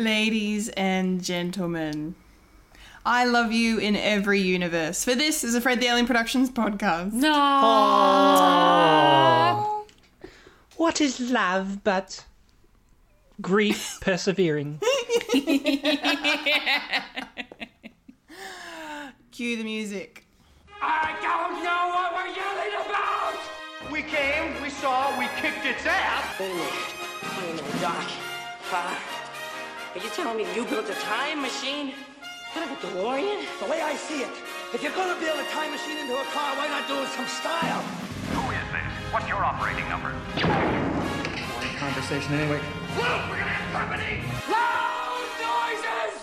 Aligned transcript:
Ladies 0.00 0.70
and 0.70 1.22
gentlemen, 1.22 2.14
I 3.04 3.26
love 3.26 3.52
you 3.52 3.76
in 3.76 3.96
every 3.96 4.40
universe. 4.40 5.04
For 5.04 5.14
this 5.14 5.44
is 5.44 5.54
a 5.54 5.60
Fred 5.60 5.78
the 5.78 5.88
Alien 5.88 6.06
Productions 6.06 6.50
podcast. 6.50 7.12
No. 7.12 7.28
What 10.76 11.02
is 11.02 11.20
love 11.30 11.84
but 11.84 12.24
grief 13.42 13.98
persevering? 14.04 14.80
Cue 19.30 19.56
the 19.58 19.64
music. 19.64 20.24
I 20.80 21.14
don't 21.20 21.62
know 21.62 21.90
what 21.94 22.14
we're 22.14 22.28
yelling 22.34 22.72
about! 22.86 23.36
We 23.92 24.00
came, 24.00 24.62
we 24.62 24.70
saw, 24.70 25.18
we 25.18 25.26
kicked 25.42 25.66
its 25.66 25.84
ass. 25.84 26.40
Wait 26.40 26.50
a 26.50 26.54
minute. 26.54 26.72
Wait 27.36 27.50
a 27.50 27.62
minute, 27.62 27.80
Doc. 27.82 28.10
Uh, 28.72 28.94
are 29.94 29.98
you 29.98 30.10
telling 30.10 30.36
me 30.36 30.46
you 30.54 30.64
built 30.66 30.88
a 30.88 30.94
time 30.94 31.42
machine? 31.42 31.92
Kind 32.54 32.70
of 32.70 32.78
a 32.78 32.86
DeLorean? 32.86 33.44
The 33.58 33.66
way 33.70 33.82
I 33.82 33.94
see 33.96 34.22
it, 34.22 34.30
if 34.72 34.82
you're 34.82 34.92
gonna 34.92 35.18
build 35.18 35.38
a 35.38 35.44
time 35.50 35.72
machine 35.72 35.98
into 35.98 36.14
a 36.14 36.24
car, 36.30 36.54
why 36.56 36.68
not 36.68 36.86
do 36.86 36.94
it 37.02 37.08
some 37.08 37.26
style? 37.26 37.82
Who 38.30 38.50
is 38.50 38.66
this? 38.70 39.12
What's 39.12 39.26
your 39.26 39.44
operating 39.44 39.88
number? 39.88 40.14
Conversation 41.78 42.34
anyway. 42.34 42.60
Luke, 42.96 43.22
we're 43.30 43.38
gonna 43.38 43.50
have 43.50 43.72
company! 43.72 44.22
Loud 44.46 45.26
noises! 45.42 46.14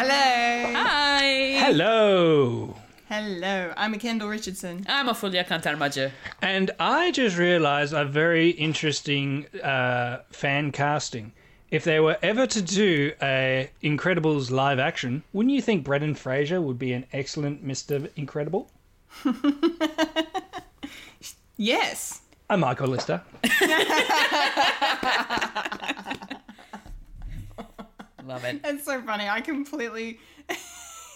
Hello. 0.00 0.72
Hi. 0.74 1.58
Hello. 1.58 2.77
Hello. 3.08 3.72
I'm 3.76 3.94
a 3.94 3.98
Kendall 3.98 4.28
Richardson. 4.28 4.84
I'm 4.88 5.08
a 5.08 5.14
Fulia 5.14 5.46
Kantarmaja. 5.46 6.10
And 6.42 6.70
I 6.78 7.10
just 7.10 7.38
realised 7.38 7.94
a 7.94 8.04
very 8.04 8.50
interesting 8.50 9.46
uh, 9.62 10.18
fan 10.30 10.72
casting. 10.72 11.32
If 11.70 11.84
they 11.84 12.00
were 12.00 12.18
ever 12.22 12.46
to 12.46 12.62
do 12.62 13.12
a 13.22 13.70
Incredibles 13.82 14.50
live 14.50 14.78
action, 14.78 15.22
wouldn't 15.32 15.54
you 15.54 15.62
think 15.62 15.84
Brendan 15.84 16.14
Fraser 16.14 16.60
would 16.60 16.78
be 16.78 16.92
an 16.92 17.06
excellent 17.12 17.66
Mr. 17.66 18.10
Incredible? 18.16 18.70
Yes. 21.60 22.20
I'm 22.48 22.60
Michael 22.60 22.86
Lister. 22.86 23.20
Love 28.24 28.44
it. 28.44 28.60
It's 28.64 28.84
so 28.84 29.02
funny. 29.02 29.28
I 29.28 29.40
completely. 29.40 30.20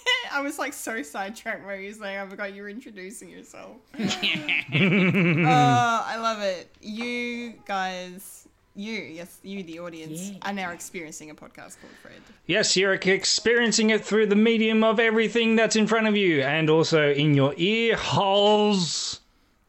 I 0.32 0.40
was 0.40 0.58
like 0.58 0.72
so 0.72 1.02
sidetracked 1.02 1.64
where 1.64 1.80
you 1.80 1.92
saying 1.92 2.18
I 2.18 2.26
forgot 2.28 2.54
you 2.54 2.62
were 2.62 2.68
introducing 2.68 3.28
yourself. 3.28 3.76
oh, 3.98 3.98
I 4.74 6.16
love 6.18 6.40
it. 6.42 6.68
You 6.80 7.54
guys, 7.66 8.48
you, 8.74 8.92
yes, 8.94 9.38
you, 9.42 9.62
the 9.62 9.80
audience, 9.80 10.30
Yeah. 10.30 10.38
are 10.42 10.52
now 10.52 10.70
experiencing 10.70 11.30
a 11.30 11.34
podcast 11.34 11.80
called 11.80 11.92
Fred. 12.02 12.20
Yes, 12.46 12.76
you're 12.76 12.94
experiencing 12.94 13.90
it 13.90 14.04
through 14.04 14.26
the 14.26 14.36
medium 14.36 14.82
of 14.84 14.98
everything 14.98 15.56
that's 15.56 15.76
in 15.76 15.86
front 15.86 16.06
of 16.06 16.16
you 16.16 16.42
and 16.42 16.70
also 16.70 17.10
in 17.12 17.34
your 17.34 17.54
ear 17.56 17.96
holes. 17.96 19.20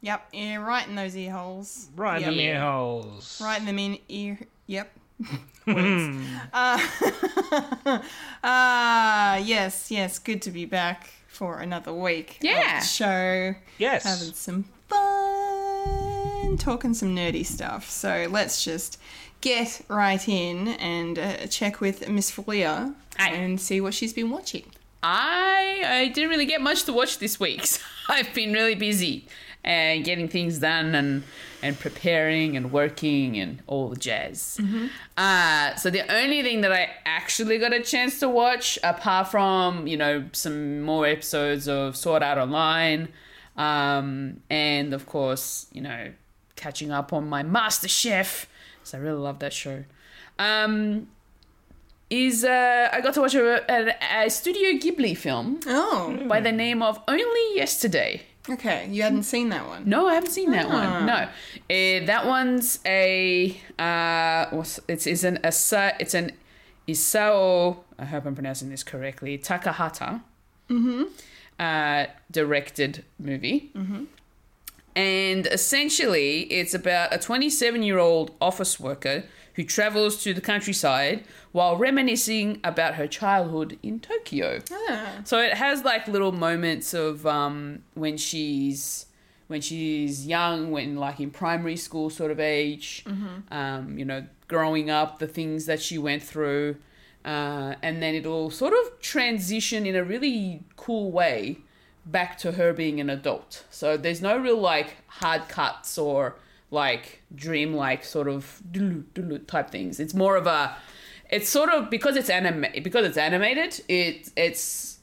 Yep, 0.02 0.30
yeah, 0.34 0.56
right 0.58 0.86
in 0.88 0.96
those 0.96 1.16
ear 1.16 1.32
holes. 1.32 1.90
Right 1.96 2.22
yep. 2.22 2.32
in 2.32 2.38
the 2.38 2.44
ear 2.44 2.62
holes. 2.62 3.42
Right 3.42 3.60
in 3.60 3.66
them 3.66 3.80
in 3.80 3.98
ear. 4.10 4.40
Yep. 4.68 4.92
Words. 5.68 6.28
uh, 6.52 6.80
uh, 8.44 9.42
yes, 9.44 9.90
yes. 9.92 10.20
Good 10.20 10.42
to 10.44 10.52
be 10.52 10.66
back 10.66 11.10
for 11.28 11.60
another 11.60 11.94
week. 11.94 12.38
of 12.40 12.44
Yeah. 12.46 12.80
the 12.80 12.86
show. 12.86 13.56
Yes. 13.78 14.04
Having 14.04 14.34
some 14.34 14.66
fun, 14.90 16.58
talking 16.58 16.94
some 16.94 17.16
nerdy 17.16 17.46
stuff. 17.46 17.90
So 17.90 18.28
let's 18.30 18.64
just 18.64 19.00
get 19.42 19.82
right 19.88 20.28
in 20.28 20.70
and 20.70 21.18
uh, 21.20 21.48
check 21.48 21.80
with 21.82 22.08
Miss 22.10 22.32
Folia 22.32 22.94
and 23.18 23.60
see 23.60 23.82
what 23.82 23.94
she's 23.94 24.14
been 24.14 24.30
watching. 24.30 24.66
I 25.06 25.82
I 25.86 26.08
didn't 26.14 26.30
really 26.30 26.46
get 26.46 26.62
much 26.62 26.84
to 26.86 26.94
watch 26.94 27.20
this 27.20 27.40
week. 27.40 27.62
So 28.06 28.14
I've 28.14 28.34
been 28.34 28.52
really 28.52 28.76
busy 28.76 29.26
and 29.64 30.04
getting 30.04 30.28
things 30.28 30.60
done 30.60 30.94
and 30.96 31.24
and 31.62 31.80
preparing 31.80 32.58
and 32.58 32.72
working 32.74 33.38
and 33.40 33.62
all 33.68 33.88
the 33.90 33.96
jazz. 33.96 34.60
Uh, 35.18 35.74
so 35.76 35.90
the 35.90 36.02
only 36.14 36.42
thing 36.44 36.60
that 36.62 36.74
I 36.74 36.90
actually 37.06 37.58
got 37.58 37.72
a 37.74 37.82
chance 37.82 38.20
to 38.20 38.28
watch, 38.28 38.78
apart 38.84 39.30
from 39.30 39.88
you 39.88 39.96
know 39.98 40.26
some 40.34 40.82
more 40.82 41.06
episodes 41.06 41.68
of 41.68 41.96
Sword 41.96 42.22
Art 42.24 42.38
Online, 42.38 43.08
um, 43.56 44.42
and 44.50 44.94
of 44.94 45.06
course 45.06 45.68
you 45.72 45.82
know 45.82 46.12
catching 46.56 46.92
up 46.92 47.14
on 47.14 47.28
my 47.30 47.44
Master 47.44 47.88
Chef. 47.88 48.48
So 48.84 48.98
I 48.98 49.02
really 49.02 49.20
love 49.20 49.40
that 49.40 49.54
show. 49.54 49.86
Um, 50.40 51.08
is 52.10 52.44
uh, 52.44 52.90
I 52.92 53.02
got 53.02 53.14
to 53.16 53.22
watch 53.22 53.34
a, 53.36 53.64
a, 53.72 54.26
a 54.26 54.30
Studio 54.30 54.72
Ghibli 54.80 55.16
film 55.18 55.60
Oh, 55.66 56.26
by 56.28 56.42
the 56.42 56.52
name 56.52 56.82
of 56.84 57.00
Only 57.08 57.56
Yesterday. 57.56 58.24
Okay. 58.50 58.88
You 58.90 59.04
hadn't 59.04 59.24
seen 59.24 59.50
that 59.50 59.68
one. 59.68 59.88
No, 59.88 60.08
I 60.08 60.16
haven't 60.16 60.32
seen 60.32 60.52
that 60.52 60.68
one. 60.70 61.06
No, 61.06 61.14
uh, 61.14 62.06
that 62.06 62.26
one's 62.26 62.80
a 62.86 63.58
uh, 63.80 64.64
it's 64.88 65.08
is 65.08 65.24
an 65.24 65.40
asa, 65.44 65.94
it's 66.00 66.14
an 66.14 66.32
Isao. 66.88 67.78
I 67.98 68.06
hope 68.06 68.26
I'm 68.26 68.36
pronouncing 68.36 68.70
this 68.70 68.84
correctly. 68.84 69.38
Takahata. 69.38 70.22
Uh, 71.60 72.06
directed 72.32 73.04
movie. 73.20 73.72
And 74.96 75.48
essentially, 75.48 76.42
it's 76.42 76.74
about 76.74 77.14
a 77.14 77.18
27 77.18 77.84
year 77.84 77.98
old 77.98 78.32
office 78.42 78.80
worker 78.80 79.24
who 79.56 79.64
travels 79.64 80.24
to 80.24 80.34
the 80.34 80.42
countryside 80.42 81.24
while 81.52 81.78
reminiscing 81.78 82.60
about 82.64 82.96
her 82.96 83.08
childhood 83.08 83.78
in 83.84 84.00
Tokyo. 84.00 84.62
So 85.24 85.40
it 85.40 85.54
has 85.54 85.84
like 85.84 86.08
little 86.08 86.32
moments 86.32 86.94
of 86.94 87.26
um, 87.28 87.84
when 87.94 88.18
she's 88.18 89.06
when 89.48 89.62
she's 89.62 90.26
young, 90.26 90.72
when 90.72 90.96
like 90.96 91.20
in 91.20 91.30
primary 91.30 91.76
school 91.78 92.10
sort 92.10 92.32
of 92.32 92.40
age, 92.40 93.04
um, 93.52 93.98
you 94.00 94.06
know, 94.06 94.26
growing 94.48 94.90
up, 94.90 95.20
the 95.20 95.28
things 95.28 95.66
that 95.68 95.82
she 95.82 95.98
went 95.98 96.24
through, 96.24 96.78
uh, 97.26 97.76
and 97.84 98.02
then 98.02 98.16
it'll 98.16 98.50
sort 98.50 98.74
of 98.74 99.00
transition 99.00 99.86
in 99.86 99.96
a 99.96 100.04
really 100.04 100.64
cool 100.78 101.12
way 101.12 101.58
back 102.06 102.38
to 102.38 102.54
her 102.54 102.74
being 102.74 103.00
an 103.00 103.10
adult. 103.10 103.66
So 103.70 103.96
there's 103.98 104.22
no 104.22 104.38
real 104.38 104.60
like 104.60 104.96
hard 105.08 105.48
cuts 105.50 105.98
or 105.98 106.36
like 106.74 107.22
dream-like 107.36 108.04
sort 108.04 108.28
of 108.28 108.62
dulu 108.72 109.04
dulu 109.14 109.40
type 109.40 109.70
things. 109.70 110.00
It's 110.00 110.14
more 110.14 110.36
of 110.36 110.48
a 110.48 110.76
it's 111.30 111.50
sort 111.50 111.70
of 111.70 111.90
because 111.90 112.16
it's 112.16 112.30
anima- 112.30 112.82
because 112.82 113.06
it's 113.06 113.18
animated, 113.18 113.82
it 113.88 114.30
it's 114.36 115.00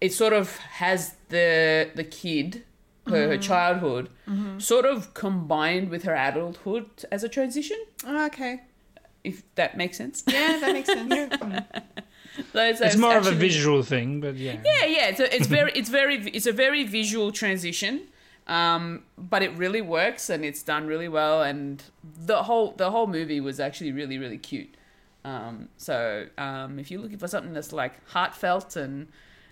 it 0.00 0.12
sort 0.12 0.32
of 0.32 0.56
has 0.82 1.14
the 1.28 1.90
the 1.94 2.04
kid 2.04 2.64
her, 3.06 3.28
her 3.28 3.28
mm-hmm. 3.34 3.40
childhood 3.40 4.08
mm-hmm. 4.28 4.58
sort 4.58 4.84
of 4.84 5.12
combined 5.14 5.90
with 5.90 6.04
her 6.04 6.14
adulthood 6.14 6.86
as 7.10 7.24
a 7.24 7.28
transition 7.28 7.76
Oh, 8.06 8.26
okay. 8.26 8.60
if 9.24 9.42
that 9.56 9.76
makes 9.76 9.96
sense 9.98 10.22
Yeah, 10.26 10.58
that 10.60 10.72
makes 10.72 10.88
sense. 10.88 11.12
So 12.54 12.64
it's, 12.64 12.80
It's 12.80 12.96
more 12.96 13.18
of 13.18 13.26
a 13.26 13.32
visual 13.32 13.82
thing, 13.82 14.20
but 14.20 14.36
yeah. 14.36 14.56
yeah 14.64 14.84
yeah 14.86 15.08
it's, 15.08 15.20
a, 15.20 15.36
it's 15.36 15.46
very 15.46 15.70
it's 15.72 15.90
very 15.90 16.16
it's 16.30 16.46
a 16.46 16.52
very 16.52 16.82
visual 16.84 17.30
transition 17.30 18.08
um 18.48 19.02
but 19.16 19.42
it 19.42 19.52
really 19.56 19.80
works 19.80 20.28
and 20.28 20.44
it's 20.44 20.62
done 20.62 20.86
really 20.86 21.08
well 21.08 21.42
and 21.42 21.84
the 22.26 22.42
whole 22.42 22.72
the 22.72 22.90
whole 22.90 23.06
movie 23.06 23.40
was 23.40 23.60
actually 23.60 23.92
really 23.92 24.18
really 24.18 24.38
cute 24.38 24.74
um 25.24 25.68
so 25.76 26.26
um 26.38 26.78
if 26.80 26.90
you're 26.90 27.00
looking 27.00 27.18
for 27.18 27.28
something 27.28 27.52
that's 27.52 27.72
like 27.72 27.92
heartfelt 28.10 28.74
and 28.74 29.06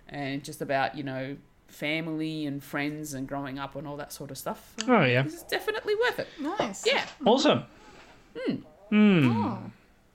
and 0.09 0.43
just 0.43 0.61
about 0.61 0.97
you 0.97 1.05
know 1.05 1.37
family 1.69 2.47
and 2.47 2.65
friends 2.65 3.15
and 3.15 3.29
growing 3.29 3.61
up 3.61 3.77
and 3.77 3.87
all 3.87 3.97
that 3.97 4.13
sort 4.13 4.29
of 4.33 4.37
stuff 4.37 4.75
Oh, 4.89 5.03
yeah. 5.05 5.23
it's 5.25 5.45
definitely 5.45 5.95
worth 5.95 6.19
it 6.19 6.27
nice. 6.41 6.85
yeah 6.85 7.07
Awesome. 7.25 7.63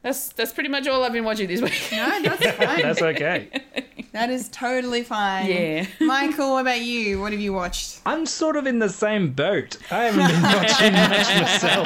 that's 0.02 0.30
that's 0.34 0.52
pretty 0.54 0.70
much 0.70 0.86
all 0.88 1.02
i've 1.04 1.14
been 1.14 1.24
watching 1.24 1.48
this 1.48 1.62
week 1.62 1.82
No, 1.92 2.22
that's 2.22 2.46
fine. 2.58 2.82
That's 2.82 3.02
okay. 3.02 3.50
that 4.16 4.30
is 4.30 4.48
totally 4.48 5.04
fine. 5.04 5.46
Yeah. 5.48 5.86
Michael, 6.00 6.52
what 6.52 6.62
about 6.62 6.80
you? 6.80 7.20
What 7.20 7.34
have 7.34 7.42
you 7.42 7.52
watched? 7.52 8.00
I'm 8.06 8.26
sort 8.26 8.56
of 8.56 8.66
in 8.66 8.80
the 8.80 8.88
same 8.88 9.34
boat. 9.34 9.78
I 9.92 10.06
haven't 10.06 10.28
been 10.28 10.42
watching 10.62 10.94
much 10.94 11.28
myself. 11.42 11.86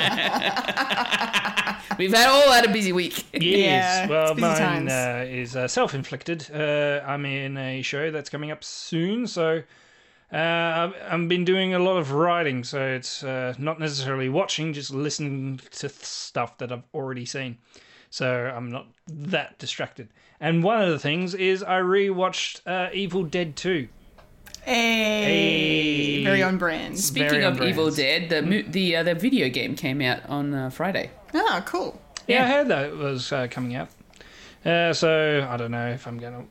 we've 1.97 2.13
had 2.13 2.29
all 2.29 2.51
had 2.51 2.65
a 2.65 2.71
busy 2.71 2.91
week 2.91 3.25
Yes. 3.33 4.07
Yeah, 4.07 4.07
well, 4.07 4.35
mine 4.35 4.89
uh, 4.89 5.25
is 5.27 5.55
uh, 5.55 5.67
self-inflicted. 5.67 6.51
Uh, 6.53 7.01
I'm 7.03 7.25
in 7.25 7.57
a 7.57 7.81
show 7.81 8.11
that's 8.11 8.29
coming 8.29 8.51
up 8.51 8.63
soon, 8.63 9.25
so 9.25 9.63
uh, 10.31 10.35
I've, 10.37 10.93
I've 11.09 11.27
been 11.27 11.45
doing 11.45 11.73
a 11.73 11.79
lot 11.79 11.97
of 11.97 12.11
writing. 12.11 12.63
So 12.63 12.79
it's 12.79 13.23
uh, 13.23 13.55
not 13.57 13.79
necessarily 13.79 14.29
watching, 14.29 14.73
just 14.73 14.91
listening 14.91 15.57
to 15.71 15.89
th- 15.89 15.93
stuff 16.03 16.59
that 16.59 16.71
I've 16.71 16.83
already 16.93 17.25
seen. 17.25 17.57
So 18.11 18.27
I'm 18.27 18.69
not 18.71 18.85
that 19.07 19.57
distracted. 19.57 20.09
And 20.41 20.63
one 20.63 20.81
of 20.81 20.89
the 20.89 20.99
things 20.99 21.33
is 21.33 21.63
I 21.63 21.79
rewatched 21.79 22.61
uh, 22.65 22.89
Evil 22.93 23.23
Dead 23.23 23.55
2. 23.55 23.87
Hey, 24.63 25.23
Hey. 25.23 26.23
very 26.23 26.43
on 26.43 26.57
brand. 26.57 26.97
Speaking 26.99 27.29
Very 27.29 27.43
of 27.43 27.57
brand. 27.57 27.69
Evil 27.71 27.91
Dead, 27.91 28.29
the 28.29 28.41
mo- 28.41 28.63
the 28.67 28.97
uh, 28.97 29.03
the 29.03 29.15
video 29.15 29.49
game 29.49 29.75
came 29.75 30.01
out 30.01 30.25
on 30.29 30.53
uh, 30.53 30.69
Friday. 30.69 31.09
Oh, 31.33 31.63
cool. 31.65 31.99
Yeah, 32.27 32.43
I 32.43 32.47
heard 32.47 32.67
that 32.67 32.85
it 32.85 32.95
was 32.97 33.31
uh, 33.31 33.47
coming 33.49 33.75
out. 33.75 33.89
Uh, 34.65 34.93
so 34.93 35.47
I 35.49 35.57
don't 35.57 35.71
know 35.71 35.87
if 35.89 36.05
I'm 36.07 36.17
gonna 36.19 36.45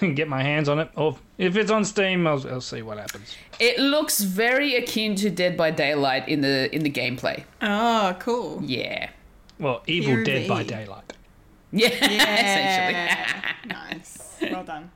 get 0.14 0.28
my 0.28 0.42
hands 0.42 0.68
on 0.68 0.78
it, 0.78 0.90
or 0.96 1.18
if 1.38 1.56
it's 1.56 1.70
on 1.70 1.84
Steam, 1.84 2.26
I'll, 2.26 2.46
I'll 2.48 2.60
see 2.60 2.82
what 2.82 2.98
happens. 2.98 3.36
It 3.60 3.78
looks 3.78 4.22
very 4.22 4.76
akin 4.76 5.14
to 5.16 5.28
Dead 5.30 5.56
by 5.56 5.70
Daylight 5.72 6.28
in 6.28 6.40
the 6.40 6.74
in 6.74 6.82
the 6.84 6.90
gameplay. 6.90 7.44
Oh, 7.60 8.16
cool. 8.20 8.62
Yeah. 8.64 9.10
Well, 9.58 9.82
Evil 9.86 10.14
POV. 10.16 10.24
Dead 10.24 10.48
by 10.48 10.62
Daylight. 10.62 11.12
Yeah, 11.74 11.88
essentially. 11.88 13.68
Nice. 13.68 14.36
Well 14.42 14.64
done. 14.64 14.90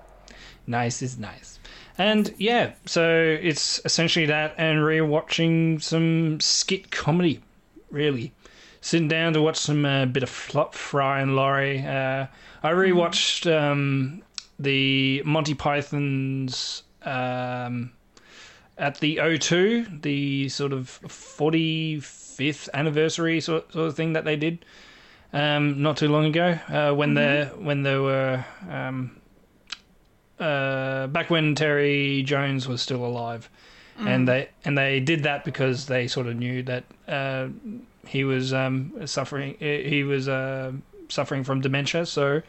Nice 0.67 1.00
is 1.00 1.19
nice. 1.19 1.58
And 1.96 2.34
yeah, 2.37 2.73
so 2.84 3.38
it's 3.40 3.81
essentially 3.87 4.26
that 4.26 4.55
and 4.58 4.81
rewatching 4.81 5.81
some 5.81 6.38
skit 6.40 6.90
comedy, 6.90 7.40
really. 7.90 8.32
Sitting 8.82 9.08
down 9.08 9.32
to 9.32 9.40
watch 9.43 9.56
some 9.56 9.87
uh, 9.87 10.05
bit 10.05 10.23
of 10.23 10.28
Flop 10.28 10.75
Fry 10.75 11.20
and 11.20 11.34
Laurie. 11.34 11.78
Uh, 11.81 12.26
I 12.62 12.73
rewatched 12.73 13.50
um, 13.50 14.22
the 14.58 15.22
Monty 15.25 15.55
Python's 15.55 16.82
um, 17.02 17.93
at 18.76 18.99
the 19.00 19.17
O2, 19.17 20.02
the 20.02 20.49
sort 20.50 20.72
of 20.72 21.00
45th 21.05 22.69
anniversary 22.75 23.40
sort, 23.40 23.72
sort 23.72 23.88
of 23.88 23.96
thing 23.96 24.12
that 24.12 24.26
they 24.26 24.37
did 24.37 24.64
um, 25.32 25.82
not 25.82 25.96
too 25.96 26.08
long 26.08 26.25
ago 26.26 26.58
uh, 26.69 26.94
when 26.94 27.14
they 27.14 27.50
when 27.58 27.82
they 27.82 27.96
were 27.96 28.44
um, 28.70 29.17
uh, 30.38 31.06
back 31.08 31.31
when 31.31 31.55
Terry 31.55 32.23
Jones 32.23 32.69
was 32.69 32.82
still 32.82 33.05
alive, 33.05 33.49
and 33.99 34.28
they 34.28 34.49
and 34.64 34.76
they 34.76 35.00
did 35.00 35.23
that 35.23 35.44
because 35.44 35.87
they 35.87 36.06
sort 36.08 36.26
of 36.26 36.37
knew 36.37 36.62
that 36.64 36.84
uh, 37.08 37.49
he 38.06 38.25
was 38.25 38.52
um, 38.52 38.93
suffering 39.06 39.56
he 39.58 40.05
was 40.05 40.28
uh, 40.28 40.73
suffering 41.08 41.44
from 41.44 41.61
dementia, 41.61 42.06
so 42.06 42.43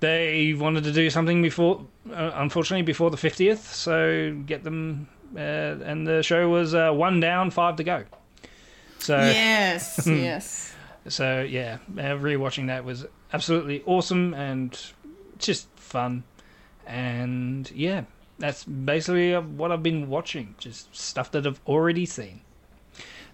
they 0.00 0.54
wanted 0.54 0.84
to 0.84 0.92
do 0.92 1.10
something 1.10 1.42
before, 1.42 1.84
uh, 2.12 2.30
unfortunately, 2.34 2.82
before 2.82 3.10
the 3.10 3.16
fiftieth. 3.16 3.74
So 3.74 4.36
get 4.46 4.62
them, 4.62 5.08
uh, 5.34 5.40
and 5.40 6.06
the 6.06 6.22
show 6.22 6.48
was 6.48 6.74
uh, 6.74 6.92
one 6.92 7.20
down, 7.20 7.50
five 7.50 7.76
to 7.76 7.84
go. 7.84 8.04
So 9.00 9.16
Yes, 9.16 10.02
yes. 10.06 10.74
So 11.08 11.42
yeah, 11.42 11.78
uh, 11.96 12.16
rewatching 12.16 12.66
that 12.68 12.84
was 12.84 13.06
absolutely 13.32 13.82
awesome 13.86 14.34
and 14.34 14.78
just 15.38 15.68
fun. 15.76 16.24
And 16.86 17.70
yeah, 17.72 18.04
that's 18.38 18.64
basically 18.64 19.34
what 19.34 19.72
I've 19.72 19.82
been 19.82 20.08
watching, 20.08 20.54
just 20.58 20.94
stuff 20.94 21.30
that 21.32 21.46
I've 21.46 21.60
already 21.66 22.06
seen. 22.06 22.40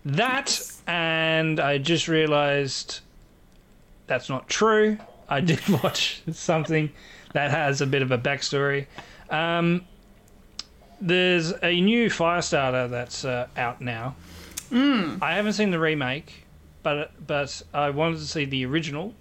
That 0.04 0.60
and 0.86 1.60
I 1.60 1.78
just 1.78 2.08
realized 2.08 3.00
that's 4.06 4.28
not 4.28 4.48
true. 4.48 4.98
I 5.28 5.40
did 5.40 5.66
watch 5.82 6.22
something 6.32 6.90
that 7.32 7.50
has 7.50 7.80
a 7.80 7.86
bit 7.86 8.02
of 8.02 8.10
a 8.10 8.18
backstory. 8.18 8.86
Um, 9.30 9.86
there's 11.00 11.52
a 11.62 11.80
new 11.80 12.08
Firestarter 12.08 12.90
that's 12.90 13.24
uh, 13.24 13.48
out 13.56 13.80
now. 13.80 14.14
I 15.22 15.34
haven't 15.34 15.52
seen 15.54 15.70
the 15.70 15.78
remake, 15.78 16.43
but 16.84 17.26
but 17.26 17.62
I 17.74 17.90
wanted 17.90 18.18
to 18.18 18.26
see 18.26 18.44
the 18.44 18.64
original, 18.66 19.14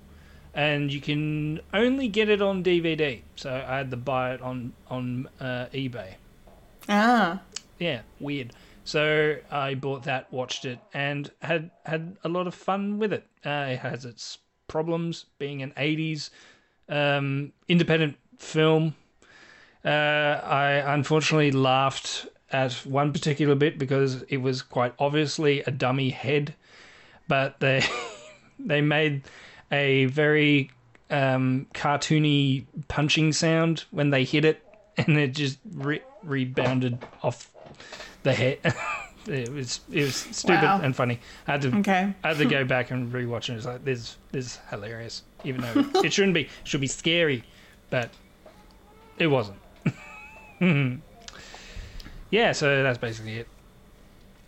and 0.53 0.93
you 0.93 1.01
can 1.01 1.61
only 1.73 2.07
get 2.07 2.29
it 2.29 2.43
on 2.43 2.63
DVD. 2.63 3.21
So 3.35 3.49
I 3.51 3.77
had 3.77 3.89
to 3.89 3.97
buy 3.97 4.35
it 4.35 4.41
on 4.41 4.73
on 4.87 5.27
uh, 5.39 5.65
eBay. 5.73 6.13
Ah, 6.87 7.41
Yeah, 7.79 8.01
weird. 8.19 8.53
So 8.85 9.37
I 9.49 9.73
bought 9.75 10.03
that, 10.03 10.31
watched 10.31 10.65
it, 10.65 10.77
and 10.93 11.31
had 11.41 11.71
had 11.85 12.17
a 12.23 12.29
lot 12.29 12.45
of 12.45 12.53
fun 12.53 12.99
with 12.99 13.11
it. 13.13 13.25
Uh, 13.43 13.67
it 13.69 13.79
has 13.79 14.05
its 14.05 14.37
problems 14.67 15.25
being 15.39 15.63
an 15.63 15.71
'80s 15.77 16.29
um, 16.89 17.53
independent 17.67 18.17
film. 18.37 18.95
Uh, 19.85 19.87
I 19.89 20.93
unfortunately 20.93 21.51
laughed 21.51 22.27
at 22.51 22.73
one 22.85 23.11
particular 23.11 23.55
bit 23.55 23.77
because 23.79 24.21
it 24.23 24.37
was 24.37 24.61
quite 24.61 24.93
obviously 24.99 25.61
a 25.61 25.71
dummy 25.71 26.09
head, 26.11 26.53
but 27.27 27.59
they 27.59 27.83
they 28.59 28.81
made 28.81 29.23
a 29.71 30.05
very 30.05 30.69
um, 31.09 31.67
cartoony 31.73 32.65
punching 32.87 33.33
sound 33.33 33.85
when 33.91 34.09
they 34.09 34.23
hit 34.23 34.45
it, 34.45 34.61
and 34.97 35.17
it 35.17 35.33
just 35.33 35.59
re- 35.73 36.01
rebounded 36.23 36.97
off 37.21 37.51
the 38.23 38.33
head. 38.33 38.59
it 39.27 39.49
was 39.51 39.79
it 39.91 40.01
was 40.03 40.15
stupid 40.15 40.63
Wow. 40.63 40.81
and 40.83 40.95
funny. 40.95 41.19
I 41.47 41.51
had 41.53 41.61
to 41.63 41.75
okay. 41.77 42.13
I 42.23 42.27
had 42.29 42.37
to 42.37 42.45
go 42.45 42.63
back 42.65 42.91
and 42.91 43.11
rewatch 43.11 43.49
it. 43.49 43.55
It's 43.55 43.65
like 43.65 43.83
this 43.85 44.17
this 44.31 44.45
is 44.45 44.59
hilarious, 44.69 45.23
even 45.43 45.61
though 45.61 46.01
it 46.03 46.13
shouldn't 46.13 46.33
be. 46.33 46.41
It 46.41 46.49
should 46.65 46.81
be 46.81 46.87
scary, 46.87 47.43
but 47.89 48.09
it 49.17 49.27
wasn't. 49.27 49.57
yeah, 52.29 52.51
so 52.51 52.83
that's 52.83 52.97
basically 52.97 53.37
it. 53.39 53.47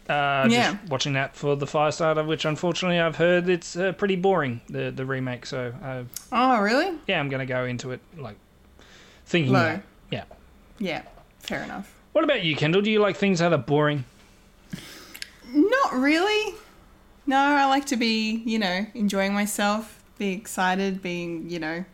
Uh, 0.10 0.48
Yeah. 0.50 0.74
Just 0.74 0.90
watching 0.92 1.14
that 1.14 1.36
for 1.36 1.56
the 1.56 1.66
Firestarter, 1.66 2.26
which 2.26 2.46
unfortunately 2.46 3.00
I've 3.00 3.16
heard 3.16 3.50
it's 3.50 3.76
uh, 3.76 3.92
pretty 3.94 4.16
boring 4.16 4.62
the 4.70 4.92
the 4.92 5.06
remake. 5.06 5.46
So 5.46 5.74
uh, 5.84 6.04
Oh, 6.32 6.60
really? 6.62 6.98
yeah, 7.08 7.20
I'm 7.20 7.30
gonna 7.30 7.46
go 7.46 7.66
into 7.66 7.92
it 7.92 8.00
like 8.18 8.38
thinking. 9.26 9.54
Low. 9.54 9.60
that. 9.64 9.84
Yeah. 10.12 10.24
Yeah. 10.80 11.02
Fair 11.40 11.64
enough. 11.64 11.92
What 12.14 12.24
about 12.24 12.44
you, 12.44 12.56
Kendall? 12.56 12.82
Do 12.82 12.90
you 12.92 13.00
like 13.00 13.18
things 13.18 13.40
that 13.40 13.52
are 13.52 13.58
boring? 13.58 14.06
Not 15.54 15.94
really. 15.94 16.56
No, 17.28 17.38
I 17.38 17.66
like 17.66 17.86
to 17.88 17.96
be, 17.98 18.44
you 18.46 18.60
know, 18.60 18.86
enjoying 18.94 19.34
myself, 19.34 20.04
be 20.18 20.32
excited, 20.34 21.02
being, 21.02 21.50
you 21.50 21.60
know, 21.60 21.86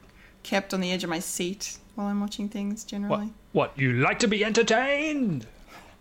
kept 0.43 0.73
on 0.73 0.81
the 0.81 0.91
edge 0.91 1.03
of 1.03 1.09
my 1.09 1.19
seat 1.19 1.77
while 1.95 2.07
I'm 2.07 2.19
watching 2.19 2.49
things 2.49 2.83
What? 2.83 2.87
generally. 2.89 3.33
What 3.53 3.77
you 3.77 3.93
like 3.93 4.19
to 4.19 4.27
be 4.27 4.43
entertained? 4.43 5.45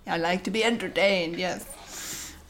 I 0.06 0.16
like 0.16 0.42
to 0.44 0.50
be 0.50 0.64
entertained, 0.64 1.36
yes. 1.38 1.64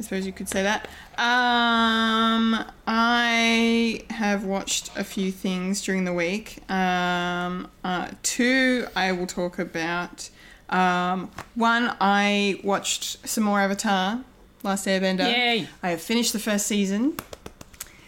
I 0.00 0.02
suppose 0.02 0.24
you 0.24 0.32
could 0.32 0.48
say 0.48 0.62
that. 0.62 0.86
Um, 1.18 2.64
I 2.86 4.02
have 4.08 4.44
watched 4.44 4.90
a 4.96 5.04
few 5.04 5.30
things 5.30 5.82
during 5.82 6.06
the 6.06 6.14
week. 6.14 6.58
Um, 6.70 7.68
uh, 7.84 8.08
two 8.22 8.86
I 8.96 9.12
will 9.12 9.26
talk 9.26 9.58
about. 9.58 10.30
Um, 10.70 11.30
one, 11.54 11.94
I 12.00 12.60
watched 12.64 13.28
some 13.28 13.44
more 13.44 13.60
Avatar, 13.60 14.24
Last 14.62 14.86
Airbender. 14.86 15.30
Yay. 15.30 15.68
I 15.82 15.90
have 15.90 16.00
finished 16.00 16.32
the 16.32 16.38
first 16.38 16.66
season. 16.66 17.18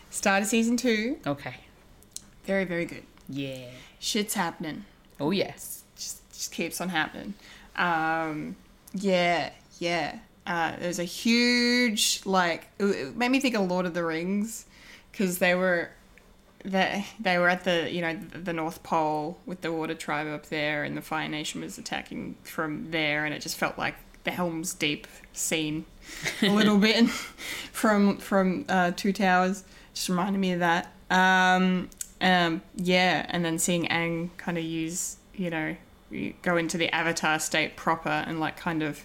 Started 0.08 0.46
season 0.46 0.78
two. 0.78 1.18
Okay. 1.26 1.56
Very, 2.46 2.64
very 2.64 2.86
good. 2.86 3.02
Yeah. 3.28 3.68
Shit's 3.98 4.32
happening 4.34 4.86
Oh 5.20 5.30
yes. 5.30 5.84
just 5.94 6.26
just 6.32 6.52
keeps 6.52 6.80
on 6.80 6.88
happening. 6.88 7.34
Um, 7.76 8.56
yeah, 8.94 9.50
yeah. 9.78 10.20
Uh, 10.46 10.72
there's 10.78 10.98
a 10.98 11.04
huge 11.04 12.20
like 12.24 12.68
it- 12.78 13.16
made 13.16 13.30
me 13.30 13.40
think 13.40 13.54
of 13.54 13.68
Lord 13.70 13.86
of 13.86 13.94
the 13.94 14.04
Rings 14.04 14.64
because 15.10 15.38
they 15.38 15.54
were 15.54 15.90
they 16.64 17.06
they 17.20 17.38
were 17.38 17.48
at 17.48 17.64
the 17.64 17.90
you 17.90 18.00
know 18.00 18.16
the 18.16 18.52
North 18.52 18.82
Pole 18.82 19.38
with 19.46 19.60
the 19.60 19.72
Water 19.72 19.94
Tribe 19.94 20.26
up 20.28 20.46
there, 20.46 20.84
and 20.84 20.96
the 20.96 21.02
Fire 21.02 21.28
Nation 21.28 21.60
was 21.60 21.78
attacking 21.78 22.36
from 22.42 22.90
there, 22.90 23.24
and 23.24 23.34
it 23.34 23.40
just 23.40 23.56
felt 23.56 23.78
like 23.78 23.94
the 24.24 24.30
Helm's 24.30 24.74
Deep 24.74 25.06
scene 25.32 25.84
a 26.42 26.48
little 26.54 26.78
bit 26.78 27.08
from 27.72 28.16
from 28.18 28.64
uh, 28.68 28.92
Two 28.96 29.12
Towers. 29.12 29.64
Just 29.94 30.08
reminded 30.08 30.38
me 30.38 30.52
of 30.52 30.60
that. 30.60 30.92
Um, 31.10 31.90
um, 32.20 32.62
yeah, 32.76 33.26
and 33.28 33.44
then 33.44 33.58
seeing 33.58 33.86
Aang 33.88 34.30
kind 34.38 34.56
of 34.56 34.64
use, 34.64 35.16
you 35.34 35.50
know, 35.50 35.76
go 36.42 36.56
into 36.56 36.78
the 36.78 36.88
Avatar 36.94 37.38
state 37.38 37.76
proper 37.76 38.08
and 38.08 38.40
like 38.40 38.56
kind 38.56 38.82
of 38.82 39.04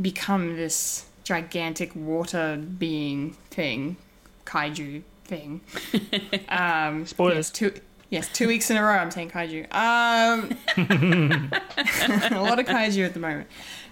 become 0.00 0.56
this 0.56 1.06
gigantic 1.24 1.94
water 1.94 2.56
being 2.56 3.32
thing, 3.50 3.96
kaiju 4.44 5.02
thing. 5.24 5.60
Um, 6.48 7.06
Spoilers. 7.06 7.36
Yes, 7.36 7.50
two, 7.50 7.74
yes, 8.10 8.28
two 8.32 8.46
weeks 8.46 8.70
in 8.70 8.76
a 8.76 8.82
row 8.82 8.96
I'm 8.96 9.10
saying 9.10 9.30
kaiju. 9.30 9.72
Um, 9.72 10.56
a 12.36 12.42
lot 12.42 12.58
of 12.58 12.66
kaiju 12.66 13.06
at 13.06 13.14
the 13.14 13.20
moment. 13.20 13.48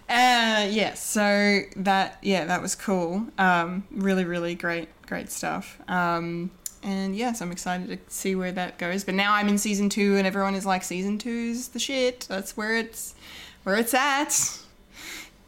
Uh, 0.08 0.66
yeah, 0.68 0.94
so 0.94 1.60
that 1.76 2.18
yeah, 2.20 2.44
that 2.44 2.60
was 2.60 2.74
cool. 2.74 3.26
Um, 3.38 3.84
really, 3.90 4.24
really 4.24 4.54
great, 4.54 4.88
great 5.06 5.30
stuff. 5.30 5.80
Um, 5.88 6.50
and 6.82 7.14
yes, 7.14 7.40
I'm 7.40 7.52
excited 7.52 7.88
to 7.88 8.12
see 8.12 8.34
where 8.34 8.52
that 8.52 8.78
goes. 8.78 9.04
But 9.04 9.14
now 9.14 9.34
I'm 9.34 9.48
in 9.48 9.58
season 9.58 9.88
two, 9.88 10.16
and 10.16 10.26
everyone 10.26 10.54
is 10.54 10.66
like, 10.66 10.82
season 10.82 11.18
two's 11.18 11.68
the 11.68 11.78
shit. 11.78 12.26
That's 12.28 12.56
where 12.56 12.76
it's 12.76 13.14
where 13.62 13.76
it's 13.76 13.94
at. 13.94 14.59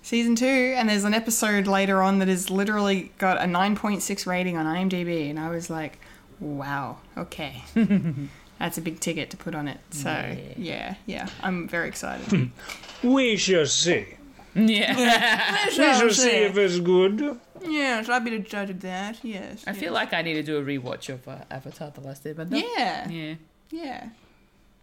Season 0.02 0.34
two, 0.34 0.74
and 0.76 0.88
there's 0.88 1.04
an 1.04 1.14
episode 1.14 1.66
later 1.68 2.02
on 2.02 2.18
that 2.18 2.28
has 2.28 2.50
literally 2.50 3.12
got 3.18 3.38
a 3.38 3.44
9.6 3.44 4.26
rating 4.26 4.56
on 4.56 4.66
IMDb, 4.66 5.30
and 5.30 5.38
I 5.38 5.48
was 5.48 5.70
like, 5.70 5.98
wow, 6.40 6.98
okay. 7.16 7.62
That's 8.58 8.78
a 8.78 8.80
big 8.80 8.98
ticket 9.00 9.30
to 9.30 9.36
put 9.36 9.54
on 9.54 9.68
it. 9.68 9.78
So, 9.90 10.36
yeah, 10.56 10.94
yeah, 11.06 11.28
I'm 11.40 11.68
very 11.68 11.88
excited. 11.88 12.50
We 13.02 13.36
shall 13.36 13.66
see. 13.66 14.06
Yeah. 14.54 15.66
We 15.66 15.72
shall 15.74 16.10
see 16.10 16.30
if 16.30 16.56
it's 16.56 16.78
good. 16.78 17.38
Yes, 17.64 18.08
I'll 18.08 18.20
be 18.20 18.30
the 18.30 18.38
judge 18.38 18.70
of 18.70 18.80
that. 18.82 19.18
Yes. 19.24 19.64
I 19.66 19.72
feel 19.72 19.92
like 19.92 20.12
I 20.12 20.22
need 20.22 20.34
to 20.34 20.42
do 20.44 20.58
a 20.58 20.62
rewatch 20.62 21.08
of 21.12 21.26
uh, 21.26 21.38
Avatar: 21.50 21.90
The 21.90 22.00
Last 22.00 22.22
Airbender. 22.24 22.60
Yeah. 22.60 23.08
Yeah. 23.08 23.34
Yeah. 23.70 24.08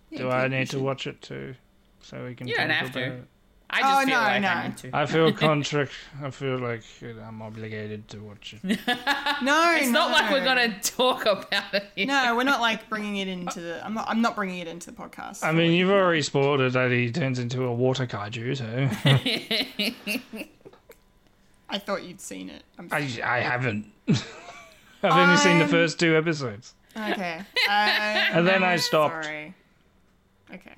Yeah, 0.10 0.18
Do 0.18 0.24
you 0.24 0.30
I 0.32 0.42
could- 0.44 0.52
you 0.52 0.58
need 0.60 0.70
to 0.72 0.80
watch 0.80 1.08
it 1.08 1.22
too? 1.22 1.56
So 2.02 2.26
we 2.26 2.36
can 2.36 2.48
You 2.48 2.56
talk 2.56 2.64
don't 2.68 2.76
have 2.76 2.92
to. 2.94 3.00
about 3.06 3.18
it? 3.20 3.24
I 3.72 3.82
just 3.82 3.94
Oh, 3.94 4.00
feel 4.06 4.08
no, 4.18 4.22
like 4.24 4.42
no. 4.42 4.48
I 4.48 4.68
need 4.68 4.78
to. 4.78 4.90
I 4.98 5.06
feel 5.06 5.32
contract. 5.48 5.92
I 6.24 6.30
feel 6.32 6.58
like 6.58 6.82
I'm 7.28 7.42
obligated 7.42 8.08
to 8.10 8.18
watch 8.20 8.56
it. 8.62 8.80
No, 9.44 9.74
it's 9.78 9.90
not 9.90 10.12
like 10.12 10.32
we're 10.32 10.44
gonna 10.44 10.80
talk 10.82 11.22
about 11.26 11.74
it. 11.74 11.86
here. 11.96 12.08
No, 12.08 12.36
we're 12.38 12.44
not 12.44 12.62
like 12.62 12.90
bringing 12.90 13.18
it 13.18 13.28
into 13.28 13.62
the. 13.62 13.86
I'm 13.86 13.94
not. 13.94 14.10
I'm 14.10 14.22
not 14.22 14.36
bringing 14.36 14.60
it 14.60 14.68
into 14.68 14.90
the 14.92 14.98
podcast. 14.98 15.44
I 15.44 15.52
mean, 15.52 15.72
you've 15.74 15.92
already 15.92 16.22
spoiled 16.24 16.62
it 16.62 16.74
that 16.74 16.92
he 16.92 17.12
turns 17.12 17.38
into 17.40 17.64
a 17.66 17.74
water 17.74 18.06
kaiju, 18.08 18.58
so 18.58 18.66
I 21.70 21.78
thought 21.78 22.04
you'd 22.04 22.22
seen 22.22 22.50
it. 22.50 22.64
I'm 22.78 22.90
I, 22.92 22.98
I 23.24 23.40
haven't. 23.40 23.86
I've 25.04 25.12
only 25.14 25.38
seen 25.38 25.60
the 25.60 25.68
first 25.68 26.00
two 26.00 26.18
episodes. 26.18 26.74
okay. 26.98 27.42
Uh, 27.70 27.72
And 27.72 28.48
then 28.48 28.64
I 28.64 28.76
stopped. 28.78 29.26
Sorry. 29.26 29.54
Okay. 30.54 30.74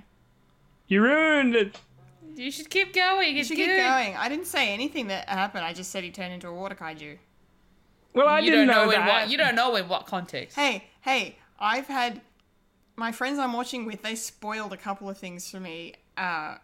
You 0.87 1.01
ruined 1.01 1.55
it. 1.55 1.79
You 2.35 2.51
should 2.51 2.69
keep 2.69 2.93
going. 2.93 3.35
You 3.35 3.43
should 3.43 3.57
good. 3.57 3.67
keep 3.67 3.77
going. 3.77 4.15
I 4.15 4.29
didn't 4.29 4.47
say 4.47 4.73
anything 4.73 5.07
that 5.07 5.27
happened. 5.29 5.65
I 5.65 5.73
just 5.73 5.91
said 5.91 6.03
he 6.03 6.11
turned 6.11 6.33
into 6.33 6.47
a 6.47 6.53
water 6.53 6.75
kaiju. 6.75 7.17
Well, 8.13 8.27
I 8.27 8.39
You 8.39 8.51
didn't 8.51 8.67
don't 8.67 8.75
know, 8.75 8.85
know, 8.85 8.91
in 8.91 8.99
that. 8.99 9.21
what 9.21 9.29
you 9.29 9.37
don't 9.37 9.55
know 9.55 9.75
in 9.75 9.87
what 9.87 10.05
context. 10.05 10.55
Hey, 10.57 10.85
hey, 11.01 11.37
I've 11.59 11.87
had 11.87 12.21
my 12.95 13.11
friends 13.11 13.39
I'm 13.39 13.53
watching 13.53 13.85
with. 13.85 14.01
They 14.01 14.15
spoiled 14.15 14.73
a 14.73 14.77
couple 14.77 15.09
of 15.09 15.17
things 15.17 15.49
for 15.49 15.59
me. 15.59 15.93
Uh, 16.17 16.55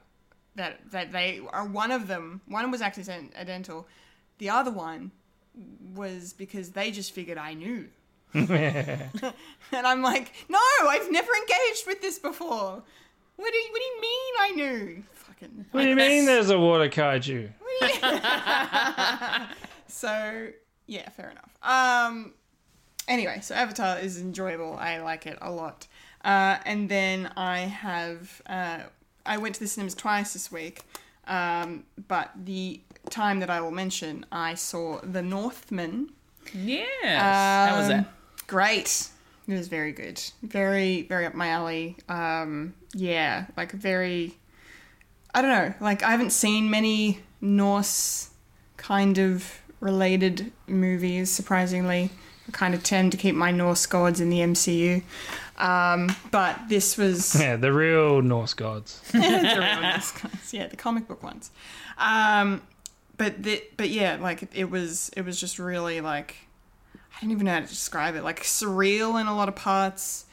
that 0.55 0.91
that 0.91 1.11
they 1.11 1.39
are 1.51 1.65
one 1.65 1.91
of 1.91 2.07
them. 2.07 2.41
One 2.47 2.69
was 2.71 2.81
accidental. 2.81 3.87
The 4.39 4.49
other 4.49 4.71
one 4.71 5.11
was 5.95 6.33
because 6.33 6.71
they 6.71 6.91
just 6.91 7.11
figured 7.11 7.37
I 7.37 7.53
knew. 7.53 7.87
and 8.33 9.33
I'm 9.71 10.01
like, 10.01 10.31
no, 10.49 10.59
I've 10.87 11.09
never 11.11 11.31
engaged 11.33 11.87
with 11.87 12.01
this 12.01 12.19
before. 12.19 12.83
What 13.37 13.51
do 13.53 13.57
you, 13.57 13.67
what 13.71 13.79
do 13.79 13.85
you 13.85 14.01
mean 14.01 14.33
I 14.39 14.51
knew? 14.51 15.03
Fucking. 15.39 15.65
What 15.71 15.83
do 15.83 15.89
you 15.89 15.95
mean 15.95 16.25
there's 16.25 16.49
a 16.49 16.59
water 16.59 16.89
kaiju? 16.89 17.49
So 19.89 20.49
yeah, 20.85 21.09
fair 21.09 21.31
enough. 21.31 21.57
Um, 21.63 22.33
anyway, 23.07 23.39
so 23.41 23.55
Avatar 23.55 23.97
is 23.99 24.19
enjoyable. 24.21 24.75
I 24.79 24.99
like 24.99 25.25
it 25.25 25.37
a 25.41 25.49
lot. 25.51 25.87
Uh, 26.23 26.57
and 26.65 26.89
then 26.89 27.31
I 27.37 27.59
have 27.59 28.41
uh, 28.47 28.79
I 29.25 29.37
went 29.37 29.55
to 29.55 29.61
the 29.61 29.67
cinemas 29.67 29.95
twice 29.95 30.33
this 30.33 30.51
week. 30.51 30.83
Um, 31.25 31.83
but 32.07 32.31
the 32.35 32.81
time 33.09 33.39
that 33.39 33.49
I 33.49 33.59
will 33.61 33.71
mention, 33.71 34.25
I 34.31 34.53
saw 34.53 34.99
The 35.01 35.21
Northman. 35.21 36.11
Yes. 36.53 37.21
How 37.21 37.77
was 37.77 37.85
Um, 37.85 37.91
that? 37.91 38.07
Great. 38.47 39.09
It 39.47 39.53
was 39.53 39.67
very 39.67 39.91
good. 39.93 40.21
Very, 40.43 41.03
very 41.03 41.25
up 41.25 41.33
my 41.33 41.47
alley. 41.49 41.97
Um, 42.07 42.73
yeah, 42.93 43.47
like 43.57 43.71
very. 43.71 44.35
I 45.33 45.41
don't 45.41 45.51
know. 45.51 45.73
Like 45.79 46.03
I 46.03 46.11
haven't 46.11 46.31
seen 46.31 46.69
many 46.69 47.21
Norse 47.41 48.29
kind 48.77 49.17
of 49.17 49.61
related 49.79 50.51
movies. 50.67 51.29
Surprisingly, 51.29 52.09
I 52.47 52.51
kind 52.51 52.73
of 52.73 52.83
tend 52.83 53.11
to 53.11 53.17
keep 53.17 53.35
my 53.35 53.51
Norse 53.51 53.85
gods 53.85 54.19
in 54.19 54.29
the 54.29 54.39
MCU. 54.39 55.03
Um, 55.57 56.15
but 56.31 56.69
this 56.69 56.97
was 56.97 57.35
Yeah, 57.39 57.55
the 57.55 57.73
real 57.73 58.21
Norse 58.21 58.53
gods. 58.53 59.01
the 59.11 59.19
real 59.19 59.81
Norse 59.81 60.11
gods. 60.11 60.53
Yeah, 60.53 60.67
the 60.67 60.75
comic 60.75 61.07
book 61.07 61.23
ones. 61.23 61.51
Um, 61.97 62.61
but 63.17 63.41
the, 63.41 63.63
but 63.75 63.89
yeah, 63.89 64.17
like 64.21 64.47
it, 64.55 64.69
was 64.69 65.09
it 65.17 65.23
was 65.25 65.39
just 65.39 65.57
really 65.59 66.01
like 66.01 66.35
I 66.93 67.21
don't 67.21 67.31
even 67.31 67.45
know 67.45 67.53
how 67.53 67.61
to 67.61 67.67
describe 67.67 68.15
it. 68.15 68.23
Like 68.23 68.43
surreal 68.43 69.19
in 69.19 69.27
a 69.27 69.35
lot 69.35 69.49
of 69.49 69.55
parts, 69.55 70.25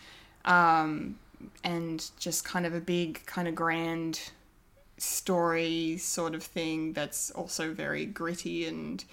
um, 0.45 1.19
and 1.63 2.11
just 2.19 2.45
kind 2.45 2.67
of 2.67 2.75
a 2.75 2.81
big 2.81 3.25
kind 3.25 3.49
of 3.49 3.55
grand 3.55 4.21
story 5.05 5.97
sort 5.99 6.35
of 6.35 6.43
thing 6.43 6.93
that's 6.93 7.31
also 7.31 7.73
very 7.73 8.07
gritty 8.07 8.67
and 8.67 9.05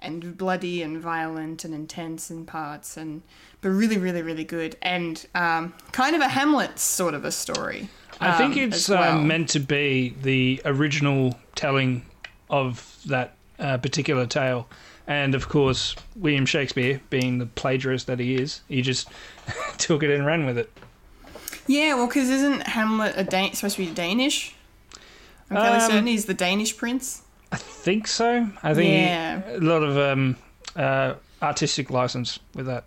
and 0.00 0.38
bloody 0.38 0.80
and 0.82 1.00
violent 1.00 1.64
and 1.64 1.74
intense 1.74 2.30
in 2.30 2.46
parts 2.46 2.96
and 2.96 3.22
but 3.60 3.70
really 3.70 3.98
really 3.98 4.22
really 4.22 4.44
good 4.44 4.76
and 4.82 5.26
um, 5.34 5.74
kind 5.92 6.14
of 6.14 6.22
a 6.22 6.28
Hamlet 6.28 6.78
sort 6.78 7.14
of 7.14 7.24
a 7.24 7.32
story. 7.32 7.88
I 8.20 8.36
think 8.36 8.54
um, 8.54 8.60
it's 8.60 8.88
well. 8.88 9.18
uh, 9.18 9.22
meant 9.22 9.48
to 9.50 9.60
be 9.60 10.14
the 10.22 10.60
original 10.64 11.38
telling 11.54 12.04
of 12.50 12.98
that 13.06 13.34
uh, 13.58 13.78
particular 13.78 14.26
tale. 14.26 14.68
And 15.06 15.34
of 15.34 15.48
course, 15.48 15.94
William 16.16 16.44
Shakespeare, 16.44 17.00
being 17.10 17.38
the 17.38 17.46
plagiarist 17.46 18.06
that 18.06 18.18
he 18.18 18.34
is, 18.36 18.60
he 18.68 18.82
just 18.82 19.08
took 19.78 20.02
it 20.02 20.10
and 20.10 20.26
ran 20.26 20.44
with 20.44 20.58
it. 20.58 20.70
Yeah, 21.66 21.94
well, 21.94 22.06
because 22.06 22.28
isn't 22.28 22.66
Hamlet 22.66 23.14
a 23.16 23.24
Dan- 23.24 23.54
supposed 23.54 23.76
to 23.76 23.86
be 23.86 23.92
Danish? 23.92 24.54
I'm 25.50 25.56
fairly 25.56 25.76
Um, 25.76 25.80
certain 25.90 26.06
he's 26.06 26.24
the 26.26 26.34
Danish 26.34 26.76
prince. 26.76 27.22
I 27.50 27.56
think 27.56 28.06
so. 28.06 28.48
I 28.62 28.74
think 28.74 28.90
Yeah. 28.92 29.42
a 29.56 29.60
lot 29.60 29.82
of 29.82 29.96
um, 29.96 30.36
uh, 30.76 31.14
artistic 31.40 31.90
license 31.90 32.38
with 32.54 32.66
that. 32.66 32.84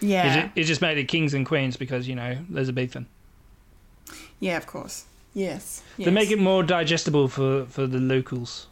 It, 0.00 0.08
Yeah, 0.08 0.50
it 0.54 0.64
just 0.64 0.80
made 0.82 0.98
it 0.98 1.08
kings 1.08 1.34
and 1.34 1.44
queens 1.46 1.76
because, 1.76 2.06
you 2.06 2.14
know, 2.14 2.38
Elizabethan. 2.52 3.06
yeah, 4.40 4.56
of 4.56 4.66
course. 4.66 5.04
Yes, 5.34 5.82
To 5.96 6.02
yes. 6.04 6.12
make 6.12 6.30
it 6.30 6.38
more 6.38 6.62
digestible 6.62 7.28
for, 7.28 7.66
for 7.66 7.86
the 7.86 7.98
locals. 7.98 8.68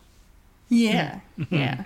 Yeah, 0.71 1.21
yeah. 1.51 1.85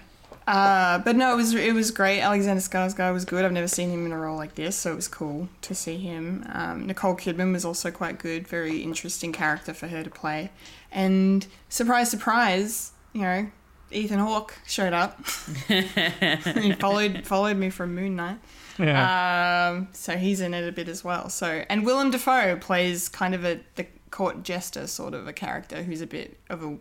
Uh, 0.48 0.98
but 1.00 1.14
no, 1.14 1.34
it 1.34 1.36
was 1.36 1.54
it 1.54 1.74
was 1.74 1.90
great. 1.90 2.22
Alexander 2.22 2.62
Skarsgård 2.62 3.12
was 3.12 3.26
good. 3.26 3.44
I've 3.44 3.52
never 3.52 3.68
seen 3.68 3.90
him 3.90 4.06
in 4.06 4.12
a 4.12 4.18
role 4.18 4.38
like 4.38 4.54
this, 4.54 4.76
so 4.76 4.92
it 4.92 4.96
was 4.96 5.06
cool 5.06 5.50
to 5.60 5.74
see 5.74 5.98
him. 5.98 6.46
Um, 6.50 6.86
Nicole 6.86 7.14
Kidman 7.14 7.52
was 7.52 7.66
also 7.66 7.90
quite 7.90 8.18
good. 8.18 8.48
Very 8.48 8.78
interesting 8.82 9.30
character 9.30 9.74
for 9.74 9.88
her 9.88 10.02
to 10.02 10.08
play. 10.08 10.50
And 10.90 11.46
surprise, 11.68 12.10
surprise, 12.10 12.92
you 13.12 13.20
know, 13.20 13.50
Ethan 13.90 14.20
Hawke 14.20 14.58
showed 14.66 14.94
up. 14.94 15.22
he 15.68 16.72
followed 16.72 17.26
followed 17.26 17.58
me 17.58 17.68
from 17.68 17.94
Moon 17.94 18.16
Knight. 18.16 18.38
Yeah. 18.78 19.74
Um, 19.74 19.88
so 19.92 20.16
he's 20.16 20.40
in 20.40 20.54
it 20.54 20.66
a 20.66 20.72
bit 20.72 20.88
as 20.88 21.04
well. 21.04 21.28
So 21.28 21.64
and 21.68 21.84
Willem 21.84 22.10
Dafoe 22.10 22.56
plays 22.56 23.10
kind 23.10 23.34
of 23.34 23.44
a 23.44 23.60
the 23.74 23.86
court 24.10 24.44
jester 24.44 24.86
sort 24.86 25.12
of 25.12 25.28
a 25.28 25.34
character 25.34 25.82
who's 25.82 26.00
a 26.00 26.06
bit 26.06 26.38
of 26.48 26.62
a 26.62 26.78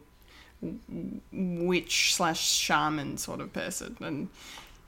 witch 1.32 2.14
slash 2.16 2.40
shaman 2.50 3.18
sort 3.18 3.42
of 3.42 3.54
person, 3.54 3.98
and 4.02 4.30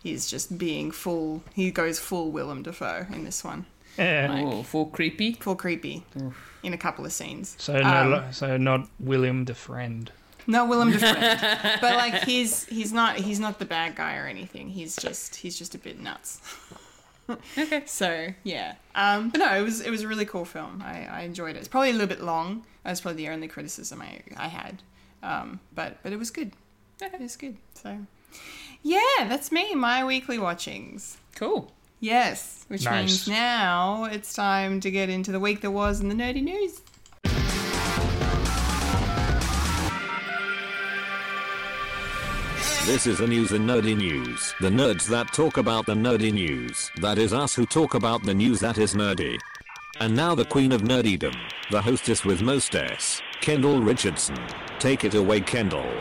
he's 0.04 0.28
just 0.30 0.58
being 0.58 0.92
full. 0.92 1.44
He 1.54 1.72
goes 1.72 2.00
full 2.00 2.32
Willem 2.32 2.64
Dafoe 2.64 3.06
in 3.14 3.24
this 3.24 3.44
one, 3.44 3.66
yeah. 3.98 4.44
Oh, 4.46 4.64
full 4.64 4.88
creepy. 4.88 5.34
full 5.34 5.56
creepy 5.56 6.04
in 6.64 6.74
a 6.74 6.78
couple 6.78 7.06
of 7.06 7.12
scenes. 7.14 7.56
So, 7.60 7.80
no, 7.80 8.24
Um, 8.26 8.34
so 8.34 8.58
not 8.58 8.88
William 9.00 9.46
the 9.46 9.54
friend. 9.56 10.12
No 10.48 10.66
Willem 10.66 10.92
Dafoe, 10.92 11.78
but 11.82 11.96
like 11.96 12.24
he's 12.24 12.66
he's 12.66 12.92
not 12.92 13.18
he's 13.18 13.40
not 13.40 13.60
the 13.60 13.66
bad 13.66 13.96
guy 13.96 14.16
or 14.18 14.26
anything. 14.26 14.70
He's 14.70 14.96
just 14.96 15.36
he's 15.36 15.58
just 15.58 15.76
a 15.76 15.78
bit 15.78 16.00
nuts. 16.00 16.42
Okay. 17.60 17.84
So 17.86 18.30
yeah, 18.42 18.74
um, 18.96 19.30
but 19.30 19.38
no, 19.38 19.56
it 19.56 19.62
was 19.62 19.82
it 19.82 19.92
was 19.92 20.02
a 20.02 20.08
really 20.08 20.26
cool 20.26 20.46
film. 20.46 20.82
I, 20.84 21.06
I 21.06 21.22
enjoyed 21.22 21.56
it. 21.56 21.60
It's 21.60 21.68
probably 21.68 21.92
a 21.92 21.94
little 21.94 22.08
bit 22.08 22.22
long. 22.22 22.66
That's 22.84 23.02
probably 23.02 23.24
the 23.24 23.30
only 23.32 23.48
criticism 23.48 24.02
I 24.02 24.22
I 24.36 24.48
had, 24.48 24.82
um, 25.24 25.60
but 25.76 25.98
but 26.04 26.12
it 26.14 26.20
was 26.20 26.32
good. 26.32 26.54
It 27.02 27.20
was 27.20 27.36
good. 27.36 27.58
So 27.74 27.98
yeah, 28.84 29.00
that's 29.28 29.52
me. 29.52 29.76
My 29.76 30.04
weekly 30.06 30.38
watchings. 30.40 31.18
Cool. 31.36 31.72
Yes, 32.02 32.64
which 32.70 32.86
Nice. 32.86 33.08
means 33.08 33.28
now 33.28 34.06
it's 34.06 34.34
time 34.34 34.80
to 34.82 34.92
get 34.92 35.10
into 35.10 35.32
the 35.32 35.40
week 35.40 35.62
that 35.62 35.72
was 35.72 36.00
in 36.00 36.08
the 36.10 36.16
nerdy 36.16 36.42
news. 36.44 36.82
This 42.86 43.06
is 43.06 43.20
the 43.20 43.28
news 43.28 43.52
in 43.52 43.68
nerdy 43.68 43.96
news. 43.96 44.56
The 44.62 44.70
nerds 44.70 45.06
that 45.10 45.32
talk 45.32 45.58
about 45.58 45.86
the 45.86 45.94
nerdy 45.94 46.34
news. 46.34 46.90
That 47.02 47.20
is 47.20 47.34
us 47.34 47.54
who 47.54 47.66
talk 47.68 47.94
about 47.94 48.24
the 48.24 48.34
news 48.34 48.60
that 48.62 48.80
is 48.80 48.96
nerdy. 48.96 49.38
And 50.01 50.15
now 50.15 50.34
the 50.34 50.46
queen 50.46 50.72
of 50.72 50.82
nerdydom, 50.82 51.36
the 51.72 51.82
hostess 51.82 52.24
with 52.24 52.41
most 52.41 52.74
S, 52.74 53.22
Kendall 53.41 53.82
Richardson. 53.82 54.38
Take 54.79 55.03
it 55.03 55.13
away, 55.13 55.41
Kendall. 55.41 55.91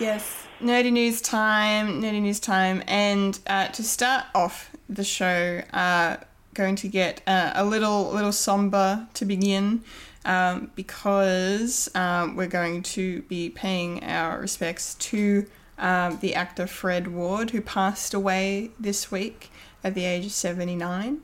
Yes, 0.00 0.48
nerdy 0.60 0.90
news 0.90 1.20
time, 1.20 2.02
nerdy 2.02 2.20
news 2.20 2.40
time, 2.40 2.82
and 2.88 3.38
uh, 3.46 3.68
to 3.68 3.84
start 3.84 4.24
off 4.34 4.72
the 4.88 5.04
show, 5.04 5.62
uh, 5.72 6.16
going 6.54 6.74
to 6.74 6.88
get 6.88 7.22
uh, 7.28 7.52
a 7.54 7.64
little 7.64 8.10
little 8.10 8.32
somber 8.32 9.06
to 9.14 9.24
begin, 9.24 9.84
um, 10.24 10.72
because 10.74 11.88
um, 11.94 12.34
we're 12.34 12.48
going 12.48 12.82
to 12.82 13.22
be 13.22 13.50
paying 13.50 14.02
our 14.02 14.40
respects 14.40 14.96
to 14.96 15.46
um, 15.78 16.18
the 16.20 16.34
actor 16.34 16.66
Fred 16.66 17.06
Ward, 17.06 17.50
who 17.50 17.60
passed 17.60 18.14
away 18.14 18.72
this 18.80 19.12
week 19.12 19.48
at 19.86 19.94
the 19.94 20.04
age 20.04 20.26
of 20.26 20.32
seventy 20.32 20.76
nine. 20.76 21.20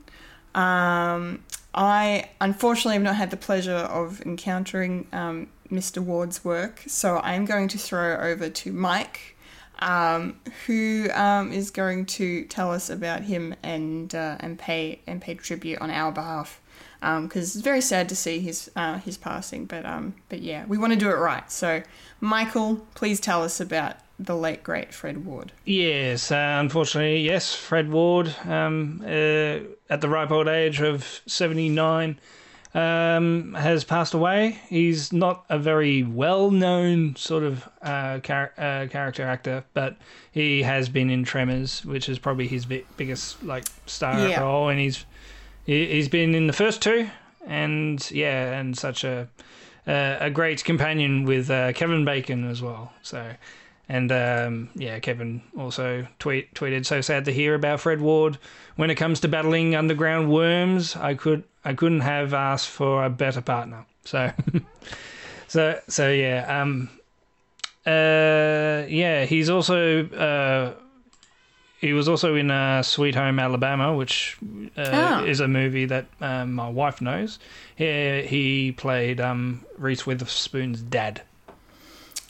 Um, 0.55 1.43
I 1.73 2.29
unfortunately 2.39 2.93
have 2.93 3.03
not 3.03 3.15
had 3.15 3.31
the 3.31 3.37
pleasure 3.37 3.71
of 3.71 4.21
encountering 4.21 5.07
um, 5.11 5.47
Mr. 5.71 5.99
Ward's 5.99 6.45
work. 6.45 6.83
So 6.87 7.17
I'm 7.17 7.45
going 7.45 7.67
to 7.69 7.77
throw 7.77 8.15
over 8.17 8.49
to 8.49 8.71
Mike, 8.71 9.35
um, 9.79 10.39
who 10.65 11.09
um, 11.13 11.51
is 11.51 11.71
going 11.71 12.05
to 12.05 12.45
tell 12.45 12.71
us 12.71 12.89
about 12.89 13.23
him 13.23 13.55
and 13.63 14.13
uh, 14.13 14.37
and 14.39 14.57
pay 14.57 15.01
and 15.07 15.21
pay 15.21 15.35
tribute 15.35 15.79
on 15.79 15.89
our 15.91 16.11
behalf. 16.11 16.59
Because 17.01 17.53
it's 17.53 17.63
very 17.63 17.81
sad 17.81 18.07
to 18.09 18.15
see 18.15 18.39
his 18.39 18.71
uh, 18.77 18.97
his 18.99 19.17
passing, 19.17 19.65
but 19.65 19.85
um, 19.85 20.13
but 20.29 20.41
yeah, 20.41 20.63
we 20.67 20.77
want 20.77 20.93
to 20.93 20.99
do 20.99 21.09
it 21.09 21.15
right. 21.15 21.51
So, 21.51 21.83
Michael, 22.21 22.87
please 22.95 23.19
tell 23.19 23.43
us 23.43 23.59
about 23.59 23.97
the 24.25 24.35
late 24.35 24.63
great 24.63 24.93
Fred 24.93 25.25
Ward. 25.25 25.51
Yes, 25.65 26.31
uh, 26.31 26.57
unfortunately, 26.59 27.21
yes, 27.21 27.53
Fred 27.53 27.89
Ward, 27.91 28.33
um, 28.45 29.01
uh, 29.05 29.59
at 29.89 30.01
the 30.01 30.09
ripe 30.09 30.31
old 30.31 30.47
age 30.47 30.81
of 30.81 31.21
79, 31.27 32.19
um, 32.73 33.53
has 33.53 33.83
passed 33.83 34.13
away. 34.13 34.59
He's 34.67 35.13
not 35.13 35.45
a 35.49 35.59
very 35.59 36.01
well 36.03 36.49
known 36.49 37.15
sort 37.15 37.43
of 37.43 37.67
uh, 37.81 38.19
char- 38.19 38.53
uh, 38.57 38.87
character 38.89 39.23
actor, 39.23 39.63
but 39.73 39.95
he 40.31 40.63
has 40.63 40.89
been 40.89 41.09
in 41.11 41.23
Tremors, 41.23 41.85
which 41.85 42.09
is 42.09 42.17
probably 42.17 42.47
his 42.47 42.65
bi- 42.65 42.83
biggest 42.97 43.43
like 43.43 43.65
star 43.85 44.27
Yeah. 44.27 44.41
role, 44.41 44.69
and 44.69 44.79
he's 44.79 45.05
he- 45.65 45.85
he's 45.87 46.09
been 46.09 46.33
in 46.33 46.47
the 46.47 46.53
first 46.53 46.81
two, 46.81 47.09
and 47.45 48.09
yeah, 48.11 48.59
and 48.59 48.75
such 48.77 49.03
a 49.03 49.27
uh, 49.85 50.17
a 50.21 50.29
great 50.31 50.63
companion 50.63 51.25
with 51.25 51.51
uh, 51.51 51.73
Kevin 51.73 52.05
Bacon 52.05 52.49
as 52.49 52.61
well. 52.61 52.93
So, 53.01 53.33
and 53.93 54.11
um, 54.11 54.69
yeah, 54.75 54.97
Kevin 54.99 55.41
also 55.57 56.07
tweet, 56.19 56.53
tweeted, 56.55 56.85
"So 56.85 57.01
sad 57.01 57.25
to 57.25 57.31
hear 57.31 57.53
about 57.53 57.79
Fred 57.79 58.01
Ward. 58.01 58.37
When 58.75 58.89
it 58.89 58.95
comes 58.95 59.19
to 59.19 59.27
battling 59.27 59.75
underground 59.75 60.31
worms, 60.31 60.95
I 60.95 61.13
could 61.13 61.43
I 61.63 61.73
couldn't 61.75 62.01
have 62.01 62.33
asked 62.33 62.69
for 62.69 63.05
a 63.05 63.09
better 63.09 63.41
partner." 63.41 63.85
So, 64.05 64.31
so 65.47 65.79
so 65.87 66.11
yeah, 66.11 66.61
um, 66.61 66.89
uh, 67.85 68.85
yeah, 68.89 69.25
he's 69.25 69.49
also. 69.49 70.07
Uh, 70.09 70.73
he 71.79 71.91
was 71.91 72.07
also 72.07 72.35
in 72.35 72.49
uh, 72.49 72.81
Sweet 72.81 73.13
Home 73.15 73.39
Alabama, 73.39 73.93
which 73.93 74.37
uh, 74.77 74.89
Ah. 74.93 75.23
is 75.25 75.41
a 75.41 75.49
movie 75.49 75.83
that 75.85 76.05
um, 76.21 76.53
my 76.53 76.69
wife 76.69 77.01
knows. 77.01 77.39
He, 77.75 78.21
he 78.21 78.71
played 78.71 79.19
um, 79.19 79.65
Reese 79.77 80.05
Witherspoon's 80.07 80.81
dad. 80.81 81.21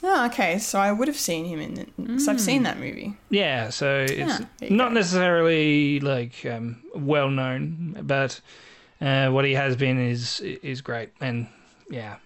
Oh, 0.06 0.26
okay. 0.26 0.58
So 0.58 0.78
I 0.78 0.92
would 0.92 1.08
have 1.08 1.16
seen 1.16 1.46
him 1.46 1.60
in 1.60 1.78
it 1.78 1.88
because 1.96 2.28
I've 2.28 2.40
seen 2.40 2.64
that 2.64 2.78
movie. 2.78 3.14
Yeah, 3.30 3.70
so 3.70 4.00
it's 4.00 4.38
there 4.38 4.48
you 4.60 4.76
not 4.76 4.90
go. 4.90 4.94
necessarily 4.96 5.98
like 6.00 6.44
um, 6.44 6.82
well 6.94 7.30
known, 7.30 7.96
but 8.02 8.38
uh, 9.00 9.30
what 9.30 9.46
he 9.46 9.54
has 9.54 9.76
been 9.76 9.98
is 9.98 10.40
is 10.40 10.82
great, 10.82 11.08
and 11.22 11.46
yeah, 11.88 12.16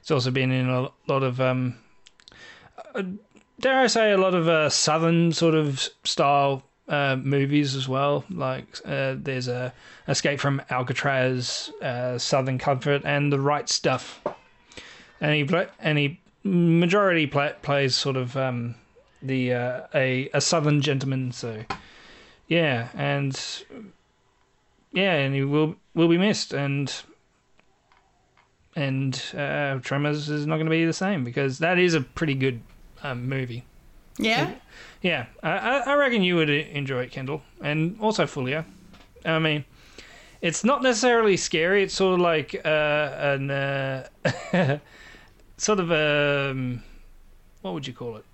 it's 0.00 0.10
also 0.10 0.32
been 0.32 0.50
in 0.50 0.68
a 0.68 0.90
lot 1.06 1.22
of 1.22 1.40
um, 1.40 1.76
uh, 2.92 3.04
dare 3.60 3.78
I 3.78 3.86
say 3.86 4.10
a 4.10 4.18
lot 4.18 4.34
of 4.34 4.48
uh, 4.48 4.68
southern 4.68 5.32
sort 5.32 5.54
of 5.54 5.88
style 6.02 6.64
uh, 6.88 7.14
movies 7.16 7.76
as 7.76 7.88
well. 7.88 8.24
Like 8.30 8.66
uh, 8.84 9.14
there's 9.16 9.46
a 9.46 9.72
Escape 10.08 10.40
from 10.40 10.60
Alcatraz, 10.70 11.70
uh, 11.82 12.18
Southern 12.18 12.58
Comfort, 12.58 13.02
and 13.04 13.32
The 13.32 13.38
Right 13.38 13.68
Stuff, 13.68 14.20
and 15.20 15.34
he 15.34 15.44
pla 15.44 15.66
and 15.78 15.98
he 15.98 16.20
majority 16.48 17.26
pla 17.26 17.50
plays 17.62 17.94
sort 17.94 18.16
of 18.16 18.36
um, 18.36 18.74
the 19.22 19.54
uh, 19.54 19.80
a 19.94 20.28
a 20.34 20.40
southern 20.40 20.80
gentleman. 20.80 21.32
So 21.32 21.64
yeah, 22.46 22.88
and 22.94 23.38
yeah, 24.92 25.14
and 25.14 25.34
he 25.34 25.44
will 25.44 25.76
will 25.94 26.08
be 26.08 26.18
missed, 26.18 26.52
and 26.52 26.92
and 28.74 29.22
uh, 29.36 29.78
Tremors 29.80 30.28
is 30.28 30.46
not 30.46 30.56
going 30.56 30.66
to 30.66 30.70
be 30.70 30.84
the 30.84 30.92
same 30.92 31.24
because 31.24 31.58
that 31.58 31.78
is 31.78 31.94
a 31.94 32.00
pretty 32.00 32.34
good 32.34 32.60
um, 33.02 33.28
movie. 33.28 33.64
Yeah. 34.18 34.54
Yeah, 35.00 35.26
I, 35.44 35.50
I 35.50 35.78
I 35.78 35.94
reckon 35.94 36.22
you 36.22 36.34
would 36.36 36.50
enjoy 36.50 37.02
it, 37.02 37.12
Kendall, 37.12 37.42
and 37.62 37.98
also 38.00 38.26
Fulia. 38.26 38.64
I 39.24 39.38
mean, 39.38 39.64
it's 40.40 40.64
not 40.64 40.82
necessarily 40.82 41.36
scary. 41.36 41.84
It's 41.84 41.94
sort 41.94 42.14
of 42.14 42.20
like 42.20 42.60
uh, 42.64 42.68
an 42.68 43.50
uh, 43.50 44.08
sort 45.58 45.78
of 45.80 45.90
um, 45.92 46.82
what 47.62 47.74
would 47.74 47.86
you 47.86 47.92
call 47.92 48.16
it? 48.16 48.24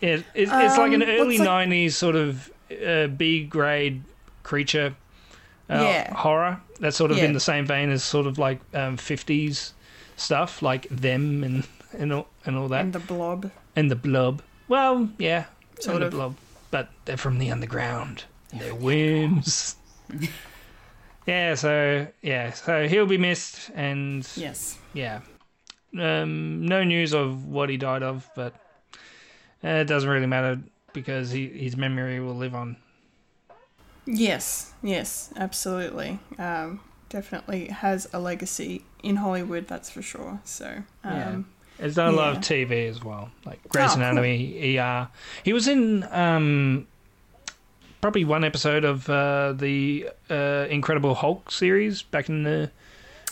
Yeah, 0.00 0.08
it, 0.16 0.24
it's 0.34 0.50
like 0.78 0.92
an 0.92 1.02
Um, 1.02 1.08
early 1.08 1.38
like- 1.38 1.48
'90s 1.68 1.92
sort 1.92 2.14
of 2.16 2.50
uh, 2.86 3.06
B 3.06 3.44
grade 3.44 4.02
creature 4.42 4.94
uh, 5.70 5.74
Yeah. 5.82 6.14
horror. 6.14 6.60
That's 6.80 6.96
sort 6.96 7.10
of 7.10 7.16
Yeah. 7.18 7.24
in 7.24 7.32
the 7.32 7.40
same 7.40 7.66
vein 7.66 7.90
as 7.90 8.04
sort 8.04 8.26
of 8.26 8.38
like 8.38 8.60
um, 8.74 8.96
'50s 8.98 9.72
stuff, 10.16 10.60
like 10.62 10.86
them 10.90 11.42
and 11.44 11.66
and 11.98 12.12
all, 12.12 12.28
and 12.44 12.56
all 12.56 12.68
that 12.68 12.82
And 12.82 12.92
the 12.92 12.98
blob. 13.00 13.50
and 13.74 13.90
the 13.90 13.96
blob. 13.96 14.42
Well, 14.68 15.08
yeah, 15.18 15.44
Sort 15.80 15.96
and 15.96 16.04
of. 16.04 16.10
the 16.10 16.16
blob, 16.16 16.36
but 16.70 16.90
they're 17.06 17.16
from 17.16 17.38
the 17.38 17.50
underground. 17.50 18.24
They're 18.52 18.74
worms. 18.74 19.76
yeah, 21.26 21.54
so 21.54 22.06
yeah, 22.22 22.52
so 22.52 22.86
he'll 22.88 23.06
be 23.06 23.18
missed, 23.18 23.70
and 23.74 24.26
Yes. 24.36 24.76
yeah, 24.92 25.20
um, 25.96 26.66
no 26.66 26.82
news 26.84 27.12
of 27.14 27.46
what 27.46 27.68
he 27.68 27.76
died 27.76 28.02
of, 28.02 28.28
but 28.34 28.54
uh, 29.64 29.68
it 29.68 29.84
doesn't 29.84 30.08
really 30.08 30.26
matter 30.26 30.60
because 30.92 31.30
he, 31.30 31.46
his 31.48 31.76
memory 31.76 32.20
will 32.20 32.34
live 32.34 32.54
on. 32.54 32.76
Yes. 34.06 34.72
Yes. 34.82 35.32
Absolutely. 35.36 36.18
Um, 36.38 36.80
definitely 37.08 37.66
has 37.66 38.08
a 38.12 38.18
legacy 38.20 38.84
in 39.02 39.16
Hollywood. 39.16 39.68
That's 39.68 39.90
for 39.90 40.02
sure. 40.02 40.40
So. 40.44 40.82
Um, 41.04 41.46
Yeah. 41.78 41.84
He's 41.84 41.94
done 41.94 42.12
a 42.12 42.16
lot 42.16 42.36
of 42.36 42.42
TV 42.42 42.88
as 42.88 43.04
well, 43.04 43.30
like 43.46 43.62
Grey's 43.68 43.92
Oh, 43.92 43.94
cool. 43.94 44.02
Anatomy, 44.02 44.76
ER. 44.78 45.08
He 45.44 45.52
was 45.52 45.68
in 45.68 46.02
um, 46.10 46.88
probably 48.00 48.24
one 48.24 48.42
episode 48.42 48.84
of 48.84 49.08
uh, 49.08 49.52
the 49.52 50.08
uh, 50.28 50.66
Incredible 50.70 51.14
Hulk 51.14 51.52
series 51.52 52.02
back 52.02 52.28
in 52.28 52.42
the 52.42 52.72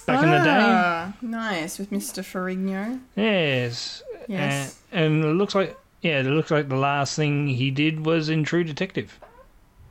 back 0.06 0.22
in 0.22 0.30
the 0.30 0.38
day. 0.38 0.60
Ah, 0.60 1.12
Nice 1.20 1.78
with 1.78 1.90
Mr. 1.90 2.22
Ferrigno. 2.22 3.00
Yes, 3.16 4.02
Yes. 4.28 4.80
and, 4.92 5.14
and 5.14 5.24
it 5.24 5.28
looks 5.34 5.54
like 5.54 5.76
yeah, 6.02 6.20
it 6.20 6.24
looks 6.26 6.50
like 6.50 6.68
the 6.68 6.76
last 6.76 7.16
thing 7.16 7.48
he 7.48 7.70
did 7.70 8.04
was 8.06 8.28
in 8.28 8.44
True 8.44 8.62
Detective. 8.64 9.18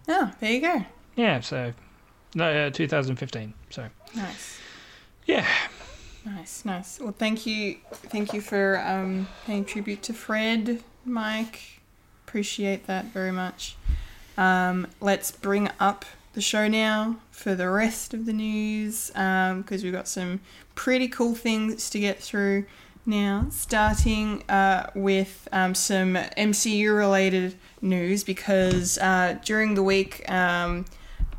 Oh, 0.07 0.31
there 0.39 0.51
you 0.51 0.61
go. 0.61 0.85
Yeah, 1.15 1.39
so 1.41 1.73
no, 2.35 2.67
uh, 2.67 2.69
2015. 2.69 3.53
So 3.69 3.87
Nice. 4.15 4.59
yeah, 5.25 5.45
Nice, 6.25 6.65
nice. 6.65 6.99
Well, 6.99 7.13
thank 7.17 7.45
you, 7.45 7.77
thank 7.91 8.33
you 8.33 8.41
for 8.41 8.79
um, 8.85 9.27
paying 9.45 9.63
tribute 9.65 10.01
to 10.03 10.13
Fred, 10.13 10.81
Mike. 11.05 11.81
Appreciate 12.27 12.87
that 12.87 13.05
very 13.05 13.31
much. 13.31 13.75
Um, 14.37 14.87
let's 15.01 15.31
bring 15.31 15.69
up 15.79 16.03
the 16.35 16.41
show 16.41 16.67
now 16.67 17.15
for 17.31 17.55
the 17.55 17.69
rest 17.69 18.13
of 18.13 18.25
the 18.25 18.33
news 18.33 19.07
because 19.07 19.83
we've 19.83 19.93
got 19.93 20.07
some 20.07 20.41
pretty 20.75 21.07
cool 21.07 21.33
things 21.33 21.89
to 21.89 21.99
get 21.99 22.21
through 22.21 22.65
now. 23.05 23.47
Starting 23.49 24.43
uh, 24.49 24.91
with 24.93 25.47
um, 25.53 25.73
some 25.73 26.13
MCU 26.13 26.95
related 26.95 27.55
news 27.81 28.23
because 28.23 28.97
uh, 28.99 29.39
during 29.43 29.73
the 29.73 29.83
week. 29.83 30.29
Um, 30.29 30.85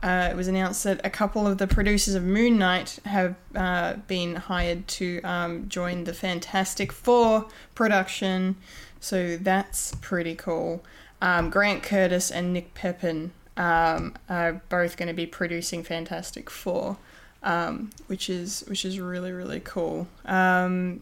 uh, 0.03 0.29
it 0.31 0.37
was 0.37 0.47
announced 0.47 0.85
that 0.85 1.01
a 1.05 1.11
couple 1.11 1.47
of 1.47 1.59
the 1.59 1.67
producers 1.67 2.15
of 2.15 2.23
Moon 2.23 2.59
Knight 2.59 2.99
have 3.07 3.35
uh, 3.57 3.95
been 4.07 4.37
hired 4.37 4.87
to 4.89 5.21
um, 5.23 5.69
join 5.69 6.05
the 6.05 6.13
Fantastic 6.13 6.93
Four 6.93 7.49
production. 7.75 8.57
So 9.01 9.37
that's 9.39 9.95
pretty 10.03 10.35
cool. 10.35 10.85
Um, 11.21 11.49
Grant 11.51 11.83
Curtis 11.83 12.31
and 12.31 12.53
Nick 12.53 12.75
Pepin 12.75 13.33
um, 13.57 14.15
are 14.29 14.61
both 14.69 14.97
going 14.97 15.09
to 15.09 15.15
be 15.15 15.27
producing 15.27 15.83
Fantastic 15.83 16.51
Four, 16.51 16.99
um, 17.43 17.91
which 18.07 18.29
is 18.29 18.65
which 18.69 18.85
is 18.85 19.01
really 19.01 19.33
really 19.33 19.61
cool. 19.61 20.09
Um, 20.25 21.01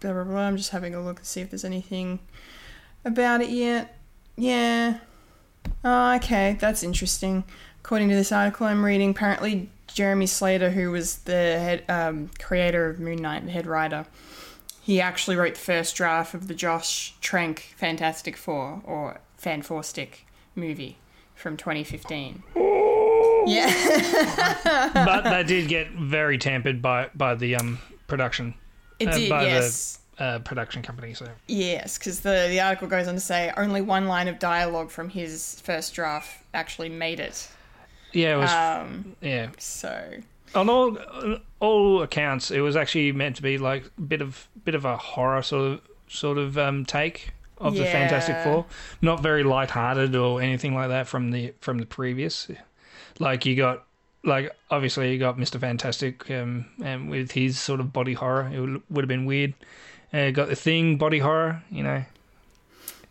blah, 0.00 0.12
blah, 0.12 0.24
blah. 0.24 0.40
I'm 0.40 0.56
just 0.56 0.70
having 0.70 0.94
a 0.94 1.02
look 1.02 1.20
to 1.20 1.26
see 1.26 1.40
if 1.40 1.50
there's 1.50 1.64
anything 1.64 2.18
about 3.04 3.40
it 3.40 3.50
yet. 3.50 3.96
Yeah. 4.36 4.98
Oh, 5.84 6.14
okay, 6.16 6.56
that's 6.60 6.82
interesting. 6.82 7.44
According 7.80 8.08
to 8.08 8.14
this 8.14 8.32
article 8.32 8.66
I'm 8.66 8.84
reading, 8.84 9.10
apparently 9.10 9.70
Jeremy 9.86 10.26
Slater, 10.26 10.70
who 10.70 10.90
was 10.90 11.18
the 11.18 11.32
head 11.32 11.84
um, 11.88 12.30
creator 12.38 12.88
of 12.88 12.98
Moon 12.98 13.22
Knight, 13.22 13.44
the 13.44 13.52
head 13.52 13.66
writer, 13.66 14.06
he 14.82 15.00
actually 15.00 15.36
wrote 15.36 15.54
the 15.54 15.60
first 15.60 15.96
draft 15.96 16.34
of 16.34 16.48
the 16.48 16.54
Josh 16.54 17.14
Trank 17.20 17.74
Fantastic 17.76 18.36
Four 18.36 18.82
or 18.84 19.20
Fan 19.36 19.62
Four 19.62 19.82
Stick 19.82 20.26
movie 20.54 20.96
from 21.36 21.56
2015. 21.56 22.42
Yeah, 23.46 23.70
but 24.92 25.22
that 25.24 25.46
did 25.46 25.68
get 25.68 25.90
very 25.92 26.36
tampered 26.38 26.82
by 26.82 27.10
by 27.14 27.34
the 27.36 27.54
um 27.54 27.78
production 28.08 28.54
it 28.98 29.08
Uh, 29.08 29.16
did. 29.16 29.30
by 29.30 29.44
the- 29.44 29.50
Yes, 29.50 30.00
uh, 30.18 30.38
production 30.40 30.82
company. 30.82 31.14
So 31.14 31.28
yes, 31.46 31.96
because 31.98 32.20
the 32.20 32.46
the 32.48 32.60
article 32.60 32.88
goes 32.88 33.06
on 33.06 33.14
to 33.14 33.20
say 33.20 33.52
only 33.56 33.80
one 33.82 34.08
line 34.08 34.26
of 34.26 34.38
dialogue 34.40 34.90
from 34.90 35.10
his 35.10 35.60
first 35.62 35.94
draft 35.94 36.42
actually 36.54 36.88
made 36.88 37.20
it. 37.20 37.48
yeah, 38.12 38.34
it 38.34 38.38
was 38.38 38.50
Um, 38.52 39.14
yeah. 39.20 39.48
So 39.58 40.14
on 40.54 40.68
all 40.68 40.98
on 40.98 41.40
all 41.60 42.02
accounts, 42.02 42.50
it 42.50 42.60
was 42.60 42.74
actually 42.74 43.12
meant 43.12 43.36
to 43.36 43.42
be 43.42 43.58
like 43.58 43.84
a 43.98 44.00
bit 44.00 44.22
of 44.22 44.48
bit 44.64 44.74
of 44.74 44.84
a 44.84 44.96
horror 44.96 45.42
sort 45.42 45.70
of 45.72 45.80
sort 46.08 46.38
of 46.38 46.58
um, 46.58 46.84
take 46.84 47.30
of 47.58 47.74
the 47.74 47.84
Fantastic 47.84 48.36
Four. 48.44 48.66
Not 49.00 49.20
very 49.22 49.42
light-hearted 49.42 50.14
or 50.14 50.40
anything 50.40 50.74
like 50.74 50.88
that 50.88 51.06
from 51.08 51.30
the 51.30 51.54
from 51.60 51.78
the 51.78 51.86
previous. 51.86 52.48
Like 53.18 53.46
you 53.46 53.56
got 53.56 53.84
like 54.24 54.50
obviously 54.70 55.12
you 55.12 55.18
got 55.18 55.38
Mister 55.38 55.58
Fantastic 55.58 56.30
um, 56.30 56.66
and 56.82 57.08
with 57.08 57.32
his 57.32 57.58
sort 57.58 57.80
of 57.80 57.92
body 57.92 58.14
horror, 58.14 58.50
it 58.52 58.60
would, 58.60 58.82
would 58.90 59.04
have 59.04 59.08
been 59.08 59.24
weird. 59.24 59.54
Uh, 60.12 60.30
got 60.30 60.48
the 60.48 60.56
Thing 60.56 60.96
body 60.98 61.18
horror, 61.18 61.62
you 61.70 61.82
know, 61.82 62.04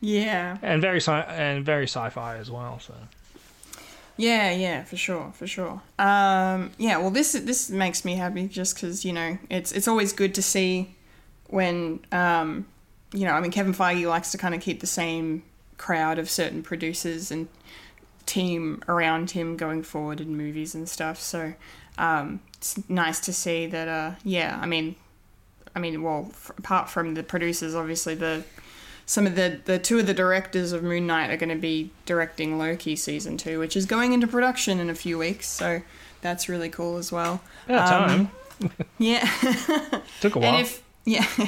Yeah. 0.02 0.58
and 0.62 0.82
very 0.82 1.00
sci- 1.00 1.12
and 1.28 1.66
very 1.66 1.88
sci-fi 1.88 2.38
as 2.38 2.50
well. 2.50 2.80
So 2.80 2.94
Yeah, 4.18 4.52
yeah, 4.52 4.84
for 4.84 4.96
sure, 4.96 5.34
for 5.36 5.46
sure. 5.48 5.82
Um, 6.00 6.72
yeah, 6.78 6.98
well, 6.98 7.12
this 7.12 7.34
this 7.34 7.70
makes 7.70 8.06
me 8.06 8.16
happy 8.16 8.48
just 8.48 8.76
because 8.76 9.04
you 9.04 9.12
know 9.14 9.38
it's 9.50 9.72
it's 9.72 9.88
always 9.88 10.14
good 10.14 10.34
to 10.36 10.42
see 10.42 10.96
when 11.48 12.00
um, 12.12 12.66
you 13.16 13.26
know 13.26 13.34
I 13.34 13.40
mean 13.42 13.50
Kevin 13.52 13.74
Feige 13.74 14.08
likes 14.08 14.32
to 14.34 14.38
kind 14.38 14.54
of 14.54 14.62
keep 14.62 14.80
the 14.82 14.88
same 14.88 15.42
crowd 15.78 16.20
of 16.20 16.30
certain 16.30 16.62
producers 16.62 17.32
and 17.32 17.48
team 18.26 18.82
around 18.88 19.32
him 19.32 19.58
going 19.58 19.84
forward 19.84 20.20
in 20.22 20.36
movies 20.38 20.74
and 20.76 20.88
stuff. 20.88 21.20
So 21.20 21.54
um, 21.98 22.40
it's 22.58 22.78
nice 22.90 23.20
to 23.22 23.34
see 23.34 23.68
that. 23.68 23.88
Uh, 23.88 24.12
yeah, 24.24 24.58
I 24.62 24.66
mean, 24.66 24.96
I 25.76 25.80
mean, 25.80 26.02
well, 26.04 26.28
f- 26.32 26.52
apart 26.58 26.90
from 26.90 27.14
the 27.14 27.24
producers, 27.24 27.74
obviously 27.76 28.16
the 28.16 28.44
some 29.06 29.28
of 29.28 29.36
the 29.36 29.60
the 29.66 29.78
two 29.80 30.00
of 30.00 30.08
the 30.08 30.14
directors 30.14 30.72
of 30.72 30.82
Moon 30.84 31.06
Knight 31.08 31.30
are 31.30 31.38
going 31.38 31.50
to 31.56 31.62
be 31.62 31.92
directing 32.06 32.58
Loki 32.58 32.96
season 32.96 33.38
two, 33.38 33.60
which 33.60 33.78
is 33.78 33.86
going 33.86 34.12
into 34.14 34.28
production 34.28 34.80
in 34.80 34.90
a 34.90 34.96
few 34.96 35.18
weeks. 35.18 35.48
So 35.48 35.82
that's 36.22 36.50
really 36.50 36.70
cool 36.70 36.98
as 36.98 37.12
well. 37.12 37.42
About 37.68 38.10
Um, 38.10 38.10
time. 38.10 38.32
Yeah. 38.98 39.30
Took 40.22 40.36
a 40.36 40.40
while. 40.40 40.56
And 40.56 40.62
if 40.66 40.82
yeah, 41.06 41.28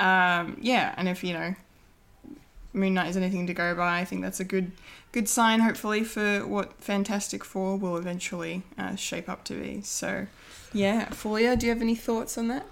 um, 0.00 0.56
yeah, 0.60 0.94
and 0.96 1.08
if 1.08 1.22
you 1.22 1.32
know, 1.34 1.54
Moon 2.72 2.94
Knight 2.94 3.08
is 3.08 3.16
anything 3.16 3.46
to 3.46 3.54
go 3.54 3.74
by, 3.74 4.00
I 4.00 4.04
think 4.04 4.22
that's 4.22 4.40
a 4.40 4.44
good 4.44 4.72
good 5.12 5.28
sign. 5.28 5.60
Hopefully 5.60 6.04
for 6.04 6.46
what 6.46 6.74
Fantastic 6.82 7.44
Four 7.44 7.76
will 7.76 7.96
eventually 7.96 8.62
uh, 8.78 8.94
shape 8.96 9.28
up 9.28 9.44
to 9.44 9.54
be. 9.54 9.82
So, 9.82 10.26
yeah, 10.72 11.06
Fulia, 11.10 11.58
do 11.58 11.66
you 11.66 11.72
have 11.72 11.82
any 11.82 11.94
thoughts 11.96 12.38
on 12.38 12.48
that? 12.48 12.66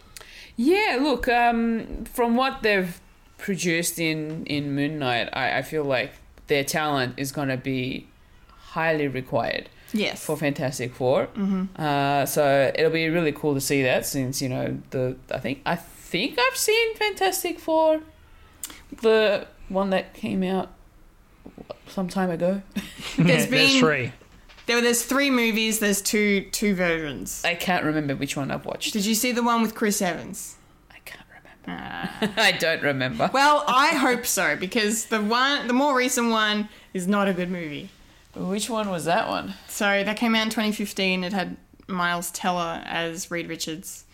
Yeah, 0.56 0.98
look, 1.00 1.28
um, 1.28 2.04
from 2.04 2.36
what 2.36 2.62
they've 2.62 3.00
produced 3.38 3.98
in, 4.00 4.44
in 4.46 4.74
Moon 4.74 4.98
Knight, 4.98 5.28
I, 5.32 5.58
I 5.58 5.62
feel 5.62 5.84
like 5.84 6.12
their 6.48 6.64
talent 6.64 7.14
is 7.16 7.30
going 7.30 7.48
to 7.48 7.56
be 7.56 8.08
highly 8.48 9.06
required 9.08 9.68
Yes. 9.92 10.24
for 10.24 10.36
Fantastic 10.36 10.92
4 10.94 11.26
Mm-hmm. 11.28 11.64
Uh, 11.80 12.26
so 12.26 12.72
it'll 12.74 12.90
be 12.90 13.08
really 13.08 13.32
cool 13.32 13.54
to 13.54 13.60
see 13.60 13.82
that 13.84 14.04
since, 14.06 14.42
you 14.42 14.48
know, 14.48 14.78
the 14.90 15.16
I 15.32 15.38
think 15.38 15.60
I 15.64 15.76
think 16.08 16.38
I've 16.38 16.56
seen 16.56 16.94
Fantastic 16.96 17.58
Four, 17.58 18.00
the 19.02 19.46
one 19.68 19.90
that 19.90 20.14
came 20.14 20.42
out 20.42 20.70
some 21.88 22.08
time 22.08 22.30
ago. 22.30 22.62
There's 23.16 23.26
There's 23.28 23.46
been 23.46 23.80
three. 23.80 24.12
there 24.66 24.80
there's 24.80 25.02
three 25.04 25.30
movies. 25.30 25.78
There's 25.80 26.00
two 26.02 26.42
two 26.52 26.74
versions. 26.74 27.42
I 27.44 27.54
can't 27.54 27.84
remember 27.84 28.14
which 28.16 28.36
one 28.36 28.50
I've 28.50 28.64
watched. 28.66 28.92
Did 28.92 29.04
you 29.06 29.14
see 29.14 29.32
the 29.32 29.42
one 29.42 29.62
with 29.62 29.74
Chris 29.74 30.00
Evans? 30.00 30.56
I 30.90 30.98
can't 31.04 31.24
remember. 31.28 32.32
I 32.40 32.52
don't 32.52 32.82
remember. 32.82 33.30
Well, 33.32 33.64
I 33.66 33.88
hope 33.88 34.24
so 34.26 34.56
because 34.56 35.06
the 35.06 35.20
one 35.22 35.66
the 35.66 35.74
more 35.74 35.96
recent 35.96 36.30
one 36.30 36.68
is 36.94 37.06
not 37.06 37.28
a 37.28 37.32
good 37.34 37.50
movie. 37.50 37.90
Which 38.34 38.70
one 38.70 38.88
was 38.90 39.04
that 39.06 39.28
one? 39.28 39.54
So 39.68 39.84
that 40.04 40.16
came 40.16 40.34
out 40.34 40.42
in 40.44 40.50
2015. 40.50 41.24
It 41.24 41.32
had 41.32 41.56
Miles 41.88 42.30
Teller 42.30 42.82
as 42.86 43.30
Reed 43.30 43.48
Richards, 43.48 44.04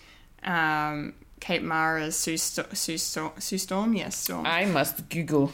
um, 0.44 1.14
Kate 1.44 1.62
Mara 1.62 2.04
as 2.04 2.16
Sue, 2.16 2.38
Sto- 2.38 2.64
Sue, 2.72 2.96
Sto- 2.96 3.34
Sue 3.38 3.58
Storm. 3.58 3.92
Yes, 3.94 4.16
Storm. 4.16 4.46
I 4.46 4.64
must 4.64 5.10
Google. 5.10 5.52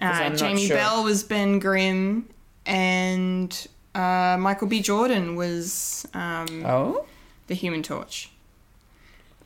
Uh, 0.00 0.04
I'm 0.04 0.32
not 0.32 0.38
Jamie 0.38 0.66
sure. 0.68 0.76
Bell 0.76 1.02
was 1.02 1.24
Ben 1.24 1.58
Grimm, 1.58 2.28
and 2.64 3.66
uh, 3.96 4.36
Michael 4.38 4.68
B. 4.68 4.80
Jordan 4.80 5.34
was 5.34 6.06
um, 6.14 6.64
Oh? 6.64 7.04
the 7.48 7.54
Human 7.54 7.82
Torch. 7.82 8.30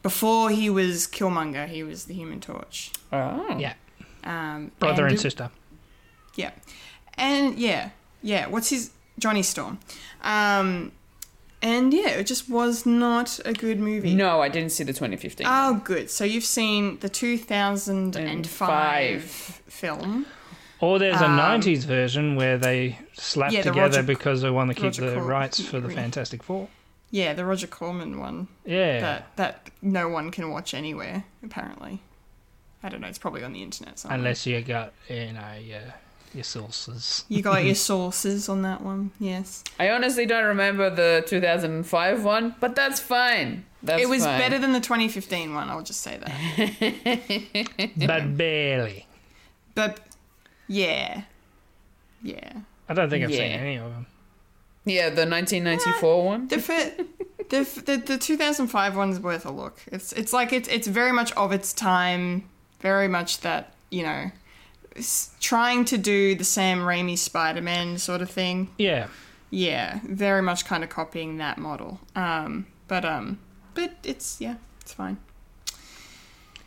Before 0.03 0.51
he 0.51 0.69
was 0.69 1.07
Killmonger, 1.07 1.67
he 1.67 1.83
was 1.83 2.05
the 2.05 2.13
Human 2.15 2.41
Torch. 2.41 2.93
Oh. 3.11 3.57
Yeah, 3.59 3.73
Um, 4.25 4.71
brother 4.79 5.07
and 5.07 5.15
it- 5.17 5.21
sister. 5.21 5.51
Yeah. 6.35 6.51
And 7.15 7.59
yeah, 7.59 7.91
yeah. 8.23 8.47
What's 8.47 8.69
his 8.69 8.91
Johnny 9.19 9.43
Storm? 9.43 9.79
Um, 10.23 10.93
and 11.63 11.93
yeah, 11.93 12.11
it 12.11 12.25
just 12.25 12.49
was 12.49 12.87
not 12.87 13.41
a 13.45 13.53
good 13.53 13.79
movie. 13.81 14.15
No, 14.15 14.41
I 14.41 14.49
didn't 14.49 14.71
see 14.71 14.85
the 14.85 14.93
2015. 14.93 15.47
Oh, 15.49 15.81
good. 15.85 16.11
So 16.11 16.25
you've 16.25 16.45
seen 16.45 16.99
the 17.01 17.09
2005 17.09 19.23
film. 19.23 20.27
Or 20.81 20.99
there's 21.01 21.21
a 21.21 21.25
Um, 21.27 21.37
90s 21.37 21.85
version 21.85 22.37
where 22.37 22.57
they 22.57 22.99
slap 23.15 23.51
Yeah, 23.53 23.63
the 23.63 23.71
together 23.71 23.99
Roger- 23.99 24.03
because 24.07 24.43
they 24.43 24.51
want 24.51 24.69
to 24.69 24.75
keep 24.75 24.85
Roger 24.85 25.11
the 25.11 25.17
Cor- 25.17 25.25
rights 25.25 25.61
for 25.61 25.81
the 25.81 25.91
Fantastic 25.91 26.43
Four. 26.43 26.69
Yeah, 27.11 27.33
the 27.33 27.45
Roger 27.45 27.67
Corman 27.67 28.19
one 28.21 28.47
Yeah. 28.65 29.01
that 29.01 29.37
that 29.37 29.71
no 29.83 30.09
one 30.09 30.31
can 30.31 30.51
watch 30.51 30.75
anywhere 30.75 31.25
apparently. 31.43 32.01
I 32.83 32.89
don't 32.91 33.01
know. 33.01 33.09
It's 33.09 33.19
probably 33.19 33.43
on 33.43 33.53
the 33.53 33.63
internet 33.63 33.99
somewhere. 33.99 34.19
Unless 34.19 34.47
you 34.47 34.61
got, 34.61 34.93
you 35.09 35.33
know, 35.33 35.55
your, 35.61 35.81
your 36.35 36.45
sources. 36.45 37.25
you 37.29 37.43
got 37.43 37.65
your 37.65 37.75
sources 37.91 38.49
on 38.49 38.63
that 38.63 38.81
one. 38.83 39.11
Yes, 39.19 39.65
I 39.79 39.91
honestly 39.91 40.27
don't 40.27 40.45
remember 40.47 40.91
the 40.91 41.25
2005 41.27 42.25
one, 42.25 42.55
but 42.61 42.75
that's 42.77 43.01
fine. 43.01 43.65
That's 43.83 44.03
it 44.03 44.09
was 44.09 44.25
fine. 44.25 44.39
better 44.41 44.59
than 44.59 44.73
the 44.73 44.81
2015 44.81 45.55
one. 45.55 45.69
I'll 45.69 45.83
just 45.83 46.01
say 46.01 46.19
that. 46.19 47.91
but 48.07 48.37
barely. 48.37 49.07
But 49.75 50.01
yeah, 50.67 51.23
yeah. 52.23 52.53
I 52.89 52.95
don't 52.95 53.11
think 53.11 53.25
I've 53.25 53.31
seen 53.31 53.41
any 53.53 53.77
of 53.77 53.91
them. 53.93 54.07
Yeah, 54.85 55.11
the 55.11 55.27
1994 55.27 56.25
one. 56.25 56.49
The, 56.49 56.59
fir- 56.59 56.93
the, 57.51 57.83
the 57.85 57.97
the 57.99 58.19
2005 58.19 58.97
one's 58.97 59.21
worth 59.21 59.45
a 59.47 59.51
look. 59.51 59.79
It's 59.87 60.13
it's 60.15 60.33
like 60.33 60.53
it's 60.53 60.69
it's 60.69 60.87
very 60.87 61.13
much 61.13 61.31
of 61.33 61.53
its 61.53 61.73
time, 61.73 62.49
very 62.81 63.07
much 63.09 63.41
that 63.41 63.75
you 63.91 64.03
know, 64.03 64.31
s- 64.31 64.33
trying 65.41 65.85
to 65.87 65.99
do 65.99 66.35
the 66.35 66.45
Sam 66.45 66.81
Raimi 66.81 67.17
Spider-Man 67.17 67.99
sort 67.99 68.23
of 68.23 68.31
thing. 68.31 68.71
Yeah. 68.79 69.09
Yeah, 69.51 70.01
very 70.05 70.43
much 70.43 70.65
kind 70.65 70.85
of 70.85 70.91
copying 70.91 71.39
that 71.39 71.59
model. 71.59 72.01
Um, 72.15 72.67
but 72.87 73.05
um, 73.05 73.39
but 73.75 73.93
it's 74.05 74.41
yeah, 74.41 74.57
it's 74.81 74.93
fine. 74.93 75.17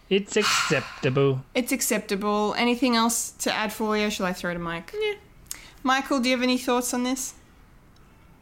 It's 0.10 0.36
acceptable. 0.36 1.44
It's 1.56 1.72
acceptable. 1.72 2.56
Anything 2.58 2.96
else 2.96 3.32
to 3.32 3.54
add 3.54 3.72
for 3.72 3.98
you? 3.98 4.10
Shall 4.10 4.26
I 4.26 4.34
throw 4.34 4.54
to 4.54 4.60
Mike? 4.60 4.94
Yeah. 5.00 5.14
Michael, 5.84 6.20
do 6.20 6.30
you 6.30 6.36
have 6.36 6.44
any 6.44 6.58
thoughts 6.58 6.94
on 6.94 7.04
this? 7.04 7.34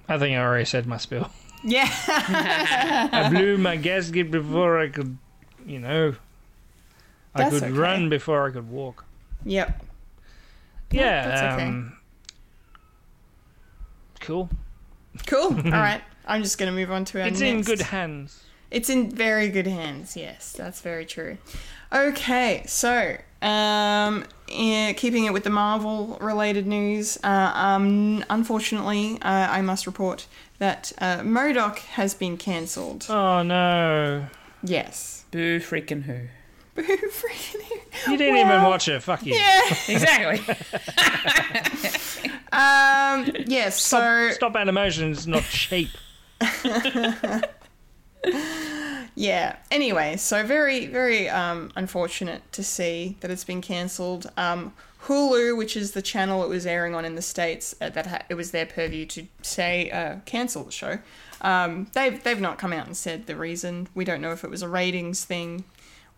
I 0.08 0.18
think 0.18 0.36
I 0.36 0.42
already 0.42 0.66
said 0.66 0.88
my 0.88 0.98
spill. 0.98 1.30
Yeah. 1.64 1.90
I 3.12 3.30
blew 3.30 3.58
my 3.58 3.76
gasket 3.76 4.32
before 4.32 4.80
I 4.80 4.88
could, 4.88 5.18
you 5.66 5.80
know, 5.80 6.16
I 7.36 7.44
That's 7.44 7.56
could 7.56 7.64
okay. 7.64 7.72
run 7.74 8.08
before 8.08 8.48
I 8.48 8.52
could 8.52 8.70
walk. 8.70 9.04
Yep. 9.46 9.86
Yeah. 10.92 11.28
that's 11.28 11.54
okay. 11.56 11.68
um, 11.68 11.98
Cool. 14.20 14.50
Cool. 15.28 15.56
All 15.66 15.72
right. 15.72 16.02
I'm 16.26 16.44
just 16.44 16.58
gonna 16.58 16.72
move 16.72 16.92
on 16.92 17.06
to 17.06 17.22
our 17.22 17.28
It's 17.28 17.40
next. 17.40 17.52
in 17.52 17.62
good 17.76 17.82
hands. 17.88 18.44
It's 18.72 18.90
in 18.90 19.10
very 19.10 19.50
good 19.50 19.66
hands. 19.66 20.16
Yes, 20.16 20.52
that's 20.54 20.82
very 20.82 21.06
true. 21.06 21.38
Okay, 21.92 22.64
so 22.68 23.18
um, 23.42 24.26
eh, 24.52 24.94
keeping 24.94 25.26
it 25.26 25.34
with 25.34 25.44
the 25.44 25.50
Marvel-related 25.50 26.68
news, 26.68 27.18
uh, 27.24 27.52
um, 27.56 28.24
unfortunately, 28.30 29.18
uh, 29.24 29.48
I 29.50 29.62
must 29.62 29.88
report 29.88 30.28
that 30.60 30.92
uh, 31.00 31.22
MODOK 31.22 31.80
has 31.80 32.14
been 32.14 32.38
cancelled. 32.38 33.08
Oh 33.10 33.42
no. 33.42 34.28
Yes. 34.62 35.26
Boo 35.32 35.60
freaking 35.60 36.04
who. 36.04 36.28
Boo 36.88 36.98
freaking 37.10 37.82
You 38.08 38.18
didn't 38.18 38.38
even 38.38 38.64
watch 38.64 38.88
it. 38.88 39.02
Fuck 39.04 39.26
you. 39.26 39.34
Yeah. 39.36 39.62
Exactly. 39.88 40.56
Um. 42.52 43.30
Yes. 43.46 43.80
So 43.80 44.32
Stop 44.32 44.56
animation 44.56 45.12
is 45.12 45.28
not 45.28 45.44
cheap. 45.44 45.90
yeah. 49.16 49.58
Anyway, 49.70 50.18
so 50.18 50.44
very, 50.44 50.88
very 50.88 51.30
um, 51.30 51.72
unfortunate 51.76 52.42
to 52.54 52.64
see 52.64 53.18
that 53.20 53.30
it's 53.30 53.44
been 53.44 53.62
cancelled. 53.62 54.32
Um, 54.36 54.74
Hulu, 55.04 55.56
which 55.58 55.78
is 55.78 55.92
the 55.92 56.02
channel 56.02 56.44
it 56.44 56.50
was 56.50 56.66
airing 56.66 56.96
on 56.96 57.06
in 57.06 57.14
the 57.14 57.22
states, 57.22 57.76
uh, 57.80 57.90
that 57.90 58.08
ha- 58.08 58.24
it 58.30 58.34
was 58.34 58.50
their 58.52 58.66
purview 58.66 59.06
to 59.06 59.28
say 59.44 59.92
uh, 59.92 60.18
cancel 60.26 60.64
the 60.64 60.72
show. 60.72 60.98
Um, 61.42 61.88
they've 61.94 62.22
they've 62.22 62.42
not 62.42 62.58
come 62.58 62.74
out 62.74 62.88
and 62.88 62.98
said 62.98 63.28
the 63.28 63.36
reason. 63.36 63.88
We 63.94 64.06
don't 64.06 64.22
know 64.22 64.32
if 64.32 64.44
it 64.44 64.50
was 64.50 64.62
a 64.62 64.68
ratings 64.68 65.24
thing 65.24 65.64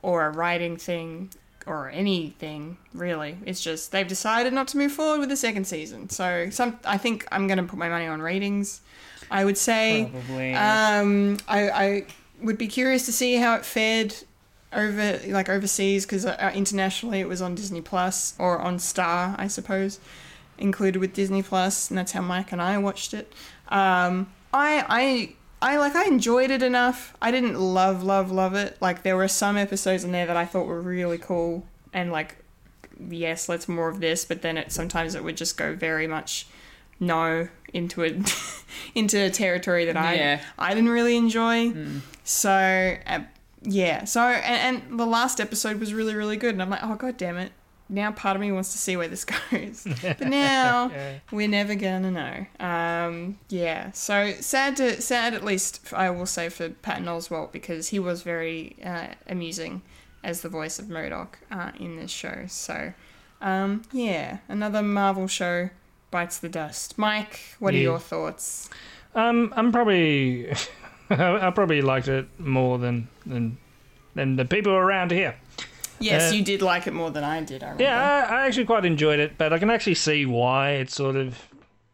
or 0.02 0.26
a 0.26 0.30
writing 0.30 0.78
thing 0.78 1.30
or 1.66 1.90
anything 1.90 2.78
really. 2.94 3.38
It's 3.46 3.62
just 3.62 3.92
they've 3.92 4.08
decided 4.08 4.54
not 4.54 4.68
to 4.70 4.78
move 4.78 4.92
forward 4.92 5.20
with 5.20 5.30
the 5.30 5.38
second 5.38 5.66
season. 5.66 6.10
So 6.10 6.50
some 6.50 6.80
I 6.86 6.98
think 6.98 7.28
I'm 7.32 7.48
going 7.48 7.58
to 7.58 7.64
put 7.64 7.78
my 7.78 7.90
money 7.90 8.08
on 8.08 8.22
ratings. 8.22 8.82
I 9.30 9.46
would 9.46 9.58
say 9.58 10.10
Probably. 10.12 10.54
um, 10.56 11.38
I, 11.48 11.70
I 11.70 12.06
would 12.42 12.58
be 12.58 12.68
curious 12.68 13.06
to 13.06 13.14
see 13.14 13.36
how 13.36 13.56
it 13.56 13.66
fared 13.66 14.14
over 14.74 15.20
like 15.28 15.50
overseas 15.50 16.06
because 16.06 16.26
uh, 16.26 16.52
internationally 16.54 17.20
it 17.20 17.28
was 17.28 17.42
on 17.42 17.56
Disney 17.56 17.82
Plus 17.82 18.34
or 18.40 18.60
on 18.60 18.80
Star, 18.80 19.36
I 19.38 19.48
suppose, 19.48 20.00
included 20.58 21.00
with 21.00 21.14
Disney 21.14 21.44
Plus, 21.44 21.90
and 21.90 21.98
that's 21.98 22.12
how 22.14 22.22
Mike 22.22 22.52
and 22.52 22.62
I 22.62 22.78
watched 22.78 23.14
it. 23.14 23.32
Um, 23.70 24.32
I 24.54 24.86
I 24.90 25.36
I 25.62 25.78
like 25.78 25.96
I 25.96 26.06
enjoyed 26.06 26.50
it 26.52 26.64
enough. 26.64 27.16
I 27.22 27.32
didn't 27.32 27.60
love 27.60 28.04
love 28.04 28.32
love 28.32 28.56
it. 28.56 28.78
Like 28.82 29.04
there 29.04 29.16
were 29.16 29.28
some 29.28 29.58
episodes 29.58 30.04
in 30.04 30.12
there 30.12 30.26
that 30.26 30.38
I 30.38 30.46
thought 30.46 30.66
were 30.66 30.82
really 30.82 31.18
cool 31.18 31.66
and 31.94 32.12
like 32.12 32.38
yes, 33.10 33.50
let's 33.50 33.68
more 33.68 33.90
of 33.90 34.00
this, 34.00 34.26
but 34.26 34.42
then 34.42 34.58
it 34.58 34.72
sometimes 34.72 35.16
it 35.16 35.24
would 35.24 35.38
just 35.38 35.58
go 35.58 35.76
very 35.76 36.08
much 36.08 36.48
no 37.00 37.48
into 37.74 38.02
it 38.02 38.16
into 38.96 39.20
a 39.20 39.30
territory 39.30 39.86
that 39.86 39.98
I 39.98 40.14
Yeah. 40.16 40.42
I 40.58 40.74
didn't 40.74 40.90
really 40.90 41.16
enjoy. 41.18 41.74
So 42.24 42.98
uh, 43.06 43.22
yeah, 43.64 44.06
so 44.06 44.22
and, 44.22 44.84
and 44.90 45.00
the 45.00 45.06
last 45.06 45.40
episode 45.40 45.80
was 45.80 45.94
really 45.94 46.16
really 46.16 46.38
good, 46.38 46.54
and 46.54 46.62
I'm 46.62 46.70
like, 46.70 46.84
oh 46.84 46.96
god 46.96 47.18
damn 47.18 47.38
it! 47.38 47.52
Now 47.92 48.12
part 48.12 48.38
of 48.38 48.42
me 48.42 48.52
wants 48.52 48.72
to 48.72 48.78
see 48.78 48.96
where 48.96 49.10
this 49.10 49.26
goes, 49.52 49.86
but 50.02 50.22
now 50.22 50.92
we're 51.32 51.50
never 51.50 51.76
gonna 51.76 52.10
know. 52.10 52.66
Um, 52.66 53.38
yeah, 53.50 53.92
so 53.92 54.32
sad 54.40 54.78
to 54.78 55.02
sad 55.02 55.34
at 55.34 55.44
least 55.44 55.94
I 55.94 56.10
will 56.10 56.26
say 56.26 56.50
for 56.50 56.70
Patton 56.70 57.06
Oswalt 57.06 57.52
because 57.52 57.90
he 57.90 58.00
was 58.00 58.24
very 58.24 58.78
uh, 58.84 59.08
amusing 59.28 59.82
as 60.24 60.42
the 60.42 60.50
voice 60.50 60.80
of 60.80 60.86
MODOK 60.86 61.36
uh, 61.52 61.72
in 61.80 61.98
this 61.98 62.12
show. 62.12 62.46
So 62.48 62.94
um, 63.42 63.84
yeah, 63.92 64.38
another 64.48 64.82
Marvel 64.82 65.28
show 65.28 65.70
bites 66.12 66.38
the 66.38 66.50
dust. 66.50 66.98
Mike, 66.98 67.40
what 67.60 67.74
are 67.74 67.78
your 67.78 68.00
thoughts? 68.00 68.70
Um, 69.16 69.52
I'm 69.56 69.72
probably, 69.72 70.52
I 71.10 71.52
probably 71.52 71.82
liked 71.82 72.08
it 72.08 72.28
more 72.40 72.78
than 72.78 73.08
than 73.26 73.58
than 74.14 74.36
the 74.36 74.46
people 74.46 74.74
around 74.74 75.12
here. 75.12 75.36
Yes, 76.02 76.32
Uh, 76.32 76.36
you 76.36 76.44
did 76.44 76.62
like 76.62 76.88
it 76.88 76.94
more 76.94 77.12
than 77.12 77.24
I 77.24 77.42
did. 77.42 77.64
I 77.64 77.68
remember. 77.68 77.84
Yeah, 77.84 78.28
I, 78.30 78.36
I 78.42 78.48
actually 78.48 78.66
quite 78.66 78.86
enjoyed 78.86 79.20
it, 79.20 79.38
but 79.38 79.54
I 79.54 79.60
can 79.60 79.70
actually 79.70 79.96
see 79.96 80.26
why 80.26 80.72
it 80.72 80.90
sort 80.92 81.16
of 81.16 81.38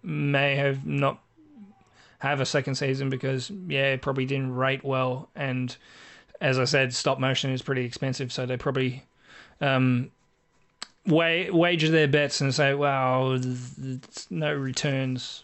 may 0.03 0.55
have 0.55 0.85
not 0.85 1.19
have 2.19 2.39
a 2.41 2.45
second 2.45 2.75
season 2.75 3.09
because 3.09 3.51
yeah, 3.67 3.93
it 3.93 4.01
probably 4.01 4.25
didn't 4.25 4.55
rate 4.55 4.83
well, 4.83 5.29
and 5.35 5.75
as 6.41 6.57
I 6.59 6.65
said, 6.65 6.93
stop 6.93 7.19
motion 7.19 7.51
is 7.51 7.61
pretty 7.61 7.83
expensive, 7.85 8.31
so 8.31 8.45
they 8.45 8.57
probably 8.57 9.03
um, 9.61 10.11
wa- 11.05 11.51
wager 11.51 11.89
their 11.89 12.07
bets 12.07 12.41
and 12.41 12.53
say, 12.53 12.73
th- 12.75 14.01
no 14.29 14.53
returns 14.53 15.43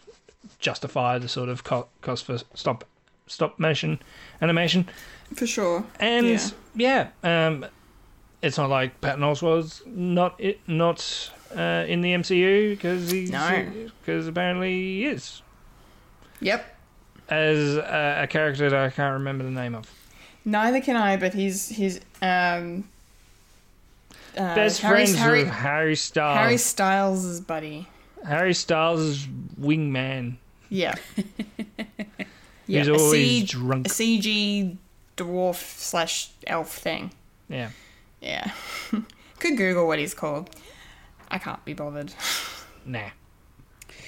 justify 0.58 1.18
the 1.18 1.28
sort 1.28 1.48
of 1.48 1.64
co- 1.64 1.88
cost 2.00 2.24
for 2.24 2.38
stop 2.54 2.84
stop 3.26 3.58
motion 3.58 3.98
animation. 4.42 4.88
for 5.34 5.46
sure. 5.46 5.84
And 5.98 6.26
Yeah. 6.76 7.08
yeah, 7.22 7.46
um, 7.46 7.66
it's 8.44 8.58
not 8.58 8.70
like 8.70 9.00
Patton 9.00 9.22
Oswalt's 9.22 9.82
not 9.86 10.34
it 10.38 10.60
not 10.68 11.30
uh, 11.56 11.84
in 11.88 12.00
the 12.00 12.12
MCU 12.14 12.70
because 12.70 13.10
he's 13.10 13.30
No. 13.30 13.66
because 14.00 14.26
apparently 14.26 14.70
he 14.72 15.04
is 15.06 15.42
Yep. 16.40 16.76
as 17.28 17.76
a, 17.76 18.20
a 18.22 18.26
character 18.26 18.68
that 18.70 18.78
I 18.78 18.90
can't 18.90 19.14
remember 19.14 19.44
the 19.44 19.50
name 19.50 19.74
of. 19.74 19.90
Neither 20.44 20.80
can 20.80 20.96
I, 20.96 21.16
but 21.16 21.32
he's 21.34 21.68
he's 21.68 22.00
um 22.20 22.84
uh, 24.36 24.54
Best 24.54 24.80
Harry, 24.82 24.94
friends 25.06 25.16
Harry, 25.18 25.44
with 25.44 25.52
Harry 25.52 25.96
Styles. 25.96 26.38
Harry 26.38 26.56
Styles' 26.58 27.40
buddy. 27.40 27.88
Harry 28.26 28.52
Styles' 28.54 29.26
wingman. 29.60 30.36
Yeah. 30.68 30.94
yeah. 32.66 32.80
He's 32.80 32.88
a 32.88 32.94
always 32.94 33.12
C- 33.12 33.44
drunk. 33.44 33.86
A 33.86 33.90
CG 33.90 34.76
dwarf 35.16 35.78
slash 35.78 36.30
elf 36.46 36.72
thing. 36.76 37.12
Yeah, 37.48 37.70
Yeah. 38.24 38.50
Could 39.38 39.56
Google 39.56 39.86
what 39.86 39.98
he's 39.98 40.14
called. 40.14 40.50
I 41.30 41.38
can't 41.38 41.64
be 41.64 41.74
bothered. 41.74 42.12
nah. 42.86 43.10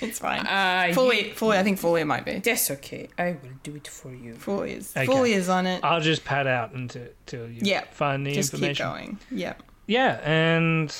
It's 0.00 0.18
fine. 0.18 0.46
Uh, 0.46 0.92
Fully, 0.92 1.30
fully. 1.30 1.56
I 1.58 1.62
think 1.62 1.78
Fully 1.78 2.04
might 2.04 2.24
be. 2.24 2.38
That's 2.38 2.70
okay. 2.70 3.08
I 3.18 3.30
will 3.42 3.50
do 3.62 3.76
it 3.76 3.88
for 3.88 4.12
you. 4.14 4.34
Fully 4.34 4.72
is. 4.72 4.92
Okay. 4.96 5.06
Fully 5.06 5.32
is 5.32 5.48
on 5.48 5.66
it. 5.66 5.82
I'll 5.82 6.00
just 6.02 6.24
pad 6.24 6.46
out 6.46 6.72
until, 6.72 7.06
until 7.26 7.48
you 7.48 7.60
Yeah. 7.62 7.84
find 7.92 8.26
the 8.26 8.32
Just 8.32 8.52
keep 8.52 8.62
information. 8.62 8.86
going. 8.86 9.18
Yeah. 9.30 9.54
yeah 9.86 10.20
and 10.24 10.94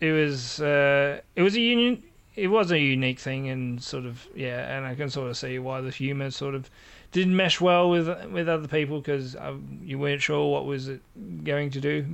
it 0.00 0.12
was 0.12 0.60
uh 0.60 1.20
it 1.36 1.42
was 1.42 1.54
a 1.56 1.60
union 1.60 2.02
it 2.34 2.48
was 2.48 2.70
a 2.72 2.78
unique 2.78 3.18
thing 3.20 3.48
and 3.48 3.80
sort 3.82 4.04
of 4.04 4.26
yeah 4.34 4.76
and 4.76 4.84
i 4.84 4.94
can 4.96 5.08
sort 5.08 5.30
of 5.30 5.36
see 5.36 5.58
why 5.60 5.80
the 5.80 5.90
humor 5.90 6.30
sort 6.32 6.54
of 6.56 6.68
didn't 7.14 7.36
mesh 7.36 7.60
well 7.60 7.88
with 7.88 8.08
with 8.30 8.48
other 8.48 8.66
people 8.66 8.98
because 8.98 9.36
uh, 9.36 9.54
you 9.82 9.98
weren't 9.98 10.20
sure 10.20 10.50
what 10.52 10.66
was 10.66 10.88
it 10.88 11.00
going 11.44 11.70
to 11.70 11.80
do. 11.80 12.04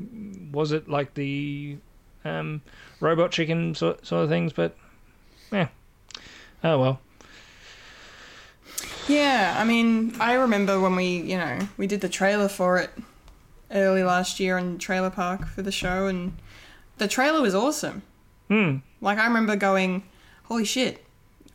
Was 0.52 0.70
it 0.72 0.88
like 0.88 1.14
the 1.14 1.78
um 2.24 2.60
robot 3.00 3.32
chicken 3.32 3.74
sort, 3.74 4.06
sort 4.06 4.24
of 4.24 4.28
things? 4.28 4.52
But 4.52 4.76
yeah. 5.50 5.68
Oh 6.62 6.78
well. 6.78 7.00
Yeah, 9.08 9.56
I 9.58 9.64
mean, 9.64 10.14
I 10.20 10.34
remember 10.34 10.78
when 10.78 10.94
we, 10.94 11.16
you 11.16 11.36
know, 11.36 11.58
we 11.76 11.86
did 11.86 12.02
the 12.02 12.08
trailer 12.08 12.46
for 12.46 12.76
it 12.76 12.90
early 13.72 14.04
last 14.04 14.38
year 14.38 14.58
on 14.58 14.78
Trailer 14.78 15.10
Park 15.10 15.48
for 15.48 15.62
the 15.62 15.72
show, 15.72 16.06
and 16.06 16.36
the 16.98 17.08
trailer 17.08 17.40
was 17.40 17.54
awesome. 17.54 18.02
hmm. 18.48 18.76
Like, 19.00 19.18
I 19.18 19.24
remember 19.24 19.56
going, 19.56 20.04
"Holy 20.44 20.66
shit, 20.66 21.02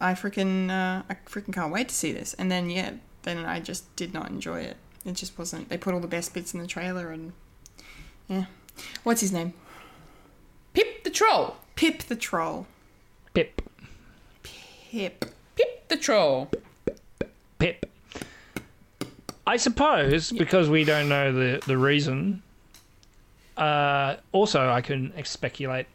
I 0.02 0.14
freaking, 0.16 0.70
uh, 0.70 1.04
I 1.08 1.14
freaking 1.30 1.54
can't 1.54 1.72
wait 1.72 1.88
to 1.90 1.96
see 1.96 2.12
this." 2.12 2.34
And 2.34 2.52
then, 2.52 2.70
yeah, 2.72 2.94
then 3.26 3.46
I 3.46 3.60
just 3.60 3.94
did 3.98 4.14
not 4.14 4.30
enjoy 4.30 4.62
it. 4.62 4.78
It 5.06 5.14
just 5.16 5.38
wasn't. 5.38 5.68
They 5.68 5.78
put 5.78 5.94
all 5.94 6.00
the 6.00 6.08
best 6.08 6.34
bits 6.34 6.54
in 6.54 6.62
the 6.62 6.68
trailer, 6.68 7.12
and 7.12 7.34
yeah, 8.30 8.46
what's 9.04 9.22
his 9.22 9.32
name? 9.32 9.54
Pip 10.74 11.04
the 11.04 11.10
troll. 11.10 11.58
Pip 11.76 12.04
the 12.04 12.16
troll. 12.16 12.68
pip 13.34 13.62
Pip. 14.44 15.26
Pip 15.56 15.88
the 15.90 15.98
troll. 15.98 16.50
Pip. 17.60 17.92
I 19.46 19.58
suppose 19.58 20.32
because 20.32 20.70
we 20.70 20.86
don't 20.86 21.10
know 21.10 21.34
the 21.34 21.62
the 21.66 21.78
reason. 21.78 22.42
Uh, 23.58 24.18
also, 24.32 24.70
I 24.70 24.82
can 24.82 25.14
speculate 25.24 25.88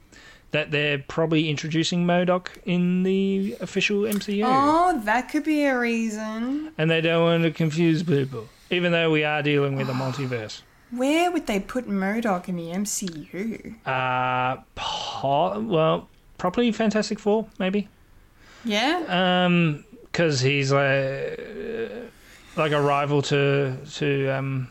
that 0.52 0.70
they're 0.72 0.98
probably 0.98 1.48
introducing 1.48 2.04
MODOK 2.06 2.48
in 2.64 3.02
the 3.04 3.56
official 3.60 4.02
MCU, 4.02 4.42
Oh, 4.44 5.00
that 5.04 5.28
could 5.30 5.44
be 5.44 5.64
a 5.64 5.78
reason. 5.78 6.72
and 6.76 6.90
they 6.90 7.00
don't 7.00 7.22
want 7.22 7.42
to 7.44 7.50
confuse 7.52 8.02
people. 8.02 8.48
Even 8.70 8.92
though 8.92 9.10
we 9.10 9.24
are 9.24 9.42
dealing 9.42 9.76
with 9.76 9.88
a 9.88 9.92
multiverse. 10.04 10.62
Where 10.92 11.30
would 11.30 11.46
they 11.46 11.60
put 11.60 11.86
MODOK 11.88 12.48
in 12.48 12.56
the 12.56 12.70
MCU? 12.72 13.74
Uh, 13.86 14.60
po- 14.74 15.60
well, 15.60 16.08
probably 16.36 16.72
Fantastic 16.72 17.18
Four, 17.20 17.46
maybe. 17.60 17.88
Yeah. 18.64 19.04
Um, 19.46 19.84
because 20.02 20.40
he's 20.40 20.72
like 20.72 21.38
like 22.56 22.72
a 22.72 22.80
rival 22.80 23.22
to 23.22 23.76
to 23.94 24.28
um 24.30 24.68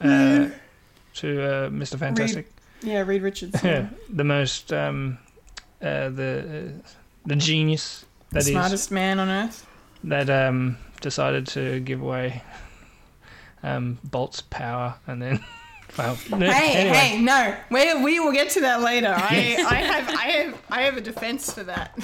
uh, 0.00 0.48
to 1.16 1.42
uh, 1.42 1.68
Mr. 1.68 1.98
Fantastic. 1.98 2.50
Yeah, 2.82 3.00
Reed 3.02 3.22
Richards. 3.22 3.62
Yeah, 3.62 3.88
the 4.08 4.24
most 4.24 4.72
um 4.72 5.18
uh, 5.82 6.08
the 6.10 6.72
uh, 6.84 6.88
the 7.26 7.36
genius 7.36 8.04
that 8.30 8.38
is 8.40 8.46
the 8.46 8.52
that 8.52 8.58
is 8.58 8.66
smartest 8.66 8.90
man 8.90 9.18
on 9.20 9.28
earth. 9.28 9.66
that 10.04 10.28
um 10.30 10.76
decided 11.00 11.46
to 11.48 11.80
give 11.80 12.00
away 12.02 12.42
um 13.62 13.98
Bolt's 14.04 14.40
power 14.40 14.94
and 15.06 15.20
then 15.22 15.44
well 15.98 16.14
Hey, 16.14 16.32
anyway. 16.74 16.96
hey, 16.96 17.20
no, 17.20 17.56
we 17.70 17.94
we 18.02 18.20
will 18.20 18.32
get 18.32 18.50
to 18.50 18.60
that 18.62 18.80
later. 18.82 19.08
I, 19.16 19.56
I 19.68 19.74
have 19.74 20.08
I 20.08 20.22
have 20.30 20.62
I 20.70 20.82
have 20.82 20.96
a 20.96 21.00
defense 21.00 21.52
for 21.52 21.64
that 21.64 21.98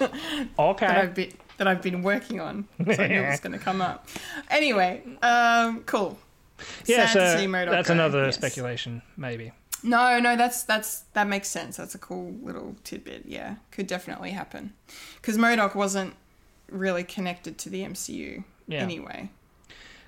okay. 0.58 0.86
that 0.86 0.96
I've 0.96 1.14
been 1.14 1.32
that 1.58 1.66
I've 1.68 1.82
been 1.82 2.02
working 2.02 2.40
on. 2.40 2.68
So 2.84 3.02
I 3.02 3.06
knew 3.08 3.22
it 3.22 3.30
was 3.30 3.40
going 3.40 3.52
to 3.58 3.58
come 3.58 3.80
up. 3.80 4.08
Anyway, 4.50 5.02
um, 5.22 5.82
cool. 5.86 6.18
yeah 6.84 7.06
Sad 7.06 7.12
so 7.12 7.20
to 7.20 7.38
see 7.38 7.46
that's 7.46 7.90
another 7.90 8.24
yes. 8.26 8.34
speculation 8.36 9.02
maybe 9.16 9.52
No, 9.86 10.18
no, 10.18 10.36
that's 10.36 10.64
that's 10.64 11.00
that 11.14 11.26
makes 11.28 11.48
sense. 11.48 11.76
That's 11.76 11.94
a 11.94 11.98
cool 11.98 12.34
little 12.42 12.76
tidbit. 12.84 13.22
Yeah, 13.26 13.56
could 13.70 13.86
definitely 13.86 14.30
happen 14.30 14.72
because 15.20 15.38
MODOK 15.38 15.74
wasn't 15.74 16.14
really 16.70 17.04
connected 17.04 17.56
to 17.58 17.70
the 17.70 17.82
MCU 17.82 18.42
Yeah. 18.66 18.80
anyway. 18.80 19.30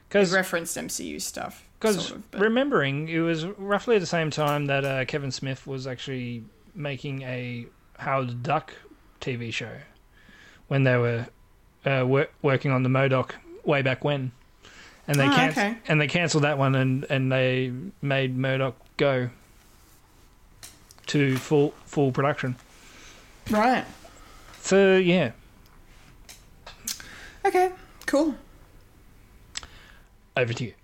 Because 0.09 0.33
referenced 0.33 0.77
MCU 0.77 1.21
stuff. 1.21 1.65
Because 1.79 2.09
sort 2.09 2.21
of, 2.33 2.41
remembering, 2.41 3.09
it 3.09 3.21
was 3.21 3.47
roughly 3.47 3.95
at 3.97 4.01
the 4.01 4.07
same 4.07 4.31
time 4.31 4.67
that 4.67 4.85
uh, 4.85 5.05
Kevin 5.05 5.31
Smith 5.31 5.67
was 5.67 5.87
actually 5.87 6.45
making 6.75 7.23
a 7.23 7.67
Howard 7.99 8.43
Duck 8.43 8.73
TV 9.21 9.53
show 9.53 9.77
when 10.67 10.83
they 10.85 10.97
were 10.97 11.27
uh, 11.85 12.05
wor- 12.07 12.29
working 12.43 12.73
on 12.73 12.83
the 12.83 12.89
MODOK 12.89 13.33
way 13.65 13.83
back 13.83 14.03
when, 14.03 14.33
and 15.07 15.19
they 15.21 15.27
Ah, 15.27 15.35
can- 15.37 15.51
okay. 15.51 15.77
and 15.87 16.01
they 16.01 16.09
cancelled 16.09 16.43
that 16.45 16.59
one 16.59 16.75
and 16.75 17.05
and 17.11 17.31
they 17.31 17.71
made 18.03 18.37
MODOK 18.37 18.75
go. 18.97 19.31
To 21.09 21.37
full 21.37 21.75
full 21.87 22.13
production. 22.13 22.57
Right. 23.51 23.85
So 24.61 24.97
yeah, 24.97 25.33
Okay. 27.45 27.71
Cool. 28.07 28.35
over 30.37 30.53
to 30.53 30.65
you. 30.65 30.75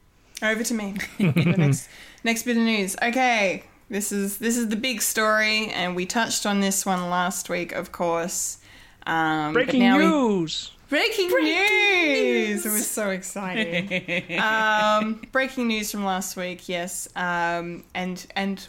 Over 0.43 0.63
to 0.65 0.75
me. 0.75 0.95
next 1.19 1.89
next 2.23 2.43
bit 2.45 2.57
of 2.57 2.63
news. 2.63 2.97
Okay, 3.03 3.65
this 3.89 4.13
is 4.13 4.39
this 4.39 4.57
is 4.57 4.69
the 4.69 4.77
big 4.77 5.01
story, 5.03 5.69
and 5.69 5.95
we 5.97 6.07
touched 6.07 6.45
on 6.47 6.61
this 6.61 6.85
one 6.85 7.09
last 7.11 7.49
week, 7.49 7.73
of 7.73 7.93
course. 7.93 8.59
Um, 9.07 9.53
Breaking 9.53 9.81
now 9.81 9.99
we- 9.99 10.07
news. 10.07 10.71
breaking, 10.89 11.29
news! 11.29 12.65
It 12.65 12.73
was 12.73 12.91
so 12.91 13.11
exciting. 13.11 14.39
um, 14.41 15.23
breaking 15.33 15.67
news 15.69 15.91
from 15.91 16.05
last 16.05 16.37
week, 16.37 16.69
yes, 16.69 17.09
um, 17.17 17.85
and 17.95 18.25
and 18.35 18.67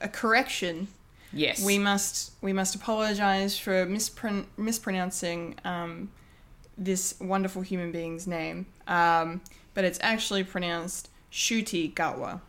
a 0.00 0.08
correction. 0.08 0.88
Yes. 1.32 1.62
We 1.64 1.78
must 1.78 2.32
we 2.40 2.52
must 2.52 2.74
apologize 2.74 3.58
for 3.58 3.86
mispron- 3.86 4.46
mispronouncing 4.56 5.56
um, 5.64 6.10
this 6.76 7.14
wonderful 7.20 7.62
human 7.62 7.92
being's 7.92 8.26
name, 8.26 8.66
um, 8.86 9.40
but 9.74 9.84
it's 9.84 9.98
actually 10.02 10.44
pronounced 10.44 11.08
Ncuti 11.32 11.92
Gatwa. 11.92 12.40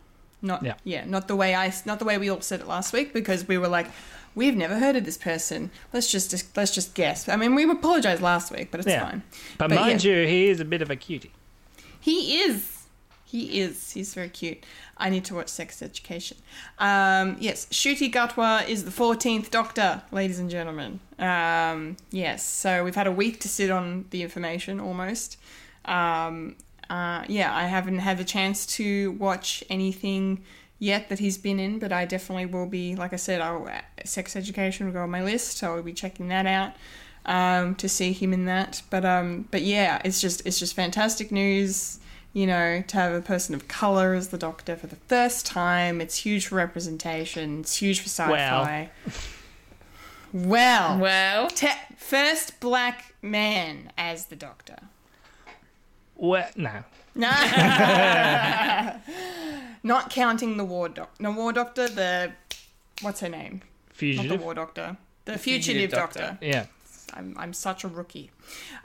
Not 0.42 0.64
Yeah. 0.84 1.04
not 1.04 1.28
the 1.28 1.36
way 1.36 1.54
I 1.54 1.72
not 1.84 1.98
the 1.98 2.04
way 2.06 2.16
we 2.16 2.30
all 2.30 2.40
said 2.40 2.60
it 2.60 2.66
last 2.66 2.92
week 2.94 3.12
because 3.12 3.46
we 3.46 3.58
were 3.58 3.68
like, 3.68 3.88
we've 4.34 4.56
never 4.56 4.78
heard 4.78 4.96
of 4.96 5.04
this 5.04 5.18
person. 5.18 5.70
Let's 5.92 6.10
just 6.10 6.32
let's 6.56 6.70
just 6.74 6.94
guess. 6.94 7.28
I 7.28 7.36
mean, 7.36 7.54
we 7.54 7.68
apologized 7.70 8.22
last 8.22 8.50
week, 8.50 8.70
but 8.70 8.80
it's 8.80 8.88
Yeah. 8.88 9.04
fine. 9.10 9.22
But, 9.58 9.68
But 9.68 9.74
mind 9.76 10.02
yeah. 10.02 10.12
you, 10.22 10.26
he 10.26 10.48
is 10.48 10.58
a 10.60 10.64
bit 10.64 10.80
of 10.80 10.90
a 10.90 10.96
cutie. 10.96 11.32
He 12.00 12.40
is. 12.40 12.79
He 13.30 13.60
is. 13.60 13.92
He's 13.92 14.12
very 14.12 14.28
cute. 14.28 14.64
I 14.96 15.08
need 15.08 15.24
to 15.26 15.36
watch 15.36 15.48
Sex 15.48 15.82
Education. 15.82 16.36
Um, 16.78 17.36
yes, 17.38 17.66
Ncuti 17.66 18.12
Gatwa 18.12 18.68
is 18.68 18.84
the 18.84 18.90
14th 18.90 19.50
Doctor, 19.50 20.02
ladies 20.10 20.40
and 20.40 20.50
gentlemen. 20.50 20.98
Um, 21.16 21.96
yes, 22.10 22.44
so 22.44 22.82
we've 22.82 22.96
had 22.96 23.06
a 23.06 23.12
week 23.12 23.38
to 23.40 23.48
sit 23.48 23.70
on 23.70 24.06
the 24.10 24.24
information 24.24 24.80
almost. 24.80 25.36
Um, 25.84 26.56
uh, 26.88 27.22
yeah, 27.28 27.54
I 27.54 27.66
haven't 27.66 28.00
had 28.00 28.18
the 28.18 28.24
chance 28.24 28.66
to 28.78 29.12
watch 29.12 29.62
anything 29.70 30.42
yet 30.80 31.08
that 31.08 31.20
he's 31.20 31.38
been 31.38 31.60
in, 31.60 31.78
but 31.78 31.92
I 31.92 32.06
definitely 32.06 32.46
will 32.46 32.66
be, 32.66 32.96
like 32.96 33.12
I 33.12 33.16
said, 33.16 33.40
I'll, 33.40 33.70
Sex 34.04 34.34
Education 34.34 34.86
will 34.86 34.92
go 34.92 35.02
on 35.02 35.10
my 35.10 35.22
list, 35.22 35.58
so 35.58 35.76
I'll 35.76 35.82
be 35.84 35.92
checking 35.92 36.26
that 36.28 36.46
out 36.46 36.72
um, 37.26 37.76
to 37.76 37.88
see 37.88 38.12
him 38.12 38.32
in 38.32 38.46
that. 38.46 38.82
But 38.90 39.04
um, 39.04 39.46
but 39.52 39.62
yeah, 39.62 40.00
it's 40.04 40.20
just 40.20 40.44
it's 40.44 40.58
just 40.58 40.74
fantastic 40.74 41.30
news. 41.30 42.00
You 42.32 42.46
know, 42.46 42.84
to 42.86 42.96
have 42.96 43.12
a 43.12 43.20
person 43.20 43.54
of 43.56 43.66
color 43.66 44.14
as 44.14 44.28
the 44.28 44.38
Doctor 44.38 44.76
for 44.76 44.86
the 44.86 44.96
first 44.96 45.44
time, 45.46 46.00
it's 46.00 46.18
huge 46.18 46.46
for 46.46 46.54
representation. 46.54 47.60
It's 47.60 47.76
huge 47.76 47.98
for 48.00 48.08
sci-fi. 48.08 48.90
Well, 50.32 50.98
well, 51.00 51.48
te- 51.48 51.68
first 51.96 52.60
black 52.60 53.14
man 53.20 53.90
as 53.98 54.26
the 54.26 54.36
Doctor. 54.36 54.76
Well, 56.16 56.48
no. 56.54 56.84
No, 57.14 57.28
not 59.82 60.10
counting 60.10 60.56
the 60.56 60.64
war 60.64 60.88
doc. 60.88 61.10
No, 61.18 61.32
war 61.32 61.52
doctor. 61.52 61.88
The 61.88 62.32
what's 63.02 63.18
her 63.20 63.28
name? 63.28 63.62
Not 64.00 64.28
the 64.28 64.36
war 64.36 64.54
doctor. 64.54 64.96
The, 65.24 65.36
fugitive, 65.36 65.64
fugitive 65.64 65.90
doctor. 65.90 66.20
doctor. 66.20 66.46
Yeah. 66.46 66.66
I'm 67.14 67.34
I'm 67.38 67.52
such 67.52 67.84
a 67.84 67.88
rookie. 67.88 68.30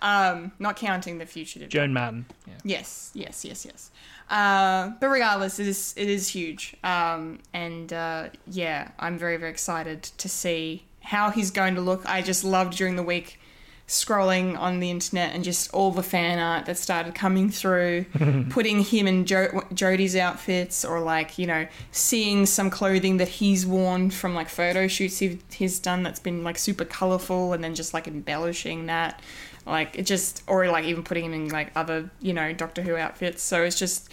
Um, 0.02 0.52
not 0.60 0.76
counting 0.76 1.18
the 1.18 1.26
fugitive. 1.26 1.70
Jo 1.70 1.88
Martin. 1.88 2.26
Yeah. 2.48 2.54
Yes, 2.64 3.12
yes, 3.14 3.46
yes, 3.46 3.66
yes. 3.66 3.92
Uh, 4.30 4.92
but 5.00 5.08
regardless, 5.08 5.60
it 5.60 5.68
is 5.68 5.94
it 5.98 6.10
is 6.10 6.30
huge. 6.30 6.76
Um, 6.84 7.40
and 7.54 7.92
uh, 7.94 8.30
yeah, 8.48 8.92
I'm 9.00 9.18
very 9.18 9.38
very 9.38 9.52
excited 9.52 10.04
to 10.04 10.30
see 10.30 10.86
how 11.02 11.30
he's 11.30 11.52
going 11.52 11.76
to 11.76 11.82
look. 11.82 12.06
I 12.06 12.22
just 12.22 12.44
loved 12.44 12.76
during 12.78 12.96
the 12.96 13.04
week 13.04 13.40
scrolling 13.88 14.58
on 14.58 14.80
the 14.80 14.90
internet 14.90 15.36
and 15.36 15.44
just 15.44 15.72
all 15.72 15.92
the 15.92 16.02
fan 16.02 16.40
art 16.40 16.66
that 16.66 16.78
started 16.78 17.14
coming 17.14 17.50
through, 17.52 18.06
putting 18.50 18.82
him 18.82 19.06
in 19.08 19.26
jo- 19.26 19.64
Jodie's 19.74 20.16
outfits 20.16 20.84
or 20.84 21.00
like 21.02 21.38
you 21.38 21.46
know 21.46 21.68
seeing 21.92 22.46
some 22.46 22.70
clothing 22.70 23.18
that 23.18 23.28
he's 23.28 23.66
worn 23.66 24.10
from 24.10 24.34
like 24.34 24.50
photo 24.50 24.88
shoots 24.88 25.20
he- 25.20 25.40
he's 25.52 25.80
done 25.80 26.02
that's 26.02 26.20
been 26.20 26.44
like 26.44 26.58
super 26.58 26.86
colorful 26.86 27.54
and 27.54 27.64
then 27.64 27.76
just 27.76 27.94
like 27.94 28.08
embellishing 28.08 28.88
that. 28.88 29.22
Like 29.68 29.98
it 29.98 30.04
just 30.06 30.44
or 30.48 30.68
like 30.68 30.86
even 30.86 31.04
putting 31.04 31.26
him 31.26 31.34
in 31.34 31.50
like 31.50 31.72
other 31.76 32.10
you 32.22 32.34
know 32.34 32.54
doctor 32.54 32.82
who 32.82 32.96
outfits. 32.96 33.42
So 33.44 33.64
it's 33.64 33.78
just 33.78 34.10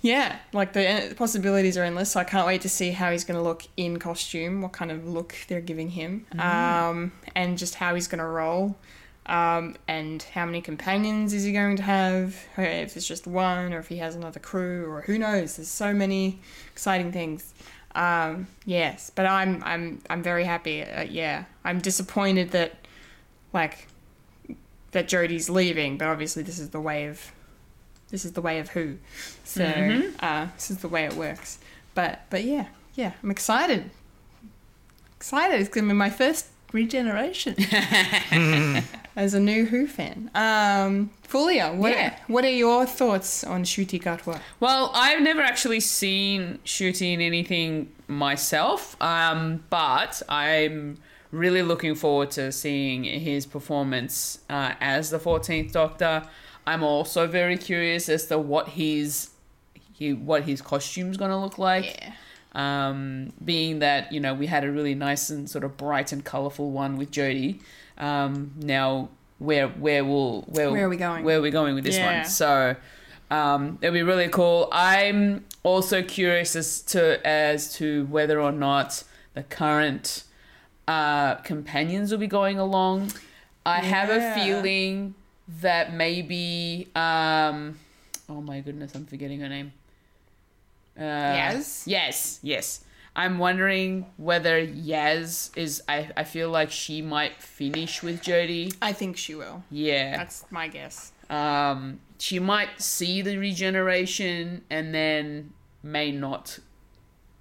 yeah 0.00 0.38
like 0.52 0.72
the 0.72 1.14
possibilities 1.16 1.76
are 1.76 1.82
endless. 1.84 2.12
So 2.12 2.20
i 2.20 2.24
can't 2.24 2.46
wait 2.46 2.60
to 2.62 2.68
see 2.68 2.90
how 2.90 3.10
he's 3.12 3.24
going 3.24 3.36
to 3.36 3.42
look 3.42 3.64
in 3.76 3.98
costume 3.98 4.62
what 4.62 4.72
kind 4.72 4.90
of 4.90 5.06
look 5.08 5.34
they're 5.48 5.60
giving 5.60 5.90
him. 5.90 6.26
Um, 6.38 7.12
and 7.36 7.56
just 7.58 7.76
how 7.76 7.94
he's 7.94 8.06
going 8.08 8.20
to 8.20 8.24
roll 8.26 8.76
um, 9.26 9.76
and 9.86 10.22
how 10.34 10.44
many 10.44 10.60
companions 10.60 11.32
is 11.32 11.44
he 11.44 11.52
going 11.52 11.76
to 11.76 11.82
have 11.82 12.36
if 12.56 12.96
it's 12.96 13.06
just 13.06 13.26
one 13.26 13.72
or 13.72 13.78
if 13.78 13.88
he 13.88 13.98
has 13.98 14.16
another 14.16 14.40
crew 14.40 14.90
or 14.90 15.02
who 15.02 15.18
knows 15.18 15.56
there's 15.56 15.68
so 15.68 15.92
many 15.92 16.40
exciting 16.72 17.12
things 17.12 17.54
um, 17.94 18.46
yes 18.64 19.10
but 19.14 19.26
i'm 19.26 19.62
i'm 19.64 20.00
i'm 20.10 20.22
very 20.22 20.44
happy 20.44 20.82
uh, 20.82 21.02
yeah 21.02 21.44
i'm 21.64 21.78
disappointed 21.78 22.50
that 22.50 22.74
like 23.52 23.86
that 24.92 25.08
Jodie's 25.08 25.50
leaving, 25.50 25.98
but 25.98 26.08
obviously 26.08 26.42
this 26.42 26.58
is 26.58 26.70
the 26.70 26.80
way 26.80 27.06
of 27.06 27.32
this 28.10 28.24
is 28.24 28.32
the 28.32 28.42
way 28.42 28.58
of 28.58 28.68
who. 28.70 28.98
So 29.44 29.64
uh, 30.20 30.48
this 30.54 30.70
is 30.70 30.78
the 30.78 30.88
way 30.88 31.04
it 31.04 31.14
works. 31.14 31.58
But 31.94 32.20
but 32.30 32.44
yeah, 32.44 32.66
yeah, 32.94 33.12
I'm 33.22 33.30
excited. 33.30 33.90
Excited. 35.16 35.60
It's 35.60 35.68
gonna 35.68 35.88
be 35.88 35.94
my 35.94 36.10
first 36.10 36.46
regeneration 36.72 37.54
as 39.16 39.34
a 39.34 39.40
new 39.40 39.66
Who 39.66 39.86
fan. 39.86 40.30
Um, 40.34 41.10
Fulia, 41.28 41.74
what 41.74 41.92
Yeah. 41.92 42.16
what 42.26 42.44
are 42.44 42.50
your 42.50 42.86
thoughts 42.86 43.44
on 43.44 43.64
Ncuti 43.64 44.02
Gatwa? 44.02 44.40
Well, 44.60 44.90
I've 44.94 45.20
never 45.22 45.42
actually 45.42 45.80
seen 45.80 46.58
shooting 46.64 47.20
anything 47.22 47.90
myself, 48.08 49.00
um, 49.02 49.64
but 49.70 50.22
I'm 50.28 50.98
really 51.30 51.62
looking 51.62 51.94
forward 51.94 52.30
to 52.32 52.52
seeing 52.52 53.04
his 53.04 53.46
performance 53.46 54.38
uh, 54.50 54.74
as 54.80 55.10
the 55.10 55.18
14th 55.18 55.72
Doctor. 55.72 56.22
I'm 56.66 56.82
also 56.82 57.26
very 57.26 57.56
curious 57.56 58.08
as 58.08 58.26
to 58.26 58.38
what 58.38 58.68
his 58.70 59.30
he, 59.94 60.12
what 60.12 60.44
his 60.44 60.60
costume's 60.62 61.16
going 61.16 61.30
to 61.30 61.36
look 61.36 61.58
like. 61.58 61.84
Yeah. 61.86 62.12
Um, 62.54 63.32
being 63.42 63.78
that 63.78 64.12
you 64.12 64.20
know 64.20 64.34
we 64.34 64.46
had 64.46 64.62
a 64.64 64.70
really 64.70 64.94
nice 64.94 65.30
and 65.30 65.48
sort 65.48 65.64
of 65.64 65.76
bright 65.78 66.12
and 66.12 66.22
colourful 66.24 66.70
one 66.70 66.98
with 66.98 67.10
Jodie. 67.10 67.60
Um, 67.96 68.52
now 68.56 69.08
where 69.38 69.68
where 69.68 70.04
will 70.04 70.42
where, 70.42 70.70
Where 70.70 70.86
are 70.86 70.88
we 70.88 70.96
going? 70.96 71.24
Where 71.24 71.38
are 71.38 71.42
we 71.42 71.50
going 71.50 71.74
with 71.74 71.84
this 71.84 71.96
Yeah. 71.96 72.18
one? 72.20 72.24
So 72.26 72.76
um, 73.30 73.78
it'll 73.80 73.94
be 73.94 74.02
really 74.02 74.28
cool. 74.28 74.68
I'm 74.70 75.44
also 75.62 76.02
curious 76.02 76.54
as 76.54 76.82
to 76.82 77.26
as 77.26 77.72
to 77.76 78.04
whether 78.06 78.40
or 78.40 78.52
not 78.52 79.02
the 79.34 79.42
current 79.42 80.24
uh, 80.86 81.36
companions 81.36 82.10
will 82.10 82.18
be 82.18 82.26
going 82.26 82.58
along. 82.58 83.12
I 83.64 83.78
have 83.78 84.10
a 84.10 84.34
feeling 84.34 85.14
that 85.60 85.94
maybe 85.94 86.88
um, 86.94 87.78
oh 88.28 88.40
my 88.42 88.60
goodness, 88.60 88.94
I'm 88.94 89.06
forgetting 89.06 89.40
her 89.40 89.48
name. 89.48 89.72
Uh, 90.96 91.02
Yaz? 91.02 91.84
Yes, 91.86 92.38
yes. 92.42 92.84
I'm 93.14 93.38
wondering 93.38 94.06
whether 94.16 94.66
Yaz 94.66 95.56
is. 95.56 95.82
I, 95.88 96.10
I 96.16 96.24
feel 96.24 96.50
like 96.50 96.70
she 96.70 97.02
might 97.02 97.42
finish 97.42 98.02
with 98.02 98.22
Jodie. 98.22 98.74
I 98.80 98.92
think 98.92 99.16
she 99.16 99.34
will. 99.34 99.62
Yeah. 99.70 100.16
That's 100.16 100.44
my 100.50 100.68
guess. 100.68 101.12
Um, 101.28 102.00
she 102.18 102.38
might 102.38 102.80
see 102.80 103.20
the 103.20 103.36
regeneration 103.36 104.62
and 104.70 104.94
then 104.94 105.52
may 105.82 106.10
not 106.10 106.58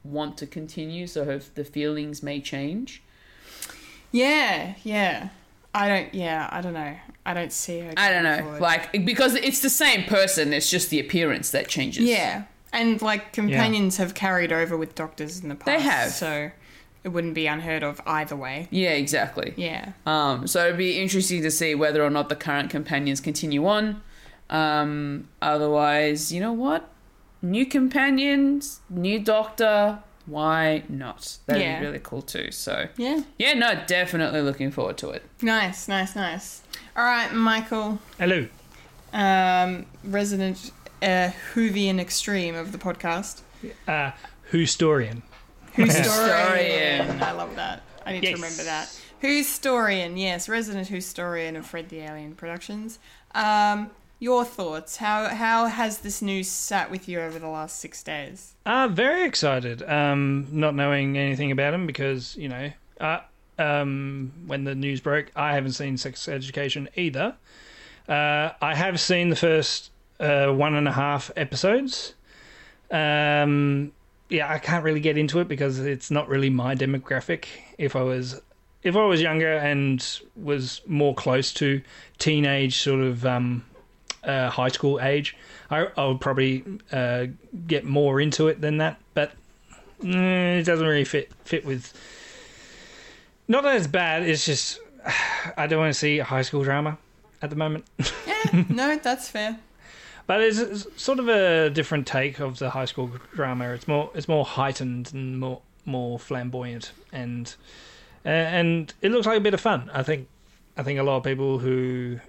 want 0.04 0.38
to 0.38 0.48
continue, 0.48 1.08
so 1.08 1.26
her, 1.26 1.40
the 1.56 1.64
feelings 1.64 2.24
may 2.24 2.42
change. 2.42 3.04
Yeah, 4.12 4.76
yeah. 4.84 5.30
I 5.74 5.88
don't. 5.88 6.14
Yeah, 6.14 6.50
I 6.52 6.62
don't 6.62 6.74
know. 6.74 6.96
I 7.26 7.34
don't 7.34 7.54
see 7.54 7.80
her. 7.80 7.94
I 7.96 8.10
don't 8.10 8.24
know, 8.24 8.40
forward. 8.40 8.62
like 8.62 9.06
because 9.06 9.36
it's 9.36 9.62
the 9.62 9.70
same 9.70 10.04
person. 10.04 10.52
It's 10.52 10.70
just 10.70 10.90
the 10.90 11.00
appearance 11.00 11.52
that 11.52 11.70
changes. 11.70 12.04
Yeah, 12.04 12.44
and 12.74 13.02
like 13.02 13.34
companions 13.34 13.98
have 13.98 14.14
carried 14.14 14.52
over 14.52 14.78
with 14.78 14.96
doctors 14.96 15.40
in 15.42 15.50
the 15.50 15.56
past. 15.56 15.66
They 15.66 15.82
have. 15.82 16.12
so 16.12 16.52
it 17.04 17.10
wouldn't 17.10 17.34
be 17.34 17.48
unheard 17.48 17.84
of 17.84 18.00
either 18.06 18.36
way. 18.36 18.68
Yeah, 18.70 18.92
exactly. 18.92 19.54
Yeah, 19.58 19.94
Um, 20.06 20.46
so 20.48 20.66
it'd 20.66 20.78
be 20.78 21.00
interesting 21.02 21.42
to 21.42 21.50
see 21.52 21.74
whether 21.74 22.04
or 22.04 22.10
not 22.12 22.30
the 22.30 22.36
current 22.36 22.70
companions 22.70 23.20
continue 23.20 23.66
on. 23.68 24.02
Um, 24.52 25.28
otherwise, 25.42 26.32
you 26.32 26.40
know 26.42 26.54
what? 26.54 26.90
New 27.42 27.66
companions, 27.66 28.82
new 28.90 29.18
doctor. 29.20 30.00
Why 30.28 30.84
not? 30.88 31.38
That'd 31.48 31.64
Yeah. 31.64 31.80
be 31.80 31.86
really 31.88 32.00
cool 32.00 32.22
too. 32.22 32.52
So 32.52 32.88
yeah. 32.98 33.22
yeah, 33.40 33.54
no, 33.54 33.82
definitely 33.88 34.42
looking 34.42 34.70
forward 34.70 34.98
to 35.00 35.10
it. 35.10 35.24
Nice, 35.42 35.88
nice, 35.88 36.16
nice. 36.16 36.62
All 36.96 37.04
right, 37.04 37.34
Michael, 37.34 37.98
Hello. 38.20 38.46
um, 39.14 39.88
resident 40.04 40.72
uh, 41.02 41.32
Whovian 41.54 42.00
extreme 42.00 42.56
of 42.56 42.72
the 42.72 42.78
podcast. 42.78 43.42
Uh, 43.88 44.12
Who 44.52 44.64
Storian. 44.64 45.22
Who's 45.74 45.96
Historian. 45.96 47.22
I 47.24 47.32
love 47.32 47.56
that. 47.56 47.84
I 48.06 48.14
need 48.14 48.24
Yes. 48.24 48.32
to 48.38 48.42
remember 48.42 48.64
that. 48.64 49.02
Who's 49.22 49.48
Storian? 49.48 50.20
Yes, 50.20 50.50
resident 50.50 50.88
Who's 50.88 51.12
Storian 51.12 51.56
of 51.58 51.66
Fred 51.66 51.90
the 51.90 52.00
Alien 52.00 52.34
Productions. 52.36 52.98
Um, 53.36 53.92
your 54.20 54.44
thoughts? 54.46 54.98
How 54.98 55.30
how 55.30 55.68
has 55.68 56.00
this 56.00 56.22
news 56.22 56.48
sat 56.50 56.92
with 56.92 57.08
you 57.08 57.20
over 57.22 57.40
the 57.40 57.48
last 57.48 57.80
six 57.80 58.02
days? 58.04 58.54
Uh, 58.66 58.88
very 58.92 59.24
excited. 59.24 59.82
Um, 59.84 60.48
not 60.52 60.76
knowing 60.76 61.18
anything 61.18 61.52
about 61.52 61.74
him 61.74 61.86
because, 61.88 62.36
you 62.36 62.50
know, 62.50 62.72
uh, 63.00 63.20
um, 63.60 64.32
when 64.48 64.64
the 64.64 64.76
news 64.76 65.00
broke, 65.02 65.32
I 65.36 65.54
haven't 65.54 65.74
seen 65.74 65.98
Sex 65.98 66.28
Education 66.28 66.90
either. 66.96 67.36
Uh, 68.10 68.50
I 68.62 68.74
have 68.76 69.00
seen 69.00 69.30
the 69.30 69.36
first 69.36 69.91
uh, 70.22 70.52
one 70.52 70.76
and 70.76 70.88
a 70.88 70.92
half 70.92 71.32
episodes. 71.36 72.14
Um, 72.92 73.92
yeah, 74.30 74.52
I 74.52 74.60
can't 74.60 74.84
really 74.84 75.00
get 75.02 75.18
into 75.18 75.40
it 75.40 75.48
because 75.48 75.80
it's 75.80 76.12
not 76.12 76.30
really 76.30 76.50
my 76.50 76.76
demographic. 76.76 77.46
If 77.78 77.96
I 77.96 78.04
was, 78.04 78.42
if 78.84 78.96
I 78.96 79.04
was 79.04 79.22
younger 79.22 79.54
and 79.54 80.06
was 80.36 80.82
more 80.86 81.14
close 81.16 81.52
to 81.56 81.82
teenage 82.18 82.78
sort 82.78 83.02
of 83.02 83.26
um, 83.26 83.66
uh, 84.24 84.50
high 84.50 84.70
school 84.70 85.00
age, 85.02 85.36
I, 85.70 85.88
I 85.98 86.06
would 86.06 86.22
probably 86.22 86.64
uh, 86.92 87.28
get 87.68 87.84
more 87.84 88.22
into 88.22 88.48
it 88.48 88.62
than 88.62 88.78
that. 88.78 89.00
But 89.14 89.32
mm, 90.02 90.60
it 90.60 90.64
doesn't 90.64 90.86
really 90.86 91.06
fit 91.06 91.32
fit 91.44 91.66
with. 91.66 91.94
Not 93.48 93.64
that 93.64 93.76
it's 93.76 93.88
bad. 93.88 94.24
It's 94.24 94.46
just 94.46 94.80
I 95.58 95.68
don't 95.68 95.80
want 95.80 95.94
to 95.94 96.00
see 96.00 96.20
a 96.20 96.24
high 96.24 96.44
school 96.44 96.64
drama 96.64 96.98
at 97.42 97.50
the 97.50 97.56
moment. 97.56 97.86
Yeah, 98.28 98.64
no, 98.70 98.98
that's 98.98 99.30
fair. 99.30 99.60
But 100.32 100.40
it's, 100.44 100.88
sort 100.96 101.20
of 101.20 101.28
a 101.28 101.70
different 101.70 102.08
take 102.08 102.40
of 102.40 102.58
the 102.58 102.70
high 102.70 102.86
school 102.86 103.12
drama. 103.36 103.74
It's 103.74 103.86
more 103.86 104.12
it's 104.16 104.30
more 104.30 104.46
heightened 104.46 105.12
and 105.14 105.38
more 105.38 105.62
more 105.84 106.18
flamboyant 106.18 106.94
and 107.12 107.54
uh, 108.26 108.30
and 108.30 108.94
it 109.02 109.12
looks 109.12 109.28
like 109.28 109.36
a 109.36 109.42
bit 109.42 109.54
of 109.54 109.60
fun. 109.60 109.92
I 109.94 110.04
think 110.04 110.30
I 110.78 110.84
think 110.84 111.00
a 111.00 111.04
lot 111.04 111.18
of 111.18 111.24
people 111.26 111.60
who 111.60 112.22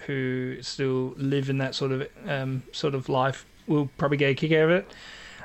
who 0.00 0.60
still 0.60 1.14
live 1.16 1.48
in 1.48 1.56
that 1.56 1.74
sort 1.74 1.92
of 1.92 2.08
um, 2.26 2.62
sort 2.72 2.94
of 2.94 3.08
life 3.08 3.46
will 3.66 3.88
probably 3.96 4.18
get 4.18 4.32
a 4.32 4.34
kick 4.34 4.52
out 4.52 4.64
of 4.64 4.70
it. 4.72 4.92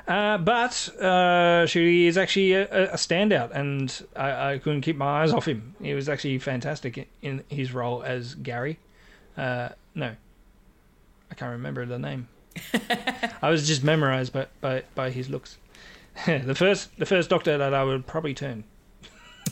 Uh, 0.06 0.36
but 0.36 0.90
uh, 1.00 1.64
Ncuti 1.64 2.08
is 2.08 2.18
actually 2.18 2.52
a, 2.52 2.92
a 2.92 2.96
standout, 2.96 3.52
and 3.52 4.06
I, 4.14 4.52
I 4.52 4.58
couldn't 4.58 4.82
keep 4.82 4.98
my 4.98 5.22
eyes 5.22 5.32
off 5.32 5.48
him. 5.48 5.74
He 5.80 5.94
was 5.94 6.10
actually 6.10 6.40
fantastic 6.40 7.08
in 7.22 7.42
his 7.48 7.72
role 7.72 8.02
as 8.02 8.34
Gary. 8.34 8.80
Uh, 9.34 9.70
no, 9.94 10.14
I 11.30 11.34
can't 11.34 11.52
remember 11.52 11.84
the 11.86 11.98
name. 11.98 12.28
I 13.42 13.50
was 13.50 13.66
just 13.66 13.84
memorized 13.84 14.32
by, 14.32 14.46
by, 14.60 14.82
by 14.94 15.10
his 15.10 15.28
looks. 15.28 15.58
the 16.26 16.54
first 16.54 16.96
the 16.98 17.04
first 17.06 17.28
doctor 17.28 17.58
that 17.58 17.74
I 17.74 17.84
would 17.84 18.06
probably 18.06 18.32
turn. 18.34 18.64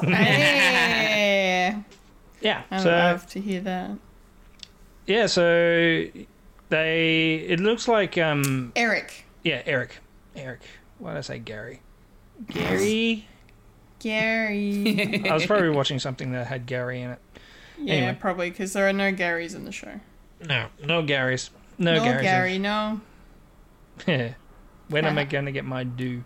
Hey, 0.03 1.77
Yeah. 2.41 2.63
I 2.71 2.83
so 2.83 2.91
love 2.91 3.27
to 3.29 3.41
hear 3.41 3.61
that. 3.63 3.91
yeah, 5.07 5.27
so 5.27 6.07
they 6.71 7.35
it 7.49 7.61
looks 7.61 7.87
like 7.89 8.17
um 8.19 8.73
Eric, 8.77 9.25
yeah, 9.43 9.63
Eric. 9.67 9.99
Eric. 10.37 10.61
Why 10.99 11.11
did 11.13 11.19
I 11.19 11.21
say 11.23 11.39
Gary? 11.39 11.81
Gary. 12.49 13.27
Gary. 13.99 15.29
I 15.29 15.35
was 15.35 15.47
probably 15.47 15.71
watching 15.71 15.99
something 15.99 16.33
that 16.33 16.47
had 16.47 16.67
Gary 16.67 17.01
in 17.03 17.11
it. 17.11 17.19
yeah, 17.79 17.95
Anyway. 17.95 18.17
probably 18.21 18.51
because 18.51 18.73
there 18.73 18.89
are 18.89 18.93
no 18.93 19.13
Garys 19.13 19.55
in 19.55 19.65
the 19.65 19.73
show. 19.73 20.01
No, 20.47 20.67
no 20.83 21.03
Garys. 21.03 21.51
No, 21.79 21.95
No, 21.95 22.03
Garys. 22.03 22.23
Gary, 22.23 22.59
no. 22.59 23.01
when 24.07 25.05
am 25.05 25.19
I 25.19 25.25
going 25.35 25.47
to 25.47 25.53
get 25.53 25.65
my 25.65 25.85
due? 25.85 26.25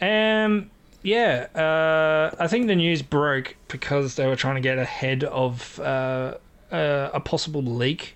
Um, 0.00 0.70
yeah, 1.02 1.46
uh, 1.54 2.34
I 2.38 2.46
think 2.48 2.66
the 2.66 2.76
news 2.76 3.02
broke 3.02 3.56
because 3.68 4.16
they 4.16 4.26
were 4.26 4.36
trying 4.36 4.56
to 4.56 4.60
get 4.60 4.78
ahead 4.78 5.24
of 5.24 5.80
uh, 5.80 6.34
uh, 6.70 7.10
a 7.12 7.20
possible 7.20 7.62
leak. 7.62 8.14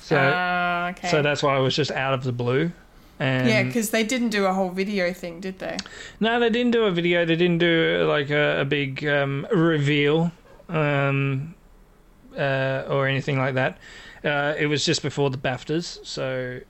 So, 0.00 0.16
Ah, 0.18 0.90
okay. 0.90 1.08
so 1.08 1.22
that's 1.22 1.42
why 1.42 1.56
it 1.58 1.60
was 1.60 1.74
just 1.74 1.90
out 1.90 2.14
of 2.14 2.22
the 2.22 2.32
blue. 2.32 2.70
And 3.18 3.48
yeah, 3.48 3.62
because 3.64 3.90
they 3.90 4.04
didn't 4.04 4.28
do 4.28 4.44
a 4.44 4.52
whole 4.52 4.68
video 4.70 5.12
thing, 5.12 5.40
did 5.40 5.58
they? 5.58 5.76
no, 6.20 6.38
they 6.38 6.50
didn't 6.50 6.72
do 6.72 6.84
a 6.84 6.90
video. 6.92 7.24
They 7.24 7.34
didn't 7.34 7.58
do 7.58 8.04
like 8.08 8.30
a, 8.30 8.60
a 8.60 8.64
big 8.64 9.04
um, 9.06 9.46
reveal 9.50 10.30
um, 10.68 11.54
uh, 12.36 12.84
or 12.88 13.06
anything 13.06 13.38
like 13.38 13.54
that. 13.54 13.78
Uh, 14.24 14.54
it 14.58 14.66
was 14.66 14.84
just 14.84 15.02
before 15.02 15.30
the 15.30 15.38
BAFTAs, 15.38 16.04
so 16.04 16.60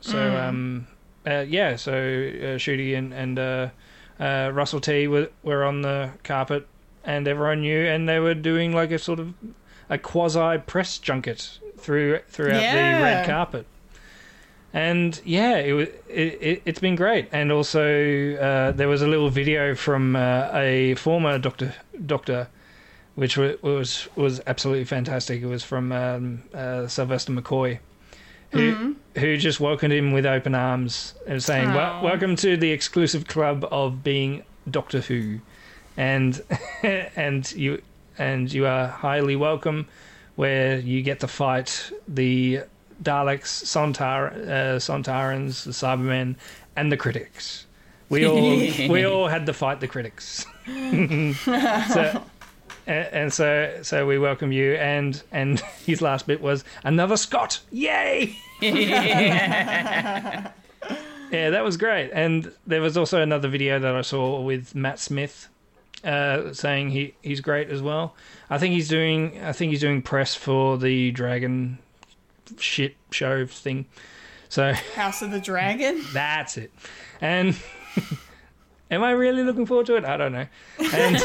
so 0.00 0.18
um, 0.36 0.86
uh, 1.26 1.44
yeah. 1.48 1.76
So 1.76 1.92
uh, 1.92 2.56
Ncuti 2.58 2.96
and 2.96 3.12
and 3.14 3.38
uh, 3.38 3.68
uh, 4.20 4.50
Russell 4.52 4.80
T 4.80 5.06
were 5.08 5.30
were 5.42 5.64
on 5.64 5.82
the 5.82 6.10
carpet, 6.24 6.66
and 7.04 7.28
everyone 7.28 7.60
knew, 7.62 7.86
and 7.86 8.08
they 8.08 8.18
were 8.18 8.34
doing 8.34 8.74
like 8.74 8.90
a 8.90 8.98
sort 8.98 9.20
of 9.20 9.34
a 9.88 9.98
quasi 9.98 10.58
press 10.66 10.98
junket 10.98 11.58
through 11.78 12.20
throughout 12.28 12.60
the 12.98 13.02
red 13.02 13.26
carpet. 13.26 13.66
And 14.72 15.18
yeah, 15.24 15.56
it, 15.58 15.72
was- 15.72 15.88
it, 16.08 16.38
it 16.42 16.62
it's 16.66 16.80
been 16.80 16.96
great. 16.96 17.28
And 17.32 17.50
also, 17.52 18.34
uh, 18.36 18.72
there 18.72 18.88
was 18.88 19.00
a 19.02 19.06
little 19.06 19.30
video 19.30 19.74
from 19.74 20.16
uh, 20.16 20.50
a 20.52 20.94
former 20.96 21.38
doctor 21.38 21.74
doctor, 22.04 22.48
which 23.16 23.36
was 23.36 24.08
was 24.14 24.40
absolutely 24.46 24.84
fantastic. 24.84 25.42
It 25.42 25.46
was 25.46 25.64
from 25.64 25.90
um, 25.90 26.42
uh, 26.54 26.86
Sylvester 26.86 27.32
McCoy, 27.32 27.80
who 28.50 28.94
who 29.16 29.36
just 29.36 29.58
welcomed 29.58 29.92
him 29.92 30.12
with 30.12 30.24
open 30.24 30.54
arms 30.54 31.14
and 31.26 31.42
saying, 31.42 31.72
well, 31.74 32.02
"Welcome 32.02 32.36
to 32.36 32.56
the 32.56 32.70
exclusive 32.70 33.26
club 33.26 33.66
of 33.70 34.04
being 34.04 34.44
Doctor 34.70 35.00
Who," 35.00 35.40
and 35.96 36.40
and 36.82 37.50
you 37.52 37.82
and 38.18 38.52
you 38.52 38.66
are 38.66 38.86
highly 38.86 39.34
welcome, 39.34 39.88
where 40.36 40.78
you 40.78 41.02
get 41.02 41.20
to 41.20 41.28
fight 41.28 41.90
the 42.06 42.60
Daleks, 43.02 43.64
Sontar, 43.64 44.32
uh, 44.32 44.76
Sontarans, 44.76 45.64
the 45.64 45.70
Cybermen, 45.70 46.36
and 46.76 46.92
the 46.92 46.96
critics. 46.96 47.66
We 48.08 48.26
all 48.26 48.50
we 48.90 49.04
all 49.04 49.28
had 49.28 49.46
to 49.46 49.54
fight 49.54 49.80
the 49.80 49.88
critics. 49.88 50.44
so, 50.66 52.22
and, 52.86 53.06
and 53.12 53.32
so 53.32 53.78
so 53.82 54.06
we 54.06 54.18
welcome 54.18 54.52
you. 54.52 54.74
And 54.74 55.22
and 55.32 55.60
his 55.86 56.00
last 56.02 56.26
bit 56.26 56.40
was 56.40 56.64
another 56.84 57.16
Scot. 57.16 57.60
Yay! 57.70 58.36
yeah, 58.60 60.52
that 61.30 61.64
was 61.64 61.76
great. 61.76 62.10
And 62.12 62.52
there 62.66 62.80
was 62.80 62.96
also 62.96 63.20
another 63.20 63.48
video 63.48 63.78
that 63.78 63.94
I 63.94 64.02
saw 64.02 64.40
with 64.40 64.74
Matt 64.74 64.98
Smith 64.98 65.48
uh, 66.04 66.52
saying 66.52 66.90
he, 66.90 67.14
he's 67.22 67.40
great 67.40 67.68
as 67.70 67.82
well. 67.82 68.14
I 68.48 68.58
think 68.58 68.74
he's 68.74 68.88
doing 68.88 69.42
I 69.42 69.52
think 69.52 69.70
he's 69.70 69.80
doing 69.80 70.02
press 70.02 70.34
for 70.34 70.78
the 70.78 71.10
Dragon 71.10 71.78
shit 72.58 72.96
show 73.10 73.46
thing. 73.46 73.86
So 74.48 74.72
House 74.94 75.22
of 75.22 75.30
the 75.30 75.40
Dragon. 75.40 76.00
that's 76.12 76.56
it. 76.56 76.72
And 77.20 77.56
am 78.90 79.02
I 79.02 79.12
really 79.12 79.42
looking 79.42 79.66
forward 79.66 79.86
to 79.86 79.96
it? 79.96 80.04
I 80.04 80.16
don't 80.16 80.32
know. 80.32 80.46
And 80.92 81.16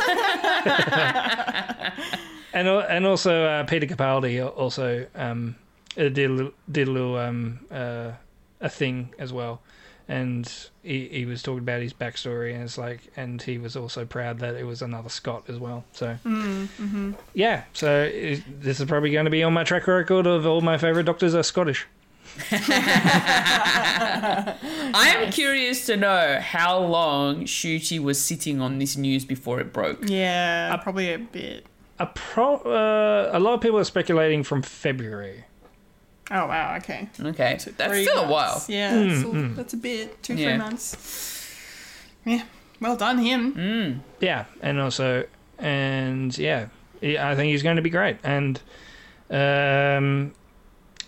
and, 2.53 2.67
and 2.67 3.05
also 3.05 3.45
uh, 3.45 3.63
Peter 3.65 3.87
Capaldi 3.87 4.45
also 4.45 5.05
um, 5.15 5.55
uh, 5.97 6.09
did 6.09 6.29
a 6.29 6.29
little, 6.29 6.51
did 6.71 6.87
a 6.87 6.91
little 6.91 7.17
um, 7.17 7.59
uh, 7.71 8.11
a 8.59 8.69
thing 8.69 9.13
as 9.19 9.33
well. 9.33 9.61
And 10.07 10.51
he, 10.83 11.07
he 11.07 11.25
was 11.25 11.41
talking 11.41 11.59
about 11.59 11.81
his 11.81 11.93
backstory, 11.93 12.53
and 12.53 12.63
it's 12.63 12.77
like, 12.77 12.99
and 13.15 13.41
he 13.41 13.57
was 13.57 13.77
also 13.77 14.03
proud 14.03 14.39
that 14.39 14.55
it 14.55 14.65
was 14.65 14.81
another 14.81 15.07
Scot 15.07 15.45
as 15.47 15.57
well. 15.57 15.85
So, 15.93 16.17
yeah. 17.33 17.63
So 17.71 18.03
it, 18.03 18.43
this 18.61 18.81
is 18.81 18.87
probably 18.87 19.11
going 19.11 19.23
to 19.25 19.31
be 19.31 19.41
on 19.43 19.53
my 19.53 19.63
track 19.63 19.87
record 19.87 20.27
of 20.27 20.45
all 20.45 20.59
my 20.59 20.77
favorite 20.77 21.05
doctors 21.05 21.33
are 21.33 21.43
Scottish. 21.43 21.87
I'm 24.93 25.31
curious 25.31 25.85
to 25.87 25.97
know 25.97 26.39
how 26.41 26.79
long 26.79 27.45
Ncuti 27.45 27.99
was 27.99 28.19
sitting 28.19 28.61
on 28.61 28.79
this 28.79 28.97
news 28.97 29.25
before 29.25 29.59
it 29.59 29.71
broke. 29.73 29.99
Yeah, 30.09 30.75
probably 30.77 31.13
a 31.13 31.19
bit. 31.19 31.65
A 31.99 32.05
pro, 32.07 32.55
uh, 32.57 33.29
a 33.33 33.39
lot 33.39 33.53
of 33.53 33.61
people 33.61 33.77
are 33.79 33.83
speculating 33.83 34.43
from 34.43 34.61
February. 34.61 35.45
Oh 36.31 36.47
wow. 36.47 36.75
Okay. 36.77 37.09
Okay, 37.19 37.57
so 37.59 37.71
that's 37.71 37.91
Three 37.91 38.05
still 38.05 38.23
a 38.23 38.27
while. 38.31 38.63
Yeah, 38.67 38.95
that's, 39.03 39.23
a- 39.23 39.53
that's 39.55 39.73
a 39.73 39.77
bit. 39.77 40.23
Two, 40.23 40.35
Yeah. 40.35 40.49
three 40.49 40.57
months. 40.57 41.53
Yeah. 42.25 42.43
Well 42.79 42.95
done, 42.95 43.17
him. 43.19 44.01
Yeah, 44.19 44.45
and 44.61 44.79
also, 44.79 45.25
and 45.59 46.35
yeah, 46.37 46.67
yeah, 47.01 47.29
I 47.29 47.35
think 47.35 47.51
he's 47.51 47.61
going 47.63 47.75
to 47.75 47.81
be 47.83 47.89
great. 47.91 48.17
And 48.23 48.59
um, 49.29 50.33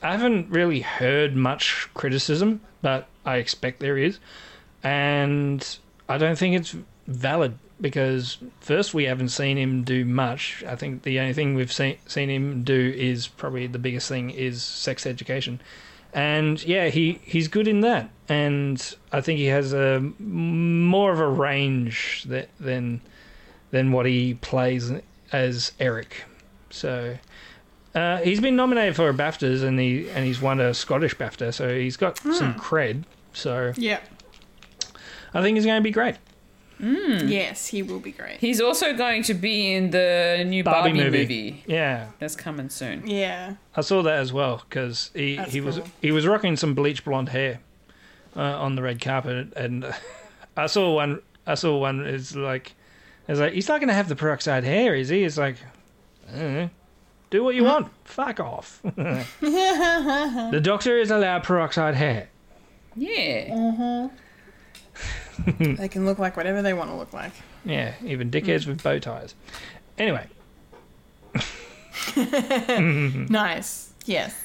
I 0.03 0.11
haven't 0.11 0.49
really 0.49 0.81
heard 0.81 1.35
much 1.35 1.87
criticism, 1.93 2.59
but 2.81 3.07
I 3.25 3.37
expect 3.37 3.79
there 3.79 3.97
is, 3.97 4.19
and 4.83 5.65
I 6.09 6.17
don't 6.17 6.37
think 6.37 6.55
it's 6.55 6.75
valid 7.07 7.57
because 7.79 8.37
first 8.59 8.93
we 8.93 9.05
haven't 9.05 9.29
seen 9.29 9.57
him 9.57 9.83
do 9.83 10.03
much. 10.03 10.63
I 10.67 10.75
think 10.75 11.03
the 11.03 11.19
only 11.19 11.33
thing 11.33 11.55
we've 11.55 11.71
seen 11.71 11.97
seen 12.05 12.29
him 12.29 12.63
do 12.63 12.93
is 12.95 13.27
probably 13.27 13.65
the 13.67 13.79
biggest 13.79 14.09
thing 14.09 14.29
is 14.29 14.61
sex 14.61 15.05
education, 15.05 15.61
and 16.13 16.61
yeah, 16.63 16.89
he 16.89 17.19
he's 17.23 17.47
good 17.47 17.67
in 17.67 17.79
that, 17.81 18.09
and 18.27 18.95
I 19.13 19.21
think 19.21 19.39
he 19.39 19.45
has 19.45 19.71
a 19.71 20.01
more 20.19 21.13
of 21.13 21.19
a 21.21 21.29
range 21.29 22.25
that, 22.27 22.49
than 22.59 22.99
than 23.71 23.93
what 23.93 24.05
he 24.05 24.33
plays 24.33 24.91
as 25.31 25.71
Eric. 25.79 26.25
So. 26.69 27.17
Uh, 27.95 28.17
he's 28.17 28.39
been 28.39 28.55
nominated 28.55 28.95
for 28.95 29.09
a 29.09 29.13
BAFTAs 29.13 29.63
and 29.63 29.79
he 29.79 30.09
and 30.09 30.25
he's 30.25 30.41
won 30.41 30.59
a 30.59 30.73
Scottish 30.73 31.15
BAFTA, 31.15 31.53
so 31.53 31.73
he's 31.77 31.95
got 31.97 32.17
some 32.17 32.55
cred. 32.55 33.03
So 33.33 33.73
Yeah. 33.77 33.99
I 35.33 35.41
think 35.41 35.57
he's 35.57 35.65
going 35.65 35.79
to 35.79 35.83
be 35.83 35.91
great. 35.91 36.15
Yes, 36.79 37.67
he 37.67 37.81
will 37.81 37.99
be 37.99 38.11
great. 38.11 38.39
He's 38.39 38.59
also 38.59 38.93
going 38.93 39.23
to 39.23 39.33
be 39.33 39.73
in 39.73 39.91
the 39.91 40.43
new 40.45 40.63
Barbie 40.63 40.89
Barbie, 40.89 41.03
movie. 41.03 41.17
movie. 41.19 41.63
Yeah, 41.65 42.07
that's 42.19 42.35
coming 42.35 42.69
soon. 42.69 43.07
Yeah. 43.07 43.55
I 43.75 43.81
saw 43.81 44.01
that 44.01 44.19
as 44.19 44.33
well 44.33 44.63
because 44.67 45.09
he, 45.13 45.37
That's 45.37 45.53
he 45.53 45.61
was 45.61 45.79
he 46.01 46.11
was 46.11 46.27
rocking 46.27 46.57
some 46.57 46.73
bleach 46.73 47.05
blonde 47.05 47.29
hair 47.29 47.61
uh, 48.35 48.41
on 48.41 48.75
the 48.75 48.81
red 48.81 48.99
carpet, 48.99 49.53
and 49.55 49.85
uh, 49.85 49.93
I 50.57 50.65
saw 50.65 50.93
one. 50.95 51.21
I 51.47 51.55
saw 51.55 51.77
one. 51.77 52.01
It's 52.05 52.35
like, 52.35 52.73
it's 53.29 53.39
like 53.39 53.53
he's 53.53 53.67
not 53.69 53.79
going 53.79 53.87
to 53.89 53.93
have 53.93 54.09
the 54.09 54.15
peroxide 54.15 54.63
hair, 54.65 54.93
is 54.93 55.07
he? 55.09 55.23
It's 55.23 55.37
like, 55.37 55.57
I 56.33 56.37
don't 56.39 56.53
know. 56.53 56.69
Do 57.33 57.43
what 57.43 57.55
you 57.55 57.63
want. 57.63 57.91
Fuck 58.05 58.39
off. 58.39 58.79
the 58.95 60.59
doctor 60.61 60.97
is 60.99 61.09
allowed 61.09 61.43
peroxide 61.43 61.95
hair. 61.95 62.29
Yeah. 62.95 63.49
Uh-huh. 63.51 64.09
They 65.57 65.87
can 65.87 66.05
look 66.05 66.19
like 66.19 66.37
whatever 66.37 66.61
they 66.61 66.73
want 66.73 66.91
to 66.91 66.95
look 66.95 67.11
like. 67.11 67.31
Yeah, 67.65 67.95
even 68.05 68.29
dickheads 68.29 68.67
with 68.67 68.83
bow 68.83 68.99
ties. 68.99 69.33
Anyway, 69.97 70.27
Nice. 73.29 73.93
Yes. 74.05 74.35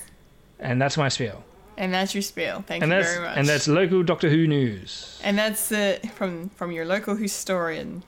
and 0.58 0.80
that's 0.80 0.96
my 0.96 1.08
spiel. 1.10 1.44
And 1.76 1.92
that's 1.92 2.14
your 2.14 2.22
spiel. 2.22 2.64
Thank 2.66 2.82
And 2.82 2.90
you 2.90 2.98
that's 2.98 3.12
very 3.12 3.26
much. 3.26 3.36
and 3.36 3.46
that's 3.46 3.68
local 3.68 4.02
Doctor 4.02 4.30
Who 4.30 4.46
news. 4.46 5.20
And 5.22 5.38
that's 5.38 5.68
the 5.68 6.00
from 6.14 6.48
from 6.50 6.72
your 6.72 6.86
local 6.86 7.16
historian. 7.16 8.02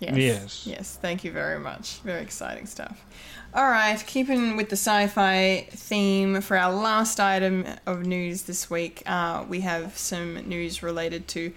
Yes. 0.00 0.16
Yes. 0.16 0.66
Yes. 0.66 0.98
Thank 1.00 1.22
you 1.24 1.30
very 1.30 1.60
much. 1.60 2.00
Very 2.00 2.22
exciting 2.22 2.66
stuff. 2.66 3.04
All 3.52 3.68
right, 3.68 4.00
keeping 4.06 4.56
with 4.56 4.68
the 4.68 4.76
sci-fi 4.76 5.66
theme 5.70 6.40
for 6.40 6.56
our 6.56 6.72
last 6.72 7.18
item 7.18 7.66
of 7.84 8.06
news 8.06 8.42
this 8.42 8.70
week, 8.70 9.02
uh, 9.06 9.44
we 9.48 9.62
have 9.62 9.98
some 9.98 10.34
news 10.48 10.84
related 10.84 11.26
to 11.28 11.52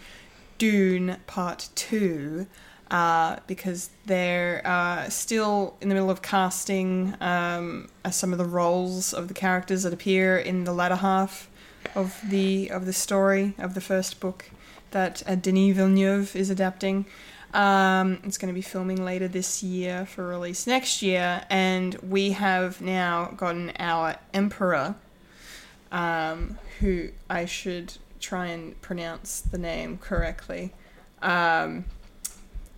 Dune 0.57 1.17
Part 1.27 1.69
Two. 1.75 2.47
Uh, 2.89 3.37
because 3.47 3.91
they're 4.05 4.61
uh, 4.65 5.07
still 5.09 5.75
in 5.81 5.89
the 5.89 5.95
middle 5.95 6.09
of 6.11 6.21
casting 6.21 7.15
um, 7.21 7.89
uh, 8.03 8.09
some 8.11 8.31
of 8.31 8.37
the 8.37 8.45
roles 8.45 9.13
of 9.13 9.27
the 9.27 9.33
characters 9.33 9.83
that 9.83 9.93
appear 9.93 10.37
in 10.37 10.63
the 10.63 10.73
latter 10.73 10.97
half 10.97 11.49
of 11.95 12.19
the 12.29 12.69
of 12.69 12.85
the 12.85 12.93
story 12.93 13.55
of 13.57 13.73
the 13.73 13.81
first 13.81 14.19
book 14.19 14.49
that 14.91 15.23
uh, 15.25 15.33
Denis 15.35 15.75
Villeneuve 15.75 16.35
is 16.35 16.49
adapting. 16.49 17.05
Um, 17.53 18.19
it's 18.23 18.39
going 18.39 18.51
to 18.51 18.55
be 18.55 18.63
filming 18.63 19.05
later 19.05 19.27
this 19.27 19.61
year 19.61 20.05
for 20.07 20.27
release 20.27 20.65
next 20.65 21.03
year, 21.03 21.43
and 21.49 21.93
we 21.95 22.31
have 22.31 22.81
now 22.81 23.33
gotten 23.37 23.71
our 23.77 24.15
Emperor, 24.33 24.95
um, 25.91 26.57
who 26.79 27.09
I 27.29 27.45
should 27.45 27.93
try 28.19 28.47
and 28.47 28.81
pronounce 28.81 29.41
the 29.41 29.59
name 29.59 29.99
correctly. 29.99 30.73
Um, 31.21 31.85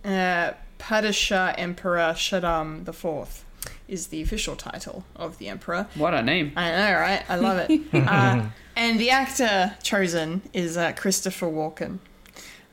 uh, 0.04 0.52
Padishah 0.78 1.54
Emperor 1.56 2.12
Shaddam 2.12 2.86
IV 2.86 3.44
is 3.88 4.08
the 4.08 4.20
official 4.20 4.56
title 4.56 5.04
of 5.14 5.38
the 5.38 5.48
Emperor. 5.48 5.86
What 5.94 6.12
a 6.12 6.22
name. 6.22 6.52
I 6.54 6.70
know, 6.70 6.98
right? 6.98 7.24
I 7.28 7.36
love 7.36 7.58
it. 7.68 7.80
uh, 7.94 8.46
and 8.76 9.00
the 9.00 9.10
actor 9.10 9.76
chosen 9.82 10.42
is 10.52 10.76
uh, 10.76 10.92
Christopher 10.92 11.46
Walken. 11.46 11.98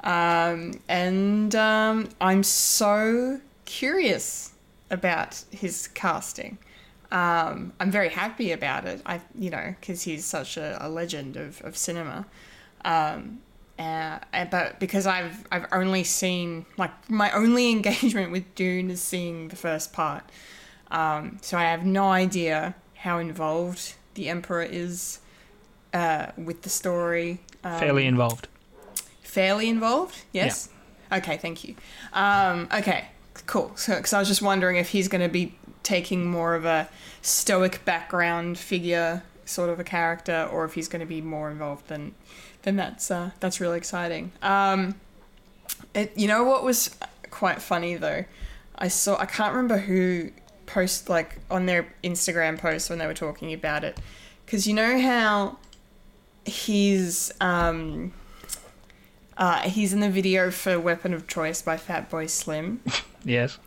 Um, 0.04 0.80
and 0.88 1.56
um, 1.56 2.10
I'm 2.20 2.44
so 2.44 3.40
curious 3.66 4.52
about 4.90 5.44
his 5.52 5.88
casting. 5.88 6.58
Um, 7.12 7.74
I'm 7.80 7.92
very 7.92 8.10
happy 8.10 8.52
about 8.52 8.86
it. 8.86 9.02
I, 9.06 9.22
you 9.36 9.50
know, 9.50 9.76
because 9.80 10.04
he's 10.04 10.26
such 10.26 10.58
a, 10.58 10.78
a 10.82 10.90
legend 10.90 11.38
of, 11.38 11.62
of 11.62 11.78
cinema. 11.78 12.26
Um, 12.84 13.40
uh, 13.80 14.20
but 14.52 14.80
because 14.80 15.08
I've 15.08 15.46
I've 15.52 15.66
only 15.72 16.04
seen 16.04 16.66
like 16.78 16.92
my 17.10 17.32
only 17.32 17.72
engagement 17.72 18.32
with 18.32 18.54
Dune 18.56 18.92
is 18.92 19.02
seeing 19.02 19.48
the 19.48 19.56
first 19.56 19.94
part, 19.94 20.24
um, 20.92 21.40
so 21.42 21.58
I 21.58 21.64
have 21.64 21.86
no 21.86 22.10
idea 22.10 22.76
how 22.96 23.18
involved 23.18 23.96
the 24.14 24.30
Emperor 24.30 24.64
is 24.64 25.20
uh, 25.94 26.28
with 26.38 26.62
the 26.62 26.70
story. 26.70 27.40
Um, 27.64 27.80
Fairly 27.80 28.06
involved. 28.06 28.48
Fairly 29.34 29.68
involved. 29.68 30.24
Yes. 30.32 30.70
Okay. 31.12 31.38
Thank 31.38 31.64
you. 31.64 31.76
Um, 32.14 32.68
okay. 32.74 33.08
Cool. 33.48 33.72
So, 33.76 33.96
because 33.96 34.14
I 34.14 34.20
was 34.20 34.28
just 34.28 34.42
wondering 34.42 34.78
if 34.78 34.90
he's 34.90 35.08
going 35.08 35.22
to 35.22 35.30
be 35.30 35.56
taking 35.82 36.26
more 36.26 36.56
of 36.56 36.66
a 36.66 36.88
stoic 37.22 37.84
background 37.84 38.58
figure 38.58 39.24
sort 39.46 39.70
of 39.70 39.80
a 39.80 39.84
character, 39.84 40.48
or 40.52 40.66
if 40.66 40.74
he's 40.74 40.88
going 40.88 41.02
to 41.02 41.06
be 41.06 41.22
more 41.22 41.52
involved 41.52 41.88
than 41.88 42.14
then 42.62 42.76
that's 42.78 43.12
uh, 43.12 43.32
that's 43.40 43.60
really 43.60 43.78
exciting. 43.78 44.32
Um, 44.42 44.96
it, 45.94 46.14
you 46.16 46.28
know 46.28 46.44
what 46.44 46.64
was 46.64 46.96
quite 47.30 47.62
funny 47.62 47.96
though? 47.96 48.26
I 48.78 48.88
saw 48.88 49.18
I 49.20 49.26
can't 49.26 49.54
remember 49.54 49.78
who 49.78 50.32
post 50.66 51.10
like 51.10 51.40
on 51.52 51.66
their 51.66 51.94
Instagram 52.04 52.58
post 52.58 52.90
when 52.90 53.00
they 53.00 53.08
were 53.08 53.14
talking 53.14 53.54
about 53.54 53.84
it, 53.84 54.00
because 54.46 54.68
you 54.68 54.74
know 54.74 55.00
how 55.00 55.58
he's 56.46 57.32
um, 57.42 58.14
uh, 59.44 59.60
he's 59.70 59.92
in 59.94 60.00
the 60.00 60.10
video 60.10 60.50
for 60.52 60.80
"Weapon 60.80 61.14
of 61.14 61.28
Choice" 61.28 61.62
by 61.62 61.76
Fatboy 61.76 62.30
Slim, 62.30 62.80
Yes. 63.26 63.58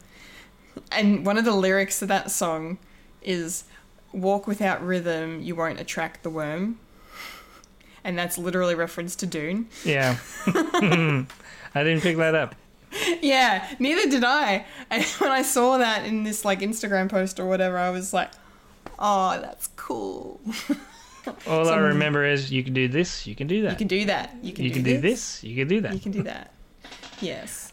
and 0.91 1.27
one 1.27 1.37
of 1.37 1.45
the 1.45 1.53
lyrics 1.55 2.01
of 2.01 2.09
that 2.09 2.31
song 2.31 2.79
is 3.23 3.65
"Walk 4.13 4.47
without 4.47 4.83
rhythm, 4.85 5.43
you 5.43 5.55
won't 5.55 5.79
attract 5.81 6.23
the 6.23 6.31
worm." 6.31 6.79
And 8.03 8.17
that's 8.19 8.39
literally 8.39 8.75
reference 8.77 9.17
to 9.17 9.27
Dune. 9.27 9.69
Yeah. 9.85 10.17
I 10.47 11.83
didn't 11.83 12.01
pick 12.03 12.17
that 12.17 12.35
up. 12.35 12.55
Yeah, 13.21 13.67
neither 13.79 14.09
did 14.09 14.25
I. 14.25 14.65
And 14.89 15.05
when 15.19 15.31
I 15.33 15.43
saw 15.43 15.77
that 15.79 16.07
in 16.07 16.23
this 16.23 16.45
like 16.45 16.61
Instagram 16.61 17.11
post 17.11 17.39
or 17.41 17.45
whatever, 17.47 17.77
I 17.77 17.91
was 17.91 18.13
like, 18.15 18.31
"Oh, 18.99 19.39
that's 19.43 19.69
cool. 19.77 20.41
All 21.47 21.69
I 21.69 21.79
remember 21.79 22.25
is 22.25 22.53
you 22.53 22.63
can 22.63 22.75
do 22.75 22.89
this, 22.89 23.27
you 23.27 23.35
can 23.35 23.47
do 23.47 23.63
that. 23.63 23.73
You 23.73 23.77
can 23.77 23.89
do 23.89 24.05
that. 24.07 24.37
You 24.43 24.53
can, 24.53 24.65
You 24.65 24.71
do, 24.71 24.75
can 24.75 24.85
this. 24.85 24.95
do 24.95 25.01
this, 25.01 25.45
you 25.45 25.57
can 25.57 25.69
do 25.69 25.81
that. 25.83 25.95
You 25.95 26.01
can 26.01 26.13
do 26.13 26.23
that." 26.25 26.53
Yes. 27.21 27.73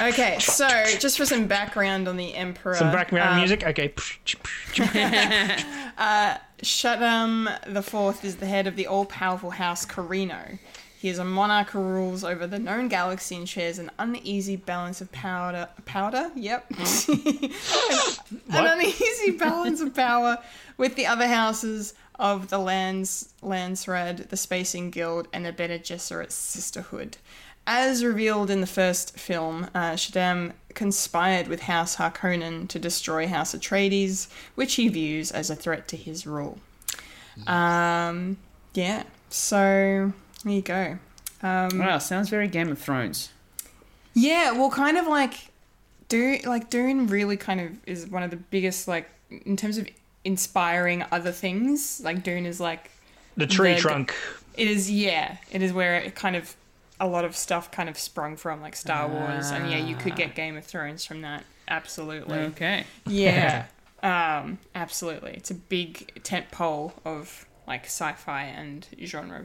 Okay, 0.00 0.38
so 0.40 0.68
just 0.98 1.16
for 1.16 1.24
some 1.24 1.46
background 1.46 2.08
on 2.08 2.16
the 2.16 2.34
Emperor. 2.34 2.74
Some 2.74 2.92
background 2.92 3.34
uh, 3.34 3.36
music. 3.36 3.64
Okay. 3.64 3.94
Shaddam 6.62 7.72
the 7.72 7.82
Fourth 7.82 8.24
is 8.24 8.36
the 8.36 8.46
head 8.46 8.66
of 8.66 8.76
the 8.76 8.86
all-powerful 8.86 9.50
House 9.50 9.86
Corrino. 9.86 10.58
He 11.00 11.08
is 11.08 11.20
a 11.20 11.24
monarch 11.24 11.70
who 11.70 11.80
rules 11.80 12.24
over 12.24 12.44
the 12.48 12.58
known 12.58 12.88
galaxy 12.88 13.36
and 13.36 13.48
shares 13.48 13.78
an 13.78 13.88
uneasy 14.00 14.56
balance 14.56 15.00
of 15.00 15.12
powder. 15.12 15.68
Powder? 15.84 16.32
Yep. 16.34 16.66
an, 17.08 17.52
an 18.50 18.66
uneasy 18.66 19.30
balance 19.38 19.80
of 19.80 19.94
power 19.94 20.38
with 20.76 20.96
the 20.96 21.06
other 21.06 21.28
houses 21.28 21.94
of 22.18 22.48
the 22.48 22.58
Lands, 22.58 23.32
Landsraad, 23.44 24.28
the 24.28 24.36
Spacing 24.36 24.90
Guild, 24.90 25.28
and 25.32 25.46
the 25.46 25.52
Bene 25.52 25.78
Gesserit 25.78 26.32
Sisterhood. 26.32 27.16
As 27.64 28.04
revealed 28.04 28.50
in 28.50 28.60
the 28.60 28.66
first 28.66 29.16
film, 29.16 29.70
uh, 29.76 29.92
Shaddam 29.92 30.52
conspired 30.74 31.46
with 31.46 31.60
House 31.60 31.94
Harkonnen 31.94 32.66
to 32.68 32.80
destroy 32.80 33.28
House 33.28 33.54
Atreides, 33.54 34.26
which 34.56 34.74
he 34.74 34.88
views 34.88 35.30
as 35.30 35.48
a 35.48 35.54
threat 35.54 35.86
to 35.88 35.96
his 35.96 36.26
rule. 36.26 36.58
Um, 37.46 38.38
yeah, 38.74 39.04
so 39.28 40.12
there 40.44 40.52
you 40.54 40.62
go. 40.62 40.98
Um, 41.42 41.78
Wow, 41.78 41.98
sounds 41.98 42.28
very 42.28 42.48
Game 42.48 42.68
of 42.70 42.78
Thrones. 42.78 43.30
yeah, 44.14 44.52
well, 44.52 44.70
kind 44.70 44.96
of 44.96 45.06
like 45.06 45.34
Dune. 46.08 46.40
Like 46.44 46.70
Dune 46.70 47.06
really 47.06 47.36
kind 47.36 47.60
of 47.60 47.72
is 47.86 48.06
one 48.06 48.22
of 48.22 48.30
the 48.30 48.36
biggest 48.36 48.88
like 48.88 49.08
in 49.30 49.56
terms 49.56 49.78
of 49.78 49.88
inspiring 50.24 51.04
other 51.12 51.32
things. 51.32 52.00
Like 52.02 52.22
Dune 52.22 52.46
is 52.46 52.60
like 52.60 52.90
The 53.36 53.46
tree 53.46 53.74
The- 53.74 53.80
trunk. 53.80 54.14
it 54.56 54.68
is. 54.68 54.90
Yeah, 54.90 55.36
it 55.52 55.62
is 55.62 55.72
where 55.72 55.96
it 55.96 56.14
kind 56.14 56.34
of 56.36 56.54
a 57.00 57.06
lot 57.06 57.24
of 57.24 57.36
stuff 57.36 57.70
kind 57.70 57.88
of 57.88 57.96
sprung 57.96 58.36
from, 58.36 58.60
like 58.60 58.74
Star 58.74 59.06
Wars, 59.06 59.52
and 59.52 59.70
yeah, 59.70 59.78
you 59.78 59.94
could 59.94 60.16
get 60.16 60.34
Game 60.34 60.56
of 60.56 60.64
Thrones 60.64 61.04
from 61.04 61.20
that. 61.20 61.44
Absolutely. 61.68 62.38
Okay. 62.38 62.84
Yeah. 63.06 63.66
um, 64.02 64.58
absolutely. 64.74 65.32
It's 65.34 65.52
a 65.52 65.54
big 65.54 66.22
tent 66.24 66.50
pole 66.50 66.94
of 67.04 67.46
like 67.68 67.84
sci-fi 67.84 68.42
and 68.44 68.84
genre 69.04 69.44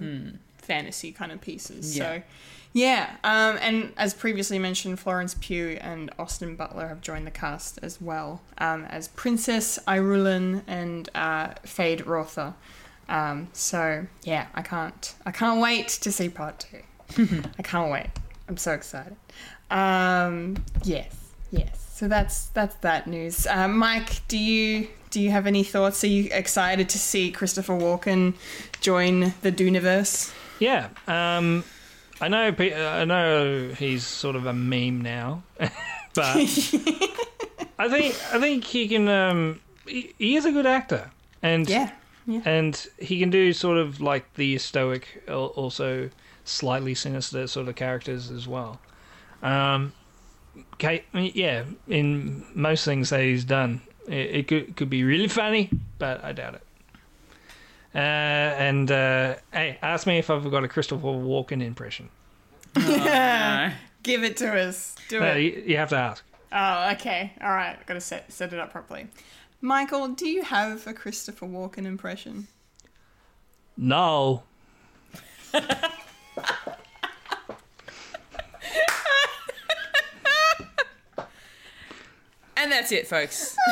fantasy 0.64 1.12
kind 1.12 1.32
of 1.32 1.42
pieces. 1.42 1.98
Yeah. 1.98 2.04
So, 2.04 2.24
yeah. 2.74 3.16
Um, 3.24 3.58
and 3.62 3.94
as 3.98 4.14
previously 4.14 4.60
mentioned, 4.60 5.00
Florence 5.00 5.36
Pugh 5.40 5.78
and 5.80 6.12
Austin 6.18 6.56
Butler 6.56 6.88
have 6.88 7.02
joined 7.02 7.28
the 7.28 7.32
cast 7.32 7.80
as 7.84 8.02
well 8.02 8.42
um, 8.58 8.86
as 8.86 9.08
Princess 9.10 9.80
Irulan 9.88 10.64
and 10.68 11.10
uh, 11.14 11.50
Feyd-Rautha. 11.66 12.56
Um, 13.10 13.50
so 13.54 14.08
yeah, 14.24 14.48
I 14.54 14.62
can't 14.62 15.14
I 15.26 15.32
can't 15.32 15.62
wait 15.62 15.90
to 15.90 16.12
see 16.12 16.30
part 16.30 16.60
two. 16.60 17.42
I 17.60 17.62
can't 17.62 17.92
wait. 17.92 18.08
I'm 18.48 18.58
so 18.58 18.72
excited. 18.72 19.16
Um, 19.70 20.64
yes, 20.84 21.14
yes. 21.52 21.86
So 21.94 22.08
that's 22.08 22.48
that's 22.48 22.76
that 22.78 23.08
news. 23.08 23.46
Uh, 23.46 23.68
Mike, 23.68 24.28
do 24.28 24.38
you 24.38 24.88
do 25.10 25.22
you 25.22 25.32
have 25.32 25.46
any 25.46 25.64
thoughts? 25.64 26.04
Are 26.04 26.08
you 26.08 26.30
excited 26.32 26.90
to 26.90 26.98
see 26.98 27.32
Christopher 27.32 27.74
Walken 27.74 28.34
join 28.82 29.34
the 29.42 29.52
Duniverse? 29.52 30.34
Yeah, 30.60 30.90
um, 31.08 31.64
I 32.22 32.28
know. 32.28 32.52
pe- 32.52 32.74
I 32.74 33.06
know 33.06 33.70
he's 33.78 34.06
sort 34.06 34.36
of 34.36 34.46
a 34.46 34.54
meme 34.54 35.02
now, 35.02 35.44
but 35.58 35.70
I 36.16 37.90
think 37.90 38.16
I 38.34 38.40
think 38.40 38.64
he 38.64 38.88
can. 38.88 39.08
Um, 39.08 39.60
he, 39.88 40.14
he 40.18 40.36
is 40.36 40.46
a 40.46 40.52
good 40.52 40.66
actor, 40.66 41.12
and 41.42 41.68
Yeah, 41.70 41.92
yeah. 42.26 42.42
and 42.46 42.88
he 43.00 43.20
can 43.20 43.30
do 43.30 43.52
sort 43.54 43.78
of 43.78 44.00
like 44.00 44.34
the 44.36 44.58
stoic, 44.58 45.24
also 45.28 46.10
slightly 46.46 46.94
sinister 46.96 47.48
sort 47.48 47.68
of 47.68 47.76
characters 47.76 48.30
as 48.32 48.48
well. 48.48 48.80
Um, 49.42 49.92
Kate, 50.78 51.04
yeah, 51.14 51.64
in 51.88 52.46
most 52.54 52.86
things 52.86 53.10
that 53.10 53.22
he's 53.22 53.44
done, 53.44 53.82
it, 54.08 54.14
it 54.36 54.48
could 54.48 54.76
could 54.76 54.90
be 54.90 55.04
really 55.04 55.28
funny, 55.28 55.70
but 56.00 56.24
I 56.24 56.32
doubt 56.32 56.54
it. 56.56 56.62
Uh, 57.96 57.98
and 58.00 58.90
uh, 58.92 59.36
hey, 59.52 59.78
ask 59.82 60.08
me 60.08 60.18
if 60.18 60.30
I've 60.30 60.50
got 60.50 60.64
a 60.64 60.68
Christopher 60.68 61.08
Walken 61.08 61.62
impression. 61.62 62.10
Give 62.76 64.24
it 64.24 64.36
to 64.38 64.52
us. 64.60 64.96
Do 65.10 65.20
No, 65.20 65.28
it. 65.34 65.40
you, 65.42 65.64
you 65.68 65.78
have 65.78 65.90
to 65.90 65.96
ask. 65.96 66.24
Oh, 66.52 66.92
okay. 66.94 67.34
All 67.42 67.52
right. 67.54 67.78
Got 67.86 67.94
to 67.96 68.02
set 68.02 68.32
set 68.32 68.52
it 68.54 68.60
up 68.60 68.72
properly. 68.72 69.08
Michael, 69.62 70.10
do 70.10 70.28
you 70.28 70.44
have 70.44 70.86
a 70.88 70.94
Christopher 70.94 71.46
Walken 71.46 71.86
impression? 71.86 72.48
No. 73.78 74.44
And 82.64 82.72
that's 82.72 82.92
it, 82.94 83.08
folks. 83.08 83.58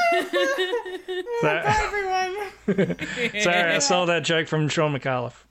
So, 1.41 1.47
Everyone. 1.47 2.35
sorry, 3.41 3.71
I 3.73 3.79
saw 3.79 4.05
that 4.05 4.23
joke 4.23 4.47
from 4.47 4.67
Sean 4.67 4.93
McAuliffe. 4.95 5.43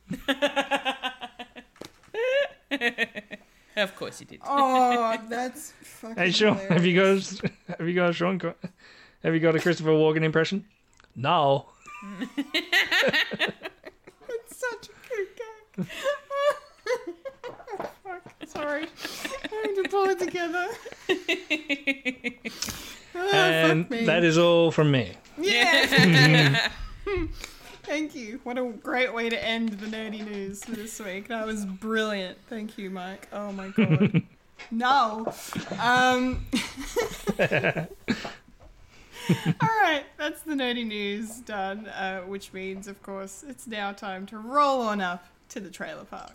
of 3.76 3.96
course 3.96 4.20
you 4.20 4.26
did. 4.26 4.40
Oh, 4.46 5.18
that's 5.28 5.72
fucking. 5.82 6.16
Hey, 6.16 6.30
Sean, 6.30 6.56
have 6.68 6.86
you 6.86 6.94
got 6.94 7.40
have 7.78 7.88
you 7.88 7.94
got 7.94 8.10
a 8.10 8.12
Sean? 8.12 8.38
Have 9.24 9.34
you 9.34 9.40
got 9.40 9.56
a 9.56 9.60
Christopher 9.60 9.90
Walken 9.90 10.22
impression? 10.22 10.64
No. 11.16 11.66
It's 12.36 12.46
such 14.48 14.88
a 14.88 14.92
good 15.08 15.28
gag. 15.36 15.86
Fuck. 18.04 18.22
Sorry. 18.46 18.86
I 18.86 19.54
have 19.64 19.82
to 19.82 19.88
pull 19.90 20.08
it 20.08 20.20
together. 20.20 20.68
Oh, 23.14 23.28
And 23.32 23.84
fuck 23.84 23.90
me. 23.90 24.04
that 24.06 24.24
is 24.24 24.38
all 24.38 24.70
from 24.70 24.90
me. 24.90 25.12
Yeah. 25.38 26.68
Thank 27.82 28.14
you. 28.14 28.40
What 28.44 28.56
a 28.58 28.64
great 28.64 29.12
way 29.12 29.28
to 29.28 29.44
end 29.44 29.70
the 29.70 29.86
nerdy 29.86 30.24
news 30.24 30.62
for 30.64 30.72
this 30.72 31.00
week. 31.00 31.28
That 31.28 31.44
was 31.46 31.64
brilliant. 31.66 32.38
Thank 32.48 32.78
you, 32.78 32.90
Mike. 32.90 33.26
Oh 33.32 33.50
my 33.52 33.68
god. 33.68 34.22
no. 34.70 35.32
Um. 35.80 36.46
All 39.60 39.68
right, 39.82 40.04
that's 40.18 40.42
the 40.42 40.54
nerdy 40.54 40.86
news 40.86 41.38
done. 41.40 41.86
Uh, 41.88 42.20
which 42.22 42.52
means, 42.52 42.86
of 42.88 43.02
course, 43.02 43.44
it's 43.48 43.66
now 43.66 43.92
time 43.92 44.26
to 44.26 44.38
roll 44.38 44.80
on 44.82 45.00
up 45.00 45.24
to 45.50 45.60
the 45.60 45.70
trailer 45.70 46.04
park. 46.04 46.32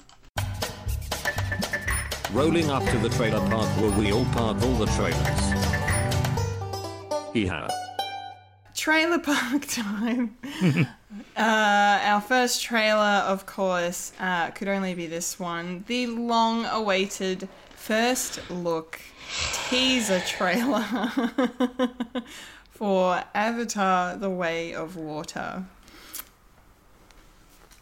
Rolling 2.31 2.69
up 2.69 2.83
to 2.85 2.97
the 2.97 3.09
trailer 3.09 3.39
park 3.49 3.67
where 3.79 3.91
we 3.91 4.11
all 4.11 4.25
park 4.25 4.61
all 4.63 4.73
the 4.75 4.87
trailers. 4.87 5.74
Yeah. 7.35 7.67
Trailer 8.75 9.19
park 9.19 9.65
time. 9.67 10.37
uh, 11.37 11.41
our 12.05 12.21
first 12.21 12.63
trailer, 12.63 13.23
of 13.27 13.45
course, 13.45 14.13
uh, 14.21 14.51
could 14.51 14.69
only 14.69 14.93
be 14.93 15.05
this 15.07 15.37
one 15.37 15.83
the 15.87 16.07
long 16.07 16.65
awaited 16.65 17.49
first 17.75 18.39
look 18.49 19.01
teaser 19.67 20.21
trailer 20.21 20.81
for 22.69 23.21
Avatar 23.33 24.15
The 24.15 24.29
Way 24.29 24.73
of 24.73 24.95
Water. 24.95 25.65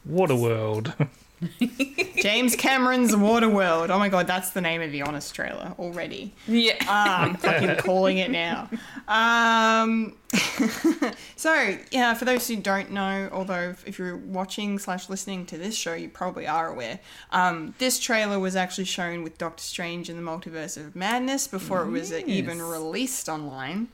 Waterworld. 0.10 1.10
James 2.18 2.56
Cameron's 2.56 3.14
Waterworld. 3.14 3.90
Oh 3.90 4.00
my 4.00 4.10
god, 4.10 4.28
that's 4.28 4.52
the 4.52 4.62
name 4.62 4.82
of 4.82 4.92
the 4.92 5.02
honest 5.02 5.34
trailer 5.34 5.74
already. 5.80 6.34
Yeah. 6.48 6.76
I'm 6.88 7.36
fucking 7.36 7.76
calling 7.78 8.18
it 8.18 8.32
now. 8.32 8.70
Um, 9.08 10.16
so, 11.36 11.78
yeah, 11.92 12.14
for 12.14 12.26
those 12.26 12.48
who 12.48 12.56
don't 12.58 12.92
know, 12.92 13.30
although 13.32 13.76
if 13.86 14.00
you're 14.00 14.18
watching 14.18 14.80
slash 14.80 15.10
listening 15.10 15.46
to 15.48 15.58
this 15.58 15.76
show, 15.76 15.94
you 15.94 16.10
probably 16.10 16.48
are 16.48 16.70
aware, 16.70 17.00
um, 17.32 17.76
this 17.78 18.00
trailer 18.00 18.40
was 18.40 18.56
actually 18.56 18.86
shown 18.86 19.24
with 19.24 19.38
Doctor 19.38 19.64
Strange 19.64 20.10
in 20.10 20.16
the 20.16 20.24
Multiverse 20.24 20.78
of 20.78 20.96
Madness 20.96 21.48
before 21.48 21.84
it 21.84 21.90
was 21.90 22.12
uh, 22.12 22.22
even 22.26 22.62
released 22.62 23.30
online. 23.30 23.90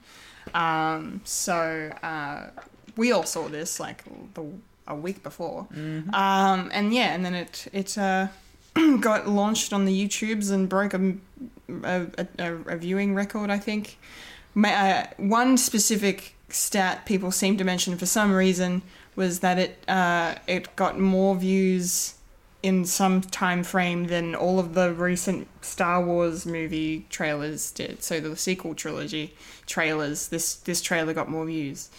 Um, 0.54 1.22
so, 1.26 1.92
uh, 2.04 2.48
we 2.96 3.12
all 3.12 3.24
saw 3.24 3.48
this 3.48 3.80
like 3.80 4.04
the, 4.34 4.46
a 4.90 4.96
week 4.96 5.24
before. 5.24 5.68
Um, 6.14 6.70
and 6.74 6.94
yeah, 6.94 7.14
and 7.14 7.24
then 7.24 7.36
it, 7.36 7.68
it, 7.72 7.98
uh, 7.98 8.28
got 9.00 9.28
launched 9.28 9.74
on 9.74 9.86
the 9.86 10.08
YouTubes 10.08 10.52
and 10.52 10.68
broke 10.68 10.94
a, 10.94 11.14
a, 11.84 12.08
a, 12.38 12.56
a 12.56 12.78
viewing 12.78 13.16
record, 13.16 13.50
I 13.50 13.58
think. 13.58 13.98
Uh, 14.62 15.06
one 15.18 15.58
specific 15.58 16.36
stat 16.50 17.06
people 17.06 17.32
seem 17.32 17.58
to 17.58 17.64
mention 17.64 17.98
for 17.98 18.06
some 18.06 18.34
reason 18.34 18.82
was 19.16 19.40
that 19.40 19.60
it 19.60 19.84
uh, 19.88 20.36
it 20.48 20.76
got 20.76 21.00
more 21.00 21.36
views 21.36 22.16
in 22.62 22.84
some 22.86 23.22
time 23.22 23.64
frame 23.64 24.08
than 24.08 24.36
all 24.36 24.60
of 24.60 24.74
the 24.74 24.94
recent 24.94 25.48
Star 25.64 26.04
Wars 26.04 26.46
movie 26.46 27.06
trailers 27.10 27.72
did. 27.72 28.04
So 28.04 28.20
the 28.20 28.36
sequel 28.36 28.76
trilogy 28.76 29.34
trailers, 29.66 30.28
this 30.30 30.56
this 30.56 30.82
trailer 30.82 31.14
got 31.14 31.30
more 31.30 31.46
views 31.46 31.90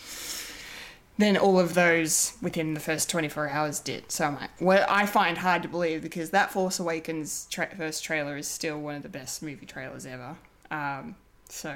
than 1.21 1.37
all 1.37 1.61
of 1.61 1.75
those 1.75 2.33
within 2.43 2.75
the 2.75 2.81
first 2.81 3.09
24 3.11 3.49
hours 3.51 3.79
did. 3.81 4.11
So 4.11 4.25
I'm 4.27 4.35
like, 4.37 4.51
well, 4.61 4.85
I 4.89 5.07
find 5.07 5.39
hard 5.39 5.63
to 5.63 5.69
believe 5.69 6.03
because 6.03 6.31
that 6.31 6.51
Force 6.53 6.81
Awakens 6.81 7.47
tra- 7.51 7.75
first 7.77 8.03
trailer 8.05 8.37
is 8.37 8.49
still 8.49 8.79
one 8.81 8.95
of 8.97 9.03
the 9.03 9.09
best 9.09 9.43
movie 9.43 9.67
trailers 9.67 10.05
ever. 10.07 10.37
Um, 10.71 11.15
so 11.49 11.75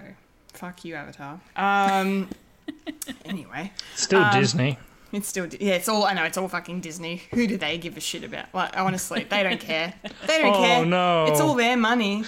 fuck 0.53 0.85
you, 0.85 0.95
Avatar. 0.95 1.41
Um, 1.57 2.29
anyway, 3.25 3.73
Still 3.95 4.23
Um, 4.23 4.41
Disney. 4.41 4.79
it's 5.13 5.29
still 5.29 5.47
yeah, 5.47 5.75
it's 5.75 5.89
all 5.89 6.05
I 6.05 6.15
know. 6.15 6.25
It's 6.25 6.37
all 6.39 6.49
fucking 6.49 6.81
Disney. 6.81 7.23
Who 7.35 7.47
do 7.47 7.57
they 7.57 7.79
give 7.79 7.97
a 7.97 8.01
shit 8.01 8.25
about? 8.25 8.47
Like 8.55 8.77
I 8.77 8.81
honestly, 8.81 9.25
they 9.29 9.43
don't 9.43 9.61
care. 9.61 9.95
They 10.27 10.41
don't 10.43 10.55
Oh, 10.57 10.61
care. 10.63 10.87
no. 10.87 11.27
it's 11.27 11.41
all 11.41 11.55
their 11.55 11.77
money. 11.77 12.25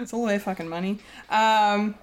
It's 0.00 0.12
all 0.12 0.26
their 0.26 0.40
fucking 0.40 0.68
money. 0.68 0.98
Um, 1.28 1.94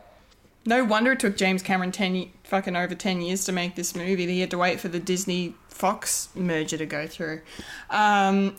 no 0.69 0.83
wonder 0.83 1.11
it 1.13 1.19
took 1.19 1.35
James 1.35 1.63
Cameron 1.63 1.91
ten 1.91 2.29
fucking 2.43 2.75
over 2.75 2.95
ten 2.95 3.21
years 3.21 3.43
to 3.45 3.51
make 3.51 3.75
this 3.75 3.95
movie. 3.95 4.27
He 4.27 4.39
had 4.39 4.51
to 4.51 4.57
wait 4.57 4.79
for 4.79 4.87
the 4.87 4.99
Disney 4.99 5.55
Fox 5.67 6.29
merger 6.35 6.77
to 6.77 6.85
go 6.85 7.07
through. 7.07 7.41
Um, 7.89 8.55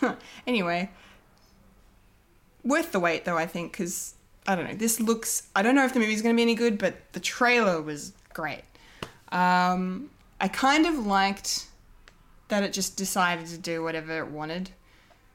anyway, 0.46 0.90
worth 2.64 2.92
the 2.92 3.00
wait 3.00 3.24
though. 3.24 3.36
I 3.36 3.46
think 3.46 3.72
because 3.72 4.14
I 4.46 4.54
don't 4.54 4.68
know. 4.68 4.74
This 4.74 5.00
looks. 5.00 5.48
I 5.54 5.62
don't 5.62 5.74
know 5.74 5.84
if 5.84 5.92
the 5.92 6.00
movie's 6.00 6.22
going 6.22 6.34
to 6.34 6.36
be 6.36 6.42
any 6.42 6.54
good, 6.54 6.78
but 6.78 7.12
the 7.12 7.20
trailer 7.20 7.82
was 7.82 8.12
great. 8.32 8.62
Um, 9.32 10.10
I 10.40 10.48
kind 10.48 10.86
of 10.86 11.06
liked 11.06 11.66
that 12.48 12.62
it 12.62 12.72
just 12.72 12.96
decided 12.96 13.46
to 13.48 13.58
do 13.58 13.82
whatever 13.82 14.18
it 14.18 14.28
wanted. 14.28 14.70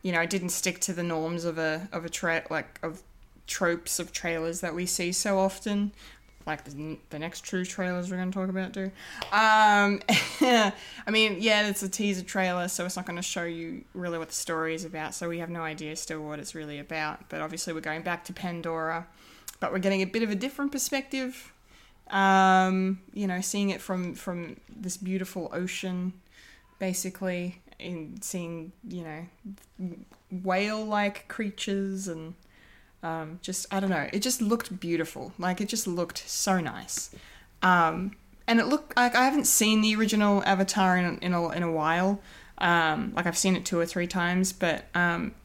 You 0.02 0.14
know, 0.14 0.22
it 0.22 0.30
didn't 0.30 0.50
stick 0.50 0.80
to 0.82 0.94
the 0.94 1.04
norms 1.04 1.44
of 1.44 1.58
a 1.58 1.90
of 1.92 2.06
a 2.06 2.10
tra- 2.10 2.46
like 2.50 2.80
of 2.82 3.04
tropes 3.48 4.00
of 4.00 4.12
trailers 4.12 4.62
that 4.62 4.74
we 4.74 4.86
see 4.86 5.12
so 5.12 5.38
often. 5.38 5.92
Like 6.46 6.66
the, 6.66 6.98
the 7.10 7.20
next 7.20 7.42
true 7.42 7.64
trailers 7.64 8.12
we're 8.12 8.18
going 8.18 8.32
to 8.32 8.38
talk 8.38 8.50
about 8.50 8.74
too. 8.74 8.92
Um, 9.32 10.02
I 11.08 11.12
mean, 11.12 11.38
yeah, 11.40 11.68
it's 11.68 11.84
a 11.84 11.90
teaser 11.90 12.24
trailer, 12.24 12.68
so 12.68 12.86
it's 12.86 12.96
not 12.96 13.06
going 13.06 13.16
to 13.16 13.22
show 13.24 13.44
you 13.44 13.86
really 13.94 14.18
what 14.18 14.30
the 14.30 14.36
story 14.36 14.76
is 14.76 14.86
about. 14.86 15.14
So 15.16 15.30
we 15.30 15.40
have 15.40 15.50
no 15.50 15.62
idea 15.62 15.96
still 15.96 16.22
what 16.22 16.40
it's 16.40 16.54
really 16.54 16.80
about. 16.80 17.30
But 17.30 17.42
obviously, 17.42 17.74
we're 17.74 17.82
going 17.82 18.02
back 18.02 18.26
to 18.26 18.34
Pandora, 18.34 19.08
but 19.60 19.72
we're 19.72 19.80
getting 19.80 20.02
a 20.02 20.08
bit 20.08 20.24
of 20.24 20.30
a 20.30 20.36
different 20.36 20.72
perspective 20.72 21.54
um, 22.10 23.00
you 23.14 23.28
know, 23.28 23.42
seeing 23.42 23.70
it 23.70 23.82
from 23.82 24.14
from 24.14 24.58
this 24.70 24.98
beautiful 24.98 25.50
ocean, 25.54 26.14
basically, 26.80 27.62
and 27.80 28.24
seeing 28.24 28.72
you 28.88 29.04
know 29.04 29.96
whale 30.32 30.86
like 30.86 31.28
creatures 31.28 32.08
and 32.08 32.36
um, 33.04 33.40
just 33.42 33.72
I 33.72 33.80
don't 33.80 33.90
know. 33.90 34.08
It 34.12 34.20
just 34.20 34.42
looked 34.42 34.80
beautiful. 34.80 35.34
Like 35.38 35.62
it 35.62 35.70
just 35.70 35.86
looked 35.86 36.28
so 36.28 36.60
nice. 36.60 37.14
Um, 37.62 38.16
and 38.48 38.60
it 38.60 38.66
looked 38.66 38.96
like 38.98 39.16
I 39.16 39.26
haven't 39.26 39.46
seen 39.46 39.82
the 39.82 39.96
original 39.96 40.44
Avatar 40.44 40.98
in 40.98 41.20
in 41.20 41.34
a, 41.34 41.50
in 41.50 41.64
a 41.64 41.72
while. 41.72 42.20
Um, 42.58 43.14
like 43.16 43.26
I've 43.26 43.38
seen 43.38 43.56
it 43.56 43.66
two 43.66 43.80
or 43.80 43.86
three 43.86 44.08
times, 44.08 44.54
but 44.54 44.86
um, 44.96 45.36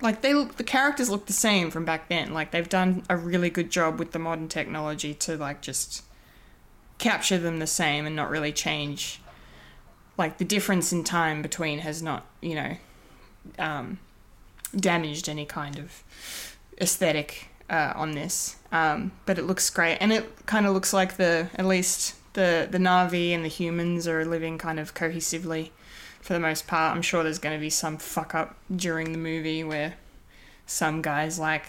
like 0.00 0.20
they 0.20 0.34
look, 0.34 0.56
the 0.56 0.64
characters 0.64 1.08
look 1.08 1.26
the 1.26 1.32
same 1.32 1.70
from 1.70 1.84
back 1.84 2.08
then. 2.08 2.34
Like 2.34 2.50
they've 2.50 2.68
done 2.68 3.04
a 3.08 3.16
really 3.16 3.50
good 3.50 3.70
job 3.70 3.98
with 3.98 4.12
the 4.12 4.18
modern 4.18 4.48
technology 4.48 5.14
to 5.14 5.36
like 5.36 5.62
just 5.62 6.02
capture 6.98 7.38
them 7.38 7.58
the 7.58 7.66
same 7.66 8.06
and 8.06 8.14
not 8.14 8.30
really 8.30 8.52
change. 8.52 9.20
Like 10.18 10.38
the 10.38 10.44
difference 10.44 10.92
in 10.92 11.04
time 11.04 11.42
between 11.42 11.80
has 11.80 12.02
not, 12.02 12.26
you 12.40 12.54
know, 12.54 12.76
um, 13.58 13.98
damaged 14.74 15.28
any 15.28 15.46
kind 15.46 15.78
of 15.78 16.02
aesthetic 16.80 17.48
uh, 17.70 17.92
on 17.96 18.12
this. 18.12 18.56
Um, 18.72 19.12
but 19.24 19.38
it 19.38 19.44
looks 19.44 19.68
great, 19.70 19.98
and 19.98 20.12
it 20.12 20.46
kind 20.46 20.66
of 20.66 20.74
looks 20.74 20.92
like 20.92 21.16
the 21.16 21.48
at 21.54 21.64
least 21.66 22.14
the 22.34 22.68
the 22.70 22.78
Na'vi 22.78 23.30
and 23.30 23.44
the 23.44 23.48
humans 23.48 24.06
are 24.06 24.24
living 24.24 24.58
kind 24.58 24.78
of 24.78 24.94
cohesively 24.94 25.70
for 26.20 26.32
the 26.32 26.40
most 26.40 26.66
part. 26.66 26.94
I'm 26.94 27.02
sure 27.02 27.22
there's 27.22 27.38
going 27.38 27.56
to 27.56 27.60
be 27.60 27.70
some 27.70 27.96
fuck 27.98 28.34
up 28.34 28.56
during 28.74 29.12
the 29.12 29.18
movie 29.18 29.62
where 29.64 29.94
some 30.66 31.00
guys 31.00 31.38
like, 31.38 31.64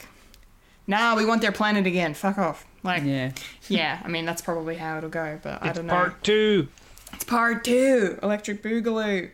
nah, 0.87 1.15
we 1.15 1.25
want 1.25 1.41
their 1.41 1.51
planet 1.51 1.85
again. 1.85 2.13
Fuck 2.13 2.37
off. 2.37 2.65
Like, 2.83 3.03
yeah, 3.03 3.31
Yeah. 3.67 4.01
I 4.03 4.07
mean 4.07 4.25
that's 4.25 4.41
probably 4.41 4.75
how 4.75 4.97
it'll 4.97 5.09
go. 5.09 5.39
But 5.41 5.61
I 5.63 5.71
don't 5.73 5.87
know. 5.87 5.93
part 5.93 6.23
two. 6.23 6.67
It's 7.13 7.23
part 7.23 7.63
two, 7.63 8.19
Electric 8.21 8.61
Boogaloo. 8.61 9.29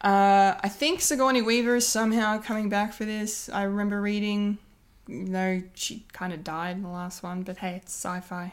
Uh, 0.00 0.54
I 0.62 0.68
think 0.68 1.00
Sigourney 1.00 1.42
Weaver 1.42 1.76
is 1.76 1.86
somehow 1.88 2.38
coming 2.38 2.68
back 2.68 2.92
for 2.92 3.04
this. 3.04 3.48
I 3.48 3.62
remember 3.64 4.00
reading, 4.00 4.58
you 5.06 5.24
know, 5.24 5.62
she 5.74 6.04
kind 6.12 6.32
of 6.32 6.42
died 6.42 6.76
in 6.76 6.82
the 6.82 6.88
last 6.88 7.22
one, 7.22 7.42
but 7.42 7.58
hey, 7.58 7.76
it's 7.76 7.92
sci-fi. 7.92 8.52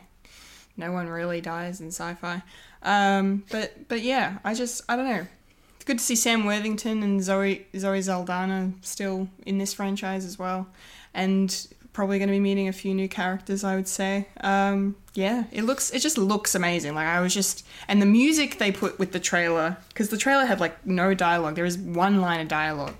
No 0.77 0.91
one 0.91 1.07
really 1.07 1.41
dies 1.41 1.81
in 1.81 1.87
sci-fi. 1.87 2.41
Um, 2.81 3.43
but 3.51 3.87
but 3.87 4.01
yeah, 4.01 4.39
I 4.43 4.53
just 4.53 4.81
I 4.89 4.95
don't 4.95 5.07
know. 5.07 5.27
It's 5.75 5.85
good 5.85 5.99
to 5.99 6.03
see 6.03 6.15
Sam 6.15 6.45
Worthington 6.45 7.03
and 7.03 7.21
Zoe 7.21 7.65
Zoe 7.77 8.01
Saldana 8.01 8.71
still 8.81 9.27
in 9.45 9.57
this 9.57 9.73
franchise 9.73 10.25
as 10.25 10.39
well, 10.39 10.67
and 11.13 11.67
probably 11.93 12.17
going 12.17 12.29
to 12.29 12.33
be 12.33 12.39
meeting 12.39 12.67
a 12.67 12.73
few 12.73 12.93
new 12.93 13.07
characters. 13.07 13.63
I 13.63 13.75
would 13.75 13.87
say. 13.87 14.27
Um, 14.41 14.95
yeah, 15.13 15.43
it 15.51 15.63
looks 15.63 15.91
it 15.91 15.99
just 15.99 16.17
looks 16.17 16.55
amazing. 16.55 16.95
Like 16.95 17.07
I 17.07 17.21
was 17.21 17.33
just 17.33 17.65
and 17.87 18.01
the 18.01 18.07
music 18.07 18.57
they 18.57 18.71
put 18.71 18.97
with 18.97 19.11
the 19.11 19.19
trailer 19.19 19.77
because 19.89 20.09
the 20.09 20.17
trailer 20.17 20.45
had 20.45 20.59
like 20.59 20.85
no 20.85 21.13
dialogue. 21.13 21.55
There 21.55 21.65
is 21.65 21.77
one 21.77 22.19
line 22.19 22.39
of 22.39 22.47
dialogue 22.47 22.95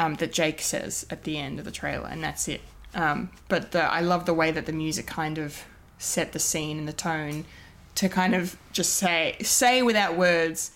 um, 0.00 0.14
that 0.14 0.32
Jake 0.32 0.62
says 0.62 1.06
at 1.10 1.24
the 1.24 1.36
end 1.36 1.58
of 1.58 1.64
the 1.64 1.70
trailer, 1.70 2.08
and 2.08 2.24
that's 2.24 2.48
it. 2.48 2.62
Um, 2.94 3.30
but 3.48 3.72
the, 3.72 3.82
I 3.82 4.00
love 4.00 4.24
the 4.24 4.34
way 4.34 4.50
that 4.50 4.66
the 4.66 4.72
music 4.72 5.06
kind 5.06 5.38
of 5.38 5.64
set 5.98 6.32
the 6.32 6.38
scene 6.38 6.78
and 6.78 6.88
the 6.88 6.92
tone 6.92 7.44
to 7.96 8.08
kind 8.08 8.34
of 8.34 8.56
just 8.72 8.94
say 8.94 9.36
say 9.42 9.82
without 9.82 10.16
words 10.16 10.70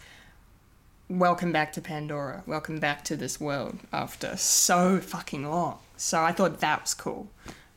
welcome 1.09 1.53
back 1.53 1.73
to 1.73 1.81
Pandora. 1.81 2.43
Welcome 2.47 2.79
back 2.79 3.05
to 3.05 3.17
this 3.17 3.41
world 3.41 3.79
after 3.93 4.37
so 4.37 5.01
fucking 5.01 5.49
long. 5.49 5.79
So 5.97 6.23
I 6.23 6.33
thought 6.33 6.61
that 6.61 6.83
was 6.83 6.95
cool. 6.95 7.29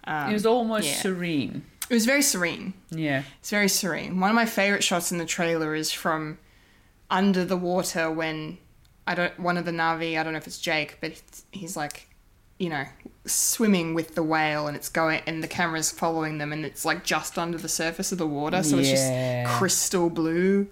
Um, 0.04 0.30
It 0.30 0.34
was 0.34 0.46
almost 0.46 0.88
yeah. 0.88 0.96
serene. 0.96 1.64
It 1.90 1.94
was 1.94 2.06
very 2.06 2.22
serene. 2.22 2.74
Yeah. 2.90 3.24
It's 3.40 3.50
very 3.50 3.70
serene. 3.70 4.20
One 4.20 4.30
of 4.30 4.36
my 4.36 4.46
favorite 4.46 4.84
shots 4.84 5.12
in 5.12 5.18
the 5.18 5.26
trailer 5.26 5.76
is 5.76 5.92
from 5.92 6.38
under 7.10 7.46
the 7.46 7.58
water 7.58 8.12
when 8.12 8.58
I 9.08 9.16
don't 9.16 9.40
one 9.40 9.58
of 9.58 9.66
the 9.66 9.72
Na'vi, 9.72 10.20
I 10.20 10.24
don't 10.24 10.34
know 10.34 10.38
if 10.38 10.46
it's 10.48 10.60
Jake, 10.60 10.98
but 11.02 11.14
he's 11.52 11.76
like, 11.78 12.08
you 12.60 12.70
know, 12.70 12.86
swimming 13.26 13.94
with 13.94 14.16
the 14.16 14.24
whale 14.24 14.68
and 14.68 14.76
it's 14.76 14.90
going 14.90 15.22
and 15.26 15.42
the 15.44 15.48
camera's 15.48 15.92
following 15.92 16.38
them 16.38 16.52
and 16.54 16.66
it's 16.66 16.84
like 16.86 17.04
just 17.04 17.38
under 17.38 17.58
the 17.58 17.70
surface 17.70 18.12
of 18.12 18.18
the 18.18 18.28
water, 18.28 18.62
so 18.64 18.78
it's 18.78 18.90
just 18.90 19.58
crystal 19.58 20.10
blue. 20.10 20.68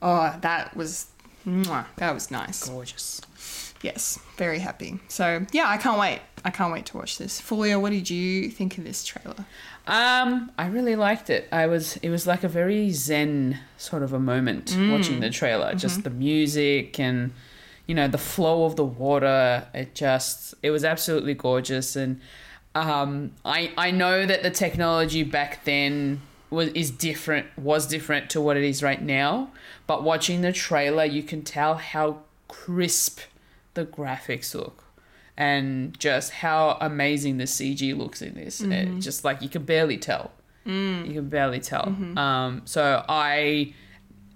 Oh, 0.00 0.34
that 0.40 0.76
was 0.76 1.06
mwah, 1.46 1.86
that 1.96 2.14
was 2.14 2.30
nice. 2.30 2.68
Gorgeous. 2.68 3.20
Yes, 3.82 4.18
very 4.36 4.60
happy. 4.60 5.00
So 5.08 5.44
yeah, 5.50 5.68
I 5.68 5.76
can't 5.76 5.98
wait. 5.98 6.20
I 6.44 6.50
can't 6.50 6.72
wait 6.72 6.86
to 6.86 6.96
watch 6.96 7.18
this. 7.18 7.40
Fulia, 7.40 7.80
what 7.80 7.90
did 7.90 8.08
you 8.08 8.48
think 8.48 8.78
of 8.78 8.84
this 8.84 9.04
trailer? 9.04 9.44
Um, 9.88 10.52
I 10.56 10.68
really 10.68 10.94
liked 10.94 11.30
it. 11.30 11.48
I 11.50 11.66
was 11.66 11.96
it 11.96 12.08
was 12.10 12.24
like 12.24 12.44
a 12.44 12.48
very 12.48 12.90
zen 12.90 13.58
sort 13.78 14.04
of 14.04 14.12
a 14.12 14.20
moment 14.20 14.66
Mm. 14.66 14.92
watching 14.92 15.18
the 15.18 15.30
trailer. 15.30 15.70
Mm-hmm. 15.70 15.78
Just 15.78 16.04
the 16.04 16.10
music 16.10 17.00
and 17.00 17.32
you 17.86 17.94
know 17.94 18.08
the 18.08 18.18
flow 18.18 18.64
of 18.64 18.76
the 18.76 18.84
water. 18.84 19.66
It 19.74 19.94
just 19.94 20.54
it 20.62 20.70
was 20.70 20.84
absolutely 20.84 21.34
gorgeous 21.34 21.96
and 21.96 22.20
um 22.74 23.32
I 23.44 23.72
I 23.76 23.90
know 23.90 24.24
that 24.26 24.42
the 24.42 24.50
technology 24.50 25.22
back 25.22 25.64
then 25.64 26.20
was 26.50 26.68
is 26.68 26.90
different 26.90 27.46
was 27.58 27.86
different 27.86 28.30
to 28.30 28.40
what 28.40 28.56
it 28.56 28.64
is 28.64 28.82
right 28.82 29.02
now, 29.02 29.50
but 29.86 30.02
watching 30.02 30.40
the 30.42 30.52
trailer 30.52 31.04
you 31.04 31.22
can 31.22 31.42
tell 31.42 31.74
how 31.76 32.18
crisp 32.48 33.20
the 33.74 33.84
graphics 33.86 34.54
look 34.54 34.84
and 35.36 35.98
just 35.98 36.30
how 36.30 36.76
amazing 36.80 37.38
the 37.38 37.44
CG 37.44 37.96
looks 37.96 38.20
in 38.20 38.34
this. 38.34 38.60
It 38.60 38.98
just 39.00 39.24
like 39.24 39.40
you 39.42 39.48
can 39.48 39.64
barely 39.64 39.96
tell. 39.96 40.30
You 41.06 41.14
can 41.14 41.28
barely 41.30 41.58
tell. 41.60 41.88
Um, 42.18 42.62
so 42.66 43.02
I 43.08 43.72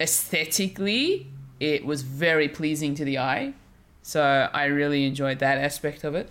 aesthetically, 0.00 1.28
it 1.60 1.84
was 1.86 2.02
very 2.02 2.48
pleasing 2.48 2.94
to 2.96 3.04
the 3.04 3.18
eye. 3.18 3.54
So 4.02 4.22
I 4.52 4.66
really 4.66 5.04
enjoyed 5.06 5.38
that 5.40 5.58
aspect 5.58 6.04
of 6.04 6.14
it. 6.14 6.30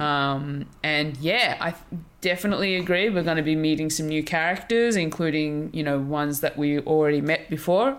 Um, 0.00 0.66
and 0.82 1.16
yeah, 1.18 1.56
I 1.60 1.74
definitely 2.22 2.76
agree. 2.76 3.10
We're 3.10 3.22
going 3.22 3.36
to 3.36 3.42
be 3.42 3.54
meeting 3.56 3.90
some 3.90 4.08
new 4.08 4.22
characters, 4.22 4.96
including 4.96 5.70
you 5.74 5.82
know 5.82 5.98
ones 5.98 6.40
that 6.40 6.56
we 6.56 6.78
already 6.80 7.20
met 7.20 7.50
before. 7.50 7.98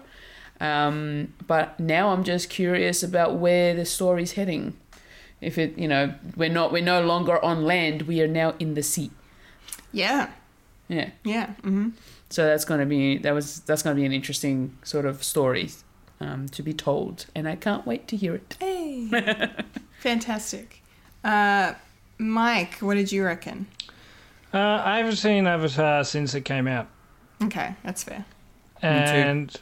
Um, 0.60 1.34
but 1.48 1.80
now 1.80 2.10
I'm 2.10 2.24
just 2.24 2.50
curious 2.50 3.04
about 3.04 3.36
where 3.36 3.76
the 3.76 3.86
story's 3.86 4.32
heading. 4.34 4.76
If 5.42 5.58
it, 5.58 5.78
you 5.78 5.88
know, 5.88 6.14
we're 6.36 6.50
not, 6.50 6.72
we're 6.72 6.84
no 6.84 7.02
longer 7.02 7.42
on 7.46 7.64
land. 7.64 8.02
We 8.04 8.22
are 8.22 8.28
now 8.28 8.56
in 8.60 8.74
the 8.74 8.84
sea. 8.84 9.12
Yeah, 9.94 10.30
Yeah. 10.88 11.12
yeah. 11.24 11.52
hmm 11.62 11.90
So 12.30 12.46
that's 12.46 12.66
going 12.66 12.80
to 12.80 12.86
be 12.86 13.18
that 13.20 13.34
was 13.34 13.60
that's 13.62 13.84
going 13.84 13.96
to 13.96 14.00
be 14.00 14.06
an 14.06 14.12
interesting 14.12 14.76
sort 14.84 15.06
of 15.06 15.24
story 15.24 15.70
um, 16.20 16.48
to 16.50 16.62
be 16.64 16.74
told, 16.74 17.26
and 17.36 17.48
I 17.48 17.56
can't 17.56 17.86
wait 17.86 18.08
to 18.10 18.16
hear 18.18 18.36
it. 18.36 18.56
Hey, 18.60 19.08
fantastic. 20.00 20.82
Uh, 21.24 21.74
Mike, 22.18 22.76
what 22.80 22.96
did 22.96 23.12
you 23.12 23.24
reckon? 23.24 23.68
Uh, 24.54 24.82
I 24.84 24.98
haven't 24.98 25.18
seen 25.18 25.46
Avatar 25.48 26.04
since 26.04 26.34
it 26.34 26.42
came 26.42 26.68
out, 26.68 26.88
Okay, 27.44 27.76
that's 27.84 28.04
fair. 28.04 28.26
and 28.82 29.56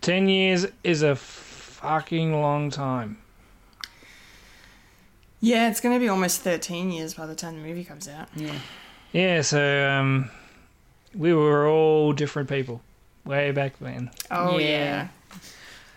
ten 0.00 0.28
years 0.28 0.66
is 0.84 1.02
a 1.02 1.16
fucking 1.16 2.32
long 2.40 2.70
time. 2.70 3.18
Yeah, 5.40 5.70
it's 5.70 5.80
going 5.80 5.94
to 5.96 6.00
be 6.00 6.08
almost 6.08 6.42
13 6.42 6.90
years 6.90 7.14
by 7.14 7.24
the 7.24 7.34
time 7.34 7.54
the 7.56 7.66
movie 7.66 7.82
comes 7.82 8.06
out. 8.06 8.28
Yeah. 8.36 8.58
Yeah, 9.12 9.40
so 9.40 9.88
um, 9.88 10.30
we 11.14 11.32
were 11.32 11.66
all 11.66 12.12
different 12.12 12.48
people 12.50 12.82
way 13.24 13.50
back 13.50 13.78
then. 13.80 14.10
Oh, 14.30 14.58
yeah. 14.58 14.68
Yeah. 14.68 15.08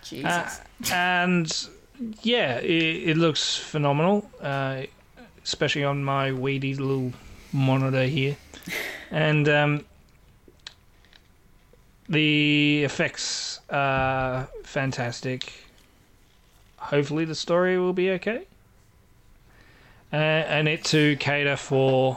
Jesus. 0.04 0.26
Uh, 0.26 0.60
and 0.92 1.68
yeah, 2.22 2.58
it, 2.58 3.10
it 3.10 3.16
looks 3.16 3.56
phenomenal, 3.56 4.28
uh, 4.40 4.82
especially 5.42 5.84
on 5.84 6.04
my 6.04 6.32
weedy 6.32 6.74
little 6.74 7.12
monitor 7.52 8.04
here. 8.04 8.36
And 9.10 9.48
um, 9.48 9.84
the 12.08 12.84
effects 12.84 13.60
are 13.70 14.48
fantastic. 14.64 15.52
Hopefully, 16.76 17.24
the 17.24 17.34
story 17.34 17.78
will 17.78 17.92
be 17.92 18.10
okay. 18.10 18.46
Uh, 20.12 20.16
and 20.16 20.68
it 20.68 20.84
to 20.84 21.16
cater 21.16 21.56
for 21.56 22.16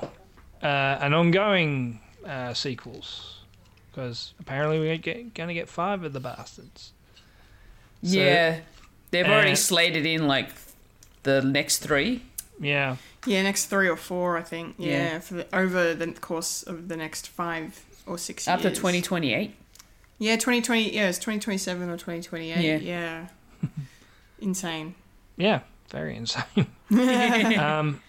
uh, 0.62 0.66
an 0.66 1.14
ongoing 1.14 2.00
uh, 2.26 2.54
sequels. 2.54 3.40
Because 3.90 4.34
apparently 4.40 4.80
we're 4.80 4.98
to 5.48 5.54
get 5.54 5.68
five 5.68 6.04
of 6.04 6.14
the 6.14 6.20
bastards. 6.20 6.94
So- 8.04 8.18
yeah, 8.18 8.60
they've 9.12 9.26
already 9.26 9.56
slated 9.56 10.06
in 10.06 10.28
like 10.28 10.50
the 11.24 11.42
next 11.42 11.80
three. 11.80 12.24
Yeah. 12.60 12.98
yeah, 13.28 13.44
next 13.44 13.66
three 13.66 13.88
or 13.88 13.96
four, 13.98 14.38
I 14.38 14.42
think. 14.42 14.76
Yeah, 14.80 14.92
Yeah. 14.92 15.20
for 15.20 15.34
the, 15.36 15.56
over 15.56 15.94
the 15.94 16.08
course 16.14 16.64
of 16.64 16.88
the 16.88 16.98
next 16.98 17.28
five 17.28 17.84
or 18.08 18.18
six 18.18 18.48
years. 18.48 18.56
After 18.56 18.70
2028. 18.70 19.54
Yeah, 20.20 20.36
2020. 20.38 20.96
Yeah, 20.96 21.10
it's 21.10 21.20
2027 21.20 21.90
or 21.90 21.98
2028. 21.98 22.58
Yeah. 22.64 22.78
Yeah. 22.78 23.28
Insane. 24.40 24.96
Yeah, 25.36 25.60
very 25.90 26.16
insane. 26.16 26.44
um, 27.60 28.02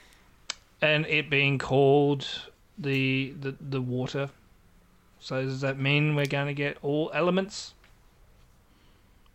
and 0.81 1.05
it 1.07 1.29
being 1.29 1.59
called 1.59 2.27
the, 2.79 3.35
the 3.39 3.55
the 3.61 3.81
water. 3.83 4.31
So 5.21 5.43
does 5.45 5.61
that 5.63 5.79
mean 5.79 6.15
we're 6.15 6.27
going 6.27 6.47
to 6.47 6.55
get 6.55 6.79
all 6.83 7.11
elements? 7.13 7.75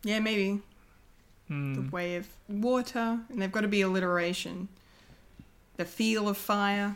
Yeah, 0.04 0.20
maybe. 0.20 0.62
The 1.50 1.88
way 1.92 2.16
of 2.16 2.28
water, 2.50 3.20
and 3.30 3.40
they've 3.42 3.52
got 3.52 3.62
to 3.62 3.68
be 3.68 3.82
alliteration. 3.82 4.70
The 5.78 5.86
feel 5.86 6.28
of 6.28 6.36
fire. 6.38 6.96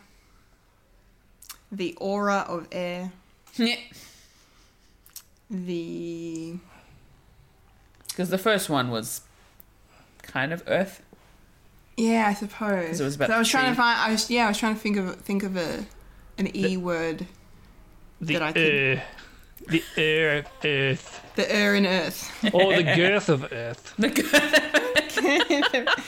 The 1.71 1.93
aura 2.01 2.43
of 2.47 2.67
air. 2.71 3.11
Yeah. 3.55 3.75
The 5.49 6.55
Because 8.09 8.29
the 8.29 8.37
first 8.37 8.69
one 8.69 8.89
was 8.89 9.21
kind 10.23 10.51
of 10.51 10.63
Earth. 10.67 11.03
yeah, 11.95 12.25
I 12.27 12.33
suppose. 12.33 12.87
'Cause 12.87 13.01
it 13.01 13.03
was 13.05 13.15
about 13.15 13.27
So 13.29 13.35
I 13.35 13.39
was 13.39 13.49
trying 13.49 13.65
to 13.65 13.69
tree. 13.69 13.75
find. 13.77 13.99
I 13.99 14.11
was 14.11 14.29
yeah, 14.29 14.45
I 14.45 14.47
was 14.49 14.57
trying 14.57 14.73
to 14.75 14.79
think 14.79 14.97
of 14.97 15.15
think 15.21 15.43
of 15.43 15.55
a 15.55 15.85
an 16.37 16.55
e 16.55 16.77
word. 16.77 17.27
The 18.21 18.33
That 18.33 18.41
I 18.41 18.51
could- 18.53 18.97
uh, 18.97 19.01
the 19.67 19.83
air 19.97 20.37
of 20.39 20.45
Earth, 20.63 21.21
The 21.35 21.51
air 21.53 21.75
in 21.75 21.85
earth. 21.85 22.31
or 22.53 22.75
the 22.75 22.83
girth 22.83 23.29
of 23.29 23.51
Earth. 23.51 23.93
The 23.99 24.09
girth. 24.09 26.03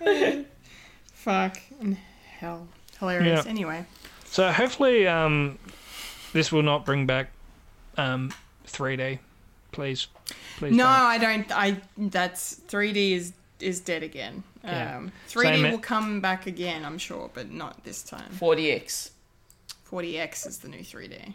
Fuck 1.12 1.58
hell, 2.38 2.66
hilarious. 2.98 3.44
Yeah. 3.44 3.50
Anyway, 3.50 3.84
So 4.24 4.50
hopefully, 4.50 5.06
um, 5.06 5.58
this 6.32 6.50
will 6.50 6.62
not 6.62 6.84
bring 6.86 7.06
back 7.06 7.30
um 7.98 8.32
3D. 8.66 9.18
Please, 9.72 10.06
please. 10.58 10.72
no, 10.74 10.84
don't. 10.84 10.86
I 10.86 11.18
don't. 11.18 11.52
I 11.52 11.76
that's 11.98 12.56
3D 12.68 13.12
is 13.12 13.32
is 13.60 13.80
dead 13.80 14.02
again. 14.02 14.42
Yeah. 14.64 14.96
Um, 14.98 15.12
3D 15.28 15.64
it- 15.64 15.70
will 15.72 15.78
come 15.78 16.20
back 16.20 16.46
again, 16.46 16.84
I'm 16.84 16.96
sure, 16.98 17.30
but 17.34 17.50
not 17.50 17.84
this 17.84 18.02
time. 18.02 18.30
4DX. 18.38 19.10
4DX 19.90 20.46
is 20.46 20.58
the 20.58 20.68
new 20.68 20.80
3D. 20.80 21.34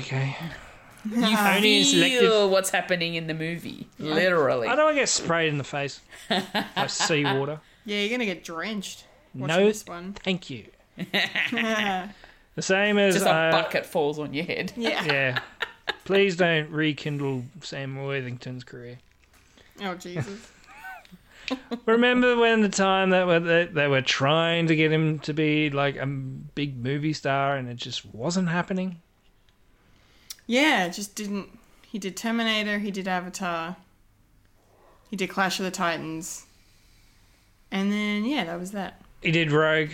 Okay. 0.00 0.36
You 1.10 1.16
Only 1.36 1.78
in 1.78 1.84
feel 1.84 2.08
selective- 2.08 2.50
what's 2.50 2.70
happening 2.70 3.14
in 3.16 3.26
the 3.26 3.34
movie. 3.34 3.86
Literally. 3.98 4.68
I 4.68 4.74
don't 4.76 4.86
want 4.86 4.96
to 4.96 5.00
get 5.02 5.08
sprayed 5.08 5.48
in 5.50 5.58
the 5.58 5.64
face 5.64 6.00
by 6.28 6.86
seawater. 6.86 7.60
Yeah, 7.84 7.98
you're 7.98 8.10
gonna 8.10 8.24
get 8.26 8.44
drenched. 8.44 9.04
Watching 9.34 9.56
No, 9.56 9.66
this 9.66 9.84
one. 9.86 10.12
thank 10.14 10.48
you. 10.50 10.66
The 12.54 12.60
same 12.60 12.98
as 12.98 13.14
Just 13.14 13.24
a 13.26 13.30
uh, 13.32 13.50
bucket 13.50 13.86
falls 13.86 14.18
on 14.18 14.34
your 14.34 14.44
head. 14.44 14.74
Yeah. 14.76 15.02
Yeah. 15.06 15.38
Please 16.04 16.36
don't 16.36 16.68
rekindle 16.70 17.44
Sam 17.62 17.96
Worthington's 18.04 18.62
career. 18.62 18.98
Oh 19.80 19.94
Jesus. 19.94 20.51
Remember 21.86 22.36
when 22.36 22.62
the 22.62 22.68
time 22.68 23.10
that 23.10 23.26
were, 23.26 23.40
they, 23.40 23.64
they 23.66 23.88
were 23.88 24.02
trying 24.02 24.66
to 24.68 24.76
get 24.76 24.92
him 24.92 25.18
to 25.20 25.32
be 25.32 25.70
like 25.70 25.96
a 25.96 26.06
big 26.06 26.82
movie 26.82 27.12
star 27.12 27.56
and 27.56 27.68
it 27.68 27.76
just 27.76 28.04
wasn't 28.14 28.48
happening? 28.48 29.00
Yeah, 30.46 30.86
it 30.86 30.92
just 30.92 31.14
didn't. 31.14 31.58
He 31.82 31.98
did 31.98 32.16
Terminator. 32.16 32.78
He 32.78 32.90
did 32.90 33.06
Avatar. 33.06 33.76
He 35.10 35.16
did 35.16 35.28
Clash 35.28 35.58
of 35.58 35.64
the 35.64 35.70
Titans. 35.70 36.46
And 37.70 37.92
then 37.92 38.24
yeah, 38.24 38.44
that 38.44 38.58
was 38.58 38.72
that. 38.72 39.00
He 39.22 39.30
did 39.30 39.52
Rogue. 39.52 39.90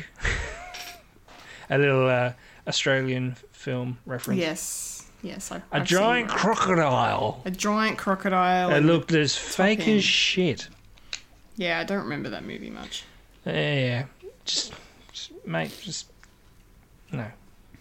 a 1.71 1.79
little 1.79 2.09
uh, 2.09 2.33
Australian 2.67 3.37
film 3.53 3.99
reference. 4.07 4.41
Yes. 4.41 5.07
Yes. 5.23 5.51
I, 5.51 5.57
A 5.57 5.63
I've 5.73 5.85
giant 5.85 6.29
crocodile. 6.29 7.43
A 7.45 7.51
giant 7.51 7.99
crocodile. 7.99 8.71
It 8.71 8.81
looked 8.81 9.13
as 9.13 9.37
fake 9.37 9.87
as 9.89 10.05
shit. 10.05 10.69
Yeah, 11.59 11.81
I 11.81 11.85
don't 11.85 12.05
remember 12.05 12.31
that 12.31 12.45
movie 12.45 12.71
much. 12.71 13.05
Yeah. 13.45 14.05
Just, 14.45 14.73
just 15.13 15.33
mate, 15.45 15.77
just 15.83 16.07
no. 17.13 17.27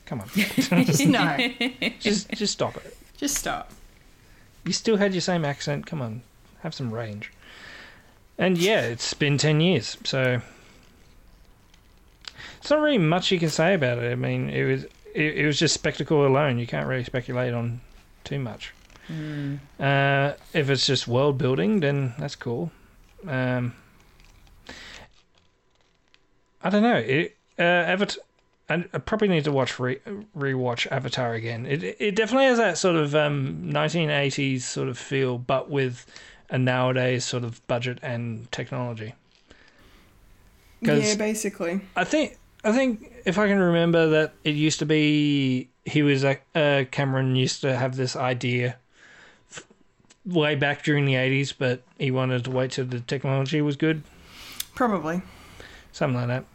Come 0.06 0.22
on. 0.22 0.30
Just 0.36 1.06
no. 1.06 1.38
just 2.00 2.32
just 2.32 2.54
stop 2.54 2.78
it. 2.78 2.96
Just 3.18 3.36
stop. 3.36 3.72
You 4.66 4.72
still 4.72 4.96
had 4.96 5.14
your 5.14 5.22
same 5.22 5.44
accent. 5.44 5.86
Come 5.86 6.02
on. 6.02 6.22
Have 6.62 6.74
some 6.74 6.94
range. 6.94 7.32
And 8.38 8.58
yeah, 8.58 8.82
it's 8.82 9.14
been 9.14 9.38
10 9.38 9.60
years, 9.60 9.98
so 10.04 10.42
it's 12.60 12.70
not 12.70 12.80
really 12.80 12.98
much 12.98 13.32
you 13.32 13.40
can 13.40 13.50
say 13.50 13.74
about 13.74 13.98
it. 13.98 14.12
I 14.12 14.16
mean, 14.16 14.50
it 14.50 14.64
was 14.64 14.84
it, 15.14 15.38
it 15.40 15.46
was 15.46 15.60
just 15.60 15.74
spectacle 15.74 16.26
alone. 16.26 16.58
You 16.58 16.68
can't 16.68 16.88
really 16.88 17.04
speculate 17.04 17.54
on 17.54 17.82
too 18.24 18.40
much. 18.40 18.74
Uh, 19.80 20.34
if 20.54 20.70
it's 20.70 20.86
just 20.86 21.08
world 21.08 21.38
building, 21.38 21.80
then 21.80 22.14
that's 22.18 22.36
cool. 22.36 22.72
Um, 23.28 23.74
I 26.62 26.70
don't 26.70 26.84
know. 26.84 26.96
It, 26.96 27.38
uh, 27.60 27.62
Avatar. 27.62 28.24
I 28.70 28.86
I 28.94 28.98
probably 28.98 29.30
need 29.30 29.46
to 29.46 29.52
watch 29.52 29.80
re 29.80 30.00
rewatch 30.38 30.88
Avatar 30.92 31.34
again. 31.34 31.66
It 31.66 31.84
it 32.00 32.16
definitely 32.16 32.46
has 32.46 32.58
that 32.58 32.78
sort 32.78 32.96
of 32.96 33.16
um, 33.16 33.70
1980s 33.72 34.62
sort 34.62 34.90
of 34.90 34.98
feel, 34.98 35.38
but 35.38 35.70
with 35.70 36.06
a 36.50 36.58
nowadays 36.58 37.26
sort 37.26 37.44
of 37.44 37.66
budget 37.68 38.00
and 38.02 38.52
technology. 38.52 39.14
Yeah, 40.82 41.16
basically. 41.16 41.82
I 41.96 42.04
think 42.04 42.38
I 42.64 42.72
think 42.72 43.12
if 43.26 43.38
I 43.38 43.48
can 43.48 43.60
remember 43.60 44.08
that 44.10 44.34
it 44.44 44.56
used 44.56 44.80
to 44.80 44.86
be 44.86 45.70
he 45.86 46.04
was 46.04 46.24
a 46.24 46.38
uh, 46.54 46.86
Cameron 46.92 47.36
used 47.36 47.62
to 47.62 47.76
have 47.76 47.96
this 47.96 48.16
idea 48.16 48.78
way 50.28 50.56
back 50.56 50.84
during 50.84 51.06
the 51.06 51.14
80s, 51.14 51.54
but 51.58 51.82
he 51.98 52.12
wanted 52.12 52.44
to 52.46 52.52
wait 52.52 52.72
till 52.72 52.86
the 52.86 53.00
technology 53.00 53.62
was 53.62 53.76
good, 53.76 54.04
Probably. 54.76 55.22
something 55.92 56.18
like 56.18 56.28
that. 56.28 56.46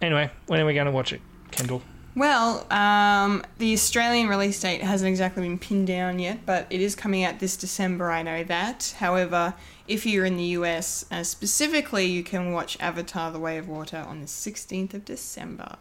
Anyway, 0.00 0.30
when 0.46 0.60
are 0.60 0.66
we 0.66 0.74
going 0.74 0.86
to 0.86 0.92
watch 0.92 1.12
it, 1.12 1.20
Kendall? 1.50 1.82
Well, 2.14 2.66
um, 2.70 3.42
the 3.56 3.72
Australian 3.72 4.28
release 4.28 4.60
date 4.60 4.82
hasn't 4.82 5.08
exactly 5.08 5.42
been 5.42 5.58
pinned 5.58 5.86
down 5.86 6.18
yet, 6.18 6.44
but 6.44 6.66
it 6.68 6.82
is 6.82 6.94
coming 6.94 7.24
out 7.24 7.38
this 7.38 7.56
December, 7.56 8.10
I 8.10 8.22
know 8.22 8.44
that. 8.44 8.94
However, 8.98 9.54
if 9.88 10.04
you're 10.04 10.26
in 10.26 10.36
the 10.36 10.44
US, 10.44 11.06
uh, 11.10 11.22
specifically, 11.22 12.04
you 12.04 12.22
can 12.22 12.52
watch 12.52 12.76
Avatar 12.80 13.32
The 13.32 13.38
Way 13.38 13.56
of 13.56 13.66
Water 13.66 14.04
on 14.06 14.20
the 14.20 14.26
16th 14.26 14.92
of 14.92 15.06
December. 15.06 15.76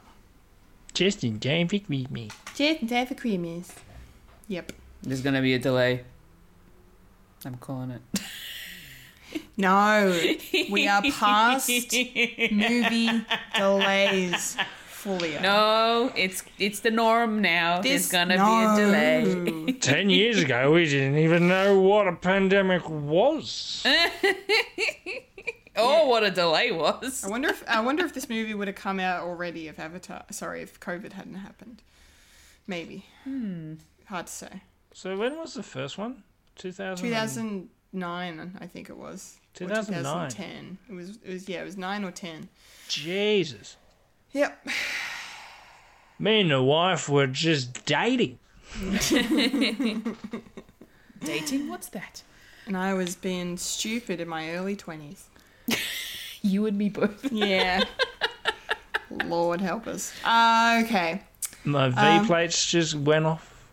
Just 0.94 1.24
in 1.24 1.40
time 1.40 1.68
to 1.68 1.82
meet 1.90 2.10
me. 2.10 2.30
Just 2.56 2.88
day 2.88 3.06
for 3.06 3.16
creamies. 3.16 3.74
Yep. 4.48 4.72
There's 5.04 5.22
going 5.22 5.36
to 5.36 5.42
be 5.42 5.54
a 5.54 5.60
delay. 5.60 6.04
I'm 7.46 7.58
calling 7.58 7.92
it. 7.92 8.02
No, 9.56 10.20
we 10.70 10.90
are 10.90 11.02
past 11.04 11.70
movie 11.70 13.10
delays 13.56 14.58
fully. 15.02 15.38
No, 15.40 16.12
it's 16.16 16.44
it's 16.60 16.82
the 16.82 16.92
norm 16.92 17.42
now. 17.42 17.82
There's 17.82 18.10
gonna 18.12 18.38
no. 18.38 18.76
be 18.76 18.82
a 18.82 18.86
delay. 18.86 19.72
Ten 19.80 20.10
years 20.10 20.42
ago, 20.42 20.72
we 20.72 20.86
didn't 20.86 21.18
even 21.18 21.48
know 21.48 21.80
what 21.80 22.08
a 22.08 22.14
pandemic 22.14 22.90
was. 22.90 23.86
Oh, 25.78 26.08
what 26.08 26.24
a 26.24 26.32
delay 26.32 26.72
was. 26.72 27.24
I 27.24 27.30
wonder 27.30 27.50
if 27.50 27.64
I 27.68 27.80
wonder 27.82 28.06
if 28.06 28.14
this 28.14 28.28
movie 28.28 28.54
would 28.54 28.68
have 28.68 28.76
come 28.76 29.00
out 29.00 29.24
already 29.24 29.68
if 29.68 29.80
Avatar. 29.80 30.24
Sorry, 30.30 30.62
if 30.62 30.80
COVID 30.80 31.14
hadn't 31.14 31.36
happened. 31.36 31.82
Maybe. 32.68 33.06
Hmm. 33.24 33.76
Hard 34.06 34.28
to 34.28 34.34
say. 34.34 34.62
So 34.94 35.18
when 35.18 35.38
was 35.38 35.54
the 35.54 35.64
first 35.64 35.98
one? 35.98 36.24
2000. 36.58 37.04
2009, 37.08 38.58
I 38.60 38.68
think 38.68 38.90
it 38.90 38.98
was. 38.98 39.38
2009. 39.56 40.30
2010. 40.30 40.78
It 40.90 40.94
was. 40.94 41.10
It 41.24 41.34
was. 41.34 41.50
Yeah, 41.50 41.62
it 41.62 41.66
was 41.66 41.78
nine 41.78 42.04
or 42.04 42.12
ten. 42.12 42.50
Jesus. 42.88 43.78
Yep. 44.32 44.68
Me 46.20 46.42
and 46.42 46.52
the 46.52 46.62
wife 46.62 47.10
were 47.10 47.28
just 47.28 47.86
dating. 47.86 48.38
Dating? 51.24 51.70
What's 51.70 51.90
that? 51.90 52.24
And 52.66 52.78
I 52.78 52.94
was 52.94 53.16
being 53.16 53.58
stupid 53.58 54.20
in 54.22 54.28
my 54.28 54.52
early 54.56 54.76
twenties. 54.76 55.26
You 56.42 56.66
and 56.68 56.78
me 56.78 56.90
both. 56.90 57.32
Yeah. 57.32 57.84
Lord 59.26 59.62
help 59.62 59.88
us. 59.88 60.14
Uh, 60.24 60.82
okay. 60.86 61.22
My 61.64 61.90
V 61.90 61.98
Um, 62.00 62.26
plates 62.28 62.66
just 62.66 62.96
went 62.96 63.26
off. 63.26 63.68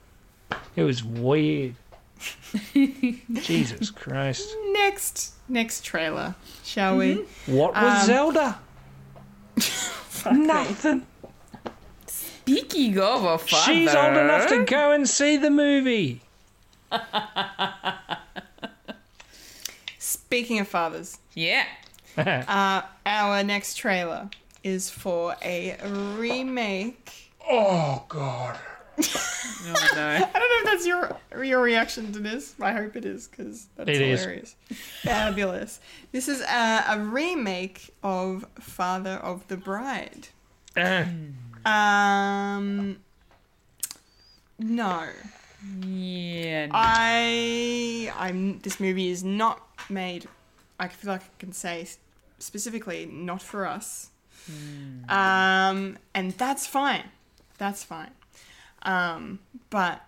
It 0.76 0.82
was 0.82 1.02
weird. 1.04 1.74
Jesus 2.74 3.90
Christ. 3.90 4.48
Next. 4.72 5.32
Next 5.48 5.82
trailer, 5.84 6.34
shall 6.64 6.96
we? 6.98 7.24
What 7.46 7.74
was 7.74 8.00
Um, 8.02 8.06
Zelda? 8.06 8.58
Nothing. 10.32 11.06
Speaking 12.06 12.98
of 12.98 13.24
a 13.24 13.38
father. 13.38 13.72
She's 13.72 13.94
old 13.94 14.16
enough 14.16 14.48
to 14.48 14.64
go 14.64 14.92
and 14.92 15.08
see 15.08 15.36
the 15.38 15.50
movie. 15.50 16.20
Speaking 19.98 20.58
of 20.60 20.68
fathers, 20.68 21.18
Yeah. 21.34 21.64
uh, 22.16 22.82
our 23.06 23.42
next 23.42 23.74
trailer 23.74 24.28
is 24.62 24.90
for 24.90 25.36
a 25.42 25.76
remake. 26.18 27.32
Oh, 27.50 28.04
God. 28.08 28.58
Oh, 29.00 29.88
no. 29.94 30.06
I 30.08 30.18
don't 30.20 30.32
know 30.32 30.58
if 30.60 30.64
that's 30.64 30.86
your 30.86 31.16
your 31.44 31.60
reaction 31.60 32.12
to 32.12 32.18
this. 32.18 32.54
I 32.60 32.72
hope 32.72 32.96
it 32.96 33.04
is 33.04 33.28
because 33.28 33.66
that's 33.76 33.88
It 33.88 34.00
is. 34.00 34.20
hilarious, 34.20 34.56
fabulous. 35.02 35.80
This 36.12 36.28
is 36.28 36.40
a, 36.40 36.84
a 36.88 36.98
remake 37.00 37.94
of 38.02 38.44
Father 38.58 39.12
of 39.14 39.46
the 39.48 39.56
Bride. 39.56 40.28
Uh, 40.76 41.04
Um, 41.64 42.98
no, 44.58 45.08
Yeah. 45.82 46.66
no. 46.66 46.72
I 46.74 48.12
I'm. 48.16 48.58
This 48.60 48.80
movie 48.80 49.10
is 49.10 49.22
not 49.24 49.60
made 49.90 50.26
I 50.80 50.88
feel 50.88 51.12
like 51.12 51.22
I 51.22 51.26
can 51.38 51.52
say 51.52 51.86
specifically 52.38 53.06
not 53.06 53.42
for 53.42 53.66
us. 53.66 54.10
Um, 55.08 55.98
and 56.14 56.32
that's 56.38 56.66
fine. 56.66 57.04
That's 57.58 57.82
fine. 57.84 58.12
Um, 58.82 59.40
but 59.70 60.02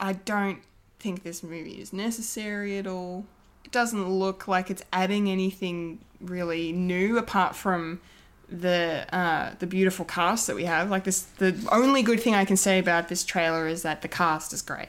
I 0.00 0.14
don't 0.14 0.60
think 0.98 1.22
this 1.22 1.42
movie 1.42 1.80
is 1.80 1.92
necessary 1.92 2.78
at 2.78 2.86
all. 2.86 3.26
It 3.64 3.72
doesn't 3.72 4.08
look 4.08 4.48
like 4.48 4.70
it's 4.70 4.82
adding 4.92 5.30
anything 5.30 6.00
really 6.20 6.72
new 6.72 7.18
apart 7.18 7.54
from 7.54 8.00
the 8.48 9.06
uh, 9.12 9.54
the 9.58 9.66
beautiful 9.66 10.04
cast 10.04 10.46
that 10.46 10.56
we 10.56 10.64
have. 10.64 10.90
Like 10.90 11.04
this, 11.04 11.22
the 11.38 11.56
only 11.72 12.02
good 12.02 12.20
thing 12.20 12.34
I 12.34 12.44
can 12.44 12.56
say 12.56 12.78
about 12.78 13.08
this 13.08 13.24
trailer 13.24 13.66
is 13.66 13.82
that 13.82 14.02
the 14.02 14.08
cast 14.08 14.52
is 14.52 14.62
great 14.62 14.88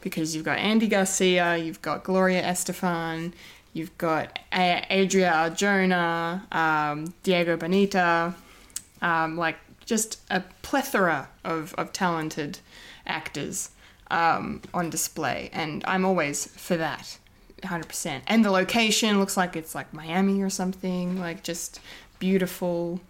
because 0.00 0.34
you've 0.34 0.44
got 0.44 0.58
Andy 0.58 0.88
Garcia, 0.88 1.56
you've 1.56 1.82
got 1.82 2.04
Gloria 2.04 2.42
Estefan, 2.42 3.32
you've 3.72 3.96
got 3.98 4.38
Adria 4.52 5.32
Arjona, 5.32 6.52
um, 6.54 7.14
Diego 7.22 7.56
Boneta, 7.56 8.34
um, 9.02 9.36
like 9.36 9.56
just 9.86 10.20
a 10.30 10.42
plethora 10.62 11.28
of, 11.44 11.74
of 11.74 11.92
talented 11.92 12.58
actors 13.06 13.70
um, 14.10 14.62
on 14.72 14.90
display, 14.90 15.50
and 15.52 15.82
I'm 15.86 16.04
always 16.04 16.46
for 16.46 16.76
that, 16.76 17.18
100%. 17.62 18.22
And 18.26 18.44
the 18.44 18.50
location 18.50 19.18
looks 19.18 19.36
like 19.36 19.56
it's 19.56 19.74
like 19.74 19.92
Miami 19.92 20.42
or 20.42 20.50
something, 20.50 21.18
like 21.18 21.42
just 21.42 21.80
beautiful, 22.18 23.00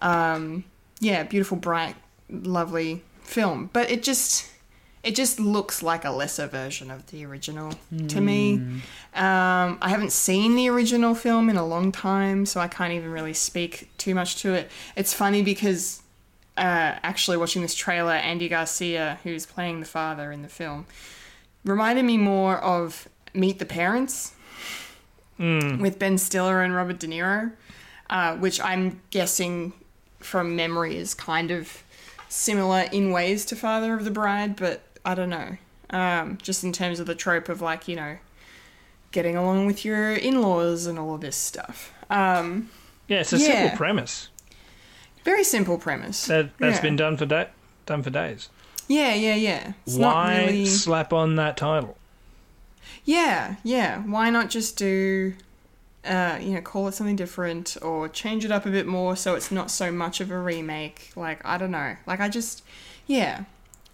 um, 0.00 0.64
yeah, 1.00 1.22
beautiful, 1.24 1.56
bright, 1.56 1.96
lovely 2.30 3.02
film. 3.22 3.70
But 3.72 3.90
it 3.90 4.02
just 4.02 4.50
it 5.02 5.14
just 5.14 5.38
looks 5.38 5.82
like 5.82 6.06
a 6.06 6.10
lesser 6.10 6.46
version 6.46 6.90
of 6.90 7.06
the 7.10 7.26
original 7.26 7.74
to 8.08 8.20
me. 8.22 8.54
Um, 9.14 9.78
I 9.82 9.90
haven't 9.90 10.12
seen 10.12 10.56
the 10.56 10.70
original 10.70 11.14
film 11.14 11.50
in 11.50 11.58
a 11.58 11.66
long 11.66 11.92
time, 11.92 12.46
so 12.46 12.58
I 12.58 12.68
can't 12.68 12.92
even 12.92 13.10
really 13.10 13.34
speak 13.34 13.90
too 13.98 14.14
much 14.14 14.36
to 14.36 14.54
it. 14.54 14.70
It's 14.96 15.12
funny 15.12 15.42
because 15.42 16.00
uh, 16.56 16.98
actually 17.02 17.36
watching 17.36 17.62
this 17.62 17.74
trailer, 17.74 18.12
Andy 18.12 18.48
Garcia, 18.48 19.18
who's 19.24 19.46
playing 19.46 19.80
the 19.80 19.86
father 19.86 20.30
in 20.32 20.42
the 20.42 20.48
film, 20.48 20.86
reminded 21.64 22.04
me 22.04 22.16
more 22.16 22.58
of 22.58 23.08
Meet 23.32 23.58
the 23.58 23.66
Parents 23.66 24.32
with 25.38 25.98
Ben 25.98 26.16
Stiller 26.16 26.62
and 26.62 26.74
Robert 26.74 26.98
De 27.00 27.08
Niro, 27.08 27.52
uh, 28.08 28.36
which 28.36 28.60
I'm 28.60 29.00
guessing 29.10 29.72
from 30.20 30.54
memory 30.56 30.96
is 30.96 31.12
kind 31.12 31.50
of 31.50 31.82
similar 32.28 32.86
in 32.92 33.10
ways 33.10 33.44
to 33.46 33.56
Father 33.56 33.94
of 33.94 34.04
the 34.04 34.10
Bride, 34.10 34.56
but 34.56 34.82
I 35.04 35.14
don't 35.14 35.30
know. 35.30 35.56
Um, 35.90 36.38
just 36.40 36.64
in 36.64 36.72
terms 36.72 36.98
of 37.00 37.06
the 37.06 37.14
trope 37.14 37.48
of 37.48 37.60
like, 37.60 37.88
you 37.88 37.96
know, 37.96 38.18
getting 39.10 39.36
along 39.36 39.66
with 39.66 39.84
your 39.84 40.12
in 40.12 40.40
laws 40.40 40.86
and 40.86 40.98
all 40.98 41.14
of 41.14 41.20
this 41.20 41.36
stuff. 41.36 41.92
Um, 42.10 42.70
Yeah, 43.08 43.18
it's 43.20 43.32
a 43.32 43.36
Yeah. 43.38 43.46
simple 43.46 43.76
premise 43.76 44.28
very 45.24 45.44
simple 45.44 45.78
premise. 45.78 46.26
that 46.26 46.56
that's 46.58 46.76
Yeah. 46.76 46.82
been 46.82 46.96
done 46.96 47.16
for 47.16 47.26
da- 47.26 47.48
done 47.86 48.02
for 48.02 48.10
days. 48.10 48.48
Yeah, 48.88 49.14
yeah, 49.14 49.34
yeah. 49.34 49.72
It's 49.86 49.96
Why 49.96 50.34
not 50.38 50.46
really. 50.46 50.66
slap 50.66 51.12
on 51.12 51.36
that 51.36 51.56
title? 51.56 51.96
Yeah, 53.04 53.56
yeah. 53.62 54.00
Why 54.00 54.30
not 54.30 54.50
just 54.50 54.76
do, 54.76 55.34
uh, 56.04 56.38
you 56.40 56.52
know, 56.52 56.60
call 56.60 56.88
it 56.88 56.92
something 56.94 57.16
different 57.16 57.76
or 57.82 58.08
change 58.08 58.44
it 58.44 58.50
up 58.52 58.66
a 58.66 58.70
bit 58.70 58.86
more 58.86 59.16
so 59.16 59.34
it's 59.34 59.50
not 59.50 59.70
so 59.70 59.90
much 59.90 60.20
of 60.20 60.30
a 60.30 60.38
remake? 60.38 61.10
Like, 61.16 61.44
I 61.44 61.56
don't 61.58 61.70
know. 61.70 61.96
Like, 62.06 62.20
I 62.20 62.28
just, 62.28 62.62
yeah. 63.06 63.44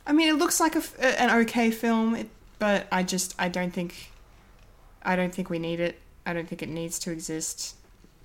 I 0.07 0.12
mean, 0.12 0.28
it 0.28 0.35
looks 0.39 0.59
like 0.61 0.74
a 0.76 0.83
an 1.22 1.31
okay 1.43 1.70
film, 1.70 2.28
but 2.59 2.87
I 2.91 3.03
just, 3.05 3.35
I 3.39 3.49
don't 3.49 3.72
think, 3.72 4.11
I 5.05 5.14
don't 5.16 5.33
think 5.35 5.51
we 5.51 5.59
need 5.59 5.78
it. 5.81 6.01
I 6.26 6.33
don't 6.33 6.49
think 6.49 6.62
it 6.62 6.68
needs 6.68 6.99
to 7.01 7.12
exist. 7.12 7.76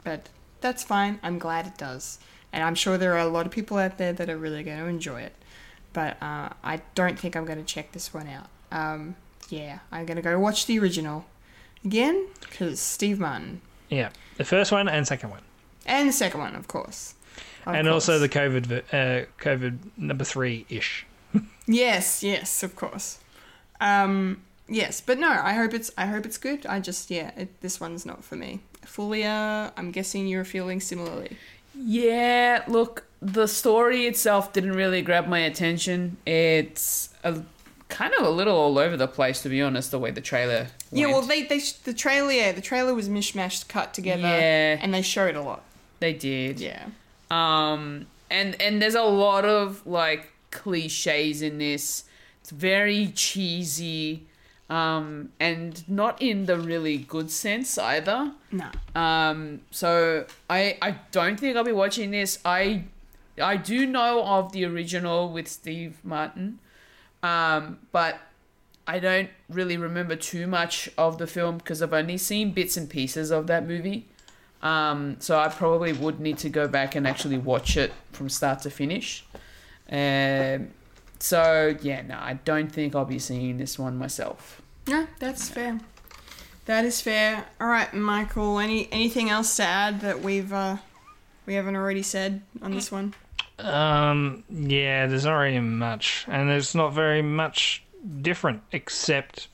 But 0.04 0.30
that's 0.62 0.84
fine. 0.84 1.20
I'm 1.24 1.38
glad 1.40 1.68
it 1.68 1.78
does. 1.78 2.18
And 2.56 2.64
I'm 2.64 2.74
sure 2.74 2.98
there 2.98 3.14
are 3.14 3.20
a 3.20 3.28
lot 3.28 3.46
of 3.46 3.52
people 3.52 3.78
out 3.78 3.98
there 3.98 4.14
that 4.14 4.30
are 4.30 4.38
really 4.38 4.64
going 4.64 4.80
to 4.80 4.86
enjoy 4.86 5.22
it. 5.22 5.34
But 5.92 6.16
uh, 6.24 6.50
I 6.64 6.82
don't 6.96 7.20
think 7.20 7.36
I'm 7.36 7.44
going 7.44 7.60
to 7.60 7.66
check 7.66 7.92
this 7.92 8.14
one 8.14 8.28
out. 8.30 8.48
Um, 8.72 9.18
yeah, 9.50 9.80
I'm 9.92 10.06
going 10.06 10.16
to 10.16 10.22
go 10.22 10.40
watch 10.40 10.66
the 10.66 10.80
original 10.80 11.26
again 11.84 12.28
because 12.40 12.80
Steve 12.80 13.20
Martin. 13.20 13.60
Yeah, 13.90 14.10
the 14.38 14.46
first 14.46 14.72
one 14.72 14.88
and 14.88 15.06
second 15.06 15.32
one, 15.32 15.42
And 15.86 16.08
the 16.08 16.14
second 16.14 16.40
one, 16.40 16.56
of 16.56 16.70
course. 16.70 17.14
Of 17.66 17.76
and 17.76 17.90
also 17.90 18.20
the 18.20 18.30
COVID 18.30 18.84
uh, 18.94 19.26
COVID 19.38 19.78
number 19.98 20.24
three 20.24 20.66
ish. 20.70 21.06
Yes, 21.68 22.22
yes, 22.22 22.62
of 22.62 22.76
course. 22.76 23.18
Um, 23.82 24.44
yes, 24.70 25.02
but 25.02 25.18
no, 25.18 25.30
I 25.30 25.54
hope 25.54 25.74
it's 25.74 25.92
I 25.98 26.06
hope 26.06 26.26
it's 26.26 26.38
good. 26.38 26.66
I 26.68 26.80
just 26.80 27.10
yeah, 27.10 27.32
it, 27.36 27.60
this 27.62 27.82
one's 27.82 28.06
not 28.06 28.24
for 28.24 28.36
me. 28.36 28.62
Fulia, 28.86 29.72
I'm 29.76 29.90
guessing 29.92 30.28
you're 30.28 30.46
feeling 30.46 30.80
similarly. 30.80 31.38
Yeah, 31.78 32.64
look, 32.68 33.04
the 33.22 33.48
story 33.48 34.06
itself 34.08 34.54
didn't 34.54 34.74
really 34.74 35.02
grab 35.02 35.28
my 35.28 35.40
attention. 35.40 36.18
It's 36.26 37.10
a, 37.24 37.42
kind 37.90 38.14
of 38.14 38.26
a 38.26 38.30
little 38.30 38.56
all 38.56 38.78
over 38.80 38.96
the 38.98 39.08
place, 39.08 39.42
to 39.44 39.50
be 39.50 39.62
honest, 39.62 39.92
the 39.92 40.00
way 40.00 40.12
the 40.12 40.22
trailer. 40.22 40.68
Yeah, 40.92 41.08
well, 41.08 41.22
they 41.22 41.44
they 41.44 41.60
the 41.84 41.94
trailer 41.94 42.32
yeah, 42.32 42.52
the 42.52 42.62
trailer 42.62 42.94
was 42.94 43.10
mishmashed, 43.10 43.68
cut 43.68 43.94
together, 43.94 44.22
Yeah. 44.22 44.78
and 44.82 44.94
they 44.94 45.02
showed 45.02 45.36
a 45.36 45.42
lot. 45.42 45.64
they 46.00 46.14
did. 46.14 46.60
Yeah, 46.60 46.86
Um, 47.32 48.06
and 48.30 48.60
and 48.62 48.82
there's 48.82 48.96
a 48.96 49.02
lot 49.04 49.44
of 49.46 49.86
like 49.86 50.32
cliches 50.52 51.42
in 51.42 51.58
this. 51.58 52.04
It's 52.42 52.52
very 52.52 53.08
cheesy, 53.16 54.24
um, 54.70 55.32
and 55.40 55.88
not 55.88 56.22
in 56.22 56.46
the 56.46 56.58
really 56.58 56.98
good 56.98 57.30
sense 57.30 57.78
either. 57.78 58.32
no, 58.52 58.70
Um, 58.96 59.62
so 59.72 60.26
I 60.50 60.78
I 60.82 60.98
don't 61.12 61.40
think 61.40 61.56
I'll 61.56 61.64
be 61.64 61.72
watching 61.72 62.12
this. 62.12 62.40
I 62.44 62.84
I 63.42 63.58
do 63.58 63.86
know 63.86 64.24
of 64.24 64.52
the 64.52 64.66
original 64.66 65.32
with 65.32 65.48
Steve 65.48 65.98
Martin, 66.04 66.60
um, 67.22 67.80
but 67.92 68.20
I 68.88 69.00
don't 69.00 69.30
really 69.50 69.78
remember 69.78 70.16
too 70.16 70.48
much 70.48 70.90
of 70.98 71.18
the 71.18 71.28
film 71.28 71.58
because 71.58 71.82
I've 71.82 71.94
only 71.94 72.18
seen 72.18 72.52
bits 72.52 72.78
and 72.78 72.90
pieces 72.90 73.32
of 73.32 73.48
that 73.48 73.68
movie. 73.68 74.08
Um, 74.62 75.18
so 75.20 75.38
I 75.38 75.50
probably 75.50 75.94
would 75.94 76.20
need 76.20 76.38
to 76.40 76.50
go 76.50 76.68
back 76.68 76.96
and 76.96 77.08
actually 77.08 77.38
watch 77.38 77.78
it 77.78 77.94
from 78.12 78.30
start 78.30 78.62
to 78.62 78.70
finish. 78.70 79.26
Um, 79.92 80.70
so 81.20 81.76
yeah, 81.82 82.02
no, 82.02 82.18
I 82.20 82.40
don't 82.46 82.72
think 82.72 82.96
I'll 82.96 83.06
be 83.06 83.20
seeing 83.20 83.58
this 83.58 83.80
one 83.80 83.98
myself. 83.98 84.62
no, 84.88 85.08
that's 85.20 85.50
fair. 85.50 85.80
That 86.66 86.84
is 86.84 87.00
fair. 87.00 87.46
All 87.62 87.68
right, 87.68 87.94
Michael. 87.94 88.60
Any 88.60 88.92
anything 88.92 89.30
else 89.30 89.56
to 89.58 89.64
add 89.64 90.02
that 90.02 90.22
we've 90.22 90.52
uh, 90.52 90.78
we 91.46 91.54
haven't 91.54 91.76
already 91.76 92.02
said 92.02 92.42
on 92.62 92.72
this 92.72 92.92
one? 92.92 93.14
Um, 93.60 94.44
yeah, 94.50 95.06
there's 95.08 95.26
not 95.26 95.36
really 95.36 95.60
much, 95.60 96.26
and 96.28 96.50
there's 96.50 96.76
not 96.76 96.94
very 96.94 97.22
much 97.22 97.84
different 98.22 98.62
except 98.72 99.48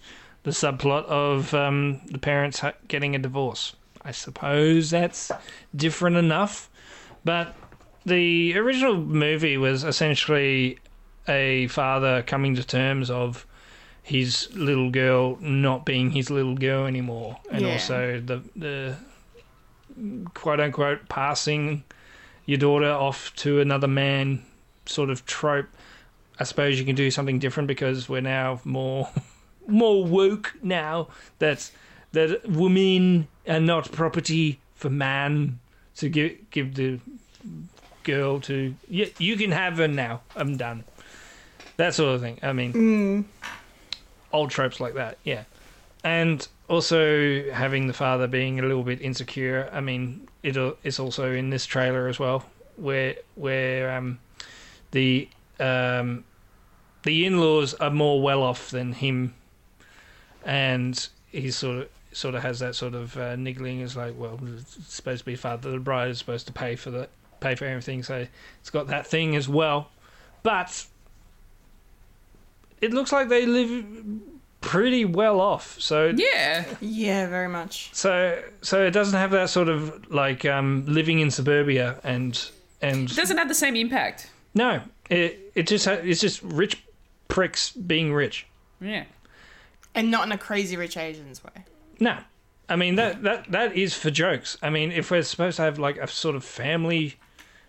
the 0.43 0.51
subplot 0.51 1.05
of 1.05 1.53
um, 1.53 2.01
the 2.07 2.18
parents 2.18 2.62
getting 2.88 3.16
a 3.16 3.20
divorce. 3.20 3.76
I 4.03 4.12
suppose 4.12 4.89
that's 4.89 5.32
different 5.76 6.18
enough, 6.18 6.70
but 7.24 7.55
the 8.05 8.57
original 8.57 8.97
movie 8.97 9.57
was 9.57 9.84
essentially 9.84 10.80
a 11.28 11.67
father 11.67 12.22
coming 12.24 12.55
to 12.55 12.63
terms 12.63 13.09
of 13.09 13.45
his 14.03 14.49
little 14.55 14.89
girl 14.89 15.38
not 15.39 15.86
being 15.86 16.11
his 16.11 16.30
little 16.30 16.55
girl 16.55 16.86
anymore, 16.86 17.38
and 17.51 17.61
Yeah. 17.61 17.74
also 17.74 18.19
the 18.19 18.41
the 18.55 18.95
quote 20.34 20.59
unquote 20.59 21.07
passing 21.09 21.84
your 22.45 22.57
daughter 22.57 22.89
off 22.91 23.34
to 23.36 23.59
another 23.59 23.88
man 23.88 24.43
sort 24.86 25.09
of 25.09 25.26
trope. 25.26 25.67
I 26.39 26.43
suppose 26.43 26.80
you 26.80 26.86
can 26.86 26.95
do 26.95 27.11
something 27.11 27.38
different 27.39 27.67
because 27.67 28.09
we're 28.09 28.22
now 28.22 28.61
more 28.63 29.09
more 29.67 30.03
woke 30.03 30.55
now 30.63 31.09
that 31.39 31.69
that 32.13 32.49
women 32.49 33.28
are 33.47 33.59
not 33.59 33.91
property 33.91 34.59
for 34.76 34.89
man 34.89 35.59
to 35.97 36.09
give 36.09 36.49
give 36.49 36.74
the 36.76 36.99
girl 38.03 38.39
to 38.41 38.74
yeah, 38.89 39.05
you 39.19 39.38
can 39.38 39.51
have 39.51 39.78
her 39.78 39.88
now. 39.88 40.22
I'm 40.36 40.57
done. 40.57 40.84
That 41.82 41.93
sort 41.93 42.15
of 42.15 42.21
thing. 42.21 42.39
I 42.43 42.53
mean 42.53 43.25
old 44.34 44.49
tropes 44.51 44.79
like 44.79 44.95
that, 44.95 45.17
yeah. 45.23 45.43
And 46.03 46.47
also 46.67 47.51
having 47.51 47.88
the 47.88 47.93
father 47.93 48.27
being 48.27 48.59
a 48.59 48.63
little 48.63 48.84
bit 48.84 49.01
insecure. 49.01 49.69
I 49.71 49.82
mean, 49.82 50.27
it 50.43 50.57
it's 50.84 50.99
also 50.99 51.32
in 51.32 51.49
this 51.49 51.65
trailer 51.65 52.07
as 52.07 52.19
well, 52.19 52.45
where 52.75 53.15
where 53.36 53.91
um, 53.91 54.19
the 54.91 55.29
um, 55.59 56.23
the 57.03 57.25
in-laws 57.25 57.73
are 57.75 57.91
more 57.91 58.21
well 58.21 58.41
off 58.41 58.71
than 58.71 58.93
him, 58.93 59.36
and 60.43 61.07
he 61.32 61.51
sort 61.51 61.77
of 61.77 61.89
sort 62.13 62.36
of 62.36 62.41
has 62.41 62.59
that 62.59 62.75
sort 62.75 62.95
of 62.95 63.15
uh, 63.17 63.36
niggling. 63.36 63.82
Is 63.82 63.95
like, 63.95 64.17
well, 64.17 64.39
it's 64.57 64.93
supposed 64.93 65.19
to 65.19 65.25
be 65.25 65.36
father. 65.36 65.71
The 65.71 65.79
bride 65.79 66.09
is 66.09 66.17
supposed 66.17 66.47
to 66.47 66.53
pay 66.53 66.75
for 66.75 66.89
the 66.89 67.09
pay 67.39 67.53
for 67.53 67.65
everything, 67.65 68.01
so 68.01 68.25
it's 68.59 68.69
got 68.71 68.88
that 68.88 69.05
thing 69.05 69.36
as 69.36 69.47
well. 69.47 69.89
But 70.41 70.88
it 72.82 72.93
looks 72.93 73.11
like 73.11 73.29
they 73.29 73.45
live 73.45 73.86
pretty 74.61 75.05
well 75.05 75.39
off. 75.41 75.79
So 75.79 76.13
Yeah. 76.15 76.65
Yeah, 76.82 77.27
very 77.27 77.47
much. 77.49 77.89
so 77.93 78.41
so 78.61 78.84
it 78.86 78.91
doesn't 78.91 79.17
have 79.17 79.32
that 79.32 79.49
sort 79.49 79.69
of 79.69 80.11
like 80.11 80.45
um, 80.45 80.84
living 80.88 81.19
in 81.19 81.32
suburbia 81.32 81.99
and 82.03 82.39
and 82.82 83.09
It 83.09 83.15
doesn't 83.15 83.38
have 83.38 83.47
the 83.47 83.55
same 83.55 83.75
impact. 83.75 84.29
no, 84.53 84.82
it 85.09 85.51
it 85.55 85.67
just 85.67 85.86
ha- 85.86 86.01
it's 86.03 86.21
just 86.21 86.41
rich 86.43 86.84
pricks 87.27 87.71
being 87.71 88.13
rich. 88.13 88.45
Yeah. 88.79 89.05
And 89.93 90.09
not 90.09 90.25
in 90.25 90.32
a 90.32 90.38
crazy 90.38 90.77
rich 90.77 90.95
Asians 90.97 91.43
way. 91.43 91.65
No. 91.99 92.17
I 92.69 92.77
mean 92.77 92.95
that, 92.95 93.23
that 93.23 93.51
that 93.51 93.75
is 93.75 93.93
for 93.93 94.09
jokes. 94.09 94.57
I 94.61 94.69
mean, 94.69 94.91
if 94.93 95.11
we're 95.11 95.23
supposed 95.23 95.57
to 95.57 95.63
have 95.63 95.77
like 95.77 95.97
a 95.97 96.07
sort 96.07 96.36
of 96.38 96.45
family, 96.45 97.15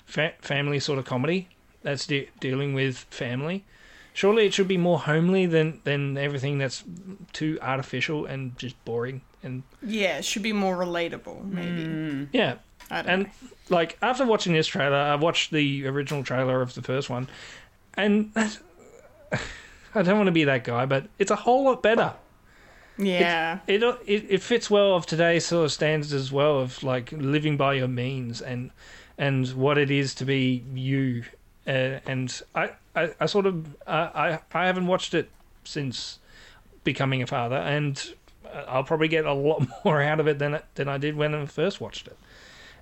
fa- 0.06 0.34
family 0.40 0.78
sort 0.78 0.98
of 1.00 1.04
comedy 1.04 1.48
that's 1.82 2.06
de- 2.06 2.28
dealing 2.38 2.72
with 2.74 2.98
family, 3.10 3.64
surely 4.12 4.46
it 4.46 4.54
should 4.54 4.68
be 4.68 4.76
more 4.78 4.98
homely 5.00 5.46
than 5.46 5.80
than 5.84 6.16
everything 6.18 6.58
that's 6.58 6.84
too 7.32 7.58
artificial 7.62 8.26
and 8.26 8.56
just 8.58 8.82
boring. 8.84 9.22
And 9.42 9.62
Yeah, 9.82 10.18
it 10.18 10.24
should 10.24 10.42
be 10.42 10.52
more 10.52 10.76
relatable, 10.76 11.44
maybe. 11.44 12.28
yeah, 12.32 12.54
I 12.90 13.02
don't 13.02 13.10
and 13.10 13.22
know. 13.24 13.30
like 13.70 13.98
after 14.00 14.24
watching 14.24 14.52
this 14.52 14.66
trailer, 14.68 14.96
I 14.96 15.16
watched 15.16 15.50
the 15.50 15.86
original 15.88 16.22
trailer 16.22 16.62
of 16.62 16.74
the 16.74 16.82
first 16.82 17.10
one, 17.10 17.28
and 17.94 18.30
that's, 18.34 18.60
I 19.94 20.02
don't 20.02 20.16
want 20.16 20.28
to 20.28 20.32
be 20.32 20.44
that 20.44 20.64
guy, 20.64 20.86
but 20.86 21.08
it's 21.18 21.30
a 21.30 21.36
whole 21.36 21.64
lot 21.64 21.82
better. 21.82 22.14
Yeah. 22.98 23.60
it, 23.66 23.82
it 24.06 24.26
it 24.28 24.42
fits 24.42 24.70
well 24.70 24.94
of 24.94 25.06
today's 25.06 25.46
sort 25.46 25.64
of 25.64 25.72
standards 25.72 26.12
as 26.12 26.30
well 26.30 26.60
of 26.60 26.82
like 26.82 27.10
living 27.10 27.56
by 27.56 27.74
your 27.74 27.88
means 27.88 28.40
and 28.42 28.70
and 29.18 29.48
what 29.54 29.78
it 29.78 29.90
is 29.90 30.14
to 30.16 30.24
be 30.26 30.62
you 30.74 31.24
uh, 31.66 31.98
and 32.06 32.40
I, 32.54 32.70
I, 32.94 33.14
I 33.20 33.26
sort 33.26 33.46
of 33.46 33.76
uh, 33.86 34.10
I 34.14 34.38
I 34.52 34.66
haven't 34.66 34.86
watched 34.86 35.14
it 35.14 35.30
since 35.64 36.18
becoming 36.84 37.22
a 37.22 37.26
father 37.26 37.56
and 37.56 38.14
I'll 38.66 38.84
probably 38.84 39.08
get 39.08 39.24
a 39.24 39.32
lot 39.32 39.66
more 39.84 40.02
out 40.02 40.20
of 40.20 40.28
it 40.28 40.38
than 40.38 40.60
than 40.74 40.88
I 40.88 40.98
did 40.98 41.16
when 41.16 41.34
I 41.34 41.46
first 41.46 41.80
watched 41.80 42.06
it. 42.06 42.18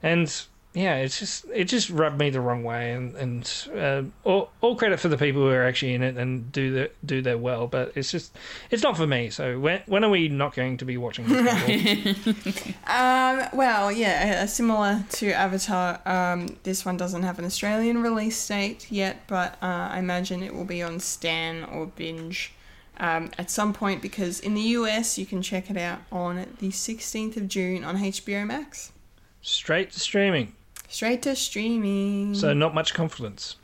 And 0.02 0.32
yeah 0.72 0.96
it's 0.96 1.18
just 1.18 1.44
it 1.52 1.64
just 1.64 1.90
rubbed 1.90 2.18
me 2.18 2.30
the 2.30 2.40
wrong 2.40 2.62
way 2.62 2.92
and 2.92 3.16
and 3.16 3.68
uh, 3.76 4.02
all, 4.22 4.50
all 4.60 4.76
credit 4.76 5.00
for 5.00 5.08
the 5.08 5.16
people 5.16 5.42
who 5.42 5.48
are 5.48 5.64
actually 5.64 5.94
in 5.94 6.02
it 6.02 6.16
and 6.16 6.52
do 6.52 6.72
the 6.72 6.90
do 7.04 7.20
their 7.20 7.36
well 7.36 7.66
but 7.66 7.90
it's 7.96 8.10
just 8.10 8.36
it's 8.70 8.82
not 8.82 8.96
for 8.96 9.06
me 9.06 9.30
so 9.30 9.58
when 9.58 9.82
when 9.86 10.04
are 10.04 10.10
we 10.10 10.28
not 10.28 10.54
going 10.54 10.76
to 10.76 10.84
be 10.84 10.96
watching 10.96 11.26
this? 11.26 12.16
Um, 12.86 13.42
well, 13.52 13.92
yeah, 13.92 14.46
similar 14.46 15.04
to 15.10 15.32
Avatar, 15.32 16.00
um, 16.06 16.56
this 16.64 16.84
one 16.84 16.96
doesn't 16.96 17.22
have 17.22 17.38
an 17.38 17.44
Australian 17.44 18.02
release 18.02 18.48
date 18.48 18.90
yet, 18.90 19.22
but 19.28 19.54
uh, 19.62 19.88
I 19.92 19.98
imagine 20.00 20.42
it 20.42 20.54
will 20.54 20.64
be 20.64 20.82
on 20.82 20.98
Stan 20.98 21.64
or 21.64 21.86
Binge 21.86 22.52
um, 22.98 23.30
at 23.38 23.50
some 23.50 23.72
point 23.72 24.02
because 24.02 24.40
in 24.40 24.54
the 24.54 24.60
US 24.60 25.18
you 25.18 25.26
can 25.26 25.40
check 25.42 25.70
it 25.70 25.76
out 25.76 26.00
on 26.10 26.46
the 26.58 26.68
16th 26.68 27.36
of 27.36 27.48
June 27.48 27.84
on 27.84 27.96
HBO 27.96 28.46
Max. 28.46 28.92
straight 29.40 29.90
to 29.92 30.00
streaming 30.00 30.54
Straight 30.90 31.22
to 31.22 31.34
streaming. 31.36 32.34
so 32.34 32.52
not 32.52 32.74
much 32.74 32.92
confidence 32.92 33.56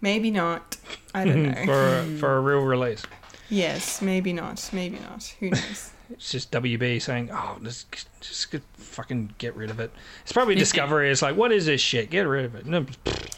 maybe 0.00 0.30
not. 0.30 0.78
I 1.14 1.24
don't 1.24 1.42
know. 1.42 1.64
for 1.66 1.98
a, 1.98 2.04
for 2.18 2.36
a 2.36 2.40
real 2.40 2.60
release 2.60 3.02
yes, 3.50 4.00
maybe 4.00 4.32
not. 4.32 4.70
Maybe 4.72 4.98
not. 5.00 5.34
Who 5.40 5.50
knows? 5.50 5.90
it's 6.10 6.30
just 6.32 6.50
WB 6.50 7.00
saying 7.00 7.30
oh 7.32 7.58
let's 7.60 7.86
just 8.20 8.50
get, 8.50 8.62
fucking 8.74 9.34
get 9.38 9.54
rid 9.54 9.70
of 9.70 9.78
it 9.78 9.92
it's 10.22 10.32
probably 10.32 10.56
Discovery 10.56 11.08
it's 11.10 11.22
like 11.22 11.36
what 11.36 11.52
is 11.52 11.66
this 11.66 11.80
shit 11.80 12.10
get 12.10 12.22
rid 12.22 12.44
of 12.44 12.56
it 12.56 12.66
no, 12.66 12.84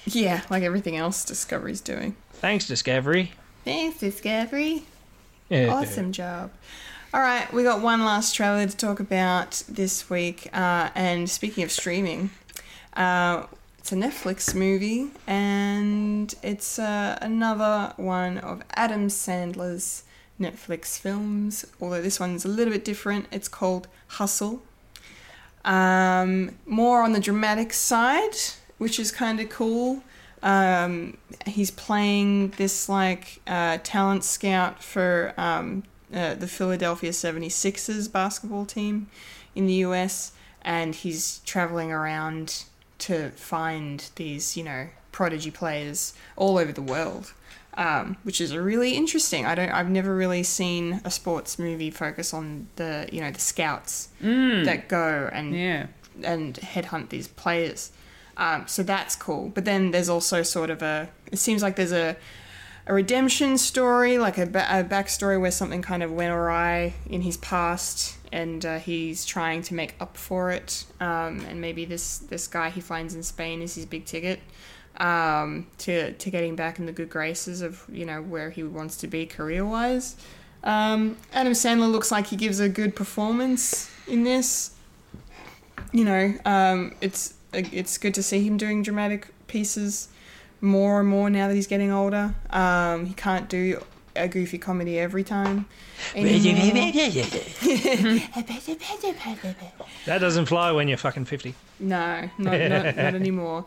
yeah, 0.07 0.41
like 0.49 0.63
everything 0.63 0.97
else 0.97 1.25
Discovery's 1.25 1.81
doing. 1.83 2.17
thanks 2.35 2.67
Discovery 2.67 3.33
Thanks, 3.65 3.99
Discovery. 4.01 4.85
yeah 5.49 5.69
Awesome 5.73 6.13
job. 6.13 6.51
All 7.15 7.21
right, 7.21 7.53
we 7.53 7.63
got 7.63 7.83
one 7.83 8.05
last 8.07 8.35
trailer 8.35 8.67
to 8.67 8.75
talk 8.77 8.99
about 8.99 9.63
this 9.69 10.09
week. 10.09 10.49
Uh, 10.53 10.89
and 10.95 11.29
speaking 11.29 11.63
of 11.63 11.71
streaming, 11.71 12.31
uh, 12.95 13.47
it's 13.79 13.91
a 13.91 13.97
Netflix 13.97 14.55
movie, 14.55 15.11
and 15.27 16.33
it's 16.43 16.79
uh, 16.79 17.19
another 17.21 17.93
one 17.97 18.39
of 18.39 18.63
Adam 18.75 19.09
Sandler's 19.09 20.05
Netflix 20.41 20.99
films. 20.99 21.67
Although 21.81 22.03
this 22.03 22.21
one's 22.21 22.45
a 22.45 22.49
little 22.49 22.73
bit 22.73 22.85
different. 22.85 23.27
It's 23.33 23.49
called 23.49 23.89
Hustle. 24.07 24.63
Um, 25.65 26.57
more 26.67 27.03
on 27.03 27.13
the 27.13 27.21
dramatic 27.21 27.73
side, 27.73 28.37
which 28.79 28.99
is 28.99 29.11
kind 29.11 29.41
of 29.41 29.49
cool. 29.49 30.03
Um, 30.43 31.19
he's 31.47 31.71
playing 31.71 32.51
this 32.51 32.89
like 32.89 33.41
uh, 33.47 33.79
talent 33.83 34.25
scout 34.25 34.83
for 34.83 35.35
um, 35.37 35.85
uh, 36.13 36.35
the 36.35 36.49
Philadelphia 36.49 37.11
76ers 37.11 38.11
basketball 38.11 38.67
team 38.67 39.09
in 39.55 39.67
the 39.67 39.75
US, 39.87 40.33
and 40.63 40.95
he's 40.95 41.41
traveling 41.45 41.93
around 41.93 42.65
to 43.03 43.31
find 43.31 44.11
these, 44.17 44.57
you 44.57 44.65
know, 44.65 44.89
prodigy 45.13 45.51
players 45.51 46.15
all 46.37 46.59
over 46.59 46.73
the 46.73 46.83
world. 46.83 47.33
Um, 47.75 48.19
which 48.23 48.39
is 48.39 48.55
really 48.55 48.97
interesting. 48.97 49.47
I 49.47 49.55
don't. 49.55 49.71
I've 49.71 49.89
never 49.89 50.15
really 50.15 50.43
seen 50.43 51.01
a 51.07 51.11
sports 51.11 51.59
movie 51.59 51.91
focus 51.91 52.35
on 52.35 52.67
the, 52.77 53.09
you 53.11 53.23
know, 53.23 53.31
the 53.31 53.41
scouts 53.41 54.09
that 54.21 54.89
go 54.89 55.31
and 55.33 55.57
Yeah. 55.57 55.87
and 56.23 56.53
headhunt 56.57 57.09
these 57.09 57.29
players. 57.29 57.91
Um, 58.37 58.65
so 58.67 58.83
that's 58.83 59.17
cool. 59.17 59.49
But 59.55 59.65
then 59.65 59.91
there's 59.91 60.11
also 60.11 60.43
sort 60.43 60.69
of 60.69 60.83
a. 60.83 61.09
It 61.31 61.39
seems 61.39 61.63
like 61.63 61.77
there's 61.77 61.93
a 61.93 62.17
a 62.87 62.93
redemption 62.93 63.57
story, 63.57 64.19
like 64.19 64.37
a, 64.37 64.45
ba- 64.45 64.67
a 64.69 64.85
backstory 64.85 65.41
where 65.41 65.51
something 65.53 65.81
kind 65.81 66.03
of 66.03 66.13
went 66.13 66.33
awry 66.35 66.93
in 67.09 67.23
his 67.23 67.39
past, 67.39 68.17
and 68.33 68.65
uh, 68.65 68.79
he's 68.79 69.25
trying 69.25 69.63
to 69.63 69.75
make 69.75 69.95
up 70.01 70.17
for 70.17 70.51
it. 70.51 70.87
Um, 70.99 71.41
and 71.49 71.61
maybe 71.61 71.85
this 71.85 72.19
this 72.19 72.49
guy 72.49 72.71
he 72.71 72.81
finds 72.81 73.15
in 73.15 73.23
Spain 73.23 73.63
is 73.63 73.75
his 73.75 73.87
big 73.87 74.07
ticket 74.07 74.41
um, 74.97 75.67
to 75.79 76.13
to 76.13 76.31
getting 76.31 76.57
back 76.57 76.79
in 76.79 76.87
the 76.87 76.93
good 76.93 77.11
graces 77.11 77.63
of 77.63 77.85
you 77.91 78.05
know 78.05 78.23
where 78.23 78.51
he 78.51 78.63
wants 78.63 78.97
to 78.99 79.07
be 79.07 79.27
career 79.27 79.65
wise. 79.65 80.17
Um, 80.65 81.17
Adam 81.33 81.53
Sandler 81.53 81.91
looks 81.91 82.11
like 82.11 82.29
he 82.29 82.37
gives 82.37 82.61
a 82.61 82.69
good 82.69 82.97
performance 82.97 83.91
in 84.07 84.25
this. 84.25 84.75
You 85.93 86.05
know, 86.05 86.35
um, 86.45 86.95
it's 87.01 87.35
it's 87.53 87.99
good 87.99 88.15
to 88.15 88.23
see 88.23 88.47
him 88.47 88.57
doing 88.57 88.83
dramatic 88.83 89.29
pieces 89.47 90.09
more 90.61 91.01
and 91.01 91.09
more 91.09 91.29
now 91.29 91.49
that 91.49 91.55
he's 91.55 91.67
getting 91.67 91.91
older. 91.91 92.35
Um, 92.51 93.07
he 93.07 93.15
can't 93.15 93.49
do 93.49 93.83
a 94.17 94.29
goofy 94.29 94.59
comedy 94.59 94.99
every 94.99 95.25
time. 95.25 95.67
that 100.07 100.19
doesn't 100.21 100.47
fly 100.47 100.71
when 100.73 100.89
you're 100.89 100.99
fucking 100.99 101.25
50 101.25 101.55
No, 101.81 102.29
not, 102.39 102.61
not, 102.61 102.97
not 102.97 103.15
anymore. 103.15 103.65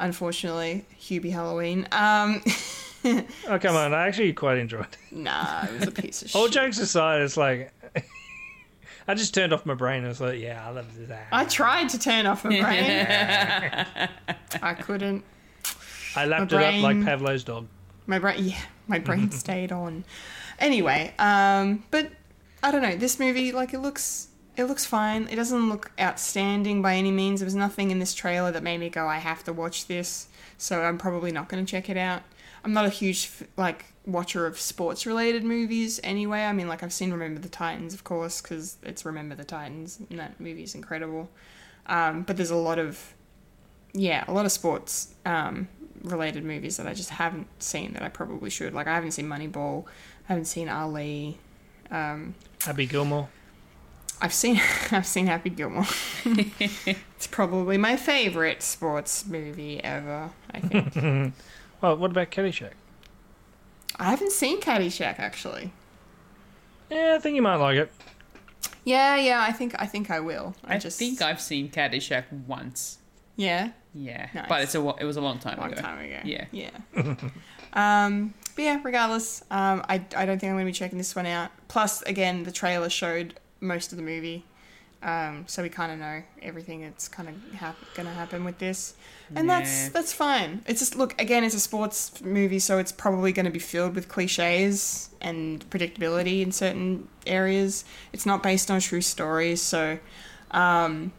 Unfortunately, 0.00 0.84
Hubie 1.00 1.32
Halloween. 1.32 1.88
Um, 1.92 2.42
oh 3.48 3.58
come 3.60 3.76
on 3.76 3.94
I 3.94 4.06
actually 4.08 4.32
quite 4.32 4.58
enjoyed 4.58 4.80
it 4.86 4.98
nah, 5.12 5.64
it 5.64 5.72
was 5.78 5.88
a 5.88 5.92
piece 5.92 6.22
of 6.22 6.30
shit. 6.30 6.36
all 6.36 6.46
shit. 6.46 6.54
jokes 6.54 6.78
aside 6.80 7.22
it's 7.22 7.36
like 7.36 7.72
I 9.08 9.14
just 9.14 9.32
turned 9.34 9.52
off 9.52 9.64
my 9.64 9.74
brain 9.74 10.04
I 10.04 10.08
was 10.08 10.20
like 10.20 10.40
yeah 10.40 10.66
I 10.66 10.70
love 10.72 10.86
that 11.06 11.28
I 11.30 11.44
tried 11.44 11.88
to 11.90 11.98
turn 11.98 12.26
off 12.26 12.44
my 12.44 12.60
brain. 12.60 13.06
I 14.62 14.74
couldn't. 14.74 15.22
I 16.16 16.26
lapped 16.26 16.50
My 16.52 16.60
it 16.60 16.76
up 16.76 16.82
like 16.82 16.96
brain- 16.96 17.04
Pavlov's 17.04 17.44
dog 17.44 17.68
My 18.08 18.18
brain, 18.18 18.44
yeah, 18.44 18.60
my 18.88 18.98
brain 18.98 19.30
stayed 19.30 19.72
on. 19.72 20.04
Anyway, 20.58 21.14
um, 21.18 21.84
but 21.90 22.10
I 22.62 22.70
don't 22.70 22.82
know. 22.82 22.96
This 22.96 23.20
movie, 23.20 23.52
like, 23.52 23.72
it 23.72 23.78
looks, 23.78 24.28
it 24.56 24.64
looks 24.64 24.84
fine. 24.84 25.28
It 25.30 25.36
doesn't 25.36 25.68
look 25.68 25.92
outstanding 26.00 26.82
by 26.82 26.94
any 26.94 27.12
means. 27.12 27.40
There 27.40 27.46
was 27.46 27.54
nothing 27.54 27.90
in 27.90 28.00
this 28.00 28.14
trailer 28.14 28.50
that 28.50 28.62
made 28.62 28.78
me 28.78 28.88
go, 28.88 29.06
I 29.06 29.18
have 29.18 29.44
to 29.44 29.52
watch 29.52 29.86
this. 29.86 30.26
So 30.56 30.82
I'm 30.82 30.98
probably 30.98 31.30
not 31.30 31.48
going 31.48 31.64
to 31.64 31.70
check 31.70 31.88
it 31.88 31.96
out. 31.96 32.22
I'm 32.64 32.72
not 32.72 32.84
a 32.84 32.90
huge 32.90 33.30
like 33.56 33.86
watcher 34.04 34.46
of 34.46 34.58
sports 34.58 35.06
related 35.06 35.44
movies 35.44 36.00
anyway. 36.02 36.40
I 36.40 36.52
mean, 36.52 36.66
like 36.66 36.82
I've 36.82 36.92
seen 36.92 37.12
Remember 37.12 37.40
the 37.40 37.48
Titans, 37.48 37.94
of 37.94 38.02
course, 38.02 38.40
because 38.40 38.78
it's 38.82 39.04
Remember 39.04 39.34
the 39.34 39.44
Titans, 39.44 40.00
and 40.10 40.18
that 40.18 40.40
movie 40.40 40.64
is 40.64 40.74
incredible. 40.74 41.30
Um, 41.86 42.22
but 42.22 42.36
there's 42.36 42.50
a 42.50 42.56
lot 42.56 42.78
of 42.78 43.14
yeah, 43.94 44.24
a 44.28 44.32
lot 44.32 44.44
of 44.44 44.52
sports 44.52 45.14
um, 45.24 45.68
related 46.02 46.44
movies 46.44 46.76
that 46.76 46.86
I 46.86 46.94
just 46.94 47.10
haven't 47.10 47.46
seen 47.62 47.92
that 47.94 48.02
I 48.02 48.08
probably 48.08 48.50
should. 48.50 48.74
Like 48.74 48.86
I 48.86 48.94
haven't 48.94 49.12
seen 49.12 49.26
Moneyball, 49.26 49.84
I 50.28 50.32
haven't 50.32 50.46
seen 50.46 50.68
Ali. 50.68 51.38
Um, 51.90 52.34
Happy 52.62 52.86
Gilmore 52.86 53.28
I've 54.20 54.34
seen 54.34 54.60
I've 54.90 55.06
seen 55.06 55.26
Happy 55.26 55.50
Gilmore. 55.50 55.86
it's 56.24 57.26
probably 57.28 57.78
my 57.78 57.96
favorite 57.96 58.62
sports 58.62 59.26
movie 59.26 59.82
ever. 59.82 60.30
I 60.52 60.60
think 60.60 61.34
well 61.80 61.96
what 61.96 62.10
about 62.10 62.30
Caddyshack 62.30 62.72
I 63.96 64.10
haven't 64.10 64.32
seen 64.32 64.60
Caddyshack 64.60 65.18
actually. 65.18 65.72
yeah 66.90 67.14
I 67.16 67.20
think 67.20 67.36
you 67.36 67.42
might 67.42 67.56
like 67.56 67.76
it 67.76 67.90
Yeah, 68.84 69.16
yeah, 69.16 69.40
I 69.42 69.52
think 69.52 69.74
I 69.78 69.86
think 69.86 70.10
I 70.10 70.20
will. 70.20 70.54
I, 70.64 70.74
I 70.74 70.78
just 70.78 70.98
think 70.98 71.22
I've 71.22 71.40
seen 71.40 71.70
Caddyshack 71.70 72.24
once. 72.46 72.98
Yeah, 73.38 73.70
Yeah, 73.94 74.28
Nice. 74.34 74.46
but 74.50 74.62
it's 74.62 74.74
a 74.74 74.86
it 75.00 75.04
was 75.04 75.16
a 75.16 75.22
long 75.22 75.38
time 75.38 75.54
ago. 75.54 75.62
long 75.62 75.72
ago. 75.72 75.80
time 75.80 75.98
ago. 76.04 76.18
Yeah. 76.24 76.44
yeah. 76.52 76.70
Um, 77.72 78.32
but 78.56 78.62
yeah, 78.64 78.80
regardless, 78.82 79.42
um, 79.50 79.84
I, 79.88 79.96
I 80.16 80.24
don't 80.26 80.38
think 80.38 80.44
I'm 80.50 80.56
going 80.56 80.64
to 80.64 80.72
be 80.72 80.72
checking 80.72 80.96
this 80.98 81.14
one 81.14 81.26
out. 81.26 81.50
Plus, 81.68 82.00
again, 82.02 82.44
the 82.44 82.50
trailer 82.50 82.88
showed 82.88 83.38
most 83.60 83.92
of 83.92 83.98
the 83.98 84.02
movie. 84.02 84.44
Um, 85.02 85.44
so 85.46 85.62
we 85.62 85.68
kind 85.68 85.92
of 85.92 85.98
know 85.98 86.22
everything 86.42 86.80
that's 86.80 87.08
kind 87.08 87.28
of 87.28 87.34
hap- 87.52 87.76
going 87.94 88.08
to 88.08 88.12
happen 88.14 88.44
with 88.44 88.58
this, 88.58 88.94
and 89.36 89.48
that's 89.48 89.90
that's 89.90 90.12
fine. 90.12 90.62
It's 90.66 90.80
just 90.80 90.96
look 90.96 91.14
again, 91.20 91.44
it's 91.44 91.54
a 91.54 91.60
sports 91.60 92.20
movie, 92.22 92.58
so 92.58 92.78
it's 92.78 92.90
probably 92.90 93.30
going 93.32 93.46
to 93.46 93.52
be 93.52 93.60
filled 93.60 93.94
with 93.94 94.08
cliches 94.08 95.10
and 95.20 95.68
predictability 95.70 96.40
in 96.42 96.50
certain 96.50 97.06
areas. 97.28 97.84
It's 98.12 98.26
not 98.26 98.42
based 98.42 98.72
on 98.72 98.80
true 98.80 99.02
stories, 99.02 99.62
so 99.62 99.98
um, 100.50 101.12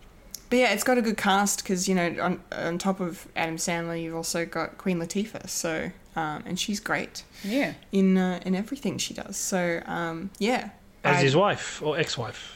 but 0.49 0.57
yeah, 0.59 0.71
it's 0.73 0.83
got 0.83 0.97
a 0.97 1.01
good 1.01 1.17
cast 1.17 1.63
because 1.63 1.87
you 1.87 1.95
know 1.95 2.15
on 2.21 2.41
on 2.51 2.77
top 2.77 2.99
of 2.99 3.27
Adam 3.35 3.57
Sandler, 3.57 4.01
you've 4.01 4.15
also 4.15 4.45
got 4.45 4.77
Queen 4.77 4.99
Latifah, 4.99 5.47
so 5.49 5.91
um, 6.15 6.43
and 6.45 6.59
she's 6.59 6.79
great 6.79 7.23
Yeah. 7.43 7.73
in 7.91 8.17
uh, 8.17 8.39
in 8.45 8.55
everything 8.55 8.97
she 8.97 9.13
does. 9.13 9.37
So 9.37 9.81
um, 9.85 10.29
yeah, 10.39 10.69
As 11.03 11.17
I- 11.17 11.21
his 11.23 11.35
wife 11.35 11.81
or 11.81 11.97
ex-wife. 11.97 12.55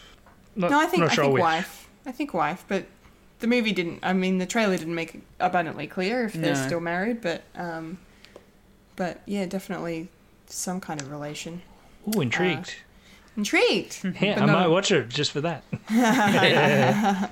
Not, 0.55 0.69
No, 0.71 0.79
I 0.79 0.85
think 0.85 1.01
not 1.01 1.11
I 1.11 1.15
think 1.15 1.39
wife. 1.39 1.87
I 2.05 2.11
think 2.11 2.33
wife, 2.33 2.63
but 2.67 2.85
the 3.39 3.47
movie 3.47 3.71
didn't. 3.71 3.99
I 4.03 4.13
mean, 4.13 4.37
the 4.37 4.45
trailer 4.45 4.77
didn't 4.77 4.93
make 4.95 5.15
it 5.15 5.21
abundantly 5.39 5.87
clear 5.87 6.25
if 6.25 6.33
they're 6.33 6.53
No. 6.53 6.65
still 6.67 6.79
married, 6.79 7.21
but 7.21 7.41
um, 7.55 7.97
but 8.95 9.21
yeah, 9.25 9.45
definitely 9.45 10.09
some 10.47 10.79
kind 10.79 11.01
of 11.01 11.09
relation. 11.09 11.61
Ooh, 12.15 12.21
intrigued. 12.21 12.75
Intrigued. 13.35 13.99
yeah, 14.21 14.35
but 14.35 14.43
I 14.43 14.45
not- 14.45 14.59
might 14.61 14.67
watch 14.67 14.91
it 14.91 15.09
just 15.09 15.31
for 15.31 15.41
that. 15.41 15.63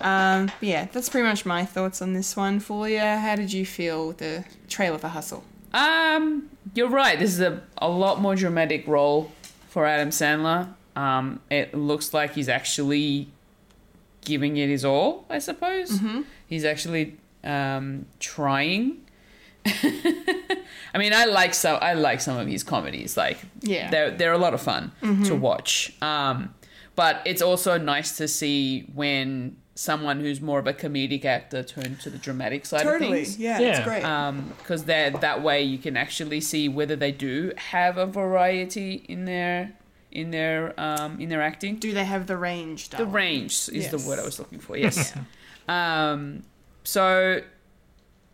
Um, 0.00 0.46
but 0.46 0.68
yeah, 0.68 0.86
that's 0.92 1.08
pretty 1.08 1.26
much 1.28 1.46
my 1.46 1.64
thoughts 1.64 2.02
on 2.02 2.12
this 2.12 2.36
one. 2.36 2.58
Fulia, 2.58 3.20
how 3.20 3.36
did 3.36 3.52
you 3.52 3.64
feel 3.64 4.08
with 4.08 4.18
the 4.18 4.44
trailer 4.68 4.98
for 4.98 5.06
Hustle? 5.06 5.44
Um, 5.72 6.50
you're 6.74 6.88
right. 6.88 7.16
This 7.18 7.30
is 7.30 7.40
a, 7.40 7.62
a 7.78 7.88
lot 7.88 8.20
more 8.20 8.34
dramatic 8.34 8.86
role 8.88 9.30
for 9.68 9.86
Adam 9.86 10.10
Sandler. 10.10 10.74
Um, 10.96 11.38
it 11.50 11.72
looks 11.72 12.12
like 12.12 12.34
he's 12.34 12.48
actually 12.48 13.28
giving 14.24 14.56
it 14.56 14.68
his 14.68 14.84
all. 14.84 15.24
I 15.30 15.38
suppose 15.38 16.00
he's 16.48 16.64
actually 16.64 17.16
um, 17.44 18.06
trying. 18.18 19.02
I 20.94 20.98
mean, 20.98 21.12
I 21.12 21.24
like 21.26 21.54
some. 21.54 21.78
I 21.80 21.94
like 21.94 22.20
some 22.20 22.36
of 22.36 22.46
his 22.46 22.62
comedies. 22.62 23.16
Like, 23.16 23.38
Yeah. 23.60 23.90
they're 23.90 24.10
they're 24.10 24.32
a 24.32 24.38
lot 24.38 24.54
of 24.54 24.60
fun 24.60 24.92
to 25.24 25.34
watch. 25.34 25.92
Um, 26.02 26.54
but 26.94 27.22
it's 27.24 27.40
also 27.42 27.78
nice 27.78 28.16
to 28.18 28.28
see 28.28 28.82
when 28.94 29.56
someone 29.74 30.20
who's 30.20 30.40
more 30.42 30.58
of 30.58 30.66
a 30.66 30.74
comedic 30.74 31.24
actor 31.24 31.62
turn 31.62 31.96
to 31.96 32.10
the 32.10 32.18
dramatic 32.18 32.66
side 32.66 32.86
of 32.86 32.98
things 32.98 33.38
yeah, 33.38 33.58
Yeah. 33.58 33.68
it's 33.78 33.84
great. 33.86 34.02
because 34.58 34.84
that 34.84 35.22
that 35.22 35.42
way 35.42 35.62
you 35.62 35.78
can 35.78 35.96
actually 35.96 36.42
see 36.42 36.68
whether 36.68 36.94
they 36.94 37.10
do 37.10 37.52
have 37.56 37.96
a 37.96 38.04
variety 38.04 39.02
in 39.08 39.24
their 39.24 39.72
in 40.10 40.30
their 40.30 40.74
um, 40.78 41.18
in 41.18 41.30
their 41.30 41.40
acting. 41.40 41.76
Do 41.76 41.92
they 41.94 42.04
have 42.04 42.26
the 42.26 42.36
range? 42.36 42.90
The 42.90 43.06
range 43.06 43.70
is 43.72 43.90
the 43.90 43.98
word 44.06 44.18
I 44.18 44.24
was 44.24 44.38
looking 44.38 44.58
for. 44.60 44.76
Yes. 44.76 45.14
um, 45.68 46.42
so 46.84 47.40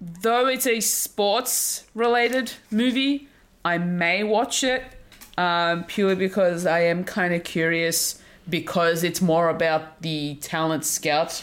though 0.01 0.47
it's 0.47 0.67
a 0.67 0.81
sports 0.81 1.85
related 1.95 2.53
movie, 2.71 3.29
I 3.65 3.79
may 3.79 4.23
watch 4.25 4.63
it 4.65 4.83
um, 5.37 5.85
purely 5.85 6.15
because 6.15 6.67
I 6.67 6.81
am 6.81 7.05
kind 7.05 7.35
of 7.35 7.45
curious 7.45 8.21
because 8.49 9.05
it's 9.05 9.21
more 9.21 9.49
about 9.49 10.01
the 10.03 10.37
talent 10.37 10.85
scout 10.85 11.43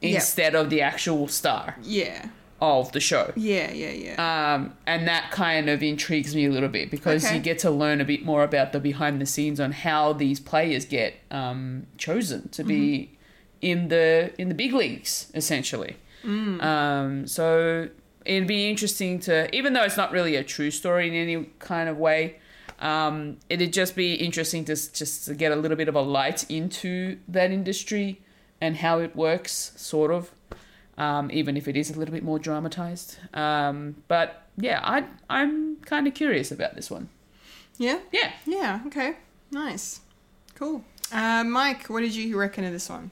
Yeah. 0.00 0.16
instead 0.16 0.54
of 0.54 0.70
the 0.70 0.82
actual 0.82 1.26
star 1.28 1.76
Yeah, 1.82 2.26
of 2.60 2.92
the 2.92 3.00
show. 3.00 3.32
yeah, 3.36 3.72
yeah, 3.72 3.90
yeah. 3.90 4.54
Um, 4.54 4.74
and 4.86 5.08
that 5.08 5.30
kind 5.30 5.68
of 5.68 5.82
intrigues 5.82 6.34
me 6.34 6.44
a 6.46 6.50
little 6.50 6.68
bit 6.68 6.90
because 6.90 7.24
Okay. 7.24 7.36
you 7.36 7.40
get 7.42 7.58
to 7.60 7.70
learn 7.70 8.00
a 8.00 8.04
bit 8.04 8.24
more 8.24 8.44
about 8.44 8.72
the 8.72 8.80
behind 8.80 9.20
the 9.20 9.26
scenes 9.26 9.58
on 9.60 9.72
how 9.72 10.12
these 10.12 10.38
players 10.40 10.84
get 10.84 11.14
um, 11.30 11.86
chosen 11.98 12.48
to 12.50 12.62
be 12.64 12.74
Mm-hmm. 12.84 13.10
in 13.62 13.88
the 13.88 14.30
in 14.38 14.48
the 14.48 14.54
big 14.54 14.72
leagues, 14.74 15.30
essentially. 15.34 15.96
Mm. 16.24 16.62
Um, 16.62 17.26
so 17.26 17.88
it'd 18.24 18.48
be 18.48 18.68
interesting 18.68 19.20
to, 19.20 19.54
even 19.54 19.72
though 19.72 19.82
it's 19.82 19.96
not 19.96 20.12
really 20.12 20.36
a 20.36 20.44
true 20.44 20.70
story 20.70 21.08
in 21.08 21.14
any 21.14 21.46
kind 21.58 21.88
of 21.88 21.98
way, 21.98 22.36
um, 22.80 23.38
it'd 23.48 23.72
just 23.72 23.94
be 23.94 24.14
interesting 24.14 24.64
to 24.64 24.74
just 24.74 25.26
to 25.26 25.34
get 25.34 25.52
a 25.52 25.56
little 25.56 25.76
bit 25.76 25.88
of 25.88 25.94
a 25.94 26.00
light 26.00 26.48
into 26.50 27.18
that 27.28 27.50
industry 27.50 28.20
and 28.60 28.76
how 28.78 28.98
it 28.98 29.14
works, 29.14 29.72
sort 29.76 30.10
of 30.10 30.30
um, 30.96 31.30
even 31.32 31.56
if 31.56 31.68
it 31.68 31.76
is 31.76 31.90
a 31.90 31.98
little 31.98 32.12
bit 32.12 32.22
more 32.22 32.38
dramatized. 32.38 33.18
Um, 33.32 33.96
but 34.08 34.42
yeah, 34.56 34.80
I 34.82 35.04
I'm 35.28 35.76
kind 35.76 36.06
of 36.06 36.14
curious 36.14 36.50
about 36.52 36.74
this 36.74 36.90
one. 36.90 37.08
yeah, 37.78 38.00
Yeah, 38.12 38.32
yeah. 38.46 38.80
Okay, 38.86 39.16
nice, 39.50 40.00
cool. 40.54 40.84
Uh, 41.12 41.44
Mike, 41.44 41.86
what 41.88 42.00
did 42.00 42.14
you 42.14 42.38
reckon 42.38 42.64
of 42.64 42.72
this 42.72 42.88
one? 42.88 43.10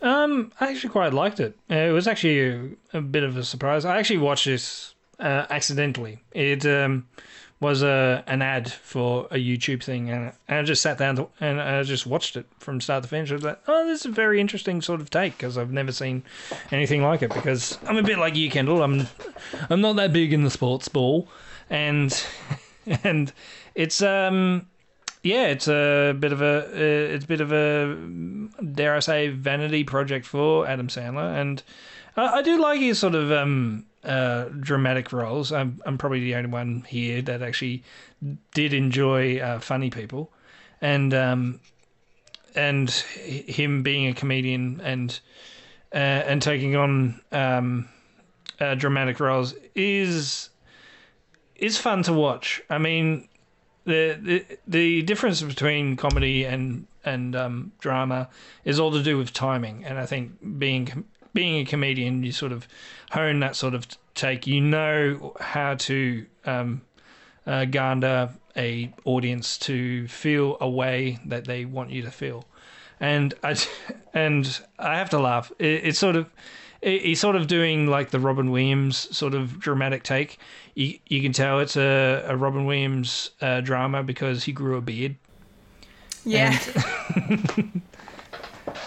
Um, 0.00 0.52
I 0.60 0.70
actually 0.70 0.90
quite 0.90 1.12
liked 1.12 1.40
it. 1.40 1.58
Uh, 1.70 1.74
it 1.74 1.92
was 1.92 2.06
actually 2.06 2.76
a, 2.92 2.98
a 2.98 3.00
bit 3.00 3.24
of 3.24 3.36
a 3.36 3.44
surprise. 3.44 3.84
I 3.84 3.98
actually 3.98 4.18
watched 4.18 4.44
this 4.44 4.94
uh, 5.18 5.46
accidentally. 5.50 6.22
It 6.32 6.64
um, 6.66 7.06
was 7.60 7.82
a 7.82 8.22
an 8.28 8.40
ad 8.40 8.70
for 8.70 9.26
a 9.30 9.36
YouTube 9.36 9.82
thing, 9.82 10.10
and, 10.10 10.32
and 10.46 10.58
I 10.58 10.62
just 10.62 10.82
sat 10.82 10.98
down 10.98 11.16
to, 11.16 11.28
and 11.40 11.60
I 11.60 11.82
just 11.82 12.06
watched 12.06 12.36
it 12.36 12.46
from 12.58 12.80
start 12.80 13.02
to 13.02 13.08
finish. 13.08 13.30
I 13.32 13.34
was 13.34 13.42
like, 13.42 13.60
"Oh, 13.66 13.86
this 13.86 14.00
is 14.00 14.06
a 14.06 14.10
very 14.10 14.40
interesting 14.40 14.80
sort 14.80 15.00
of 15.00 15.10
take," 15.10 15.36
because 15.36 15.58
I've 15.58 15.72
never 15.72 15.90
seen 15.90 16.22
anything 16.70 17.02
like 17.02 17.22
it. 17.22 17.34
Because 17.34 17.78
I'm 17.84 17.96
a 17.96 18.02
bit 18.02 18.18
like 18.18 18.36
you, 18.36 18.50
Kendall. 18.50 18.82
I'm 18.82 19.08
I'm 19.68 19.80
not 19.80 19.96
that 19.96 20.12
big 20.12 20.32
in 20.32 20.44
the 20.44 20.50
sports 20.50 20.86
ball, 20.86 21.28
and 21.68 22.24
and 23.02 23.32
it's 23.74 24.00
um 24.02 24.67
yeah, 25.22 25.46
it's 25.46 25.68
a 25.68 26.14
bit 26.18 26.32
of 26.32 26.42
a 26.42 26.66
uh, 26.66 27.14
it's 27.14 27.24
a 27.24 27.28
bit 27.28 27.40
of 27.40 27.52
a 27.52 27.96
dare 28.72 28.94
I 28.94 29.00
say 29.00 29.28
vanity 29.28 29.84
project 29.84 30.26
for 30.26 30.66
Adam 30.66 30.88
Sandler, 30.88 31.34
and 31.40 31.62
I, 32.16 32.38
I 32.38 32.42
do 32.42 32.60
like 32.60 32.80
his 32.80 32.98
sort 32.98 33.14
of 33.14 33.32
um, 33.32 33.86
uh, 34.04 34.44
dramatic 34.60 35.12
roles. 35.12 35.52
I'm 35.52 35.80
I'm 35.84 35.98
probably 35.98 36.20
the 36.20 36.34
only 36.36 36.50
one 36.50 36.84
here 36.88 37.22
that 37.22 37.42
actually 37.42 37.82
did 38.54 38.72
enjoy 38.72 39.38
uh, 39.38 39.58
funny 39.60 39.90
people, 39.90 40.30
and 40.80 41.12
um, 41.14 41.60
and 42.54 42.90
him 42.90 43.82
being 43.82 44.08
a 44.08 44.14
comedian 44.14 44.80
and 44.82 45.18
uh, 45.92 45.96
and 45.96 46.40
taking 46.40 46.76
on 46.76 47.20
um, 47.32 47.88
uh, 48.60 48.74
dramatic 48.74 49.20
roles 49.20 49.54
is 49.74 50.50
is 51.56 51.76
fun 51.76 52.02
to 52.04 52.12
watch. 52.12 52.62
I 52.70 52.78
mean, 52.78 53.28
the 53.88 54.18
the 54.20 54.58
the 54.66 55.02
difference 55.02 55.40
between 55.40 55.96
comedy 55.96 56.44
and 56.44 56.86
and 57.04 57.34
um, 57.34 57.72
drama 57.80 58.28
is 58.64 58.78
all 58.78 58.92
to 58.92 59.02
do 59.02 59.16
with 59.16 59.32
timing, 59.32 59.84
and 59.84 59.98
I 59.98 60.04
think 60.04 60.58
being 60.58 61.04
being 61.32 61.56
a 61.56 61.64
comedian, 61.64 62.22
you 62.22 62.32
sort 62.32 62.52
of 62.52 62.68
hone 63.10 63.40
that 63.40 63.56
sort 63.56 63.74
of 63.74 63.86
take. 64.14 64.46
You 64.46 64.60
know 64.60 65.34
how 65.40 65.74
to 65.74 66.26
um, 66.44 66.82
uh, 67.46 67.64
garner 67.64 68.30
a 68.56 68.92
audience 69.04 69.56
to 69.58 70.06
feel 70.08 70.58
a 70.60 70.68
way 70.68 71.18
that 71.24 71.46
they 71.46 71.64
want 71.64 71.90
you 71.90 72.02
to 72.02 72.10
feel, 72.10 72.44
and 73.00 73.32
I 73.42 73.56
and 74.14 74.60
I 74.78 74.98
have 74.98 75.08
to 75.10 75.18
laugh. 75.18 75.50
It, 75.58 75.84
it's 75.84 75.98
sort 75.98 76.16
of 76.16 76.28
he's 76.82 77.20
sort 77.20 77.36
of 77.36 77.46
doing 77.46 77.86
like 77.86 78.10
the 78.10 78.20
Robin 78.20 78.50
Williams 78.50 79.14
sort 79.16 79.34
of 79.34 79.58
dramatic 79.58 80.02
take. 80.02 80.38
You 80.74 80.98
you 81.06 81.22
can 81.22 81.32
tell 81.32 81.60
it's 81.60 81.76
a, 81.76 82.24
a 82.28 82.36
Robin 82.36 82.66
Williams 82.66 83.30
uh, 83.40 83.60
drama 83.60 84.02
because 84.02 84.44
he 84.44 84.52
grew 84.52 84.76
a 84.76 84.80
beard. 84.80 85.16
Yeah, 86.24 86.58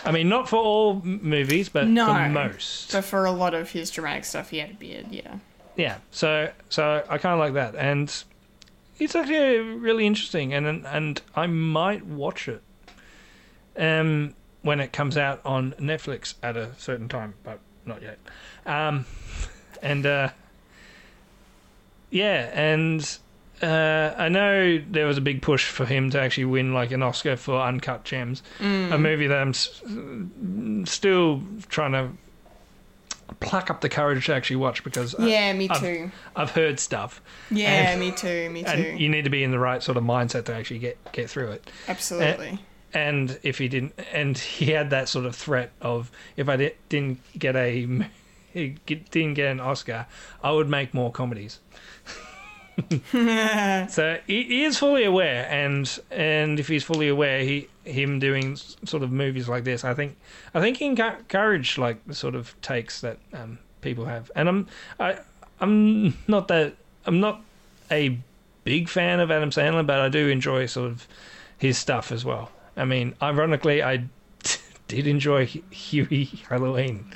I 0.06 0.12
mean, 0.12 0.30
not 0.30 0.50
for 0.50 0.58
all 0.58 1.02
movies, 1.04 1.70
but 1.70 1.88
No. 1.88 2.08
for 2.08 2.30
most. 2.30 2.92
but 2.92 3.04
for 3.04 3.26
a 3.26 3.32
lot 3.32 3.54
of 3.54 3.72
his 3.72 3.92
dramatic 3.92 4.26
stuff, 4.26 4.50
he 4.50 4.60
had 4.60 4.72
a 4.72 4.74
beard. 4.74 5.08
Yeah, 5.10 5.36
Yeah. 5.76 5.98
So 6.12 6.52
so 6.70 7.04
I 7.10 7.18
kind 7.18 7.34
of 7.34 7.40
like 7.40 7.54
that, 7.54 7.76
and 7.76 8.14
it's 9.00 9.16
actually 9.16 9.60
really 9.60 10.06
interesting, 10.06 10.54
and 10.54 10.86
and 10.86 11.22
I 11.36 11.48
might 11.48 12.06
watch 12.06 12.48
it. 12.48 12.62
Um, 13.78 14.36
when 14.64 14.80
it 14.80 14.92
comes 14.92 15.18
out 15.18 15.42
on 15.44 15.72
Netflix 15.80 16.36
at 16.44 16.56
a 16.58 16.72
certain 16.78 17.08
time, 17.10 17.34
but 17.44 17.60
not 17.86 18.02
yet. 18.02 18.18
Um, 18.66 19.06
and 19.82 20.06
uh, 20.06 20.30
yeah, 22.10 22.50
and 22.54 23.18
uh, 23.62 24.14
I 24.18 24.30
know 24.30 24.82
there 24.90 25.06
was 25.06 25.18
a 25.18 25.22
big 25.22 25.42
push 25.42 25.68
for 25.70 25.86
him 25.86 26.10
to 26.12 26.20
actually 26.20 26.46
win 26.46 26.74
like 26.74 26.92
an 26.92 27.02
Oscar 27.04 27.36
for 27.38 27.60
Uncut 27.62 28.04
Gems, 28.04 28.44
a 28.60 28.98
movie 28.98 29.28
that 29.28 29.38
I'm 29.38 29.50
s- 29.50 29.82
still 30.92 31.42
trying 31.70 31.92
to 31.94 32.10
pluck 33.40 33.70
up 33.70 33.80
the 33.82 33.88
courage 33.90 34.26
to 34.26 34.34
actually 34.36 34.58
watch 34.58 34.84
because 34.84 35.16
I- 35.16 35.26
yeah, 35.28 35.54
me 35.54 35.70
I've- 35.70 35.80
too. 35.80 36.12
I've 36.36 36.52
heard 36.52 36.80
stuff, 36.80 37.22
Yeah, 37.50 37.92
and- 37.92 38.00
me 38.00 38.12
too. 38.12 38.50
Me 38.50 38.64
too. 38.64 38.70
and 38.70 39.00
you 39.00 39.08
need 39.10 39.24
to 39.24 39.30
be 39.30 39.44
in 39.44 39.52
the 39.52 39.60
right 39.60 39.82
sort 39.82 39.98
of 39.98 40.04
mindset 40.04 40.46
to 40.46 40.54
actually 40.56 40.80
get 40.80 40.98
get 41.14 41.30
through 41.30 41.52
it. 41.52 41.70
Absolutely. 41.88 42.60
And 42.94 43.40
if 43.44 43.58
he 43.58 43.68
didn't, 43.68 43.94
and 44.12 44.38
he 44.38 44.72
had 44.72 44.90
that 44.90 45.08
sort 45.08 45.26
of 45.26 45.36
threat 45.36 45.72
of 45.82 46.12
if 46.36 46.50
I 46.50 46.58
di- 46.58 46.76
didn't 46.90 47.20
get 47.38 47.56
a 47.56 47.86
didn't 48.54 49.34
get 49.34 49.52
an 49.52 49.60
Oscar, 49.60 50.08
I 50.44 50.52
would 50.52 50.70
make 50.70 50.94
more 50.94 51.12
comedies. 51.12 51.60
so 53.12 54.18
he, 54.28 54.44
he 54.44 54.64
is 54.64 54.78
fully 54.78 55.04
aware, 55.04 55.48
and 55.50 56.00
and 56.10 56.60
if 56.60 56.68
he's 56.68 56.84
fully 56.84 57.08
aware, 57.08 57.44
he 57.44 57.68
him 57.86 58.20
doing 58.20 58.56
sort 58.56 59.04
of 59.04 59.12
movies 59.12 59.48
like 59.50 59.64
this, 59.64 59.84
I 59.84 59.94
think 59.94 60.18
I 60.54 60.62
think 60.62 60.78
he 60.78 60.90
encour- 60.90 61.20
encourage 61.20 61.78
like 61.78 62.06
the 62.06 62.16
sort 62.16 62.36
of 62.36 62.60
takes 62.62 63.02
that 63.02 63.18
um, 63.34 63.60
people 63.82 64.06
have, 64.06 64.32
and 64.36 64.50
I'm 64.50 64.68
I 65.00 65.20
I'm 65.60 66.18
not 66.28 66.48
that 66.48 66.76
I'm 67.06 67.20
not 67.20 67.42
a 67.90 68.18
big 68.64 68.90
fan 68.90 69.20
of 69.20 69.32
Adam 69.32 69.50
Sandler, 69.50 69.86
but 69.86 70.00
I 70.00 70.10
do 70.10 70.28
enjoy 70.28 70.66
sort 70.66 70.92
of 70.92 71.08
his 71.58 71.78
stuff 71.78 72.12
as 72.12 72.24
well. 72.26 72.52
I 72.82 72.86
mean, 72.86 73.14
ironically, 73.22 73.84
I 73.84 74.06
did 74.88 75.06
enjoy 75.06 75.46
Hubie 75.46 76.44
Halloween 76.48 77.14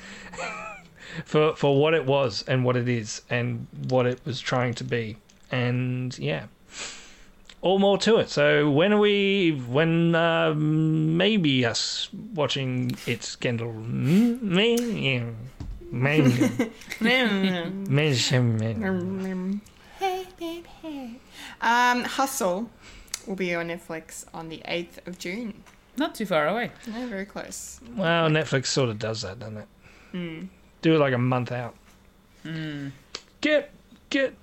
for 1.25 1.55
for 1.55 1.81
what 1.81 1.95
it 1.95 2.05
was 2.05 2.43
and 2.47 2.63
what 2.63 2.77
it 2.77 2.87
is 2.87 3.23
and 3.31 3.65
what 3.89 4.05
it 4.05 4.23
was 4.25 4.39
trying 4.39 4.75
to 4.75 4.83
be, 4.83 5.17
and 5.51 6.17
yeah, 6.19 6.45
all 7.61 7.79
more 7.79 7.97
to 7.97 8.17
it. 8.17 8.29
So 8.29 8.69
when 8.69 8.93
are 8.93 8.99
we? 8.99 9.59
When 9.67 10.13
uh, 10.13 10.53
maybe 10.53 11.65
us 11.65 12.09
watching 12.35 12.91
it, 13.07 13.35
Kendall? 13.39 13.73
Me, 13.73 14.75
yeah. 14.75 15.23
Hey, 19.97 20.27
babe, 20.37 20.65
hey. 20.83 21.15
Um, 21.61 22.03
Hustle 22.03 22.69
will 23.27 23.35
be 23.35 23.53
on 23.55 23.67
Netflix 23.67 24.25
on 24.33 24.49
the 24.49 24.61
8th 24.67 25.05
of 25.07 25.17
June. 25.17 25.63
Not 25.97 26.15
too 26.15 26.25
far 26.25 26.47
away. 26.47 26.71
No, 26.87 27.07
very 27.07 27.25
close. 27.25 27.79
Well, 27.95 28.29
Netflix 28.29 28.67
sort 28.67 28.89
of 28.89 28.99
does 28.99 29.21
that, 29.21 29.39
doesn't 29.39 29.57
it? 29.57 29.67
Hmm. 30.11 30.43
Do 30.81 30.95
it 30.95 30.99
like 30.99 31.13
a 31.13 31.17
month 31.17 31.51
out. 31.51 31.75
Hmm. 32.43 32.89
Get 33.41 33.71
get 34.09 34.35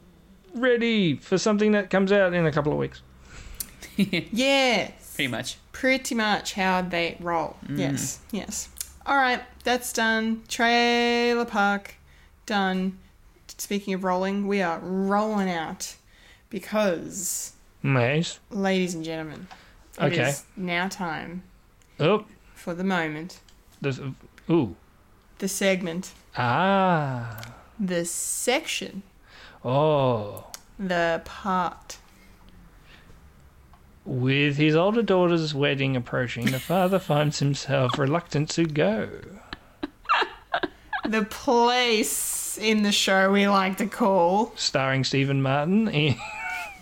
ready 0.54 1.16
for 1.16 1.38
something 1.38 1.72
that 1.72 1.90
comes 1.90 2.10
out 2.12 2.34
in 2.34 2.46
a 2.46 2.52
couple 2.52 2.72
of 2.72 2.78
weeks. 2.78 3.02
Yes. 3.96 5.14
Pretty 5.14 5.28
much. 5.28 5.58
Pretty 5.72 6.14
much 6.14 6.54
how 6.54 6.80
they 6.82 7.16
roll. 7.20 7.56
Hmm. 7.66 7.76
Yes, 7.78 8.20
yes. 8.30 8.70
All 9.04 9.16
right, 9.16 9.42
that's 9.64 9.92
done. 9.92 10.42
Trailer 10.48 11.44
Park, 11.44 11.96
done. 12.46 12.98
Speaking 13.58 13.92
of 13.94 14.02
rolling, 14.04 14.46
we 14.48 14.62
are 14.62 14.78
rolling 14.78 15.50
out 15.50 15.94
because, 16.48 17.52
Nice. 17.82 18.38
ladies 18.50 18.94
and 18.94 19.04
gentlemen, 19.04 19.46
it 20.00 20.12
is 20.12 20.18
Okay. 20.18 20.34
now 20.56 20.88
time 20.88 21.42
Oh, 22.00 22.24
for 22.54 22.74
the 22.74 22.84
moment, 22.84 23.40
there's 23.80 24.00
ooh 24.48 24.76
the 25.38 25.48
segment, 25.48 26.12
ah 26.36 27.40
the 27.80 28.04
section, 28.04 29.02
oh. 29.64 30.46
the 30.78 31.20
part. 31.24 31.98
With 34.04 34.56
his 34.56 34.74
older 34.74 35.02
daughter's 35.02 35.54
wedding 35.54 35.96
approaching, 35.96 36.46
the 36.46 36.58
father 36.60 36.98
finds 37.10 37.38
himself 37.38 37.98
reluctant 37.98 38.50
to 38.50 38.64
go. 38.64 39.08
the 41.04 41.24
place 41.24 42.58
in 42.58 42.82
the 42.82 42.92
show 42.92 43.30
we 43.32 43.46
like 43.48 43.76
to 43.78 43.86
call 43.86 44.52
Starring 44.56 45.04
Stephen 45.04 45.40
Martin, 45.42 45.88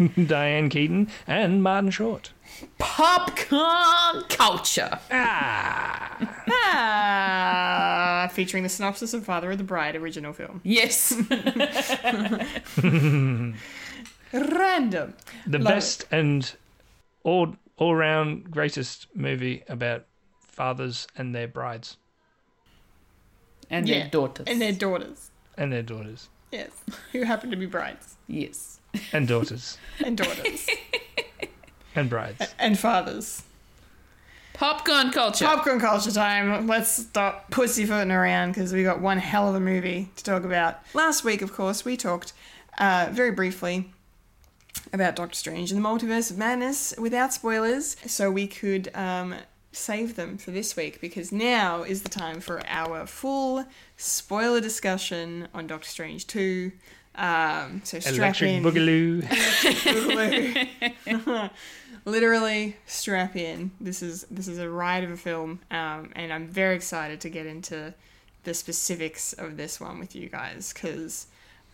Diane 0.26 0.68
Keaton, 0.68 1.08
and 1.26 1.62
Martin 1.62 1.90
Short. 1.90 2.32
Popcorn 2.78 4.24
culture. 4.28 4.98
ah, 5.10 6.18
ah. 6.50 8.30
featuring 8.32 8.62
the 8.62 8.68
synopsis 8.68 9.14
of 9.14 9.24
Father 9.24 9.50
of 9.52 9.58
the 9.58 9.64
Bride 9.64 9.96
original 9.96 10.32
film. 10.32 10.60
Yes. 10.64 11.12
Random. 14.32 15.14
The 15.46 15.58
Love 15.58 15.64
best 15.74 16.04
and 16.10 16.52
all 17.24 17.56
all 17.76 17.94
round 17.94 18.50
greatest 18.50 19.06
movie 19.14 19.62
about 19.68 20.06
fathers 20.40 21.06
and 21.16 21.34
their 21.34 21.48
brides 21.48 21.96
and 23.70 23.88
Yeah, 23.88 24.00
their 24.00 24.08
daughters. 24.10 24.46
And 24.48 24.60
their 24.60 24.72
daughters. 24.72 25.30
and 25.56 25.72
their 25.72 25.82
daughters 25.82 26.28
Yes. 26.52 26.70
Who 27.12 27.22
happen 27.22 27.50
to 27.50 27.56
be 27.56 27.66
brides. 27.66 28.16
yes. 28.26 28.79
And 29.12 29.26
daughters 29.28 29.78
And 30.04 30.16
daughters. 30.16 30.66
and 31.94 32.08
brides. 32.10 32.54
and 32.58 32.78
fathers. 32.78 33.42
Popcorn 34.54 35.10
culture. 35.10 35.44
Popcorn 35.46 35.80
culture 35.80 36.10
time. 36.10 36.66
Let's 36.66 36.90
stop 36.90 37.50
pussyfooting 37.50 38.10
around 38.10 38.52
because 38.52 38.72
we 38.72 38.82
got 38.82 39.00
one 39.00 39.18
hell 39.18 39.48
of 39.48 39.54
a 39.54 39.60
movie 39.60 40.10
to 40.16 40.24
talk 40.24 40.44
about. 40.44 40.80
Last 40.92 41.24
week, 41.24 41.40
of 41.40 41.52
course, 41.52 41.84
we 41.84 41.96
talked 41.96 42.32
uh, 42.78 43.08
very 43.10 43.30
briefly 43.30 43.90
about 44.92 45.16
Doctor 45.16 45.34
Strange 45.34 45.72
and 45.72 45.82
the 45.82 45.88
Multiverse 45.88 46.30
of 46.30 46.36
Madness 46.36 46.92
without 46.98 47.32
spoilers, 47.32 47.96
so 48.06 48.30
we 48.30 48.46
could 48.46 48.94
um, 48.94 49.34
save 49.72 50.16
them 50.16 50.36
for 50.36 50.50
this 50.50 50.76
week 50.76 51.00
because 51.00 51.32
now 51.32 51.82
is 51.82 52.02
the 52.02 52.08
time 52.08 52.40
for 52.40 52.60
our 52.66 53.06
full 53.06 53.64
spoiler 53.96 54.60
discussion 54.60 55.48
on 55.54 55.66
Doctor 55.66 55.88
Strange 55.88 56.26
2. 56.26 56.70
Um, 57.16 57.80
so 57.84 57.98
strap 57.98 58.14
Electric 58.14 58.50
in. 58.50 58.62
Boogaloo. 58.62 59.22
Boogaloo. 59.22 61.50
Literally 62.04 62.76
strap 62.86 63.36
in. 63.36 63.70
This 63.80 64.02
is 64.02 64.24
this 64.30 64.48
is 64.48 64.58
a 64.58 64.68
ride 64.70 65.04
of 65.04 65.10
a 65.10 65.16
film, 65.16 65.60
um, 65.70 66.10
and 66.16 66.32
I'm 66.32 66.48
very 66.48 66.74
excited 66.74 67.20
to 67.22 67.28
get 67.28 67.46
into 67.46 67.92
the 68.44 68.54
specifics 68.54 69.32
of 69.34 69.56
this 69.58 69.78
one 69.80 69.98
with 69.98 70.14
you 70.16 70.28
guys 70.30 70.72
because 70.72 71.26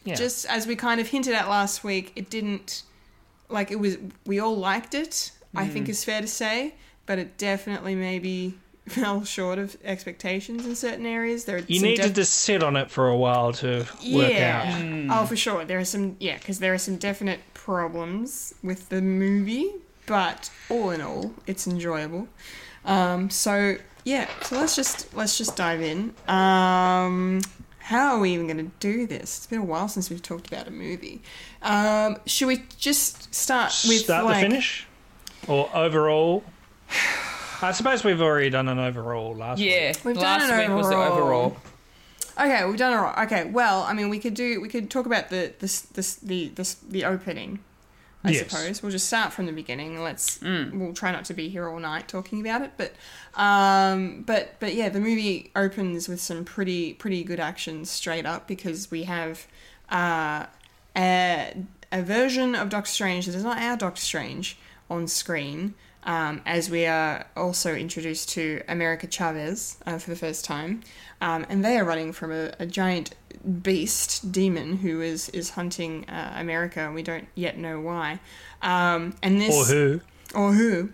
Yeah. 0.04 0.16
just 0.16 0.44
as 0.46 0.66
we 0.66 0.74
kind 0.74 1.00
of 1.00 1.08
hinted 1.08 1.34
at 1.34 1.48
last 1.48 1.84
week, 1.84 2.12
it 2.16 2.28
didn't 2.28 2.82
like 3.48 3.70
it 3.70 3.78
was. 3.78 3.98
We 4.24 4.40
all 4.40 4.56
liked 4.56 4.94
it. 4.94 5.30
I 5.54 5.68
think 5.68 5.88
is 5.88 6.04
fair 6.04 6.20
to 6.20 6.26
say, 6.26 6.74
but 7.06 7.18
it 7.18 7.38
definitely 7.38 7.94
maybe 7.94 8.58
fell 8.88 9.24
short 9.24 9.58
of 9.58 9.76
expectations 9.84 10.64
in 10.64 10.74
certain 10.76 11.06
areas. 11.06 11.44
There 11.44 11.56
are 11.56 11.62
You 11.66 11.82
needed 11.82 12.02
def- 12.02 12.14
to 12.14 12.24
sit 12.24 12.62
on 12.62 12.76
it 12.76 12.90
for 12.90 13.08
a 13.08 13.16
while 13.16 13.52
to 13.54 13.86
work 14.12 14.34
out. 14.34 14.66
Oh, 15.10 15.26
for 15.26 15.36
sure. 15.36 15.64
There 15.64 15.78
are 15.78 15.84
some, 15.84 16.16
yeah, 16.20 16.38
because 16.38 16.60
there 16.60 16.72
are 16.72 16.78
some 16.78 16.96
definite 16.96 17.40
problems 17.54 18.54
with 18.62 18.88
the 18.88 19.02
movie, 19.02 19.72
but 20.06 20.50
all 20.70 20.90
in 20.90 21.00
all, 21.00 21.34
it's 21.46 21.66
enjoyable. 21.66 22.28
Um, 22.84 23.30
so 23.30 23.76
yeah, 24.04 24.28
so 24.42 24.56
let's 24.56 24.76
just 24.76 25.12
let's 25.14 25.36
just 25.36 25.56
dive 25.56 25.82
in. 25.82 26.14
Um, 26.28 27.40
how 27.80 28.14
are 28.14 28.20
we 28.20 28.32
even 28.32 28.46
going 28.46 28.58
to 28.58 28.70
do 28.78 29.06
this? 29.08 29.36
It's 29.36 29.46
been 29.46 29.60
a 29.60 29.64
while 29.64 29.88
since 29.88 30.08
we've 30.10 30.22
talked 30.22 30.46
about 30.46 30.68
a 30.68 30.70
movie. 30.70 31.22
Um, 31.62 32.18
should 32.26 32.46
we 32.46 32.62
just 32.78 33.34
start 33.34 33.74
with 33.88 34.02
Start 34.02 34.26
like, 34.26 34.36
the 34.36 34.48
finish? 34.48 34.86
Or 35.48 35.68
overall? 35.74 36.44
I 37.62 37.72
suppose 37.72 38.04
we've 38.04 38.20
already 38.20 38.50
done 38.50 38.68
an 38.68 38.78
overall 38.78 39.34
last 39.34 39.58
Yeah. 39.60 39.88
week. 39.88 40.04
We've 40.04 40.14
done 40.14 40.40
Last 40.40 40.50
an 40.50 40.58
week 40.58 40.76
was 40.76 40.88
the 40.88 40.94
overall. 40.96 41.12
overall. 41.20 41.56
Okay, 42.38 42.64
we've 42.66 42.76
done 42.76 42.92
it 42.92 42.96
right. 42.96 43.26
Okay, 43.26 43.44
well, 43.44 43.82
I 43.82 43.94
mean, 43.94 44.10
we 44.10 44.18
could 44.18 44.34
do 44.34 44.60
we 44.60 44.68
could 44.68 44.90
talk 44.90 45.06
about 45.06 45.30
the 45.30 45.52
this 45.58 45.80
this 45.82 46.16
the 46.16 46.48
this 46.54 46.74
the 46.74 47.04
opening. 47.04 47.60
I 48.24 48.30
Yes. 48.30 48.50
suppose 48.50 48.82
we'll 48.82 48.90
just 48.92 49.06
start 49.06 49.32
from 49.32 49.46
the 49.46 49.52
beginning. 49.52 50.02
Let's 50.02 50.40
we'll 50.42 50.92
try 50.92 51.12
not 51.12 51.24
to 51.26 51.34
be 51.34 51.48
here 51.48 51.68
all 51.68 51.78
night 51.78 52.08
talking 52.08 52.40
about 52.40 52.60
it, 52.62 52.72
but 52.76 52.92
um, 53.40 54.22
but 54.26 54.56
but 54.60 54.74
yeah, 54.74 54.88
the 54.88 55.00
movie 55.00 55.50
opens 55.56 56.08
with 56.08 56.20
some 56.20 56.44
pretty 56.44 56.92
pretty 56.94 57.22
good 57.24 57.40
action 57.40 57.84
straight 57.84 58.26
up 58.26 58.46
because 58.48 58.90
we 58.90 59.04
have 59.04 59.46
uh, 59.90 60.46
a 60.96 61.54
a 61.92 62.02
version 62.02 62.54
of 62.54 62.68
Doctor 62.68 62.90
Strange 62.90 63.26
that 63.26 63.34
is 63.34 63.44
not 63.44 63.58
our 63.58 63.76
Doctor 63.76 64.00
Strange 64.02 64.58
on 64.90 65.06
screen. 65.06 65.74
Um, 66.06 66.40
as 66.46 66.70
we 66.70 66.86
are 66.86 67.26
also 67.36 67.74
introduced 67.74 68.28
to 68.30 68.62
America 68.68 69.08
Chavez 69.08 69.76
uh, 69.86 69.98
for 69.98 70.10
the 70.10 70.16
first 70.16 70.44
time, 70.44 70.82
um, 71.20 71.44
and 71.48 71.64
they 71.64 71.76
are 71.76 71.84
running 71.84 72.12
from 72.12 72.30
a, 72.30 72.52
a 72.60 72.66
giant 72.66 73.14
beast 73.62 74.30
demon 74.30 74.76
who 74.78 75.00
is 75.00 75.28
is 75.30 75.50
hunting 75.50 76.08
uh, 76.08 76.34
America, 76.36 76.80
and 76.80 76.94
we 76.94 77.02
don't 77.02 77.26
yet 77.34 77.58
know 77.58 77.80
why. 77.80 78.20
Um, 78.62 79.14
and 79.22 79.40
this 79.40 79.54
Or 79.54 79.64
who? 79.64 80.00
or 80.34 80.52
who, 80.52 80.90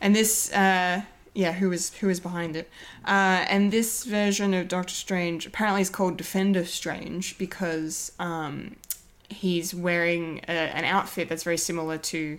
and 0.00 0.16
this 0.16 0.50
uh, 0.52 1.02
yeah, 1.34 1.52
who 1.52 1.70
is 1.70 1.92
who 1.94 2.08
is 2.08 2.20
behind 2.20 2.56
it? 2.56 2.70
Uh, 3.04 3.44
and 3.48 3.70
this 3.70 4.04
version 4.04 4.54
of 4.54 4.68
Doctor 4.68 4.94
Strange 4.94 5.46
apparently 5.46 5.82
is 5.82 5.90
called 5.90 6.16
Defender 6.16 6.64
Strange 6.64 7.36
because 7.36 8.12
um, 8.18 8.76
he's 9.28 9.74
wearing 9.74 10.40
a, 10.48 10.52
an 10.52 10.84
outfit 10.84 11.28
that's 11.28 11.42
very 11.42 11.58
similar 11.58 11.98
to 11.98 12.38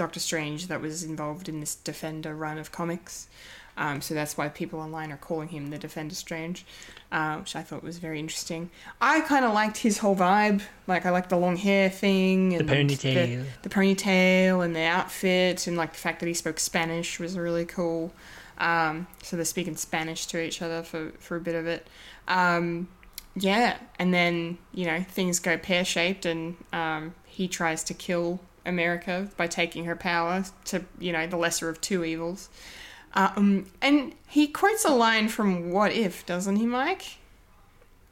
Doctor 0.00 0.18
Strange 0.18 0.68
that 0.68 0.80
was 0.80 1.04
involved 1.04 1.46
in 1.46 1.60
this 1.60 1.74
Defender 1.74 2.34
run 2.34 2.56
of 2.56 2.72
comics. 2.72 3.28
Um, 3.76 4.00
so 4.00 4.14
that's 4.14 4.34
why 4.34 4.48
people 4.48 4.80
online 4.80 5.12
are 5.12 5.18
calling 5.18 5.48
him 5.48 5.68
the 5.68 5.76
Defender 5.76 6.14
Strange, 6.14 6.64
uh, 7.12 7.36
which 7.36 7.54
I 7.54 7.60
thought 7.60 7.82
was 7.82 7.98
very 7.98 8.18
interesting. 8.18 8.70
I 8.98 9.20
kind 9.20 9.44
of 9.44 9.52
liked 9.52 9.76
his 9.76 9.98
whole 9.98 10.16
vibe. 10.16 10.62
Like 10.86 11.04
I 11.04 11.10
liked 11.10 11.28
the 11.28 11.36
long 11.36 11.56
hair 11.56 11.90
thing 11.90 12.54
and 12.54 12.66
the 12.66 12.72
ponytail. 12.72 13.44
the, 13.44 13.68
the 13.68 13.68
ponytail 13.68 14.64
and 14.64 14.74
the 14.74 14.84
outfit, 14.84 15.66
and 15.66 15.76
like 15.76 15.92
the 15.92 15.98
fact 15.98 16.20
that 16.20 16.26
he 16.26 16.34
spoke 16.34 16.58
Spanish 16.58 17.20
was 17.20 17.36
really 17.36 17.66
cool. 17.66 18.10
Um, 18.56 19.06
so 19.22 19.36
they're 19.36 19.44
speaking 19.44 19.76
Spanish 19.76 20.24
to 20.28 20.42
each 20.42 20.62
other 20.62 20.82
for, 20.82 21.10
for 21.18 21.36
a 21.36 21.40
bit 21.40 21.54
of 21.54 21.66
it. 21.66 21.86
Um, 22.26 22.88
yeah, 23.34 23.76
and 23.98 24.14
then 24.14 24.56
you 24.72 24.86
know 24.86 25.02
things 25.10 25.40
go 25.40 25.58
pear 25.58 25.84
shaped, 25.84 26.24
and 26.24 26.56
um, 26.72 27.14
he 27.26 27.48
tries 27.48 27.84
to 27.84 27.92
kill 27.94 28.40
America 28.66 29.28
by 29.36 29.46
taking 29.46 29.84
her 29.86 29.96
power 29.96 30.44
to 30.66 30.84
you 30.98 31.12
know 31.12 31.26
the 31.26 31.36
lesser 31.36 31.68
of 31.68 31.80
two 31.80 32.04
evils. 32.04 32.48
Um, 33.14 33.66
and 33.82 34.12
he 34.28 34.46
quotes 34.46 34.84
a 34.84 34.92
line 34.94 35.28
from 35.28 35.72
What 35.72 35.92
If, 35.92 36.24
doesn't 36.26 36.56
he, 36.56 36.66
Mike? 36.66 37.16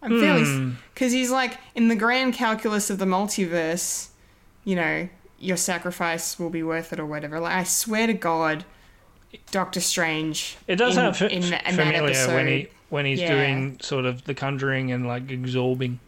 I'm 0.03 0.20
fairly 0.20 0.73
because 0.95 1.12
he's 1.12 1.31
like 1.31 1.59
in 1.75 1.89
the 1.89 1.97
grand 1.97 2.35
calculus 2.35 2.89
of 2.91 2.99
the 2.99 3.05
multiverse, 3.05 4.09
you 4.65 4.77
know, 4.77 5.09
your 5.41 5.57
sacrifice 5.57 6.39
will 6.39 6.51
be 6.51 6.62
worth 6.62 6.93
it 6.93 7.01
or 7.01 7.07
whatever. 7.07 7.39
Like 7.41 7.53
I 7.55 7.65
swear 7.65 8.07
to 8.07 8.12
God, 8.15 8.65
Doctor 9.51 9.81
Strange. 9.81 10.57
It 10.66 10.77
does 10.77 10.97
in, 10.97 11.03
sound 11.15 11.15
f- 11.16 11.23
in, 11.23 11.43
in 11.53 11.75
familiar 11.77 12.05
episode, 12.05 12.35
when 12.35 12.47
he 12.47 12.69
when 12.91 13.05
he's 13.07 13.20
Yeah. 13.20 13.35
doing 13.35 13.79
sort 13.81 14.05
of 14.05 14.25
the 14.25 14.35
conjuring 14.35 14.91
and 14.93 15.07
like 15.07 15.31
absorbing 15.31 15.99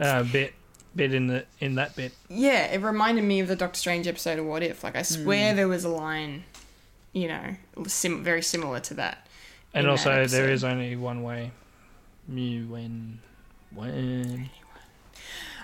uh, 0.00 0.24
bit 0.24 0.52
bit 0.96 1.12
in 1.14 1.26
the 1.28 1.44
in 1.60 1.74
that 1.76 1.94
bit. 1.94 2.12
Yeah, 2.28 2.64
it 2.66 2.80
reminded 2.82 3.24
me 3.24 3.40
of 3.40 3.48
the 3.48 3.56
Doctor 3.56 3.78
Strange 3.78 4.06
episode 4.08 4.38
of 4.38 4.46
What 4.46 4.62
If. 4.62 4.82
Like 4.82 4.96
I 4.96 5.02
swear 5.02 5.50
Hmm. 5.50 5.56
there 5.56 5.68
was 5.68 5.84
a 5.84 5.88
line, 5.88 6.44
you 7.12 7.28
know, 7.28 7.56
sim- 7.86 8.24
very 8.24 8.42
similar 8.42 8.80
to 8.80 8.94
that. 8.94 9.26
And 9.74 9.80
in 9.80 9.84
that 9.86 9.90
also, 9.90 10.10
there 10.10 10.20
episode. 10.22 10.50
is 10.50 10.64
only 10.64 10.96
one 10.96 11.22
way. 11.22 11.50
You 12.28 12.66
when 12.68 13.20
when 13.74 14.50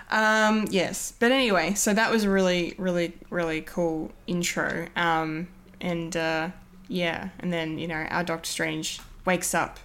Um, 0.09 0.67
yes, 0.69 1.13
but 1.19 1.31
anyway, 1.31 1.73
so 1.73 1.93
that 1.93 2.11
was 2.11 2.23
a 2.25 2.29
really, 2.29 2.75
really, 2.77 3.13
really 3.29 3.61
cool 3.61 4.11
intro. 4.27 4.87
Um, 4.95 5.47
and 5.81 6.15
uh, 6.15 6.49
yeah, 6.87 7.29
and 7.39 7.51
then 7.51 7.79
you 7.79 7.87
know 7.87 7.95
our 7.95 8.23
Doctor 8.23 8.49
Strange 8.49 8.99
wakes 9.25 9.53
up, 9.55 9.79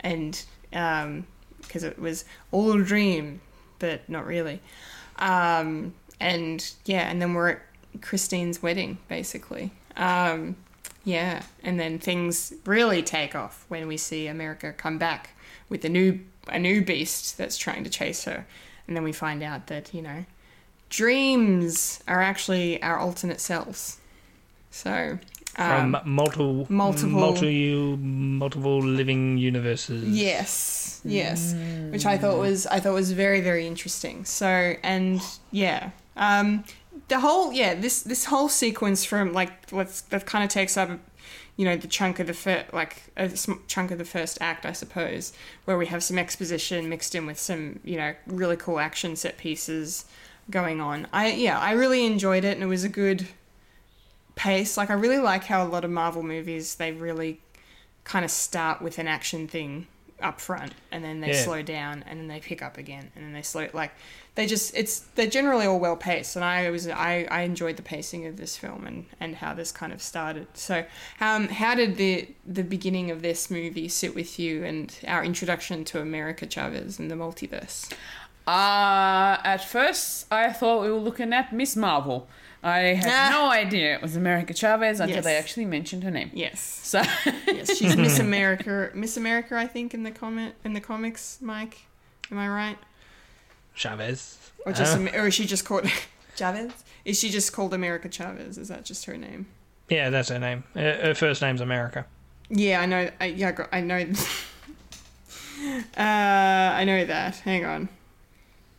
and 0.00 0.42
um, 0.72 1.26
because 1.62 1.84
it 1.84 1.98
was 1.98 2.24
all 2.50 2.72
a 2.72 2.82
dream, 2.82 3.40
but 3.78 4.08
not 4.08 4.26
really. 4.26 4.60
Um, 5.16 5.94
and 6.20 6.72
yeah, 6.84 7.08
and 7.10 7.20
then 7.20 7.34
we're 7.34 7.50
at 7.50 7.60
Christine's 8.00 8.62
wedding, 8.62 8.98
basically. 9.08 9.72
Um, 9.96 10.56
yeah, 11.04 11.42
and 11.62 11.78
then 11.78 11.98
things 11.98 12.52
really 12.64 13.02
take 13.02 13.34
off 13.34 13.64
when 13.68 13.86
we 13.86 13.96
see 13.96 14.26
America 14.26 14.72
come 14.72 14.98
back 14.98 15.30
with 15.68 15.84
a 15.84 15.88
new 15.88 16.20
a 16.48 16.58
new 16.58 16.82
beast 16.82 17.36
that's 17.36 17.56
trying 17.58 17.84
to 17.84 17.90
chase 17.90 18.24
her, 18.24 18.46
and 18.86 18.96
then 18.96 19.04
we 19.04 19.12
find 19.12 19.42
out 19.42 19.66
that 19.68 19.92
you 19.94 20.02
know 20.02 20.24
dreams 20.88 22.02
are 22.08 22.22
actually 22.22 22.82
our 22.82 22.98
alternate 22.98 23.40
selves. 23.40 23.98
So 24.70 25.18
um, 25.58 25.92
from 25.92 26.10
multiple 26.10 26.66
multiple- 26.68 27.08
multiple 27.20 27.96
multiple 27.98 28.78
living 28.80 29.38
universes. 29.38 30.08
Yes, 30.08 31.00
yes, 31.04 31.54
which 31.90 32.06
I 32.06 32.16
thought 32.18 32.38
was 32.38 32.66
I 32.66 32.80
thought 32.80 32.94
was 32.94 33.12
very 33.12 33.40
very 33.40 33.66
interesting. 33.66 34.24
So 34.24 34.46
and 34.82 35.20
yeah, 35.50 35.90
um, 36.16 36.64
the 37.08 37.20
whole 37.20 37.52
yeah 37.52 37.74
this 37.74 38.02
this 38.02 38.26
whole 38.26 38.48
sequence 38.48 39.04
from 39.04 39.32
like 39.32 39.72
let's 39.72 40.00
that 40.02 40.26
kind 40.26 40.44
of 40.44 40.50
takes 40.50 40.76
up 40.76 40.90
you 41.56 41.64
know 41.64 41.76
the 41.76 41.88
chunk 41.88 42.20
of 42.20 42.26
the 42.28 42.34
fir- 42.34 42.66
like 42.72 43.02
a 43.16 43.28
sm- 43.36 43.62
chunk 43.66 43.90
of 43.90 43.98
the 43.98 44.04
first 44.04 44.38
act 44.40 44.64
I 44.64 44.72
suppose 44.72 45.32
where 45.64 45.76
we 45.76 45.86
have 45.86 46.02
some 46.04 46.16
exposition 46.18 46.88
mixed 46.88 47.14
in 47.16 47.26
with 47.26 47.38
some 47.38 47.80
you 47.84 47.96
know 47.96 48.14
really 48.26 48.56
cool 48.56 48.78
action 48.78 49.16
set 49.16 49.38
pieces 49.38 50.04
going 50.50 50.80
on. 50.80 51.06
I 51.12 51.32
yeah 51.32 51.58
I 51.58 51.72
really 51.72 52.06
enjoyed 52.06 52.44
it 52.44 52.54
and 52.54 52.62
it 52.62 52.66
was 52.66 52.84
a 52.84 52.88
good 52.88 53.26
pace. 54.38 54.76
Like 54.76 54.90
I 54.90 54.94
really 54.94 55.18
like 55.18 55.44
how 55.44 55.62
a 55.66 55.68
lot 55.68 55.84
of 55.84 55.90
Marvel 55.90 56.22
movies 56.22 56.76
they 56.76 56.92
really 56.92 57.40
kind 58.04 58.24
of 58.24 58.30
start 58.30 58.80
with 58.80 58.98
an 58.98 59.06
action 59.08 59.46
thing 59.48 59.86
up 60.20 60.40
front 60.40 60.72
and 60.90 61.04
then 61.04 61.20
they 61.20 61.28
Yeah. 61.28 61.44
slow 61.44 61.62
down 61.62 62.02
and 62.08 62.18
then 62.18 62.26
they 62.26 62.40
pick 62.40 62.60
up 62.60 62.76
again 62.76 63.10
and 63.14 63.24
then 63.24 63.32
they 63.32 63.42
slow 63.42 63.68
like 63.72 63.92
they 64.34 64.46
just 64.46 64.74
it's 64.76 65.00
they're 65.14 65.28
generally 65.28 65.64
all 65.66 65.78
well 65.78 65.94
paced 65.96 66.34
and 66.34 66.44
I 66.44 66.70
was 66.70 66.88
I, 66.88 67.28
I 67.30 67.42
enjoyed 67.42 67.76
the 67.76 67.82
pacing 67.84 68.26
of 68.26 68.36
this 68.36 68.56
film 68.56 68.84
and, 68.84 69.06
and 69.20 69.36
how 69.36 69.54
this 69.54 69.70
kind 69.70 69.92
of 69.92 70.02
started. 70.02 70.48
So 70.54 70.84
um 71.20 71.46
how 71.48 71.74
did 71.76 71.96
the 71.98 72.28
the 72.44 72.64
beginning 72.64 73.10
of 73.12 73.22
this 73.22 73.48
movie 73.50 73.88
sit 73.88 74.14
with 74.16 74.38
you 74.40 74.64
and 74.64 74.92
our 75.06 75.22
introduction 75.24 75.84
to 75.84 76.00
America 76.00 76.46
Chavez 76.46 76.98
and 76.98 77.08
the 77.10 77.14
multiverse? 77.14 77.92
Uh, 78.46 79.36
at 79.44 79.58
first, 79.62 80.26
I 80.32 80.50
thought 80.54 80.82
we 80.82 80.90
were 80.90 80.98
looking 80.98 81.34
at 81.34 81.52
Miss 81.52 81.76
Marvel. 81.76 82.28
I 82.62 82.78
had 82.94 83.08
Ah. 83.08 83.30
no 83.30 83.50
idea 83.50 83.94
it 83.94 84.02
was 84.02 84.16
America 84.16 84.52
Chavez 84.52 84.98
until 85.00 85.16
Yes. 85.16 85.24
they 85.24 85.36
actually 85.36 85.64
mentioned 85.64 86.02
her 86.02 86.10
name. 86.10 86.30
Yes. 86.34 86.60
So, 86.60 87.02
Yes, 87.46 87.76
she's 87.78 87.96
Miss 87.96 88.18
America 88.18 88.90
Miss 88.94 89.16
America 89.16 89.56
I 89.56 89.66
think 89.66 89.94
in 89.94 90.02
the 90.02 90.10
comment 90.10 90.54
in 90.64 90.72
the 90.72 90.80
comics, 90.80 91.38
Mike. 91.40 91.78
Am 92.32 92.38
I 92.38 92.48
right? 92.48 92.78
Chavez. 93.74 94.38
Or 94.66 94.72
just 94.72 94.96
Uh, 94.96 95.08
or 95.14 95.28
is 95.28 95.34
she 95.34 95.46
just 95.46 95.64
called 95.64 95.88
Chavez? 96.36 96.72
Is 97.04 97.18
she 97.18 97.30
just 97.30 97.52
called 97.52 97.72
America 97.72 98.08
Chavez? 98.08 98.58
Is 98.58 98.68
that 98.68 98.84
just 98.84 99.04
her 99.06 99.16
name? 99.16 99.46
yeah, 99.88 100.10
that's 100.10 100.28
her 100.28 100.38
name. 100.38 100.64
Uh, 100.76 100.80
her 100.80 101.14
first 101.14 101.40
name's 101.40 101.60
America. 101.60 102.04
Yeah, 102.50 102.80
I 102.80 102.86
know. 102.86 103.10
I, 103.20 103.24
yeah, 103.26 103.48
I 103.48 103.52
got- 103.52 103.68
I 103.72 103.80
know. 103.80 103.98
uh, 105.96 106.00
I 106.00 106.84
know 106.84 107.04
that. 107.04 107.36
Hang 107.36 107.64
on. 107.64 107.88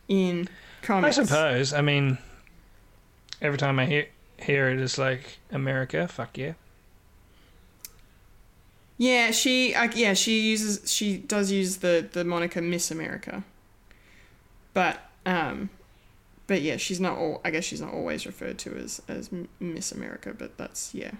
In 0.08 0.48
comics, 0.82 1.18
I 1.18 1.24
suppose. 1.24 1.72
I 1.72 1.80
mean, 1.80 2.18
every 3.40 3.58
time 3.58 3.78
I 3.78 3.86
hear 3.86 4.06
hear 4.38 4.70
it, 4.70 4.80
it's 4.80 4.98
like 4.98 5.38
America. 5.50 6.08
Fuck 6.08 6.38
yeah. 6.38 6.52
Yeah, 8.98 9.30
she. 9.30 9.74
Uh, 9.74 9.88
yeah, 9.94 10.12
she 10.14 10.40
uses. 10.40 10.92
She 10.92 11.16
does 11.16 11.50
use 11.50 11.78
the 11.78 12.06
the 12.12 12.24
moniker 12.24 12.60
Miss 12.60 12.90
America. 12.90 13.44
But 14.74 15.00
um, 15.24 15.70
but 16.46 16.60
yeah, 16.62 16.76
she's 16.76 17.00
not 17.00 17.16
all. 17.16 17.40
I 17.44 17.50
guess 17.50 17.64
she's 17.64 17.80
not 17.80 17.94
always 17.94 18.26
referred 18.26 18.58
to 18.58 18.76
as 18.76 19.00
as 19.08 19.30
Miss 19.58 19.92
America. 19.92 20.34
But 20.36 20.58
that's 20.58 20.94
yeah. 20.94 21.12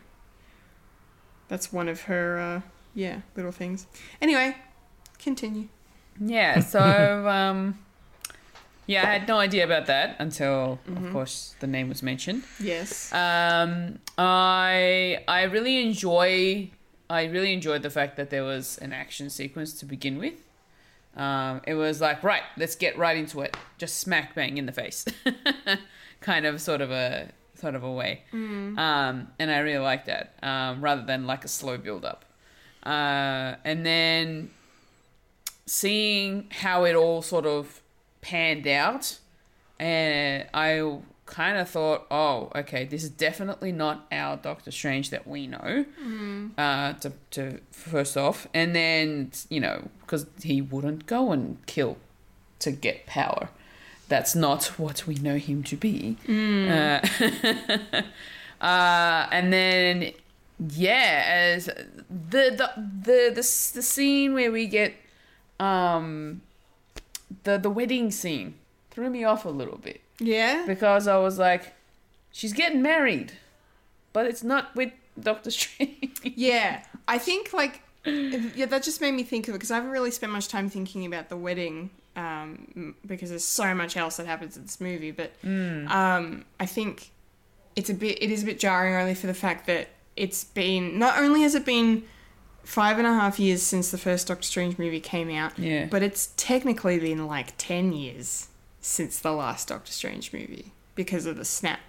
That's 1.48 1.72
one 1.72 1.88
of 1.88 2.02
her 2.02 2.38
uh 2.38 2.60
yeah 2.94 3.20
little 3.34 3.50
things. 3.52 3.86
Anyway, 4.20 4.56
continue. 5.18 5.68
yeah, 6.20 6.60
so, 6.60 6.80
um, 7.28 7.78
yeah, 8.90 9.08
I 9.08 9.12
had 9.12 9.28
no 9.28 9.38
idea 9.38 9.64
about 9.64 9.86
that 9.86 10.16
until, 10.18 10.80
of 10.86 11.12
course, 11.12 11.54
the 11.60 11.66
name 11.66 11.88
was 11.88 12.02
mentioned. 12.02 12.42
Yes. 12.58 13.12
Um, 13.12 14.00
I 14.18 15.22
I 15.28 15.42
really 15.44 15.80
enjoy 15.80 16.70
I 17.08 17.24
really 17.24 17.52
enjoyed 17.52 17.82
the 17.82 17.90
fact 17.90 18.16
that 18.16 18.30
there 18.30 18.44
was 18.44 18.78
an 18.78 18.92
action 18.92 19.30
sequence 19.30 19.72
to 19.74 19.84
begin 19.86 20.18
with. 20.18 20.34
Um, 21.16 21.60
it 21.66 21.74
was 21.74 22.00
like 22.00 22.22
right, 22.24 22.42
let's 22.56 22.74
get 22.74 22.98
right 22.98 23.16
into 23.16 23.40
it, 23.42 23.56
just 23.78 23.98
smack 23.98 24.34
bang 24.34 24.58
in 24.58 24.66
the 24.66 24.72
face, 24.72 25.04
kind 26.20 26.44
of 26.46 26.60
sort 26.60 26.80
of 26.80 26.90
a 26.90 27.30
sort 27.54 27.74
of 27.74 27.84
a 27.84 27.90
way. 27.92 28.22
Um, 28.78 29.28
and 29.38 29.50
I 29.50 29.58
really 29.58 29.84
like 29.84 30.06
that 30.06 30.34
um, 30.42 30.82
rather 30.82 31.02
than 31.02 31.26
like 31.26 31.44
a 31.44 31.48
slow 31.48 31.78
build 31.78 32.04
up. 32.04 32.24
Uh, 32.82 33.56
and 33.64 33.84
then 33.84 34.50
seeing 35.66 36.48
how 36.50 36.84
it 36.84 36.94
all 36.96 37.22
sort 37.22 37.46
of 37.46 37.82
panned 38.20 38.66
out 38.66 39.18
and 39.78 40.46
I 40.52 40.98
kind 41.24 41.56
of 41.56 41.68
thought, 41.68 42.06
oh, 42.10 42.50
okay, 42.54 42.84
this 42.84 43.02
is 43.02 43.10
definitely 43.10 43.72
not 43.72 44.06
our 44.12 44.36
Doctor 44.36 44.70
Strange 44.70 45.08
that 45.10 45.26
we 45.26 45.46
know. 45.46 45.86
Uh, 46.58 46.92
to, 46.94 47.12
to 47.30 47.60
first 47.70 48.16
off, 48.16 48.46
and 48.52 48.74
then 48.76 49.30
you 49.48 49.60
know, 49.60 49.88
because 50.00 50.26
he 50.42 50.60
wouldn't 50.60 51.06
go 51.06 51.32
and 51.32 51.64
kill 51.66 51.96
to 52.58 52.70
get 52.70 53.06
power. 53.06 53.48
That's 54.08 54.34
not 54.34 54.78
what 54.78 55.06
we 55.06 55.14
know 55.14 55.36
him 55.36 55.62
to 55.64 55.76
be. 55.76 56.16
Uh, 56.70 57.00
uh, 58.64 59.28
and 59.30 59.52
then 59.52 60.12
yeah, 60.68 61.24
as 61.26 61.66
the 61.66 61.90
the 62.10 62.70
the 62.76 63.32
the, 63.34 63.42
the 63.74 63.82
scene 63.82 64.34
where 64.34 64.52
we 64.52 64.66
get 64.66 64.94
um 65.58 66.42
the 67.44 67.58
the 67.58 67.70
wedding 67.70 68.10
scene 68.10 68.54
threw 68.90 69.10
me 69.10 69.24
off 69.24 69.44
a 69.44 69.50
little 69.50 69.78
bit 69.78 70.00
yeah. 70.18 70.64
because 70.66 71.06
I 71.06 71.16
was 71.18 71.38
like, 71.38 71.74
she's 72.32 72.52
getting 72.52 72.82
married, 72.82 73.32
but 74.12 74.26
it's 74.26 74.42
not 74.42 74.74
with 74.74 74.92
Doctor 75.18 75.50
Strange. 75.50 76.20
Yeah, 76.22 76.82
I 77.08 77.18
think 77.18 77.52
like 77.52 77.82
yeah, 78.04 78.66
that 78.66 78.82
just 78.82 79.00
made 79.00 79.12
me 79.12 79.22
think 79.22 79.48
of 79.48 79.54
it 79.54 79.58
because 79.58 79.70
I 79.70 79.76
haven't 79.76 79.90
really 79.90 80.10
spent 80.10 80.32
much 80.32 80.48
time 80.48 80.70
thinking 80.70 81.04
about 81.06 81.28
the 81.28 81.36
wedding 81.36 81.90
um, 82.16 82.94
because 83.06 83.30
there's 83.30 83.44
so 83.44 83.74
much 83.74 83.96
else 83.96 84.16
that 84.16 84.26
happens 84.26 84.56
in 84.56 84.62
this 84.62 84.80
movie. 84.80 85.10
But 85.10 85.32
um, 85.44 86.44
I 86.58 86.66
think 86.66 87.10
it's 87.76 87.90
a 87.90 87.94
bit 87.94 88.22
it 88.22 88.30
is 88.30 88.42
a 88.42 88.46
bit 88.46 88.58
jarring 88.58 88.94
only 88.94 89.14
for 89.14 89.26
the 89.26 89.34
fact 89.34 89.66
that 89.66 89.88
it's 90.16 90.44
been 90.44 90.98
not 90.98 91.18
only 91.18 91.42
has 91.42 91.54
it 91.54 91.64
been 91.64 92.04
five 92.64 92.98
and 92.98 93.06
a 93.06 93.12
half 93.14 93.38
years 93.40 93.62
since 93.62 93.90
the 93.90 93.98
first 93.98 94.28
Doctor 94.28 94.42
Strange 94.44 94.78
movie 94.78 95.00
came 95.00 95.30
out, 95.30 95.58
Yeah. 95.58 95.86
but 95.90 96.02
it's 96.02 96.32
technically 96.36 96.98
been 96.98 97.26
like 97.26 97.54
ten 97.58 97.92
years 97.92 98.48
since 98.80 99.18
the 99.18 99.32
last 99.32 99.68
Doctor 99.68 99.92
Strange 99.92 100.32
movie 100.32 100.72
because 100.94 101.26
of 101.26 101.36
the 101.36 101.44
snap. 101.44 101.80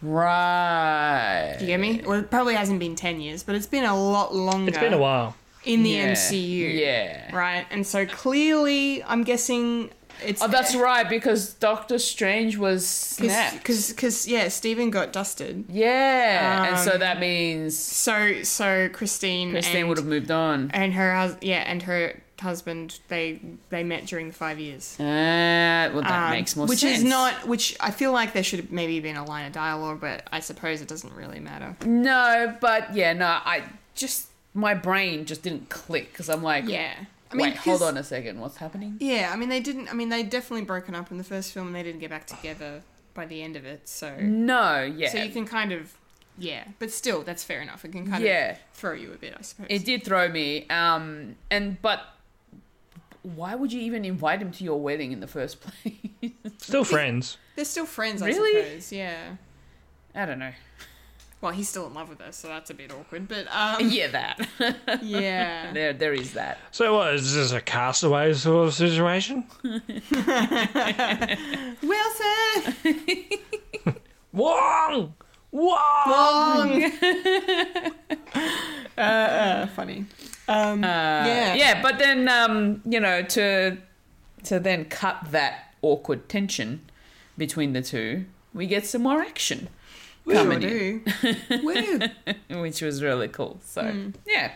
right. 0.00 1.56
Do 1.58 1.64
you 1.64 1.70
get 1.70 1.80
me? 1.80 2.02
Well, 2.04 2.18
it 2.20 2.30
probably 2.30 2.54
hasn't 2.54 2.78
been 2.80 2.94
ten 2.96 3.20
years, 3.20 3.42
but 3.42 3.54
it's 3.54 3.66
been 3.66 3.84
a 3.84 3.96
lot 3.96 4.34
longer. 4.34 4.70
It's 4.70 4.78
been 4.78 4.92
a 4.92 4.98
while. 4.98 5.36
in 5.64 5.84
the 5.84 5.90
Yeah. 5.90 6.12
MCU. 6.12 6.74
Yeah. 6.80 7.34
Right? 7.36 7.66
And 7.70 7.86
so 7.86 8.04
clearly, 8.04 9.00
I'm 9.04 9.22
guessing 9.22 9.90
it's. 10.24 10.42
Oh, 10.42 10.48
that's 10.48 10.74
right, 10.74 11.08
because 11.08 11.54
Doctor 11.54 11.98
Strange 11.98 12.56
was 12.56 12.86
snapped. 12.86 13.58
Because, 13.58 13.90
because, 13.90 14.26
yeah, 14.28 14.48
Stephen 14.48 14.90
got 14.90 15.12
dusted. 15.12 15.64
yeah, 15.68 16.66
and 16.68 16.78
so 16.78 16.92
Um, 16.94 17.00
that 17.00 17.20
means 17.20 17.78
So, 17.78 18.42
so 18.42 18.88
Christine. 18.92 19.50
Christine 19.52 19.88
would 19.88 19.98
have 19.98 20.06
moved 20.06 20.30
on. 20.30 20.70
And 20.72 20.94
her, 20.94 21.14
hus- 21.14 21.36
yeah, 21.40 21.62
and 21.66 21.82
her 21.84 22.20
husband, 22.40 22.98
they 23.08 23.38
they 23.68 23.84
met 23.84 24.04
during 24.06 24.26
the 24.28 24.34
five 24.34 24.58
years. 24.58 24.98
Uh, 24.98 25.04
well, 25.94 26.02
that 26.02 26.24
Um, 26.26 26.30
makes 26.32 26.56
more 26.56 26.66
which 26.66 26.80
sense. 26.80 26.98
is 26.98 27.04
not, 27.04 27.46
which 27.46 27.76
I 27.78 27.90
feel 27.92 28.10
like 28.12 28.32
there 28.32 28.42
should 28.42 28.58
have 28.58 28.72
maybe 28.72 28.98
been 28.98 29.16
a 29.16 29.24
line 29.24 29.46
of 29.46 29.52
dialogue, 29.52 30.00
but 30.00 30.26
I 30.32 30.40
suppose 30.40 30.80
it 30.80 30.88
doesn't 30.88 31.14
really 31.14 31.38
matter. 31.38 31.76
No, 31.86 32.56
but 32.60 32.94
yeah, 32.96 33.12
no, 33.12 33.26
I 33.26 33.62
just 33.94 34.26
my 34.54 34.74
brain 34.74 35.24
just 35.24 35.42
didn't 35.42 35.68
click 35.70 36.10
because 36.12 36.28
I'm 36.28 36.42
like, 36.42 36.64
Yeah. 36.66 36.92
I 37.32 37.36
mean, 37.36 37.46
wait, 37.46 37.56
hold 37.56 37.80
'cause- 37.80 37.88
on 37.88 37.96
a 37.96 38.04
second, 38.04 38.40
what's 38.40 38.56
happening? 38.58 38.96
Yeah, 39.00 39.30
I 39.32 39.36
mean, 39.36 39.48
they 39.48 39.60
didn't, 39.60 39.88
I 39.88 39.92
mean, 39.94 40.08
they 40.10 40.22
definitely 40.22 40.64
broken 40.64 40.94
up 40.94 41.10
in 41.10 41.18
the 41.18 41.24
first 41.24 41.52
film 41.52 41.68
and 41.68 41.76
they 41.76 41.82
didn't 41.82 42.00
get 42.00 42.10
back 42.10 42.26
together 42.26 42.82
by 43.14 43.26
the 43.26 43.42
end 43.42 43.56
of 43.56 43.64
it, 43.64 43.88
so. 43.88 44.16
No, 44.20 44.82
yeah, 44.82 45.10
So 45.10 45.18
you 45.18 45.30
can 45.30 45.46
kind 45.46 45.72
of, 45.72 45.92
yeah, 46.38 46.64
but 46.78 46.90
still, 46.90 47.22
that's 47.22 47.44
fair 47.44 47.60
enough. 47.60 47.84
It 47.84 47.92
can 47.92 48.08
kind 48.10 48.22
Yeah. 48.24 48.52
of 48.52 48.58
throw 48.74 48.92
you 48.94 49.12
a 49.12 49.16
bit, 49.16 49.34
I 49.38 49.42
suppose. 49.42 49.66
it 49.70 49.84
did 49.84 50.04
throw 50.04 50.28
me. 50.28 50.66
Um, 50.68 51.36
and 51.50 51.80
but 51.82 52.00
why 53.22 53.54
would 53.54 53.72
you 53.72 53.80
even 53.80 54.04
invite 54.04 54.40
him 54.42 54.50
to 54.52 54.64
your 54.64 54.80
wedding 54.80 55.12
in 55.12 55.20
the 55.20 55.26
first 55.28 55.60
place? 55.82 55.94
Still 56.58 56.84
friends. 56.84 57.36
They're 57.56 57.64
still 57.64 57.86
friends, 57.86 58.22
I 58.22 58.28
Really? 58.28 58.62
suppose. 58.62 58.92
Yeah. 58.92 59.36
I 60.14 60.26
don't 60.26 60.38
know. 60.38 60.52
Well, 61.42 61.50
he's 61.50 61.68
still 61.68 61.88
in 61.88 61.94
love 61.94 62.08
with 62.08 62.20
her, 62.20 62.30
so 62.30 62.46
that's 62.46 62.70
a 62.70 62.74
bit 62.74 62.92
awkward. 62.92 63.26
But 63.26 63.48
um, 63.52 63.90
Yeah, 63.90 64.06
that. 64.06 64.48
yeah, 65.02 65.72
there, 65.72 65.92
there 65.92 66.14
is 66.14 66.34
that. 66.34 66.58
So 66.70 66.94
what 66.94 67.14
is 67.14 67.34
this 67.34 67.50
a 67.50 67.60
castaway 67.60 68.32
sort 68.34 68.68
of 68.68 68.74
situation? 68.74 69.44
Wilson. 71.82 72.74
Wong! 74.32 75.14
Wong! 75.50 76.84
uh, 78.96 79.00
uh, 79.00 79.66
funny. 79.66 80.06
Um, 80.46 80.84
yeah, 80.84 81.54
Yeah, 81.54 81.82
but 81.82 81.98
then 81.98 82.28
um, 82.28 82.82
you 82.84 83.00
know, 83.00 83.22
to 83.22 83.78
to 84.44 84.60
then 84.60 84.84
cut 84.84 85.32
that 85.32 85.74
awkward 85.82 86.28
tension 86.28 86.82
between 87.36 87.72
the 87.72 87.82
two, 87.82 88.26
we 88.54 88.68
get 88.68 88.86
some 88.86 89.02
more 89.02 89.20
action 89.20 89.68
we 90.24 90.34
sure 90.34 90.52
in, 90.52 90.60
do. 90.60 91.00
Which 92.60 92.80
was 92.82 93.02
really 93.02 93.28
cool. 93.28 93.60
So 93.64 93.82
Hmm. 93.82 94.10
yeah, 94.26 94.52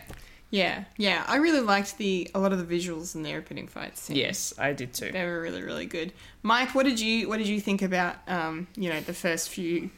Yeah, 0.49 0.85
yeah. 0.97 1.23
I 1.27 1.35
really 1.37 1.59
liked 1.61 1.97
the 1.97 2.29
a 2.33 2.39
lot 2.39 2.53
of 2.53 2.65
the 2.65 2.77
visuals 2.77 3.15
in 3.15 3.23
the 3.23 3.35
opening 3.35 3.67
fight 3.67 3.97
scene. 3.97 4.15
yes, 4.15 4.53
I 4.57 4.73
did 4.73 4.93
too. 4.93 5.11
they 5.11 5.25
were 5.25 5.41
really 5.41 5.61
really 5.63 5.85
good. 5.85 6.13
Mike, 6.43 6.73
what 6.75 6.83
did 6.85 6.99
you 6.99 7.27
what 7.29 7.37
did 7.37 7.47
you 7.47 7.59
think 7.59 7.81
about 7.81 8.15
um, 8.27 8.67
you 8.75 8.89
know 8.89 8.99
the 9.01 9.13
first 9.13 9.49
few 9.49 9.89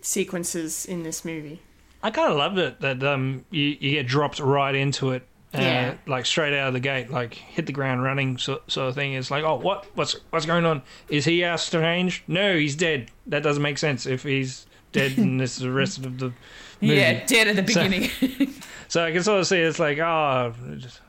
sequences 0.00 0.84
in 0.86 1.02
this 1.02 1.24
movie? 1.24 1.60
I 2.02 2.10
kind 2.10 2.30
of 2.32 2.36
loved 2.38 2.58
it 2.58 2.80
that 2.80 3.02
um 3.02 3.44
you, 3.50 3.76
you 3.80 3.90
get 3.92 4.06
dropped 4.06 4.40
right 4.40 4.74
into 4.74 5.12
it. 5.12 5.26
Uh, 5.54 5.58
Yeah. 5.60 5.94
like 6.06 6.24
straight 6.24 6.58
out 6.58 6.68
of 6.68 6.72
the 6.74 6.80
gate, 6.80 7.10
like 7.10 7.34
hit 7.34 7.66
the 7.66 7.72
ground 7.72 8.02
running, 8.02 8.38
sort, 8.38 8.70
sort 8.72 8.88
of 8.88 8.94
thing. 8.94 9.12
It's 9.12 9.30
like, 9.30 9.44
oh, 9.44 9.56
what, 9.56 9.84
what's, 9.94 10.16
what's 10.30 10.46
going 10.46 10.64
on? 10.64 10.80
Is 11.10 11.26
he 11.26 11.44
our 11.44 11.58
strange? 11.58 12.24
No, 12.26 12.56
he's 12.56 12.74
dead. 12.74 13.10
That 13.26 13.42
doesn't 13.42 13.62
make 13.62 13.76
sense 13.76 14.06
if 14.06 14.22
he's 14.22 14.64
dead 14.92 15.16
and 15.18 15.40
this 15.40 15.56
is 15.56 15.62
the 15.62 15.70
rest 15.72 15.98
of 15.98 16.18
the 16.18 16.32
movie. 16.80 16.94
Yeah, 16.96 17.24
dead 17.26 17.48
at 17.48 17.56
the 17.56 17.62
beginning. 17.62 18.10
So 18.88 19.02
I 19.02 19.10
can 19.10 19.22
sort 19.22 19.40
of 19.40 19.46
see 19.46 19.56
it's 19.58 19.78
like, 19.78 19.98
oh, 19.98 20.52
just- 20.76 21.00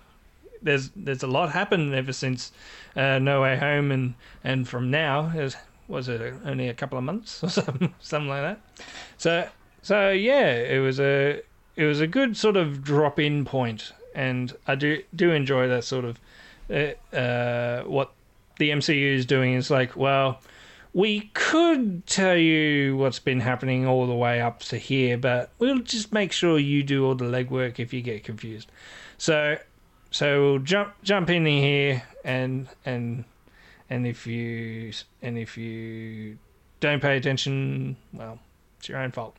there's 0.61 0.89
there's 0.95 1.21
a 1.23 1.27
lot 1.27 1.51
happened 1.51 1.93
ever 1.93 2.13
since 2.13 2.53
uh, 2.95 3.19
No 3.19 3.41
Way 3.41 3.57
Home, 3.57 3.91
and 3.91 4.13
and 4.45 4.65
from 4.65 4.89
now, 4.89 5.27
is 5.35 5.57
was 5.89 6.07
it 6.07 6.21
only 6.45 6.69
a 6.69 6.73
couple 6.73 6.97
of 6.97 7.03
months 7.03 7.43
or 7.43 7.49
something, 7.59 7.93
something 7.99 8.29
like 8.29 8.41
that. 8.43 8.59
So 9.17 9.49
so 9.81 10.11
yeah, 10.11 10.51
it 10.51 10.79
was 10.79 11.01
a 11.01 11.41
it 11.75 11.83
was 11.83 11.99
a 11.99 12.07
good 12.07 12.37
sort 12.37 12.55
of 12.55 12.81
drop 12.85 13.19
in 13.19 13.43
point, 13.43 13.91
and 14.15 14.55
I 14.65 14.75
do 14.75 15.03
do 15.13 15.31
enjoy 15.31 15.67
that 15.67 15.83
sort 15.83 16.05
of 16.05 16.17
uh, 16.71 17.13
uh, 17.13 17.83
what 17.83 18.13
the 18.59 18.69
MCU 18.69 19.15
is 19.15 19.25
doing. 19.25 19.55
Is 19.55 19.69
like, 19.69 19.97
well, 19.97 20.39
we 20.93 21.31
could 21.33 22.05
tell 22.05 22.37
you 22.37 22.95
what's 22.95 23.19
been 23.19 23.39
happening 23.39 23.85
all 23.85 24.05
the 24.05 24.13
way 24.13 24.39
up 24.39 24.59
to 24.59 24.77
here, 24.77 25.17
but 25.17 25.49
we'll 25.57 25.79
just 25.79 26.13
make 26.13 26.31
sure 26.31 26.59
you 26.59 26.83
do 26.83 27.05
all 27.05 27.15
the 27.15 27.25
legwork 27.25 27.79
if 27.79 27.91
you 27.93 28.01
get 28.01 28.23
confused. 28.23 28.71
So, 29.17 29.57
so 30.11 30.41
we'll 30.41 30.59
jump 30.59 30.93
jump 31.01 31.29
in 31.31 31.45
here, 31.45 32.03
and 32.23 32.67
and 32.85 33.25
and 33.89 34.05
if 34.05 34.27
you 34.27 34.93
and 35.21 35.37
if 35.37 35.57
you 35.57 36.37
don't 36.79 37.01
pay 37.01 37.17
attention, 37.17 37.97
well, 38.13 38.39
it's 38.77 38.87
your 38.87 38.99
own 38.99 39.11
fault. 39.11 39.35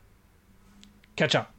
Catch 1.15 1.35
up. 1.35 1.53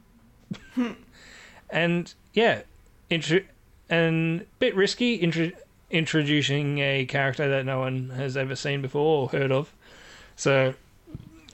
and 1.71 2.13
yeah, 2.33 2.61
intro- 3.09 3.45
and 3.89 4.45
bit 4.59 4.75
risky 4.75 5.15
intro- 5.15 5.51
introducing 5.89 6.77
a 6.79 7.05
character 7.05 7.49
that 7.49 7.65
no 7.65 7.79
one 7.79 8.11
has 8.11 8.37
ever 8.37 8.55
seen 8.55 8.83
before 8.83 9.23
or 9.23 9.29
heard 9.29 9.51
of. 9.51 9.73
So, 10.37 10.73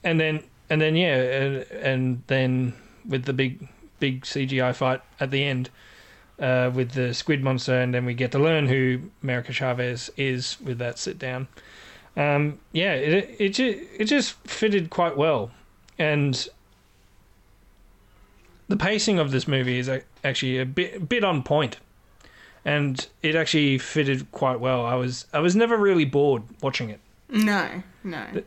and 0.04 0.20
then 0.20 0.44
and 0.70 0.80
then 0.80 0.96
yeah, 0.96 1.16
and, 1.16 1.72
and 1.72 2.24
then 2.28 2.74
with 3.08 3.26
the 3.26 3.34
big 3.34 3.68
big 4.00 4.24
CGI 4.24 4.76
fight 4.76 5.02
at 5.20 5.32
the 5.32 5.44
end 5.44 5.70
uh, 6.40 6.70
with 6.74 6.92
the 6.92 7.14
squid 7.14 7.44
monster, 7.44 7.80
and 7.80 7.94
then 7.94 8.06
we 8.06 8.14
get 8.14 8.32
to 8.34 8.40
learn 8.40 8.68
who 8.68 9.00
America 9.24 9.54
Chavez 9.54 10.12
is 10.18 10.58
with 10.62 10.78
that 10.80 11.00
sit 11.00 11.18
down. 11.18 11.48
Um, 12.16 12.60
yeah, 12.74 12.94
it 12.94 13.36
it 13.40 13.60
it 13.60 14.06
just 14.06 14.34
fitted 14.46 14.90
quite 14.90 15.18
well, 15.18 15.52
and 15.98 16.48
the 18.68 18.78
pacing 18.78 19.18
of 19.18 19.32
this 19.32 19.48
movie 19.48 19.80
is 19.80 19.90
actually 20.24 20.60
a 20.60 20.66
bit 20.66 21.08
bit 21.08 21.24
on 21.24 21.42
point, 21.42 21.78
and 22.66 23.08
it 23.22 23.36
actually 23.36 23.78
fitted 23.78 24.30
quite 24.32 24.60
well. 24.60 24.86
I 24.86 24.96
was 24.96 25.26
I 25.34 25.40
was 25.40 25.56
never 25.56 25.78
really 25.78 26.06
bored 26.06 26.44
watching 26.62 26.90
it 26.90 27.00
No, 27.30 27.82
no. 28.04 28.44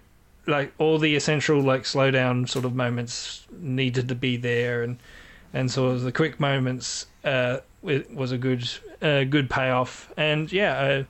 Like 0.46 0.72
all 0.78 0.98
the 0.98 1.16
essential 1.16 1.60
like 1.60 1.82
slowdown 1.82 2.48
sort 2.48 2.64
of 2.64 2.74
moments 2.74 3.46
needed 3.58 4.08
to 4.08 4.14
be 4.14 4.36
there 4.36 4.82
and 4.82 4.98
and 5.52 5.70
sort 5.70 5.94
of 5.94 6.02
the 6.02 6.12
quick 6.12 6.38
moments 6.38 7.06
uh 7.24 7.58
it 7.82 8.12
was 8.12 8.32
a 8.32 8.38
good 8.38 8.68
uh, 9.02 9.24
good 9.24 9.50
payoff. 9.50 10.12
And 10.16 10.50
yeah 10.52 11.04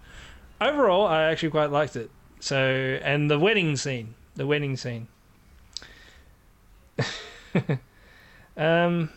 uh, 0.61 0.65
overall 0.65 1.07
I 1.07 1.25
actually 1.25 1.51
quite 1.51 1.71
liked 1.71 1.97
it. 1.97 2.11
So 2.41 2.59
and 3.03 3.31
the 3.31 3.39
wedding 3.39 3.77
scene 3.77 4.15
the 4.35 4.47
wedding 4.47 4.77
scene. 4.77 5.09
Um 8.57 9.11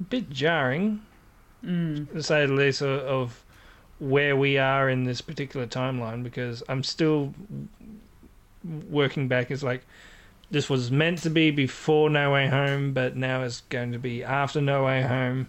a 0.00 0.04
bit 0.04 0.28
jarring 0.28 1.00
to 1.62 2.22
say 2.22 2.44
the 2.44 2.52
least 2.52 2.82
of, 2.82 3.00
of 3.00 3.44
where 4.00 4.36
we 4.36 4.58
are 4.58 4.90
in 4.90 5.04
this 5.04 5.20
particular 5.20 5.66
timeline 5.66 6.24
because 6.24 6.62
I'm 6.68 6.82
still 6.82 7.32
working 8.64 9.28
back 9.28 9.50
is 9.50 9.62
like 9.62 9.84
this 10.50 10.68
was 10.68 10.90
meant 10.90 11.18
to 11.18 11.30
be 11.30 11.50
before 11.50 12.10
No 12.10 12.32
Way 12.32 12.48
Home, 12.48 12.92
but 12.92 13.16
now 13.16 13.42
it's 13.42 13.62
going 13.62 13.92
to 13.92 13.98
be 13.98 14.22
after 14.22 14.60
No 14.60 14.84
Way 14.84 15.02
Home, 15.02 15.48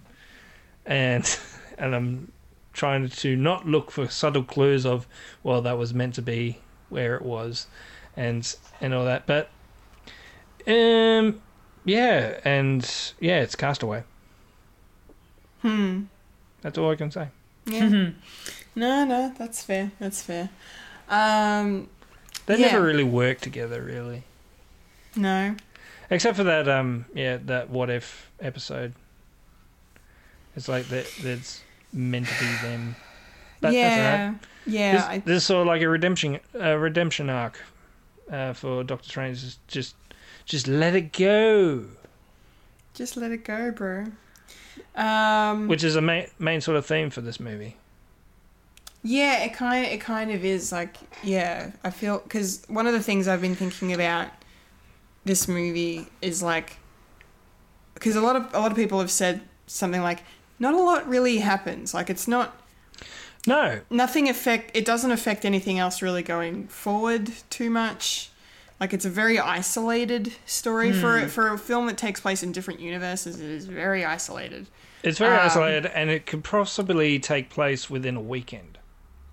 and 0.85 1.40
and 1.77 1.95
I'm 1.95 2.31
trying 2.72 3.07
to 3.07 3.35
not 3.35 3.68
look 3.68 3.91
for 3.91 4.07
subtle 4.07 4.44
clues 4.44 4.85
of 4.85 5.07
well 5.44 5.61
that 5.61 5.77
was 5.77 5.94
meant 5.94 6.15
to 6.15 6.22
be 6.22 6.60
where 6.90 7.15
it 7.15 7.22
was, 7.22 7.68
and 8.15 8.56
and 8.81 8.94
all 8.94 9.06
that, 9.06 9.26
but 9.26 9.49
um 10.68 11.41
yeah, 11.85 12.40
and 12.45 12.90
yeah, 13.19 13.41
it's 13.41 13.56
Castaway. 13.56 14.03
Hmm. 15.61 16.03
That's 16.61 16.77
all 16.77 16.91
I 16.91 16.95
can 16.95 17.11
say. 17.11 17.27
Yeah. 17.65 17.90
no, 18.76 19.06
no, 19.06 19.34
that's 19.38 19.64
fair. 19.64 19.91
That's 19.99 20.22
fair. 20.22 20.49
Um, 21.10 21.90
They 22.45 22.57
Yeah. 22.60 22.72
never 22.74 22.82
really 22.86 23.03
work 23.03 23.40
together, 23.40 23.82
really. 23.82 24.24
no. 25.15 25.56
Except 26.10 26.36
for 26.38 26.44
that, 26.44 26.68
um, 26.68 27.06
yeah, 27.15 27.38
that 27.45 27.70
what 27.70 27.90
if 27.90 28.30
episode. 28.40 28.94
It's 30.56 30.68
like 30.68 30.86
that. 30.90 31.10
That's 31.24 31.61
meant 31.91 32.28
to 32.28 32.34
be 32.40 32.52
them. 32.61 32.95
But 33.61 33.68
that's 33.72 33.76
yeah. 33.76 34.34
Yeah. 34.65 34.91
This, 34.94 35.03
I, 35.06 35.18
this 35.20 35.38
is 35.38 35.45
sort 35.45 35.61
of 35.61 35.68
like 35.68 35.82
a 35.82 35.90
redemption, 35.90 36.40
a 36.53 36.78
redemption 36.78 37.30
arc, 37.30 37.57
uh, 38.32 38.53
for 38.53 38.84
Doctor 38.84 39.07
Strange. 39.10 39.41
Just, 39.41 39.68
just, 39.68 39.95
just 40.45 40.68
let 40.68 40.94
it 40.95 41.14
go. 41.14 41.86
just 42.94 43.18
let 43.18 43.32
it 43.32 43.44
go, 43.44 43.72
bro. 43.72 44.06
Um, 44.95 45.68
Which 45.68 45.84
is 45.84 45.95
a 45.95 46.02
main, 46.02 46.28
main 46.38 46.61
sort 46.61 46.78
of 46.78 46.86
theme 46.86 47.10
for 47.10 47.22
this 47.22 47.40
movie. 47.40 47.78
Yeah, 49.03 49.43
it 49.43 49.53
kind 49.53 49.85
it 49.85 49.99
kind 49.99 50.31
of 50.31 50.45
is 50.45 50.71
like 50.71 50.95
yeah. 51.23 51.71
I 51.84 51.89
feel 51.89 52.19
because 52.19 52.63
one 52.67 52.88
of 52.88 52.93
the 52.93 53.01
things 53.03 53.27
I've 53.27 53.41
been 53.41 53.55
thinking 53.55 53.91
about 53.93 54.30
this 55.25 55.47
movie 55.47 56.07
is 56.21 56.41
like 56.41 56.77
because 57.93 58.15
a 58.15 58.21
lot 58.21 58.35
of 58.35 58.53
a 58.53 58.59
lot 58.59 58.71
of 58.71 58.77
people 58.77 58.99
have 58.99 59.11
said 59.11 59.41
something 59.67 60.01
like 60.01 60.19
not 60.59 60.73
a 60.73 60.81
lot 60.81 61.07
really 61.07 61.39
happens. 61.39 61.93
Like 61.93 62.09
it's 62.09 62.27
not 62.27 62.55
No, 63.45 63.81
nothing 63.89 64.30
affect 64.30 64.71
it 64.75 64.85
doesn't 64.85 65.11
affect 65.11 65.43
anything 65.45 65.80
else 65.80 66.01
really 66.01 66.23
going 66.23 66.67
forward 66.67 67.31
too 67.49 67.69
much. 67.69 68.30
Like 68.80 68.93
it's 68.93 69.05
a 69.05 69.09
very 69.09 69.38
isolated 69.39 70.34
story 70.45 70.91
for 70.93 71.19
Hmm. 71.21 71.27
for 71.27 71.49
a 71.53 71.57
film 71.57 71.88
that 71.88 71.97
takes 71.97 72.19
place 72.21 72.41
in 72.41 72.51
different 72.53 72.80
universes. 72.80 73.39
It 73.39 73.49
is 73.49 73.65
very 73.65 74.05
isolated. 74.05 74.67
it's 75.03 75.17
very 75.19 75.35
Um, 75.35 75.45
isolated, 75.45 75.85
and 75.88 76.09
it 76.09 76.25
could 76.25 76.45
possibly 76.45 77.19
take 77.19 77.49
place 77.49 77.89
within 77.89 78.15
a 78.15 78.21
weekend. 78.21 78.77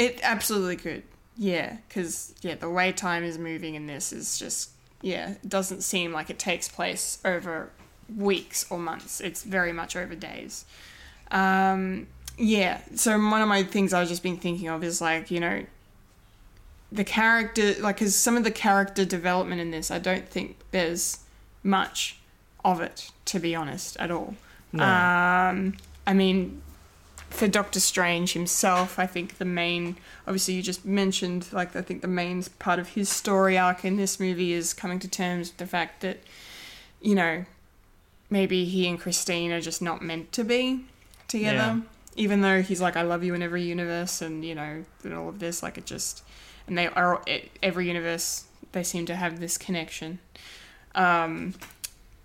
It 0.01 0.21
absolutely 0.23 0.77
could. 0.77 1.03
Yeah, 1.37 1.77
because 1.89 2.35
yeah, 2.43 2.55
the 2.55 2.71
way 2.71 2.93
time 2.93 3.23
is 3.23 3.39
moving 3.39 3.75
in 3.75 3.87
this 3.87 4.13
is 4.13 4.39
just 4.39 4.71
yeah, 5.03 5.33
it 5.33 5.49
doesn't 5.49 5.83
seem 5.83 6.13
like 6.13 6.31
it 6.31 6.39
takes 6.39 6.69
place 6.69 7.19
over 7.25 7.71
weeks 8.15 8.67
or 8.71 8.79
months. 8.79 9.21
It's 9.21 9.43
very 9.43 9.73
much 9.73 9.97
over 9.97 10.15
days. 10.15 10.65
Um, 11.31 12.07
yeah, 12.37 12.81
so 12.95 13.13
one 13.13 13.43
of 13.43 13.49
my 13.49 13.63
things 13.63 13.93
I've 13.93 14.09
just 14.09 14.23
been 14.23 14.37
thinking 14.39 14.69
of 14.69 14.83
is 14.83 15.01
like 15.01 15.31
you 15.31 15.41
know 15.41 15.65
the 16.93 17.05
character 17.05 17.75
like 17.81 17.97
because 17.97 18.17
some 18.17 18.37
of 18.37 18.45
the 18.45 18.51
character 18.51 19.05
development 19.05 19.61
in 19.61 19.71
this 19.71 19.91
I 19.91 19.99
don't 19.99 20.29
think 20.29 20.57
there's 20.71 21.19
much 21.63 22.19
of 22.65 22.81
it 22.81 23.11
to 23.27 23.39
be 23.39 23.55
honest 23.55 23.97
at 23.99 24.11
all. 24.11 24.35
Um, 24.75 25.77
I 26.07 26.15
mean, 26.15 26.63
for 27.31 27.49
Doctor 27.49 27.81
Strange 27.81 28.33
himself, 28.35 28.99
I 28.99 29.07
think 29.07 29.39
the 29.39 29.45
main, 29.45 29.97
obviously, 30.27 30.55
you 30.55 30.63
just 30.63 30.85
mentioned, 30.85 31.47
like, 31.53 31.75
I 31.75 31.81
think 31.81 32.03
the 32.03 32.09
main 32.09 32.43
part 32.59 32.79
of 32.79 32.91
his 32.91 33.09
story 33.09 33.57
arc 33.57 33.85
in 33.85 33.97
this 33.97 34.21
movie 34.21 34.53
is 34.53 34.75
coming 34.75 34.99
to 34.99 35.09
terms 35.09 35.49
with 35.49 35.57
the 35.57 35.67
fact 35.67 36.03
that, 36.03 36.19
you 37.01 37.15
know, 37.15 37.45
maybe 38.29 38.65
he 38.65 38.87
and 38.87 39.01
Christine 39.01 39.53
are 39.53 39.61
just 39.61 39.81
not 39.81 40.03
meant 40.03 40.33
to 40.33 40.45
be 40.45 40.85
together. 41.29 41.57
Yeah. 41.57 41.81
Even 42.17 42.41
though 42.41 42.61
he's 42.61 42.81
like, 42.81 42.97
I 42.97 43.03
love 43.03 43.23
you 43.25 43.35
in 43.35 43.43
every 43.43 43.63
universe, 43.63 44.21
and, 44.21 44.45
you 44.45 44.55
know, 44.55 44.85
and 45.05 45.15
all 45.15 45.29
of 45.29 45.39
this, 45.39 45.63
like, 45.63 45.79
it 45.79 45.87
just, 45.87 46.23
and 46.67 46.77
they 46.77 46.89
are, 46.89 47.23
every 47.63 47.87
universe, 47.87 48.45
they 48.73 48.83
seem 48.83 49.07
to 49.07 49.15
have 49.15 49.41
this 49.41 49.57
connection. 49.57 50.19
Um, 50.95 51.55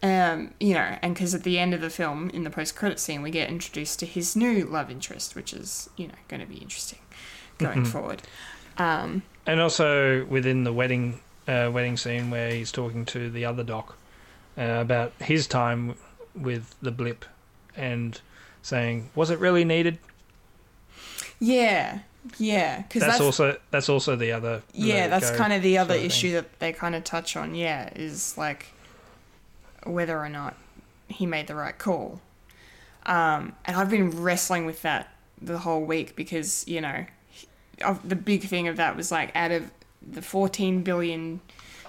um, 0.05 0.53
you 0.59 0.75
know, 0.75 0.97
and 1.01 1.15
because 1.15 1.33
at 1.33 1.41
the 1.41 1.57
end 1.57 1.73
of 1.73 1.81
the 1.81 1.89
film, 1.89 2.29
in 2.29 2.43
the 2.43 2.51
post-credit 2.51 2.99
scene, 2.99 3.23
we 3.23 3.31
get 3.31 3.49
introduced 3.49 3.99
to 4.01 4.05
his 4.05 4.35
new 4.35 4.63
love 4.63 4.91
interest, 4.91 5.35
which 5.35 5.51
is, 5.51 5.89
you 5.97 6.07
know, 6.07 6.13
going 6.27 6.41
to 6.41 6.45
be 6.45 6.57
interesting 6.57 6.99
going 7.57 7.85
forward. 7.85 8.21
Um, 8.77 9.23
And 9.47 9.59
also 9.59 10.25
within 10.25 10.63
the 10.63 10.71
wedding 10.71 11.21
uh, 11.47 11.71
wedding 11.73 11.97
scene 11.97 12.29
where 12.29 12.51
he's 12.51 12.71
talking 12.71 13.05
to 13.05 13.29
the 13.31 13.45
other 13.45 13.63
doc 13.63 13.97
uh, 14.57 14.63
about 14.63 15.13
his 15.19 15.47
time 15.47 15.95
with 16.35 16.75
the 16.81 16.91
blip 16.91 17.25
and 17.75 18.21
saying, 18.61 19.09
"Was 19.15 19.31
it 19.31 19.39
really 19.39 19.65
needed?" 19.65 19.97
yeah, 21.39 21.99
yeah, 22.37 22.81
because 22.81 23.01
That's, 23.01 23.13
that's, 23.13 23.21
also 23.21 23.57
that's 23.71 23.89
also 23.89 24.15
the 24.15 24.31
other. 24.31 24.61
yeah, 24.73 25.07
that's 25.07 25.31
kind 25.31 25.53
of 25.53 25.63
the 25.63 25.77
other 25.79 25.93
sort 25.93 25.99
of 26.01 26.05
issue 26.05 26.27
thing. 26.27 26.35
that 26.35 26.59
they 26.59 26.73
kind 26.73 26.93
of 26.95 27.03
touch 27.03 27.35
on. 27.35 27.55
Yeah, 27.55 27.89
is 27.95 28.37
like 28.37 28.67
whether 29.85 30.17
or 30.19 30.29
not 30.29 30.55
he 31.07 31.25
made 31.25 31.47
the 31.47 31.55
right 31.55 31.77
call. 31.77 32.21
Um, 33.05 33.55
and 33.65 33.77
I've 33.77 33.89
been 33.89 34.09
wrestling 34.09 34.65
with 34.65 34.81
that 34.81 35.15
the 35.41 35.59
whole 35.59 35.83
week 35.83 36.15
because 36.15 36.67
you 36.67 36.81
know, 36.81 37.05
the 38.03 38.15
big 38.15 38.43
thing 38.43 38.67
of 38.67 38.77
that 38.77 38.95
was 38.95 39.11
like 39.11 39.35
out 39.35 39.51
of 39.51 39.69
the 40.01 40.21
14 40.21 40.83
billion 40.83 41.41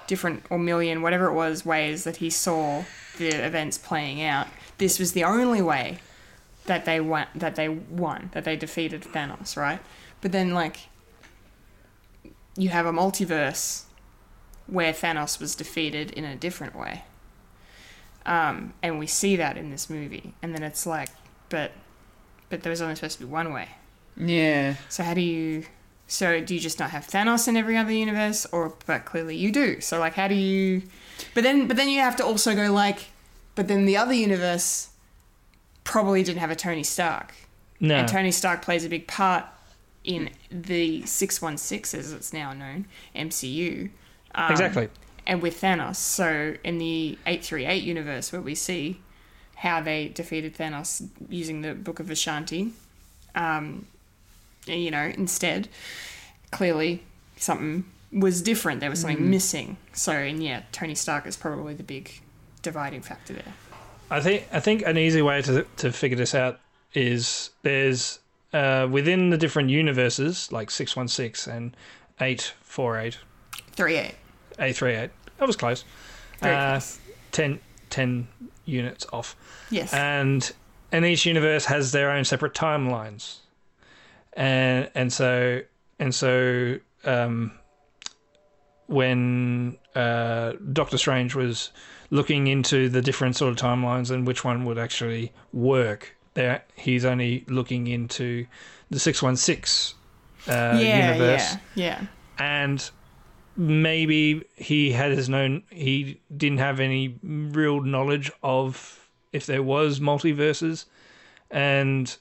different 0.07 0.45
or 0.51 0.59
million 0.59 1.03
whatever 1.03 1.27
it 1.27 1.33
was 1.33 1.67
ways 1.67 2.05
that 2.05 2.17
he 2.17 2.31
saw 2.31 2.85
the 3.19 3.29
events 3.29 3.79
playing 3.79 4.23
out, 4.23 4.47
this 4.79 4.99
was 4.99 5.13
the 5.13 5.25
only 5.25 5.63
way 5.63 5.99
that 6.67 6.85
they 6.85 7.01
won 7.01 7.27
that 7.35 7.57
they 7.57 7.69
won 7.69 8.31
that 8.33 8.45
they 8.45 8.57
defeated 8.57 9.03
Thanos, 9.03 9.57
right? 9.57 9.81
But 10.21 10.33
then 10.33 10.53
like 10.53 10.89
you 12.57 12.71
have 12.71 12.87
a 12.87 12.93
multiverse 12.93 13.85
where 14.67 14.93
Thanos 14.93 15.41
was 15.41 15.55
defeated 15.55 16.11
in 16.11 16.25
a 16.25 16.35
different 16.35 16.75
way. 16.75 17.05
Um, 18.27 18.75
and 18.83 18.99
we 18.99 19.07
see 19.07 19.37
that 19.37 19.57
in 19.57 19.71
this 19.71 19.89
movie. 19.89 20.35
And 20.43 20.55
then 20.55 20.63
it's 20.63 20.85
like, 20.87 21.09
but 21.49 21.73
but 22.49 22.63
there 22.63 22.71
was 22.71 22.83
only 22.83 22.95
supposed 22.95 23.19
to 23.19 23.25
be 23.25 23.31
one 23.31 23.53
way. 23.53 23.69
Yeah. 24.17 24.75
So 24.89 25.03
how 25.03 25.15
do 25.15 25.21
you 25.21 25.65
so 26.09 26.41
do 26.41 26.55
you 26.55 26.61
just 26.61 26.79
not 26.79 26.91
have 26.91 27.07
Thanos 27.07 27.49
in 27.49 27.57
every 27.57 27.77
other 27.77 27.93
universe 27.93 28.47
or 28.53 28.75
but 28.87 29.05
clearly 29.05 29.37
you 29.37 29.51
do. 29.53 29.81
So 29.81 29.99
like 29.99 30.15
how 30.15 30.29
do 30.29 30.35
you 30.35 30.83
But 31.35 31.45
then 31.45 31.69
but 31.69 31.77
then 31.77 31.89
you 31.89 32.01
have 32.01 32.17
to 32.17 32.25
also 32.25 32.55
go 32.55 32.73
like 32.73 33.07
but 33.55 33.69
then 33.69 33.87
the 33.87 33.97
other 33.97 34.13
universe 34.13 34.91
probably 35.85 36.23
didn't 36.23 36.41
have 36.41 36.51
a 36.51 36.57
Tony 36.57 36.83
Stark. 36.83 37.33
No, 37.79 37.97
And 37.97 38.09
Tony 38.09 38.33
Stark 38.33 38.63
plays 38.63 38.85
a 38.85 38.89
big 38.89 39.07
part 39.07 39.45
in 40.03 40.31
the 40.51 41.05
616 41.05 41.99
as 41.99 42.13
it's 42.13 42.33
now 42.33 42.53
known, 42.53 42.87
MCU. 43.15 43.91
Um, 44.35 44.51
exactly. 44.51 44.89
And 45.27 45.43
with 45.43 45.61
Thanos. 45.61 45.97
So 45.97 46.55
in 46.63 46.79
the 46.79 47.19
838 47.27 47.83
universe, 47.83 48.33
where 48.33 48.41
we 48.41 48.55
see 48.55 49.01
how 49.57 49.81
they 49.81 50.09
defeated 50.09 50.57
Thanos 50.57 51.09
using 51.29 51.63
the 51.63 51.75
Book 51.75 51.99
of 51.99 52.07
Vishanti, 52.07 52.73
um, 53.35 53.87
you 54.67 54.91
know, 54.91 55.13
instead, 55.17 55.69
clearly 56.51 57.03
something 57.37 57.85
was 58.13 58.43
different. 58.43 58.81
There 58.81 58.91
was 58.91 59.01
something 59.01 59.31
missing. 59.31 59.77
So, 59.93 60.13
and 60.13 60.43
yeah, 60.43 60.63
Tony 60.73 60.95
Stark 60.95 61.27
is 61.27 61.37
probably 61.37 61.75
the 61.75 61.83
big 61.83 62.21
dividing 62.63 63.03
factor 63.03 63.35
there. 63.35 63.55
I 64.11 64.21
think 64.21 64.47
I 64.53 64.61
think 64.61 64.83
an 64.83 64.97
easy 64.99 65.23
way 65.23 65.43
to 65.43 65.67
to 65.79 65.93
figure 65.93 66.17
this 66.17 66.35
out 66.35 66.61
is 66.95 67.51
there's 67.63 68.21
uh, 68.53 68.87
within 68.91 69.31
the 69.31 69.37
different 69.37 69.71
universes 69.71 70.51
like 70.53 70.71
six 70.71 70.97
one 70.97 71.09
six 71.09 71.47
and 71.47 71.77
eight 72.21 72.55
four 72.63 72.99
eight 72.99 73.19
38. 73.73 74.15
eight 74.61 74.77
three 74.77 74.95
eight. 74.95 75.11
That 75.39 75.47
was 75.47 75.57
close. 75.57 75.85
Very 76.41 76.55
Uh, 76.55 76.71
close. 76.73 76.99
10, 77.33 77.61
10 77.91 78.29
units 78.65 79.07
off. 79.13 79.37
Yes. 79.71 79.93
and 79.95 80.53
and 80.93 81.05
each 81.05 81.27
universe 81.27 81.65
has 81.67 81.93
their 81.93 82.11
own 82.11 82.25
separate 82.25 82.55
timelines 82.55 83.39
and 84.35 84.89
and 84.95 85.13
so 85.13 85.61
and 85.99 86.15
so 86.15 86.79
um 87.05 87.53
when 88.87 89.77
uh 89.95 90.53
doctor 90.73 90.97
strange 90.99 91.35
was 91.35 91.71
looking 92.11 92.47
into 92.47 92.89
the 92.89 93.03
different 93.03 93.35
sort 93.35 93.51
of 93.51 93.57
timelines 93.59 94.11
and 94.11 94.27
which 94.27 94.45
one 94.45 94.65
would 94.65 94.79
actually 94.79 95.33
work 95.53 96.17
there 96.35 96.63
he's 96.77 97.05
only 97.05 97.45
looking 97.49 97.87
into 97.89 98.47
the 98.91 98.99
616 99.01 99.97
uh 100.49 100.79
universe 100.79 101.57
yeah, 101.75 102.01
yeah. 102.01 102.07
and 102.39 102.91
maybe 103.57 104.45
he 104.57 104.93
had 104.93 105.13
his 105.13 105.29
known 105.29 105.63
he 105.71 106.21
didn't 106.35 106.59
have 106.59 106.81
any 106.81 107.19
real 107.23 107.81
knowledge 107.81 108.31
of 108.43 109.09
if 109.33 109.47
there 109.47 109.63
was 109.63 110.01
multiverses 110.01 110.85
and 111.51 112.17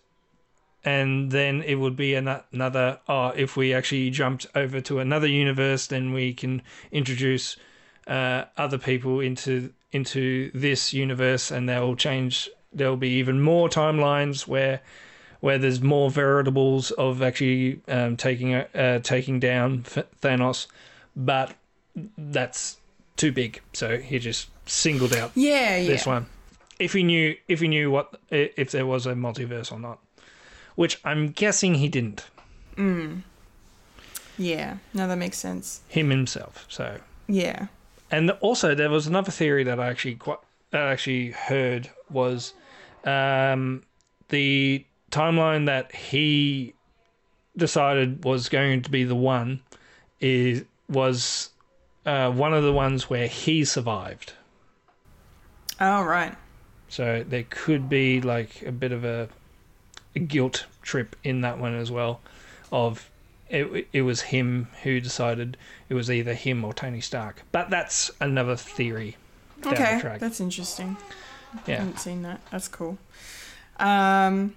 and 0.84 1.32
then 1.32 1.62
it 1.64 1.76
would 1.76 1.96
be 1.96 2.14
another 2.14 3.00
oh 3.08 3.30
if 3.30 3.58
we 3.58 3.74
actually 3.74 4.10
jumped 4.10 4.46
over 4.56 4.80
to 4.80 5.00
another 5.00 5.28
universe 5.28 5.88
then 5.88 6.14
we 6.14 6.34
can 6.34 6.62
introduce 6.92 7.58
uh, 8.08 8.46
other 8.58 8.78
people 8.78 9.20
into 9.20 9.74
into 9.92 10.52
this 10.54 10.94
universe 10.94 11.52
and 11.52 11.68
they'll 11.68 11.96
change 11.96 12.50
there'll 12.72 12.98
be 12.98 13.10
even 13.10 13.42
more 13.42 13.68
timelines 13.68 14.48
where 14.48 14.82
where 15.40 15.58
there's 15.58 15.82
more 15.82 16.10
variables 16.10 16.92
of 16.92 17.22
actually 17.22 17.82
um, 17.88 18.18
taking 18.18 18.54
uh, 18.56 19.00
taking 19.00 19.40
down 19.40 19.84
Th- 19.84 20.08
Thanos, 20.22 20.68
but 21.16 21.56
that's 22.18 22.78
too 23.18 23.32
big. 23.32 23.62
So 23.74 23.98
he 23.98 24.20
just 24.20 24.50
singled 24.66 25.14
out 25.14 25.32
Yeah, 25.36 25.78
yeah. 25.78 25.88
this 25.88 26.06
one. 26.06 26.26
If 26.80 26.92
he 26.94 27.04
knew 27.04 27.36
if 27.48 27.62
he 27.62 27.68
knew 27.68 27.90
what 27.92 28.20
if 28.30 28.72
there 28.72 28.86
was 28.86 29.06
a 29.06 29.14
multiverse 29.14 29.72
or 29.72 29.80
not, 29.80 30.00
which 30.76 31.00
I'm 31.06 31.30
guessing 31.30 31.76
he 31.76 31.88
didn't. 31.88 32.26
Yeah. 34.38 34.78
No, 34.94 35.08
that 35.08 35.18
makes 35.18 35.38
sense. 35.38 35.82
Him 35.88 36.10
himself. 36.10 36.66
So 36.70 37.00
Yeah. 37.28 37.68
and 38.12 38.30
also 38.42 38.76
there 38.76 38.90
was 38.90 39.08
another 39.08 39.32
theory 39.32 39.64
that 39.64 39.80
I 39.80 39.88
actually 39.90 40.16
quite 40.16 40.40
that 40.72 40.82
I 40.82 40.92
actually 40.92 41.32
heard 41.32 41.90
was 42.10 42.54
um, 43.06 43.84
the 44.30 44.84
timeline 45.12 45.68
that 45.68 45.96
he 45.96 46.74
decided 47.56 48.26
was 48.26 48.50
going 48.50 48.82
to 48.82 48.90
be 48.90 49.04
the 49.06 49.16
one 49.16 49.62
is 50.20 50.66
was 50.90 51.50
uh, 52.06 52.32
one 52.32 52.54
of 52.54 52.64
the 52.64 52.74
ones 52.74 53.10
where 53.10 53.28
he 53.28 53.66
survived. 53.66 54.34
Oh, 55.80 56.04
right. 56.04 56.36
So 56.88 57.26
there 57.28 57.46
could 57.50 57.90
be 57.90 58.22
like 58.22 58.62
a 58.62 58.72
bit 58.72 58.92
of 58.92 59.04
a, 59.04 59.28
a 60.16 60.20
guilt 60.20 60.66
trip 60.82 61.16
in 61.24 61.42
that 61.42 61.58
one 61.58 61.76
as 61.76 61.92
well, 61.92 62.22
of 62.72 63.10
it, 63.50 63.88
it 63.92 64.04
was 64.04 64.22
him 64.22 64.68
who 64.84 65.00
decided 65.00 65.58
it 65.90 65.94
was 65.94 66.10
either 66.10 66.34
him 66.34 66.64
or 66.64 66.74
Tony 66.74 67.02
Stark. 67.02 67.44
But 67.52 67.70
that's 67.70 68.12
another 68.22 68.56
theory. 68.56 69.18
Okay, 69.66 69.96
the 69.96 70.02
track. 70.02 70.20
that's 70.20 70.40
interesting. 70.40 70.98
I 71.54 71.60
yeah. 71.68 71.78
haven't 71.78 72.00
seen 72.00 72.22
that. 72.24 72.42
That's 72.52 72.68
cool. 72.68 72.98
Um, 73.78 74.56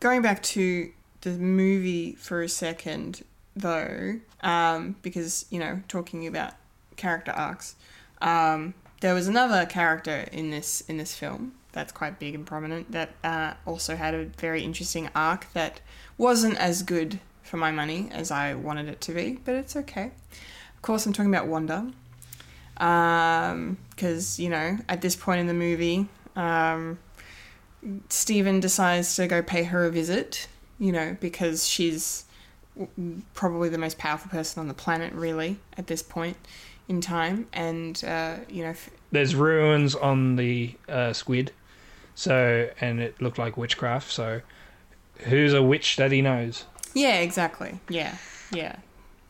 going 0.00 0.22
back 0.22 0.42
to 0.42 0.90
the 1.22 1.30
movie 1.30 2.12
for 2.12 2.42
a 2.42 2.48
second, 2.48 3.24
though, 3.56 4.20
um, 4.42 4.96
because 5.02 5.46
you 5.50 5.58
know, 5.58 5.82
talking 5.88 6.26
about 6.26 6.52
character 6.96 7.32
arcs, 7.32 7.76
um, 8.20 8.74
there 9.00 9.14
was 9.14 9.28
another 9.28 9.66
character 9.66 10.26
in 10.32 10.50
this 10.50 10.82
in 10.82 10.96
this 10.96 11.14
film 11.14 11.54
that's 11.72 11.92
quite 11.92 12.18
big 12.18 12.34
and 12.34 12.46
prominent 12.46 12.92
that 12.92 13.10
uh, 13.24 13.54
also 13.66 13.96
had 13.96 14.14
a 14.14 14.24
very 14.24 14.62
interesting 14.62 15.10
arc 15.14 15.52
that 15.54 15.80
wasn't 16.16 16.56
as 16.58 16.82
good 16.82 17.18
for 17.42 17.56
my 17.56 17.72
money 17.72 18.08
as 18.12 18.30
I 18.30 18.54
wanted 18.54 18.88
it 18.88 19.00
to 19.02 19.12
be, 19.12 19.40
but 19.44 19.54
it's 19.56 19.74
okay. 19.76 20.12
Of 20.76 20.82
course, 20.82 21.04
I'm 21.04 21.12
talking 21.12 21.34
about 21.34 21.48
Wanda, 21.48 21.92
because 22.74 24.38
you 24.38 24.48
know, 24.48 24.78
at 24.88 25.00
this 25.00 25.16
point 25.16 25.40
in 25.40 25.46
the 25.46 25.54
movie. 25.54 26.08
Um, 26.36 26.98
Stephen 28.08 28.60
decides 28.60 29.14
to 29.16 29.26
go 29.26 29.42
pay 29.42 29.64
her 29.64 29.84
a 29.84 29.90
visit, 29.90 30.48
you 30.78 30.92
know, 30.92 31.16
because 31.20 31.68
she's 31.68 32.24
probably 33.34 33.68
the 33.68 33.78
most 33.78 33.98
powerful 33.98 34.30
person 34.30 34.60
on 34.60 34.68
the 34.68 34.74
planet, 34.74 35.12
really, 35.12 35.58
at 35.76 35.86
this 35.86 36.02
point 36.02 36.36
in 36.88 37.00
time. 37.00 37.46
And, 37.52 38.02
uh, 38.04 38.36
you 38.48 38.62
know, 38.62 38.70
f- 38.70 38.90
There's 39.12 39.34
ruins 39.34 39.94
on 39.94 40.36
the 40.36 40.74
uh, 40.88 41.12
squid, 41.12 41.52
so 42.14 42.68
and 42.80 43.00
it 43.00 43.20
looked 43.20 43.38
like 43.38 43.56
witchcraft. 43.56 44.10
So 44.10 44.40
who's 45.20 45.52
a 45.54 45.62
witch 45.62 45.96
that 45.96 46.12
he 46.12 46.22
knows? 46.22 46.64
yeah, 46.94 47.16
exactly. 47.16 47.80
Yeah, 47.88 48.16
yeah. 48.52 48.76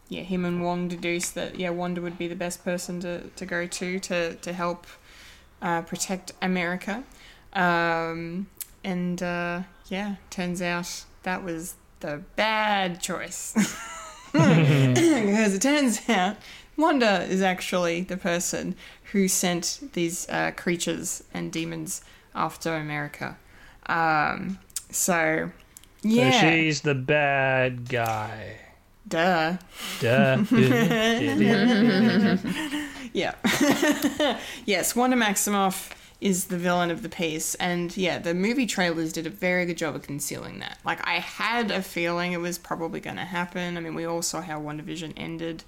Yeah, 0.09 0.21
him 0.21 0.45
and 0.45 0.63
Wong 0.63 0.87
deduce 0.89 1.31
that, 1.31 1.59
yeah, 1.59 1.71
Wanda 1.71 2.03
would 2.03 2.19
be 2.19 2.29
the 2.29 2.37
best 2.37 2.63
person 2.63 3.01
to, 3.01 3.31
to 3.31 3.47
go 3.47 3.67
to 3.67 3.99
to, 3.99 4.35
to 4.35 4.53
help 4.53 4.87
uh, 5.63 5.81
protect 5.81 6.33
America. 6.43 7.03
Um, 7.55 8.49
and, 8.85 9.23
uh, 9.23 9.63
yeah, 9.89 10.17
turns 10.29 10.61
out 10.61 11.05
that 11.23 11.43
was 11.43 11.77
the 12.05 12.23
bad 12.37 13.01
choice. 13.01 13.55
because 14.33 15.55
it 15.55 15.63
turns 15.63 16.01
out 16.09 16.37
Wanda 16.77 17.23
is 17.23 17.41
actually 17.41 18.01
the 18.03 18.17
person 18.17 18.75
who 19.13 19.29
sent 19.29 19.79
these 19.93 20.29
uh, 20.29 20.51
creatures 20.57 21.23
and 21.33 21.53
demons 21.53 22.03
after 22.35 22.75
America. 22.75 23.37
Um, 23.87 24.59
so, 24.91 25.53
yeah, 26.03 26.33
So 26.41 26.51
she's 26.51 26.81
the 26.81 26.95
bad 26.97 27.89
guy. 27.89 28.57
duh. 29.09 29.57
Duh. 30.01 30.45
Yeah. 33.13 33.37
yes, 34.67 34.97
Wanda 34.97 35.17
Maximoff 35.17 35.93
is 36.25 36.47
the 36.47 36.57
villain 36.57 36.91
of 36.91 37.03
the 37.03 37.09
piece, 37.11 37.55
and 37.57 37.95
yeah, 37.99 38.19
the 38.19 38.33
movie 38.33 38.65
trailers 38.65 39.13
did 39.13 39.27
a 39.27 39.31
very 39.31 39.67
good 39.67 39.77
job 39.77 39.95
of 39.95 40.01
concealing 40.03 40.59
that. 40.61 40.79
Like, 40.83 41.07
I 41.07 41.17
had 41.19 41.71
a 41.71 41.83
feeling 41.83 42.33
it 42.33 42.41
was 42.41 42.57
probably 42.57 42.99
going 42.99 43.17
to 43.17 43.25
happen. 43.27 43.77
I 43.77 43.81
mean, 43.81 43.95
we 43.95 44.07
all 44.07 44.23
saw 44.23 44.41
how 44.41 44.59
WandaVision 44.59 45.13
ended. 45.19 45.65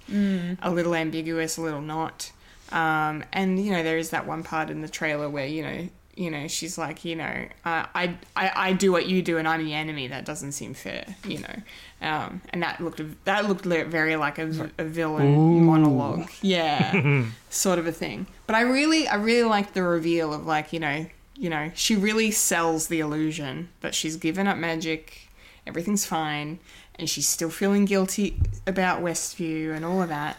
A 0.63 0.71
little 0.71 0.95
ambiguous, 0.95 1.57
a 1.57 1.61
little 1.61 1.81
not. 1.81 2.31
Um, 2.71 3.23
and 3.31 3.63
you 3.63 3.71
know, 3.71 3.83
there 3.83 3.99
is 3.99 4.09
that 4.09 4.25
one 4.25 4.43
part 4.43 4.71
in 4.71 4.81
the 4.81 4.89
trailer 4.89 5.29
where 5.29 5.45
you 5.45 5.61
know, 5.61 5.89
you 6.17 6.31
know, 6.31 6.47
she's 6.47 6.79
like, 6.79 7.05
you 7.05 7.15
know, 7.15 7.45
uh, 7.63 7.85
I, 7.93 8.17
I, 8.35 8.51
I 8.55 8.73
do 8.73 8.91
what 8.91 9.05
you 9.05 9.21
do, 9.21 9.37
and 9.37 9.47
I'm 9.47 9.63
the 9.63 9.75
enemy. 9.75 10.07
That 10.07 10.25
doesn't 10.25 10.53
seem 10.53 10.73
fair, 10.73 11.05
you 11.23 11.39
know. 11.39 11.55
Um, 12.01 12.41
and 12.49 12.63
that 12.63 12.81
looked 12.81 13.01
that 13.25 13.47
looked 13.47 13.65
very 13.65 14.15
like 14.15 14.39
a 14.39 14.47
villain 14.47 15.63
monologue, 15.63 16.29
yeah, 16.41 17.23
sort 17.51 17.77
of 17.77 17.85
a 17.85 17.91
thing. 17.91 18.25
But 18.47 18.55
I 18.55 18.61
really, 18.61 19.07
I 19.07 19.15
really 19.15 19.47
liked 19.47 19.75
the 19.75 19.83
reveal 19.83 20.33
of 20.33 20.47
like, 20.47 20.73
you 20.73 20.79
know, 20.79 21.05
you 21.35 21.51
know, 21.51 21.71
she 21.75 21.95
really 21.95 22.31
sells 22.31 22.87
the 22.87 22.99
illusion 22.99 23.69
that 23.81 23.93
she's 23.93 24.15
given 24.17 24.47
up 24.47 24.57
magic, 24.57 25.29
everything's 25.67 26.05
fine, 26.05 26.57
and 26.95 27.07
she's 27.07 27.27
still 27.27 27.51
feeling 27.51 27.85
guilty 27.85 28.39
about 28.65 29.03
Westview 29.03 29.75
and 29.75 29.85
all 29.85 30.01
of 30.01 30.09
that. 30.09 30.37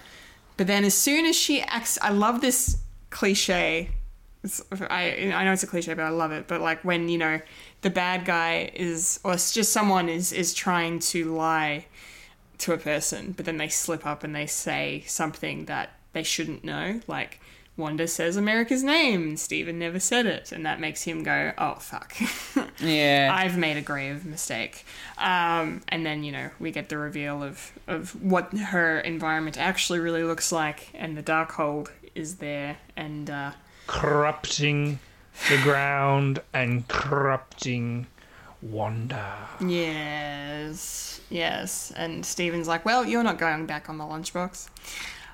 But 0.57 0.67
then 0.67 0.85
as 0.85 0.95
soon 0.95 1.25
as 1.25 1.37
she 1.37 1.63
acts, 1.63 1.99
I 2.03 2.11
love 2.11 2.41
this 2.41 2.79
cliche. 3.11 3.91
I 4.91 5.33
I 5.35 5.45
know 5.45 5.53
it's 5.53 5.63
a 5.63 5.67
cliche, 5.67 5.95
but 5.95 6.05
I 6.05 6.11
love 6.11 6.33
it. 6.33 6.47
But 6.47 6.61
like 6.61 6.85
when 6.85 7.09
you 7.09 7.19
know 7.19 7.41
the 7.83 7.91
bad 7.91 8.25
guy 8.25 8.71
is, 8.75 9.21
or 9.25 9.35
it's 9.35 9.53
just 9.53 9.73
someone 9.73 10.09
is 10.09 10.33
is 10.33 10.55
trying 10.55 11.01
to 11.01 11.35
lie 11.35 11.87
to 12.59 12.73
a 12.73 12.79
person, 12.79 13.33
but 13.37 13.47
then 13.47 13.57
they 13.57 13.69
slip 13.69 14.05
up 14.07 14.25
and 14.25 14.35
they 14.35 14.47
say 14.47 15.05
something 15.07 15.67
that 15.67 15.91
they 16.13 16.23
shouldn't 16.23 16.65
know. 16.65 17.01
Like 17.07 17.41
Wanda 17.77 18.09
says 18.09 18.37
America's 18.37 18.83
name, 18.83 19.23
and 19.29 19.41
Steven 19.41 19.79
never 19.79 20.01
said 20.01 20.27
it, 20.27 20.51
and 20.53 20.67
that 20.67 20.81
makes 20.81 21.03
him 21.03 21.23
go, 21.23 21.53
"Oh 21.59 21.75
fuck." 21.75 22.15
Yeah. 22.81 23.33
I've 23.35 23.59
made 23.59 23.77
a 23.77 23.83
grave 23.83 24.25
mistake. 24.25 24.85
Um, 25.17 25.83
and 25.89 26.07
then, 26.07 26.23
you 26.23 26.31
know, 26.31 26.51
we 26.61 26.71
get 26.71 26.89
the 26.89 26.97
reveal 26.97 27.43
of, 27.43 27.73
of 27.89 28.21
what 28.23 28.53
her 28.57 29.01
environment 29.01 29.59
actually 29.59 29.99
really 29.99 30.23
looks 30.23 30.53
like, 30.53 30.91
and 30.95 31.17
the 31.17 31.23
Darkhold 31.23 31.89
is 32.15 32.37
there, 32.37 32.79
and 32.97 33.31
uh, 33.31 33.51
corrupting 33.89 35.01
the 35.49 35.61
ground 35.63 36.41
and 36.53 36.87
corrupting 36.87 38.07
Wanda. 38.63 39.49
yes, 39.61 41.21
yes. 41.31 41.93
And 41.97 42.25
Steven's 42.25 42.69
like, 42.69 42.85
well, 42.85 43.05
you're 43.05 43.25
not 43.25 43.39
going 43.39 43.67
back 43.67 43.89
on 43.89 43.99
the 43.99 44.05
lunchbox. 44.05 44.69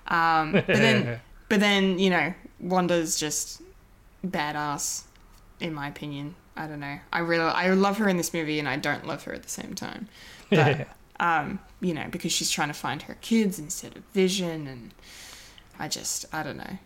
Um, 0.09 0.52
but 0.52 0.66
then, 0.66 1.20
but 1.48 1.60
then, 1.60 1.98
you 1.98 2.09
know, 2.10 2.32
Wanda's 2.60 3.18
just 3.18 3.60
badass, 4.26 5.02
in 5.60 5.74
my 5.74 5.89
opinion. 5.89 6.35
I 6.56 6.66
don't 6.66 6.81
know. 6.81 6.98
I 7.12 7.18
really, 7.18 7.44
I 7.44 7.70
love 7.72 7.98
her 7.98 8.09
in 8.09 8.16
this 8.16 8.32
movie, 8.32 8.59
and 8.59 8.68
I 8.68 8.76
don't 8.76 9.06
love 9.06 9.24
her 9.24 9.32
at 9.32 9.43
the 9.43 9.48
same 9.48 9.74
time. 9.74 10.09
But 10.51 10.86
um, 11.20 11.59
you 11.81 11.94
know, 11.94 12.06
because 12.10 12.32
she's 12.32 12.51
trying 12.51 12.68
to 12.68 12.74
find 12.74 13.02
her 13.02 13.16
kids 13.20 13.59
instead 13.59 13.97
of 13.97 14.05
Vision, 14.12 14.66
and 14.66 14.94
I 15.78 15.89
just, 15.89 16.26
I 16.32 16.43
don't 16.43 16.59
know. 16.59 16.78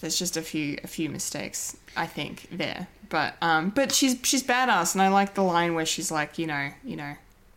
There's 0.00 0.18
just 0.18 0.36
a 0.36 0.42
few, 0.42 0.78
a 0.82 0.86
few 0.86 1.10
mistakes, 1.10 1.76
I 1.96 2.06
think, 2.06 2.48
there. 2.50 2.88
But, 3.08 3.36
um, 3.42 3.70
but 3.70 3.92
she's 3.92 4.16
she's 4.22 4.42
badass, 4.42 4.94
and 4.94 5.02
I 5.02 5.08
like 5.08 5.34
the 5.34 5.42
line 5.42 5.74
where 5.74 5.86
she's 5.86 6.10
like, 6.10 6.38
you 6.38 6.46
know, 6.46 6.70
you 6.84 6.96
know, 6.96 7.14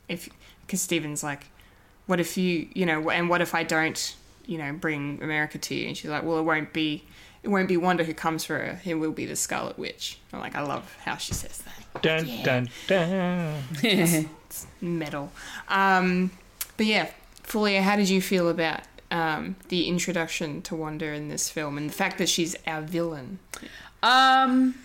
if 0.10 0.30
because 0.66 0.82
Steven's 0.82 1.24
like, 1.24 1.46
what 2.06 2.20
if 2.20 2.38
you, 2.38 2.68
you 2.74 2.86
know, 2.86 3.10
and 3.10 3.30
what 3.30 3.42
if 3.42 3.56
I 3.56 3.64
don't, 3.64 4.16
you 4.46 4.58
know, 4.58 4.74
bring 4.74 5.20
America 5.22 5.58
to 5.58 5.76
you? 5.76 5.88
And 5.88 5.98
she's 5.98 6.10
like, 6.10 6.24
well, 6.24 6.40
it 6.40 6.44
won't 6.44 6.74
be. 6.74 7.06
It 7.44 7.50
won't 7.50 7.68
be 7.68 7.76
Wanda 7.76 8.06
who 8.06 8.14
comes 8.14 8.46
for 8.46 8.58
her. 8.58 8.80
It 8.86 8.96
will 8.96 9.12
be 9.12 9.26
the 9.26 9.36
Scarlet 9.36 9.78
Witch. 9.78 10.18
I'm 10.32 10.40
like, 10.40 10.56
I 10.56 10.62
love 10.62 10.96
how 11.04 11.18
she 11.18 11.34
says 11.34 11.62
that. 11.62 12.02
Dun 12.02 12.26
dun 12.44 12.70
dun. 12.88 14.30
metal. 14.82 15.32
Um, 15.68 16.32
but 16.78 16.86
yeah, 16.86 17.10
Fulia, 17.44 17.82
how 17.82 17.98
did 17.98 18.10
you 18.10 18.22
feel 18.22 18.50
about 18.50 18.82
um, 19.14 19.56
the 19.70 19.88
introduction 19.88 20.62
to 20.64 20.76
Wanda 20.76 21.06
in 21.14 21.30
this 21.30 21.50
film 21.50 21.78
and 21.78 21.90
the 21.90 21.94
fact 21.94 22.18
that 22.18 22.28
she's 22.28 22.56
our 22.68 22.82
villain? 22.82 23.40
Um, 24.02 24.76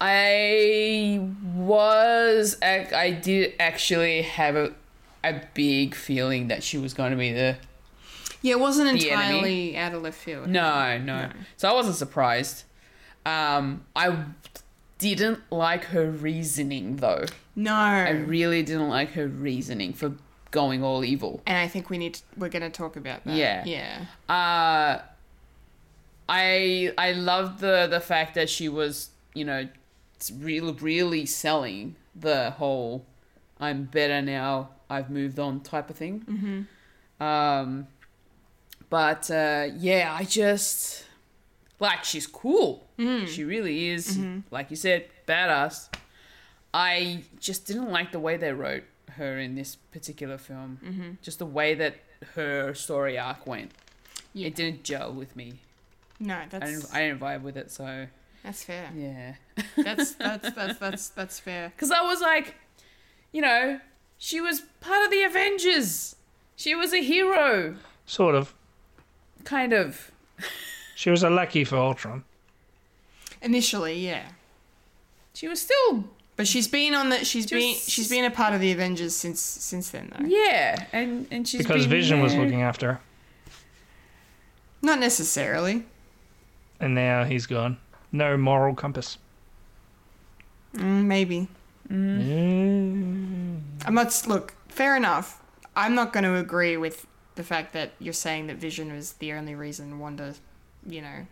I 0.00 1.20
was, 1.54 2.56
ac- 2.62 2.94
I 2.94 3.10
did 3.12 3.54
actually 3.60 4.22
have 4.22 4.56
a, 4.56 4.72
a 5.22 5.40
big 5.54 5.94
feeling 5.94 6.48
that 6.48 6.62
she 6.62 6.78
was 6.78 6.94
going 6.94 7.12
to 7.12 7.16
be 7.16 7.32
the. 7.32 7.56
Yeah, 8.42 8.52
it 8.54 8.60
wasn't 8.60 8.98
The 9.00 9.10
enemy? 9.10 9.24
entirely 9.36 9.76
out 9.78 9.94
of 9.94 10.02
left 10.02 10.18
field. 10.18 10.48
No, 10.48 10.98
no. 10.98 11.30
So 11.56 11.68
I 11.70 11.72
wasn't 11.72 11.96
surprised. 11.96 12.64
Um, 13.24 13.84
I 13.96 14.18
didn't 14.98 15.40
like 15.50 15.84
her 15.86 16.10
reasoning 16.10 16.96
though. 16.96 17.24
No. 17.56 17.72
I 17.74 18.10
really 18.10 18.62
didn't 18.62 18.88
like 18.90 19.12
her 19.12 19.26
reasoning 19.28 19.94
for 19.94 20.12
going 20.60 20.80
all 20.82 21.04
evil. 21.04 21.34
and 21.46 21.58
I 21.58 21.68
think 21.72 21.90
we 21.90 21.98
need. 21.98 22.14
To, 22.14 22.22
we're 22.38 22.48
going 22.56 22.62
to 22.72 22.76
talk 22.82 22.94
about 22.96 23.24
that. 23.24 23.36
Yeah. 23.36 23.64
Yeah. 23.76 23.94
Uh 24.32 25.02
I 26.28 26.92
I 26.96 27.12
loved 27.12 27.60
the 27.60 27.86
the 27.90 28.00
fact 28.00 28.34
that 28.38 28.48
she 28.48 28.66
was, 28.68 29.10
you 29.34 29.44
know, 29.44 29.68
really 30.38 30.72
really 30.90 31.26
selling 31.26 31.96
the 32.28 32.40
whole 32.60 33.04
I'm 33.60 33.84
better 33.84 34.20
now, 34.22 34.70
I've 34.88 35.10
moved 35.10 35.38
on 35.38 35.60
type 35.60 35.90
of 35.90 35.96
thing. 35.96 36.16
Mm-hmm. 36.34 37.22
Um 37.32 37.86
but 38.88 39.30
uh 39.30 39.64
yeah, 39.76 40.16
I 40.18 40.24
just 40.24 41.04
like 41.80 42.04
she's 42.04 42.26
cool. 42.26 42.70
She 43.34 43.42
really 43.54 43.88
is, 43.88 44.04
like 44.52 44.70
you 44.70 44.76
said, 44.76 45.00
badass. 45.26 45.88
I 46.72 47.24
just 47.40 47.66
didn't 47.66 47.90
like 47.90 48.12
the 48.12 48.20
way 48.20 48.36
they 48.36 48.52
wrote 48.52 48.84
her 49.16 49.38
in 49.38 49.54
this 49.54 49.76
particular 49.76 50.38
film. 50.38 50.78
Mm-hmm. 50.84 51.10
Just 51.22 51.38
the 51.38 51.46
way 51.46 51.74
that 51.74 51.96
her 52.34 52.74
story 52.74 53.18
arc 53.18 53.46
went. 53.46 53.72
Yeah. 54.32 54.48
It 54.48 54.54
didn't 54.54 54.82
gel 54.84 55.12
with 55.12 55.34
me. 55.36 55.54
No, 56.20 56.34
I 56.36 56.46
that's 56.50 56.70
didn't, 56.70 56.94
I 56.94 57.00
didn't 57.06 57.20
vibe 57.20 57.42
with 57.42 57.56
it, 57.56 57.70
so 57.70 58.06
that's 58.42 58.64
fair. 58.64 58.90
yeah. 58.94 59.34
That's 59.76 60.12
that's 60.14 60.50
that's 60.52 60.78
that's 60.78 61.08
that's 61.10 61.38
fair. 61.40 61.72
Because 61.74 61.90
I 61.90 62.00
was 62.02 62.20
like, 62.20 62.54
you 63.32 63.40
know, 63.42 63.80
she 64.18 64.40
was 64.40 64.62
part 64.80 65.04
of 65.04 65.10
the 65.10 65.22
Avengers. 65.22 66.16
She 66.56 66.74
was 66.74 66.92
a 66.92 67.02
hero, 67.02 67.76
Sort 68.06 68.34
of. 68.34 68.54
kind 69.44 69.72
of. 69.72 70.10
She 70.96 71.10
was 71.10 71.24
a 71.24 71.28
lackey 71.30 71.64
for 71.64 71.76
Ultron. 71.76 72.22
Initially, 73.42 73.98
yeah. 74.06 74.28
She 75.34 75.48
was 75.48 75.60
still 75.60 76.04
But 76.36 76.48
she's 76.48 76.66
been 76.66 76.94
on 76.94 77.10
the 77.10 77.24
she's 77.24 77.46
been 77.46 77.74
she's 77.76 78.08
been 78.08 78.24
a 78.24 78.30
part 78.30 78.54
of 78.54 78.60
the 78.60 78.72
Avengers 78.72 79.14
since 79.14 79.40
since 79.40 79.90
then 79.90 80.12
though. 80.16 80.26
Yeah, 80.26 80.86
and 80.92 81.28
and 81.30 81.46
she's 81.46 81.58
because 81.62 81.82
been 81.82 81.90
Vision 81.90 82.20
was 82.20 82.34
looking 82.34 82.62
after 82.62 82.94
her, 82.94 83.00
Not 84.82 84.98
necessarily. 84.98 85.84
and 86.80 86.94
now 86.94 87.24
he's 87.24 87.46
gone. 87.46 87.78
No 88.10 88.36
moral 88.36 88.74
compass. 88.74 89.18
Mm, 90.74 91.04
maybe. 91.04 91.48
Mm. 91.88 93.60
I'm 93.86 93.94
not 93.94 94.24
look, 94.26 94.54
fair 94.68 94.96
enough. 94.96 95.40
I'm 95.76 95.94
not 95.94 96.12
going 96.12 96.24
to 96.24 96.36
agree 96.36 96.76
with 96.76 97.06
the 97.34 97.42
fact 97.42 97.72
that 97.72 97.92
you're 97.98 98.12
saying 98.12 98.46
that 98.46 98.56
Vision 98.56 98.92
was 98.92 99.14
the 99.14 99.32
only 99.32 99.54
reason 99.54 99.98
Wanda, 99.98 100.34
you 100.86 101.02
know. 101.02 101.26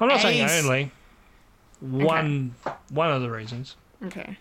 I'm 0.00 0.08
not 0.08 0.20
saying 0.20 0.48
only. 0.48 0.90
One 1.80 2.54
one 2.90 3.10
of 3.10 3.22
the 3.22 3.30
reasons. 3.30 3.76
Okay. 4.04 4.38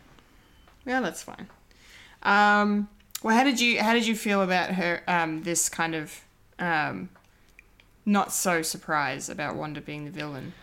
Yeah, 0.86 1.02
that's 1.02 1.24
fine. 1.24 1.48
Um 2.22 2.90
well 3.22 3.36
how 3.36 3.44
did 3.44 3.60
you 3.60 3.82
how 3.82 3.94
did 3.94 4.06
you 4.06 4.16
feel 4.16 4.42
about 4.42 4.72
her 4.72 5.02
um 5.08 5.44
this 5.44 5.70
kind 5.70 5.96
of 5.96 6.22
um 6.60 7.10
not 8.06 8.34
so 8.34 8.62
surprise 8.62 9.30
about 9.30 9.56
Wanda 9.56 9.82
being 9.82 10.06
the 10.06 10.12
villain? 10.12 10.54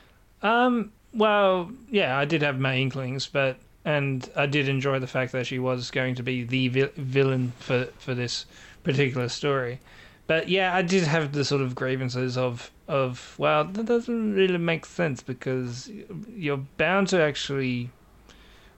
Um. 0.43 0.93
Well, 1.13 1.73
yeah, 1.91 2.17
I 2.17 2.25
did 2.25 2.43
have 2.43 2.61
my 2.61 2.77
inklings, 2.77 3.27
but 3.27 3.57
and 3.85 4.29
I 4.37 4.47
did 4.47 4.69
enjoy 4.69 4.99
the 4.99 5.07
fact 5.07 5.33
that 5.33 5.47
she 5.47 5.59
was 5.59 5.91
going 5.91 6.15
to 6.17 6.23
be 6.23 6.45
the 6.45 6.69
vi- 6.69 6.91
villain 6.97 7.53
for 7.59 7.87
for 7.99 8.15
this 8.15 8.47
particular 8.85 9.29
story. 9.29 9.81
But 10.27 10.49
yeah, 10.49 10.75
I 10.75 10.83
did 10.83 11.05
have 11.05 11.33
the 11.33 11.45
sort 11.45 11.63
of 11.63 11.75
grievances 11.75 12.37
of 12.37 12.71
of 12.87 13.35
well, 13.39 13.65
that 13.65 13.87
doesn't 13.87 14.35
really 14.35 14.59
make 14.59 14.87
sense 14.87 15.23
because 15.23 15.91
you're 16.29 16.65
bound 16.77 17.09
to 17.09 17.21
actually 17.21 17.91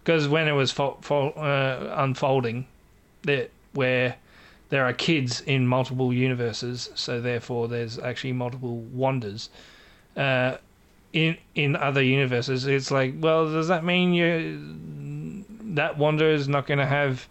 because 0.02 0.28
when 0.28 0.48
it 0.48 0.52
was 0.52 0.70
fo- 0.72 0.98
fo- 1.00 1.30
uh, 1.30 1.94
unfolding, 1.98 2.66
that 3.22 3.50
where 3.72 4.16
there 4.68 4.84
are 4.84 4.92
kids 4.92 5.40
in 5.42 5.66
multiple 5.66 6.12
universes, 6.12 6.90
so 6.94 7.20
therefore 7.20 7.68
there's 7.68 7.98
actually 7.98 8.32
multiple 8.32 8.84
Wandas. 8.94 9.48
Uh, 10.16 10.56
in 11.12 11.36
in 11.54 11.76
other 11.76 12.02
universes, 12.02 12.66
it's 12.66 12.90
like, 12.90 13.14
well, 13.18 13.44
does 13.52 13.68
that 13.68 13.84
mean 13.84 14.14
you 14.14 15.44
that 15.74 15.98
Wanda 15.98 16.26
is 16.26 16.48
not 16.48 16.66
going 16.66 16.78
to 16.78 16.86
have 16.86 17.28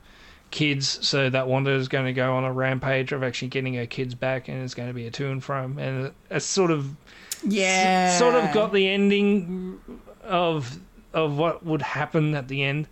kids? 0.51 0.99
So 1.07 1.29
that 1.31 1.47
Wanda 1.47 1.71
is 1.71 1.87
going 1.87 2.05
to 2.05 2.13
go 2.13 2.33
on 2.35 2.43
a 2.43 2.53
rampage 2.53 3.11
of 3.11 3.23
actually 3.23 3.47
getting 3.49 3.73
her 3.75 3.85
kids 3.87 4.13
back, 4.15 4.47
and 4.47 4.63
it's 4.63 4.75
going 4.75 4.87
to 4.89 4.93
be 4.93 5.07
a 5.07 5.11
to 5.11 5.31
and 5.31 5.43
from, 5.43 5.77
and 5.79 6.11
it's 6.29 6.45
sort 6.45 6.69
of 6.71 6.95
Yeah. 7.43 8.15
sort 8.17 8.35
of 8.35 8.53
got 8.53 8.71
the 8.71 8.87
ending 8.87 9.79
of 10.23 10.79
of 11.13 11.37
what 11.37 11.65
would 11.65 11.81
happen 11.81 12.35
at 12.35 12.47
the 12.47 12.63
end, 12.63 12.87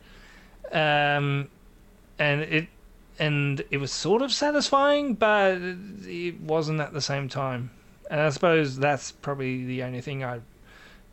um, 0.71 1.49
and 2.17 2.41
it 2.41 2.67
and 3.19 3.63
it 3.69 3.77
was 3.77 3.91
sort 3.91 4.21
of 4.21 4.31
satisfying, 4.31 5.13
but 5.13 5.57
it 5.61 6.39
wasn't 6.39 6.79
at 6.79 6.93
the 6.93 7.01
same 7.01 7.27
time. 7.27 7.69
And 8.09 8.21
I 8.21 8.29
suppose 8.29 8.77
that's 8.77 9.11
probably 9.11 9.65
the 9.65 9.83
only 9.83 10.01
thing 10.01 10.23
I 10.23 10.39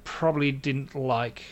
probably 0.05 0.53
didn't 0.53 0.95
like. 0.95 1.43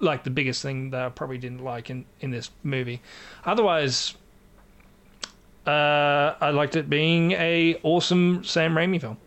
Like 0.00 0.24
the 0.24 0.30
biggest 0.30 0.62
thing 0.62 0.90
that 0.90 1.02
I 1.02 1.08
probably 1.10 1.38
didn't 1.38 1.62
like 1.62 1.90
in, 1.90 2.04
in 2.20 2.30
this 2.30 2.50
movie. 2.62 3.00
Otherwise, 3.44 4.14
uh, 5.66 6.34
I 6.40 6.50
liked 6.50 6.74
it 6.74 6.90
being 6.90 7.32
a 7.32 7.78
awesome 7.82 8.42
Sam 8.44 8.74
Raimi 8.74 9.00
film. 9.00 9.18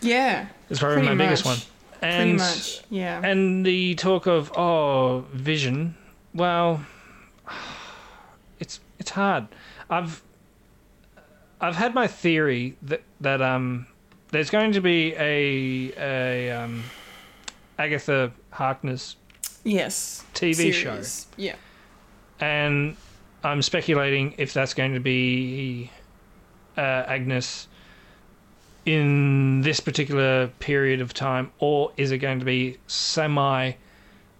Yeah. 0.00 0.46
It's 0.70 0.80
probably 0.80 1.02
my 1.02 1.14
biggest 1.14 1.44
one. 1.44 1.58
And, 2.02 2.16
Pretty 2.16 2.32
much. 2.38 2.82
Yeah. 2.90 3.20
And 3.22 3.64
the 3.64 3.94
talk 3.94 4.26
of 4.26 4.52
oh 4.56 5.26
vision, 5.32 5.96
well, 6.34 6.84
it's 8.58 8.80
it's 8.98 9.10
hard. 9.10 9.48
I've 9.88 10.22
I've 11.60 11.76
had 11.76 11.94
my 11.94 12.06
theory 12.06 12.76
that 12.82 13.02
that 13.20 13.42
um 13.42 13.86
there's 14.30 14.50
going 14.50 14.72
to 14.72 14.80
be 14.80 15.14
a 15.14 15.92
a 15.98 16.50
um 16.50 16.84
Agatha 17.78 18.32
Harkness 18.50 19.16
yes. 19.64 20.24
TV 20.34 20.72
show. 20.72 21.00
Yeah. 21.36 21.56
and 22.40 22.96
I'm 23.42 23.62
speculating 23.62 24.34
if 24.36 24.52
that's 24.52 24.74
going 24.74 24.92
to 24.94 25.00
be 25.00 25.90
uh, 26.76 26.80
Agnes 26.80 27.68
in 28.90 29.60
this 29.60 29.78
particular 29.78 30.48
period 30.58 31.00
of 31.00 31.14
time, 31.14 31.52
or 31.60 31.92
is 31.96 32.10
it 32.10 32.18
going 32.18 32.40
to 32.40 32.44
be 32.44 32.78
semi 32.88 33.72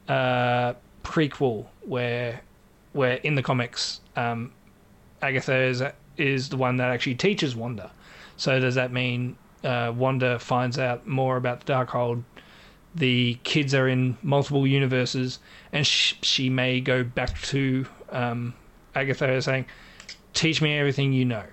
uh, 0.09 0.75
prequel 1.05 1.67
where 1.83 2.41
where 2.93 3.15
in 3.19 3.37
the 3.37 3.43
comics 3.43 4.01
um, 4.17 4.53
Agatha 5.23 5.57
is 5.57 5.83
is 6.17 6.49
the 6.49 6.57
one 6.57 6.79
that 6.79 6.91
actually 6.91 7.15
teaches 7.15 7.55
Wanda. 7.55 7.93
So 8.37 8.59
does 8.59 8.75
that 8.75 8.93
mean 8.93 9.37
uh, 9.63 9.93
Wanda 9.95 10.39
finds 10.41 10.79
out 10.79 11.07
more 11.07 11.37
about 11.37 11.65
the 11.65 11.73
Darkhold? 11.73 12.25
The 12.93 13.39
kids 13.45 13.73
are 13.73 13.87
in 13.87 14.17
multiple 14.21 14.67
universes, 14.67 15.39
and 15.73 15.87
sh- 15.87 16.15
she 16.23 16.51
may 16.51 16.81
go 16.81 17.05
back 17.05 17.41
to 17.43 17.87
um, 18.11 18.55
Agatha 18.97 19.41
saying, 19.41 19.67
"Teach 20.35 20.61
me 20.61 20.77
everything 20.77 21.13
you 21.13 21.25
know." 21.25 21.45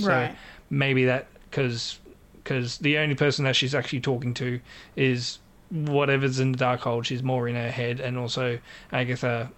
So 0.00 0.08
right. 0.08 0.36
Maybe 0.70 1.04
that 1.06 1.26
because 1.50 1.98
because 2.34 2.78
the 2.78 2.98
only 2.98 3.14
person 3.14 3.44
that 3.44 3.56
she's 3.56 3.74
actually 3.74 4.00
talking 4.00 4.32
to 4.34 4.60
is 4.96 5.38
whatever's 5.70 6.40
in 6.40 6.52
the 6.52 6.58
Darkhold. 6.58 7.04
She's 7.04 7.22
more 7.22 7.48
in 7.48 7.54
her 7.54 7.70
head, 7.70 8.00
and 8.00 8.16
also 8.16 8.58
Agatha 8.92 9.50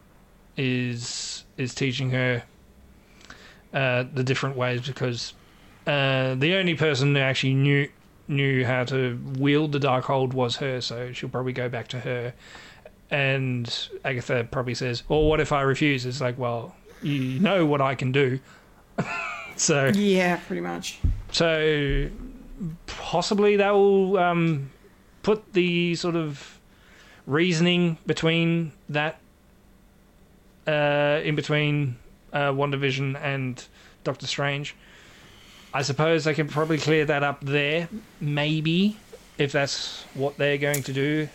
is 0.56 1.44
is 1.56 1.74
teaching 1.74 2.10
her 2.10 2.42
uh, 3.72 4.04
the 4.12 4.24
different 4.24 4.56
ways 4.56 4.86
because 4.86 5.34
uh, 5.86 6.34
the 6.34 6.54
only 6.54 6.74
person 6.74 7.14
who 7.14 7.20
actually 7.20 7.54
knew 7.54 7.88
knew 8.28 8.64
how 8.64 8.84
to 8.84 9.18
wield 9.38 9.72
the 9.72 9.78
Darkhold 9.78 10.32
was 10.32 10.56
her. 10.56 10.80
So 10.80 11.12
she'll 11.12 11.28
probably 11.28 11.52
go 11.52 11.68
back 11.68 11.88
to 11.88 12.00
her. 12.00 12.34
And 13.10 13.88
Agatha 14.04 14.46
probably 14.50 14.74
says, 14.74 15.02
"Well, 15.08 15.22
what 15.22 15.40
if 15.40 15.52
I 15.52 15.62
refuse?" 15.62 16.06
It's 16.06 16.20
like, 16.20 16.38
well, 16.38 16.76
you 17.02 17.40
know 17.40 17.66
what 17.66 17.80
I 17.80 17.94
can 17.94 18.12
do. 18.12 18.40
so 19.60 19.90
Yeah, 19.94 20.36
pretty 20.46 20.62
much. 20.62 20.98
so 21.32 22.08
possibly 22.86 23.56
that 23.56 23.70
will 23.70 24.18
um, 24.18 24.70
put 25.22 25.52
the 25.52 25.94
sort 25.94 26.16
of 26.16 26.58
reasoning 27.26 27.98
between 28.06 28.72
that 28.88 29.18
uh, 30.66 31.20
in 31.24 31.34
between 31.36 31.96
uh, 32.32 32.50
WandaVision 32.52 33.18
and 33.20 33.64
Doctor 34.04 34.26
Strange. 34.26 34.74
I 35.72 35.82
suppose 35.82 36.24
they 36.24 36.34
can 36.34 36.48
probably 36.48 36.78
clear 36.78 37.04
that 37.04 37.22
up 37.22 37.40
there, 37.42 37.88
maybe 38.20 38.96
if 39.38 39.52
that's 39.52 40.02
what 40.14 40.36
they're 40.36 40.58
going 40.58 40.82
to 40.84 40.92
do. 40.92 41.28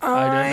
I 0.00 0.24
don't 0.26 0.50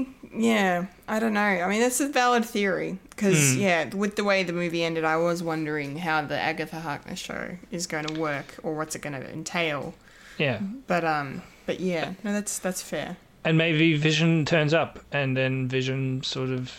I 0.00 0.36
yeah, 0.36 0.86
I 1.08 1.18
don't 1.18 1.32
know. 1.32 1.40
I 1.40 1.68
mean, 1.68 1.80
that's 1.80 2.00
a 2.00 2.08
valid 2.08 2.44
theory 2.44 2.98
because 3.10 3.54
Hmm. 3.54 3.60
yeah, 3.60 3.94
with 3.94 4.16
the 4.16 4.24
way 4.24 4.42
the 4.42 4.52
movie 4.52 4.84
ended, 4.84 5.04
I 5.04 5.16
was 5.16 5.42
wondering 5.42 5.96
how 5.98 6.22
the 6.22 6.38
Agatha 6.38 6.80
Harkness 6.80 7.18
show 7.18 7.56
is 7.70 7.86
going 7.86 8.04
to 8.06 8.20
work 8.20 8.56
or 8.62 8.74
what's 8.74 8.94
it 8.94 9.00
going 9.02 9.20
to 9.20 9.32
entail. 9.32 9.94
Yeah, 10.38 10.58
But 10.86 11.04
um, 11.04 11.42
but 11.64 11.80
yeah, 11.80 12.12
no, 12.22 12.32
that's 12.34 12.58
that's 12.58 12.82
fair. 12.82 13.16
and 13.44 13.56
maybe 13.56 13.96
Vision 13.96 14.44
turns 14.44 14.74
up, 14.74 14.98
and 15.12 15.36
then 15.36 15.68
Vision 15.68 16.22
sort 16.22 16.50
of 16.50 16.72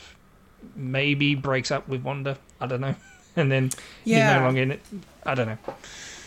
maybe 0.76 1.34
breaks 1.36 1.72
up 1.72 1.88
with 1.88 2.04
Wanda. 2.04 2.38
I 2.62 2.68
don't 2.68 2.82
know, 2.82 2.96
and 3.36 3.52
then 3.52 3.64
he's 4.04 4.16
Yeah. 4.18 4.38
no 4.38 4.44
longer 4.46 4.62
in 4.62 4.72
it. 4.72 4.82
I 5.26 5.34
don't 5.34 5.48
know. 5.48 5.58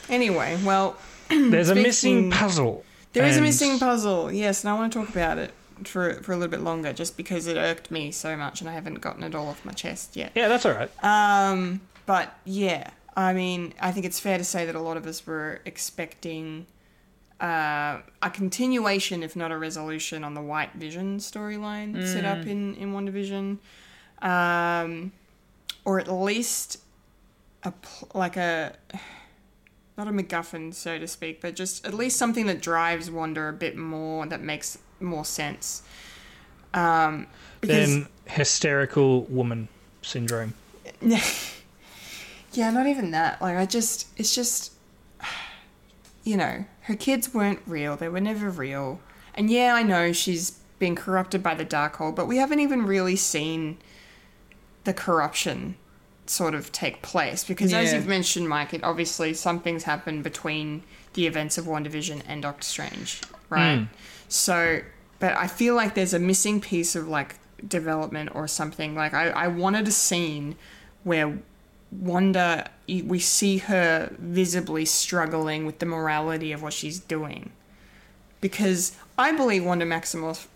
Anyway, 0.08 0.58
well, 0.64 0.96
There's 1.28 1.68
a 1.70 1.74
missing 1.76 2.30
puzzle. 2.30 2.84
there 3.12 3.24
is 3.24 3.36
a 3.36 3.40
missing 3.40 3.78
puzzle. 3.78 4.32
Yes, 4.32 4.64
and 4.64 4.70
I 4.70 4.74
want 4.74 4.92
to 4.92 4.98
talk 4.98 5.08
about 5.08 5.38
it 5.38 5.52
for 5.89 6.15
for 6.23 6.32
a 6.32 6.36
little 6.36 6.51
bit 6.51 6.61
longer, 6.61 6.93
just 6.93 7.16
because 7.16 7.47
it 7.47 7.57
irked 7.57 7.90
me 7.90 8.11
so 8.11 8.36
much, 8.36 8.61
and 8.61 8.69
I 8.70 8.73
haven't 8.73 9.01
gotten 9.01 9.23
it 9.23 9.35
all 9.35 9.48
off 9.48 9.65
my 9.65 9.73
chest 9.73 10.16
yet. 10.16 10.32
Yeah, 10.35 10.48
that's 10.48 10.65
all 10.66 10.73
right. 10.73 10.90
Um, 11.05 11.81
but 12.07 12.35
yeah, 12.44 12.90
I 13.16 13.32
mean, 13.32 13.74
I 13.81 13.93
think 13.93 14.07
it's 14.07 14.20
fair 14.20 14.39
to 14.39 14.44
say 14.44 14.66
that 14.66 14.74
a 14.74 14.81
lot 14.81 14.97
of 14.97 15.07
us 15.07 15.27
were 15.27 15.61
expecting 15.65 16.66
uh, 17.40 18.01
a 18.23 18.31
continuation, 18.31 19.23
if 19.23 19.35
not 19.36 19.51
a 19.51 19.59
resolution, 19.59 20.24
on 20.24 20.35
the 20.35 20.43
White 20.43 20.74
Vision 20.74 21.19
storyline 21.19 22.07
set 22.07 22.24
up 22.24 22.47
in 22.47 22.74
in 22.77 22.93
WandaVision, 22.93 23.59
um, 24.23 25.12
or 25.85 25.98
at 26.01 26.09
least 26.12 26.78
a 27.62 27.70
pl- 27.73 28.09
like 28.15 28.36
a 28.36 28.74
not 29.96 30.08
a 30.08 30.10
MacGuffin, 30.10 30.72
so 30.72 30.98
to 30.98 31.06
speak, 31.06 31.40
but 31.40 31.54
just 31.54 31.86
at 31.86 31.94
least 31.94 32.16
something 32.16 32.46
that 32.46 32.62
drives 32.62 33.10
Wanda 33.10 33.48
a 33.48 33.52
bit 33.52 33.76
more, 33.76 34.26
that 34.26 34.40
makes 34.40 34.78
more 34.98 35.24
sense. 35.24 35.82
Um, 36.72 37.26
hysterical 38.26 39.22
woman 39.24 39.68
syndrome. 40.02 40.54
Yeah, 42.52 42.70
not 42.70 42.86
even 42.86 43.12
that. 43.12 43.40
Like, 43.40 43.56
I 43.56 43.66
just, 43.66 44.08
it's 44.16 44.34
just, 44.34 44.72
you 46.24 46.36
know, 46.36 46.64
her 46.82 46.96
kids 46.96 47.32
weren't 47.32 47.60
real. 47.66 47.96
They 47.96 48.08
were 48.08 48.20
never 48.20 48.50
real. 48.50 49.00
And 49.34 49.50
yeah, 49.50 49.74
I 49.74 49.82
know 49.82 50.12
she's 50.12 50.52
been 50.78 50.96
corrupted 50.96 51.42
by 51.42 51.54
the 51.54 51.64
Darkhold, 51.64 52.16
but 52.16 52.26
we 52.26 52.38
haven't 52.38 52.60
even 52.60 52.86
really 52.86 53.16
seen 53.16 53.78
the 54.84 54.92
corruption 54.92 55.76
sort 56.31 56.55
of 56.55 56.70
take 56.73 57.02
place. 57.02 57.44
Because 57.44 57.73
as 57.73 57.93
you've 57.93 58.07
mentioned 58.07 58.48
mike 58.48 58.73
it 58.73 58.82
obviously 58.85 59.35
some 59.35 59.61
things 59.61 59.85
happen 59.85 60.23
between 60.23 60.82
the 61.15 61.27
events 61.27 61.59
of 61.59 61.65
WandaVision 61.65 62.23
and 62.27 62.43
Doctor 62.43 62.62
Strange 62.62 63.20
right? 63.48 63.89
So 64.28 64.81
but 65.20 65.36
I 65.36 65.47
feel 65.47 65.74
like 65.74 65.94
there's 65.94 66.15
a 66.15 66.19
missing 66.19 66.61
piece 66.61 66.97
of 66.97 67.07
like 67.07 67.36
development 67.66 68.31
or 68.35 68.48
something. 68.48 68.94
Like 68.94 69.15
I, 69.15 69.28
I 69.28 69.47
wanted 69.48 69.86
a 69.86 69.93
scene 69.93 70.57
where 71.05 71.39
Wanda 71.93 72.70
we 72.86 73.19
see 73.19 73.59
her 73.59 74.15
visibly 74.19 74.85
struggling 74.85 75.66
with 75.66 75.78
the 75.78 75.86
morality 75.86 76.52
of 76.52 76.62
what 76.62 76.73
she's 76.73 76.98
doing. 76.98 77.51
Because 78.40 78.97
I 79.19 79.32
believe 79.32 79.65
Wanda 79.65 79.85
Maximoff 79.85 80.47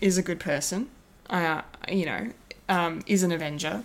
is 0.00 0.16
a 0.16 0.22
good 0.22 0.38
person. 0.38 0.88
Uh, 1.28 1.62
you 1.88 2.06
know, 2.06 2.30
um, 2.68 3.02
is 3.06 3.22
an 3.22 3.32
Avenger. 3.32 3.82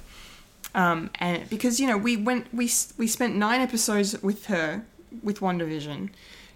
Um, 0.78 1.10
and 1.16 1.50
because 1.50 1.80
you 1.80 1.88
know 1.88 1.98
we 1.98 2.16
went 2.16 2.54
we 2.54 2.70
we 2.98 3.08
spent 3.08 3.36
nine 3.36 3.62
episodes 3.62 4.22
with 4.22 4.46
her 4.46 4.86
with 5.24 5.40
WandaVision, 5.40 6.12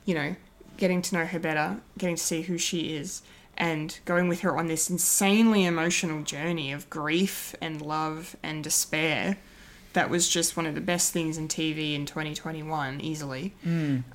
you 0.05 0.13
know, 0.13 0.35
getting 0.77 1.01
to 1.01 1.15
know 1.15 1.25
her 1.25 1.39
better, 1.39 1.81
getting 1.97 2.15
to 2.15 2.23
see 2.23 2.43
who 2.43 2.57
she 2.59 2.95
is, 2.95 3.23
and 3.57 3.99
going 4.05 4.27
with 4.27 4.41
her 4.41 4.55
on 4.57 4.67
this 4.67 4.91
insanely 4.91 5.65
emotional 5.65 6.21
journey 6.23 6.71
of 6.71 6.87
grief 6.89 7.55
and 7.61 7.81
love 7.81 8.35
and 8.43 8.63
despair. 8.63 9.37
That 9.93 10.09
was 10.09 10.29
just 10.29 10.55
one 10.55 10.65
of 10.67 10.75
the 10.75 10.81
best 10.81 11.11
things 11.11 11.37
in 11.37 11.49
TV 11.49 11.95
in 11.95 12.05
2021, 12.05 13.01
easily 13.01 13.53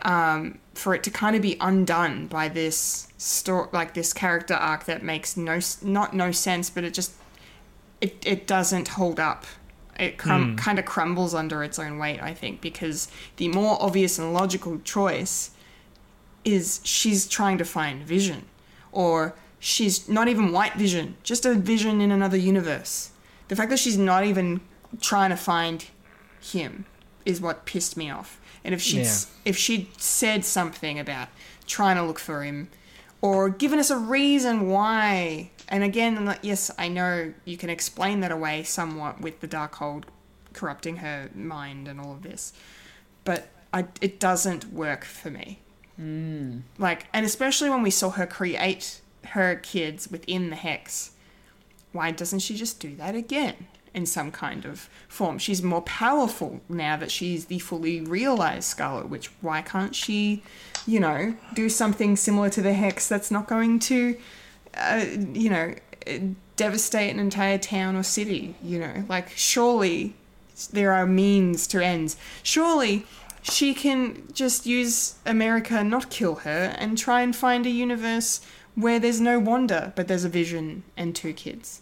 um, 0.02 0.58
for 0.72 0.94
it 0.94 1.02
to 1.02 1.10
kind 1.10 1.36
of 1.36 1.42
be 1.42 1.58
undone 1.60 2.28
by 2.28 2.48
this 2.48 3.08
story, 3.18 3.68
like 3.72 3.92
this 3.92 4.12
character 4.14 4.54
arc 4.54 4.84
that 4.84 5.02
makes 5.02 5.36
no 5.36 5.58
not 5.82 6.14
no 6.14 6.30
sense, 6.30 6.70
but 6.70 6.84
it 6.84 6.94
just 6.94 7.12
it 8.00 8.24
it 8.24 8.46
doesn't 8.46 8.88
hold 8.88 9.18
up. 9.18 9.44
It 9.98 10.18
crum- 10.18 10.50
hmm. 10.50 10.56
kind 10.56 10.78
of 10.78 10.84
crumbles 10.84 11.34
under 11.34 11.62
its 11.64 11.78
own 11.78 11.98
weight, 11.98 12.22
I 12.22 12.34
think, 12.34 12.60
because 12.60 13.08
the 13.36 13.48
more 13.48 13.78
obvious 13.80 14.18
and 14.18 14.32
logical 14.32 14.78
choice 14.80 15.50
is 16.44 16.80
she's 16.84 17.26
trying 17.26 17.58
to 17.58 17.64
find 17.64 18.02
Vision, 18.02 18.44
or 18.92 19.34
she's 19.58 20.08
not 20.08 20.28
even 20.28 20.52
White 20.52 20.74
Vision, 20.74 21.16
just 21.22 21.46
a 21.46 21.54
Vision 21.54 22.00
in 22.00 22.12
another 22.12 22.36
universe. 22.36 23.10
The 23.48 23.56
fact 23.56 23.70
that 23.70 23.78
she's 23.78 23.96
not 23.98 24.24
even 24.24 24.60
trying 25.00 25.30
to 25.30 25.36
find 25.36 25.86
him 26.40 26.84
is 27.24 27.40
what 27.40 27.64
pissed 27.66 27.96
me 27.96 28.10
off. 28.10 28.40
And 28.64 28.74
if 28.74 28.80
she'd 28.82 29.04
Yeah. 29.04 29.14
if 29.44 29.56
she'd 29.56 29.88
said 30.00 30.44
something 30.44 30.98
about 30.98 31.28
trying 31.66 31.96
to 31.96 32.02
look 32.02 32.18
for 32.18 32.42
him, 32.44 32.68
or 33.20 33.48
given 33.48 33.78
us 33.78 33.90
a 33.90 33.96
reason 33.96 34.68
why, 34.68 35.50
and 35.68 35.82
again, 35.82 36.36
yes, 36.42 36.70
I 36.78 36.88
know 36.88 37.32
you 37.44 37.56
can 37.56 37.70
explain 37.70 38.20
that 38.20 38.30
away 38.30 38.62
somewhat 38.62 39.20
with 39.20 39.40
the 39.40 39.48
Darkhold 39.48 40.04
corrupting 40.52 40.96
her 40.98 41.30
mind 41.34 41.88
and 41.88 42.00
all 42.00 42.12
of 42.12 42.22
this, 42.22 42.52
but 43.24 43.48
I, 43.72 43.86
it 44.00 44.20
doesn't 44.20 44.72
work 44.72 45.04
for 45.04 45.30
me. 45.30 45.58
Hmm. 45.96 46.58
Like, 46.78 47.06
and 47.12 47.26
especially 47.26 47.70
when 47.70 47.82
we 47.82 47.90
saw 47.90 48.10
her 48.10 48.26
create 48.26 49.00
her 49.28 49.56
kids 49.56 50.08
within 50.10 50.50
the 50.50 50.56
hex, 50.56 51.12
why 51.92 52.10
doesn't 52.10 52.40
she 52.40 52.56
just 52.56 52.78
do 52.80 52.94
that 52.96 53.14
again 53.14 53.66
in 53.94 54.06
some 54.06 54.30
kind 54.30 54.64
of 54.64 54.88
form? 55.08 55.38
She's 55.38 55.62
more 55.62 55.82
powerful 55.82 56.60
now 56.68 56.96
that 56.96 57.10
she's 57.10 57.46
the 57.46 57.58
fully 57.58 58.00
realized 58.00 58.64
Scarlet 58.64 59.08
Witch. 59.08 59.30
Why 59.40 59.62
can't 59.62 59.94
she, 59.94 60.42
you 60.86 61.00
know, 61.00 61.34
do 61.54 61.68
something 61.68 62.16
similar 62.16 62.50
to 62.50 62.62
the 62.62 62.74
hex 62.74 63.08
that's 63.08 63.30
not 63.30 63.48
going 63.48 63.78
to, 63.80 64.16
uh, 64.76 65.04
you 65.32 65.50
know, 65.50 65.74
devastate 66.56 67.12
an 67.12 67.20
entire 67.20 67.58
town 67.58 67.96
or 67.96 68.02
city? 68.02 68.54
You 68.62 68.78
know, 68.78 69.04
like 69.08 69.30
surely 69.30 70.14
there 70.72 70.92
are 70.92 71.06
means 71.06 71.66
to 71.68 71.84
ends. 71.84 72.16
Surely 72.42 73.06
she 73.42 73.74
can 73.74 74.22
just 74.32 74.66
use 74.66 75.16
America, 75.24 75.84
not 75.84 76.10
kill 76.10 76.36
her, 76.36 76.74
and 76.78 76.98
try 76.98 77.22
and 77.22 77.34
find 77.34 77.66
a 77.66 77.70
universe 77.70 78.40
where 78.74 78.98
there's 78.98 79.20
no 79.20 79.38
Wanda, 79.38 79.92
but 79.96 80.08
there's 80.08 80.24
a 80.24 80.28
Vision 80.28 80.82
and 80.96 81.14
two 81.14 81.32
kids. 81.32 81.80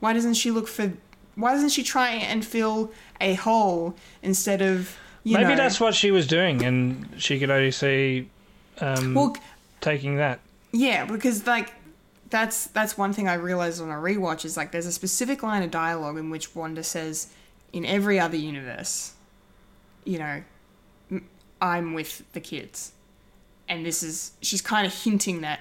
Why 0.00 0.12
doesn't 0.12 0.34
she 0.34 0.50
look 0.50 0.68
for? 0.68 0.92
Why 1.34 1.52
doesn't 1.52 1.70
she 1.70 1.82
try 1.82 2.10
and 2.10 2.44
fill 2.44 2.92
a 3.20 3.34
hole 3.34 3.94
instead 4.22 4.62
of? 4.62 4.96
You 5.24 5.38
Maybe 5.38 5.50
know, 5.50 5.56
that's 5.56 5.80
what 5.80 5.94
she 5.94 6.10
was 6.10 6.26
doing, 6.26 6.64
and 6.64 7.08
she 7.18 7.38
could 7.38 7.50
only 7.50 7.72
see 7.72 8.28
um, 8.80 9.14
Well, 9.14 9.36
taking 9.80 10.16
that. 10.16 10.40
Yeah, 10.72 11.04
because 11.04 11.46
like 11.46 11.72
that's 12.30 12.66
that's 12.68 12.98
one 12.98 13.12
thing 13.12 13.28
I 13.28 13.34
realized 13.34 13.80
on 13.80 13.90
a 13.90 13.94
rewatch 13.94 14.44
is 14.44 14.56
like 14.56 14.72
there's 14.72 14.86
a 14.86 14.92
specific 14.92 15.42
line 15.42 15.62
of 15.62 15.70
dialogue 15.70 16.18
in 16.18 16.30
which 16.30 16.54
Wanda 16.54 16.82
says, 16.82 17.28
"In 17.72 17.84
every 17.84 18.18
other 18.18 18.36
universe, 18.36 19.12
you 20.04 20.18
know, 20.18 20.42
I'm 21.60 21.94
with 21.94 22.24
the 22.32 22.40
kids," 22.40 22.92
and 23.68 23.86
this 23.86 24.02
is 24.02 24.32
she's 24.42 24.62
kind 24.62 24.86
of 24.86 24.94
hinting 24.94 25.40
that 25.42 25.60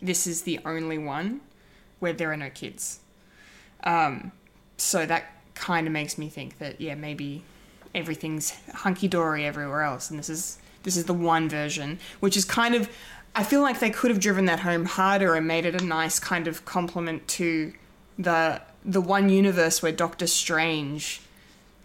this 0.00 0.26
is 0.26 0.42
the 0.42 0.60
only 0.64 0.98
one 0.98 1.40
where 1.98 2.12
there 2.12 2.32
are 2.32 2.36
no 2.36 2.50
kids. 2.50 3.00
Um, 3.84 4.32
so 4.76 5.06
that 5.06 5.32
kind 5.54 5.86
of 5.86 5.92
makes 5.92 6.18
me 6.18 6.28
think 6.28 6.58
that 6.58 6.80
yeah 6.80 6.94
maybe 6.94 7.42
everything's 7.94 8.52
hunky 8.74 9.08
dory 9.08 9.44
everywhere 9.44 9.82
else, 9.82 10.10
and 10.10 10.18
this 10.18 10.30
is 10.30 10.58
this 10.82 10.96
is 10.96 11.04
the 11.04 11.14
one 11.14 11.48
version, 11.48 11.98
which 12.20 12.36
is 12.36 12.44
kind 12.44 12.74
of 12.74 12.88
I 13.36 13.42
feel 13.42 13.60
like 13.60 13.80
they 13.80 13.90
could 13.90 14.10
have 14.10 14.18
driven 14.18 14.46
that 14.46 14.60
home 14.60 14.86
harder 14.86 15.34
and 15.34 15.46
made 15.46 15.66
it 15.66 15.80
a 15.80 15.84
nice 15.84 16.18
kind 16.18 16.48
of 16.48 16.64
complement 16.64 17.28
to 17.28 17.74
the 18.18 18.62
the 18.82 19.00
one 19.00 19.28
universe 19.28 19.82
where 19.82 19.92
Doctor 19.92 20.26
Strange 20.26 21.20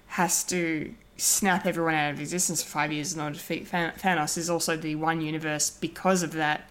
has 0.08 0.44
to 0.46 0.94
snap 1.18 1.66
everyone 1.66 1.94
out 1.94 2.14
of 2.14 2.20
existence 2.22 2.64
for 2.64 2.70
five 2.70 2.92
years 2.92 3.14
in 3.14 3.20
order 3.20 3.34
to 3.34 3.40
defeat 3.40 3.70
Than- 3.70 3.92
Thanos 3.92 4.38
is 4.38 4.50
also 4.50 4.78
the 4.78 4.96
one 4.96 5.20
universe 5.20 5.70
because 5.70 6.24
of 6.24 6.32
that 6.34 6.70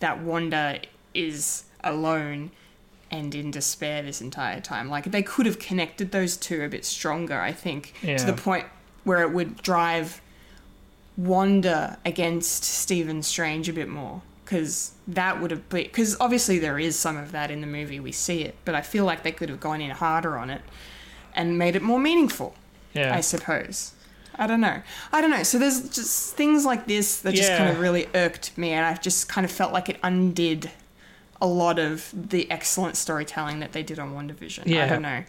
that 0.00 0.20
Wanda 0.22 0.80
is 1.12 1.64
alone 1.84 2.50
and 3.10 3.34
in 3.34 3.50
despair 3.50 4.02
this 4.02 4.20
entire 4.20 4.60
time. 4.60 4.88
Like 4.88 5.10
they 5.10 5.22
could 5.22 5.44
have 5.44 5.58
connected 5.58 6.12
those 6.12 6.36
two 6.36 6.62
a 6.62 6.68
bit 6.68 6.84
stronger, 6.84 7.40
I 7.40 7.52
think, 7.52 7.94
to 8.16 8.24
the 8.26 8.32
point 8.32 8.66
where 9.04 9.22
it 9.22 9.32
would 9.32 9.60
drive 9.62 10.20
Wanda 11.18 11.98
against 12.06 12.64
Stephen 12.64 13.22
Strange 13.22 13.68
a 13.68 13.72
bit 13.74 13.88
more. 13.88 14.22
Because 14.44 14.92
that 15.06 15.42
would 15.42 15.50
have 15.50 15.68
been. 15.68 15.82
Because 15.82 16.16
obviously 16.20 16.58
there 16.58 16.78
is 16.78 16.98
some 16.98 17.18
of 17.18 17.32
that 17.32 17.50
in 17.50 17.60
the 17.60 17.66
movie, 17.66 18.00
we 18.00 18.12
see 18.12 18.40
it. 18.44 18.54
But 18.64 18.74
I 18.74 18.80
feel 18.80 19.04
like 19.04 19.22
they 19.22 19.32
could 19.32 19.50
have 19.50 19.60
gone 19.60 19.82
in 19.82 19.90
harder 19.90 20.38
on 20.38 20.48
it 20.48 20.62
and 21.34 21.58
made 21.58 21.76
it 21.76 21.82
more 21.82 21.98
meaningful, 21.98 22.54
Yeah. 22.94 23.14
I 23.14 23.20
suppose. 23.20 23.92
I 24.40 24.46
don't 24.46 24.62
know. 24.62 24.80
I 25.12 25.20
don't 25.20 25.30
know. 25.30 25.42
So 25.42 25.58
there's 25.58 25.90
just 25.90 26.34
things 26.34 26.64
like 26.64 26.86
this 26.86 27.18
that 27.22 27.34
just 27.34 27.50
kind 27.50 27.68
of 27.68 27.80
really 27.80 28.06
irked 28.14 28.56
me, 28.56 28.70
and 28.70 28.86
I 28.86 28.94
just 28.94 29.28
kind 29.28 29.44
of 29.44 29.50
felt 29.50 29.72
like 29.74 29.88
it 29.90 29.98
undid 30.02 30.70
a 31.42 31.46
lot 31.46 31.78
of 31.78 32.10
the 32.14 32.50
excellent 32.50 32.96
storytelling 32.96 33.58
that 33.60 33.72
they 33.72 33.82
did 33.82 33.98
on 33.98 34.14
WandaVision. 34.14 34.66
I 34.66 34.70
Yeah. 34.70 34.88
don't 34.88 35.02
know. 35.02 35.24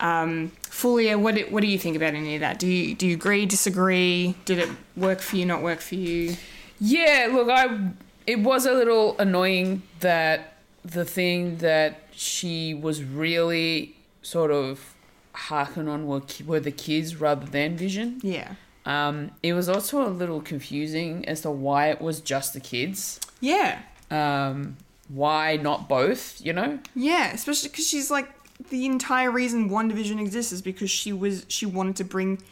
Um, 0.00 0.52
Fulia, 0.62 1.18
what 1.18 1.34
do, 1.34 1.46
what 1.50 1.60
do 1.60 1.66
you 1.66 1.78
think 1.78 1.96
about 1.96 2.14
any 2.14 2.34
of 2.36 2.40
that? 2.40 2.58
Do 2.58 2.66
you 2.68 2.94
do 2.94 3.06
you 3.06 3.14
agree, 3.14 3.46
disagree? 3.46 4.34
Did 4.44 4.58
it 4.58 4.68
work 4.96 5.20
for 5.20 5.36
you? 5.36 5.44
Not 5.46 5.62
work 5.62 5.80
for 5.80 5.96
you? 5.96 6.36
Yeah, 6.80 7.28
look, 7.32 7.48
I 7.50 7.90
it 8.26 8.40
was 8.40 8.66
a 8.66 8.72
little 8.72 9.16
annoying 9.18 9.82
that 10.00 10.54
the 10.84 11.04
thing 11.04 11.56
that 11.58 12.02
she 12.12 12.74
was 12.74 13.02
really 13.02 13.96
sort 14.22 14.50
of 14.50 14.94
harking 15.32 15.88
on 15.88 16.06
were, 16.06 16.22
were 16.46 16.60
the 16.60 16.70
kids 16.72 17.16
rather 17.16 17.46
than 17.46 17.76
Vision. 17.76 18.20
Yeah, 18.22 18.54
Um, 18.86 19.30
it 19.42 19.52
was 19.54 19.68
also 19.68 20.06
a 20.06 20.10
little 20.10 20.40
confusing 20.40 21.24
as 21.28 21.40
to 21.42 21.50
why 21.50 21.90
it 21.90 22.00
was 22.00 22.20
just 22.20 22.54
the 22.54 22.60
kids. 22.60 23.20
yeah, 23.40 23.80
Um, 24.10 24.76
why 25.08 25.56
not 25.56 25.88
both? 25.88 26.40
You 26.44 26.52
know? 26.52 26.78
yeah. 26.94 27.32
Especially 27.32 27.70
because 27.70 27.88
she's 27.88 28.10
like 28.10 28.28
the 28.70 28.86
entire 28.86 29.30
reason 29.30 29.70
WandaVision 29.70 30.20
exists 30.20 30.52
is 30.52 30.62
because 30.62 30.90
she 30.90 31.12
was 31.12 31.44
she 31.48 31.64
wanted 31.66 31.96
to 31.96 32.04
bring 32.04 32.42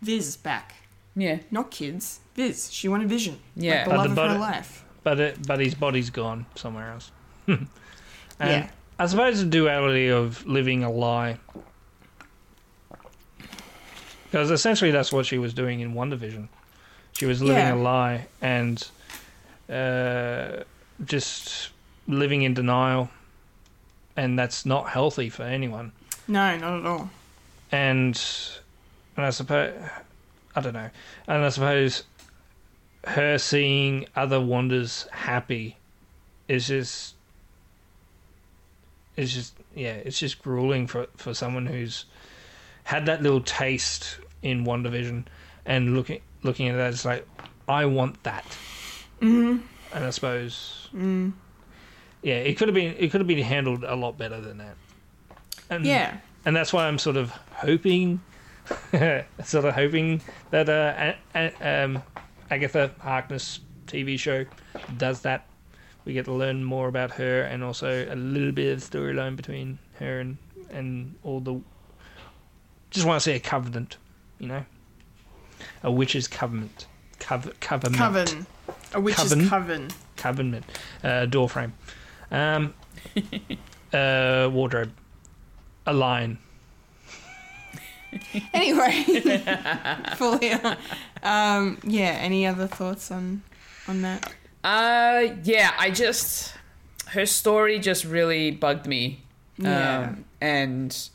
Viz 0.00 0.36
back, 0.36 0.74
Yeah. 1.16 1.38
not 1.50 1.70
kids. 1.70 2.20
Viz, 2.34 2.72
she 2.72 2.88
wanted 2.88 3.08
Vision. 3.08 3.38
Yeah. 3.56 3.78
like 3.78 3.84
the 3.84 3.90
But 3.90 3.96
love 3.96 4.04
the 4.04 4.10
of 4.10 4.16
her 4.30 4.38
body- 4.38 4.40
life. 4.56 4.84
but 5.02 5.20
it, 5.20 5.46
but 5.46 5.58
his 5.60 5.74
body's 5.74 6.10
gone 6.10 6.46
somewhere 6.54 6.92
else. 6.92 7.10
and 7.48 7.68
Yeah. 8.40 8.70
I 9.00 9.06
suppose 9.06 9.40
the 9.40 9.46
duality 9.46 10.08
of 10.08 10.44
living 10.46 10.82
a 10.84 10.90
lie, 10.90 11.38
because 14.24 14.50
essentially 14.50 14.90
that's 14.90 15.12
what 15.12 15.26
she 15.26 15.38
was 15.38 15.54
doing 15.54 15.80
in 15.80 15.94
WandaVision. 15.94 16.48
She 17.12 17.26
was 17.26 17.40
living 17.42 17.56
Yeah. 17.56 17.74
a 17.74 17.76
lie 17.76 18.26
and 18.40 18.86
uh, 19.70 20.62
just 21.04 21.70
living 22.06 22.42
in 22.42 22.54
denial, 22.54 23.10
and 24.18 24.38
that's 24.38 24.66
not 24.66 24.88
healthy 24.90 25.30
for 25.30 25.44
anyone. 25.44 25.92
No, 26.26 26.56
not 26.58 26.80
at 26.80 26.86
all. 26.86 27.10
and 27.72 28.20
and 29.16 29.24
I 29.26 29.30
suppose 29.30 29.72
I 30.56 30.60
don't 30.60 30.74
know, 30.74 30.90
and 31.28 31.44
I 31.44 31.48
suppose 31.50 32.02
her 33.06 33.38
seeing 33.38 34.06
other 34.16 34.38
Wandas 34.38 35.08
happy 35.10 35.76
is 36.48 36.66
just 36.66 37.14
it's 39.16 39.32
just 39.32 39.54
yeah, 39.74 39.94
it's 39.94 40.18
just 40.18 40.42
grueling 40.42 40.86
for 40.86 41.06
for 41.16 41.32
someone 41.34 41.66
who's 41.66 42.04
had 42.84 43.06
that 43.06 43.22
little 43.22 43.40
taste 43.40 44.18
in 44.42 44.64
WandaVision 44.64 45.24
and 45.66 45.94
looking 45.94 46.20
looking 46.42 46.68
at 46.68 46.76
that, 46.76 46.92
it's 46.92 47.04
like 47.04 47.26
I 47.68 47.84
want 47.86 48.22
that. 48.24 48.44
Mm-hmm. 49.20 49.58
And 49.94 50.04
I 50.04 50.10
suppose, 50.10 50.88
Mm. 50.94 51.32
Yeah, 52.22 52.34
it 52.36 52.56
could 52.58 52.68
have 52.68 52.74
been 52.74 52.94
it 52.98 53.10
could 53.10 53.20
have 53.20 53.28
been 53.28 53.42
handled 53.42 53.84
a 53.84 53.94
lot 53.94 54.18
better 54.18 54.40
than 54.40 54.58
that. 54.58 54.76
And, 55.70 55.84
Yeah. 55.84 56.16
and 56.44 56.56
that's 56.56 56.72
why 56.72 56.86
I'm 56.88 56.98
sort 56.98 57.16
of 57.16 57.30
hoping, 57.52 58.20
sort 59.44 59.64
of 59.66 59.74
hoping 59.74 60.20
that 60.50 60.68
uh, 60.68 61.12
a, 61.34 61.84
um, 61.84 62.02
Agatha 62.50 62.90
Harkness 63.00 63.60
TV 63.86 64.18
show 64.18 64.46
does 64.96 65.20
that. 65.22 65.46
We 66.04 66.14
get 66.14 66.24
to 66.24 66.32
learn 66.32 66.64
more 66.64 66.88
about 66.88 67.10
her 67.12 67.42
and 67.42 67.62
also 67.62 68.06
a 68.10 68.14
little 68.16 68.52
bit 68.52 68.72
of 68.72 68.78
storyline 68.80 69.36
between 69.36 69.78
her 69.98 70.20
and 70.20 70.38
and 70.70 71.14
all 71.22 71.40
the. 71.40 71.60
Just 72.90 73.04
want 73.06 73.20
to 73.20 73.24
say 73.24 73.36
a 73.36 73.40
covenant, 73.40 73.98
you 74.38 74.48
know, 74.48 74.64
a 75.82 75.92
witch's 75.92 76.26
covenant, 76.26 76.86
Cov- 77.20 77.52
covenant, 77.60 77.96
Coven. 77.98 78.46
A 78.94 79.00
witch's 79.00 79.28
Coven? 79.34 79.48
coven. 79.50 79.88
covenant, 80.16 80.64
uh, 81.04 81.26
door 81.26 81.46
frame, 81.50 81.74
um, 82.30 82.74
uh, 83.92 84.48
wardrobe, 84.52 84.92
a 85.86 85.92
line. 85.92 86.38
Anyway, 88.54 89.02
fully. 90.16 90.52
Um, 91.22 91.78
yeah. 91.84 92.16
Any 92.18 92.46
other 92.46 92.66
thoughts 92.66 93.10
on 93.10 93.42
on 93.86 94.00
that? 94.00 94.32
Uh, 94.64 95.34
yeah, 95.44 95.74
I 95.78 95.90
just 95.90 96.54
her 97.08 97.26
story 97.26 97.78
just 97.78 98.04
really 98.06 98.50
bugged 98.50 98.86
me. 98.86 99.20
Yeah. 99.58 100.08
Um, 100.08 100.24
and 100.40 101.10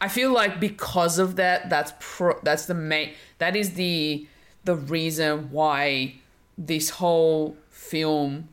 I 0.00 0.08
feel 0.08 0.32
like 0.32 0.60
because 0.60 1.18
of 1.18 1.36
that, 1.36 1.70
that's 1.70 1.92
pro- 2.00 2.40
that's 2.42 2.66
the 2.66 2.74
main 2.74 3.12
that 3.38 3.54
is 3.54 3.74
the 3.74 4.26
the 4.64 4.74
reason 4.74 5.50
why 5.50 6.14
this 6.58 6.90
whole 6.90 7.56
film 7.70 8.48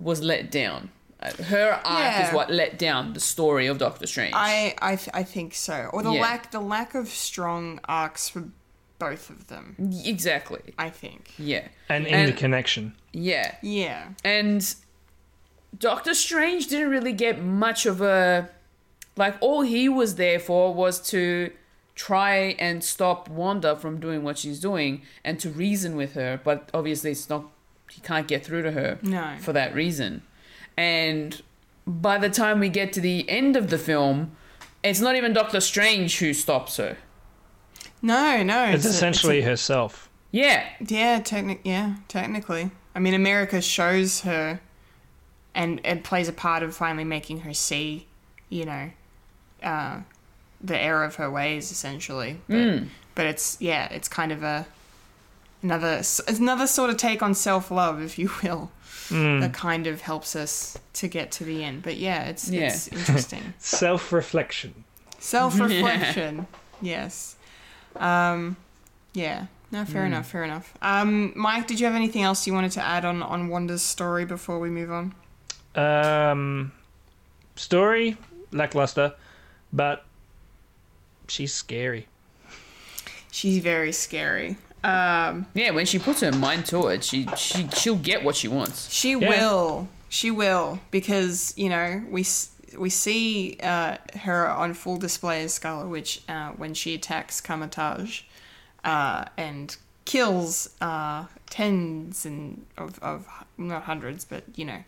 was 0.00 0.22
let 0.22 0.50
down. 0.50 0.90
Uh, 1.20 1.30
Her 1.44 1.72
arc 1.72 1.84
Yeah. 1.84 2.28
is 2.28 2.34
what 2.34 2.50
let 2.50 2.78
down 2.78 3.12
the 3.12 3.20
story 3.20 3.66
of 3.66 3.78
Doctor 3.78 4.06
Strange. 4.06 4.32
I 4.34 4.74
I, 4.80 4.96
th- 4.96 5.10
I 5.12 5.22
think 5.22 5.54
so. 5.54 5.90
Or 5.92 6.02
the 6.02 6.12
Yeah. 6.12 6.20
lack 6.22 6.50
the 6.50 6.60
lack 6.60 6.94
of 6.94 7.08
strong 7.08 7.78
arcs 7.84 8.28
for 8.28 8.44
both 8.98 9.30
of 9.30 9.46
them. 9.48 9.76
exactly. 10.04 10.74
I 10.78 10.90
think. 10.90 11.32
Yeah. 11.38 11.68
And 11.88 12.06
in 12.06 12.14
And- 12.14 12.28
interconnection. 12.28 12.94
Yeah. 13.12 13.54
Yeah. 13.62 14.08
And 14.24 14.74
Doctor 15.78 16.14
Strange 16.14 16.66
didn't 16.68 16.90
really 16.90 17.12
get 17.12 17.40
much 17.42 17.86
of 17.86 18.00
a 18.00 18.48
like 19.16 19.36
all 19.40 19.60
he 19.62 19.88
was 19.88 20.14
there 20.16 20.38
for 20.38 20.72
was 20.74 21.00
to 21.10 21.50
try 21.94 22.56
and 22.58 22.82
stop 22.82 23.28
Wanda 23.28 23.76
from 23.76 24.00
doing 24.00 24.22
what 24.22 24.38
she's 24.38 24.58
doing 24.60 25.02
and 25.24 25.38
to 25.40 25.50
reason 25.50 25.96
with 25.96 26.14
her, 26.14 26.40
but 26.42 26.70
obviously 26.72 27.10
it's 27.10 27.28
not 27.28 27.44
he 27.90 28.00
can't 28.00 28.26
get 28.28 28.44
through 28.44 28.62
to 28.62 28.72
her 28.72 28.98
No. 29.02 29.36
for 29.40 29.52
that 29.52 29.74
reason. 29.74 30.22
And 30.76 31.40
by 31.86 32.18
the 32.18 32.30
time 32.30 32.60
we 32.60 32.68
get 32.68 32.92
to 32.94 33.00
the 33.00 33.28
end 33.28 33.56
of 33.56 33.70
the 33.70 33.78
film, 33.78 34.32
it's 34.82 35.00
not 35.00 35.16
even 35.16 35.32
Doctor 35.32 35.60
Strange 35.60 36.18
who 36.18 36.32
stops 36.32 36.76
her. 36.78 36.96
No, 38.02 38.42
no. 38.42 38.64
It's, 38.66 38.84
a- 38.86 38.88
essentially 38.88 39.42
herself. 39.42 40.08
Yeah. 40.30 40.64
Yeah, 40.86 41.20
technic 41.20 41.60
yeah, 41.64 41.96
technically. 42.08 42.70
I 42.94 42.98
mean, 43.00 43.14
America 43.14 43.60
shows 43.60 44.20
her 44.22 44.60
and 45.54 45.80
it 45.84 46.04
plays 46.04 46.28
a 46.28 46.32
part 46.32 46.62
of 46.62 46.74
finally 46.76 47.04
making 47.04 47.40
her 47.40 47.52
see, 47.52 48.06
you 48.48 48.64
know, 48.64 48.90
uh, 49.62 50.00
the 50.62 50.78
error 50.78 51.04
of 51.04 51.16
her 51.16 51.30
ways, 51.30 51.70
essentially. 51.72 52.40
But, 52.48 52.84
but 53.14 53.26
it's 53.26 53.60
yeah, 53.60 53.88
it's 53.92 54.08
kind 54.08 54.32
of 54.32 54.42
a 54.42 54.66
another 55.62 56.02
another 56.28 56.66
sort 56.66 56.90
of 56.90 56.96
take 56.96 57.22
on 57.22 57.34
self 57.34 57.70
love, 57.70 58.00
if 58.02 58.18
you 58.18 58.30
will, 58.42 58.70
that 59.10 59.52
kind 59.52 59.86
of 59.86 60.00
helps 60.02 60.36
us 60.36 60.78
to 60.94 61.08
get 61.08 61.30
to 61.32 61.44
the 61.44 61.64
end. 61.64 61.82
But 61.82 61.96
yeah, 61.96 62.24
it's 62.24 62.48
Yeah. 62.48 62.68
it's 62.68 62.88
interesting. 62.88 63.54
Self 63.58 64.12
reflection. 64.12 64.84
Self 65.18 65.58
reflection. 65.60 66.46
Yes. 66.82 67.36
Um, 67.96 68.56
yeah. 69.12 69.46
No, 69.70 69.84
fair 69.84 70.06
enough. 70.06 70.30
Fair 70.30 70.44
enough. 70.44 70.72
Um, 70.80 71.34
Mike, 71.36 71.66
did 71.66 71.78
you 71.78 71.84
have 71.86 71.94
anything 71.94 72.22
else 72.22 72.46
you 72.46 72.54
wanted 72.54 72.72
to 72.72 72.82
add 72.82 73.04
on 73.04 73.22
on 73.22 73.48
Wanda's 73.48 73.82
story 73.82 74.24
before 74.24 74.58
we 74.58 74.70
move 74.70 74.90
on? 74.90 75.14
Um, 75.76 76.72
story 77.54 78.16
lackluster, 78.50 79.12
but 79.72 80.04
she's 81.28 81.52
scary. 81.52 82.06
She's 83.30 83.58
very 83.62 83.92
scary. 83.92 84.56
Um, 84.82 85.46
Yeah, 85.54 85.70
when 85.72 85.86
she 85.86 85.98
puts 85.98 86.20
her 86.20 86.32
mind 86.32 86.66
to 86.66 86.88
it, 86.88 87.04
she 87.04 87.26
she 87.36 87.68
she'll 87.68 87.96
get 87.96 88.24
what 88.24 88.36
she 88.36 88.48
wants. 88.48 88.90
she 88.90 89.12
Yeah. 89.12 89.28
will. 89.28 89.88
She 90.08 90.30
will 90.30 90.80
because 90.90 91.54
you 91.56 91.68
know 91.68 92.02
we 92.08 92.24
we 92.78 92.90
see 92.90 93.58
uh, 93.62 93.96
her 94.20 94.48
on 94.48 94.74
full 94.74 94.96
display 94.96 95.42
as 95.44 95.54
Scarlet 95.54 95.88
Witch 95.88 96.22
uh, 96.28 96.50
when 96.50 96.72
she 96.74 96.94
attacks 96.94 97.40
Kamar-Taj 97.40 98.22
uh, 98.84 99.24
and 99.36 99.76
kills 100.04 100.70
uh, 100.80 101.26
tens 101.50 102.24
and 102.24 102.64
of, 102.78 102.98
of 103.00 103.26
not 103.58 103.82
hundreds, 103.84 104.24
but 104.24 104.44
you 104.56 104.64
know 104.64 104.82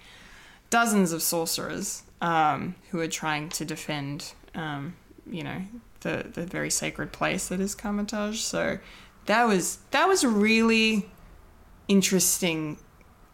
dozens 0.71 1.13
of 1.13 1.23
sorcerers 1.23 2.03
um, 2.21 2.75
who 2.91 2.99
are 3.01 3.09
trying 3.09 3.49
to 3.51 3.65
defend, 3.65 4.33
um, 4.55 4.95
you 5.31 5.43
know, 5.45 5.63
the 6.01 6.27
the 6.33 6.47
very 6.47 6.71
sacred 6.71 7.13
place 7.13 7.49
that 7.49 7.61
is 7.61 7.75
Kamar-Taj. 7.75 8.41
So 8.41 8.79
that 9.27 9.45
was 9.45 9.79
that 9.91 10.07
was 10.07 10.25
a 10.25 10.29
really 10.29 11.11
interesting 11.89 12.79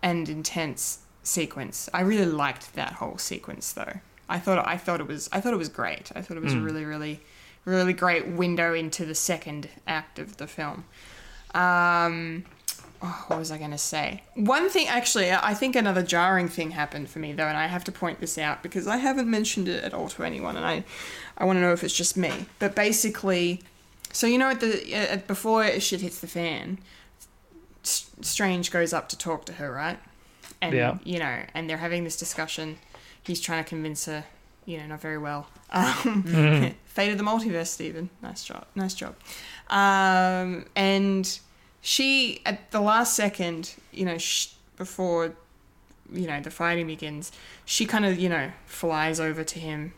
and 0.03 0.29
intense 0.29 1.01
sequence. 1.23 1.89
I 1.93 2.01
really 2.01 2.27
liked 2.27 2.75
that 2.75 2.95
whole 2.95 3.19
sequence, 3.19 3.73
though. 3.73 4.01
I 4.29 4.39
thought 4.39 4.67
I 4.67 4.77
thought 4.77 5.01
it 5.01 5.07
was 5.07 5.29
I 5.33 5.41
thought 5.41 5.55
it 5.55 5.59
was 5.59 5.69
great. 5.69 6.11
I 6.15 6.23
thought 6.23 6.37
it 6.37 6.43
was 6.43 6.53
a 6.53 6.61
really 6.61 6.85
really 6.85 7.21
really 7.65 7.93
great 7.93 8.27
window 8.27 8.75
into 8.75 9.05
the 9.05 9.15
second 9.15 9.69
act 9.87 10.19
of 10.19 10.37
the 10.37 10.47
film. 10.47 10.85
Um, 11.55 12.45
oh, 13.03 13.25
what 13.29 13.39
was 13.39 13.51
I 13.51 13.59
going 13.59 13.71
to 13.71 13.79
say? 13.79 14.23
One 14.35 14.69
thing, 14.69 14.87
actually, 14.87 15.31
I 15.33 15.55
think 15.55 15.77
another 15.77 16.03
jarring 16.03 16.49
thing 16.49 16.73
happened 16.73 17.09
for 17.09 17.19
me 17.19 17.33
though, 17.33 17.47
and 17.47 17.57
I 17.57 17.67
have 17.67 17.85
to 17.85 17.93
point 17.93 18.21
this 18.21 18.39
out 18.39 18.63
because 18.63 18.87
I 18.87 18.99
haven't 18.99 19.31
mentioned 19.31 19.69
it 19.69 19.85
at 19.85 19.95
all 19.95 20.09
to 20.09 20.25
anyone, 20.25 20.57
and 20.57 20.65
I, 20.65 20.85
I 21.37 21.45
want 21.45 21.57
to 21.57 21.61
know 21.61 21.73
if 21.73 21.85
it's 21.85 21.95
just 21.95 22.17
me. 22.17 22.47
But 22.59 22.75
basically, 22.75 23.63
so 24.13 24.27
you 24.27 24.39
know, 24.39 24.51
at 24.51 24.61
the 24.61 24.95
uh, 25.13 25.17
before 25.27 25.79
shit 25.81 26.01
hits 26.01 26.21
the 26.21 26.27
fan, 26.27 26.79
S- 27.85 28.11
Strange 28.21 28.71
goes 28.71 28.93
up 28.93 29.09
to 29.11 29.19
talk 29.19 29.45
to 29.47 29.55
her, 29.55 29.71
right? 29.73 29.99
And 30.61 30.75
Yeah. 30.75 30.99
you 31.05 31.19
know, 31.19 31.43
and 31.55 31.69
they're 31.69 31.77
having 31.79 32.05
this 32.05 32.17
discussion. 32.17 32.79
He's 33.23 33.41
trying 33.41 33.63
to 33.63 33.69
convince 33.69 34.07
her, 34.07 34.25
you 34.65 34.79
know, 34.79 34.87
not 34.87 35.01
very 35.01 35.19
well. 35.19 35.49
Um, 35.71 36.23
Fate 36.87 37.13
of 37.13 37.19
the 37.19 37.25
multiverse, 37.25 37.67
Stephen. 37.69 38.11
Nice 38.23 38.43
job. 38.45 38.65
Nice 38.75 38.95
job. 38.95 39.15
Um, 39.69 40.65
and 40.75 41.39
she, 41.81 42.41
at 42.47 42.71
the 42.71 42.81
last 42.81 43.15
second, 43.15 43.75
you 43.93 44.05
know, 44.05 44.19
sh- 44.19 44.49
before, 44.77 45.35
you 46.13 46.27
know, 46.27 46.41
the 46.41 46.51
fighting 46.51 46.87
begins, 46.87 47.31
she 47.65 47.85
kind 47.87 48.05
of, 48.07 48.19
you 48.19 48.29
know, 48.29 48.51
flies 48.67 49.21
over 49.21 49.45
to 49.45 49.59
him 49.61 49.93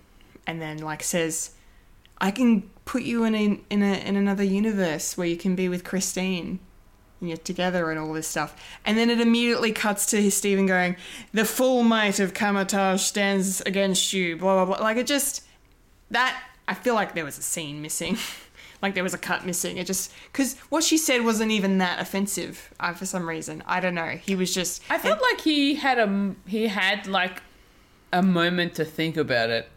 and 0.46 0.60
then, 0.60 0.78
like, 0.78 1.02
says, 1.02 1.52
I 2.20 2.30
can 2.30 2.62
put 2.84 3.02
you 3.02 3.24
in 3.24 3.34
a, 3.34 3.60
in 3.70 3.82
a 3.82 3.94
in 4.06 4.16
another 4.16 4.44
universe 4.44 5.16
where 5.16 5.26
you 5.26 5.36
can 5.36 5.54
be 5.54 5.68
with 5.68 5.84
Christine 5.84 6.58
and 7.20 7.28
you're 7.28 7.38
together 7.38 7.90
and 7.90 7.98
all 7.98 8.12
this 8.12 8.26
stuff. 8.26 8.56
And 8.84 8.98
then 8.98 9.10
it 9.10 9.20
immediately 9.20 9.72
cuts 9.72 10.06
to 10.06 10.30
Stephen 10.30 10.66
going, 10.66 10.96
The 11.32 11.44
full 11.44 11.82
might 11.82 12.18
of 12.18 12.34
Kamar-Taj 12.34 13.02
stands 13.02 13.60
against 13.62 14.12
you, 14.12 14.36
blah 14.36 14.64
blah 14.64 14.76
blah. 14.76 14.84
Like 14.84 14.96
it 14.96 15.06
just 15.06 15.44
that 16.10 16.40
I 16.66 16.74
feel 16.74 16.94
like 16.94 17.14
there 17.14 17.24
was 17.24 17.38
a 17.38 17.42
scene 17.42 17.82
missing. 17.82 18.16
like 18.82 18.94
there 18.94 19.02
was 19.02 19.14
a 19.14 19.18
cut 19.18 19.44
missing. 19.44 19.76
It 19.76 19.86
just 19.86 20.12
because 20.32 20.56
what 20.70 20.84
she 20.84 20.96
said 20.96 21.24
wasn't 21.24 21.50
even 21.50 21.78
that 21.78 22.00
offensive 22.00 22.70
uh, 22.80 22.92
for 22.92 23.06
some 23.06 23.28
reason. 23.28 23.62
I 23.66 23.80
don't 23.80 23.94
know. 23.94 24.08
He 24.08 24.34
was 24.34 24.52
just 24.54 24.82
I 24.90 24.98
felt 24.98 25.20
like 25.20 25.40
he 25.40 25.74
had 25.74 25.98
a 25.98 26.34
he 26.46 26.68
had 26.68 27.06
like 27.06 27.42
a 28.12 28.22
moment 28.22 28.74
to 28.74 28.84
think 28.84 29.16
about 29.16 29.50
it, 29.50 29.68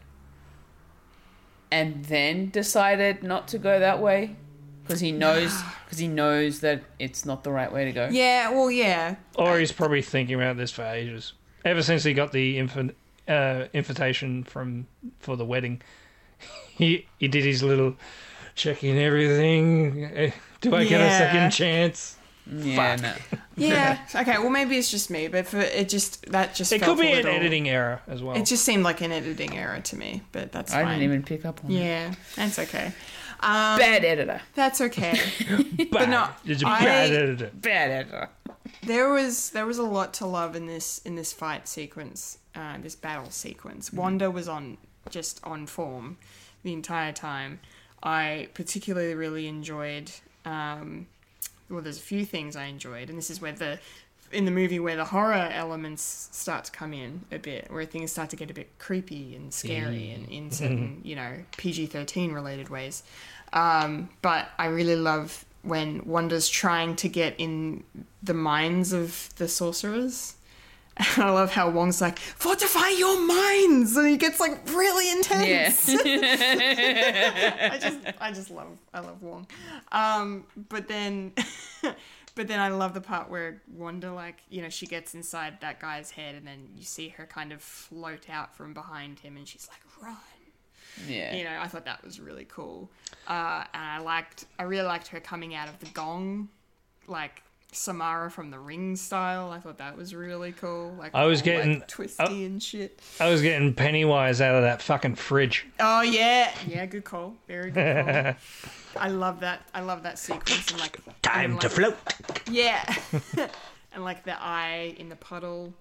and 1.73 2.05
then 2.05 2.49
decided 2.49 3.23
not 3.23 3.47
to 3.47 3.57
go 3.57 3.79
that 3.79 3.99
way 3.99 4.35
because 4.83 4.99
he 4.99 5.11
knows 5.11 5.51
because 5.85 5.97
he 5.97 6.07
knows 6.07 6.59
that 6.59 6.83
it's 6.99 7.25
not 7.25 7.43
the 7.43 7.51
right 7.51 7.71
way 7.73 7.85
to 7.85 7.91
go. 7.91 8.07
Yeah, 8.11 8.51
well 8.51 8.69
yeah. 8.71 9.15
Or 9.35 9.57
he's 9.59 9.71
probably 9.71 10.01
thinking 10.03 10.35
about 10.35 10.55
this 10.57 10.71
for 10.71 10.83
ages. 10.83 11.33
Ever 11.65 11.81
since 11.81 12.03
he 12.03 12.13
got 12.13 12.31
the 12.31 12.57
inf- 12.59 12.91
uh, 13.27 13.65
invitation 13.73 14.43
from 14.43 14.85
for 15.19 15.35
the 15.35 15.45
wedding, 15.45 15.81
he 16.77 17.07
he 17.17 17.27
did 17.27 17.43
his 17.43 17.63
little 17.63 17.95
checking 18.55 18.97
everything. 18.99 20.03
Eh, 20.05 20.31
Do 20.61 20.75
I 20.75 20.83
get 20.85 21.01
a 21.01 21.05
Yeah. 21.05 21.17
second 21.17 21.51
chance? 21.51 22.17
Yeah, 22.51 22.95
no. 22.97 23.13
Yeah. 23.55 23.99
okay. 24.15 24.39
Well, 24.39 24.49
maybe 24.49 24.77
it's 24.77 24.89
just 24.89 25.09
me, 25.11 25.27
but 25.27 25.45
for 25.45 25.59
it 25.59 25.87
just 25.87 26.25
that 26.31 26.55
just 26.55 26.71
It 26.73 26.79
felt 26.81 26.97
could 26.97 27.03
be 27.03 27.11
a 27.11 27.19
an 27.19 27.27
editing 27.27 27.69
error 27.69 28.01
as 28.07 28.21
well. 28.23 28.35
It 28.35 28.45
just 28.47 28.65
seemed 28.65 28.83
like 28.83 29.01
an 29.01 29.11
editing 29.11 29.55
error 29.55 29.79
to 29.79 29.95
me, 29.95 30.23
but 30.31 30.51
that's 30.51 30.73
I 30.73 30.81
fine. 30.81 30.99
didn't 30.99 31.03
even 31.03 31.23
pick 31.23 31.45
up 31.45 31.63
on 31.63 31.71
it. 31.71 31.75
Yeah, 31.75 32.13
that's 32.35 32.57
okay. 32.59 32.87
Um, 33.39 33.77
Bad 33.77 34.05
editor. 34.05 34.41
That's 34.55 34.81
okay. 34.81 35.19
bad. 35.91 36.09
no, 36.09 36.29
it's 36.45 36.63
a 36.63 36.67
I- 36.67 36.79
bad 36.83 37.11
editor. 37.11 37.51
Bad 37.53 37.91
editor. 37.91 38.29
there 38.83 39.09
was 39.09 39.51
there 39.51 39.65
was 39.67 39.77
a 39.77 39.83
lot 39.83 40.13
to 40.15 40.25
love 40.25 40.55
in 40.55 40.65
this 40.65 40.99
in 41.05 41.15
this 41.15 41.31
fight 41.31 41.67
sequence, 41.67 42.39
uh, 42.55 42.77
this 42.81 42.95
battle 42.95 43.29
sequence. 43.29 43.93
Wanda 43.93 44.31
was 44.31 44.47
on 44.47 44.77
just 45.09 45.39
on 45.43 45.67
form 45.67 46.17
the 46.63 46.73
entire 46.73 47.11
time. 47.13 47.59
I 48.01 48.47
particularly 48.55 49.13
really 49.13 49.47
enjoyed. 49.47 50.09
Um, 50.45 51.07
well, 51.69 51.81
there's 51.81 51.97
a 51.97 52.01
few 52.01 52.25
things 52.25 52.55
I 52.55 52.65
enjoyed, 52.65 53.09
and 53.09 53.17
this 53.17 53.29
is 53.29 53.41
where 53.41 53.51
the 53.51 53.79
in 54.31 54.45
the 54.45 54.51
movie 54.51 54.79
where 54.79 54.95
the 54.95 55.05
horror 55.05 55.49
elements 55.51 56.29
start 56.31 56.65
to 56.65 56.71
come 56.71 56.91
in 56.91 57.21
a 57.31 57.37
bit, 57.37 57.67
where 57.69 57.85
things 57.85 58.11
start 58.11 58.31
to 58.31 58.35
get 58.35 58.49
a 58.49 58.53
bit 58.53 58.69
creepy 58.79 59.35
and 59.35 59.53
scary, 59.53 60.11
and 60.11 60.27
in 60.29 60.51
certain 60.59 61.01
you 61.03 61.15
know 61.15 61.37
PG 61.57 61.87
thirteen 61.87 62.31
related 62.31 62.69
ways. 62.69 63.03
Um, 63.53 64.09
but 64.21 64.49
I 64.57 64.67
really 64.67 64.95
love 64.95 65.45
when 65.61 66.01
Wanda's 66.05 66.49
trying 66.49 66.95
to 66.97 67.07
get 67.07 67.35
in 67.37 67.83
the 68.21 68.33
minds 68.33 68.93
of 68.93 69.29
the 69.37 69.47
sorcerers. 69.47 70.35
I 71.17 71.29
love 71.29 71.51
how 71.51 71.69
Wong's 71.69 72.01
like, 72.01 72.19
fortify 72.19 72.89
your 72.89 73.19
minds! 73.19 73.97
And 73.97 74.07
he 74.07 74.17
gets 74.17 74.39
like 74.39 74.59
really 74.69 75.11
intense. 75.11 75.89
Yeah. 75.89 77.69
I 77.73 77.77
just 77.79 77.99
I 78.21 78.31
just 78.31 78.51
love 78.51 78.77
I 78.93 78.99
love 78.99 79.21
Wong. 79.21 79.47
Um, 79.91 80.45
but 80.69 80.87
then 80.87 81.33
but 82.35 82.47
then 82.47 82.59
I 82.59 82.69
love 82.69 82.93
the 82.93 83.01
part 83.01 83.29
where 83.29 83.61
Wanda 83.75 84.13
like, 84.13 84.37
you 84.49 84.61
know, 84.61 84.69
she 84.69 84.85
gets 84.85 85.13
inside 85.13 85.61
that 85.61 85.79
guy's 85.79 86.11
head 86.11 86.35
and 86.35 86.45
then 86.45 86.69
you 86.75 86.83
see 86.83 87.09
her 87.09 87.25
kind 87.25 87.51
of 87.51 87.61
float 87.61 88.29
out 88.29 88.55
from 88.55 88.73
behind 88.73 89.19
him 89.19 89.37
and 89.37 89.47
she's 89.47 89.67
like, 89.69 89.81
run. 90.01 90.17
yeah. 91.07 91.35
You 91.35 91.43
know, 91.43 91.57
I 91.59 91.67
thought 91.67 91.85
that 91.85 92.03
was 92.03 92.19
really 92.19 92.45
cool. 92.45 92.89
Uh, 93.27 93.63
and 93.73 93.83
I 93.83 93.99
liked 93.99 94.45
I 94.59 94.63
really 94.63 94.85
liked 94.85 95.07
her 95.07 95.19
coming 95.19 95.55
out 95.55 95.69
of 95.69 95.79
the 95.79 95.87
gong, 95.87 96.49
like 97.07 97.41
Samara 97.75 98.29
from 98.31 98.51
the 98.51 98.59
ring 98.59 98.95
style. 98.95 99.49
I 99.51 99.59
thought 99.59 99.77
that 99.79 99.97
was 99.97 100.13
really 100.13 100.51
cool. 100.51 100.93
Like 100.97 101.13
I 101.13 101.25
was 101.25 101.41
all, 101.41 101.45
getting- 101.45 101.79
like, 101.79 101.87
twisty 101.87 102.45
and 102.45 102.61
shit. 102.61 102.99
I 103.19 103.29
was 103.29 103.41
getting 103.41 103.73
Pennywise 103.73 104.41
out 104.41 104.55
of 104.55 104.63
that 104.63 104.81
fucking 104.81 105.15
fridge. 105.15 105.65
Oh 105.79 106.01
yeah, 106.01 106.51
yeah, 106.67 106.85
good 106.85 107.03
call. 107.03 107.35
Very 107.47 107.71
good 107.71 108.05
call. 108.05 108.35
I 109.03 109.09
love 109.09 109.39
that. 109.41 109.61
I 109.73 109.81
love 109.81 110.03
that 110.03 110.19
sequence 110.19 110.69
and 110.71 110.79
like 110.79 110.99
Time 111.21 111.51
and, 111.51 111.61
to 111.61 111.67
like, 111.67 111.75
float. 111.75 111.97
Yeah, 112.49 112.83
and 113.93 114.03
like 114.03 114.23
the 114.23 114.41
eye 114.41 114.95
in 114.97 115.09
the 115.09 115.15
puddle. 115.15 115.73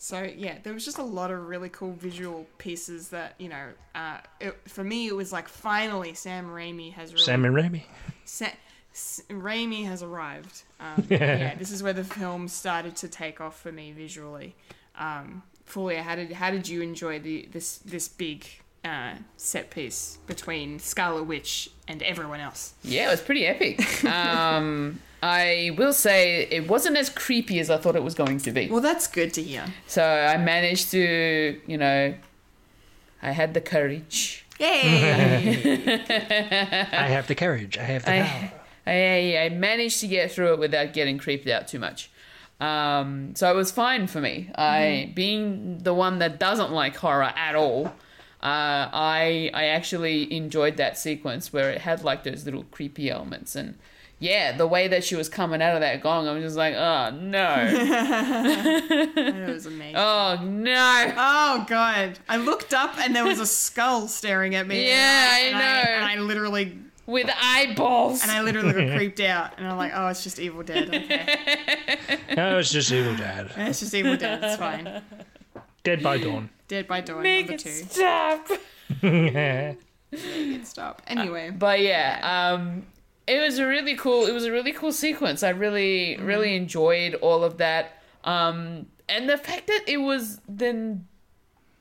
So 0.00 0.22
yeah, 0.22 0.58
there 0.62 0.74
was 0.74 0.84
just 0.84 0.98
a 0.98 1.02
lot 1.02 1.30
of 1.32 1.48
really 1.48 1.70
cool 1.70 1.92
visual 1.92 2.46
pieces 2.58 3.08
that 3.08 3.34
you 3.38 3.48
know. 3.48 3.68
Uh, 3.94 4.18
it, 4.40 4.56
for 4.68 4.84
me, 4.84 5.08
it 5.08 5.16
was 5.16 5.32
like 5.32 5.48
finally 5.48 6.14
Sam 6.14 6.48
Raimi 6.48 6.92
has 6.92 7.12
really 7.12 7.24
Sam 7.24 7.44
and 7.44 7.54
Raimi. 7.54 7.82
Sa- 8.24 8.46
S- 8.92 9.22
Raimi 9.28 9.86
has 9.86 10.02
arrived. 10.02 10.62
Um, 10.80 11.04
yeah, 11.10 11.54
this 11.54 11.70
is 11.70 11.82
where 11.82 11.92
the 11.92 12.04
film 12.04 12.48
started 12.48 12.96
to 12.96 13.08
take 13.08 13.40
off 13.40 13.60
for 13.60 13.72
me 13.72 13.92
visually. 13.92 14.54
Um, 14.98 15.42
Fulia, 15.68 16.02
how 16.02 16.16
did 16.16 16.32
how 16.32 16.50
did 16.50 16.68
you 16.68 16.80
enjoy 16.82 17.18
the 17.18 17.48
this 17.52 17.78
this 17.78 18.08
big 18.08 18.46
uh, 18.84 19.14
set 19.36 19.70
piece 19.70 20.18
between 20.26 20.78
Scarlet 20.78 21.24
Witch 21.24 21.70
and 21.86 22.02
everyone 22.02 22.40
else? 22.40 22.74
Yeah, 22.82 23.08
it 23.08 23.10
was 23.10 23.20
pretty 23.20 23.46
epic. 23.46 24.04
Um, 24.04 25.00
I 25.22 25.74
will 25.76 25.92
say 25.92 26.42
it 26.42 26.68
wasn't 26.68 26.96
as 26.96 27.10
creepy 27.10 27.58
as 27.58 27.70
I 27.70 27.76
thought 27.76 27.96
it 27.96 28.02
was 28.04 28.14
going 28.14 28.38
to 28.38 28.52
be. 28.52 28.68
Well, 28.68 28.80
that's 28.80 29.06
good 29.08 29.34
to 29.34 29.42
hear. 29.42 29.64
So 29.88 30.02
I 30.04 30.36
managed 30.38 30.92
to, 30.92 31.60
you 31.66 31.76
know, 31.76 32.14
I 33.20 33.30
had 33.32 33.52
the 33.52 33.60
courage. 33.60 34.46
Yay! 34.60 34.66
I 36.92 37.08
have 37.08 37.26
the 37.26 37.34
courage. 37.34 37.76
I 37.78 37.82
have 37.82 38.04
the 38.04 38.10
power. 38.10 38.52
I, 38.88 39.36
I, 39.36 39.44
I 39.44 39.48
managed 39.50 40.00
to 40.00 40.08
get 40.08 40.32
through 40.32 40.54
it 40.54 40.58
without 40.58 40.92
getting 40.92 41.18
creeped 41.18 41.46
out 41.48 41.68
too 41.68 41.78
much. 41.78 42.10
Um, 42.60 43.34
so 43.36 43.50
it 43.52 43.54
was 43.54 43.70
fine 43.70 44.06
for 44.08 44.20
me. 44.20 44.50
I, 44.56 45.12
being 45.14 45.78
the 45.78 45.94
one 45.94 46.18
that 46.18 46.40
doesn't 46.40 46.72
like 46.72 46.96
horror 46.96 47.32
at 47.36 47.54
all, 47.54 47.86
uh, 48.40 48.88
I 48.92 49.50
I 49.52 49.64
actually 49.66 50.32
enjoyed 50.32 50.76
that 50.76 50.96
sequence 50.98 51.52
where 51.52 51.70
it 51.70 51.80
had 51.82 52.04
like 52.04 52.24
those 52.24 52.44
little 52.44 52.64
creepy 52.70 53.10
elements 53.10 53.56
and 53.56 53.76
yeah, 54.20 54.56
the 54.56 54.66
way 54.66 54.88
that 54.88 55.04
she 55.04 55.14
was 55.14 55.28
coming 55.28 55.62
out 55.62 55.74
of 55.76 55.80
that 55.80 56.00
gong, 56.02 56.26
I 56.26 56.32
was 56.32 56.42
just 56.42 56.56
like, 56.56 56.74
oh 56.74 57.10
no, 57.10 57.38
that 57.72 59.44
was 59.48 59.66
amazing. 59.66 59.94
oh 59.96 60.38
no. 60.42 61.12
Oh 61.16 61.64
god! 61.68 62.18
I 62.28 62.36
looked 62.38 62.74
up 62.74 62.98
and 62.98 63.14
there 63.14 63.24
was 63.24 63.38
a 63.38 63.46
skull 63.46 64.08
staring 64.08 64.56
at 64.56 64.66
me. 64.66 64.88
Yeah, 64.88 65.28
I 65.32 65.38
and 65.38 65.52
know. 65.58 65.92
and 65.92 66.04
I 66.04 66.16
literally 66.16 66.78
With 67.08 67.30
eyeballs. 67.42 68.20
and 68.22 68.30
I 68.30 68.42
literally 68.42 68.74
got 68.74 68.94
creeped 68.96 69.20
out, 69.20 69.54
and 69.56 69.66
I'm 69.66 69.78
like, 69.78 69.92
oh, 69.94 70.08
it's 70.08 70.22
just 70.22 70.38
Evil 70.38 70.62
Dead. 70.62 70.88
Okay, 70.94 71.98
No, 72.36 72.58
it's 72.58 72.70
just 72.70 72.92
Evil 72.92 73.16
Dad. 73.16 73.50
it's 73.56 73.80
just 73.80 73.94
Evil 73.94 74.18
Dead. 74.18 74.44
It's 74.44 74.56
fine. 74.56 75.02
Dead 75.84 76.02
by 76.02 76.18
Dawn. 76.18 76.50
Dead 76.68 76.86
by 76.86 77.00
Dawn 77.00 77.22
Make 77.22 77.46
number 77.46 77.54
it 77.54 77.60
two. 77.60 77.70
stop. 77.70 78.46
Stop. 80.66 81.02
Anyway. 81.06 81.50
But 81.50 81.80
yeah, 81.80 82.52
um, 82.52 82.86
it 83.26 83.40
was 83.40 83.58
a 83.58 83.66
really 83.66 83.96
cool. 83.96 84.26
It 84.26 84.32
was 84.32 84.44
a 84.44 84.52
really 84.52 84.72
cool 84.72 84.92
sequence. 84.92 85.42
I 85.42 85.48
really, 85.48 86.18
really 86.18 86.56
enjoyed 86.56 87.14
all 87.14 87.42
of 87.42 87.56
that. 87.56 88.02
Um, 88.24 88.84
and 89.08 89.30
the 89.30 89.38
fact 89.38 89.66
that 89.68 89.84
it 89.86 89.96
was 90.02 90.40
then 90.46 91.06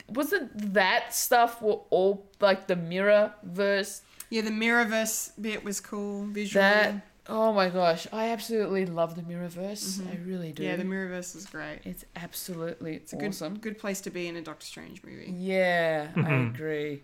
wasn't 0.07 0.73
that 0.73 1.13
stuff 1.13 1.61
were 1.61 1.81
all 1.89 2.25
like 2.39 2.67
the 2.67 2.77
mirror 2.77 3.33
verse 3.43 4.03
Yeah, 4.29 4.41
the 4.41 4.49
Mirrorverse 4.51 5.31
bit 5.39 5.63
was 5.63 5.79
cool 5.79 6.25
visually. 6.25 6.61
that. 6.63 7.01
Oh 7.29 7.51
my 7.51 7.69
gosh, 7.69 8.07
I 8.13 8.29
absolutely 8.29 8.85
love 8.85 9.15
the 9.15 9.21
Mirrorverse. 9.21 9.99
I 10.09 10.17
really 10.25 10.53
do. 10.53 10.63
yeah, 10.63 10.77
the 10.77 10.83
Mirrorverse 10.85 11.35
is 11.35 11.45
great. 11.45 11.79
it's 11.83 12.05
absolutely 12.15 12.95
It's 12.95 13.11
a 13.13 13.17
awesome. 13.17 13.55
good 13.55 13.61
good 13.61 13.77
place 13.79 13.99
to 14.01 14.09
be 14.09 14.27
in 14.27 14.35
a 14.37 14.41
Doctor 14.41 14.65
Strange 14.65 15.03
movie. 15.03 15.33
Yeah, 15.37 16.07
I 16.15 16.33
agree. 16.53 17.03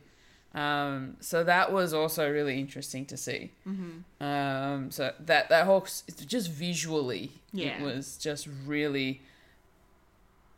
Um, 0.55 1.17
so 1.19 1.43
that 1.43 1.73
was 1.73 1.93
also 1.93 2.31
really 2.31 2.59
interesting 2.59 3.05
to 3.07 3.17
see. 3.17 3.51
Mm-hmm. 3.67 4.23
Um, 4.23 4.91
so 4.91 5.11
that 5.19 5.49
that 5.49 5.65
whole 5.65 5.81
just 6.25 6.49
visually, 6.51 7.31
Yeah. 7.51 7.77
it 7.77 7.81
was 7.81 8.17
just 8.17 8.47
really 8.65 9.21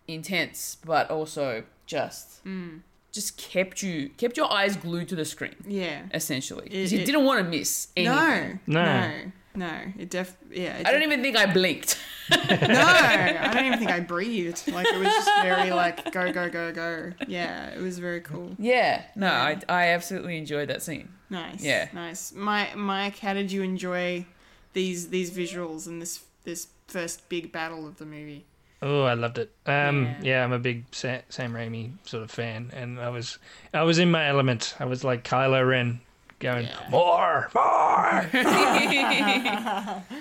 intense, 0.08 0.78
but 0.86 1.10
also 1.10 1.64
just 1.86 2.44
Mm. 2.46 2.82
Just 3.16 3.38
kept 3.38 3.82
you 3.82 4.10
kept 4.18 4.38
your 4.38 4.52
eyes 4.52 4.76
glued 4.78 5.08
to 5.10 5.16
the 5.16 5.26
screen 5.26 5.56
Yeah. 5.68 6.04
essentially, 6.14 6.66
because 6.70 6.94
you 6.94 7.00
it- 7.00 7.06
didn't 7.06 7.26
want 7.26 7.44
to 7.44 7.50
miss 7.50 7.88
anything. 7.98 8.60
No, 8.68 8.82
No. 8.84 8.86
no, 8.86 9.32
no. 9.68 9.80
It 9.98 10.10
def. 10.12 10.36
Yeah. 10.52 10.78
It 10.78 10.86
I 10.86 10.92
don't 10.92 11.02
even 11.04 11.22
think 11.24 11.36
I 11.38 11.46
blinked. 11.52 11.98
No, 12.30 12.38
I 12.50 13.52
don't 13.54 13.66
even 13.66 13.78
think 13.80 13.92
I 13.92 14.00
breathed. 14.00 14.68
Like 14.68 14.88
it 14.88 14.98
was 14.98 15.08
just 15.08 15.30
very 15.44 15.72
like 15.72 16.12
go 16.12 16.32
go 16.32 16.50
go 16.50 16.72
go. 16.72 17.12
Yeah, 17.28 17.70
it 17.70 17.80
was 17.80 18.00
very 18.00 18.20
cool. 18.22 18.56
yeah, 18.60 19.04
no, 19.16 19.28
I 19.28 19.60
I 19.70 19.88
absolutely 19.90 20.38
enjoyed 20.38 20.70
that 20.70 20.82
scene. 20.82 21.10
Nice. 21.30 21.64
Yeah. 21.64 21.88
Nice. 21.94 22.34
My 22.34 22.74
Mike, 22.76 23.20
how 23.20 23.34
did 23.36 23.52
you 23.52 23.62
enjoy 23.62 24.26
these 24.74 25.10
these 25.10 25.30
visuals 25.32 25.86
and 25.88 26.02
this 26.02 26.24
this 26.46 26.68
first 26.88 27.30
big 27.30 27.52
battle 27.52 27.88
of 27.88 27.98
the 27.98 28.06
movie? 28.06 28.46
Oh, 28.82 29.04
I 29.04 29.14
loved 29.14 29.38
it. 29.38 29.52
Um, 29.66 30.04
Yeah. 30.06 30.16
yeah. 30.22 30.44
I'm 30.44 30.52
a 30.52 30.60
big 30.60 30.84
Sa- 30.92 31.22
Sam 31.30 31.54
Raimi 31.54 31.92
sort 32.06 32.24
of 32.24 32.32
fan, 32.32 32.72
and 32.74 33.00
I 33.00 33.10
was 33.10 33.40
I 33.74 33.84
was 33.84 33.98
in 34.00 34.12
my 34.12 34.28
element. 34.28 34.76
I 34.80 34.86
was 34.86 35.04
like 35.04 35.24
Kylo 35.24 35.68
Ren, 35.68 36.02
going 36.40 36.68
more, 36.90 37.50
more, 37.56 38.30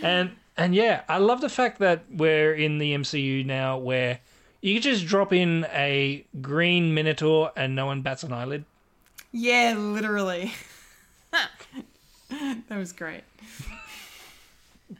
and 0.03 0.31
and 0.57 0.75
yeah, 0.75 1.03
I 1.09 1.19
love 1.19 1.41
the 1.41 1.49
fact 1.49 1.79
that 1.81 2.05
we're 2.11 2.55
in 2.55 2.79
the 2.79 2.95
MCU 2.95 3.45
now, 3.45 3.77
where 3.77 4.21
you 4.63 4.75
can 4.75 4.83
just 4.83 5.05
drop 5.07 5.33
in 5.33 5.67
a 5.73 6.25
green 6.41 6.95
Minotaur 6.95 7.51
and 7.57 7.75
no 7.75 7.87
one 7.87 8.03
bats 8.03 8.23
an 8.23 8.33
eyelid. 8.33 8.65
Yeah, 9.33 9.75
literally. 9.77 10.53
that 12.31 12.79
was 12.79 12.93
great. 12.93 13.23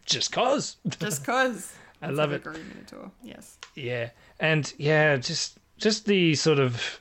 Just 0.07 0.33
cause. 0.33 0.77
Just 0.99 1.25
cause. 1.25 1.73
I 2.09 2.11
love 2.11 2.33
it. 2.33 2.45
Green 2.45 2.69
Minotaur. 2.69 3.11
Yes. 3.23 3.59
Yeah, 3.75 4.11
and 4.41 4.73
yeah, 4.79 5.17
just 5.17 5.59
just 5.79 6.07
the 6.07 6.35
sort 6.35 6.59
of 6.59 7.01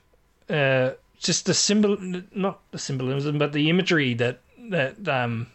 uh, 0.50 0.92
just 1.20 1.46
the 1.46 1.54
symbol, 1.54 1.98
not 2.34 2.60
the 2.72 2.80
symbolism, 2.80 3.38
but 3.38 3.54
the 3.54 3.70
imagery 3.70 4.14
that 4.16 4.40
that 4.70 5.08
um 5.08 5.48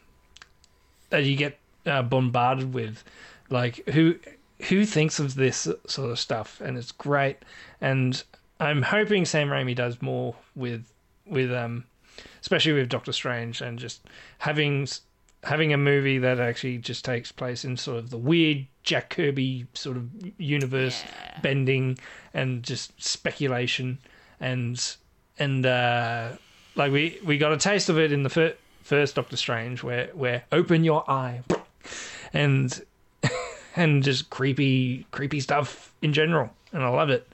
that 1.11 1.25
you 1.25 1.37
get 1.37 1.59
uh, 1.87 2.03
bombarded 2.03 2.75
with, 2.75 3.05
like 3.51 3.89
who 3.91 4.17
who 4.69 4.85
thinks 4.85 5.19
of 5.19 5.35
this 5.35 5.69
sort 5.87 6.11
of 6.11 6.19
stuff, 6.19 6.61
and 6.61 6.77
it's 6.77 6.93
great. 6.93 7.39
And 7.81 8.23
I'm 8.61 8.83
hoping 8.83 9.25
Sam 9.25 9.49
Raimi 9.49 9.75
does 9.75 10.01
more 10.03 10.35
with 10.55 10.91
with 11.27 11.53
um 11.53 11.85
especially 12.41 12.73
with 12.73 12.89
Doctor 12.89 13.13
Strange 13.13 13.61
and 13.61 13.79
just 13.79 14.03
having 14.39 14.89
having 15.45 15.73
a 15.73 15.77
movie 15.77 16.19
that 16.19 16.41
actually 16.41 16.79
just 16.79 17.05
takes 17.05 17.31
place 17.31 17.65
in 17.65 17.77
sort 17.77 17.99
of 17.99 18.11
the 18.11 18.19
weird 18.19 18.67
Jack 18.89 19.11
Kirby 19.11 19.67
sort 19.75 19.99
of 19.99 20.09
universe 20.39 21.05
bending 21.43 21.99
and 22.33 22.63
just 22.63 22.91
speculation 23.03 23.99
and 24.41 24.97
and 25.39 25.67
uh, 25.67 26.31
like 26.75 26.91
we 26.91 27.21
we 27.23 27.37
got 27.37 27.53
a 27.53 27.59
taste 27.59 27.91
of 27.91 27.99
it 27.99 28.13
in 28.13 28.23
the 28.23 28.31
fir- 28.31 28.55
first 28.83 29.15
Doctor 29.15 29.37
Strange 29.37 29.83
where 29.83 30.07
where 30.15 30.45
open 30.53 30.85
your 30.85 31.09
eye 31.09 31.43
and 32.33 32.83
and 33.77 34.03
just 34.03 34.31
creepy 34.31 35.07
creepy 35.11 35.41
stuff 35.41 35.93
in 36.01 36.15
general 36.15 36.49
and 36.73 36.83
I 36.83 36.89
love 36.89 37.11
it. 37.11 37.29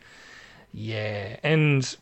Yeah, 0.72 1.36
and 1.44 1.96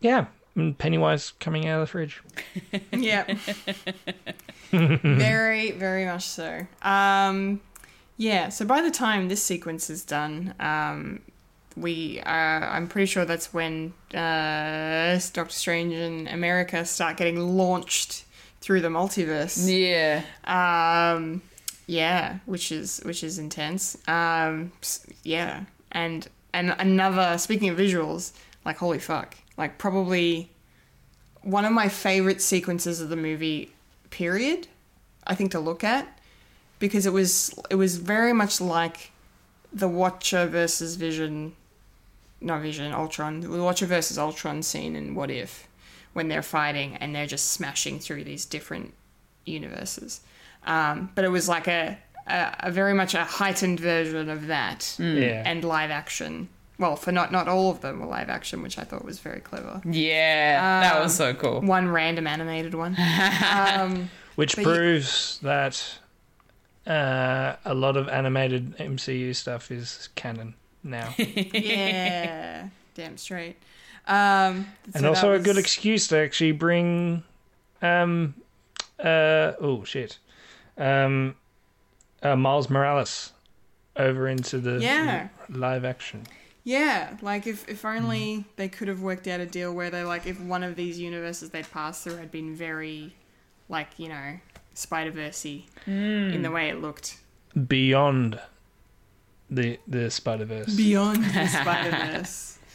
yeah, 0.00 0.26
and 0.56 0.76
Pennywise 0.76 1.34
coming 1.38 1.68
out 1.68 1.82
of 1.82 1.86
the 1.86 1.90
fridge. 1.92 2.20
yeah. 2.92 3.32
very, 4.72 5.70
very 5.70 6.04
much 6.04 6.26
so. 6.26 6.66
Um, 6.82 7.60
yeah. 8.16 8.48
So 8.48 8.64
by 8.64 8.82
the 8.82 8.90
time 8.90 9.28
this 9.28 9.42
sequence 9.42 9.90
is 9.90 10.04
done, 10.04 10.54
um, 10.60 11.20
we 11.76 12.20
uh, 12.20 12.30
I'm 12.30 12.88
pretty 12.88 13.06
sure 13.06 13.24
that's 13.24 13.52
when 13.52 13.92
uh, 14.14 15.18
Doctor 15.32 15.54
Strange 15.54 15.94
and 15.94 16.28
America 16.28 16.84
start 16.84 17.16
getting 17.16 17.38
launched 17.56 18.24
through 18.60 18.80
the 18.80 18.88
multiverse. 18.88 19.66
Yeah. 19.66 20.22
Um, 20.44 21.42
yeah, 21.86 22.38
which 22.46 22.72
is 22.72 23.00
which 23.04 23.24
is 23.24 23.38
intense. 23.38 23.96
Um, 24.06 24.72
yeah, 25.22 25.64
and 25.90 26.28
and 26.52 26.74
another. 26.78 27.38
Speaking 27.38 27.68
of 27.68 27.78
visuals, 27.78 28.32
like 28.64 28.76
holy 28.76 28.98
fuck, 28.98 29.36
like 29.56 29.78
probably 29.78 30.50
one 31.42 31.64
of 31.64 31.72
my 31.72 31.88
favorite 31.88 32.40
sequences 32.40 33.00
of 33.00 33.08
the 33.08 33.16
movie. 33.16 33.72
Period. 34.10 34.68
I 35.26 35.34
think 35.34 35.52
to 35.52 35.60
look 35.60 35.82
at 35.82 36.18
because 36.82 37.06
it 37.06 37.12
was 37.12 37.54
it 37.70 37.76
was 37.76 37.96
very 37.96 38.32
much 38.32 38.60
like 38.60 39.12
the 39.72 39.88
Watcher 39.88 40.46
versus 40.46 40.96
Vision, 40.96 41.54
not 42.40 42.60
Vision, 42.60 42.92
Ultron, 42.92 43.40
the 43.40 43.62
Watcher 43.62 43.86
versus 43.86 44.18
Ultron 44.18 44.62
scene 44.62 44.96
in 44.96 45.14
What 45.14 45.30
If, 45.30 45.66
when 46.12 46.26
they're 46.28 46.42
fighting 46.42 46.96
and 46.96 47.14
they're 47.14 47.26
just 47.36 47.52
smashing 47.52 47.98
through 48.00 48.24
these 48.24 48.44
different 48.44 48.92
universes. 49.46 50.20
Um, 50.66 51.10
but 51.14 51.24
it 51.24 51.28
was 51.28 51.48
like 51.48 51.68
a, 51.68 51.96
a, 52.26 52.54
a 52.60 52.70
very 52.70 52.94
much 52.94 53.14
a 53.14 53.24
heightened 53.24 53.80
version 53.80 54.28
of 54.28 54.48
that 54.48 54.94
Yeah. 54.98 55.42
and 55.46 55.64
live 55.64 55.90
action. 55.90 56.48
Well, 56.78 56.96
for 56.96 57.12
not 57.12 57.30
not 57.32 57.46
all 57.48 57.70
of 57.70 57.80
them 57.80 58.00
were 58.00 58.06
live 58.06 58.28
action, 58.28 58.60
which 58.62 58.76
I 58.78 58.82
thought 58.84 59.04
was 59.04 59.20
very 59.20 59.40
clever. 59.40 59.80
Yeah. 59.84 60.60
that 60.82 61.00
was 61.02 61.14
so 61.14 61.32
cool. 61.32 61.60
One 61.60 61.88
random 61.88 62.26
animated 62.26 62.74
one. 62.74 62.96
um, 63.78 64.10
Which 64.34 64.56
But 64.56 64.62
you- 64.62 64.74
proves 64.74 65.38
that 65.42 65.98
uh, 66.86 67.56
a 67.64 67.74
lot 67.74 67.96
of 67.96 68.08
animated 68.08 68.76
MCU 68.78 69.34
stuff 69.34 69.70
is 69.70 70.08
canon 70.14 70.54
now. 70.82 71.14
yeah, 71.18 72.68
damn 72.94 73.16
straight. 73.16 73.56
Um, 74.06 74.66
and 74.94 75.06
also 75.06 75.30
that 75.32 75.40
a 75.40 75.42
good 75.44 75.58
excuse 75.58 76.08
to 76.08 76.18
actually 76.18 76.52
bring 76.52 77.22
um 77.80 78.34
uh 78.98 79.52
oh 79.60 79.84
shit 79.84 80.18
um 80.76 81.36
uh, 82.22 82.36
Miles 82.36 82.68
Morales 82.68 83.32
over 83.96 84.28
into 84.28 84.58
the 84.58 84.80
Yeah. 84.80 85.28
live 85.48 85.84
action. 85.84 86.26
Yeah, 86.64 87.16
like 87.22 87.46
if, 87.48 87.68
if 87.68 87.84
only 87.84 88.44
they 88.54 88.68
could 88.68 88.86
have 88.86 89.00
worked 89.00 89.26
out 89.26 89.40
a 89.40 89.46
deal 89.46 89.72
where 89.74 89.90
they 89.90 90.04
like 90.04 90.26
if 90.26 90.40
one 90.40 90.62
of 90.62 90.76
these 90.76 90.98
universes 90.98 91.50
they'd 91.50 91.68
passed 91.70 92.04
through 92.04 92.16
had 92.16 92.30
been 92.30 92.54
very, 92.54 93.14
like 93.68 93.98
you 93.98 94.08
know, 94.08 94.38
Spider 94.74 95.10
Verse 95.10 95.44
in 95.86 96.42
the 96.42 96.50
way 96.50 96.68
it 96.68 96.80
looked. 96.80 97.18
Beyond 97.68 98.40
the 99.50 99.78
the 99.86 100.10
Spider 100.10 100.44
Verse. 100.44 100.74
Beyond 100.74 101.24
the 101.24 101.46
Spider 101.60 101.90
Verse. 101.90 102.48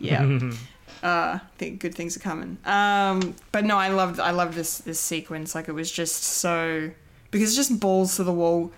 Yeah. 0.00 0.22
uh, 1.02 1.06
I 1.06 1.40
think 1.56 1.80
good 1.80 1.94
things 1.94 2.16
are 2.16 2.20
coming. 2.20 2.58
Um, 2.64 3.36
but 3.52 3.64
no, 3.64 3.78
I 3.78 3.88
loved 3.88 4.18
I 4.18 4.32
loved 4.32 4.54
this 4.54 4.78
this 4.78 4.98
sequence. 4.98 5.54
Like 5.54 5.68
it 5.68 5.72
was 5.72 5.90
just 5.90 6.22
so 6.22 6.90
because 7.30 7.50
it's 7.50 7.56
just 7.56 7.80
balls 7.80 8.16
to 8.16 8.24
the 8.24 8.32
wall, 8.32 8.72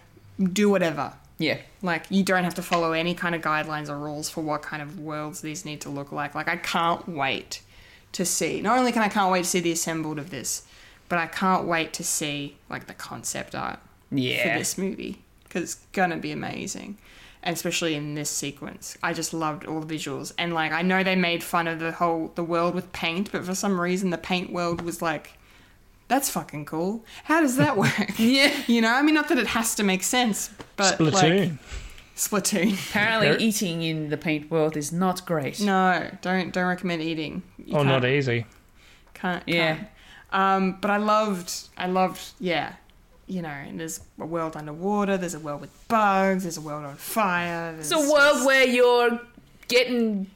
do 0.53 0.69
whatever. 0.69 1.15
Yeah. 1.39 1.59
Like 1.83 2.05
you 2.11 2.23
don't 2.23 2.45
have 2.45 2.55
to 2.55 2.63
follow 2.63 2.93
any 2.93 3.15
kind 3.15 3.35
of 3.35 3.41
guidelines 3.41 3.89
or 3.89 3.99
rules 3.99 4.29
for 4.29 4.43
what 4.43 4.63
kind 4.63 4.83
of 4.83 5.01
worlds 5.01 5.41
these 5.41 5.65
need 5.65 5.81
to 5.81 5.89
look 5.89 6.13
like. 6.13 6.35
Like 6.35 6.49
I 6.49 6.57
can't 6.57 7.09
wait 7.09 7.63
to 8.13 8.25
see. 8.25 8.61
Not 8.61 8.79
only 8.79 8.93
can 8.93 9.03
I 9.03 9.09
can't 9.09 9.33
wait 9.33 9.45
to 9.45 9.51
see 9.51 9.61
the 9.61 9.73
assembled 9.73 10.19
of 10.19 10.31
this, 10.31 10.63
but 11.09 11.19
I 11.19 11.27
can't 11.27 11.67
wait 11.67 11.93
to 11.95 12.05
see 12.05 12.57
like 12.69 12.87
the 12.87 12.95
concept 12.95 13.55
art 13.55 13.79
for 14.11 14.17
this 14.17 14.77
movie 14.79 15.19
because 15.45 15.63
it's 15.63 15.75
gonna 15.93 16.17
be 16.17 16.33
amazing. 16.33 16.99
And 17.43 17.55
especially 17.55 17.95
in 17.95 18.15
this 18.17 18.29
sequence, 18.31 18.99
I 19.05 19.13
just 19.13 19.33
loved 19.33 19.67
all 19.67 19.81
the 19.81 19.95
visuals. 19.95 20.33
And 20.37 20.53
like 20.53 20.73
I 20.73 20.83
know 20.83 21.03
they 21.05 21.15
made 21.17 21.45
fun 21.45 21.69
of 21.69 21.79
the 21.79 21.93
whole 21.93 22.33
the 22.35 22.43
world 22.43 22.75
with 22.75 22.93
paint, 22.93 23.31
but 23.31 23.45
for 23.45 23.55
some 23.55 23.81
reason 23.81 24.11
the 24.11 24.19
paint 24.19 24.53
world 24.53 24.81
was 24.83 25.01
like, 25.01 25.35
that's 26.09 26.29
fucking 26.31 26.65
cool. 26.65 27.05
How 27.25 27.41
does 27.41 27.57
that 27.57 27.77
work? 27.85 27.93
Yeah. 28.19 28.53
You 28.67 28.81
know, 28.81 28.93
I 28.93 29.03
mean, 29.03 29.15
not 29.15 29.29
that 29.29 29.39
it 29.39 29.47
has 29.49 29.75
to 29.77 29.85
make 29.85 30.03
sense, 30.03 30.51
but 30.77 30.99
like 31.01 31.13
Splatoon. 31.15 31.59
Splatoon. 32.17 32.89
Apparently, 32.91 33.29
There- 33.29 33.39
eating 33.41 33.83
in 33.83 34.09
the 34.09 34.17
paint 34.17 34.51
world 34.51 34.77
is 34.77 34.91
not 34.93 35.25
great. 35.27 35.61
No, 35.61 36.11
don't 36.23 36.53
don't 36.53 36.67
recommend 36.67 37.03
eating. 37.03 37.43
You 37.65 37.77
oh, 37.77 37.83
not 37.85 38.03
can't- 38.03 38.15
easy. 38.15 38.47
Can't. 39.15 39.43
Yeah. 39.47 39.77
can't. 39.77 39.89
Um, 40.33 40.79
but 40.81 40.91
I 40.91 40.97
loved. 40.99 41.53
I 41.77 41.87
loved. 41.87 42.23
Yeah. 42.41 42.75
You 43.29 43.43
know, 43.43 43.49
and 43.49 43.81
there's 43.81 44.01
a 44.21 44.27
world 44.27 44.57
underwater. 44.57 45.17
There's 45.17 45.35
a 45.35 45.41
world 45.41 45.61
with 45.61 45.89
bugs. 45.89 46.45
There's 46.45 46.57
a 46.59 46.61
world 46.61 46.85
on 46.85 46.95
fire. 46.97 47.75
It's 47.79 47.91
a 47.91 47.99
world 47.99 48.47
where 48.47 48.65
you're 48.65 49.21
getting 49.69 50.29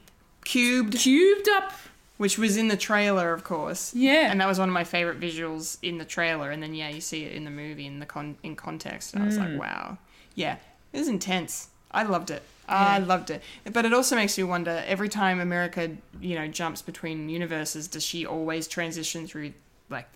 cubed, 0.43 0.97
cubed 0.97 1.47
up. 1.49 1.71
which 2.17 2.37
was 2.37 2.55
in 2.57 2.67
the 2.67 2.77
trailer, 2.77 3.33
of 3.33 3.43
course. 3.43 3.93
Yeah. 3.95 4.29
And 4.29 4.39
that 4.41 4.47
was 4.47 4.59
one 4.59 4.69
of 4.69 4.73
my 4.73 4.83
favorite 4.83 5.19
visuals 5.19 5.77
in 5.81 5.97
the 5.97 6.05
trailer. 6.05 6.51
And 6.51 6.61
then 6.61 6.73
yeah, 6.75 6.89
you 6.89 7.01
see 7.01 7.23
it 7.23 7.31
in 7.33 7.45
the 7.45 7.49
movie 7.51 7.87
in 7.87 7.99
the 7.99 8.05
con 8.05 8.35
in 8.43 8.55
context. 8.55 9.13
And 9.13 9.23
I 9.23 9.25
was 9.25 9.37
Mm. 9.37 9.51
like, 9.51 9.59
wow, 9.59 9.97
yeah, 10.35 10.57
it 10.93 10.99
was 10.99 11.07
intense. 11.07 11.69
I 11.91 12.03
loved 12.03 12.29
it. 12.29 12.43
I 12.69 12.99
loved 12.99 13.31
it. 13.31 13.41
But 13.73 13.85
it 13.85 13.93
also 13.93 14.15
makes 14.15 14.37
you 14.37 14.45
wonder 14.47 14.81
every 14.87 15.09
time 15.09 15.39
America, 15.41 15.89
you 16.21 16.35
know, 16.35 16.47
jumps 16.47 16.81
between 16.81 17.27
universes, 17.27 17.87
does 17.87 18.03
she 18.05 18.25
always 18.25 18.67
transition 18.67 19.27
through 19.27 19.51
like 19.91 20.07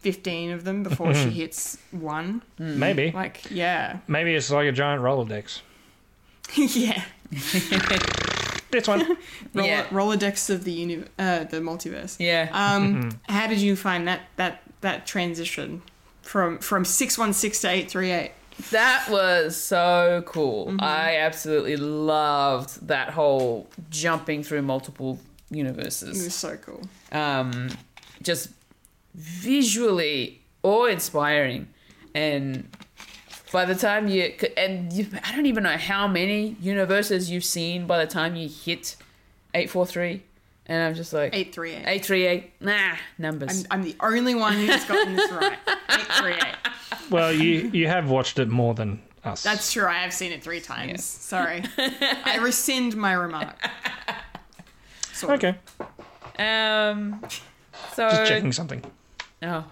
15 0.00 0.52
of 0.52 0.64
them 0.64 0.82
before 0.82 1.14
she 1.14 1.30
hits 1.42 1.76
one? 1.90 2.42
Maybe. 2.58 3.10
Like, 3.12 3.50
yeah. 3.50 3.98
Maybe 4.08 4.34
it's 4.34 4.50
like 4.50 4.66
a 4.68 4.72
giant 4.72 5.02
Rolodex. 5.02 5.60
yeah. 6.56 7.02
This 8.70 8.88
one. 8.88 9.18
Roller, 9.52 9.68
Yeah. 9.68 9.84
Rolodex 9.88 10.48
of 10.48 10.64
the 10.64 10.72
uni- 10.72 11.04
uh, 11.18 11.44
the 11.44 11.58
multiverse. 11.58 12.16
Yeah. 12.18 12.48
Um, 12.52 13.20
how 13.28 13.46
did 13.46 13.58
you 13.58 13.76
find 13.76 14.08
that 14.08 14.22
that 14.36 14.62
that 14.80 15.06
transition 15.06 15.82
from 16.22 16.58
from 16.58 16.86
616 16.86 17.60
to 17.68 17.74
838? 17.76 18.32
That 18.70 19.08
was 19.10 19.56
so 19.56 20.22
cool. 20.24 20.68
Mm-hmm. 20.68 20.78
I 20.80 21.16
absolutely 21.18 21.76
loved 21.76 22.88
that 22.88 23.10
whole 23.10 23.68
jumping 23.90 24.42
through 24.42 24.62
multiple 24.62 25.18
universes. 25.50 26.02
It 26.02 26.06
universes. 26.06 26.24
was 26.24 26.34
so 26.34 26.56
cool. 26.56 26.80
Um, 27.12 27.68
just 28.22 28.48
visually 29.14 30.40
awe 30.62 30.86
inspiring. 30.86 31.68
And 32.14 32.68
by 33.52 33.64
the 33.64 33.74
time 33.74 34.08
you, 34.08 34.32
and 34.56 34.92
you, 34.92 35.06
I 35.24 35.34
don't 35.34 35.46
even 35.46 35.62
know 35.64 35.76
how 35.76 36.06
many 36.08 36.56
universes 36.60 37.30
you've 37.30 37.44
seen 37.44 37.86
by 37.86 38.04
the 38.04 38.10
time 38.10 38.36
you 38.36 38.48
hit 38.48 38.96
843. 39.54 40.22
And 40.66 40.82
I'm 40.82 40.94
just 40.94 41.12
like, 41.12 41.34
838. 41.34 41.78
838. 41.78 42.52
Nah, 42.60 42.96
numbers. 43.18 43.64
I'm, 43.70 43.80
I'm 43.80 43.84
the 43.84 43.96
only 44.00 44.34
one 44.34 44.54
who's 44.54 44.84
gotten 44.84 45.16
this 45.16 45.30
right. 45.32 45.58
838. 45.88 46.54
Well, 47.10 47.32
you 47.32 47.68
you 47.72 47.88
have 47.88 48.08
watched 48.08 48.38
it 48.38 48.48
more 48.48 48.72
than 48.72 49.02
us. 49.24 49.42
That's 49.42 49.72
true. 49.72 49.86
I 49.86 49.94
have 49.94 50.12
seen 50.12 50.32
it 50.32 50.42
three 50.42 50.60
times. 50.60 51.04
Sorry. 51.04 51.64
I 51.76 52.38
rescind 52.40 52.96
my 52.96 53.12
remark. 53.12 53.56
Sort 55.12 55.44
of. 55.44 55.56
okay. 56.38 56.38
Um, 56.38 57.20
so, 57.94 58.08
Just 58.08 58.26
checking 58.26 58.52
something. 58.52 58.82
Oh, 59.42 59.64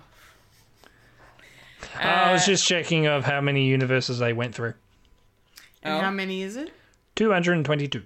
I 1.99 2.33
was 2.33 2.43
uh, 2.43 2.47
just 2.47 2.67
checking 2.67 3.07
of 3.07 3.25
how 3.25 3.41
many 3.41 3.65
universes 3.67 4.19
they 4.19 4.33
went 4.33 4.55
through. 4.55 4.75
Oh. 4.77 5.63
And 5.83 5.95
Oh. 5.95 6.01
how 6.01 6.11
many 6.11 6.43
is 6.43 6.57
it? 6.57 6.73
Two 7.15 7.31
hundred 7.33 7.55
and 7.55 7.65
twenty-two. 7.65 8.03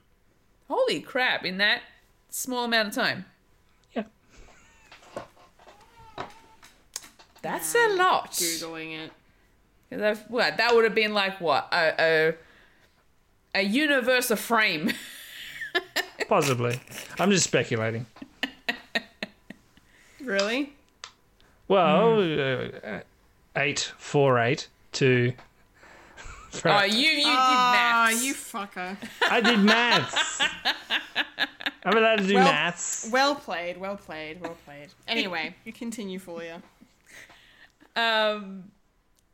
holy 0.69 1.01
crap! 1.01 1.45
In 1.45 1.59
that 1.59 1.83
small 2.31 2.65
amount 2.65 2.89
of 2.89 2.95
time, 2.95 3.25
Yeah. 3.95 4.05
that's 7.43 7.75
a 7.75 7.89
lot. 7.97 8.33
Googling 8.33 8.99
it. 9.07 9.13
I've- 10.03 10.23
What 10.29 10.57
that 10.57 10.75
would 10.75 10.85
have 10.85 10.95
been 10.95 11.15
like 11.15 11.41
what 11.41 11.69
a 11.73 12.35
a, 13.55 13.61
a 13.61 13.63
universe 13.63 14.31
of 14.31 14.41
frame. 14.41 14.93
Possibly. 16.29 16.81
I'm 17.19 17.31
just 17.31 17.45
speculating. 17.45 18.07
Really? 20.21 20.73
Well, 21.69 22.21
uh, 22.21 23.01
eight 23.57 23.93
four 23.99 24.39
eight 24.39 24.69
to. 24.93 25.33
Oh, 26.65 26.85
you 26.85 26.95
you 27.09 27.17
did 27.25 27.27
Ah, 27.27 28.07
maths. 28.11 28.25
you 28.25 28.33
fucker. 28.33 28.97
I 29.29 29.41
did 29.41 29.59
maths. 29.59 30.41
I'm 31.85 31.97
allowed 31.99 32.19
to 32.19 32.27
do 32.29 32.35
Well- 32.35 32.45
maths. 32.45 33.09
Well 33.11 33.35
played, 33.35 33.77
well 33.77 33.97
played, 33.97 34.41
well 34.41 34.57
played. 34.65 34.91
Anyway, 35.09 35.57
continue, 35.75 36.21
Fulia. 36.21 36.63
um 37.97 38.71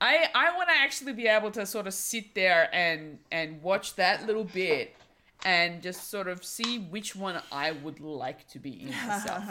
I 0.00 0.28
I 0.34 0.56
want 0.56 0.70
to 0.70 0.74
actually 0.76 1.12
be 1.12 1.26
able 1.26 1.50
to 1.50 1.66
sort 1.66 1.86
of 1.86 1.92
sit 1.92 2.34
there 2.34 2.74
and 2.74 3.18
and 3.30 3.62
watch 3.62 3.96
that 3.96 4.26
little 4.26 4.44
bit 4.44 4.96
and 5.44 5.82
just 5.82 6.10
sort 6.10 6.26
of 6.26 6.42
see 6.42 6.78
which 6.78 7.14
one 7.14 7.42
I 7.52 7.72
would 7.72 8.00
like 8.00 8.48
to 8.48 8.58
be 8.58 8.82
in 8.82 8.88
myself 9.06 9.44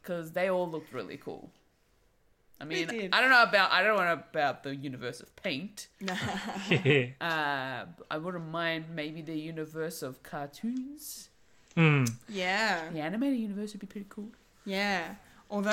because 0.00 0.32
they 0.32 0.48
all 0.48 0.68
looked 0.70 0.92
really 0.94 1.18
cool. 1.18 1.50
I 2.60 2.64
mean, 2.64 2.86
did. 2.88 3.14
I 3.14 3.20
don't 3.20 3.30
know 3.30 3.42
about 3.42 3.70
I 3.72 3.82
don't 3.82 3.96
know 3.96 4.12
about 4.12 4.62
the 4.62 4.74
universe 4.76 5.20
of 5.20 5.34
paint. 5.36 5.88
Yeah. 6.00 7.06
Uh, 7.20 7.86
I 8.10 8.18
wouldn't 8.18 8.48
mind 8.50 8.86
maybe 8.94 9.22
the 9.22 9.36
universe 9.38 10.02
of 10.02 10.22
cartoons. 10.22 11.28
Yeah, 12.28 12.90
The 12.92 13.00
animated 13.00 13.38
universe 13.38 13.72
would 13.72 13.80
be 13.80 13.86
pretty 13.86 14.06
cool. 14.10 14.28
yeah. 14.66 15.14
Although, 15.50 15.72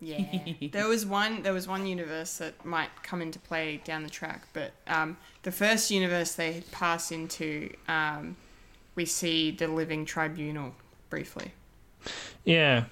yeah, 0.00 0.22
there 0.72 0.88
was 0.88 1.04
one. 1.04 1.42
There 1.42 1.52
was 1.52 1.66
one 1.68 1.86
universe 1.86 2.38
that 2.38 2.64
might 2.64 3.02
come 3.02 3.20
into 3.20 3.38
play 3.38 3.80
down 3.84 4.02
the 4.02 4.08
track, 4.10 4.46
but 4.52 4.72
um, 4.86 5.16
the 5.42 5.52
first 5.52 5.90
universe 5.90 6.34
they 6.34 6.62
pass 6.72 7.10
into, 7.12 7.70
um, 7.88 8.36
we 8.94 9.04
see 9.04 9.50
the 9.50 9.66
Living 9.68 10.04
Tribunal 10.06 10.74
briefly, 11.10 11.52
Yeah, 12.44 12.84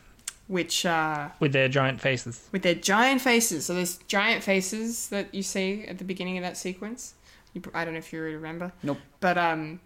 which 0.48 0.85
uh, 0.85 1.28
with 1.40 1.52
their 1.52 1.69
giant 1.69 2.01
faces. 2.01 2.48
with 2.52 2.62
their 2.62 2.74
giant 2.74 3.20
faces. 3.20 3.66
So 3.66 3.74
there's 3.74 3.98
giant 4.09 4.43
faces 4.43 5.09
that 5.09 5.35
you 5.35 5.43
see 5.43 5.85
at 5.85 5.98
the 5.98 6.05
beginning 6.05 6.36
of 6.39 6.43
that 6.43 6.56
sequence. 6.56 7.14
You, 7.55 7.62
I 7.74 7.85
don't 7.85 7.94
know 7.94 7.98
if 7.98 8.12
you 8.12 8.23
remember. 8.23 8.73
Nope. 8.82 8.98
But 9.20 9.39
um, 9.39 9.81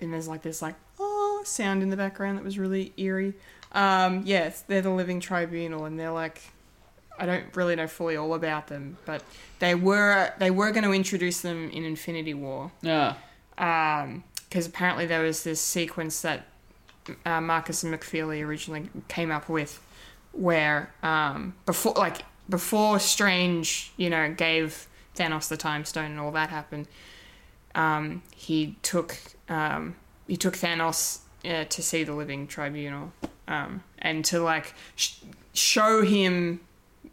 and 0.00 0.12
there's 0.12 0.28
like 0.28 0.42
this 0.42 0.62
like 0.62 0.74
oh 0.98 1.42
sound 1.44 1.82
in 1.82 1.90
the 1.90 1.96
background 1.96 2.38
that 2.38 2.44
was 2.44 2.58
really 2.58 2.92
eerie. 2.96 3.34
Um, 3.72 4.22
yes, 4.24 4.62
they're 4.62 4.82
the 4.82 4.90
Living 4.90 5.20
Tribunal, 5.20 5.84
and 5.84 5.98
they're 5.98 6.10
like 6.10 6.40
I 7.18 7.26
don't 7.26 7.44
really 7.56 7.76
know 7.76 7.86
fully 7.86 8.16
all 8.16 8.34
about 8.34 8.68
them, 8.68 8.98
but 9.04 9.22
they 9.58 9.74
were 9.74 10.32
they 10.38 10.50
were 10.50 10.70
going 10.70 10.84
to 10.84 10.92
introduce 10.92 11.40
them 11.40 11.70
in 11.70 11.84
Infinity 11.84 12.34
War 12.34 12.70
Yeah. 12.82 13.14
Um, 13.58 14.22
because 14.48 14.66
apparently 14.66 15.06
there 15.06 15.22
was 15.22 15.42
this 15.42 15.60
sequence 15.60 16.22
that 16.22 16.46
uh, 17.24 17.40
Markus 17.40 17.82
and 17.82 17.94
McFeely 17.94 18.44
originally 18.44 18.88
came 19.08 19.30
up 19.30 19.48
with, 19.48 19.80
where 20.32 20.92
um, 21.02 21.54
before 21.64 21.94
like 21.94 22.22
before 22.48 22.98
Strange, 22.98 23.92
you 23.96 24.10
know, 24.10 24.32
gave 24.32 24.86
Thanos 25.16 25.48
the 25.48 25.56
Time 25.56 25.84
Stone 25.84 26.12
and 26.12 26.20
all 26.20 26.32
that 26.32 26.50
happened, 26.50 26.88
um, 27.74 28.22
he 28.34 28.76
took 28.82 29.18
um, 29.48 29.96
he 30.26 30.36
took 30.36 30.54
Thanos 30.54 31.20
uh, 31.44 31.64
to 31.64 31.82
see 31.82 32.04
the 32.04 32.14
Living 32.14 32.46
Tribunal 32.46 33.12
um, 33.48 33.82
and 33.98 34.24
to 34.26 34.40
like 34.40 34.74
sh- 34.96 35.14
show 35.52 36.02
him 36.02 36.60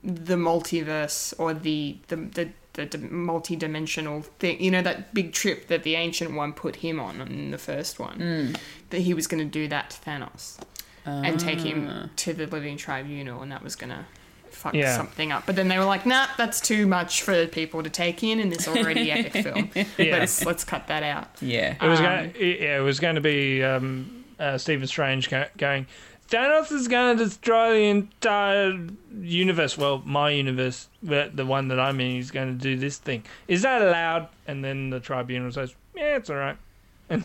the 0.03 0.35
multiverse 0.35 1.33
or 1.37 1.53
the 1.53 1.97
the 2.07 2.15
the, 2.15 2.49
the, 2.73 2.85
the 2.85 2.97
multi-dimensional 2.97 4.21
thing 4.39 4.61
you 4.61 4.71
know 4.71 4.81
that 4.81 5.13
big 5.13 5.31
trip 5.33 5.67
that 5.67 5.83
the 5.83 5.95
ancient 5.95 6.33
one 6.33 6.53
put 6.53 6.77
him 6.77 6.99
on 6.99 7.21
in 7.21 7.51
the 7.51 7.57
first 7.57 7.99
one 7.99 8.55
that 8.89 8.99
he 9.01 9.13
was 9.13 9.27
going 9.27 9.43
to 9.43 9.49
do 9.49 9.67
that 9.67 9.89
to 9.91 9.97
Thanos 10.01 10.57
and 11.05 11.39
take 11.39 11.59
him 11.59 12.09
to 12.15 12.33
the 12.33 12.47
living 12.47 12.77
tribunal 12.77 13.41
and 13.41 13.51
that 13.51 13.61
was 13.63 13.75
going 13.75 13.89
to 13.91 14.05
fuck 14.49 14.73
Yeah. 14.73 14.95
something 14.95 15.31
up 15.31 15.45
but 15.45 15.55
then 15.55 15.67
they 15.67 15.77
were 15.79 15.85
like 15.85 16.05
nah 16.05 16.27
that's 16.37 16.61
too 16.61 16.85
much 16.87 17.21
for 17.23 17.47
people 17.47 17.83
to 17.83 17.89
take 17.89 18.23
in 18.23 18.39
in 18.39 18.49
this 18.49 18.67
already 18.67 19.11
epic 19.17 19.43
film 19.43 19.69
Yeah. 19.75 20.17
let's 20.17 20.45
let's 20.45 20.63
cut 20.63 20.87
that 20.87 21.03
out 21.03 21.27
Yeah. 21.41 21.75
It 21.81 21.87
was 21.87 21.99
Um, 21.99 22.05
going. 22.05 22.33
Yeah, 22.39 22.77
it 22.79 22.83
was 22.83 22.99
going 22.99 23.15
to 23.15 23.21
be 23.21 23.63
um, 23.63 24.23
uh, 24.39 24.57
Stephen 24.57 24.87
Strange 24.87 25.29
go- 25.29 25.47
going. 25.57 25.85
Thanos 26.29 26.71
is 26.71 26.87
going 26.87 27.17
to 27.17 27.25
destroy 27.25 27.73
the 27.73 27.89
entire 27.89 28.87
universe. 29.21 29.77
Well, 29.77 30.01
my 30.05 30.31
universe, 30.31 30.87
the 31.03 31.29
the 31.33 31.45
one 31.45 31.67
that 31.67 31.79
I'm 31.79 31.99
in, 31.99 32.17
is 32.17 32.31
going 32.31 32.47
to 32.57 32.61
do 32.61 32.75
this 32.75 32.97
thing. 32.97 33.23
Is 33.47 33.61
that 33.61 33.81
allowed? 33.81 34.29
And 34.47 34.63
then 34.63 34.89
the 34.89 34.99
tribunal 34.99 35.51
says, 35.51 35.75
"Yeah, 35.95 36.15
it's 36.17 36.29
all 36.29 36.37
right." 36.37 36.57
And 37.09 37.23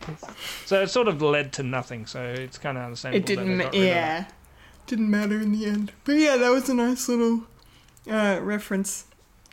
so 0.66 0.82
it 0.82 0.88
sort 0.90 1.08
of 1.08 1.20
led 1.22 1.52
to 1.54 1.62
nothing. 1.62 2.06
So 2.06 2.22
it's 2.22 2.58
kind 2.58 2.78
of 2.78 2.84
understandable. 2.84 3.22
it 3.22 3.26
didn't 3.26 3.58
that 3.58 3.64
ma- 3.66 3.70
they 3.70 3.70
got 3.70 3.72
rid 3.72 3.80
of 3.82 3.84
it. 3.84 3.88
yeah 3.88 4.24
didn't 4.86 5.10
matter 5.10 5.40
in 5.40 5.52
the 5.52 5.64
end 5.64 5.90
but 6.04 6.12
yeah 6.12 6.36
that 6.36 6.50
was 6.50 6.68
a 6.68 6.74
nice 6.74 7.08
little 7.08 7.44
uh, 8.10 8.38
reference 8.42 9.06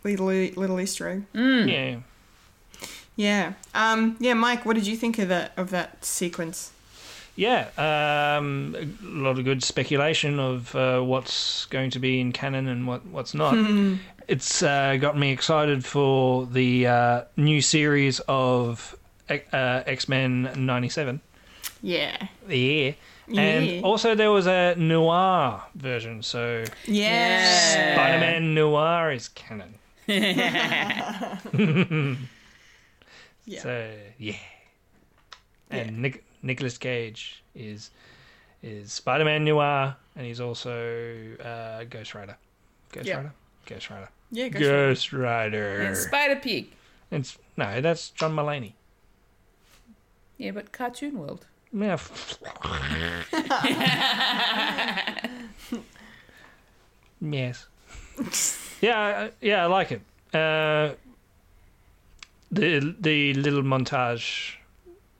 little 0.03 0.25
little 0.27 0.77
easter 0.77 1.07
egg 1.07 1.23
Yeah. 1.33 1.99
yeah 3.15 3.53
um 3.73 4.17
yeah 4.19 4.33
mike 4.33 4.65
what 4.65 4.73
did 4.75 4.85
you 4.85 4.97
think 4.97 5.17
of 5.19 5.29
that 5.29 5.53
of 5.55 5.69
that 5.69 6.03
sequence 6.03 6.71
Yeah, 7.35 7.69
um, 7.77 8.75
a 8.75 8.87
lot 9.05 9.39
of 9.39 9.45
good 9.45 9.63
speculation 9.63 10.39
of 10.39 10.75
uh, 10.75 10.99
what's 11.01 11.65
going 11.65 11.89
to 11.91 11.99
be 11.99 12.19
in 12.19 12.33
canon 12.33 12.67
and 12.67 12.85
what, 12.85 13.05
what's 13.05 13.33
not. 13.33 13.55
it's 14.27 14.61
uh, 14.61 14.97
got 14.99 15.17
me 15.17 15.31
excited 15.31 15.85
for 15.85 16.45
the 16.45 16.87
uh, 16.87 17.21
new 17.37 17.61
series 17.61 18.19
of 18.27 18.95
uh, 19.29 19.37
X 19.85 20.09
Men 20.09 20.51
'97. 20.55 21.21
yeah 21.81 22.27
Yeah. 22.47 22.91
Yeah. 23.27 23.41
And 23.41 23.85
also 23.85 24.13
there 24.13 24.31
was 24.31 24.45
a 24.45 24.75
noir 24.75 25.63
version, 25.75 26.21
so 26.23 26.65
yeah 26.85 27.93
Spider-Man 27.93 28.53
noir 28.53 29.13
is 29.13 29.29
canon. 29.29 29.75
Yeah. 33.45 33.61
So 33.63 33.91
yeah, 34.19 34.35
and 35.71 36.01
Nic- 36.03 36.23
Nicolas 36.43 36.77
Cage 36.77 37.43
is 37.55 37.91
is 38.63 38.91
Spider-Man 38.93 39.43
noir, 39.45 39.95
and 40.15 40.25
he's 40.25 40.39
also 40.39 41.35
uh, 41.43 41.83
Ghost 41.89 42.13
Rider. 42.15 42.37
Ghost 42.91 43.07
Yeah. 43.07 43.17
Rider. 43.17 43.33
Ghost 43.65 43.89
Rider. 43.89 44.09
yeah 44.31 44.49
go 44.49 44.59
Ghost 44.59 45.13
Rider. 45.13 45.81
And 45.81 45.97
Spider 45.97 46.35
Pig. 46.39 46.67
It's 47.11 47.37
no, 47.57 47.81
that's 47.81 48.09
John 48.11 48.33
Mulaney. 48.35 48.73
Yeah, 50.37 50.51
but 50.51 50.71
cartoon 50.71 51.17
world. 51.19 51.45
Yeah. 51.73 51.97
yes. 57.21 57.67
Yeah, 58.81 58.99
I- 58.99 59.31
yeah, 59.41 59.63
I 59.63 59.67
like 59.67 59.91
it. 59.91 60.01
Uh, 60.33 60.93
the 62.51 62.95
the 62.99 63.33
little 63.35 63.61
montage 63.63 64.55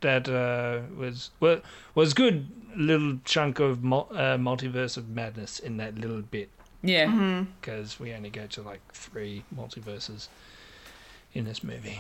that 0.02 0.28
uh, 0.30 0.82
was 0.98 1.32
well, 1.40 1.62
was 1.96 2.14
good. 2.14 2.48
Little 2.76 3.18
chunk 3.26 3.60
of 3.60 3.84
mul- 3.84 4.08
uh, 4.12 4.38
multiverse 4.38 4.96
of 4.96 5.10
madness 5.10 5.60
in 5.60 5.76
that 5.78 5.96
little 5.98 6.22
bit 6.22 6.50
Yeah. 6.82 7.44
because 7.60 8.00
we 8.00 8.14
only 8.14 8.30
go 8.30 8.48
to 8.48 8.62
like 8.62 8.80
three 8.94 9.44
multiverses 9.54 10.30
in 11.34 11.44
this 11.44 11.64
movie. 11.66 12.00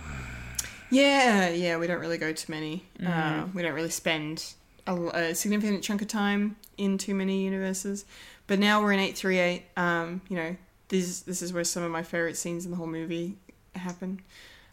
Yeah, 0.89 1.49
yeah, 1.49 1.77
we 1.77 1.87
don't 1.87 1.99
really 1.99 2.17
go 2.17 2.31
to 2.31 2.51
many. 2.51 2.85
Uh, 3.05 3.47
we 3.53 3.61
don't 3.61 3.73
really 3.73 3.89
spend 3.89 4.53
a, 4.87 4.95
a 4.95 5.35
significant 5.35 5.83
chunk 5.83 6.01
of 6.01 6.07
time 6.07 6.55
in 6.77 6.97
too 6.97 7.15
many 7.15 7.43
universes. 7.43 8.05
But 8.47 8.59
now 8.59 8.81
we're 8.81 8.93
in 8.93 8.99
eight 8.99 9.17
three 9.17 9.39
eight. 9.39 9.63
Um, 9.77 10.21
you 10.29 10.35
know, 10.37 10.55
this 10.89 11.21
this 11.21 11.41
is 11.41 11.51
where 11.53 11.63
some 11.63 11.83
of 11.83 11.91
my 11.91 12.03
favorite 12.03 12.37
scenes 12.37 12.63
in 12.65 12.71
the 12.71 12.77
whole 12.77 12.87
movie 12.87 13.35
happen. 13.75 14.21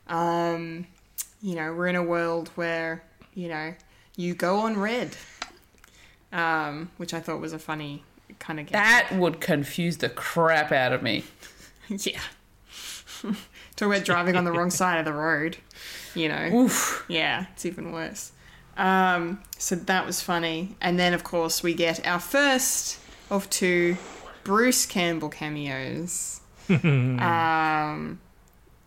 Um, 0.08 0.86
you 1.42 1.54
know, 1.54 1.72
we're 1.74 1.86
in 1.88 1.96
a 1.96 2.02
world 2.02 2.50
where 2.56 3.04
you 3.34 3.48
know 3.48 3.74
you 4.16 4.34
go 4.34 4.60
on 4.60 4.78
red, 4.78 5.16
um, 6.32 6.90
which 6.96 7.14
I 7.14 7.20
thought 7.20 7.40
was 7.40 7.52
a 7.52 7.58
funny 7.58 8.02
kind 8.38 8.60
of 8.60 8.66
game. 8.66 8.72
That 8.72 9.10
would 9.12 9.40
confuse 9.40 9.98
the 9.98 10.08
crap 10.08 10.72
out 10.72 10.92
of 10.92 11.02
me. 11.02 11.24
yeah. 11.88 12.20
Talk 13.76 13.88
about 13.88 14.04
driving 14.04 14.36
on 14.36 14.44
the 14.44 14.52
wrong 14.52 14.70
side 14.72 14.98
of 14.98 15.04
the 15.04 15.12
road. 15.12 15.56
You 16.14 16.28
know. 16.28 16.50
Oof. 16.52 17.04
Yeah, 17.08 17.46
it's 17.52 17.64
even 17.64 17.92
worse. 17.92 18.32
Um, 18.76 19.42
so 19.58 19.74
that 19.74 20.06
was 20.06 20.20
funny. 20.20 20.76
And 20.80 20.98
then, 20.98 21.12
of 21.12 21.24
course, 21.24 21.62
we 21.62 21.74
get 21.74 22.06
our 22.06 22.20
first 22.20 22.98
of 23.28 23.50
two 23.50 23.96
Bruce 24.44 24.86
Campbell 24.86 25.28
cameos. 25.28 26.40
um, 26.70 28.20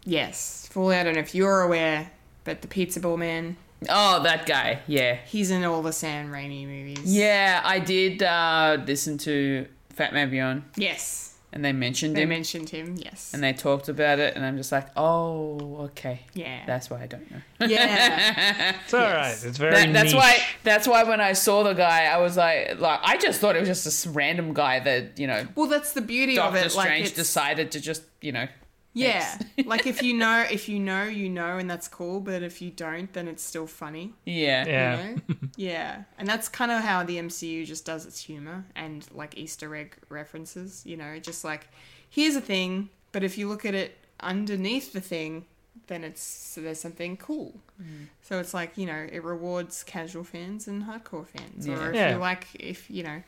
yes. 0.05 0.68
Fully, 0.72 0.95
I 0.95 1.03
don't 1.03 1.13
know 1.13 1.19
if 1.19 1.35
you're 1.35 1.61
aware, 1.61 2.11
but 2.45 2.61
the 2.61 2.68
Pizza 2.68 2.99
Ball 2.99 3.18
Man, 3.18 3.57
Oh, 3.90 4.22
that 4.24 4.45
guy. 4.45 4.80
Yeah. 4.88 5.18
he's 5.26 5.49
in 5.52 5.64
all 5.64 5.82
the 5.82 5.94
Sam 5.94 6.32
Raimi 6.32 6.66
movies. 6.68 6.99
Yeah, 7.03 7.62
I 7.64 7.80
did 7.80 8.22
uh, 8.22 8.78
listen 8.86 9.18
to 9.20 9.66
Fatman 9.95 10.30
Beyond. 10.30 10.64
Yes. 10.76 11.28
And 11.53 11.66
they 11.66 11.74
mentioned 11.74 12.16
They 12.16 12.22
him. 12.24 12.30
mentioned 12.30 12.70
him, 12.70 12.95
yes. 12.98 13.32
and 13.34 13.44
they 13.44 13.52
talked 13.52 13.90
about 13.90 14.20
it, 14.20 14.38
and 14.38 14.45
I'm 14.45 14.56
just 14.56 14.72
like, 14.72 14.88
oh, 14.95 15.80
okay. 15.91 16.22
Yeah. 16.34 16.64
That's 16.66 16.90
why 16.90 17.02
I 17.02 17.08
don't 17.08 17.30
know. 17.30 17.41
yeah. 17.68 18.76
It's 18.86 18.94
all 18.94 19.02
right. 19.02 19.32
It's 19.32 19.58
very 19.58 19.72
That, 19.76 19.91
that's 19.91 20.14
niche. 20.14 20.16
why. 20.16 20.38
That's 20.64 20.88
why 20.88 21.03
when 21.03 21.20
I 21.20 21.34
saw 21.34 21.64
the 21.64 21.74
guy, 21.74 22.06
I 22.06 22.20
was 22.20 22.38
like, 22.38 22.80
like 22.80 23.02
I 23.03 23.18
just 23.18 23.41
thought 23.41 23.58
it 23.58 23.60
was 23.60 23.68
just 23.68 23.84
this 23.84 24.08
random 24.08 24.53
guy 24.53 24.80
that 24.80 25.20
you 25.20 25.28
know 25.28 25.45
Well, 25.56 25.68
that's 25.68 25.91
the 25.91 26.02
beauty 26.02 26.36
Doctor 26.36 26.60
of 26.60 26.66
it. 26.68 26.76
Like, 26.76 26.88
Strange 26.88 27.08
it's, 27.08 27.16
decided 27.16 27.72
to 27.72 27.82
just 27.82 28.03
you 28.22 28.32
know. 28.32 28.48
Yeah, 28.93 29.38
like 29.65 29.85
if 29.88 30.01
you 30.03 30.13
know, 30.13 30.45
if 30.51 30.68
you 30.68 30.80
know, 30.80 31.03
you 31.03 31.30
know, 31.30 31.57
and 31.57 31.69
that's 31.69 31.88
cool. 31.88 32.19
But 32.19 32.43
if 32.43 32.61
you 32.61 32.72
don't, 32.72 33.11
then 33.13 33.27
it's 33.27 33.43
still 33.43 33.68
funny. 33.68 34.13
Yeah. 34.26 34.65
Yeah. 34.65 35.01
You 35.07 35.15
know? 35.15 35.35
yeah, 35.55 36.03
and 36.18 36.27
that's 36.27 36.49
kind 36.49 36.72
of 36.72 36.81
how 36.84 37.03
the 37.03 37.18
MCU 37.18 37.65
just 37.65 37.85
does 37.85 38.05
its 38.05 38.22
humor 38.22 38.65
and 38.76 39.05
like 39.13 39.38
Easter 39.38 39.73
egg 39.76 39.95
references. 40.09 40.84
You 40.85 40.97
know, 40.97 41.19
just 41.19 41.43
like 41.43 41.68
here's 42.09 42.35
a 42.35 42.41
thing, 42.41 42.89
but 43.11 43.23
if 43.23 43.38
you 43.38 43.47
look 43.47 43.65
at 43.65 43.76
it 43.76 43.97
underneath 44.19 44.93
the 44.93 45.01
thing, 45.01 45.45
then 45.88 46.03
it's 46.03 46.22
so 46.22 46.61
there's 46.61 46.80
something 46.80 47.18
cool. 47.18 47.55
Mm. 47.81 48.07
So 48.22 48.39
it's 48.39 48.53
like 48.53 48.77
you 48.77 48.85
know, 48.85 49.07
it 49.11 49.23
rewards 49.23 49.84
casual 49.84 50.23
fans 50.23 50.68
and 50.68 50.84
hardcore 50.84 51.27
fans, 51.27 51.68
or 51.68 51.89
if 51.91 51.95
Yeah. 51.95 52.11
you 52.13 52.18
like, 52.18 52.47
if 52.55 52.89
you 52.89 53.03
know. 53.03 53.23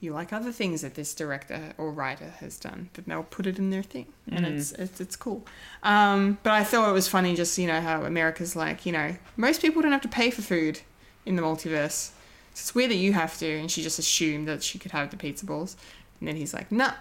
You 0.00 0.12
like 0.12 0.32
other 0.32 0.52
things 0.52 0.82
that 0.82 0.94
this 0.94 1.14
director 1.14 1.72
or 1.78 1.90
writer 1.90 2.34
has 2.40 2.58
done, 2.58 2.90
then 2.92 3.04
they'll 3.08 3.22
put 3.22 3.46
it 3.46 3.58
in 3.58 3.70
their 3.70 3.82
thing, 3.82 4.06
and 4.30 4.44
it's, 4.44 4.72
it's 4.72 5.00
it's 5.00 5.16
cool. 5.16 5.46
Um, 5.82 6.36
but 6.42 6.52
I 6.52 6.62
thought 6.62 6.90
it 6.90 6.92
was 6.92 7.08
funny, 7.08 7.34
just 7.34 7.56
you 7.56 7.66
know 7.66 7.80
how 7.80 8.02
America's 8.02 8.54
like, 8.54 8.84
you 8.84 8.92
know, 8.92 9.16
most 9.38 9.62
people 9.62 9.80
don't 9.80 9.92
have 9.92 10.02
to 10.02 10.08
pay 10.08 10.30
for 10.30 10.42
food 10.42 10.80
in 11.26 11.36
the 11.36 11.42
multiverse. 11.42 12.10
So 12.54 12.60
it's 12.60 12.74
weird 12.74 12.90
that 12.90 12.96
you 12.96 13.12
have 13.12 13.36
to. 13.38 13.46
And 13.58 13.70
she 13.70 13.82
just 13.82 13.98
assumed 13.98 14.48
that 14.48 14.62
she 14.62 14.78
could 14.78 14.92
have 14.92 15.10
the 15.10 15.16
pizza 15.16 15.44
balls. 15.44 15.76
And 16.20 16.28
then 16.28 16.36
he's 16.36 16.54
like, 16.54 16.70
nah, 16.70 16.92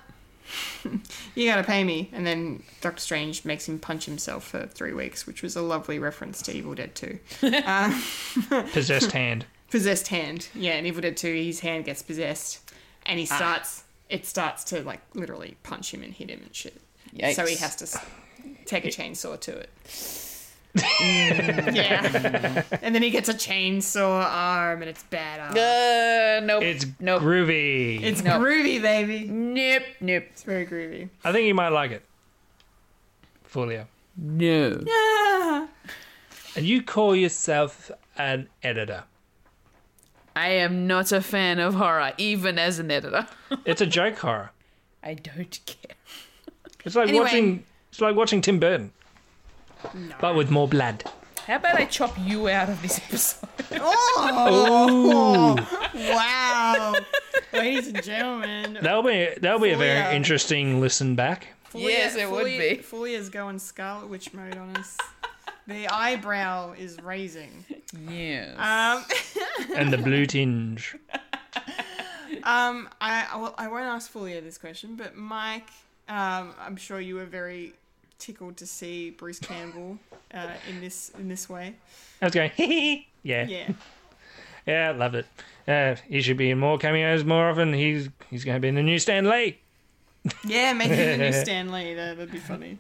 you 1.36 1.48
gotta 1.50 1.64
pay 1.64 1.84
me. 1.84 2.10
And 2.12 2.26
then 2.26 2.64
Doctor 2.82 3.00
Strange 3.00 3.46
makes 3.46 3.68
him 3.68 3.80
punch 3.80 4.06
himself 4.06 4.48
for 4.48 4.66
three 4.66 4.94
weeks, 4.94 5.28
which 5.28 5.44
was 5.44 5.56
a 5.56 5.62
lovely 5.62 6.00
reference 6.00 6.42
to 6.44 6.54
Evil 6.54 6.76
Dead 6.76 6.96
2. 6.96 7.20
Possessed 8.74 9.12
hand. 9.12 9.46
Possessed 9.70 10.08
hand. 10.08 10.50
Yeah, 10.56 10.76
in 10.76 10.86
Evil 10.86 11.02
Dead 11.02 11.18
2, 11.18 11.34
his 11.34 11.60
hand 11.62 11.86
gets 11.86 12.02
possessed. 12.02 12.60
And 13.06 13.20
he 13.20 13.26
starts, 13.26 13.84
it 14.10 14.26
starts 14.26 14.64
to 14.66 14.82
like 14.84 15.02
literally 15.14 15.58
punch 15.64 15.94
him 15.94 16.04
and 16.04 16.14
hit 16.14 16.30
him 16.30 16.42
and 16.44 16.56
shit. 16.56 16.80
So 17.36 17.46
he 17.46 17.56
has 17.58 17.76
to 17.78 18.02
take 18.66 18.86
a 18.86 18.90
chainsaw 18.90 19.40
to 19.42 19.58
it. 19.58 19.70
yeah. 21.02 22.64
and 22.82 22.96
then 22.96 23.04
he 23.04 23.12
gets 23.12 23.30
a 23.30 23.34
chainsaw 23.34 24.26
arm 24.26 24.82
and 24.82 24.90
it's 24.90 25.04
badass. 25.12 25.52
Uh, 25.52 26.40
nope. 26.44 26.64
It's 26.64 26.86
nope. 27.00 27.22
groovy. 27.22 28.02
It's 28.02 28.24
No. 28.24 28.40
groovy, 28.40 28.82
baby. 28.82 29.26
Nope. 29.26 29.84
Nope. 30.02 30.24
It's 30.32 30.42
very 30.44 30.66
groovy. 30.66 31.10
I 31.24 31.32
think 31.32 31.46
you 31.46 31.54
might 31.54 31.70
like 31.70 31.92
it. 31.92 32.04
Fulio. 33.48 33.86
No. 34.18 34.84
Ah. 34.90 35.68
And 36.56 36.66
you 36.66 36.82
call 36.82 37.16
yourself 37.16 37.92
an 38.18 38.50
editor. 38.64 39.04
I 40.36 40.50
am 40.50 40.88
not 40.88 41.12
a 41.12 41.22
fan 41.22 41.60
of 41.60 41.76
horror, 41.76 42.14
even 42.18 42.58
as 42.58 42.80
an 42.80 42.90
editor. 42.92 43.28
It's 43.66 43.82
a 43.82 43.86
joke 43.86 44.18
horror. 44.18 44.52
I 45.04 45.14
don't 45.14 45.60
care. 45.66 45.96
It's 46.86 46.96
like 46.96 47.10
Anyway. 47.10 47.24
watching. 47.24 47.64
It's 47.92 48.02
like 48.02 48.16
watching 48.16 48.42
Tim 48.42 48.60
Burton, 48.60 48.92
but 50.20 50.36
with 50.36 50.50
more 50.50 50.68
blood. 50.68 51.04
How 51.46 51.58
about 51.58 51.76
I 51.76 51.86
chop 51.86 52.16
you 52.20 52.48
out 52.50 52.70
of 52.70 52.82
this 52.82 52.98
episode? 53.00 53.50
Oh, 53.76 55.56
wow. 55.94 56.94
Ladies 57.54 57.88
and 57.88 58.04
gentlemen. 58.04 58.78
That'll 58.82 59.04
be 59.04 59.30
that'll 59.42 59.60
be 59.60 59.72
a 59.72 59.78
very 59.78 60.16
interesting 60.16 60.80
listen 60.82 61.16
back. 61.16 61.48
Yes, 61.74 62.16
it 62.16 62.30
would 62.30 62.46
be. 62.46 62.78
Folia's 62.78 63.30
going 63.30 63.60
Scarlet 63.60 64.08
Witch 64.10 64.34
mode 64.34 64.58
on 64.58 64.76
us. 64.78 64.98
The 65.68 65.88
eyebrow 65.88 66.74
is 66.78 66.98
raising. 67.02 67.64
yes. 68.10 68.56
Um, 68.58 69.06
and 69.76 69.94
the 69.94 69.98
blue 69.98 70.26
tinge. 70.26 70.96
um, 72.44 72.90
I, 73.00 73.28
I, 73.32 73.38
will, 73.38 73.56
I 73.58 73.68
won't 73.68 73.86
ask 73.86 74.12
Folia 74.12 74.44
this 74.44 74.58
question, 74.58 74.96
but 74.96 75.16
Mike, 75.16 75.70
um, 76.10 76.54
I'm 76.60 76.76
sure 76.76 77.00
you 77.00 77.16
were 77.16 77.26
very 77.26 77.74
tickled 78.20 78.58
to 78.58 78.66
see 78.66 79.10
Bruce 79.12 79.40
Campbell 79.40 79.98
uh, 80.34 80.50
in 80.70 80.82
this 80.82 81.12
in 81.18 81.28
this 81.28 81.50
way. 81.50 81.76
I 82.22 82.26
was 82.26 82.34
going, 82.34 82.52
yeah, 82.58 83.46
Yeah. 83.46 83.70
yeah, 84.66 84.90
I 84.90 84.92
love 84.92 85.16
it. 85.16 85.26
Uh, 85.68 85.96
he 86.08 86.22
should 86.22 86.38
be 86.38 86.50
in 86.50 86.60
more 86.60 86.78
cameos 86.78 87.24
more 87.24 87.50
often. 87.50 87.74
He's 87.74 88.10
he's 88.30 88.44
going 88.44 88.56
to 88.56 88.60
be 88.60 88.68
in 88.68 88.76
the 88.76 88.84
new 88.84 89.00
Stan 89.00 89.30
Lee. 89.30 89.60
Yeah, 90.46 90.74
make 90.74 90.90
it 90.92 91.20
a 91.20 91.24
new 91.24 91.34
Stan 91.34 91.72
Lee. 91.72 91.94
That, 91.94 92.18
that'd 92.18 92.32
be 92.32 92.40
funny. 92.40 92.78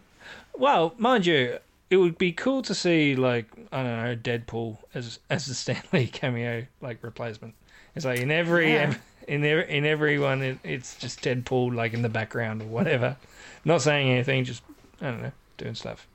Well, 0.53 0.93
mind 0.97 1.25
you, 1.25 1.59
it 1.93 1.97
would 1.97 2.17
be 2.17 2.31
cool 2.31 2.63
to 2.63 2.73
see 2.73 3.15
like 3.15 3.45
I 3.71 3.83
don't 3.83 4.03
know 4.03 4.15
Deadpool 4.15 4.77
as 4.95 5.19
as 5.29 5.45
the 5.45 5.53
Stan 5.53 5.81
Lee 5.93 6.07
cameo 6.07 6.65
like 6.81 7.03
replacement. 7.03 7.53
It's 7.95 8.03
like 8.05 8.19
in 8.19 8.31
every 8.31 8.73
Yeah. 8.73 8.95
in 9.27 9.45
every 9.45 9.69
in 9.69 9.85
everyone 9.85 10.41
it, 10.41 10.57
it's 10.63 10.95
just 10.97 11.21
Deadpool 11.21 11.73
like 11.75 11.93
in 11.93 12.01
the 12.01 12.09
background 12.09 12.63
or 12.63 12.65
whatever, 12.65 13.15
not 13.63 13.81
saying 13.83 14.09
anything, 14.09 14.43
just 14.43 14.63
I 15.01 15.05
don't 15.11 15.21
know 15.21 15.31
doing 15.57 15.75
stuff. 15.75 16.07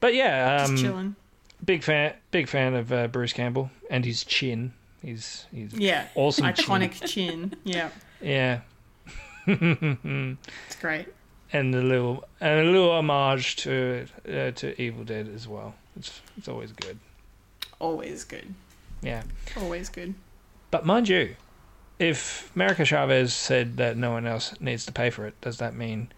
But 0.00 0.14
yeah, 0.14 0.62
um, 0.64 0.70
Just 0.70 0.82
chilling. 0.84 1.16
big 1.64 1.82
fan 1.82 2.14
big 2.30 2.48
fan 2.48 2.74
of 2.74 2.90
uh, 2.92 3.08
Bruce 3.08 3.34
Campbell 3.34 3.70
and 3.90 4.04
his 4.06 4.24
chin. 4.24 4.72
He's 5.02 5.44
he's 5.52 5.74
Yeah. 5.74 6.06
awesome 6.14 6.46
Iconic 6.46 7.06
chin. 7.06 7.54
Yeah. 7.64 7.90
yeah, 8.22 8.60
It's 9.46 10.76
great. 10.80 11.08
And 11.52 11.74
a 11.74 11.82
little 11.82 12.24
and 12.40 12.60
a 12.68 12.70
little 12.70 12.90
homage 12.90 13.56
to 13.56 14.06
uh, 14.28 14.50
to 14.52 14.80
Evil 14.80 15.04
Dead 15.04 15.28
as 15.34 15.48
well. 15.48 15.74
It's 15.96 16.20
it's 16.36 16.48
always 16.48 16.72
good. 16.72 16.98
Always 17.78 18.24
good. 18.24 18.54
Yeah. 19.02 19.22
Always 19.56 19.88
good. 19.88 20.14
But 20.70 20.84
mind 20.84 21.08
you, 21.08 21.36
if 21.98 22.54
America 22.54 22.84
Chavez 22.84 23.32
said 23.32 23.76
that 23.76 23.96
no 23.96 24.10
one 24.10 24.26
else 24.26 24.54
needs 24.60 24.84
to 24.86 24.92
pay 24.92 25.10
for 25.10 25.26
it, 25.26 25.40
does 25.40 25.58
that 25.58 25.74
mean 25.74 26.08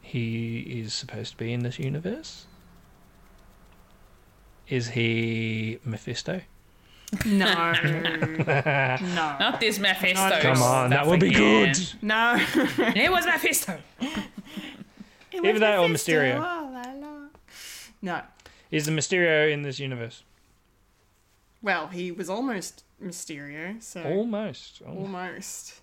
he 0.00 0.60
is 0.60 0.94
supposed 0.94 1.32
to 1.32 1.36
be 1.36 1.52
in 1.52 1.62
this 1.62 1.78
universe? 1.78 2.46
Is 4.68 4.88
he 4.90 5.78
Mephisto? 5.84 6.42
No. 7.24 7.72
no. 7.82 9.36
Not 9.38 9.60
this 9.60 9.78
Mephisto. 9.78 10.38
Come 10.40 10.60
on, 10.62 10.90
that 10.90 11.06
would 11.06 11.20
be 11.20 11.28
again. 11.28 11.72
good. 11.72 11.88
No. 12.02 12.36
It 12.96 13.10
was 13.10 13.24
Mephisto. 13.26 13.78
Either 15.32 15.58
that 15.58 15.78
or 15.78 15.88
Mysterio. 15.88 16.36
Oh, 16.36 16.70
la, 16.72 16.92
la. 17.06 17.28
No. 18.02 18.20
Is 18.70 18.86
the 18.86 18.92
Mysterio 18.92 19.52
in 19.52 19.62
this 19.62 19.78
universe? 19.78 20.22
Well, 21.62 21.88
he 21.88 22.10
was 22.10 22.28
almost 22.28 22.84
Mysterio, 23.02 23.82
so 23.82 24.02
Almost. 24.02 24.82
Al- 24.86 24.96
almost. 24.96 25.74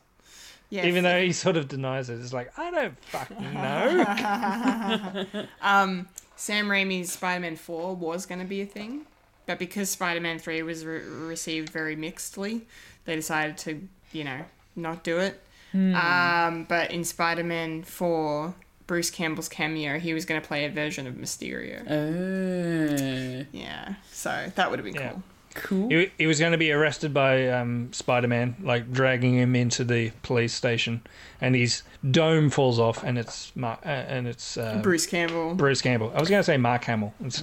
Yeah. 0.69 0.85
Even 0.87 1.03
though 1.03 1.21
he 1.21 1.31
sort 1.33 1.55
of 1.55 1.67
denies 1.67 2.09
it. 2.09 2.19
It's 2.19 2.33
like, 2.33 2.57
I 2.57 2.71
don't 2.71 2.97
fucking 3.05 3.53
know. 3.53 5.25
um, 5.61 6.07
Sam 6.35 6.67
Raimi's 6.67 7.11
Spider-Man 7.13 7.55
Four 7.57 7.95
was 7.95 8.25
going 8.25 8.39
to 8.39 8.45
be 8.45 8.61
a 8.61 8.65
thing, 8.65 9.05
but 9.45 9.59
because 9.59 9.89
Spider-Man 9.89 10.39
Three 10.39 10.61
was 10.63 10.85
re- 10.85 10.99
received 11.01 11.69
very 11.69 11.95
mixedly, 11.95 12.61
they 13.05 13.15
decided 13.15 13.57
to, 13.59 13.87
you 14.11 14.23
know, 14.23 14.39
not 14.75 15.03
do 15.03 15.17
it. 15.19 15.41
Um, 15.75 16.65
but 16.69 16.91
in 16.91 17.03
Spider-Man 17.03 17.81
Four, 17.83 18.53
Bruce 18.85 19.09
Campbell's 19.09 19.49
cameo, 19.49 19.97
he 19.97 20.13
was 20.13 20.23
going 20.25 20.39
to 20.39 20.47
play 20.47 20.65
a 20.65 20.69
version 20.69 21.07
of 21.07 21.15
Mysterio. 21.15 21.81
Oh, 21.89 23.45
Yeah, 23.51 23.95
so 24.11 24.51
that 24.55 24.69
would 24.69 24.79
have 24.79 24.85
been 24.85 24.95
Yeah. 24.95 25.09
cool. 25.11 25.23
cool. 25.55 25.89
he, 25.89 26.11
he 26.17 26.27
was 26.27 26.39
going 26.39 26.51
to 26.51 26.57
be 26.59 26.71
arrested 26.71 27.11
by 27.13 27.47
um, 27.49 27.91
Spider 27.91 28.27
Man, 28.27 28.55
like 28.61 28.91
dragging 28.91 29.35
him 29.35 29.55
into 29.55 29.83
the 29.83 30.11
police 30.21 30.53
station, 30.53 31.01
and 31.41 31.55
his 31.55 31.81
dome 32.09 32.49
falls 32.51 32.77
off, 32.79 33.03
and 33.03 33.17
it's 33.17 33.55
Mar- 33.55 33.79
uh, 33.83 33.87
and 33.89 34.27
it's 34.27 34.57
uh, 34.57 34.79
Bruce 34.83 35.05
Campbell. 35.07 35.55
Bruce 35.55 35.81
Campbell. 35.81 36.11
I 36.15 36.19
was 36.19 36.29
going 36.29 36.39
to 36.39 36.43
say 36.45 36.57
Mark 36.57 36.83
Hamill. 36.83 37.13
It's- 37.25 37.41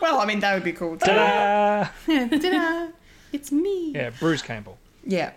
Well, 0.00 0.18
I 0.20 0.26
mean 0.26 0.40
that 0.40 0.54
would 0.54 0.64
be 0.64 0.72
cool. 0.72 0.96
Too. 0.96 1.06
Ta-da! 1.06 1.88
Ta-da! 2.28 2.88
It's 3.32 3.52
me. 3.52 3.92
Yeah, 3.94 4.10
Bruce 4.18 4.42
Campbell. 4.42 4.78
Yeah. 5.04 5.32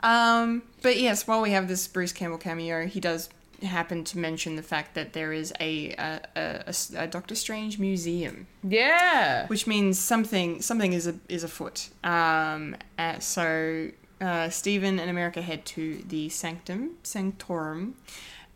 Um, 0.00 0.62
but 0.82 0.98
yes, 0.98 1.26
while 1.26 1.40
we 1.42 1.50
have 1.50 1.68
this 1.68 1.86
Bruce 1.86 2.12
Campbell 2.12 2.38
cameo, 2.38 2.86
he 2.86 3.00
does 3.00 3.28
happen 3.62 4.02
to 4.04 4.16
mention 4.18 4.56
the 4.56 4.62
fact 4.62 4.94
that 4.94 5.12
there 5.12 5.32
is 5.32 5.52
a 5.60 5.92
a 6.36 6.72
a 6.96 7.06
Doctor 7.06 7.34
Strange 7.34 7.78
museum, 7.78 8.46
Yeah. 8.64 9.46
which 9.48 9.66
means 9.66 9.98
something 9.98 10.62
something 10.62 10.92
is 10.94 11.06
a, 11.06 11.14
is 11.28 11.44
afoot. 11.44 11.90
Um, 12.02 12.76
uh, 12.98 13.18
so 13.18 13.90
uh, 14.20 14.48
Stephen 14.48 14.98
and 14.98 15.10
America 15.10 15.42
head 15.42 15.64
to 15.66 16.02
the 16.08 16.28
Sanctum 16.30 16.92
Sanctorum. 17.02 17.94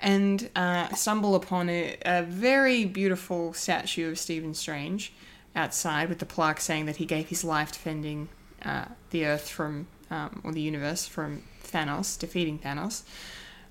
And 0.01 0.51
uh, 0.55 0.95
stumble 0.95 1.35
upon 1.35 1.69
a, 1.71 1.97
a 2.05 2.23
very 2.23 2.85
beautiful 2.85 3.53
statue 3.55 4.11
of 4.11 4.19
Stephen 4.19 4.53
Strange 4.53 5.12
outside 5.57 6.09
with 6.09 6.19
the 6.19 6.27
plaque 6.27 6.61
saying 6.61 6.87
that 6.87 6.97
he 6.97 7.07
gave 7.07 7.29
his 7.29 7.45
life 7.45 7.73
defending 7.73 8.29
uh, 8.65 8.87
the 9.11 9.25
Earth 9.27 9.49
from, 9.49 9.87
um, 10.11 10.43
or 10.45 10.53
the 10.53 10.61
universe 10.61 11.07
from 11.07 11.43
Thanos, 11.65 12.19
defeating 12.19 12.59
Thanos. 12.59 13.03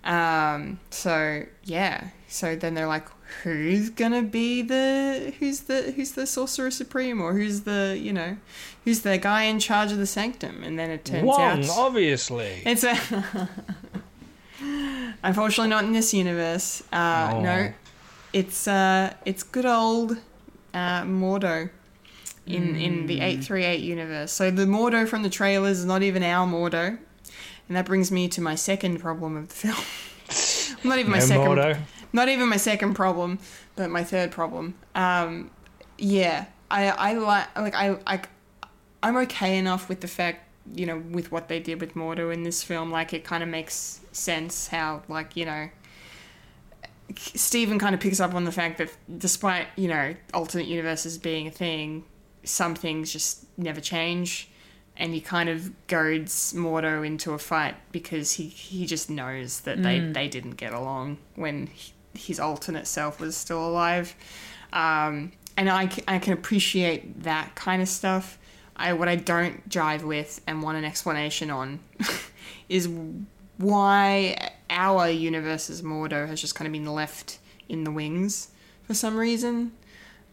Um, 0.03 0.79
so 0.89 1.43
yeah, 1.63 2.09
so 2.27 2.55
then 2.55 2.73
they're 2.73 2.87
like, 2.87 3.07
who's 3.43 3.89
gonna 3.89 4.21
be 4.21 4.61
the 4.61 5.33
who's 5.39 5.61
the 5.61 5.93
who's 5.95 6.11
the 6.11 6.27
sorcerer 6.27 6.69
supreme 6.71 7.21
or 7.21 7.33
who's 7.33 7.61
the 7.61 7.97
you 7.99 8.13
know 8.13 8.37
who's 8.83 9.01
the 9.01 9.17
guy 9.17 9.43
in 9.43 9.59
charge 9.59 9.91
of 9.93 9.97
the 9.97 10.05
sanctum? 10.05 10.61
And 10.63 10.77
then 10.77 10.89
it 10.89 11.05
turns 11.05 11.23
Wong, 11.23 11.63
out 11.63 11.69
obviously. 11.69 12.61
it's 12.65 12.83
a. 12.83 13.49
Unfortunately, 15.23 15.69
not 15.69 15.83
in 15.85 15.93
this 15.93 16.13
universe. 16.13 16.83
Uh, 16.91 17.31
Oh. 17.33 17.41
No, 17.41 17.73
it's 18.33 18.67
uh, 18.67 19.13
it's 19.25 19.43
good 19.43 19.65
old 19.65 20.17
uh, 20.73 21.03
Mordo 21.03 21.69
in 22.45 22.75
in 22.75 23.05
the 23.07 23.21
eight 23.21 23.43
three 23.43 23.63
eight 23.63 23.81
universe. 23.81 24.31
So 24.31 24.51
the 24.51 24.65
Mordo 24.65 25.07
from 25.07 25.23
the 25.23 25.29
trailers 25.29 25.79
is 25.79 25.85
not 25.85 26.01
even 26.03 26.23
our 26.23 26.45
Mordo, 26.47 26.97
and 27.67 27.77
that 27.77 27.85
brings 27.85 28.11
me 28.11 28.27
to 28.29 28.41
my 28.41 28.55
second 28.55 28.99
problem 28.99 29.37
of 29.37 29.47
the 29.49 29.53
film. 29.53 30.83
not 30.83 30.99
even 30.99 31.11
my 31.11 31.19
second. 31.19 31.45
Mordo. 31.47 31.77
Not 32.11 32.29
even 32.29 32.47
my 32.49 32.57
second 32.57 32.93
problem, 32.93 33.39
but 33.75 33.89
my 33.89 34.03
third 34.03 34.31
problem. 34.31 34.75
Um, 34.93 35.49
yeah, 35.97 36.45
I 36.69 36.89
I 36.89 37.13
like 37.13 37.57
like 37.57 37.75
I 37.75 37.97
I 38.05 38.21
I'm 39.01 39.17
okay 39.17 39.57
enough 39.57 39.89
with 39.89 40.01
the 40.01 40.07
fact 40.07 40.42
you 40.73 40.85
know 40.85 40.97
with 40.97 41.31
what 41.31 41.47
they 41.47 41.59
did 41.59 41.81
with 41.81 41.95
Mordo 41.95 42.33
in 42.33 42.43
this 42.43 42.63
film. 42.63 42.91
Like 42.91 43.13
it 43.13 43.23
kind 43.23 43.43
of 43.43 43.49
makes 43.49 44.01
sense 44.11 44.67
how 44.67 45.03
like 45.07 45.35
you 45.35 45.45
know. 45.45 45.69
Stephen 47.15 47.77
kind 47.77 47.93
of 47.93 48.01
picks 48.01 48.19
up 48.19 48.33
on 48.33 48.43
the 48.43 48.51
fact 48.51 48.79
that 48.79 48.89
despite, 49.19 49.67
you 49.75 49.87
know, 49.87 50.15
alternate 50.33 50.65
universes 50.65 51.17
being 51.19 51.45
a 51.45 51.51
thing, 51.51 52.05
some 52.43 52.73
things 52.73 53.11
just 53.11 53.45
never 53.55 53.81
change. 53.81 54.49
And 54.97 55.13
he 55.13 55.21
kind 55.21 55.49
of 55.49 55.71
goads 55.87 56.53
Mordo 56.53 57.05
into 57.05 57.33
a 57.33 57.37
fight 57.37 57.75
because 57.91 58.31
he, 58.31 58.47
he 58.47 58.87
just 58.87 59.09
knows 59.09 59.61
that 59.61 59.83
they, 59.83 59.99
they 59.99 60.27
didn't 60.27 60.55
get 60.55 60.73
along 60.73 61.17
when 61.35 61.67
he, 61.67 61.93
his 62.13 62.39
alternate 62.39 62.87
self 62.87 63.19
was 63.19 63.35
still 63.35 63.67
alive. 63.67 64.15
Um, 64.71 65.33
and 65.57 65.69
I 65.69 65.87
can 65.87 66.33
appreciate 66.33 67.23
that 67.23 67.53
kind 67.53 67.81
of 67.81 67.89
stuff. 67.89 68.39
I 68.75 68.93
What 68.93 69.07
I 69.07 69.15
don't 69.15 69.67
drive 69.69 70.03
with 70.03 70.41
and 70.47 70.63
want 70.63 70.77
an 70.77 70.85
explanation 70.85 71.49
on 71.49 71.79
is 72.69 72.89
why 73.57 74.51
our 74.69 75.09
universe's 75.09 75.81
Mordo 75.81 76.27
has 76.27 76.41
just 76.41 76.55
kind 76.55 76.67
of 76.67 76.73
been 76.73 76.85
left 76.85 77.39
in 77.69 77.83
the 77.83 77.91
wings 77.91 78.49
for 78.83 78.93
some 78.93 79.17
reason. 79.17 79.73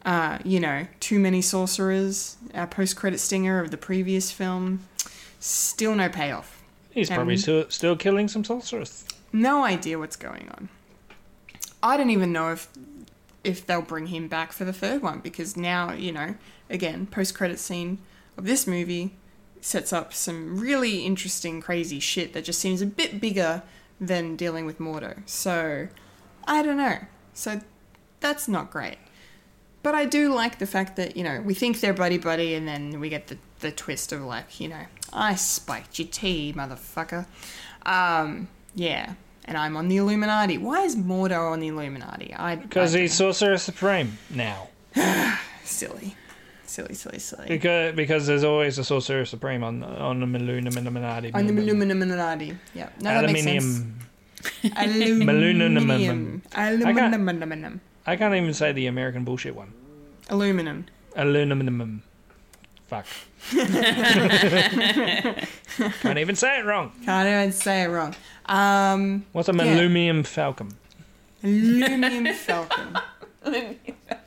Uh, 0.05 0.39
you 0.45 0.59
know, 0.59 0.87
too 0.99 1.19
many 1.19 1.43
sorcerers. 1.43 2.37
Our 2.55 2.67
post-credit 2.67 3.19
stinger 3.19 3.61
of 3.61 3.71
the 3.71 3.77
previous 3.77 4.31
film, 4.31 4.89
still 5.39 5.95
no 5.95 6.09
payoff. 6.09 6.62
He's 6.91 7.11
probably 7.11 7.37
still, 7.37 7.69
still 7.69 7.97
killing 7.97 8.27
some 8.27 8.43
sorcerers. 8.43 9.05
No 9.33 9.62
idea 9.62 9.99
what's 9.99 10.17
going 10.17 10.49
on. 10.53 10.71
I 11.83 11.97
don't 11.97 12.11
even 12.11 12.33
know 12.33 12.53
if 12.53 12.69
if 13.43 13.65
they'll 13.67 13.81
bring 13.81 14.09
him 14.09 14.29
back 14.29 14.53
for 14.53 14.67
the 14.67 14.73
third 14.73 15.03
one 15.03 15.21
because 15.21 15.57
now 15.57 15.93
you 15.93 16.12
know, 16.12 16.35
again, 16.69 17.07
post-credit 17.07 17.59
scene 17.59 17.99
of 18.41 18.47
this 18.47 18.67
movie 18.67 19.15
sets 19.61 19.93
up 19.93 20.15
some 20.15 20.59
really 20.59 21.05
interesting, 21.05 21.61
crazy 21.61 22.01
shit 22.01 22.33
that 22.33 22.45
just 22.45 22.59
seems 22.59 22.81
a 22.81 22.87
bit 22.87 23.21
bigger 23.21 23.62
than 24.01 24.35
dealing 24.35 24.65
with 24.65 24.79
Mordo. 24.79 25.23
So, 25.29 25.89
I 26.47 26.62
don't 26.62 26.79
know. 26.79 26.99
So, 27.35 27.61
that's 28.21 28.49
not 28.49 28.71
great. 28.71 28.97
But 29.83 29.95
I 29.95 30.07
do 30.07 30.33
like 30.35 30.59
the 30.59 30.67
fact 30.67 30.97
that, 30.97 31.17
you 31.17 31.23
know, 31.23 31.43
we 31.43 31.53
think 31.53 31.81
they're 31.81 31.93
buddy 31.93 32.17
buddy 32.17 32.55
and 32.55 32.67
then 32.67 32.99
we 32.99 33.11
get 33.11 33.29
the, 33.29 33.37
the 33.61 33.71
twist 33.71 34.12
of, 34.12 34.23
like, 34.23 34.59
you 34.59 34.69
know, 34.69 34.87
I 35.12 35.35
spiked 35.35 35.99
your 35.99 36.09
tea, 36.09 36.55
motherfucker. 36.57 37.27
Um, 37.85 38.49
yeah. 38.75 39.15
And 39.45 39.59
I'm 39.59 39.77
on 39.77 39.89
the 39.89 39.99
Illuminati. 39.99 40.57
Why 40.57 40.83
is 40.83 40.97
Mordo 40.97 41.53
on 41.53 41.61
the 41.61 41.69
Illuminati? 41.69 42.33
I 42.35 42.57
Because 42.57 42.95
I 42.95 43.01
he's 43.01 43.15
Sorcerer 43.15 43.59
Supreme 43.59 44.17
now. 44.31 44.69
silly. 45.65 46.15
Silly, 46.71 46.95
silly, 46.95 47.19
silly. 47.19 47.49
Because, 47.49 47.97
because 47.97 48.29
there's 48.29 48.45
always 48.45 48.79
a 48.79 48.85
Sorcerer 48.85 49.25
Supreme 49.25 49.65
on 49.65 49.83
on 49.83 50.21
the 50.21 50.27
Illuminati. 50.27 51.33
On 51.35 51.45
the 51.45 51.53
Illuminati. 51.53 52.57
Yeah. 52.75 52.91
No, 53.01 53.11
that 53.11 53.27
makes 53.27 53.43
sense. 53.43 53.83
Aluminium. 54.77 55.29
Aluminum. 55.29 56.43
Aluminum. 56.55 57.29
Aluminum. 57.29 57.81
I 58.07 58.15
can't 58.15 58.37
even 58.37 58.55
say 58.55 58.71
the 58.71 58.87
American 58.87 59.25
bullshit 59.25 59.57
one. 59.57 59.73
Aluminum. 60.29 60.87
Aluminum. 61.17 62.05
Fuck. 62.87 63.07
can't 66.03 66.19
even 66.19 66.37
say 66.37 66.61
it 66.61 66.65
wrong. 66.65 66.93
Can't 67.05 67.29
even 67.29 67.51
say 67.51 67.83
it 67.83 67.89
wrong. 67.89 68.15
Um, 68.47 69.27
What's 69.33 69.49
a 69.49 69.53
Yeah. 69.53 69.65
Millennium 69.65 70.23
Falcon? 70.23 70.71
Aluminum 71.43 72.33
Falcon. 72.35 72.97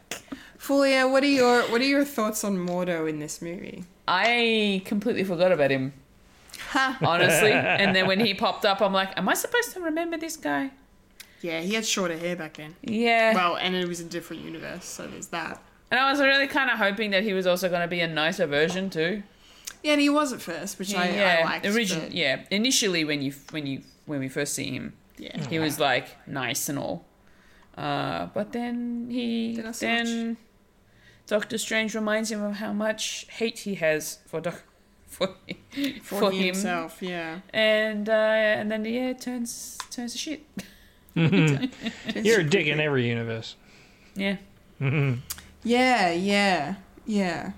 Fulia, 0.63 1.11
what 1.11 1.23
are 1.23 1.27
your 1.27 1.63
what 1.63 1.81
are 1.81 1.85
your 1.85 2.05
thoughts 2.05 2.45
on 2.45 2.55
Mordo 2.57 3.09
in 3.09 3.19
this 3.19 3.41
movie? 3.41 3.83
I 4.07 4.81
completely 4.85 5.25
forgot 5.25 5.51
about 5.51 5.71
him, 5.71 5.91
Ha. 6.69 6.97
honestly. 7.01 7.51
and 7.81 7.93
then 7.93 8.07
when 8.07 8.21
he 8.21 8.33
popped 8.33 8.63
up, 8.63 8.81
I'm 8.81 8.93
like, 8.93 9.17
am 9.17 9.27
I 9.27 9.33
supposed 9.33 9.73
to 9.73 9.81
remember 9.81 10.17
this 10.17 10.37
guy? 10.37 10.71
Yeah, 11.41 11.59
he 11.59 11.73
had 11.73 11.85
shorter 11.85 12.17
hair 12.17 12.37
back 12.37 12.53
then. 12.53 12.75
Yeah. 12.81 13.33
Well, 13.35 13.57
and 13.57 13.75
it 13.75 13.85
was 13.89 13.99
a 13.99 14.05
different 14.05 14.43
universe, 14.43 14.85
so 14.85 15.05
there's 15.05 15.27
that. 15.27 15.61
and 15.91 15.99
I 15.99 16.09
was 16.09 16.21
really 16.21 16.47
kind 16.47 16.69
of 16.71 16.77
hoping 16.77 17.11
that 17.11 17.23
he 17.23 17.33
was 17.33 17.45
also 17.45 17.67
going 17.67 17.81
to 17.81 17.87
be 17.89 17.99
a 17.99 18.07
nicer 18.07 18.45
version 18.47 18.89
too. 18.89 19.21
Yeah, 19.83 19.91
and 19.93 20.01
he 20.01 20.09
was 20.09 20.31
at 20.31 20.41
first, 20.41 20.79
which 20.79 20.95
I, 20.95 21.09
yeah, 21.09 21.39
I 21.41 21.43
liked. 21.43 21.65
origin- 21.65 21.99
but- 22.03 22.13
yeah. 22.13 22.43
Initially, 22.51 23.03
when 23.03 23.21
you 23.21 23.33
when 23.51 23.67
you 23.67 23.81
when 24.05 24.21
we 24.21 24.29
first 24.29 24.53
see 24.53 24.71
him, 24.71 24.93
yeah. 25.17 25.45
he 25.49 25.59
was 25.59 25.77
like 25.77 26.07
nice 26.25 26.69
and 26.69 26.79
all. 26.79 27.03
Uh, 27.77 28.27
but 28.33 28.53
then 28.53 29.07
he 29.09 29.59
then 29.79 30.37
Doctor 31.27 31.57
Strange 31.57 31.95
reminds 31.95 32.31
him 32.31 32.41
of 32.43 32.55
how 32.55 32.73
much 32.73 33.25
hate 33.29 33.59
he 33.59 33.75
has 33.75 34.19
for 34.27 34.41
Doc 34.41 34.63
for 35.07 35.27
for, 36.01 36.19
For, 36.19 36.31
him, 36.31 36.45
himself, 36.45 37.01
yeah. 37.01 37.39
and 37.53 38.09
uh, 38.09 38.11
and 38.59 38.71
then 38.71 38.83
yeah, 38.85 39.09
it 39.09 39.21
turns 39.21 39.77
turns 39.89 40.13
to 40.13 40.17
shit. 40.17 40.45
You're 41.15 42.39
a 42.39 42.43
dick 42.43 42.65
in 42.65 42.79
every 42.79 43.07
universe. 43.07 43.55
Yeah, 44.15 44.37
Yeah, 45.63 46.11
yeah, 46.11 46.75
yeah. 47.05 47.51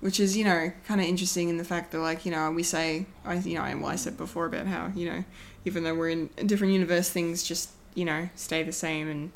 Which 0.00 0.18
is, 0.18 0.36
you 0.36 0.44
know, 0.44 0.72
kind 0.86 1.00
of 1.00 1.06
interesting 1.06 1.48
in 1.48 1.58
the 1.58 1.64
fact 1.64 1.92
that, 1.92 2.00
like, 2.00 2.24
you 2.26 2.32
know, 2.32 2.50
we 2.50 2.62
say, 2.64 3.06
I, 3.24 3.34
you 3.34 3.54
know, 3.54 3.62
well, 3.78 3.86
I 3.86 3.96
said 3.96 4.16
before 4.16 4.46
about 4.46 4.66
how, 4.66 4.90
you 4.96 5.08
know, 5.08 5.24
even 5.64 5.84
though 5.84 5.94
we're 5.94 6.08
in 6.10 6.30
a 6.38 6.44
different 6.44 6.72
universe, 6.72 7.08
things 7.10 7.42
just, 7.44 7.70
you 7.94 8.04
know, 8.04 8.28
stay 8.34 8.62
the 8.64 8.72
same. 8.72 9.08
And 9.08 9.32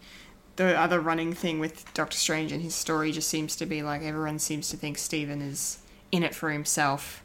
the 0.57 0.79
other 0.79 1.01
running 1.01 1.33
thing 1.33 1.59
with 1.59 1.93
Doctor 1.95 2.17
Strange 2.17 2.53
and 2.53 2.63
his 2.63 2.75
story 2.75 3.13
just 3.13 3.29
seems 3.29 3.57
to 3.57 3.67
be 3.67 3.83
like 3.83 4.03
everyone 4.03 4.39
seems 4.39 4.69
to 4.71 4.77
think 4.77 4.99
Stephen 4.99 5.43
is 5.43 5.79
in 6.11 6.23
it 6.23 6.35
for 6.35 6.51
himself. 6.51 7.23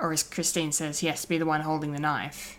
Or 0.00 0.12
as 0.12 0.22
Christine 0.22 0.72
says, 0.72 1.00
he 1.00 1.06
has 1.08 1.22
to 1.22 1.28
be 1.28 1.38
the 1.38 1.46
one 1.46 1.60
holding 1.60 1.92
the 1.92 2.00
knife. 2.00 2.58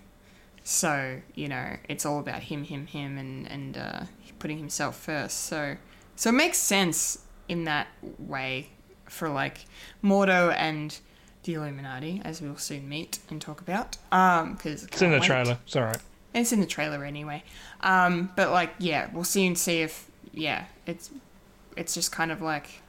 So, 0.64 1.22
you 1.35 1.48
know, 1.50 1.77
it's 1.90 2.06
all 2.06 2.19
about 2.19 2.43
him, 2.43 2.64
him, 2.64 2.88
him, 2.88 3.18
and, 3.18 3.48
and 3.52 3.77
uh, 3.77 4.00
putting 4.40 4.60
himself 4.60 4.95
first. 4.98 5.42
So, 5.42 5.77
so 6.16 6.30
it 6.30 6.34
makes 6.34 6.58
sense 6.58 7.19
in 7.50 7.66
that 7.66 7.88
way 8.18 8.69
for 9.10 9.27
like 9.30 9.66
Mordo 10.03 10.53
and 10.56 10.98
the 11.43 11.56
Illuminati, 11.56 12.22
as 12.24 12.42
we'll 12.42 12.58
soon 12.58 12.88
meet 12.88 13.19
and 13.30 13.42
talk 13.42 13.60
about. 13.60 13.98
Um, 14.11 14.53
because 14.53 14.85
It's 14.85 15.02
in 15.02 15.11
the 15.11 15.19
trailer. 15.19 15.58
It's 15.66 15.76
alright. 15.76 15.98
It's 16.34 16.52
in 16.52 16.60
the 16.60 16.66
trailer 16.66 17.03
anyway. 17.03 17.44
Um, 17.82 18.32
but 18.36 18.52
like, 18.52 18.74
yeah, 18.80 19.10
we'll 19.14 19.24
soon 19.24 19.56
see 19.56 19.82
if 19.82 20.10
yeah, 20.34 20.66
it's 20.86 21.12
it's 21.78 21.94
just 21.94 22.12
kind 22.12 22.32
of 22.32 22.42
like 22.42 22.82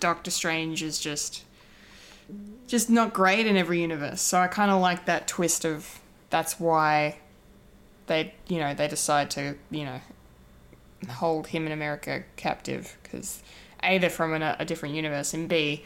Doctor 0.00 0.30
Strange 0.30 0.82
is 0.82 0.98
just 0.98 1.44
just 2.66 2.90
not 2.90 3.12
great 3.12 3.46
in 3.46 3.56
every 3.56 3.80
universe. 3.80 4.20
So 4.20 4.38
I 4.38 4.46
kind 4.46 4.70
of 4.70 4.80
like 4.80 5.06
that 5.06 5.26
twist 5.26 5.64
of 5.64 6.00
that's 6.30 6.60
why 6.60 7.18
they 8.06 8.34
you 8.48 8.58
know 8.58 8.74
they 8.74 8.88
decide 8.88 9.30
to 9.32 9.56
you 9.70 9.84
know 9.84 10.00
hold 11.08 11.48
him 11.48 11.66
in 11.66 11.72
America 11.72 12.24
captive 12.36 12.96
because 13.02 13.42
a 13.82 13.98
they're 13.98 14.10
from 14.10 14.34
an, 14.34 14.42
a 14.42 14.64
different 14.64 14.94
universe 14.94 15.32
and 15.32 15.48
b 15.48 15.84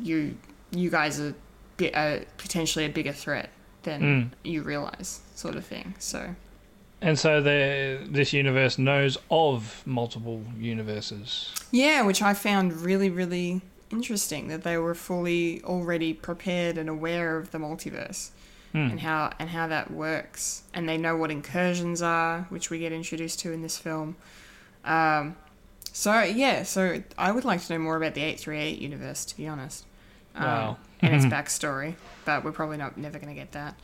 you 0.00 0.36
you 0.70 0.88
guys 0.88 1.20
are 1.20 1.34
bi- 1.76 1.90
uh, 1.90 2.20
potentially 2.38 2.86
a 2.86 2.88
bigger 2.88 3.12
threat 3.12 3.50
than 3.82 4.34
you 4.44 4.62
realize 4.62 5.20
sort 5.34 5.56
of 5.56 5.64
thing. 5.64 5.94
So 5.98 6.34
And 7.00 7.18
so 7.18 7.40
the 7.40 8.06
this 8.10 8.32
universe 8.32 8.78
knows 8.78 9.16
of 9.30 9.82
multiple 9.86 10.42
universes. 10.58 11.54
yeah, 11.70 12.02
which 12.02 12.20
I 12.22 12.34
found 12.34 12.82
really 12.82 13.10
really 13.10 13.60
interesting 13.90 14.48
that 14.48 14.62
they 14.62 14.76
were 14.78 14.94
fully 14.94 15.62
already 15.64 16.12
prepared 16.14 16.78
and 16.78 16.88
aware 16.88 17.36
of 17.36 17.50
the 17.50 17.58
multiverse. 17.58 18.30
And 18.72 19.00
how 19.00 19.32
and 19.40 19.50
how 19.50 19.66
that 19.66 19.90
works, 19.90 20.62
and 20.72 20.88
they 20.88 20.96
know 20.96 21.16
what 21.16 21.32
incursions 21.32 22.00
are, 22.02 22.46
which 22.50 22.70
we 22.70 22.78
get 22.78 22.92
introduced 22.92 23.40
to 23.40 23.50
in 23.50 23.62
this 23.62 23.76
film. 23.76 24.14
Um, 24.84 25.34
so 25.92 26.22
yeah, 26.22 26.62
so 26.62 27.02
I 27.18 27.32
would 27.32 27.44
like 27.44 27.60
to 27.66 27.72
know 27.72 27.80
more 27.80 27.96
about 27.96 28.14
the 28.14 28.22
eight 28.22 28.38
three 28.38 28.60
eight 28.60 28.78
universe, 28.78 29.24
to 29.24 29.36
be 29.36 29.48
honest. 29.48 29.86
Um, 30.34 30.44
Wow. 30.44 30.76
and 31.02 31.14
its 31.14 31.24
backstory, 31.34 31.94
but 32.24 32.44
we're 32.44 32.52
probably 32.52 32.76
not 32.76 32.96
never 32.96 33.18
going 33.18 33.34
to 33.34 33.38
get 33.40 33.52
that. 33.52 33.74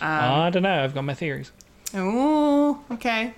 Um, 0.00 0.08
I 0.42 0.50
don't 0.50 0.62
know. 0.62 0.82
I've 0.84 0.94
got 0.94 1.04
my 1.04 1.14
theories. 1.14 1.50
Oh, 1.94 2.82
okay. 2.90 3.34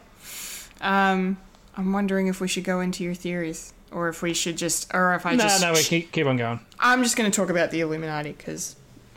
Um, 0.81 1.37
I'm 1.77 1.93
wondering 1.93 2.27
if 2.27 2.41
we 2.41 2.49
should 2.49 2.65
go 2.65 2.81
into 2.81 3.05
your 3.05 3.15
theories, 3.15 3.73
or 3.91 4.09
if 4.09 4.23
we 4.23 4.33
should 4.35 4.57
just, 4.57 4.93
or 4.95 5.15
if 5.15 5.27
I 5.27 5.35
No, 5.35 5.45
just. 5.45 5.61
no, 5.63 5.73
we 5.73 5.83
keep, 5.83 6.13
keep 6.13 6.27
on 6.27 6.37
going. 6.37 6.61
I'm 6.79 7.03
just 7.03 7.17
going 7.17 7.31
to 7.31 7.35
talk 7.37 7.51
about 7.51 7.71
the 7.71 7.81
Illuminati 7.81 8.33
because 8.33 8.77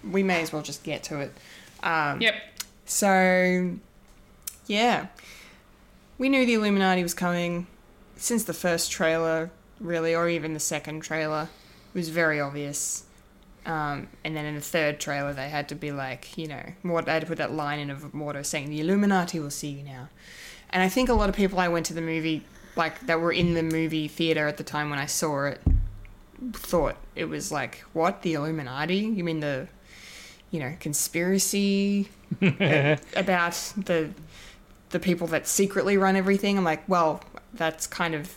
we 0.10 0.24
may 0.24 0.42
as 0.42 0.52
well 0.54 0.62
just 0.62 0.84
get 0.84 1.04
to 1.04 1.20
it. 1.22 1.34
Um, 1.84 2.22
Yep. 2.22 2.36
So, 2.86 3.76
yeah, 4.68 5.08
we 6.18 6.28
knew 6.30 6.46
the 6.46 6.56
Illuminati 6.56 7.04
was 7.04 7.14
coming 7.14 7.68
since 8.18 8.44
the 8.44 8.54
first 8.54 8.92
trailer, 8.92 9.52
really, 9.80 10.14
or 10.16 10.28
even 10.28 10.54
the 10.54 10.60
second 10.60 11.02
trailer. 11.02 11.50
It 11.94 11.98
was 11.98 12.10
very 12.10 12.40
obvious. 12.42 13.04
Um, 13.70 14.08
and 14.24 14.36
then 14.36 14.46
in 14.46 14.56
the 14.56 14.62
third 14.62 15.00
trailer, 15.00 15.32
they 15.32 15.48
had 15.48 15.70
to 15.70 15.76
be 15.76 15.92
like, 15.92 16.36
you 16.40 16.48
know, 16.48 16.64
Mord- 16.82 17.06
they 17.06 17.12
had 17.12 17.22
to 17.22 17.28
put 17.28 17.38
that 17.38 17.54
line 17.54 17.78
in 17.78 17.92
of 17.92 18.02
Mordo 18.14 18.44
saying, 18.44 18.72
"The 18.72 18.80
Illuminati 18.80 19.40
will 19.40 19.52
see 19.52 19.68
you 19.68 19.84
now." 19.84 20.10
And 20.72 20.82
I 20.82 20.90
think 20.90 21.08
a 21.08 21.14
lot 21.14 21.30
of 21.30 21.36
people 21.36 21.60
I 21.60 21.68
went 21.68 21.86
to 21.86 21.94
the 21.94 22.02
movie, 22.02 22.44
like 22.76 23.00
that 23.02 23.20
were 23.22 23.32
in 23.32 23.54
the 23.54 23.62
movie 23.62 24.08
theater 24.08 24.48
at 24.48 24.58
the 24.58 24.64
time 24.64 24.90
when 24.90 24.98
I 24.98 25.06
saw 25.06 25.46
it, 25.46 25.62
thought 26.52 26.96
it 27.16 27.26
was 27.26 27.52
like, 27.52 27.84
"What? 27.94 28.24
The 28.24 28.34
Illuminati? 28.34 28.98
You 28.98 29.24
mean 29.24 29.40
the, 29.40 29.68
you 30.50 30.60
know, 30.60 30.74
conspiracy 30.80 32.10
about 32.42 33.54
the 33.78 34.10
the 34.90 35.00
people 35.00 35.28
that 35.28 35.46
secretly 35.46 35.96
run 35.96 36.16
everything?" 36.16 36.58
I'm 36.58 36.64
like, 36.64 36.90
"Well, 36.90 37.22
that's 37.54 37.86
kind 37.86 38.16
of 38.16 38.34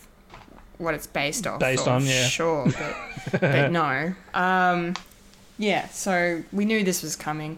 what 0.77 0.93
it's 0.93 1.07
based 1.07 1.47
off." 1.47 1.59
Based 1.59 1.89
on, 1.89 2.05
yeah. 2.05 2.29
Sure, 2.29 2.67
but, 2.67 3.41
but 3.41 3.73
no. 3.81 4.15
Um, 4.35 4.95
yeah, 5.63 5.87
so 5.91 6.43
we 6.53 6.65
knew 6.65 6.83
this 6.83 7.05
was 7.05 7.15
coming. 7.15 7.57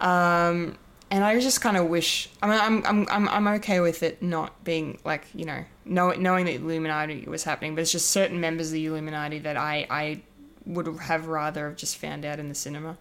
Um, 0.00 0.76
and 1.08 1.22
I 1.22 1.38
just 1.38 1.60
kind 1.60 1.76
of 1.76 1.86
wish. 1.86 2.28
I 2.42 2.48
mean, 2.48 2.58
I'm, 2.60 2.84
I'm, 2.84 3.06
I'm, 3.08 3.28
I'm 3.28 3.48
okay 3.58 3.78
with 3.78 4.02
it 4.02 4.20
not 4.20 4.64
being 4.64 4.98
like 5.04 5.24
you 5.32 5.44
know, 5.44 5.64
know, 5.84 6.10
knowing 6.10 6.46
that 6.46 6.56
Illuminati 6.56 7.26
was 7.28 7.44
happening, 7.44 7.76
but 7.76 7.82
it's 7.82 7.92
just 7.92 8.10
certain 8.10 8.40
members 8.40 8.68
of 8.68 8.72
the 8.72 8.86
Illuminati 8.86 9.38
that 9.38 9.56
I, 9.56 9.86
I 9.88 10.22
would 10.66 10.86
have 10.86 11.28
rather 11.28 11.68
have 11.68 11.76
just 11.76 11.96
found 11.96 12.24
out 12.24 12.40
in 12.40 12.48
the 12.48 12.56
cinema 12.56 12.98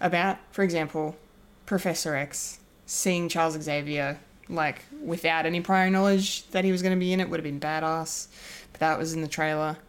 about. 0.00 0.38
For 0.52 0.62
example, 0.62 1.16
Professor 1.66 2.14
X 2.14 2.60
seeing 2.86 3.28
Charles 3.28 3.60
Xavier 3.60 4.20
like 4.48 4.84
without 5.02 5.44
any 5.44 5.60
prior 5.60 5.90
knowledge 5.90 6.46
that 6.50 6.64
he 6.64 6.70
was 6.70 6.82
going 6.82 6.94
to 6.94 7.00
be 7.00 7.12
in 7.12 7.18
it 7.18 7.28
would 7.28 7.40
have 7.40 7.44
been 7.44 7.58
badass. 7.58 8.28
But 8.70 8.78
that 8.80 8.96
was 8.96 9.12
in 9.12 9.22
the 9.22 9.28
trailer. 9.28 9.76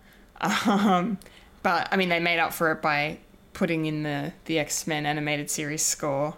Um, 0.66 1.20
but 1.62 1.88
I 1.90 1.96
mean, 1.96 2.10
they 2.10 2.20
made 2.20 2.40
up 2.40 2.52
for 2.52 2.70
it 2.74 2.82
by 2.82 3.20
putting 3.54 3.86
in 3.86 4.04
the 4.04 4.34
the 4.46 4.60
X 4.60 4.86
Men 4.88 5.06
animated 5.06 5.50
series 5.50 5.82
score 5.84 6.36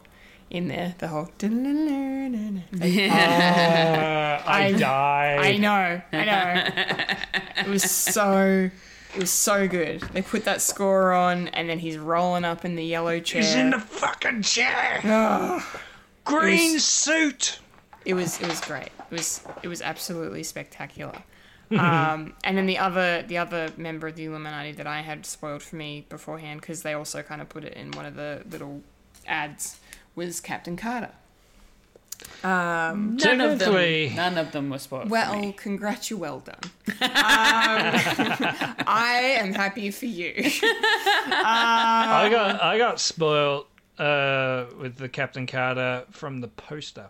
in 0.49 0.67
there. 0.67 0.95
The 0.99 1.07
whole. 1.07 1.29
Uh, 1.41 1.47
I, 2.81 4.41
I- 4.45 4.71
died. 4.73 5.39
I 5.39 5.57
know, 5.57 6.01
I 6.11 6.25
know. 6.25 7.63
it 7.63 7.67
was 7.67 7.83
so. 7.89 8.69
It 9.15 9.19
was 9.21 9.31
so 9.31 9.65
good. 9.67 10.01
They 10.11 10.21
put 10.21 10.43
that 10.43 10.61
score 10.61 11.13
on, 11.13 11.47
and 11.49 11.69
then 11.69 11.79
he's 11.79 11.97
rolling 11.97 12.43
up 12.43 12.65
in 12.65 12.75
the 12.75 12.83
yellow 12.83 13.21
chair. 13.21 13.41
He's 13.41 13.55
in 13.55 13.69
the 13.69 13.79
fucking 13.79 14.41
chair. 14.41 14.99
Ugh. 15.05 15.63
Green 16.25 16.71
It 16.71 16.73
was- 16.73 16.83
suit. 16.85 17.59
it 18.03 18.13
was 18.13 18.41
it 18.41 18.47
was 18.49 18.59
great. 18.59 18.89
It 19.09 19.11
was 19.11 19.41
it 19.63 19.67
was 19.69 19.81
absolutely 19.81 20.43
spectacular. 20.43 21.23
um, 21.79 22.33
and 22.43 22.57
then 22.57 22.65
the 22.65 22.77
other 22.77 23.23
the 23.27 23.37
other 23.37 23.69
member 23.77 24.07
of 24.07 24.15
the 24.15 24.25
Illuminati 24.25 24.71
that 24.73 24.87
I 24.87 25.01
had 25.01 25.25
spoiled 25.25 25.63
for 25.63 25.75
me 25.75 26.05
beforehand 26.09 26.61
because 26.61 26.83
they 26.83 26.93
also 26.93 27.21
kind 27.21 27.41
of 27.41 27.49
put 27.49 27.63
it 27.63 27.73
in 27.73 27.91
one 27.91 28.05
of 28.05 28.15
the 28.15 28.43
little 28.49 28.81
ads 29.27 29.79
was 30.15 30.39
Captain 30.39 30.77
Carter. 30.77 31.11
None 32.43 33.41
of 33.41 33.59
them. 33.59 34.15
None 34.15 34.37
of 34.37 34.51
them 34.51 34.69
were 34.69 34.77
spoiled. 34.79 35.03
for 35.07 35.09
Well, 35.09 35.39
me. 35.39 35.53
congrats, 35.53 36.11
well 36.11 36.39
done. 36.39 36.55
um, 36.87 36.95
I 38.87 39.37
am 39.39 39.53
happy 39.53 39.91
for 39.91 40.05
you. 40.05 40.33
I 40.37 42.27
got 42.31 42.61
I 42.61 42.77
got 42.77 42.99
spoiled 42.99 43.65
uh, 43.97 44.65
with 44.79 44.97
the 44.97 45.09
Captain 45.09 45.47
Carter 45.47 46.05
from 46.11 46.41
the 46.41 46.47
poster. 46.47 47.07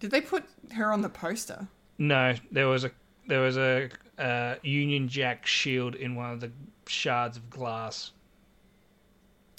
Did 0.00 0.10
they 0.10 0.20
put 0.20 0.44
her 0.72 0.92
on 0.92 1.02
the 1.02 1.10
poster? 1.10 1.68
No, 2.00 2.34
there 2.50 2.66
was 2.66 2.84
a 2.84 2.90
there 3.28 3.40
was 3.42 3.56
a 3.58 3.90
uh, 4.18 4.54
Union 4.62 5.06
Jack 5.06 5.46
shield 5.46 5.94
in 5.94 6.14
one 6.16 6.32
of 6.32 6.40
the 6.40 6.50
shards 6.86 7.36
of 7.36 7.48
glass. 7.50 8.10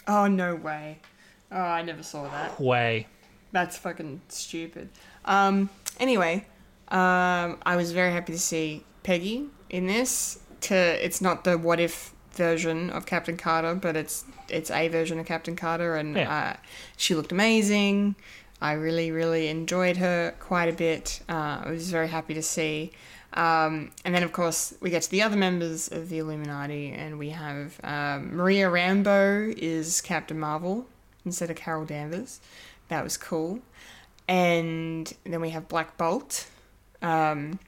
Oh 0.07 0.25
no 0.27 0.55
way! 0.55 0.97
Oh, 1.51 1.55
I 1.61 1.83
never 1.83 2.01
saw 2.03 2.27
that. 2.27 2.59
Way. 2.59 3.07
That's 3.51 3.77
fucking 3.77 4.21
stupid. 4.29 4.89
Um, 5.23 5.69
anyway, 5.99 6.45
um, 6.87 7.59
I 7.63 7.75
was 7.75 7.91
very 7.91 8.11
happy 8.11 8.33
to 8.33 8.39
see 8.39 8.83
Peggy 9.03 9.45
in 9.69 9.85
this. 9.85 10.39
To 10.61 10.75
it's 10.75 11.21
not 11.21 11.43
the 11.43 11.57
what 11.59 11.79
if 11.79 12.13
version 12.31 12.89
of 12.89 13.05
Captain 13.05 13.37
Carter, 13.37 13.75
but 13.75 13.95
it's 13.95 14.25
it's 14.49 14.71
a 14.71 14.87
version 14.87 15.19
of 15.19 15.27
Captain 15.27 15.55
Carter, 15.55 15.95
and 15.95 16.15
Yeah. 16.15 16.33
uh, 16.33 16.57
she 16.97 17.13
looked 17.13 17.31
amazing. 17.31 18.15
I 18.61 18.73
really 18.73 19.11
really 19.11 19.47
enjoyed 19.47 19.97
her 19.97 20.33
quite 20.39 20.69
a 20.69 20.73
bit. 20.73 21.21
Uh, 21.27 21.63
I 21.65 21.71
was 21.71 21.89
very 21.91 22.07
happy 22.07 22.33
to 22.35 22.43
see. 22.43 22.91
Um, 23.33 23.91
and 24.03 24.13
then, 24.13 24.23
of 24.23 24.33
course, 24.33 24.73
we 24.81 24.89
get 24.89 25.03
to 25.03 25.11
the 25.11 25.21
other 25.21 25.37
members 25.37 25.87
of 25.87 26.09
the 26.09 26.19
Illuminati, 26.19 26.91
and 26.91 27.17
we 27.17 27.29
have 27.29 27.79
um, 27.83 28.35
Maria 28.35 28.69
Rambeau 28.69 29.57
is 29.57 30.01
Captain 30.01 30.37
Marvel 30.37 30.85
instead 31.25 31.49
of 31.49 31.55
Carol 31.55 31.85
Danvers. 31.85 32.41
That 32.89 33.03
was 33.03 33.15
cool. 33.17 33.59
And 34.27 35.11
then 35.23 35.41
we 35.41 35.51
have 35.51 35.67
Black 35.69 35.97
Bolt, 35.97 36.47
um, 37.01 37.59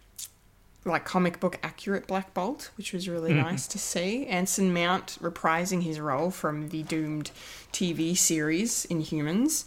like 0.86 1.06
comic 1.06 1.40
book 1.40 1.58
accurate 1.64 2.08
Black 2.08 2.34
Bolt, 2.34 2.72
which 2.76 2.92
was 2.92 3.08
really 3.08 3.34
nice 3.34 3.68
to 3.68 3.80
see. 3.80 4.26
Anson 4.28 4.74
Mount 4.74 5.18
reprising 5.22 5.84
his 5.84 6.00
role 6.00 6.30
from 6.30 6.70
the 6.70 6.84
doomed 6.84 7.32
TV 7.72 8.18
series 8.18 8.86
Inhumans. 8.90 9.64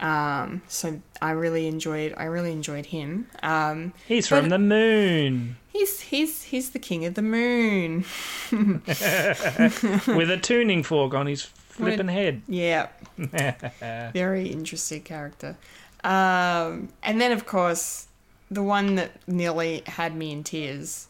Um, 0.00 0.62
so 0.66 1.00
I 1.22 1.32
really 1.32 1.66
enjoyed. 1.66 2.14
I 2.16 2.24
really 2.24 2.52
enjoyed 2.52 2.86
him. 2.86 3.28
Um, 3.42 3.92
He's 4.06 4.26
from 4.26 4.48
the 4.48 4.58
moon 4.58 5.56
he's 5.72 6.00
he's 6.00 6.42
he's 6.42 6.70
the 6.70 6.78
king 6.78 7.04
of 7.04 7.14
the 7.14 7.22
moon. 7.22 8.04
with 8.52 10.30
a 10.30 10.38
tuning 10.40 10.82
fork 10.82 11.14
on 11.14 11.26
his 11.26 11.42
flipping 11.42 12.08
head. 12.08 12.42
Yeah. 12.48 12.88
Very 14.12 14.48
interesting 14.48 15.02
character. 15.02 15.56
Um, 16.04 16.88
and 17.02 17.20
then, 17.20 17.32
of 17.32 17.46
course, 17.46 18.08
the 18.50 18.62
one 18.62 18.96
that 18.96 19.12
nearly 19.26 19.82
had 19.86 20.14
me 20.14 20.32
in 20.32 20.44
tears. 20.44 21.08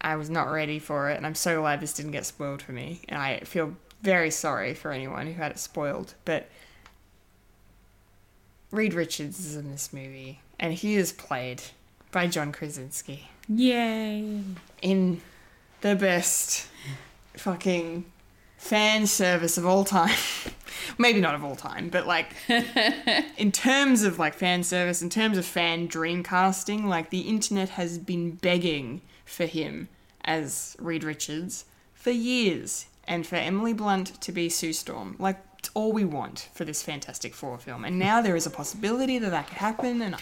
I 0.00 0.14
was 0.14 0.30
not 0.30 0.44
ready 0.44 0.78
for 0.78 1.10
it, 1.10 1.16
and 1.16 1.26
I'm 1.26 1.34
so 1.34 1.60
glad 1.60 1.80
this 1.80 1.92
didn't 1.92 2.12
get 2.12 2.24
spoiled 2.24 2.62
for 2.62 2.70
me. 2.70 3.02
And 3.08 3.20
I 3.20 3.40
feel 3.40 3.74
very 4.00 4.30
sorry 4.30 4.72
for 4.74 4.92
anyone 4.92 5.26
who 5.26 5.32
had 5.32 5.50
it 5.50 5.58
spoiled. 5.58 6.14
But 6.24 6.48
Reed 8.70 8.94
Richards 8.94 9.38
is 9.40 9.56
in 9.56 9.70
this 9.70 9.92
movie, 9.92 10.40
and 10.58 10.74
he 10.74 10.94
is 10.94 11.12
played 11.12 11.62
by 12.10 12.26
John 12.26 12.52
Krasinski 12.52 13.28
Yay. 13.48 14.42
in 14.82 15.20
the 15.80 15.94
best 15.94 16.66
fucking 17.34 18.04
fan 18.58 19.06
service 19.06 19.56
of 19.56 19.64
all 19.64 19.84
time. 19.84 20.16
Maybe 20.98 21.20
not 21.20 21.34
of 21.34 21.44
all 21.44 21.56
time, 21.56 21.88
but 21.88 22.06
like 22.06 22.28
in 23.36 23.52
terms 23.52 24.02
of 24.02 24.18
like 24.18 24.34
fan 24.34 24.62
service, 24.62 25.00
in 25.00 25.10
terms 25.10 25.38
of 25.38 25.44
fan 25.44 25.86
dream 25.86 26.22
casting, 26.22 26.86
like 26.86 27.10
the 27.10 27.20
internet 27.22 27.70
has 27.70 27.98
been 27.98 28.32
begging 28.32 29.00
for 29.24 29.46
him 29.46 29.88
as 30.24 30.76
Reed 30.78 31.04
Richards 31.04 31.64
for 31.94 32.10
years 32.10 32.86
and 33.06 33.26
for 33.26 33.36
Emily 33.36 33.72
Blunt 33.72 34.20
to 34.20 34.32
be 34.32 34.48
Sue 34.48 34.72
Storm. 34.72 35.16
Like 35.18 35.38
it's 35.58 35.70
all 35.74 35.92
we 35.92 36.04
want 36.04 36.48
for 36.54 36.64
this 36.64 36.82
Fantastic 36.82 37.34
Four 37.34 37.58
film. 37.58 37.84
And 37.84 37.98
now 37.98 38.22
there 38.22 38.36
is 38.36 38.46
a 38.46 38.50
possibility 38.50 39.18
that 39.18 39.30
that 39.30 39.48
could 39.48 39.58
happen 39.58 40.00
and 40.02 40.14
I'm 40.14 40.20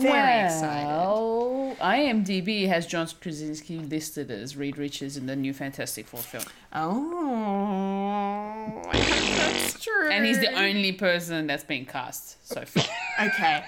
very 0.00 0.44
excited. 0.46 0.86
Well, 0.86 1.76
IMDb 1.80 2.66
has 2.68 2.86
John 2.86 3.06
Krasinski 3.20 3.78
listed 3.78 4.30
as 4.30 4.56
Reed 4.56 4.78
Richards 4.78 5.16
in 5.18 5.26
the 5.26 5.36
new 5.36 5.52
Fantastic 5.52 6.06
Four 6.06 6.20
film. 6.20 6.44
Oh, 6.72 8.82
I 8.88 8.96
hope 8.98 9.36
that's 9.36 9.84
true. 9.84 10.10
And 10.10 10.24
he's 10.24 10.40
the 10.40 10.52
only 10.58 10.92
person 10.92 11.46
that's 11.46 11.64
been 11.64 11.84
cast 11.84 12.46
so 12.46 12.64
far. 12.64 12.84
Okay. 13.20 13.64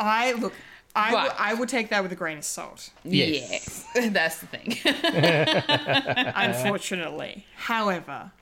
I 0.00 0.32
look. 0.32 0.52
I 0.96 1.12
But- 1.12 1.22
would- 1.22 1.32
I 1.38 1.54
would 1.54 1.68
take 1.68 1.90
that 1.90 2.02
with 2.02 2.10
a 2.10 2.16
grain 2.16 2.38
of 2.38 2.44
salt. 2.44 2.90
yes. 3.04 3.84
That's 3.94 4.40
the 4.40 4.46
thing. 4.48 4.76
Unfortunately, 6.34 7.46
however, 7.56 8.32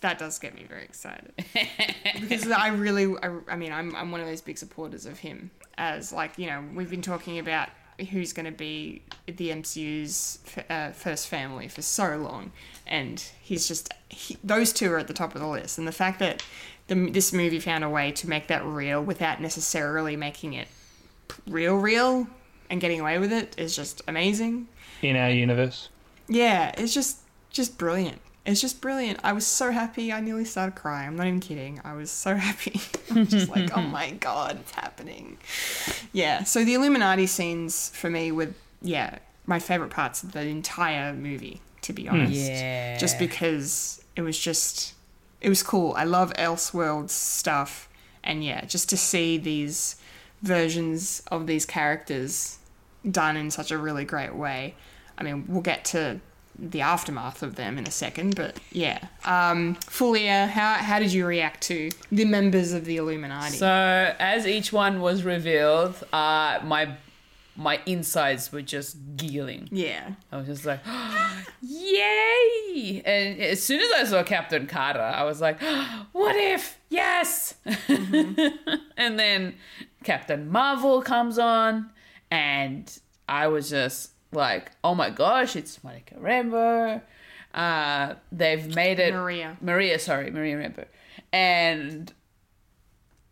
that 0.00 0.18
does 0.18 0.38
get 0.38 0.54
me 0.54 0.64
very 0.68 0.84
excited 0.84 1.32
because 2.20 2.50
I 2.50 2.68
really, 2.68 3.14
I, 3.22 3.38
I 3.48 3.56
mean, 3.56 3.72
I'm 3.72 3.94
I'm 3.94 4.10
one 4.10 4.20
of 4.20 4.26
those 4.26 4.40
big 4.40 4.58
supporters 4.58 5.06
of 5.06 5.18
him 5.18 5.50
as 5.78 6.12
like 6.12 6.38
you 6.38 6.46
know 6.46 6.64
we've 6.74 6.90
been 6.90 7.02
talking 7.02 7.38
about 7.38 7.68
who's 8.10 8.32
going 8.32 8.46
to 8.46 8.52
be 8.52 9.02
the 9.26 9.50
MCU's 9.50 10.38
f- 10.46 10.70
uh, 10.70 10.92
first 10.92 11.28
family 11.28 11.68
for 11.68 11.82
so 11.82 12.16
long, 12.16 12.52
and 12.86 13.20
he's 13.40 13.66
just 13.68 13.92
he, 14.08 14.36
those 14.44 14.72
two 14.72 14.92
are 14.92 14.98
at 14.98 15.08
the 15.08 15.14
top 15.14 15.34
of 15.34 15.40
the 15.40 15.48
list, 15.48 15.78
and 15.78 15.86
the 15.86 15.92
fact 15.92 16.18
that 16.18 16.42
the, 16.88 17.10
this 17.10 17.32
movie 17.32 17.60
found 17.60 17.84
a 17.84 17.90
way 17.90 18.12
to 18.12 18.28
make 18.28 18.46
that 18.48 18.64
real 18.64 19.02
without 19.02 19.40
necessarily 19.40 20.16
making 20.16 20.52
it 20.52 20.68
real, 21.46 21.76
real, 21.76 22.28
and 22.70 22.80
getting 22.80 23.00
away 23.00 23.18
with 23.18 23.32
it 23.32 23.54
is 23.58 23.74
just 23.74 24.02
amazing. 24.06 24.68
In 25.02 25.16
our 25.16 25.30
universe. 25.30 25.88
Yeah, 26.28 26.72
it's 26.76 26.94
just 26.94 27.18
just 27.50 27.78
brilliant. 27.78 28.20
It's 28.46 28.60
just 28.60 28.80
brilliant. 28.80 29.18
I 29.24 29.32
was 29.32 29.44
so 29.44 29.72
happy. 29.72 30.12
I 30.12 30.20
nearly 30.20 30.44
started 30.44 30.76
crying. 30.76 31.08
I'm 31.08 31.16
not 31.16 31.26
even 31.26 31.40
kidding. 31.40 31.80
I 31.84 31.94
was 31.94 32.10
so 32.10 32.34
happy. 32.46 32.80
I'm 33.10 33.26
just 33.26 33.48
like, 33.48 33.76
oh 33.76 33.82
my 33.82 34.10
god, 34.20 34.58
it's 34.60 34.72
happening. 34.72 35.38
Yeah. 36.12 36.44
So 36.44 36.64
the 36.64 36.74
Illuminati 36.74 37.26
scenes 37.26 37.90
for 37.90 38.08
me 38.08 38.32
were 38.32 38.54
yeah 38.82 39.18
my 39.46 39.58
favorite 39.58 39.90
parts 39.90 40.22
of 40.22 40.32
the 40.32 40.42
entire 40.42 41.12
movie. 41.12 41.60
To 41.82 41.92
be 41.92 42.06
hmm. 42.06 42.14
honest, 42.14 42.50
Yeah. 42.50 42.98
just 42.98 43.18
because 43.18 44.02
it 44.16 44.22
was 44.22 44.38
just 44.38 44.94
it 45.40 45.48
was 45.48 45.62
cool. 45.62 45.92
I 45.96 46.04
love 46.04 46.32
Elseworlds 46.34 47.10
stuff, 47.10 47.88
and 48.24 48.42
yeah, 48.42 48.64
just 48.64 48.88
to 48.90 48.96
see 48.96 49.38
these 49.38 49.96
versions 50.42 51.22
of 51.30 51.46
these 51.46 51.66
characters 51.66 52.58
done 53.08 53.36
in 53.36 53.50
such 53.50 53.70
a 53.70 53.78
really 53.78 54.04
great 54.04 54.34
way. 54.34 54.74
I 55.18 55.22
mean, 55.22 55.44
we'll 55.48 55.62
get 55.62 55.84
to 55.86 56.20
the 56.58 56.80
aftermath 56.80 57.42
of 57.42 57.56
them 57.56 57.78
in 57.78 57.86
a 57.86 57.90
second, 57.90 58.34
but 58.34 58.58
yeah. 58.72 58.98
Um, 59.24 59.76
Fulia, 59.76 60.48
how 60.48 60.74
how 60.74 60.98
did 60.98 61.12
you 61.12 61.26
react 61.26 61.62
to 61.64 61.90
the 62.10 62.24
members 62.24 62.72
of 62.72 62.84
the 62.84 62.96
Illuminati? 62.96 63.56
So 63.56 64.14
as 64.18 64.46
each 64.46 64.72
one 64.72 65.00
was 65.00 65.22
revealed, 65.22 66.02
uh, 66.12 66.60
my 66.64 66.96
my 67.56 67.80
insides 67.86 68.52
were 68.52 68.62
just 68.62 68.96
giggling. 69.16 69.68
yeah, 69.72 70.12
I 70.30 70.36
was 70.36 70.46
just 70.46 70.66
like, 70.66 70.80
yay! 71.62 73.02
And 73.04 73.40
as 73.40 73.62
soon 73.62 73.80
as 73.80 73.90
I 73.92 74.04
saw 74.04 74.22
Captain 74.22 74.66
Carter, 74.66 75.00
I 75.00 75.24
was 75.24 75.40
like, 75.40 75.60
what 76.12 76.36
if? 76.36 76.78
Yes! 76.90 77.54
and 77.88 79.18
then 79.18 79.54
Captain 80.04 80.50
Marvel 80.50 81.02
comes 81.02 81.38
on, 81.38 81.90
and 82.30 82.98
I 83.28 83.48
was 83.48 83.70
just 83.70 84.10
like, 84.36 84.70
oh 84.84 84.94
my 84.94 85.10
gosh, 85.10 85.56
it's 85.56 85.82
Monica 85.82 86.14
Rambeau. 86.14 87.02
Uh, 87.52 88.14
they've 88.30 88.74
made 88.74 89.00
it. 89.00 89.12
Maria. 89.14 89.56
Maria, 89.60 89.98
sorry, 89.98 90.30
Maria 90.30 90.56
Rambeau. 90.56 90.84
And 91.32 92.12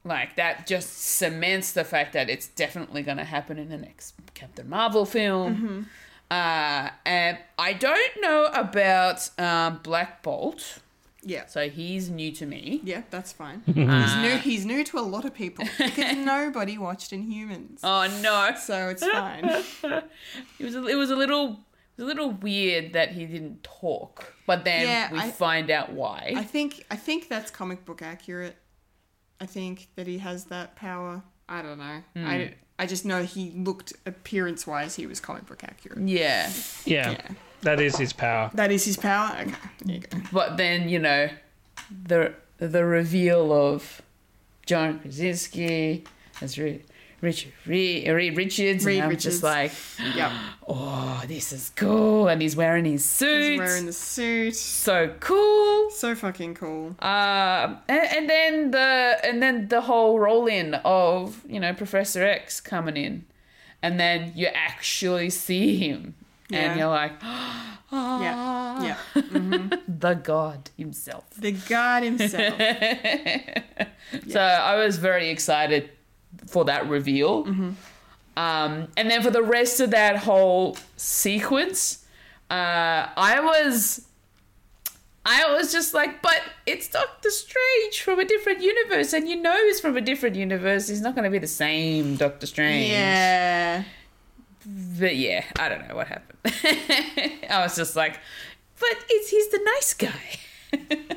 like 0.04 0.36
that 0.36 0.66
just 0.66 0.98
cements 0.98 1.72
the 1.72 1.84
fact 1.84 2.12
that 2.12 2.28
it's 2.28 2.48
definitely 2.48 3.02
going 3.02 3.16
to 3.18 3.24
happen 3.24 3.58
in 3.58 3.68
the 3.68 3.78
next 3.78 4.14
Captain 4.34 4.68
Marvel 4.68 5.06
film. 5.06 5.88
Uh, 6.30 6.90
and 7.06 7.38
I 7.58 7.74
don't 7.74 8.20
know 8.20 8.46
about 8.46 9.28
um, 9.38 9.80
Black 9.82 10.22
Bolt, 10.22 10.80
yeah, 11.24 11.46
so 11.46 11.68
he's 11.68 12.10
new 12.10 12.30
to 12.32 12.46
me. 12.46 12.80
yeah. 12.84 13.02
That's 13.10 13.32
fine. 13.32 13.62
Uh, 13.68 13.72
he's 13.72 14.16
new. 14.16 14.36
He's 14.38 14.66
new 14.66 14.84
to 14.84 14.98
a 14.98 15.00
lot 15.00 15.24
of 15.24 15.34
people 15.34 15.64
because 15.78 16.16
nobody 16.16 16.78
watched 16.78 17.10
Inhumans, 17.12 17.80
Oh 17.82 18.06
no! 18.22 18.54
so 18.58 18.88
it's 18.88 19.06
fine. 19.18 19.44
It 19.44 20.64
was 20.64 20.74
a, 20.74 20.86
it 20.86 20.94
was 20.96 21.10
a 21.10 21.16
little 21.16 21.60
it 21.96 22.02
was 22.02 22.04
a 22.04 22.06
little 22.06 22.30
weird 22.30 22.92
that 22.94 23.12
he 23.12 23.24
didn't 23.26 23.62
talk, 23.62 24.32
but 24.46 24.64
then 24.64 24.86
Yeah, 24.86 25.12
we 25.12 25.18
I- 25.18 25.30
find 25.30 25.70
out 25.70 25.92
why. 25.92 26.32
I 26.36 26.42
think 26.44 26.84
I 26.90 26.96
think 26.96 27.28
that's 27.28 27.50
comic 27.50 27.84
book 27.84 28.02
accurate. 28.02 28.56
I 29.40 29.46
think 29.46 29.88
that 29.96 30.06
he 30.06 30.18
has 30.18 30.44
that 30.46 30.76
power. 30.76 31.22
I 31.48 31.60
don't 31.62 31.78
know. 31.78 32.02
Hmm. 32.16 32.26
I, 32.26 32.54
I 32.78 32.86
just 32.86 33.04
know 33.04 33.22
he 33.24 33.50
looked 33.50 33.92
appearance 34.06 34.66
wise 34.66 34.94
he 34.96 35.06
was 35.06 35.20
comic 35.20 35.46
book 35.46 35.62
accurate. 35.62 35.98
yeah, 36.08 36.50
Yeah, 36.84 37.10
Yeah. 37.10 37.28
That 37.64 37.80
is 37.80 37.96
his 37.96 38.12
power. 38.12 38.50
That 38.54 38.70
is 38.70 38.84
his 38.84 38.96
power. 38.96 39.36
Okay, 39.40 39.52
there 39.84 39.96
you 39.96 40.00
go. 40.00 40.18
but 40.32 40.56
then 40.56 40.88
you 40.88 40.98
know 41.00 41.28
the 42.06 42.32
the 42.58 42.84
reveal 42.84 43.52
of 43.52 44.00
John 44.66 45.00
Krasinski 45.00 46.04
as 46.40 46.58
Ri- 46.58 46.82
Richard 47.20 47.52
Reed, 47.66 48.08
Reed 48.08 48.36
Richards, 48.36 48.84
Reed 48.84 48.96
and 48.96 49.04
I'm 49.04 49.08
Richards. 49.10 49.24
just 49.40 49.42
like, 49.42 49.72
Yep. 50.14 50.30
oh, 50.68 51.22
this 51.26 51.52
is 51.52 51.72
cool, 51.74 52.28
and 52.28 52.40
he's 52.42 52.54
wearing 52.54 52.84
his 52.84 53.02
suit, 53.04 53.52
He's 53.52 53.58
wearing 53.58 53.86
the 53.86 53.92
suit. 53.94 54.54
so 54.56 55.14
cool. 55.20 55.90
So 55.90 56.14
fucking 56.14 56.54
cool. 56.54 56.88
Um, 56.98 57.78
and, 57.88 58.04
and 58.16 58.30
then 58.30 58.70
the 58.72 59.18
and 59.24 59.42
then 59.42 59.68
the 59.68 59.80
whole 59.82 60.18
roll 60.18 60.46
in 60.46 60.74
of 60.84 61.42
you 61.48 61.60
know 61.60 61.72
Professor 61.72 62.22
X 62.24 62.60
coming 62.60 62.96
in, 62.96 63.24
and 63.82 63.98
then 63.98 64.32
you 64.34 64.48
actually 64.48 65.30
see 65.30 65.76
him, 65.76 66.14
Yeah. 66.48 66.58
and 66.70 66.78
you're 66.78 66.88
like, 66.88 67.12
Yeah. 67.92 68.82
Yeah. 68.82 68.96
the 69.88 70.14
God 70.22 70.70
himself. 70.76 71.24
The 71.38 71.52
god 71.52 72.02
himself. 72.02 72.60
So 74.28 74.40
I 74.40 74.76
was 74.76 74.98
very 74.98 75.28
excited 75.30 75.90
for 76.46 76.64
that 76.66 76.88
reveal. 76.88 77.46
Um, 78.36 78.88
and 78.96 79.10
then 79.10 79.22
for 79.22 79.30
the 79.30 79.42
rest 79.42 79.80
of 79.80 79.90
that 79.92 80.18
whole 80.18 80.76
sequence, 80.96 82.04
uh, 82.50 83.08
I 83.16 83.40
was. 83.40 84.06
I 85.26 85.50
was 85.54 85.72
just 85.72 85.94
like, 85.94 86.20
but 86.20 86.42
it's 86.66 86.86
Doctor 86.88 87.30
Strange 87.30 88.02
from 88.02 88.20
a 88.20 88.26
different 88.26 88.60
universe, 88.60 89.14
and 89.14 89.26
you 89.26 89.36
know 89.36 89.56
he's 89.66 89.80
from 89.80 89.96
a 89.96 90.02
different 90.02 90.36
universe. 90.36 90.86
He's 90.88 91.00
not 91.00 91.14
going 91.14 91.24
to 91.24 91.30
be 91.30 91.38
the 91.38 91.46
same 91.46 92.16
Doctor 92.16 92.46
Strange. 92.46 92.90
yeah. 92.90 93.84
But 94.66 95.16
yeah, 95.16 95.44
I 95.58 95.68
don't 95.68 95.88
know 95.88 95.94
what 95.96 96.08
happened. 96.08 96.38
I 97.50 97.60
was 97.62 97.76
just 97.76 97.96
like, 97.96 98.18
but 98.80 98.96
it's 99.08 99.30
he's 99.30 99.48
the 99.50 99.60
nice 99.64 99.94
guy. 99.94 101.10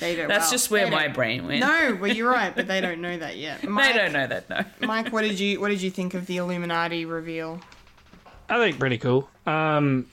They 0.00 0.14
don't. 0.14 0.28
That's 0.28 0.44
well, 0.44 0.50
just 0.52 0.70
where 0.70 0.84
they 0.84 0.90
my 0.92 1.06
don't- 1.06 1.14
brain 1.14 1.46
went. 1.46 1.60
No, 1.60 1.98
well 2.00 2.12
you're 2.12 2.30
right, 2.30 2.54
but 2.54 2.68
they 2.68 2.80
don't 2.80 3.00
know 3.06 3.18
that 3.18 3.36
yet. 3.36 3.62
they 3.62 3.66
don't 3.66 4.12
know 4.12 4.26
that, 4.28 4.48
no. 4.48 4.64
Mike, 4.86 5.12
what 5.12 5.22
did 5.22 5.40
you 5.40 5.60
what 5.60 5.70
did 5.70 5.82
you 5.82 5.90
think 5.90 6.14
of 6.14 6.26
the 6.26 6.36
Illuminati 6.36 7.04
reveal? 7.04 7.60
I 8.48 8.58
think 8.58 8.78
pretty 8.78 8.98
cool. 8.98 9.28
Um, 9.44 10.06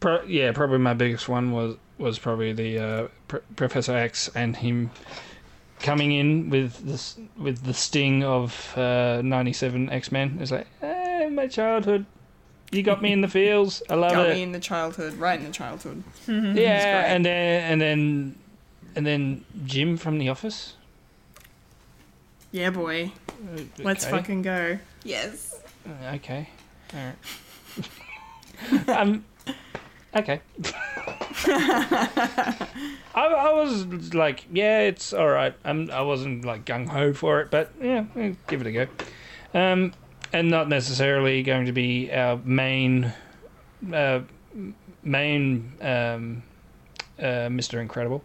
pro- 0.00 0.24
yeah, 0.24 0.50
probably 0.52 0.78
my 0.78 0.94
biggest 0.94 1.28
one 1.28 1.52
was 1.52 1.76
was 1.98 2.18
probably 2.18 2.52
the 2.52 2.78
uh, 2.78 3.08
Pr- 3.28 3.36
Professor 3.54 3.96
X 3.96 4.28
and 4.34 4.56
him 4.56 4.90
coming 5.78 6.10
in 6.12 6.50
with 6.50 6.84
this 6.84 7.16
with 7.38 7.62
the 7.62 7.74
sting 7.74 8.24
of 8.24 8.76
uh, 8.76 9.22
'97 9.22 9.90
X 9.90 10.10
Men. 10.10 10.38
It's 10.40 10.50
like, 10.50 10.66
hey, 11.32 11.36
my 11.36 11.46
childhood. 11.46 12.06
You 12.70 12.82
got 12.82 13.02
me 13.02 13.12
in 13.12 13.20
the 13.20 13.28
feels. 13.28 13.82
I 13.90 13.94
love 13.96 14.12
Got 14.12 14.30
it. 14.30 14.34
me 14.34 14.42
in 14.42 14.52
the 14.52 14.60
childhood, 14.60 15.14
right 15.14 15.38
in 15.38 15.44
the 15.46 15.52
childhood. 15.52 16.02
yeah, 16.26 17.12
and 17.14 17.24
then 17.24 17.70
and 17.72 17.80
then 17.80 18.34
and 18.96 19.06
then 19.06 19.44
Jim 19.66 19.96
from 19.98 20.18
The 20.18 20.28
Office. 20.30 20.74
Yeah, 22.50 22.70
boy. 22.70 23.12
Let's 23.78 24.06
fucking 24.06 24.42
go. 24.42 24.78
Yes. 25.04 25.60
Uh, 25.86 26.14
Okay. 26.14 26.48
All 26.94 27.12
right. 28.88 28.88
um. 28.98 29.24
Okay. 30.14 30.40
I, 31.46 32.68
I 33.14 33.52
was 33.54 34.12
like, 34.14 34.44
yeah, 34.52 34.80
it's 34.80 35.12
all 35.14 35.28
right. 35.28 35.54
I'm, 35.64 35.90
I 35.90 36.02
wasn't 36.02 36.44
like 36.44 36.66
gung 36.66 36.86
ho 36.88 37.14
for 37.14 37.40
it, 37.40 37.50
but 37.50 37.72
yeah, 37.80 38.04
eh, 38.16 38.34
give 38.46 38.60
it 38.60 38.66
a 38.66 38.72
go. 38.72 38.86
Um, 39.58 39.92
and 40.32 40.50
not 40.50 40.68
necessarily 40.68 41.42
going 41.42 41.66
to 41.66 41.72
be 41.72 42.10
our 42.12 42.38
main, 42.44 43.12
uh, 43.92 44.20
main 45.02 45.72
um, 45.80 46.42
uh, 47.20 47.48
Mister 47.50 47.80
Incredible, 47.80 48.22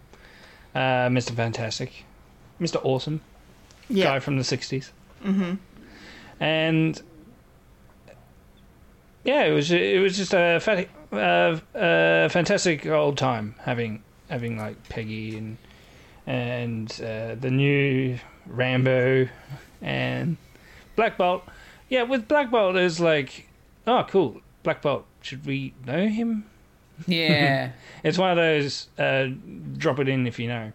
uh, 0.76 1.10
Mister 1.11 1.34
Fantastic, 1.34 2.06
Mister 2.60 2.80
Awesome 2.80 3.22
Yeah. 3.90 4.06
guy 4.06 4.19
from 4.19 4.38
the 4.38 4.44
60s. 4.44 4.92
Mm-hmm. 5.24 5.56
And 6.40 7.02
yeah, 9.24 9.44
it 9.44 9.52
was 9.52 9.72
it 9.72 10.02
was 10.02 10.16
just 10.16 10.34
a 10.34 10.60
fat, 10.61 10.88
uh, 11.11 11.60
uh, 11.77 12.30
fantastic 12.30 12.86
old 12.86 13.18
time 13.18 13.56
having 13.61 14.03
having 14.30 14.58
like 14.58 14.88
Peggy 14.90 15.38
and 15.38 15.58
and 16.26 16.92
uh, 17.02 17.36
the 17.36 17.50
new 17.50 18.19
Rambeau 18.50 19.30
and 19.82 20.38
Black 20.95 21.18
Bolt. 21.18 21.44
Yeah, 21.90 22.04
with 22.04 22.28
Black 22.28 22.52
Bolt 22.52 22.76
it 22.76 22.84
was 22.84 23.00
like, 23.00 23.48
oh 23.86 24.06
cool, 24.08 24.42
Black 24.64 24.82
Bolt. 24.82 25.06
Should 25.22 25.46
we 25.46 25.74
know 25.86 26.08
him? 26.08 26.46
Yeah. 27.08 27.72
It's 28.04 28.18
one 28.18 28.30
of 28.30 28.38
those 28.38 28.88
uh, 28.98 29.28
drop 29.76 30.00
it 30.00 30.08
in 30.08 30.28
if 30.28 30.40
you 30.40 30.48
know. 30.48 30.72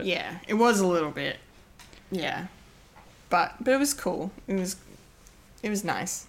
Yeah, 0.00 0.38
it 0.46 0.54
was 0.54 0.80
a 0.80 0.86
little 0.86 1.10
bit. 1.10 1.38
Yeah. 2.10 2.46
But 3.30 3.54
but 3.60 3.72
it 3.72 3.78
was 3.78 3.94
cool. 3.94 4.30
It 4.46 4.54
was 4.54 4.76
it 5.62 5.70
was 5.70 5.82
nice. 5.82 6.26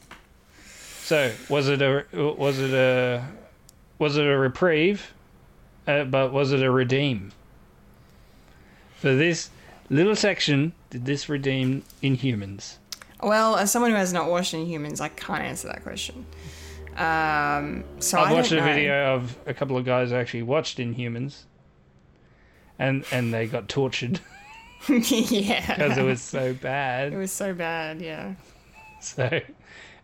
So 1.02 1.34
was 1.50 1.68
it 1.68 1.82
a 1.82 2.06
was 2.14 2.60
it 2.60 2.74
a 2.74 3.26
was 4.00 4.18
it 4.18 4.26
a 4.26 4.38
reprieve? 4.38 5.14
Uh, 5.86 6.06
but 6.06 6.32
was 6.32 6.54
it 6.54 6.64
a 6.64 6.72
redeem? 6.72 7.34
For 8.96 9.14
this 9.14 9.50
little 9.90 10.16
section, 10.16 10.72
did 10.90 11.06
this 11.06 11.28
redeem 11.28 11.84
Inhumans? 12.02 12.78
Well, 13.24 13.56
as 13.56 13.72
someone 13.72 13.92
who 13.92 13.98
has 13.98 14.14
not 14.14 14.30
watched 14.30 14.54
Inhumans, 14.54 15.00
I 15.02 15.10
can't 15.10 15.44
answer 15.44 15.68
that 15.68 15.84
question. 15.84 16.26
Um, 16.96 17.84
so 18.00 18.20
I 18.20 18.30
I 18.30 18.34
watched 18.34 18.52
a 18.52 18.58
know. 18.58 18.64
video 18.64 19.16
of 19.16 19.38
a 19.48 19.54
couple 19.54 19.78
of 19.78 19.86
guys 19.86 20.12
actually 20.12 20.44
watched 20.44 20.78
Inhumans, 20.78 21.44
and 22.78 23.06
and 23.12 23.34
they 23.34 23.48
got 23.48 23.68
tortured 23.68 24.20
yeah. 24.88 25.76
because 25.76 25.98
it 25.98 26.04
was 26.04 26.22
so 26.22 26.54
bad. 26.54 27.14
It 27.14 27.18
was 27.18 27.32
so 27.32 27.54
bad, 27.54 28.02
yeah. 28.02 28.36
So 29.00 29.42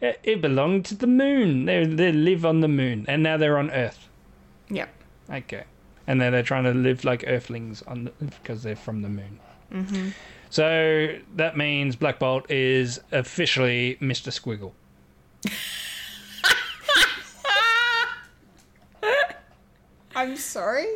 it, 0.02 0.20
it 0.24 0.42
belonged 0.42 0.86
to 0.86 0.96
the 0.96 1.08
moon. 1.08 1.66
They 1.66 1.86
they 1.86 2.12
live 2.12 2.46
on 2.46 2.62
the 2.62 2.68
moon, 2.68 3.06
and 3.08 3.22
now 3.22 3.38
they're 3.38 3.58
on 3.58 3.70
Earth. 3.72 4.08
Yep. 4.70 4.90
Okay. 5.30 5.64
And 6.08 6.20
then 6.20 6.32
they're 6.32 6.42
trying 6.44 6.64
to 6.64 6.74
live 6.74 7.04
like 7.04 7.24
Earthlings 7.28 7.84
on 7.84 8.06
the, 8.06 8.12
because 8.26 8.64
they're 8.64 8.76
from 8.76 9.04
the 9.04 9.10
moon. 9.10 9.40
Mm-hmm. 9.72 10.10
So 10.50 11.18
that 11.36 11.58
means 11.58 11.96
Black 11.96 12.20
Bolt 12.20 12.50
is 12.50 13.00
officially 13.12 13.98
Mr. 14.02 14.30
Squiggle. 14.32 14.72
I'm 20.16 20.36
sorry? 20.38 20.88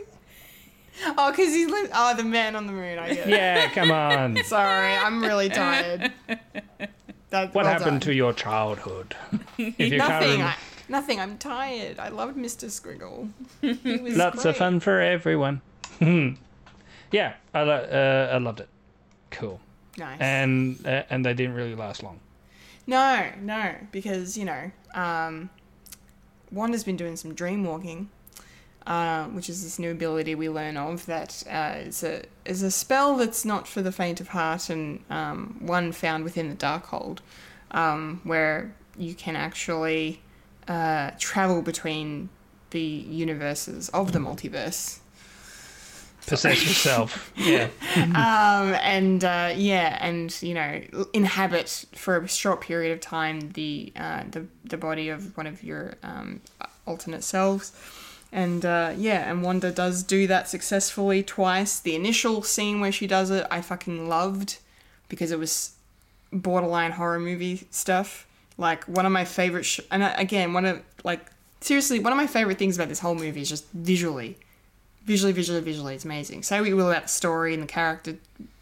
Oh, 1.18 1.32
because 1.32 1.54
he's 1.54 1.70
li- 1.70 1.90
oh 1.94 2.16
the 2.16 2.24
man 2.24 2.56
on 2.56 2.68
the 2.68 2.74
moon. 2.74 3.00
I 3.00 3.14
guess. 3.14 3.28
Yeah, 3.28 3.70
come 3.72 3.92
on. 3.92 4.38
Sorry, 4.46 4.94
I'm 4.96 5.22
really 5.22 5.50
tired. 5.50 6.12
That, 7.30 7.54
What 7.54 7.56
well 7.56 7.66
happened 7.66 8.02
done. 8.02 8.02
to 8.02 8.14
your 8.14 8.34
childhood? 8.34 9.16
If 9.58 9.80
you 9.92 9.98
Nothing. 9.98 10.42
I, 10.42 10.56
nothing. 10.90 11.20
I'm 11.20 11.38
tired. 11.38 12.00
I 12.00 12.10
loved 12.10 12.38
Mr. 12.38 12.66
Squiggle. 12.70 13.30
Lots 14.18 14.46
of 14.46 14.58
fun 14.58 14.80
for 14.82 15.00
everyone. 15.02 15.62
yeah, 17.12 17.34
I, 17.54 17.62
lo- 17.64 18.30
uh, 18.32 18.36
I 18.36 18.38
loved 18.38 18.60
it. 18.60 18.70
Cool. 19.34 19.60
Nice. 19.98 20.20
And 20.20 20.86
uh, 20.86 21.04
and 21.10 21.26
they 21.26 21.34
didn't 21.34 21.56
really 21.56 21.76
last 21.76 22.02
long. 22.04 22.20
No, 22.86 23.30
no, 23.42 23.76
because 23.92 24.38
you 24.38 24.46
know, 24.46 24.72
um, 24.94 25.50
Wanda's 26.52 26.84
been 26.84 26.98
doing 26.98 27.16
some 27.16 27.34
dream 27.34 27.64
walking, 27.64 28.10
uh, 28.86 29.26
which 29.26 29.50
is 29.50 29.64
this 29.64 29.80
new 29.80 29.92
ability 29.92 30.36
we 30.36 30.50
learn 30.50 30.78
of 30.78 31.06
that 31.06 31.44
uh, 31.50 31.76
is 31.78 32.04
a 32.04 32.24
is 32.46 32.62
a 32.62 32.72
spell 32.72 33.18
that's 33.18 33.46
not 33.46 33.68
for 33.68 33.82
the 33.82 33.92
faint 33.92 34.20
of 34.20 34.30
heart, 34.30 34.70
and 34.70 35.04
um, 35.10 35.58
one 35.60 35.92
found 35.92 36.24
within 36.24 36.50
the 36.50 36.56
Darkhold, 36.56 37.20
um, 37.72 38.22
where 38.24 38.74
you 38.98 39.14
can 39.14 39.36
actually 39.36 40.22
uh, 40.68 41.12
travel 41.18 41.62
between 41.62 42.30
the 42.72 42.82
universes 42.82 43.90
of 43.90 44.12
the 44.12 44.20
multiverse. 44.20 45.00
Possess 46.28 46.64
yourself. 46.64 47.32
Yeah. 47.38 47.68
um, 47.98 48.74
and 48.82 49.24
uh, 49.24 49.54
yeah, 49.56 49.98
and 50.02 50.36
you 50.42 50.54
know, 50.54 50.82
inhabit 51.14 51.86
for 51.96 52.18
a 52.18 52.28
short 52.28 52.62
period 52.62 52.92
of 52.94 53.02
time 53.02 53.52
the 53.52 53.92
uh, 53.96 54.24
the 54.30 54.46
the 54.64 54.78
body 54.78 55.10
of 55.10 55.36
one 55.36 55.48
of 55.48 55.64
your 55.64 55.96
um, 56.04 56.42
alternate 56.86 57.24
selves. 57.24 57.72
And 58.32 58.66
uh, 58.66 58.94
yeah, 58.98 59.30
and 59.30 59.44
Wanda 59.44 59.72
does 59.72 60.02
do 60.04 60.26
that 60.28 60.50
successfully 60.50 61.22
twice. 61.22 61.80
The 61.80 61.96
initial 61.96 62.42
scene 62.42 62.80
where 62.80 62.92
she 62.92 63.06
does 63.06 63.30
it, 63.30 63.46
I 63.52 63.62
fucking 63.62 64.10
loved 64.10 64.58
because 65.10 65.32
it 65.32 65.38
was 65.38 65.74
borderline 66.32 66.92
horror 66.94 67.20
movie 67.20 67.68
stuff. 67.70 68.26
Like 68.58 68.86
one 68.86 69.06
of 69.06 69.12
my 69.12 69.26
favorite, 69.26 69.64
sh- 69.66 69.82
and 69.92 70.02
uh, 70.02 70.14
again, 70.18 70.54
one 70.54 70.66
of 70.66 70.82
like 71.04 71.26
seriously, 71.62 72.00
one 72.00 72.12
of 72.14 72.18
my 72.18 72.28
favorite 72.28 72.58
things 72.58 72.76
about 72.76 72.90
this 72.90 73.00
whole 73.00 73.16
movie 73.16 73.42
is 73.42 73.50
just 73.50 73.70
visually 73.72 74.38
visually, 75.06 75.34
visually, 75.34 75.62
visually, 75.62 75.96
it's 75.96 76.06
amazing. 76.06 76.44
Say 76.44 76.60
what 76.60 76.70
you 76.70 76.76
will 76.76 76.90
about 76.90 77.04
the 77.04 77.10
story 77.10 77.54
and 77.54 77.64
the 77.64 77.68
character, 77.68 78.18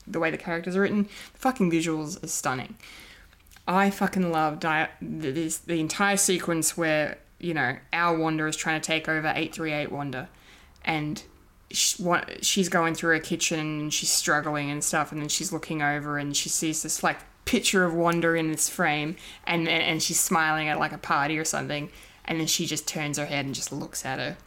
the 0.08 0.20
way 0.20 0.32
the 0.32 0.38
characters 0.38 0.76
are 0.76 0.82
written, 0.82 1.04
the 1.04 1.40
fucking 1.40 1.72
visuals 1.72 2.24
are 2.24 2.28
stunning. 2.28 2.76
I 3.68 3.90
fucking 3.90 4.32
love 4.32 4.66
I, 4.66 4.90
this 5.02 5.60
the 5.60 5.80
entire 5.80 6.18
sequence 6.18 6.76
where 6.76 7.18
you 7.40 7.54
know 7.54 7.78
our 7.94 8.18
Wanda 8.18 8.46
is 8.48 8.56
trying 8.56 8.82
to 8.82 8.86
take 8.86 9.08
over 9.08 9.32
eight 9.36 9.54
three 9.54 9.72
eight 9.72 9.92
Wanda, 9.92 10.30
and 10.84 11.24
she's 11.70 12.70
going 12.70 12.96
through 12.96 13.14
her 13.14 13.20
kitchen 13.20 13.60
and 13.60 13.94
she's 13.94 14.12
struggling 14.12 14.70
and 14.70 14.84
stuff, 14.84 15.12
and 15.12 15.22
then 15.22 15.30
she's 15.30 15.54
looking 15.54 15.82
over 15.82 16.18
and 16.18 16.36
she 16.36 16.50
sees 16.50 16.84
this 16.84 17.04
like 17.04 17.18
picture 17.46 17.86
of 17.86 17.94
Wanda 17.94 18.34
in 18.34 18.50
this 18.50 18.68
frame, 18.68 19.16
and, 19.46 19.68
and 19.68 20.02
she's 20.02 20.20
smiling 20.20 20.68
at 20.68 20.80
like 20.80 20.92
a 20.92 20.98
party 20.98 21.38
or 21.38 21.46
something, 21.46 21.90
and 22.26 22.40
then 22.40 22.48
she 22.48 22.66
just 22.66 22.88
turns 22.88 23.18
her 23.18 23.26
head 23.26 23.46
and 23.46 23.56
just 23.56 23.72
looks 23.72 24.06
at 24.06 24.20
her 24.20 24.38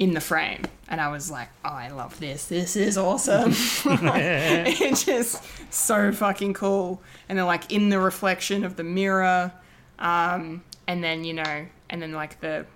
in 0.00 0.14
the 0.14 0.20
frame 0.20 0.62
and 0.88 1.00
I 1.00 1.08
was 1.08 1.30
like, 1.30 1.50
oh, 1.64 1.68
I 1.68 1.88
love 1.88 2.18
this. 2.18 2.46
This 2.46 2.74
is 2.74 2.98
awesome. 2.98 3.52
it's 3.84 5.04
just 5.04 5.44
so 5.72 6.10
fucking 6.10 6.54
cool. 6.54 7.00
And 7.28 7.38
then 7.38 7.46
like 7.46 7.70
in 7.70 7.90
the 7.90 8.00
reflection 8.00 8.64
of 8.64 8.74
the 8.74 8.82
mirror, 8.82 9.52
um, 10.00 10.64
and 10.88 11.04
then 11.04 11.22
you 11.22 11.34
know, 11.34 11.66
and 11.88 12.02
then 12.02 12.12
like 12.12 12.40
the 12.40 12.66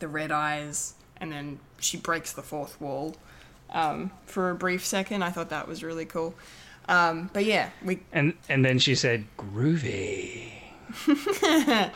the 0.00 0.08
red 0.08 0.32
eyes, 0.32 0.94
and 1.18 1.30
then 1.30 1.60
she 1.78 1.98
breaks 1.98 2.32
the 2.32 2.42
fourth 2.42 2.80
wall 2.80 3.14
um, 3.70 4.10
for 4.26 4.50
a 4.50 4.54
brief 4.54 4.84
second. 4.84 5.22
I 5.22 5.30
thought 5.30 5.50
that 5.50 5.68
was 5.68 5.84
really 5.84 6.06
cool. 6.06 6.34
Um, 6.88 7.30
but 7.32 7.44
yeah, 7.44 7.68
we 7.84 8.00
And 8.12 8.34
and 8.48 8.64
then 8.64 8.80
she 8.80 8.96
said, 8.96 9.24
"Groovy." 9.38 10.50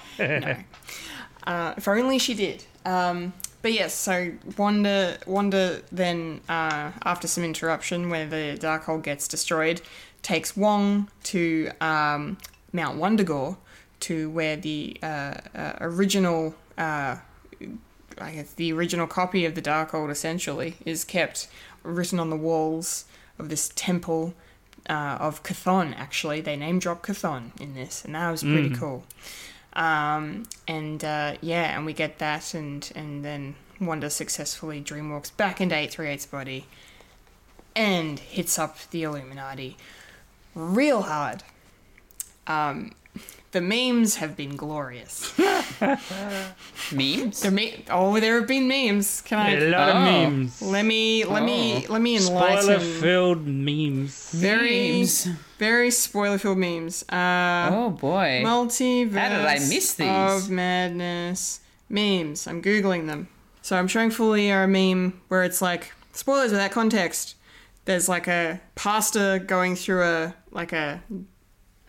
Uh, 1.44 1.72
if 1.78 1.88
only 1.88 2.18
she 2.18 2.34
did. 2.34 2.62
Um, 2.84 3.32
but 3.62 3.72
yes, 3.72 3.94
so 3.94 4.32
Wanda, 4.56 5.18
Wanda 5.26 5.82
then, 5.90 6.40
uh, 6.48 6.92
after 7.04 7.26
some 7.26 7.44
interruption 7.44 8.08
where 8.10 8.26
the 8.26 8.56
Darkhold 8.60 9.02
gets 9.02 9.26
destroyed, 9.26 9.80
takes 10.22 10.56
Wong 10.56 11.08
to 11.24 11.70
um, 11.80 12.38
Mount 12.72 12.98
Wundagore, 12.98 13.56
to 14.00 14.30
where 14.30 14.56
the 14.56 14.96
uh, 15.02 15.34
uh, 15.54 15.72
original, 15.80 16.54
uh, 16.76 17.16
I 18.18 18.30
guess 18.32 18.52
the 18.52 18.72
original 18.72 19.06
copy 19.06 19.44
of 19.44 19.54
the 19.54 19.62
Darkhold 19.62 20.10
essentially 20.10 20.76
is 20.84 21.04
kept 21.04 21.48
written 21.82 22.20
on 22.20 22.30
the 22.30 22.36
walls 22.36 23.06
of 23.38 23.48
this 23.48 23.70
temple 23.74 24.34
uh, 24.88 25.18
of 25.20 25.42
Chthon. 25.42 25.94
Actually, 25.96 26.40
they 26.40 26.56
name 26.56 26.78
drop 26.78 27.04
Chthon 27.04 27.58
in 27.60 27.74
this, 27.74 28.04
and 28.04 28.14
that 28.14 28.30
was 28.30 28.42
pretty 28.42 28.70
cool. 28.70 29.04
Um, 29.74 30.44
and 30.66 31.04
uh, 31.04 31.36
yeah, 31.40 31.76
and 31.76 31.86
we 31.86 31.92
get 31.92 32.18
that, 32.18 32.54
and 32.54 32.90
and 32.94 33.24
then 33.24 33.54
Wanda 33.80 34.10
successfully 34.10 34.80
dreamwalks 34.82 35.34
back 35.36 35.60
into 35.60 35.74
838's 35.74 36.26
body 36.26 36.66
and 37.76 38.18
hits 38.18 38.58
up 38.58 38.76
the 38.90 39.04
Illuminati 39.04 39.76
real 40.54 41.02
hard. 41.02 41.42
Um, 42.46 42.92
the 43.52 43.60
memes 43.60 44.16
have 44.16 44.36
been 44.36 44.56
glorious. 44.56 45.32
Memes? 46.92 47.40
The 47.42 47.50
me- 47.50 47.84
oh, 47.90 48.18
there 48.20 48.38
have 48.38 48.48
been 48.48 48.68
memes. 48.68 49.20
Can 49.22 49.38
I? 49.38 49.50
A 49.52 49.70
lot 49.70 49.88
Oh. 49.88 49.92
of 49.92 50.04
memes. 50.04 50.62
Let 50.62 50.84
me 50.84 51.24
let 51.24 51.42
me 51.42 51.86
let 51.88 52.00
me 52.00 52.16
enlighten. 52.16 52.62
Spoiler-filled 52.62 53.46
memes. 53.46 54.30
Very 54.32 54.98
Memes. 54.98 55.28
very 55.58 55.90
spoiler 55.90 56.38
filled 56.38 56.58
memes. 56.58 57.04
Uh, 57.08 57.70
Oh 57.72 57.90
boy. 57.90 58.42
Multiverse 58.44 59.12
How 59.18 59.28
did 59.28 59.46
I 59.46 59.54
miss 59.58 59.94
these? 59.94 60.08
of 60.08 60.50
madness 60.50 61.60
memes. 61.88 62.46
I'm 62.46 62.62
googling 62.62 63.06
them. 63.06 63.28
So 63.62 63.76
I'm 63.76 63.88
showing 63.88 64.10
fully 64.10 64.50
a 64.50 64.66
meme 64.66 65.20
where 65.28 65.42
it's 65.44 65.60
like 65.60 65.92
spoilers 66.12 66.50
without 66.52 66.70
context. 66.70 67.34
There's 67.84 68.08
like 68.08 68.26
a 68.28 68.60
pasta 68.74 69.42
going 69.46 69.76
through 69.76 70.02
a 70.04 70.34
like 70.50 70.72
a 70.72 71.02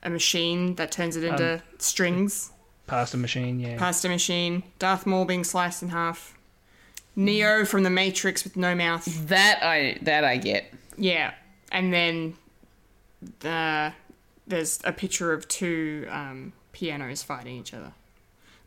a 0.04 0.10
machine 0.10 0.76
that 0.76 0.92
turns 0.92 1.16
it 1.16 1.24
into 1.24 1.56
Um, 1.56 1.62
strings. 1.78 2.52
Pasta 2.88 3.18
machine, 3.18 3.60
yeah. 3.60 3.78
Pasta 3.78 4.10
machine. 4.10 4.64
Darth 4.80 5.06
Maul 5.06 5.26
being 5.26 5.44
sliced 5.44 5.84
in 5.84 5.90
half. 5.90 6.36
Neo 7.16 7.66
from 7.66 7.84
the 7.84 7.90
Matrix 7.90 8.44
with 8.44 8.56
no 8.58 8.74
mouth. 8.76 9.06
that 9.28 9.60
I 9.62 9.98
that 10.04 10.24
I 10.24 10.38
get. 10.38 10.74
Yeah, 10.98 11.34
and 11.72 11.94
then 11.94 12.36
uh, 13.44 13.92
there's 14.48 14.80
a 14.84 14.92
picture 14.92 15.34
of 15.34 15.48
two 15.48 16.08
um, 16.10 16.54
pianos 16.72 17.24
fighting 17.24 17.58
each 17.58 17.74
other, 17.74 17.92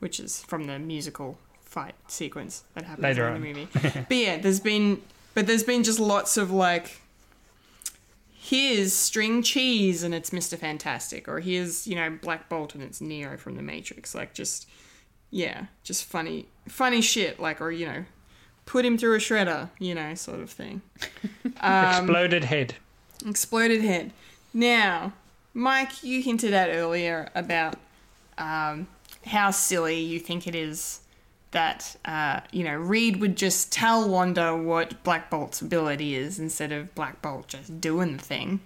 which 0.00 0.20
is 0.20 0.42
from 0.42 0.64
the 0.66 0.78
musical 0.78 1.38
fight 1.62 1.94
sequence 2.08 2.64
that 2.74 2.84
happens 2.84 3.02
Later 3.02 3.26
in 3.28 3.34
on. 3.34 3.40
the 3.40 3.46
movie. 3.46 3.68
but 4.08 4.16
yeah, 4.16 4.36
there's 4.38 4.60
been, 4.60 5.00
but 5.34 5.46
there's 5.46 5.64
been 5.64 5.82
just 5.84 5.98
lots 6.00 6.36
of 6.36 6.50
like, 6.50 7.00
here's 8.42 8.92
string 8.92 9.40
cheese 9.40 10.02
and 10.02 10.12
it's 10.12 10.30
Mr. 10.30 10.58
Fantastic, 10.58 11.28
or 11.28 11.38
here's 11.38 11.86
you 11.86 11.94
know 11.94 12.18
Black 12.20 12.48
Bolt 12.48 12.74
and 12.74 12.82
it's 12.82 13.00
Neo 13.00 13.36
from 13.36 13.54
the 13.54 13.62
Matrix. 13.62 14.14
Like 14.14 14.34
just 14.34 14.68
yeah, 15.30 15.66
just 15.84 16.04
funny, 16.04 16.46
funny 16.68 17.00
shit. 17.00 17.38
Like 17.38 17.60
or 17.60 17.70
you 17.70 17.86
know, 17.86 18.04
put 18.66 18.84
him 18.84 18.98
through 18.98 19.14
a 19.14 19.18
shredder, 19.18 19.70
you 19.78 19.94
know, 19.94 20.14
sort 20.14 20.40
of 20.40 20.50
thing. 20.50 20.82
Exploded 21.44 22.44
head. 22.44 22.74
Exploded 23.24 23.82
head. 23.82 24.12
Now, 24.52 25.12
Mike, 25.54 26.02
you 26.02 26.20
hinted 26.20 26.52
at 26.52 26.68
earlier 26.70 27.30
about 27.36 27.76
um, 28.38 28.88
how 29.24 29.52
silly 29.52 30.00
you 30.00 30.18
think 30.18 30.48
it 30.48 30.56
is 30.56 31.01
that 31.52 31.96
uh, 32.04 32.40
you 32.50 32.64
know 32.64 32.74
Reed 32.74 33.20
would 33.20 33.36
just 33.36 33.72
tell 33.72 34.08
Wanda 34.08 34.56
what 34.56 35.02
Black 35.04 35.30
Bolt's 35.30 35.60
ability 35.62 36.14
is 36.14 36.38
instead 36.38 36.72
of 36.72 36.94
Black 36.94 37.22
Bolt 37.22 37.48
just 37.48 37.80
doing 37.80 38.16
the 38.16 38.22
thing. 38.22 38.60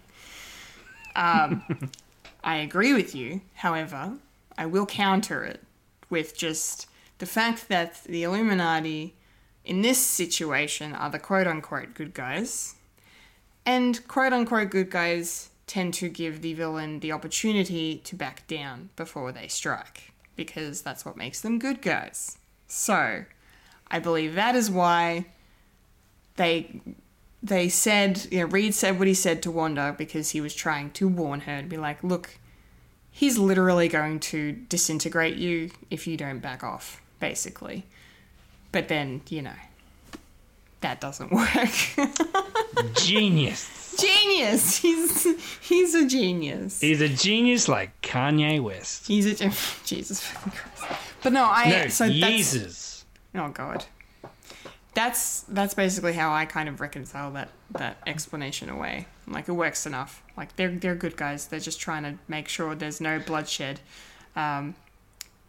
Um, 1.15 1.91
I 2.45 2.57
agree 2.57 2.95
with 2.95 3.15
you. 3.15 3.43
However, 3.55 4.15
I 4.57 4.67
will 4.67 4.87
counter 4.87 5.45
it 5.45 5.63
with 6.09 6.37
just 6.37 6.89
the 7.19 7.27
fact 7.27 7.69
that 7.69 8.03
the 8.05 8.23
Illuminati 8.23 9.15
in 9.65 9.83
this 9.83 9.99
situation 9.99 10.95
are 10.95 11.11
the 11.11 11.19
quote 11.19 11.47
unquote 11.47 11.95
good 11.95 12.15
guys 12.15 12.77
and 13.67 14.07
quote 14.07 14.33
unquote 14.33 14.71
good 14.71 14.91
guys 14.91 15.51
tend 15.67 15.93
to 15.95 16.09
give 16.09 16.41
the 16.41 16.55
villain 16.55 17.01
the 17.01 17.11
opportunity 17.11 17.99
to 18.05 18.15
back 18.15 18.47
down 18.47 18.91
before 18.95 19.33
they 19.33 19.49
strike, 19.49 20.13
because 20.37 20.83
that's 20.83 21.05
what 21.05 21.17
makes 21.17 21.41
them 21.41 21.59
good 21.59 21.83
guys. 21.83 22.39
So, 22.69 23.25
I 23.91 23.99
believe 23.99 24.35
that 24.35 24.55
is 24.57 24.71
why 24.71 25.27
they 26.37 26.81
they 27.43 27.69
said, 27.69 28.27
you 28.31 28.41
know, 28.41 28.47
Reed 28.47 28.75
said 28.75 28.99
what 28.99 29.07
he 29.07 29.15
said 29.15 29.43
to 29.43 29.51
Wanda 29.51 29.95
because 29.97 30.31
he 30.31 30.41
was 30.41 30.55
trying 30.55 30.91
to 30.93 31.07
warn 31.07 31.41
her 31.41 31.63
to 31.63 31.69
be 31.69 31.77
like, 31.77 32.03
look, 32.03 32.39
he's 33.11 33.39
literally 33.39 33.89
going 33.89 34.19
to 34.21 34.53
disintegrate 34.53 35.37
you 35.37 35.71
if 35.91 36.07
you 36.07 36.17
don't 36.17 36.41
back 36.41 36.65
off, 36.65 37.01
basically. 37.21 37.85
But 38.73 38.89
then, 38.89 39.23
you 39.29 39.43
know, 39.43 39.53
that 40.81 41.01
doesn't 41.01 41.31
work. 41.33 42.97
Genius. 42.97 43.97
genius. 43.99 44.77
He's 44.79 45.61
he's 45.61 45.95
a 45.95 46.07
genius. 46.07 46.81
He's 46.81 47.01
a 47.01 47.09
genius 47.09 47.69
like 47.69 48.01
Kanye 48.03 48.61
West. 48.63 49.07
He's 49.07 49.41
a 49.41 49.53
Jesus 49.85 50.21
fucking 50.21 50.53
Christ. 50.53 51.16
But 51.27 51.33
no, 51.33 51.43
I 51.45 51.69
No, 51.71 51.89
so 51.89 52.05
that's 52.09 52.15
Jesus. 52.15 53.05
oh 53.35 53.49
god. 53.49 53.85
That's 54.95 55.41
that's 55.41 55.75
basically 55.75 56.13
how 56.13 56.33
I 56.33 56.45
kind 56.45 56.69
of 56.69 56.81
reconcile 56.81 57.33
that 57.33 57.49
that 57.73 57.97
explanation 58.07 58.69
away. 58.71 59.09
Like 59.27 59.49
it 59.49 59.53
works 59.53 59.87
enough. 59.87 60.23
Like 60.37 60.55
they're 60.55 60.71
they're 60.71 60.95
good 60.95 61.17
guys. 61.17 61.49
They're 61.49 61.59
just 61.59 61.81
trying 61.81 62.05
to 62.05 62.15
make 62.29 62.47
sure 62.47 62.77
there's 62.77 63.01
no 63.01 63.19
bloodshed. 63.19 63.81
Um, 64.37 64.77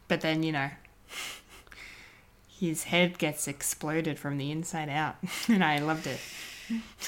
but 0.08 0.22
then 0.22 0.42
you 0.42 0.52
know, 0.52 0.72
his 2.60 2.86
head 2.86 3.20
gets 3.20 3.48
exploded 3.48 4.18
from 4.18 4.40
the 4.40 4.50
inside 4.50 4.90
out, 4.90 5.18
and 5.48 5.64
I 5.64 5.78
loved 5.78 6.08
it. 6.08 6.20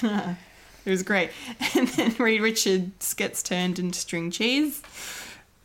it 0.00 0.90
was 0.90 1.02
great. 1.02 1.30
And 1.76 1.88
then 1.88 2.14
Reed 2.20 2.40
Richards 2.40 3.14
gets 3.14 3.42
turned 3.42 3.80
into 3.80 3.98
string 3.98 4.30
cheese, 4.30 4.80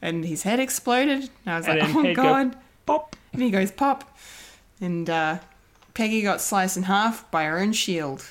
and 0.01 0.25
his 0.25 0.41
head 0.41 0.59
exploded. 0.59 1.29
And 1.45 1.53
I 1.53 1.57
was 1.57 1.67
And 1.67 1.79
like, 1.81 1.95
oh 1.95 2.01
head 2.01 2.15
go 2.15 2.23
god. 2.23 2.57
Pop. 2.85 3.15
And 3.33 3.41
he 3.41 3.51
goes 3.51 3.71
pop. 3.71 4.17
And 4.81 5.09
uh, 5.09 5.39
Peggy 5.93 6.21
got 6.21 6.41
sliced 6.41 6.77
in 6.77 6.83
half 6.83 7.29
by 7.31 7.45
her 7.45 7.59
own 7.59 7.73
shield, 7.73 8.23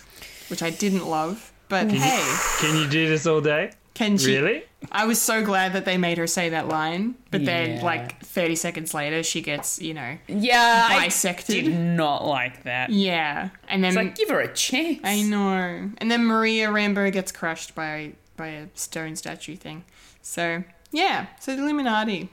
which 0.49 0.63
I 0.63 0.71
didn't 0.71 1.07
love. 1.07 1.53
But 1.69 1.91
hey, 1.91 2.37
Can 2.61 2.77
you 2.77 2.89
do 2.89 3.09
this 3.09 3.27
all 3.27 3.41
day? 3.41 3.73
can 3.95 4.19
she? 4.19 4.37
Really? 4.37 4.65
I 4.91 5.07
was 5.07 5.23
so 5.23 5.43
glad 5.45 5.73
that 5.75 5.85
they 5.85 5.97
made 5.99 6.19
her 6.19 6.27
say 6.27 6.49
that 6.51 6.67
line. 6.69 7.15
But 7.31 7.45
then, 7.45 7.81
like 7.81 8.21
30 8.25 8.57
seconds 8.57 8.93
later, 8.93 9.23
she 9.23 9.41
gets, 9.41 9.81
you 9.81 9.95
know, 9.95 10.19
Yeah, 10.27 10.89
I 10.91 11.07
Bisected? 11.07 11.65
did 11.65 11.75
not 11.79 12.27
like 12.27 12.65
that. 12.65 12.91
yeah. 12.91 13.51
And 13.69 13.83
then 13.85 13.91
It's 13.91 13.97
like 13.97 14.15
give 14.17 14.29
her 14.31 14.41
a 14.41 14.53
chance. 14.53 15.01
I 15.05 15.23
know. 15.23 15.91
And 15.99 16.11
then 16.11 16.25
Maria 16.25 16.69
Rambeau 16.69 17.11
gets 17.13 17.31
crushed 17.33 17.75
by 17.75 18.13
by 18.37 18.49
a 18.49 18.67
stone 18.75 19.15
statue 19.17 19.55
thing. 19.57 19.85
So 20.23 20.65
yeah, 20.91 21.27
so 21.41 21.55
the 21.57 21.63
Illuminati. 21.63 22.31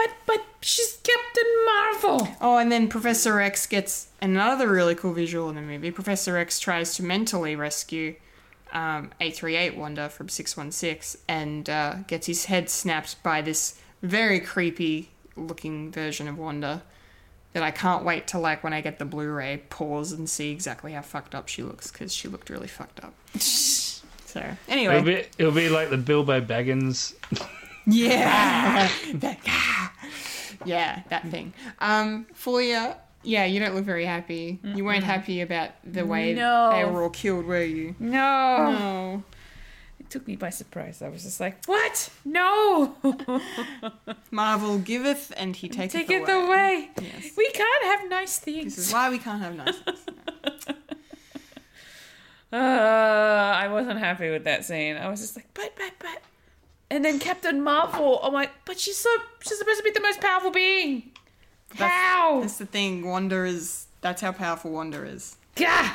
But 0.00 0.14
but 0.24 0.44
she's 0.62 0.98
Captain 1.02 1.64
Marvel. 1.66 2.28
Oh, 2.40 2.56
and 2.56 2.72
then 2.72 2.88
Professor 2.88 3.38
X 3.38 3.66
gets 3.66 4.08
another 4.22 4.66
really 4.68 4.94
cool 4.94 5.12
visual 5.12 5.50
in 5.50 5.56
the 5.56 5.60
movie. 5.60 5.90
Professor 5.90 6.38
X 6.38 6.58
tries 6.58 6.94
to 6.94 7.02
mentally 7.02 7.54
rescue 7.54 8.14
um, 8.72 9.10
838 9.20 9.76
Wanda 9.76 10.08
from 10.08 10.30
616 10.30 11.20
and 11.28 11.68
uh, 11.68 11.96
gets 12.06 12.26
his 12.26 12.46
head 12.46 12.70
snapped 12.70 13.22
by 13.22 13.42
this 13.42 13.78
very 14.00 14.40
creepy 14.40 15.10
looking 15.36 15.90
version 15.92 16.28
of 16.28 16.38
Wanda 16.38 16.82
that 17.52 17.62
I 17.62 17.70
can't 17.70 18.02
wait 18.04 18.26
to, 18.28 18.38
like, 18.38 18.62
when 18.64 18.72
I 18.72 18.80
get 18.80 18.98
the 19.00 19.04
Blu 19.04 19.28
ray, 19.28 19.60
pause 19.70 20.12
and 20.12 20.30
see 20.30 20.50
exactly 20.52 20.92
how 20.92 21.02
fucked 21.02 21.34
up 21.34 21.48
she 21.48 21.62
looks 21.64 21.90
because 21.90 22.14
she 22.14 22.28
looked 22.28 22.48
really 22.48 22.68
fucked 22.68 23.04
up. 23.04 23.12
So, 24.30 24.38
It'll 24.38 24.72
anyway. 24.72 25.02
be, 25.02 25.24
it'll 25.38 25.50
be 25.50 25.68
like 25.68 25.90
the 25.90 25.96
Bilbo 25.96 26.40
Baggins. 26.40 27.14
Yeah. 27.86 28.88
that, 29.14 29.38
yeah, 30.64 31.02
that 31.08 31.28
thing. 31.28 31.52
Um, 31.78 32.26
Fulia, 32.34 32.96
yeah, 33.22 33.44
you 33.44 33.60
don't 33.60 33.74
look 33.74 33.84
very 33.84 34.04
happy. 34.04 34.58
You 34.62 34.84
weren't 34.84 35.04
happy 35.04 35.40
about 35.40 35.70
the 35.84 36.04
way 36.06 36.34
No. 36.34 36.70
they 36.72 36.84
were 36.84 37.02
all 37.02 37.10
killed, 37.10 37.46
were 37.46 37.62
you? 37.62 37.94
No. 37.98 38.72
No. 38.72 39.22
It 39.98 40.08
took 40.10 40.26
me 40.26 40.36
by 40.36 40.50
surprise. 40.50 41.02
I 41.02 41.08
was 41.08 41.22
just 41.24 41.40
like, 41.40 41.64
what? 41.66 42.10
No. 42.24 42.94
Marvel 44.30 44.78
giveth 44.78 45.32
and 45.36 45.54
he 45.54 45.68
taketh 45.68 45.92
Take 45.92 46.10
away. 46.10 46.22
it 46.22 46.28
away. 46.28 46.90
Yes. 47.00 47.30
We 47.36 47.48
can't 47.50 47.84
have 47.84 48.08
nice 48.10 48.38
things. 48.38 48.76
This 48.76 48.88
is 48.88 48.92
why 48.92 49.10
we 49.10 49.18
can't 49.18 49.40
have 49.42 49.54
nice 49.56 49.76
things. 49.78 49.98
Uh, 52.52 52.56
I 52.56 53.68
wasn't 53.68 54.00
happy 54.00 54.28
with 54.28 54.42
that 54.42 54.64
scene. 54.64 54.96
I 54.96 55.08
was 55.08 55.20
just 55.20 55.36
like, 55.36 55.46
but, 55.54 55.72
but, 55.76 55.92
but. 56.00 56.20
And 56.90 57.04
then 57.04 57.18
Captain 57.18 57.62
Marvel, 57.62 58.18
I'm 58.22 58.32
like, 58.32 58.50
but 58.64 58.78
she's 58.80 58.96
so, 58.96 59.08
she's 59.40 59.58
supposed 59.58 59.78
to 59.78 59.84
be 59.84 59.90
the 59.92 60.00
most 60.00 60.20
powerful 60.20 60.50
being. 60.50 61.12
How? 61.76 62.40
That's 62.40 62.58
the 62.58 62.66
thing. 62.66 63.06
Wanda 63.06 63.44
is. 63.44 63.86
That's 64.00 64.20
how 64.20 64.32
powerful 64.32 64.72
Wanda 64.72 65.04
is. 65.04 65.36
Gah! 65.54 65.94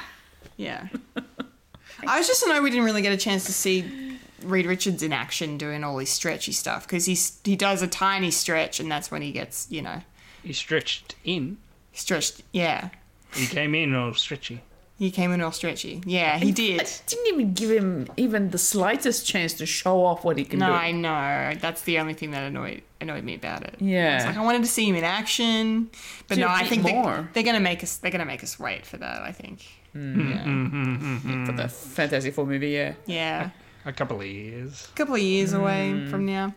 Yeah. 0.58 0.88
I 2.08 2.18
was 2.18 2.28
just 2.28 2.44
annoyed 2.44 2.64
we 2.64 2.70
didn't 2.70 2.86
really 2.86 3.02
get 3.02 3.12
a 3.12 3.18
chance 3.18 3.46
to 3.46 3.52
see 3.54 4.20
Reed 4.44 4.66
Richards 4.68 5.02
in 5.04 5.12
action 5.12 5.58
doing 5.58 5.84
all 5.84 5.98
his 5.98 6.10
stretchy 6.10 6.52
stuff 6.52 6.86
because 6.86 7.06
he's 7.06 7.40
he 7.44 7.56
does 7.56 7.82
a 7.82 7.88
tiny 7.88 8.32
stretch 8.32 8.80
and 8.80 8.92
that's 8.92 9.10
when 9.10 9.22
he 9.22 9.32
gets 9.32 9.68
you 9.72 9.82
know 9.82 10.02
He 10.44 10.54
stretched 10.54 11.16
in. 11.24 11.58
stretched. 11.94 12.42
Yeah, 12.52 12.90
He 13.34 13.48
came 13.48 13.74
in 13.76 13.96
all 13.96 14.14
stretchy. 14.14 14.62
He 14.98 15.12
came 15.12 15.32
in 15.32 15.42
all 15.42 15.52
stretchy. 15.52 16.02
Yeah, 16.06 16.38
he 16.38 16.50
I 16.50 16.52
did. 16.52 16.90
didn't 17.08 17.28
even 17.28 17.54
give 17.54 17.70
him 17.72 18.08
even 18.18 18.50
the 18.52 18.58
slightest 18.58 19.26
chance 19.28 19.54
to 19.56 19.66
show 19.66 20.04
off 20.06 20.24
what 20.24 20.38
he 20.38 20.46
can 20.46 20.60
No, 20.60 20.68
do. 20.68 20.72
No, 20.72 20.78
I 20.78 20.92
know. 20.92 21.58
That's 21.60 21.82
the 21.84 22.00
only 22.00 22.14
thing 22.14 22.32
that 22.32 22.44
annoyed 22.44 22.82
annoyed 23.02 23.24
me 23.24 23.36
about 23.36 23.64
it. 23.64 23.76
Yeah. 23.80 24.16
It's 24.18 24.26
like 24.26 24.38
I 24.38 24.42
wanted 24.44 24.62
to 24.64 24.70
see 24.70 24.88
him 24.88 24.96
in 24.96 25.04
action, 25.04 25.90
but 26.28 26.36
See 26.36 26.42
no, 26.42 26.48
I 26.50 26.64
think 26.64 26.84
they, 26.84 26.94
more. 26.94 27.30
they're 27.34 27.44
gonna 27.44 27.60
make 27.60 27.84
us 27.84 27.98
they're 27.98 28.12
gonna 28.12 28.26
make 28.26 28.44
us 28.44 28.58
wait 28.60 28.86
for 28.86 28.98
that. 28.98 29.22
I 29.22 29.32
think. 29.32 29.66
Hmm, 29.94 30.20
mm, 30.32 30.72
mm, 30.72 31.20
mm, 31.22 31.46
for 31.46 31.52
the 31.54 31.68
Fantastic 31.70 32.34
Four 32.34 32.46
movie, 32.46 32.70
yeah. 32.70 32.94
Yeah. 33.06 33.50
A 33.86 33.94
couple 33.94 34.20
of 34.20 34.26
years. 34.28 34.88
a 34.92 34.96
couple 34.98 35.16
of 35.16 35.22
years 35.22 35.54
away 35.54 35.92
Hmm. 35.92 36.10
from 36.10 36.26
now. 36.26 36.54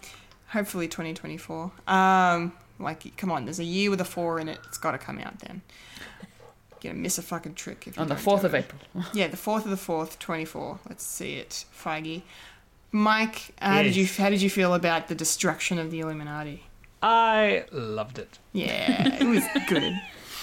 Hopefully 0.49 0.89
2024. 0.89 1.71
Um, 1.87 2.53
like, 2.79 3.15
come 3.17 3.31
on, 3.31 3.45
there's 3.45 3.59
a 3.61 3.65
year 3.65 3.91
with 3.91 4.01
a 4.01 4.05
four 4.05 4.41
in 4.41 4.49
it. 4.49 4.59
It's 4.67 4.79
got 4.79 4.93
to 4.93 4.99
come 4.99 5.19
out 5.19 5.39
then. 5.41 5.61
You're 6.83 6.93
gonna 6.93 7.03
miss 7.03 7.19
a 7.19 7.23
fucking 7.23 7.55
trick 7.55 7.87
if 7.87 7.97
you 7.97 8.03
On 8.03 8.09
the 8.09 8.15
4th 8.15 8.45
of 8.45 8.55
it. 8.55 8.67
April. 8.95 9.05
Yeah, 9.15 9.29
the 9.29 9.37
fourth 9.37 9.65
of 9.65 9.71
the 9.71 9.77
fourth, 9.77 10.19
24. 10.19 10.79
Let's 10.89 11.05
see 11.05 11.35
it, 11.37 11.65
Feige. 11.77 12.23
Mike, 12.93 13.51
how 13.61 13.83
did 13.83 13.95
you 13.97 14.07
how 14.07 14.31
did 14.31 14.41
you 14.41 14.49
feel 14.51 14.73
about 14.75 15.09
the 15.09 15.15
destruction 15.15 15.79
of 15.79 15.91
the 15.91 16.01
Illuminati? 16.01 16.63
I 17.03 17.65
loved 17.71 18.19
it. 18.19 18.39
Yeah, 18.53 19.19
it 19.21 19.25
was 19.25 19.45
good. 19.69 19.83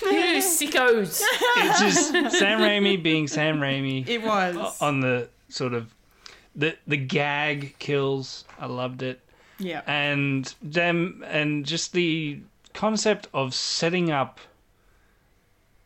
you 0.01 0.41
sickos! 0.41 1.22
It's 1.57 1.80
just 1.80 2.11
Sam 2.38 2.59
Raimi 2.59 3.01
being 3.01 3.27
Sam 3.27 3.59
Raimi. 3.59 4.07
It 4.07 4.22
was. 4.23 4.80
on 4.81 4.99
the 5.01 5.30
sort 5.49 5.73
of 5.73 5.93
the 6.55 6.77
the 6.85 6.97
gag 6.97 7.75
kills. 7.80 8.45
I 8.59 8.67
loved 8.67 9.01
it, 9.01 9.19
yeah. 9.57 9.81
and 9.88 10.53
them 10.61 11.23
and 11.27 11.65
just 11.65 11.93
the 11.93 12.39
concept 12.73 13.27
of 13.33 13.53
setting 13.53 14.11
up 14.11 14.39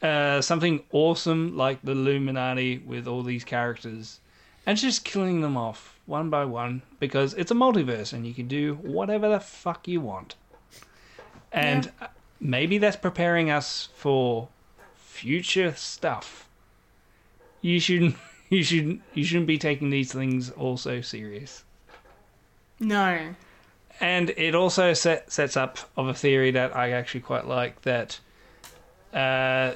uh, 0.01 0.41
something 0.41 0.83
awesome 0.91 1.57
like 1.57 1.81
the 1.83 1.91
Illuminati 1.91 2.77
with 2.79 3.07
all 3.07 3.23
these 3.23 3.43
characters, 3.43 4.19
and 4.65 4.77
just 4.77 5.03
killing 5.03 5.41
them 5.41 5.57
off 5.57 5.99
one 6.09 6.29
by 6.29 6.43
one 6.43 6.81
because 6.99 7.33
it's 7.35 7.51
a 7.51 7.55
multiverse 7.55 8.11
and 8.11 8.25
you 8.25 8.33
can 8.33 8.47
do 8.47 8.73
whatever 8.81 9.29
the 9.29 9.39
fuck 9.39 9.87
you 9.87 10.01
want. 10.01 10.35
And 11.51 11.91
uh 12.01 12.07
maybe 12.39 12.77
that's 12.77 12.97
preparing 12.97 13.49
us 13.49 13.89
for 13.95 14.47
future 14.95 15.73
stuff. 15.75 16.47
You 17.61 17.79
shouldn't 17.79 18.15
you 18.49 18.63
shouldn't 18.63 19.01
you 19.13 19.23
shouldn't 19.23 19.47
be 19.47 19.57
taking 19.57 19.91
these 19.91 20.11
things 20.11 20.49
all 20.51 20.77
so 20.77 21.01
serious. 21.01 21.63
No. 22.79 23.35
And 24.01 24.29
it 24.31 24.55
also 24.55 24.93
set, 24.93 25.29
sets 25.29 25.57
up 25.57 25.77
of 25.97 26.07
a 26.07 26.13
theory 26.13 26.51
that 26.51 26.73
I 26.75 26.91
actually 26.91 27.21
quite 27.21 27.45
like 27.45 27.81
that 27.83 28.19
uh 29.13 29.73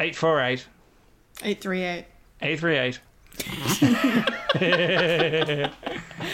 848 0.00 0.66
838. 1.42 2.06
838 2.40 3.00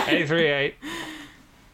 838 0.09 0.75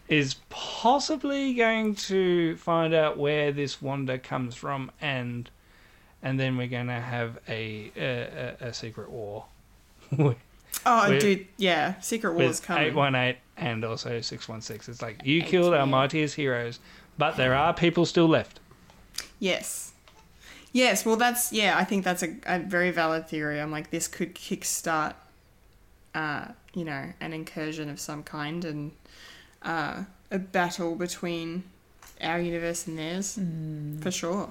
is 0.09 0.35
possibly 0.49 1.55
going 1.55 1.95
to 1.95 2.57
find 2.57 2.93
out 2.95 3.17
where 3.19 3.53
this 3.53 3.81
Wanda 3.81 4.19
comes 4.19 4.55
from 4.55 4.91
and 5.01 5.49
and 6.23 6.39
then 6.39 6.57
we're 6.57 6.67
going 6.69 6.89
to 6.89 6.93
have 7.01 7.39
a 7.49 7.91
a, 7.97 8.57
a, 8.61 8.67
a 8.69 8.73
secret 8.75 9.11
war 9.11 9.45
Oh, 10.87 11.11
With- 11.11 11.21
dude, 11.21 11.47
yeah. 11.59 12.01
Secret 12.01 12.33
war 12.35 12.43
is 12.45 12.59
coming. 12.61 12.87
818 12.89 13.37
and 13.57 13.85
also 13.85 14.21
616 14.21 14.93
it's 14.93 15.03
like 15.03 15.25
you 15.25 15.43
killed 15.43 15.75
our 15.75 15.87
mightiest 15.87 16.35
heroes 16.37 16.81
but 17.19 17.37
there 17.37 17.55
are 17.55 17.73
people 17.75 18.07
still 18.07 18.29
left 18.29 18.59
Yes. 19.39 19.90
Yes, 20.73 21.05
well, 21.05 21.17
that's, 21.17 21.53
yeah, 21.53 21.77
I 21.77 21.85
think 21.85 22.05
that's 22.05 22.23
a, 22.23 22.37
a 22.47 22.59
very 22.61 22.91
valid 22.93 23.29
theory. 23.29 23.61
I'm 23.61 23.73
like, 23.73 23.91
this 23.91 24.07
could 24.07 24.35
kickstart 24.35 25.15
uh, 26.15 26.47
you 26.75 26.85
know, 26.85 27.13
an 27.21 27.33
incursion 27.33 27.89
of 27.89 27.99
some 28.01 28.23
kind 28.23 28.65
and 28.65 28.93
uh, 29.63 30.05
a 30.31 30.39
battle 30.39 30.95
between 30.95 31.65
our 32.21 32.41
universe 32.41 32.87
and 32.87 32.99
theirs, 32.99 33.39
for 34.03 34.11
sure. 34.11 34.49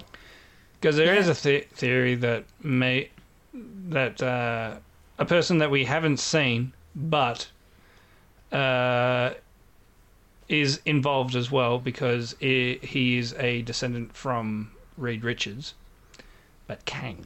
Because 0.79 0.95
there 0.95 1.15
is 1.15 1.25
Yeah. 1.27 1.31
a 1.31 1.35
the- 1.35 1.67
theory 1.73 2.15
that 2.15 2.45
may 2.61 3.09
that 3.89 4.21
uh, 4.21 4.75
a 5.17 5.25
person 5.25 5.57
that 5.57 5.71
we 5.71 5.83
haven't 5.85 6.17
seen 6.17 6.71
but 6.95 7.47
uh, 8.51 9.33
is 10.47 10.79
involved 10.85 11.35
as 11.35 11.51
well 11.51 11.79
because 11.79 12.35
i 12.41 12.79
he 12.81 13.17
is 13.17 13.33
a 13.39 13.61
descendant 13.63 14.15
from 14.15 14.71
Reed 14.97 15.23
Richards, 15.23 15.73
but 16.69 16.85
Kang. 16.85 17.25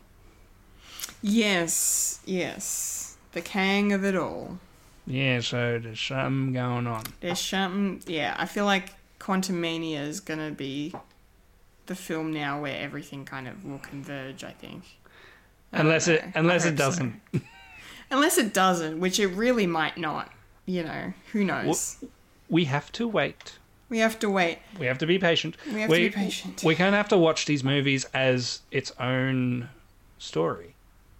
Yes, 1.21 2.21
yes. 2.25 3.17
The 3.33 3.41
Kang 3.41 3.91
of 3.91 4.05
it 4.05 4.15
all. 4.15 4.57
Yeah, 5.05 5.41
so 5.41 5.79
there's 5.83 5.99
something 5.99 6.53
going 6.53 6.87
on. 6.87 7.03
There's 7.19 7.41
something, 7.41 8.01
yeah, 8.07 8.35
I 8.39 8.45
feel 8.45 8.63
like 8.63 8.93
Quantumania 9.19 10.07
is 10.07 10.21
gonna 10.21 10.51
be 10.51 10.93
the 11.87 11.95
film 11.95 12.31
now 12.31 12.61
where 12.61 12.79
everything 12.79 13.25
kind 13.25 13.49
of 13.49 13.65
will 13.65 13.79
converge, 13.79 14.45
I 14.45 14.51
think. 14.51 14.83
I 15.73 15.81
Unless 15.81 16.07
it 16.07 16.23
unless 16.35 16.65
it 16.65 16.77
doesn't. 16.77 17.19
Unless 18.11 18.37
it 18.37 18.53
doesn't, 18.53 18.99
which 19.01 19.19
it 19.19 19.27
really 19.27 19.67
might 19.67 19.97
not. 19.97 20.31
You 20.65 20.83
know, 20.83 21.13
who 21.33 21.43
knows? 21.43 21.97
We 22.47 22.63
have 22.65 22.91
to 22.93 23.09
wait. 23.09 23.57
We 23.93 23.99
have 23.99 24.17
to 24.21 24.29
wait. 24.31 24.57
We 24.79 24.87
have 24.87 24.97
to 24.97 25.05
be 25.05 25.19
patient. 25.19 25.55
We 25.71 25.81
have 25.81 25.89
to 25.91 25.95
be 25.95 26.09
patient. 26.09 26.63
We 26.63 26.73
kind 26.73 26.95
of 26.95 26.97
have 26.97 27.09
to 27.09 27.17
watch 27.17 27.45
these 27.45 27.63
movies 27.63 28.07
as 28.11 28.61
its 28.71 28.91
own 28.99 29.69
story, 30.17 30.73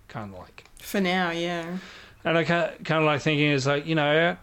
kind 0.07 0.33
of 0.33 0.39
like. 0.39 0.63
For 0.79 0.99
now, 0.99 1.29
yeah. 1.29 1.77
And 2.25 2.35
I 2.35 2.43
kind 2.43 2.75
of 2.89 3.03
like 3.03 3.21
thinking 3.21 3.45
is 3.45 3.67
like 3.67 3.85
you 3.85 3.93
know, 3.93 4.37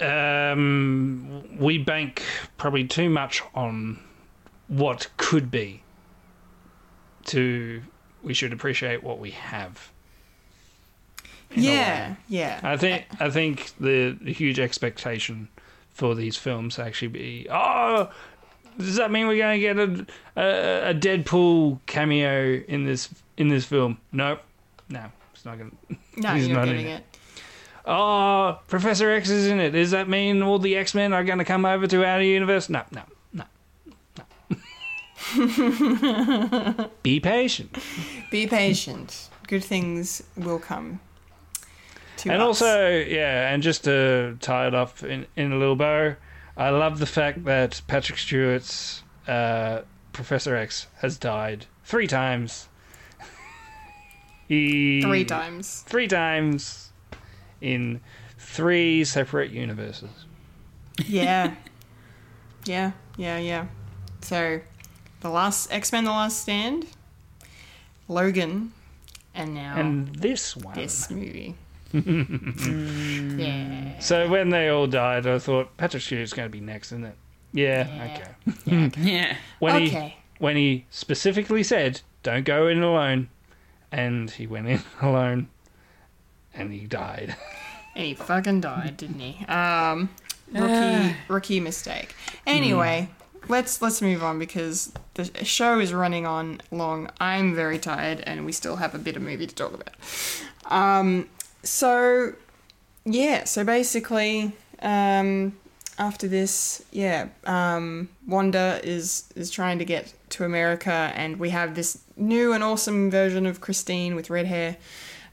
um, 0.00 1.56
we 1.56 1.78
bank 1.78 2.24
probably 2.56 2.84
too 2.84 3.08
much 3.08 3.44
on 3.54 4.00
what 4.66 5.08
could 5.18 5.52
be. 5.52 5.84
To 7.26 7.80
we 8.24 8.34
should 8.34 8.52
appreciate 8.52 9.04
what 9.04 9.20
we 9.20 9.30
have. 9.30 9.92
in 11.52 11.60
a 11.60 11.62
way. 11.62 11.74
Yeah, 11.76 12.14
yeah. 12.28 12.60
I 12.64 12.76
think 12.76 13.04
I 13.20 13.30
think 13.30 13.70
the, 13.78 14.18
the 14.20 14.32
huge 14.32 14.58
expectation 14.58 15.46
for 15.92 16.14
these 16.14 16.36
films 16.36 16.76
to 16.76 16.84
actually 16.84 17.08
be 17.08 17.46
oh 17.50 18.10
does 18.78 18.96
that 18.96 19.10
mean 19.10 19.26
we're 19.26 19.36
going 19.36 19.60
to 19.60 19.66
get 19.66 19.78
a, 19.78 20.06
a 20.36 20.90
a 20.90 20.94
Deadpool 20.94 21.80
cameo 21.86 22.62
in 22.66 22.84
this 22.84 23.08
in 23.36 23.48
this 23.48 23.64
film? 23.64 23.98
Nope. 24.12 24.40
No, 24.88 25.06
it's 25.34 25.44
not 25.44 25.58
going 25.58 25.70
to. 25.70 25.76
no, 26.20 26.34
you're 26.34 26.54
not 26.54 26.68
in 26.68 26.74
getting 26.74 26.86
it. 26.86 27.00
it. 27.00 27.18
Oh, 27.84 28.60
Professor 28.68 29.10
X 29.10 29.28
is 29.28 29.48
in 29.48 29.58
it. 29.58 29.70
Does 29.70 29.90
that 29.90 30.08
mean 30.08 30.42
all 30.42 30.58
the 30.58 30.76
X 30.76 30.94
Men 30.94 31.12
are 31.12 31.24
going 31.24 31.38
to 31.38 31.44
come 31.44 31.64
over 31.64 31.86
to 31.86 32.04
our 32.04 32.22
universe? 32.22 32.68
No, 32.68 32.82
no, 32.92 33.02
no, 33.32 33.44
no. 35.36 36.90
Be 37.02 37.20
patient. 37.20 37.76
Be 38.30 38.46
patient. 38.46 39.28
Good 39.48 39.64
things 39.64 40.22
will 40.36 40.58
come. 40.58 41.00
To 42.22 42.30
and 42.32 42.40
us. 42.40 42.46
also, 42.62 42.88
yeah, 42.88 43.52
and 43.52 43.62
just 43.62 43.82
to 43.84 44.36
tie 44.40 44.68
it 44.68 44.74
up 44.76 45.02
in, 45.02 45.26
in 45.34 45.50
a 45.50 45.58
little 45.58 45.74
bow, 45.74 46.14
I 46.56 46.70
love 46.70 47.00
the 47.00 47.06
fact 47.06 47.44
that 47.46 47.82
Patrick 47.88 48.16
Stewart's 48.16 49.02
uh, 49.26 49.82
Professor 50.12 50.54
X 50.54 50.86
has 51.00 51.18
died 51.18 51.66
three 51.82 52.06
times. 52.06 52.68
he 54.48 55.02
three 55.02 55.24
times. 55.24 55.82
Three 55.82 56.06
times 56.06 56.92
in 57.60 58.00
three 58.38 59.04
separate 59.04 59.50
universes. 59.50 60.10
Yeah. 61.04 61.54
yeah, 62.66 62.92
yeah, 63.16 63.38
yeah. 63.38 63.66
So, 64.20 64.60
the 65.20 65.28
last 65.28 65.72
X 65.72 65.90
Men: 65.90 66.04
The 66.04 66.10
Last 66.10 66.40
Stand, 66.42 66.86
Logan, 68.06 68.72
and 69.34 69.54
now 69.54 69.74
And 69.76 70.14
this 70.14 70.56
one. 70.56 70.76
this 70.76 71.10
movie. 71.10 71.56
Yeah. 71.92 73.98
So 74.00 74.28
when 74.28 74.50
they 74.50 74.68
all 74.68 74.86
died, 74.86 75.26
I 75.26 75.38
thought 75.38 75.76
Patrick 75.76 76.02
Stewart's 76.02 76.32
going 76.32 76.48
to 76.48 76.52
be 76.52 76.60
next, 76.60 76.92
isn't 76.92 77.04
it? 77.04 77.16
Yeah, 77.52 77.86
Yeah. 77.86 78.28
okay. 78.66 78.90
Yeah. 79.00 79.36
When 79.58 79.82
he 79.82 80.14
when 80.38 80.56
he 80.56 80.86
specifically 80.90 81.62
said, 81.62 82.00
"Don't 82.22 82.44
go 82.44 82.66
in 82.66 82.82
alone," 82.82 83.28
and 83.92 84.30
he 84.30 84.46
went 84.46 84.68
in 84.68 84.80
alone, 85.02 85.48
and 86.54 86.72
he 86.72 86.86
died. 86.86 87.36
And 87.94 88.04
he 88.06 88.14
fucking 88.14 88.62
died, 88.62 88.96
didn't 88.96 89.20
he? 89.20 89.44
Um, 89.46 90.08
rookie, 90.52 91.16
rookie 91.28 91.60
mistake. 91.60 92.14
Anyway, 92.46 93.10
let's 93.48 93.80
let's 93.82 94.00
move 94.02 94.24
on 94.24 94.38
because 94.38 94.92
the 95.14 95.44
show 95.44 95.78
is 95.78 95.92
running 95.92 96.26
on 96.26 96.60
long. 96.70 97.10
I'm 97.20 97.54
very 97.54 97.78
tired, 97.78 98.20
and 98.26 98.46
we 98.46 98.52
still 98.52 98.76
have 98.76 98.94
a 98.94 98.98
bit 98.98 99.16
of 99.16 99.22
movie 99.22 99.46
to 99.46 99.54
talk 99.54 99.74
about. 99.74 99.90
Um, 100.72 101.28
so 101.62 102.34
yeah, 103.04 103.44
so 103.44 103.64
basically, 103.64 104.52
um, 104.80 105.56
after 105.98 106.28
this, 106.28 106.84
yeah, 106.90 107.28
um, 107.44 108.08
Wanda 108.26 108.80
is 108.82 109.32
is 109.36 109.50
trying 109.50 109.78
to 109.78 109.84
get 109.84 110.12
to 110.30 110.44
America, 110.44 111.12
and 111.14 111.38
we 111.38 111.50
have 111.50 111.74
this 111.74 111.98
new 112.16 112.52
and 112.52 112.62
awesome 112.62 113.10
version 113.10 113.46
of 113.46 113.60
Christine 113.60 114.14
with 114.14 114.30
red 114.30 114.46
hair, 114.46 114.76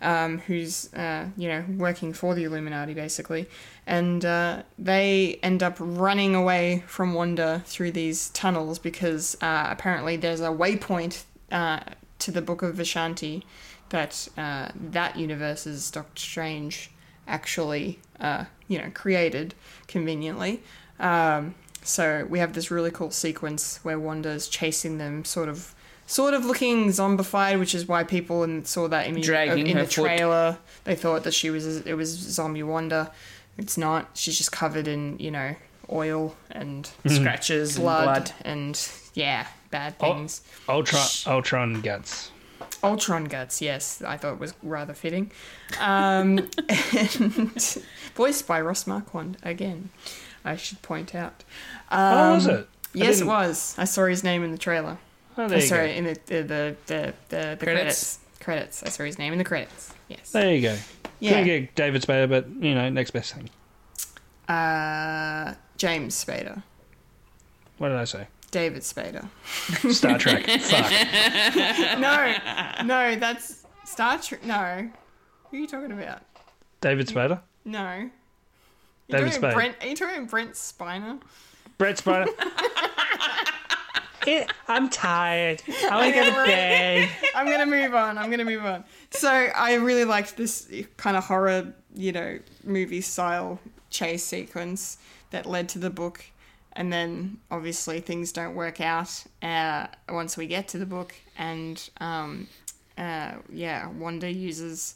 um, 0.01 0.39
who's 0.39 0.91
uh, 0.93 1.27
you 1.37 1.47
know 1.47 1.63
working 1.77 2.13
for 2.13 2.35
the 2.35 2.43
Illuminati 2.43 2.93
basically, 2.93 3.47
and 3.85 4.25
uh, 4.25 4.63
they 4.77 5.39
end 5.43 5.63
up 5.63 5.75
running 5.79 6.35
away 6.35 6.83
from 6.87 7.13
Wanda 7.13 7.63
through 7.65 7.91
these 7.91 8.29
tunnels 8.29 8.79
because 8.79 9.37
uh, 9.41 9.67
apparently 9.69 10.17
there's 10.17 10.41
a 10.41 10.49
waypoint 10.49 11.23
uh, 11.51 11.79
to 12.19 12.31
the 12.31 12.41
Book 12.41 12.61
of 12.61 12.75
Vishanti 12.75 13.43
that 13.89 14.27
uh, 14.37 14.69
that 14.75 15.17
universe's 15.17 15.89
Doctor 15.91 16.19
Strange 16.21 16.91
actually 17.27 17.99
uh, 18.19 18.45
you 18.67 18.77
know 18.77 18.89
created 18.93 19.53
conveniently. 19.87 20.61
Um, 20.99 21.55
so 21.81 22.25
we 22.29 22.39
have 22.39 22.53
this 22.53 22.69
really 22.71 22.91
cool 22.91 23.11
sequence 23.11 23.79
where 23.83 23.97
Wanda's 23.97 24.47
chasing 24.49 24.97
them, 24.97 25.23
sort 25.23 25.47
of, 25.47 25.73
sort 26.05 26.33
of 26.33 26.43
looking 26.43 26.87
zombified, 26.89 27.57
which 27.57 27.73
is 27.73 27.87
why 27.87 28.03
people 28.03 28.43
in, 28.43 28.65
saw 28.65 28.89
that 28.89 29.07
image 29.07 29.25
Dragging 29.25 29.65
in 29.67 29.77
her 29.77 29.83
the 29.85 29.89
foot. 29.89 30.05
trailer. 30.05 30.57
They 30.83 30.95
thought 30.95 31.23
that 31.23 31.33
she 31.33 31.49
was 31.49 31.65
it 31.85 31.93
was 31.93 32.09
zombie 32.09 32.63
Wanda. 32.63 33.11
It's 33.57 33.77
not. 33.77 34.09
She's 34.13 34.37
just 34.37 34.51
covered 34.51 34.87
in 34.87 35.17
you 35.19 35.31
know 35.31 35.55
oil 35.91 36.35
and 36.51 36.89
Scratches 37.07 37.75
and 37.77 37.83
blood, 37.83 38.03
blood. 38.03 38.31
and 38.41 38.89
yeah, 39.13 39.47
bad 39.71 39.97
things. 39.99 40.41
Ultron, 40.67 41.07
Ultron 41.27 41.81
guts. 41.81 42.31
Ultron 42.83 43.25
guts, 43.25 43.61
yes, 43.61 44.01
I 44.01 44.17
thought 44.17 44.39
was 44.39 44.53
rather 44.63 44.93
fitting. 44.93 45.31
Um, 45.79 46.49
and 46.69 47.77
voiced 48.15 48.47
by 48.47 48.61
Ross 48.61 48.87
Marquand 48.87 49.37
again, 49.43 49.89
I 50.45 50.55
should 50.55 50.81
point 50.81 51.13
out. 51.13 51.43
oh, 51.91 52.33
was 52.35 52.47
Um, 52.47 52.55
it? 52.55 52.59
I 52.61 52.67
Yes, 52.93 53.07
it 53.07 53.11
didn't- 53.19 53.27
was. 53.27 53.75
I 53.77 53.83
saw 53.85 54.05
his 54.05 54.23
name 54.23 54.43
in 54.43 54.51
the 54.51 54.57
trailer. 54.57 54.97
Oh, 55.37 55.43
Oh, 55.43 55.47
there 55.47 55.59
you 55.59 55.65
sorry, 55.67 55.87
go. 55.89 55.93
in 55.93 56.03
the 56.05 56.13
the 56.25 56.41
the 56.43 56.75
the, 56.87 57.13
the, 57.29 57.55
the 57.59 57.65
Credits? 57.65 57.65
credits. 57.65 58.19
Credits. 58.39 58.83
I 58.83 58.89
saw 58.89 59.03
his 59.03 59.17
name 59.19 59.31
in 59.33 59.37
the 59.37 59.45
credits. 59.45 59.93
Yes. 60.07 60.31
There 60.31 60.53
you 60.55 60.61
go. 60.61 60.77
Yeah. 61.19 61.29
Couldn't 61.31 61.45
get 61.45 61.75
David 61.75 62.01
Spader, 62.01 62.27
but 62.29 62.47
you 62.63 62.73
know, 62.73 62.89
next 62.89 63.11
best 63.11 63.33
thing. 63.35 63.49
Uh, 64.47 65.53
James 65.77 66.23
Spader. 66.25 66.63
What 67.77 67.89
did 67.89 67.97
I 67.97 68.05
say? 68.05 68.27
David 68.49 68.81
Spader. 68.81 69.27
Star 69.93 70.17
Trek. 70.17 70.45
Fuck. 70.61 71.99
no, 71.99 72.35
no, 72.85 73.15
that's 73.15 73.65
Star 73.85 74.17
Trek. 74.19 74.45
No, 74.45 74.89
who 75.49 75.57
are 75.57 75.59
you 75.59 75.67
talking 75.67 75.91
about? 75.91 76.21
David 76.81 77.07
Spader. 77.07 77.41
No. 77.65 78.09
David 79.09 79.25
talking 79.25 79.31
Spade. 79.31 79.53
Brent, 79.53 79.75
are 79.81 79.87
you 79.87 79.95
talking 79.95 80.25
Brent 80.25 80.53
Spiner? 80.53 81.21
Brett 81.77 81.97
Spider. 81.97 82.31
I'm 84.67 84.89
tired. 84.89 85.63
I 85.89 85.95
want 85.95 86.13
to 86.13 86.19
go 86.21 86.25
to 86.25 86.45
bed. 86.45 87.09
I'm 87.35 87.47
gonna 87.47 87.65
move 87.65 87.95
on. 87.95 88.17
I'm 88.17 88.29
gonna 88.29 88.45
move 88.45 88.63
on. 88.63 88.83
So 89.11 89.29
I 89.29 89.75
really 89.75 90.05
liked 90.05 90.37
this 90.37 90.71
kind 90.97 91.17
of 91.17 91.25
horror, 91.25 91.73
you 91.95 92.11
know, 92.11 92.39
movie 92.63 93.01
style 93.01 93.59
chase 93.89 94.23
sequence 94.23 94.97
that 95.31 95.45
led 95.45 95.69
to 95.69 95.79
the 95.79 95.89
book, 95.89 96.25
and 96.73 96.91
then 96.91 97.37
obviously 97.49 97.99
things 97.99 98.31
don't 98.31 98.55
work 98.55 98.81
out 98.81 99.23
uh, 99.41 99.87
once 100.07 100.37
we 100.37 100.47
get 100.47 100.67
to 100.69 100.77
the 100.77 100.85
book, 100.85 101.13
and 101.37 101.89
um, 101.99 102.47
uh, 102.97 103.33
yeah, 103.51 103.87
Wanda 103.87 104.31
uses 104.31 104.95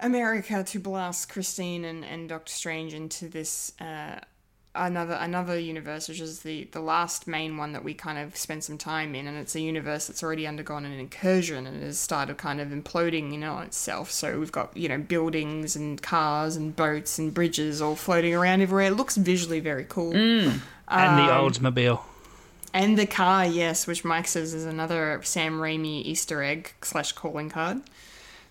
America 0.00 0.64
to 0.64 0.78
blast 0.78 1.28
Christine 1.28 1.84
and, 1.84 2.04
and 2.04 2.28
Doctor 2.28 2.52
Strange 2.52 2.94
into 2.94 3.28
this 3.28 3.72
uh, 3.80 4.20
another 4.74 5.14
another 5.14 5.58
universe, 5.58 6.08
which 6.08 6.20
is 6.20 6.40
the 6.40 6.68
the 6.72 6.80
last 6.80 7.26
main 7.26 7.56
one 7.56 7.72
that 7.72 7.84
we 7.84 7.94
kind 7.94 8.18
of 8.18 8.36
spend 8.36 8.64
some 8.64 8.78
time 8.78 9.14
in, 9.14 9.26
and 9.26 9.36
it's 9.38 9.54
a 9.54 9.60
universe 9.60 10.06
that's 10.06 10.22
already 10.22 10.46
undergone 10.46 10.84
an 10.84 10.92
incursion 10.92 11.66
and 11.66 11.82
has 11.82 11.98
started 11.98 12.36
kind 12.38 12.60
of 12.60 12.68
imploding, 12.68 13.32
you 13.32 13.38
know, 13.38 13.54
on 13.54 13.64
itself. 13.64 14.10
So 14.10 14.38
we've 14.38 14.52
got 14.52 14.76
you 14.76 14.88
know 14.88 14.98
buildings 14.98 15.76
and 15.76 16.00
cars 16.02 16.56
and 16.56 16.74
boats 16.74 17.18
and 17.18 17.32
bridges 17.32 17.80
all 17.80 17.96
floating 17.96 18.34
around 18.34 18.60
everywhere. 18.62 18.86
It 18.86 18.96
looks 18.96 19.16
visually 19.16 19.60
very 19.60 19.84
cool. 19.88 20.14
and 20.14 20.60
Um, 20.88 21.16
the 21.16 21.32
Oldsmobile. 21.32 22.00
And 22.72 22.98
the 22.98 23.06
car, 23.06 23.46
yes, 23.46 23.86
which 23.86 24.04
Mike 24.04 24.26
says 24.26 24.52
is 24.52 24.64
another 24.64 25.20
Sam 25.22 25.60
Raimi 25.60 26.04
Easter 26.04 26.42
egg 26.42 26.72
slash 26.82 27.12
calling 27.12 27.48
card. 27.48 27.82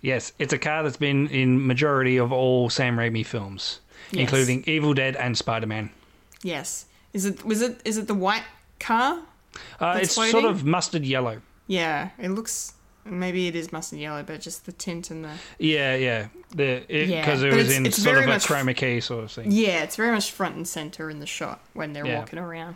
Yes, 0.01 0.31
it's 0.39 0.53
a 0.53 0.57
car 0.57 0.83
that's 0.83 0.95
been 0.97 1.27
in 1.27 1.65
majority 1.67 2.17
of 2.17 2.31
all 2.31 2.69
Sam 2.69 2.95
Raimi 2.97 3.25
films, 3.25 3.79
Yes. 4.11 4.21
including 4.21 4.63
Evil 4.65 4.93
Dead 4.93 5.15
and 5.17 5.37
Spider 5.37 5.67
Man. 5.67 5.89
Yes. 6.43 6.85
Is 7.13 7.25
it 7.25 7.43
was 7.45 7.61
it 7.61 7.79
is 7.85 7.97
it 7.97 8.07
the 8.07 8.13
white 8.13 8.43
car? 8.79 9.19
Uh, 9.79 9.99
it's 10.01 10.13
sort 10.13 10.45
of 10.45 10.65
mustard 10.65 11.05
yellow. 11.05 11.41
Yeah, 11.67 12.09
it 12.19 12.29
looks 12.29 12.73
maybe 13.05 13.47
it 13.47 13.55
is 13.55 13.71
mustard 13.71 13.99
yellow, 13.99 14.23
but 14.23 14.41
just 14.41 14.65
the 14.65 14.71
tint 14.71 15.11
and 15.11 15.23
the 15.25 15.31
Yeah, 15.59 15.95
yeah. 15.95 16.27
The 16.55 16.83
Yeah, 16.89 17.21
because 17.21 17.43
it, 17.43 17.49
but 17.51 17.57
was 17.57 17.65
it's- 17.67 17.77
in 17.77 17.85
it's 17.85 18.01
sort 18.01 18.17
of 18.17 18.23
a 18.25 18.27
chroma 18.37 18.75
key 18.75 18.99
sort 19.01 19.23
of 19.25 19.31
thing. 19.31 19.51
yeah, 19.51 19.83
it's 19.83 19.95
very 19.95 20.11
much 20.11 20.31
front 20.31 20.55
and 20.55 20.67
center 20.67 21.09
in 21.09 21.19
the 21.19 21.25
shot 21.25 21.59
when 21.73 21.93
they're 21.93 22.05
Yeah. 22.05 22.19
walking 22.19 22.39
around. 22.39 22.75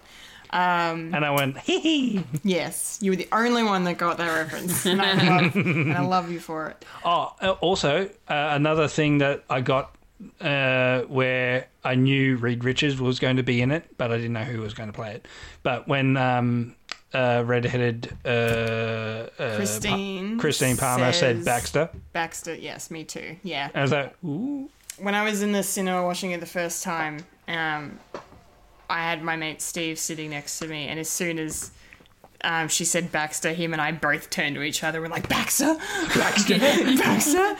Um, 0.49 1.13
And 1.13 1.25
I 1.25 1.31
went, 1.31 1.57
hee 1.57 1.79
hee. 1.79 2.23
yes, 2.43 2.99
you 3.01 3.11
were 3.11 3.17
the 3.17 3.27
only 3.33 3.63
one 3.63 3.83
that 3.83 3.97
got 3.97 4.17
that 4.17 4.33
reference, 4.33 4.85
and 4.85 5.01
I 5.01 5.13
love, 5.41 5.55
and 5.55 5.93
I 5.93 6.01
love 6.01 6.31
you 6.31 6.39
for 6.39 6.67
it. 6.69 6.85
Oh, 7.03 7.33
uh, 7.41 7.51
also 7.59 8.05
uh, 8.05 8.09
another 8.29 8.87
thing 8.87 9.17
that 9.17 9.43
I 9.49 9.59
got 9.61 9.93
uh, 10.41 11.01
where 11.01 11.67
I 11.83 11.95
knew 11.95 12.37
Reed 12.37 12.63
Richards 12.63 12.99
was 12.99 13.19
going 13.19 13.37
to 13.37 13.43
be 13.43 13.61
in 13.61 13.71
it, 13.71 13.97
but 13.97 14.11
I 14.11 14.17
didn't 14.17 14.33
know 14.33 14.43
who 14.43 14.61
was 14.61 14.73
going 14.73 14.89
to 14.89 14.93
play 14.93 15.11
it. 15.11 15.27
But 15.63 15.87
when 15.87 16.17
um, 16.17 16.75
uh, 17.13 17.43
redheaded 17.45 18.17
uh, 18.25 18.27
uh, 18.27 19.55
Christine, 19.55 20.39
Christine 20.39 20.77
Palmer 20.77 21.11
said 21.11 21.45
Baxter, 21.45 21.89
Baxter, 22.13 22.55
yes, 22.55 22.89
me 22.89 23.03
too. 23.03 23.37
Yeah, 23.43 23.69
I 23.73 23.81
was 23.81 23.91
like, 23.91 24.15
ooh. 24.23 24.69
when 24.97 25.15
I 25.15 25.23
was 25.23 25.41
in 25.41 25.51
the 25.51 25.63
cinema 25.63 26.03
watching 26.03 26.31
it 26.31 26.39
the 26.39 26.45
first 26.45 26.83
time, 26.83 27.19
um, 27.47 27.99
I 28.89 29.01
had 29.01 29.23
my 29.23 29.35
mate 29.35 29.61
Steve 29.61 29.99
sitting 29.99 30.31
next 30.31 30.59
to 30.59 30.67
me, 30.67 30.87
and 30.87 30.99
as 30.99 31.09
soon 31.09 31.39
as 31.39 31.71
um, 32.43 32.67
she 32.67 32.85
said 32.85 33.11
Baxter, 33.11 33.53
him 33.53 33.73
and 33.73 33.81
I 33.81 33.91
both 33.91 34.29
turned 34.29 34.55
to 34.55 34.63
each 34.63 34.83
other. 34.83 35.01
We're 35.01 35.07
like, 35.07 35.29
Baxter, 35.29 35.77
Baxter, 36.15 36.57
Baxter. 36.97 37.55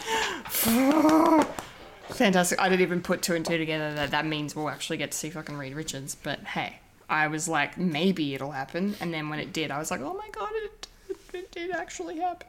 Fantastic! 2.09 2.59
I 2.61 2.69
didn't 2.69 2.81
even 2.81 3.01
put 3.01 3.21
two 3.21 3.35
and 3.35 3.45
two 3.45 3.57
together 3.57 3.93
that 3.95 4.11
that 4.11 4.25
means 4.25 4.55
we'll 4.55 4.69
actually 4.69 4.97
get 4.97 5.11
to 5.11 5.17
see 5.17 5.29
fucking 5.29 5.57
Reed 5.57 5.73
Richards. 5.75 6.15
But 6.15 6.39
hey, 6.39 6.79
I 7.09 7.27
was 7.27 7.47
like, 7.47 7.77
maybe 7.77 8.33
it'll 8.33 8.51
happen, 8.51 8.95
and 8.99 9.13
then 9.13 9.29
when 9.29 9.39
it 9.39 9.53
did, 9.53 9.71
I 9.71 9.77
was 9.79 9.91
like, 9.91 10.01
oh 10.01 10.13
my 10.13 10.29
god, 10.31 10.49
it, 10.55 10.87
it, 11.09 11.17
it 11.33 11.51
did 11.51 11.71
actually 11.71 12.17
happen. 12.19 12.47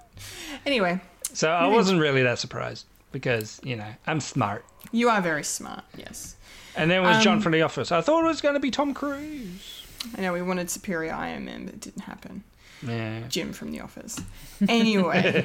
Anyway, 0.66 1.00
So 1.32 1.50
I 1.50 1.66
wasn't 1.66 2.00
really 2.00 2.22
that 2.22 2.38
surprised 2.38 2.86
because 3.12 3.60
you 3.64 3.76
know 3.76 3.88
I'm 4.06 4.20
smart. 4.20 4.64
you 4.92 5.08
are 5.08 5.20
very 5.20 5.44
smart. 5.44 5.84
Yes. 5.96 6.36
And 6.76 6.90
then 6.90 7.02
it 7.02 7.06
was 7.06 7.24
John 7.24 7.36
Um, 7.36 7.42
from 7.42 7.52
The 7.52 7.62
Office. 7.62 7.90
I 7.90 8.00
thought 8.00 8.22
it 8.24 8.28
was 8.28 8.40
going 8.40 8.54
to 8.54 8.60
be 8.60 8.70
Tom 8.70 8.94
Cruise. 8.94 9.82
I 10.16 10.20
know 10.20 10.32
we 10.32 10.42
wanted 10.42 10.70
Superior 10.70 11.12
Iron 11.12 11.44
Man, 11.44 11.64
but 11.64 11.74
it 11.74 11.80
didn't 11.80 12.02
happen. 12.02 12.44
Yeah. 12.86 13.20
Jim 13.28 13.52
from 13.52 13.72
The 13.72 13.80
Office. 13.80 14.20
Anyway. 14.68 15.44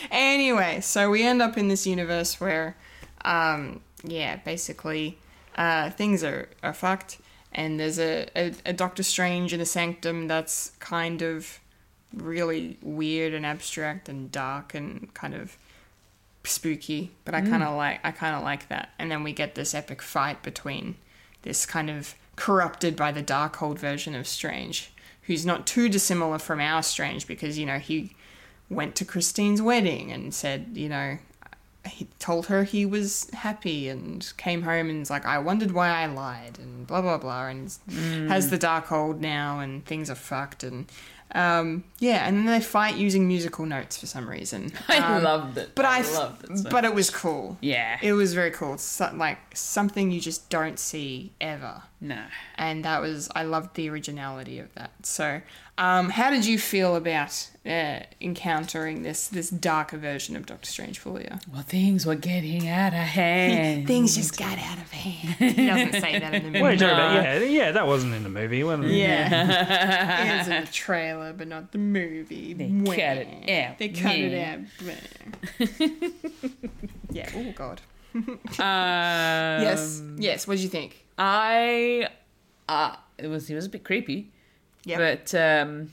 anyway, 0.10 0.80
so 0.80 1.10
we 1.10 1.22
end 1.22 1.42
up 1.42 1.56
in 1.56 1.68
this 1.68 1.86
universe 1.86 2.40
where, 2.40 2.76
um, 3.24 3.80
yeah, 4.02 4.36
basically, 4.36 5.18
uh, 5.56 5.90
things 5.90 6.24
are, 6.24 6.48
are 6.62 6.74
fucked, 6.74 7.18
and 7.52 7.78
there's 7.78 7.98
a, 7.98 8.28
a, 8.36 8.52
a 8.66 8.72
Doctor 8.72 9.02
Strange 9.02 9.52
in 9.52 9.60
a 9.60 9.66
sanctum 9.66 10.28
that's 10.28 10.72
kind 10.80 11.22
of 11.22 11.60
really 12.12 12.78
weird 12.82 13.34
and 13.34 13.44
abstract 13.44 14.08
and 14.08 14.30
dark 14.32 14.74
and 14.74 15.12
kind 15.14 15.34
of 15.34 15.56
spooky, 16.44 17.10
but 17.24 17.34
I 17.34 17.40
kind 17.40 17.62
of 17.62 17.76
like 17.76 18.00
I 18.04 18.12
kind 18.12 18.34
of 18.36 18.42
like 18.42 18.68
that. 18.68 18.90
And 18.98 19.10
then 19.10 19.22
we 19.22 19.32
get 19.32 19.54
this 19.54 19.74
epic 19.74 20.00
fight 20.00 20.42
between 20.42 20.96
this 21.42 21.66
kind 21.66 21.90
of 21.90 22.14
corrupted 22.36 22.96
by 22.96 23.12
the 23.12 23.22
Darkhold 23.22 23.78
version 23.78 24.14
of 24.14 24.26
Strange, 24.26 24.92
who's 25.26 25.44
not 25.44 25.66
too 25.66 25.88
dissimilar 25.88 26.38
from 26.38 26.60
our 26.60 26.82
Strange 26.82 27.26
because 27.26 27.58
you 27.58 27.66
know 27.66 27.78
he 27.78 28.12
went 28.68 28.94
to 28.96 29.04
Christine's 29.04 29.62
wedding 29.62 30.10
and 30.10 30.34
said, 30.34 30.70
you 30.74 30.88
know, 30.88 31.18
he 31.86 32.08
told 32.18 32.46
her 32.46 32.64
he 32.64 32.84
was 32.84 33.30
happy 33.30 33.88
and 33.88 34.32
came 34.36 34.62
home 34.62 34.90
and 34.90 35.00
was 35.00 35.10
like, 35.10 35.24
I 35.24 35.38
wondered 35.38 35.70
why 35.70 35.88
I 35.88 36.06
lied 36.06 36.58
and 36.58 36.86
blah 36.86 37.00
blah 37.00 37.18
blah 37.18 37.46
and 37.46 37.68
mm. 37.68 38.28
has 38.28 38.50
the 38.50 38.58
Darkhold 38.58 39.20
now 39.20 39.60
and 39.60 39.84
things 39.84 40.10
are 40.10 40.16
fucked 40.16 40.64
and 40.64 40.86
um, 41.34 41.84
yeah, 41.98 42.26
and 42.26 42.36
then 42.38 42.46
they 42.46 42.60
fight 42.60 42.96
using 42.96 43.26
musical 43.28 43.66
notes 43.66 43.98
for 43.98 44.06
some 44.06 44.28
reason. 44.28 44.72
I 44.88 44.98
Um, 44.98 45.22
loved 45.24 45.58
it. 45.58 45.72
but 45.74 45.84
I, 45.84 46.02
th- 46.02 46.14
loved 46.14 46.44
it. 46.50 46.58
so 46.58 46.70
but 46.70 46.84
it 46.84 46.94
was 46.94 47.10
cool. 47.10 47.58
Yeah. 47.60 47.98
it 48.02 48.12
was 48.12 48.32
very 48.34 48.50
cool. 48.50 48.78
So, 48.78 49.10
like 49.14 49.38
something 49.54 50.10
you 50.10 50.20
just 50.20 50.48
don't 50.50 50.78
see 50.78 51.32
ever, 51.40 51.82
no. 52.00 52.22
and 52.56 52.84
that 52.84 53.00
was 53.00 53.28
I 53.34 53.42
loved 53.42 53.74
the 53.74 53.88
originality 53.90 54.58
of 54.58 54.72
that. 54.74 54.92
So, 55.02 55.40
um, 55.78 56.08
how 56.10 56.30
did 56.30 56.46
you 56.46 56.58
feel 56.58 56.96
about 56.96 57.48
uh, 57.66 58.00
encountering 58.20 59.02
this 59.02 59.28
this 59.28 59.50
darker 59.50 59.98
version 59.98 60.36
of 60.36 60.46
Doctor 60.46 60.70
Strange 60.70 60.98
for 60.98 61.20
you? 61.20 61.28
Well, 61.52 61.62
things 61.62 62.06
were 62.06 62.14
getting 62.14 62.68
out 62.68 62.92
of 62.94 62.98
hand. 63.00 63.86
Things 63.92 64.14
just 64.16 64.38
got 64.38 64.58
out 64.58 64.78
of 64.78 64.90
hand. 64.92 65.34
He 65.56 65.66
doesn't 65.66 66.00
say 66.00 66.18
that 66.18 66.32
in 66.34 66.42
the 66.44 66.48
movie. 66.48 66.60
What 66.62 66.70
are 66.70 66.72
you 66.74 66.78
talking 66.78 66.94
about? 66.96 67.12
Yeah, 67.24 67.38
yeah, 67.40 67.72
that 67.72 67.86
wasn't 67.86 68.14
in 68.14 68.22
the 68.22 68.28
movie. 68.28 68.62
wasn't 68.64 68.86
it? 68.90 68.94
Yeah, 68.96 70.34
it 70.34 70.38
was 70.38 70.48
in 70.48 70.64
the 70.64 70.70
trailer, 70.72 71.32
but 71.32 71.48
not 71.48 71.72
the 71.72 71.78
movie. 71.78 72.52
They 72.54 72.68
cut 72.84 73.18
it 73.18 73.50
out. 73.50 73.78
They 73.78 73.88
cut 73.90 74.18
Yeah. 74.18 74.58
it 74.80 75.14
out. 75.60 75.70
yeah. 77.10 77.30
Oh 77.34 77.52
God. 77.54 77.80
Um, 78.14 79.62
Yes. 79.62 80.02
Yes. 80.16 80.46
What 80.46 80.54
did 80.56 80.62
you 80.62 80.68
think? 80.70 81.04
I 81.18 82.08
uh 82.68 82.96
it 83.18 83.26
was 83.28 83.48
it 83.50 83.54
was 83.54 83.66
a 83.66 83.68
bit 83.68 83.84
creepy. 83.84 84.32
Yeah. 84.86 84.96
But 84.98 85.34
um 85.34 85.90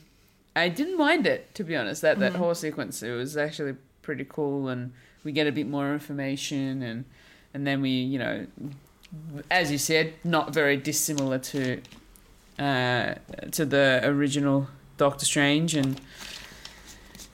I 0.56 0.68
didn't 0.70 0.96
mind 0.96 1.26
it 1.26 1.54
to 1.56 1.62
be 1.64 1.74
honest. 1.76 2.00
That 2.02 2.12
Mm-hmm. 2.14 2.20
that 2.22 2.34
whole 2.36 2.54
sequence 2.54 3.02
it 3.02 3.10
was 3.10 3.36
actually 3.36 3.74
pretty 4.02 4.24
cool 4.36 4.68
and 4.68 4.92
we 5.24 5.32
get 5.32 5.46
a 5.46 5.52
bit 5.52 5.66
more 5.68 5.92
information 5.92 6.82
and 6.82 7.04
and 7.52 7.66
then 7.66 7.82
we, 7.82 7.90
you 7.90 8.18
know, 8.18 8.46
as 9.50 9.70
you 9.72 9.78
said, 9.78 10.14
not 10.24 10.54
very 10.54 10.76
dissimilar 10.76 11.38
to 11.52 11.80
uh 12.58 13.14
to 13.50 13.64
the 13.64 14.00
original 14.04 14.68
Doctor 14.96 15.24
Strange 15.26 15.74
and 15.74 16.00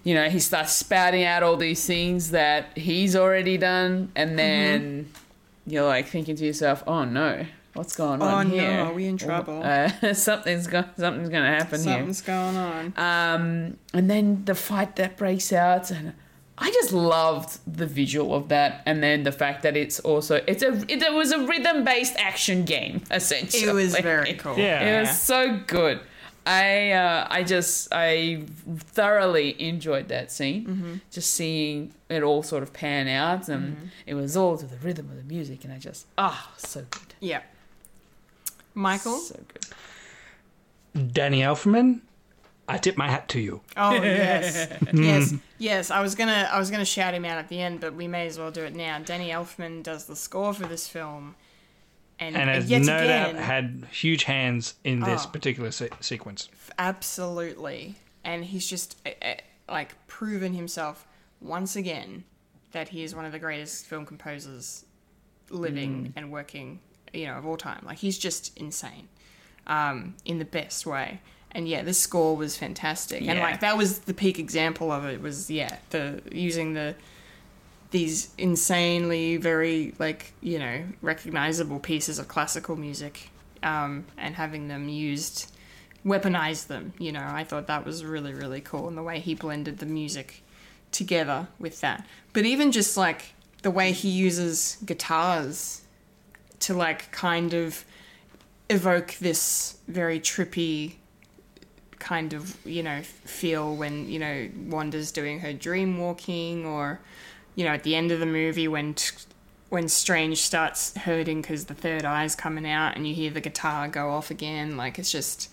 you 0.03 0.15
know, 0.15 0.31
he 0.31 0.39
starts 0.41 0.73
spouting 0.73 1.25
out 1.25 1.43
all 1.43 1.59
these 1.59 1.87
things 1.87 2.31
that 2.31 2.79
he's 2.79 3.15
already 3.15 3.59
done, 3.59 4.11
and 4.17 4.39
then 4.39 5.11
you're 5.67 5.87
like 5.87 6.07
thinking 6.09 6.37
to 6.37 6.45
yourself, 6.47 6.83
"Oh 6.87 7.05
no, 7.05 7.45
what's 7.75 7.95
going 7.97 8.21
Oh, 8.23 8.27
on 8.27 8.49
no, 8.49 8.55
here? 8.55 8.71
are 8.81 8.93
we 8.93 9.07
in 9.07 9.17
trouble? 9.17 9.63
Uh, 9.63 10.13
something's 10.15 10.67
go- 10.67 10.85
something's 10.97 11.29
going 11.29 11.45
to 11.45 11.49
happen 11.59 11.79
Something's 11.79 12.21
going 12.23 12.57
on. 12.57 12.87
Um, 12.97 13.77
and 13.95 14.11
then 14.11 14.45
the 14.45 14.55
fight 14.55 14.97
that 14.97 15.17
breaks 15.17 15.53
out, 15.53 15.91
and 15.91 16.15
I 16.59 16.71
just 16.71 16.93
loved 16.93 17.59
the 17.67 17.87
visual 17.87 18.35
of 18.35 18.49
that, 18.49 18.83
and 18.87 19.03
then 19.03 19.23
the 19.23 19.33
fact 19.33 19.63
that 19.63 19.77
it's 19.77 19.99
also 20.01 20.43
it's 20.47 20.63
a 20.63 20.73
it, 20.89 21.03
it 21.03 21.13
was 21.15 21.31
a 21.33 21.39
rhythm 21.47 21.85
based 21.85 22.15
action 22.19 22.65
game 22.65 23.03
essentially. 23.11 23.63
It 23.65 23.73
was 23.73 23.97
very 23.97 24.35
cool. 24.43 24.59
Yeah. 24.59 24.99
It 24.99 25.01
was 25.01 25.21
so 25.21 25.59
good. 25.67 26.01
I 26.47 26.91
uh, 26.93 27.27
I 27.31 27.45
just 27.45 27.89
I 27.93 28.43
thoroughly 28.79 29.61
enjoyed 29.61 30.09
that 30.09 30.33
scene. 30.33 30.67
Mm-hmm. 30.67 30.95
Just 31.11 31.33
seeing 31.33 31.93
it 32.09 32.23
all 32.23 32.43
sort 32.43 32.63
of 32.63 32.73
pan 32.73 33.09
out, 33.09 33.49
and 33.49 33.91
it 34.07 34.15
was 34.15 34.37
all 34.37 34.57
to 34.59 34.67
the 34.67 34.77
rhythm 34.79 35.11
of 35.11 35.17
the 35.17 35.23
music, 35.23 35.65
and 35.65 35.73
I 35.73 35.79
just 35.79 36.07
ah 36.19 36.51
so 36.57 36.85
good, 36.91 37.15
Yeah. 37.21 37.43
Michael. 38.75 39.19
so 39.19 39.39
good. 40.95 41.13
Danny 41.13 41.41
Elfman, 41.41 42.01
I 42.69 42.79
tip 42.79 42.97
my 42.97 43.09
hat 43.09 43.29
to 43.31 43.41
you. 43.41 43.61
Oh 43.77 43.93
yes, 44.03 44.69
yes, 44.93 45.35
yes. 45.59 45.91
I 45.91 46.01
was 46.01 46.15
gonna, 46.15 46.49
I 46.53 46.59
was 46.59 46.71
gonna 46.71 46.85
shout 46.85 47.15
him 47.15 47.25
out 47.25 47.39
at 47.39 47.49
the 47.49 47.61
end, 47.61 47.81
but 47.81 47.95
we 47.95 48.09
may 48.09 48.27
as 48.27 48.39
well 48.39 48.51
do 48.51 48.65
it 48.65 48.75
now. 48.75 48.99
Danny 48.99 49.31
Elfman 49.31 49.83
does 49.83 50.07
the 50.07 50.17
score 50.17 50.53
for 50.55 50.67
this 50.67 50.89
film, 50.89 51.37
and, 52.19 52.37
And 52.37 52.51
has 52.51 52.69
yet 52.71 52.83
no 52.83 52.97
again, 52.97 53.35
doubt 53.37 53.45
had 53.45 53.87
huge 53.93 54.25
hands 54.25 54.75
in 54.85 55.01
this 55.01 55.27
Oh. 55.27 55.31
particular 55.31 55.71
se- 55.71 55.91
sequence. 56.01 56.49
absolutely, 56.79 57.97
and 58.25 58.45
he's 58.45 58.67
just 58.67 58.97
uh, 59.07 59.11
uh, 59.25 59.35
like 59.69 59.95
proven 60.07 60.55
himself 60.55 61.07
once 61.41 61.77
again 61.77 62.25
that 62.73 62.89
he 62.89 63.03
is 63.03 63.15
one 63.15 63.25
of 63.25 63.33
the 63.33 63.39
greatest 63.39 63.87
film 63.87 64.05
composers 64.07 64.85
living 65.51 66.13
and 66.17 66.31
working, 66.31 66.79
you 67.13 67.27
know, 67.27 67.35
of 67.35 67.47
all 67.47 67.57
time. 67.57 67.83
Like 67.85 67.99
he's 67.99 68.19
just 68.19 68.57
insane, 68.57 69.09
um, 69.67 70.15
in 70.25 70.39
the 70.39 70.45
best 70.45 70.87
way. 70.87 71.21
And 71.53 71.67
yeah, 71.67 71.83
this 71.83 71.99
score 71.99 72.37
was 72.37 72.57
fantastic, 72.57 73.23
and 73.23 73.41
like 73.41 73.61
that 73.61 73.77
was 73.77 74.01
the 74.01 74.15
peak 74.15 74.39
example 74.39 74.93
of 74.93 75.05
it. 75.05 75.21
Was 75.21 75.51
yeah, 75.51 75.79
the 75.91 76.23
using 76.31 76.75
the 76.75 76.95
these 77.91 78.33
insanely 78.39 79.37
very 79.37 79.95
like 79.99 80.33
you 80.41 80.59
know 80.59 80.85
recognizable 81.03 81.79
pieces 81.79 82.19
of 82.19 82.29
classical 82.29 82.77
music 82.77 83.31
um, 83.63 84.05
and 84.17 84.35
having 84.37 84.69
them 84.69 84.89
used 84.89 85.51
weaponize 86.05 86.67
them 86.69 86.93
you 86.99 87.13
know 87.13 87.23
i 87.23 87.45
thought 87.45 87.67
that 87.67 87.85
was 87.85 88.05
really 88.05 88.33
really 88.33 88.61
cool 88.61 88.89
and 88.89 88.97
the 88.97 89.03
way 89.03 89.19
he 89.21 89.35
blended 89.35 89.79
the 89.79 89.87
music 89.87 90.43
together 90.93 91.47
with 91.59 91.81
that 91.81 92.07
but 92.33 92.45
even 92.45 92.73
just 92.73 92.97
like 92.97 93.35
the 93.63 93.71
way 93.71 93.93
he 93.93 94.09
uses 94.09 94.79
guitars 94.85 95.83
to 96.61 96.75
like 96.75 97.11
kind 97.13 97.55
of 97.55 97.85
evoke 98.69 99.17
this 99.21 99.79
very 99.89 100.21
trippy 100.21 100.95
kind 101.99 102.33
of 102.33 102.57
you 102.65 102.83
know 102.83 103.03
feel 103.03 103.75
when 103.77 104.09
you 104.09 104.19
know 104.19 104.49
Wanda's 104.69 105.13
doing 105.13 105.41
her 105.41 105.53
dream 105.53 105.99
walking 105.99 106.65
or 106.65 107.01
you 107.57 107.65
know 107.65 107.73
at 107.73 107.83
the 107.83 107.95
end 107.95 108.11
of 108.11 108.21
the 108.21 108.27
movie 108.27 108.69
when 108.69 108.95
t- 108.95 109.17
when 109.69 109.89
Strange 109.89 110.39
starts 110.39 110.97
hurting 110.97 111.43
because 111.43 111.67
the 111.67 111.75
third 111.75 112.05
eye's 112.05 112.35
coming 112.35 112.67
out 112.67 112.97
and 112.97 113.07
you 113.07 113.15
hear 113.15 113.31
the 113.31 113.41
guitar 113.41 113.87
go 113.87 114.11
off 114.11 114.31
again 114.31 114.77
like 114.77 114.99
it's 114.99 115.13
just 115.13 115.51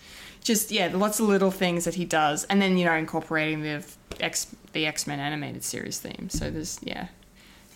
just 0.48 0.72
yeah 0.72 0.90
lots 0.94 1.20
of 1.20 1.28
little 1.28 1.52
things 1.52 1.86
that 1.86 1.96
he 1.96 2.06
does. 2.06 2.46
And 2.46 2.62
then 2.62 2.78
you 2.78 2.86
know 2.86 2.94
incorporating 2.94 3.62
the 3.62 3.84
X 4.20 4.56
the 4.74 4.86
X-Men 4.86 5.20
animated 5.20 5.64
series 5.64 6.00
theme. 6.00 6.30
So 6.30 6.50
there's 6.50 6.80
yeah. 6.82 7.10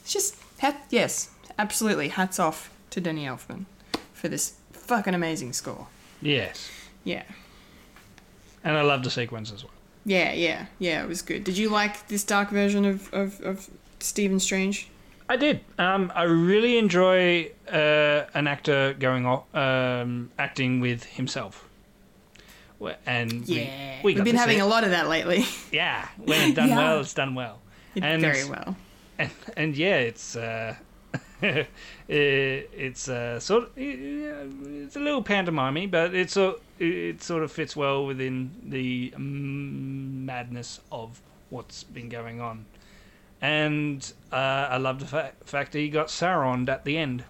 It's 0.02 0.14
just 0.14 0.36
hat, 0.60 0.86
yes 0.90 1.30
absolutely. 1.60 2.08
Hats 2.08 2.40
off 2.40 2.72
to 2.92 3.02
Danny 3.02 3.26
Elfman 3.26 3.66
for 4.14 4.28
this 4.30 4.54
fucking 4.72 5.14
amazing 5.16 5.54
score 5.54 5.88
Yes. 6.22 6.70
yeah 7.04 7.24
And 8.64 8.78
I 8.78 8.82
love 8.84 9.04
the 9.04 9.10
sequence 9.10 9.52
as 9.52 9.64
well. 9.64 9.74
Yeah, 10.06 10.34
yeah, 10.34 10.66
yeah. 10.80 11.04
It 11.04 11.08
was 11.08 11.22
good. 11.22 11.44
Did 11.44 11.58
you 11.58 11.70
like 11.70 12.08
this 12.08 12.24
dark 12.24 12.50
version 12.50 12.86
of 12.86 13.12
of, 13.14 13.40
of 13.42 13.70
Stephen 14.00 14.40
Strange? 14.40 14.88
I 15.30 15.38
did. 15.38 15.60
Um, 15.78 16.12
I 16.16 16.24
really 16.24 16.78
enjoy 16.78 17.52
uh, 17.72 18.26
an 18.34 18.48
actor 18.48 18.96
going 19.00 19.26
off, 19.26 19.44
um, 19.56 20.30
acting 20.38 20.80
with 20.82 21.04
himself. 21.06 21.68
And 23.06 23.48
Yeah, 23.48 24.00
we, 24.04 24.14
we 24.14 24.16
have 24.16 24.26
been 24.26 24.36
having 24.36 24.58
see 24.58 24.62
a 24.62 24.66
lot 24.66 24.84
of 24.84 24.90
that 24.90 25.08
lately. 25.08 25.46
Yeah, 25.72 26.08
when 26.18 26.42
it's 26.50 26.56
done 26.56 26.70
Yeah. 26.70 26.78
well, 26.78 27.00
it's 27.02 27.14
done 27.14 27.36
well. 27.36 27.60
And- 27.96 28.22
Very 28.22 28.44
well. 28.46 28.76
and, 29.20 29.30
and 29.56 29.78
yeah, 29.78 29.98
it's 30.10 30.36
uh, 30.36 30.76
it, 32.08 32.08
it's 32.08 33.10
uh, 33.10 33.40
sort 33.40 33.64
of 33.64 33.70
it's 33.76 34.96
a 34.96 35.00
little 35.00 35.24
pantomimey, 35.24 35.90
but 35.90 36.14
it's 36.14 36.38
a, 36.38 36.56
it 36.80 37.24
sort 37.24 37.44
of 37.44 37.52
fits 37.52 37.76
well 37.76 38.06
within 38.06 38.52
the 38.64 39.12
mm, 39.12 40.26
madness 40.26 40.80
of 40.92 41.22
what's 41.50 41.84
been 41.84 42.10
going 42.10 42.42
on. 42.42 42.66
And 43.42 44.14
uh, 44.32 44.36
I 44.36 44.78
love 44.78 45.00
the 45.00 45.08
fa- 45.08 45.32
fact 45.46 45.72
that 45.72 45.80
he 45.80 45.90
got 45.90 46.08
Sauron 46.08 46.70
at 46.70 46.86
the 46.86 46.98
end. 46.98 47.24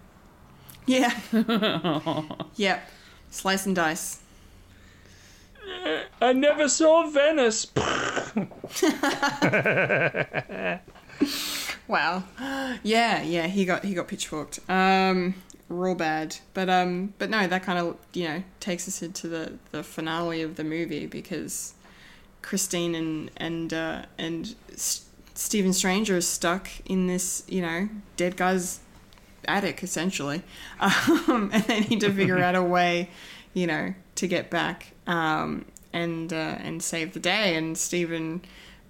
Yeah. 0.86 1.18
yep. 2.56 2.88
Slice 3.30 3.66
and 3.66 3.74
dice. 3.74 4.18
I 6.20 6.32
never 6.32 6.68
saw 6.68 7.08
Venice. 7.08 7.66
Wow. 11.92 12.24
Yeah, 12.82 13.22
yeah. 13.22 13.48
He 13.48 13.66
got 13.66 13.84
he 13.84 13.92
got 13.92 14.08
pitchforked. 14.08 14.58
Um, 14.68 15.34
real 15.68 15.94
bad. 15.94 16.38
But 16.54 16.70
um, 16.70 17.12
but 17.18 17.28
no, 17.28 17.46
that 17.46 17.62
kind 17.62 17.78
of 17.78 17.96
you 18.14 18.26
know 18.26 18.42
takes 18.60 18.88
us 18.88 19.02
into 19.02 19.28
the 19.28 19.52
the 19.72 19.82
finale 19.84 20.40
of 20.40 20.56
the 20.56 20.64
movie 20.64 21.04
because 21.06 21.74
Christine 22.40 22.94
and 22.94 23.30
and 23.36 23.74
uh, 23.74 24.02
and 24.16 24.54
S- 24.72 25.04
Stephen 25.34 25.74
Stranger 25.74 26.16
is 26.16 26.26
stuck 26.26 26.68
in 26.86 27.08
this 27.08 27.44
you 27.46 27.60
know 27.60 27.90
dead 28.16 28.38
guy's 28.38 28.80
attic 29.44 29.82
essentially, 29.82 30.42
um, 30.80 31.50
and 31.52 31.62
they 31.64 31.80
need 31.80 32.00
to 32.00 32.10
figure 32.10 32.38
out 32.46 32.54
a 32.54 32.62
way, 32.62 33.10
you 33.52 33.66
know, 33.66 33.92
to 34.14 34.26
get 34.26 34.48
back 34.48 34.92
um, 35.06 35.66
and 35.92 36.32
uh, 36.32 36.56
and 36.58 36.82
save 36.82 37.12
the 37.12 37.20
day. 37.20 37.54
And 37.54 37.76
Stephen 37.76 38.40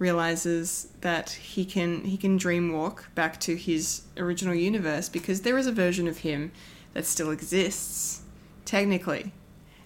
realizes 0.02 0.88
that 1.00 1.30
he 1.30 1.64
can 1.64 2.04
he 2.04 2.16
can 2.16 2.36
dream 2.36 2.72
walk 2.72 3.14
back 3.14 3.38
to 3.40 3.56
his 3.56 4.02
original 4.16 4.54
universe 4.54 5.08
because 5.08 5.42
there 5.42 5.56
is 5.56 5.66
a 5.66 5.72
version 5.72 6.08
of 6.08 6.18
him 6.18 6.50
that 6.92 7.06
still 7.06 7.30
exists 7.30 8.22
technically. 8.64 9.32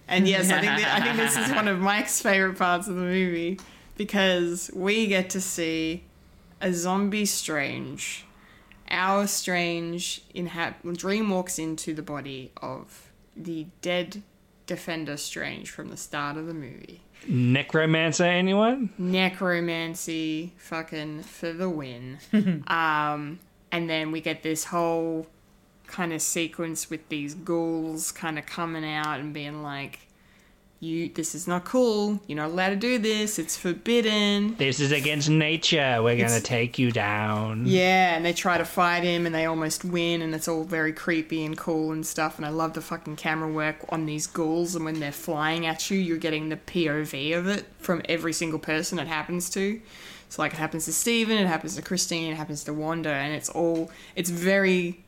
And 0.07 0.27
yes, 0.27 0.49
I 0.49 0.59
think 0.59 0.71
I 0.71 0.99
think 1.01 1.17
this 1.17 1.37
is 1.37 1.51
one 1.51 1.67
of 1.67 1.79
Mike's 1.79 2.21
favorite 2.21 2.57
parts 2.57 2.87
of 2.87 2.95
the 2.95 3.01
movie 3.01 3.59
because 3.95 4.71
we 4.73 5.07
get 5.07 5.29
to 5.31 5.41
see 5.41 6.03
a 6.61 6.73
zombie 6.73 7.25
strange 7.25 8.25
our 8.89 9.27
strange 9.27 10.23
inhab- 10.33 10.97
dream 10.97 11.29
walks 11.29 11.59
into 11.59 11.93
the 11.93 12.01
body 12.01 12.51
of 12.61 13.11
the 13.35 13.67
dead 13.81 14.23
defender 14.65 15.17
strange 15.17 15.69
from 15.69 15.89
the 15.89 15.97
start 15.97 16.37
of 16.37 16.47
the 16.47 16.53
movie 16.53 17.01
Necromancer, 17.27 18.23
anyone? 18.25 18.89
necromancy 18.97 20.53
fucking 20.57 21.23
for 21.23 21.51
the 21.53 21.69
win 21.69 22.17
um 22.67 23.39
and 23.71 23.89
then 23.89 24.11
we 24.11 24.21
get 24.21 24.43
this 24.43 24.65
whole 24.65 25.27
kind 25.87 26.13
of 26.13 26.21
sequence 26.21 26.89
with 26.89 27.07
these 27.09 27.33
ghouls 27.33 28.11
kind 28.11 28.37
of 28.37 28.45
coming 28.45 28.85
out 28.85 29.19
and 29.19 29.33
being 29.33 29.63
like 29.63 29.99
you 30.79 31.09
this 31.09 31.33
is 31.33 31.47
not 31.47 31.65
cool 31.65 32.19
you're 32.27 32.37
not 32.37 32.51
allowed 32.51 32.69
to 32.69 32.75
do 32.75 32.99
this 32.99 33.39
it's 33.39 33.57
forbidden 33.57 34.55
This 34.57 34.79
is 34.79 34.91
against 34.91 35.29
nature. 35.29 35.99
We're 36.01 36.17
gonna 36.17 36.39
take 36.39 36.77
you 36.77 36.91
down. 36.91 37.65
Yeah, 37.65 38.15
and 38.15 38.23
they 38.23 38.33
try 38.33 38.57
to 38.57 38.65
fight 38.65 39.03
him 39.03 39.25
and 39.25 39.33
they 39.33 39.45
almost 39.45 39.83
win 39.83 40.21
and 40.21 40.35
it's 40.35 40.47
all 40.47 40.63
very 40.63 40.93
creepy 40.93 41.43
and 41.45 41.57
cool 41.57 41.91
and 41.91 42.05
stuff 42.05 42.37
and 42.37 42.45
I 42.45 42.49
love 42.49 42.73
the 42.73 42.81
fucking 42.81 43.15
camera 43.15 43.51
work 43.51 43.77
on 43.89 44.05
these 44.05 44.27
ghouls 44.27 44.75
and 44.75 44.85
when 44.85 44.99
they're 44.99 45.11
flying 45.11 45.65
at 45.65 45.89
you 45.89 45.97
you're 45.97 46.17
getting 46.17 46.49
the 46.49 46.57
POV 46.57 47.37
of 47.37 47.47
it 47.47 47.65
from 47.79 48.01
every 48.07 48.33
single 48.33 48.59
person 48.59 48.99
it 48.99 49.07
happens 49.07 49.49
to. 49.51 49.81
So 50.29 50.41
like 50.41 50.53
it 50.53 50.57
happens 50.57 50.85
to 50.85 50.93
Steven, 50.93 51.37
it 51.37 51.47
happens 51.47 51.75
to 51.75 51.81
Christine, 51.81 52.31
it 52.31 52.35
happens 52.35 52.63
to 52.65 52.73
Wanda 52.73 53.09
and 53.11 53.33
it's 53.33 53.49
all 53.49 53.89
it's 54.15 54.29
very 54.29 55.03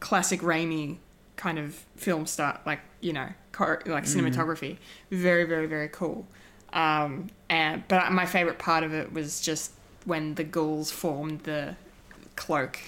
classic 0.00 0.40
Raimi 0.40 0.96
kind 1.36 1.58
of 1.58 1.74
film 1.96 2.26
style 2.26 2.58
like, 2.66 2.80
you 3.00 3.12
know, 3.12 3.28
car, 3.52 3.82
like 3.86 4.04
cinematography. 4.04 4.76
Very 5.10 5.44
very 5.44 5.66
very 5.66 5.88
cool. 5.88 6.26
Um, 6.72 7.28
and 7.50 7.82
but 7.88 8.10
my 8.12 8.26
favorite 8.26 8.58
part 8.58 8.84
of 8.84 8.92
it 8.94 9.12
was 9.12 9.40
just 9.40 9.72
when 10.04 10.34
the 10.34 10.44
ghouls 10.44 10.90
formed 10.90 11.40
the 11.40 11.76
cloak 12.36 12.78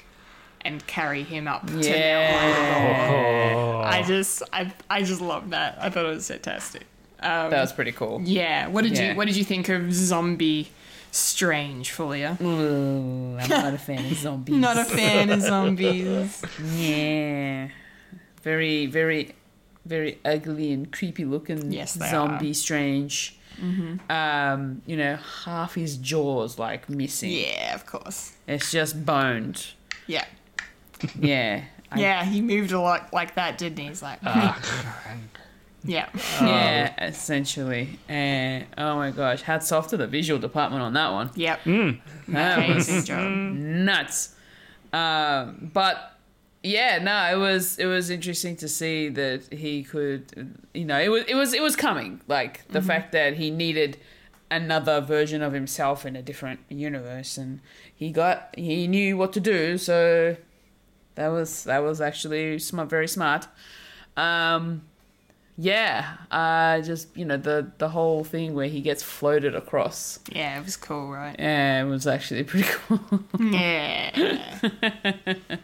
and 0.62 0.86
carry 0.86 1.22
him 1.22 1.46
up 1.46 1.66
to 1.66 1.72
Mount 1.74 1.84
Wundagore. 1.84 3.84
I 3.84 4.02
just 4.06 4.42
I 4.52 4.72
I 4.88 5.02
just 5.02 5.20
love 5.20 5.50
that. 5.50 5.78
I 5.80 5.90
thought 5.90 6.06
it 6.06 6.14
was 6.14 6.28
fantastic. 6.28 6.82
Um, 7.20 7.50
That 7.50 7.60
was 7.60 7.72
pretty 7.72 7.92
cool. 7.92 8.20
yeah. 8.24 8.68
What 8.68 8.84
did 8.84 8.96
Yeah. 8.96 9.10
you 9.12 9.16
What 9.16 9.26
did 9.26 9.36
you 9.36 9.44
think 9.44 9.68
of 9.68 9.92
Zombie 9.92 10.70
Strange, 11.10 11.92
Fulia? 11.92 12.36
Ooh, 12.42 13.36
I'm 13.38 13.48
not 13.48 13.74
a 13.74 13.78
fan 13.78 14.04
of 14.10 14.16
zombies. 14.18 14.54
Not 14.56 14.78
a 14.78 14.84
fan 14.84 15.30
of 15.30 15.40
zombies. 15.42 16.42
Yeah. 16.74 17.68
Very, 18.44 18.86
very, 18.86 19.32
very 19.86 20.18
ugly 20.24 20.70
and 20.72 20.92
creepy 20.92 21.24
looking 21.24 21.72
Yes, 21.72 21.94
they 21.94 22.08
zombie 22.10 22.50
are. 22.50 22.54
strange. 22.54 23.36
Mm-hmm. 23.60 24.10
Um, 24.10 24.82
you 24.86 24.96
know, 24.96 25.16
half 25.44 25.74
his 25.74 25.96
jaws 25.96 26.58
like 26.58 26.88
missing. 26.88 27.30
Yeah, 27.30 27.74
of 27.74 27.86
course. 27.86 28.32
It's 28.46 28.70
just 28.70 29.04
boned. 29.06 29.66
Yeah. 30.06 30.24
Yeah. 31.18 31.64
I- 31.90 31.98
Yeah, 32.00 32.24
he 32.24 32.40
moved 32.40 32.72
a 32.72 32.80
lot 32.80 33.12
like 33.12 33.36
that, 33.36 33.56
didn't 33.56 33.78
he? 33.78 33.86
He's 33.86 34.02
like, 34.02 34.18
uh, 34.24 34.52
hmm. 34.54 35.18
yeah. 35.84 36.08
Uh, 36.14 36.44
yeah, 36.44 37.04
essentially. 37.06 38.00
And 38.08 38.66
oh 38.76 38.96
my 38.96 39.10
gosh, 39.12 39.42
hats 39.42 39.70
off 39.70 39.88
to 39.88 39.96
the 39.96 40.08
visual 40.08 40.40
department 40.40 40.82
on 40.82 40.92
that 40.94 41.12
one. 41.12 41.30
Yep. 41.36 41.60
Hmm. 41.60 41.90
That 42.28 42.68
was 42.68 43.08
nuts. 43.08 44.34
Um, 44.92 45.70
but 45.72 46.13
yeah, 46.64 46.98
no, 46.98 47.30
it 47.30 47.38
was 47.38 47.78
it 47.78 47.84
was 47.84 48.08
interesting 48.08 48.56
to 48.56 48.68
see 48.68 49.10
that 49.10 49.52
he 49.52 49.84
could, 49.84 50.56
you 50.72 50.86
know, 50.86 50.98
it 50.98 51.08
was 51.08 51.24
it 51.28 51.34
was 51.34 51.52
it 51.52 51.62
was 51.62 51.76
coming. 51.76 52.22
Like 52.26 52.66
the 52.68 52.80
fact 52.80 53.12
that 53.12 53.34
he 53.34 53.50
needed 53.50 53.98
another 54.50 55.02
version 55.02 55.42
of 55.42 55.52
himself 55.52 56.06
in 56.06 56.16
a 56.16 56.22
different 56.22 56.60
universe, 56.70 57.36
and 57.36 57.60
he 57.94 58.10
got 58.10 58.54
he 58.56 58.86
knew 58.86 59.18
what 59.18 59.34
to 59.34 59.40
do. 59.40 59.76
So 59.76 60.36
that 61.16 61.28
was 61.28 61.64
that 61.64 61.82
was 61.82 62.00
actually 62.00 62.58
smart, 62.58 62.88
very 62.88 63.08
smart. 63.08 63.46
Um, 64.16 64.84
yeah, 65.58 66.16
uh, 66.30 66.80
just 66.80 67.14
you 67.14 67.26
know 67.26 67.36
the 67.36 67.70
the 67.76 67.90
whole 67.90 68.24
thing 68.24 68.54
where 68.54 68.68
he 68.68 68.80
gets 68.80 69.02
floated 69.02 69.54
across. 69.54 70.18
Yeah, 70.32 70.58
it 70.58 70.64
was 70.64 70.78
cool, 70.78 71.10
right? 71.10 71.36
Yeah, 71.38 71.82
it 71.82 71.86
was 71.86 72.06
actually 72.06 72.44
pretty 72.50 72.68
cool. 72.70 73.22
Yeah. 73.38 74.60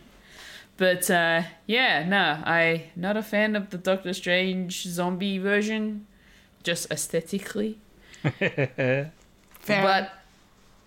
but 0.81 1.11
uh, 1.11 1.43
yeah, 1.67 2.09
no, 2.09 2.43
I 2.43 2.85
not 2.97 3.15
a 3.15 3.23
fan 3.23 3.55
of 3.55 3.69
the 3.69 3.77
Doctor 3.77 4.15
Strange 4.15 4.85
zombie 4.85 5.37
version, 5.37 6.07
just 6.63 6.91
aesthetically. 6.91 7.79
Fair. 8.23 9.13
But 9.67 10.11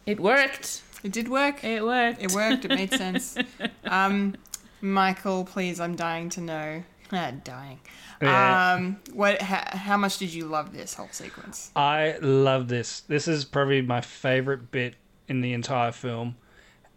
it 0.07 0.19
worked. 0.19 0.81
It 1.03 1.11
did 1.11 1.27
work. 1.27 1.63
It 1.63 1.83
worked. 1.83 2.23
It 2.23 2.31
worked. 2.31 2.65
It 2.65 2.69
made 2.69 2.91
sense. 3.03 3.37
Um, 3.83 4.35
Michael, 4.81 5.45
please, 5.45 5.79
I'm 5.79 5.95
dying 5.95 6.29
to 6.29 6.41
know. 6.41 6.83
Ah, 7.15 7.31
dying. 7.43 7.79
Yeah. 8.23 8.73
Um, 8.73 8.97
what? 9.13 9.39
How, 9.39 9.77
how 9.77 9.97
much 9.97 10.17
did 10.17 10.33
you 10.33 10.45
love 10.45 10.73
this 10.73 10.95
whole 10.95 11.09
sequence? 11.11 11.69
I 11.75 12.17
love 12.21 12.67
this. 12.67 13.01
This 13.01 13.27
is 13.27 13.45
probably 13.45 13.83
my 13.83 14.01
favorite 14.01 14.71
bit 14.71 14.95
in 15.27 15.41
the 15.41 15.53
entire 15.53 15.91
film, 15.91 16.37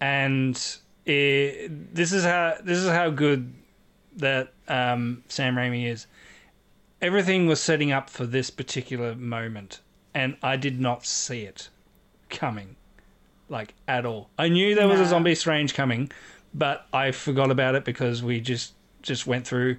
and 0.00 0.78
it, 1.06 1.94
this 1.94 2.12
is 2.12 2.24
how 2.24 2.56
this 2.62 2.78
is 2.78 2.88
how 2.88 3.10
good 3.10 3.52
that 4.16 4.52
um, 4.68 5.22
Sam 5.28 5.54
Raimi 5.54 5.86
is. 5.86 6.06
Everything 7.00 7.46
was 7.46 7.60
setting 7.60 7.92
up 7.92 8.10
for 8.10 8.26
this 8.26 8.50
particular 8.50 9.14
moment, 9.14 9.80
and 10.14 10.36
I 10.42 10.56
did 10.56 10.80
not 10.80 11.06
see 11.06 11.42
it 11.42 11.68
coming, 12.30 12.76
like 13.48 13.74
at 13.86 14.04
all. 14.04 14.30
I 14.38 14.48
knew 14.48 14.74
there 14.74 14.88
was 14.88 15.00
a 15.00 15.04
Nah. 15.04 15.08
zombie 15.10 15.34
strange 15.34 15.74
coming, 15.74 16.10
but 16.54 16.86
I 16.92 17.12
forgot 17.12 17.50
about 17.50 17.74
it 17.74 17.84
because 17.84 18.22
we 18.22 18.40
just 18.40 18.72
just 19.02 19.26
went 19.26 19.46
through 19.46 19.76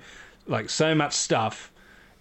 like 0.47 0.69
so 0.69 0.95
much 0.95 1.11
stuff 1.14 1.72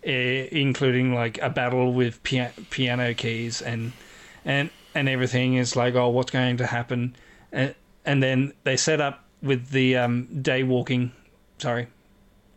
eh, 0.02 0.48
including 0.50 1.14
like 1.14 1.38
a 1.40 1.50
battle 1.50 1.92
with 1.92 2.20
pia- 2.24 2.52
piano 2.70 3.14
keys 3.14 3.62
and 3.62 3.92
and 4.44 4.70
and 4.94 5.08
everything 5.08 5.54
is 5.54 5.76
like 5.76 5.94
oh 5.94 6.08
what's 6.08 6.32
going 6.32 6.56
to 6.56 6.66
happen 6.66 7.14
and 7.52 7.74
and 8.06 8.22
then 8.22 8.54
they 8.64 8.76
set 8.76 9.00
up 9.00 9.24
with 9.42 9.70
the 9.70 9.96
um 9.96 10.42
day 10.42 10.62
walking 10.62 11.12
sorry 11.58 11.88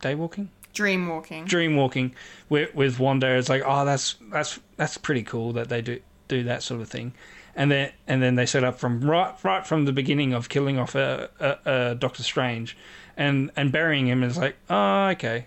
day 0.00 0.14
walking? 0.14 0.50
Dream 0.72 1.08
walking. 1.08 1.44
dream 1.44 1.76
walking 1.76 2.14
with 2.48 2.74
with 2.74 2.98
Wanda. 2.98 3.28
It's 3.36 3.48
like 3.48 3.62
oh 3.66 3.84
that's 3.84 4.16
that's 4.30 4.60
that's 4.76 4.96
pretty 4.96 5.24
cool 5.24 5.52
that 5.52 5.68
they 5.68 5.82
do 5.82 6.00
do 6.28 6.44
that 6.44 6.62
sort 6.62 6.80
of 6.80 6.88
thing. 6.88 7.12
And 7.56 7.70
then 7.70 7.92
and 8.06 8.22
then 8.22 8.36
they 8.36 8.46
set 8.46 8.62
up 8.62 8.78
from 8.78 9.00
right 9.00 9.34
right 9.42 9.66
from 9.66 9.84
the 9.84 9.92
beginning 9.92 10.32
of 10.32 10.48
killing 10.48 10.78
off 10.78 10.94
a, 10.94 11.28
a, 11.40 11.70
a 11.90 11.94
Doctor 11.96 12.22
Strange 12.22 12.76
and 13.16 13.50
and 13.56 13.72
burying 13.72 14.06
him. 14.06 14.22
Is 14.22 14.38
like 14.38 14.56
oh 14.70 15.08
okay. 15.08 15.46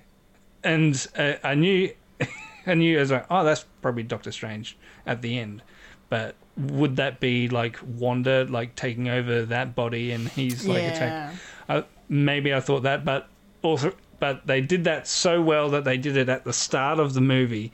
And 0.63 1.07
uh, 1.17 1.35
I 1.43 1.55
knew 1.55 1.93
I 2.67 2.73
knew 2.73 2.97
I 2.97 3.01
was 3.01 3.11
like 3.11 3.25
oh 3.29 3.45
that's 3.45 3.65
probably 3.81 4.03
Doctor 4.03 4.31
Strange 4.31 4.77
at 5.05 5.21
the 5.21 5.39
end. 5.39 5.63
But 6.09 6.35
would 6.57 6.97
that 6.97 7.19
be 7.19 7.49
like 7.49 7.79
Wanda 7.83 8.45
like 8.49 8.75
taking 8.75 9.09
over 9.09 9.43
that 9.45 9.73
body 9.75 10.11
and 10.11 10.29
he's 10.29 10.67
like 10.67 10.83
attacking 10.83 11.07
yeah. 11.07 11.33
uh, 11.67 11.81
maybe 12.09 12.53
I 12.53 12.59
thought 12.59 12.83
that, 12.83 13.03
but 13.03 13.27
also, 13.61 13.93
but 14.19 14.45
they 14.47 14.61
did 14.61 14.83
that 14.85 15.07
so 15.07 15.41
well 15.41 15.69
that 15.71 15.83
they 15.83 15.97
did 15.97 16.15
it 16.17 16.29
at 16.29 16.45
the 16.45 16.53
start 16.53 16.99
of 16.99 17.13
the 17.13 17.21
movie, 17.21 17.71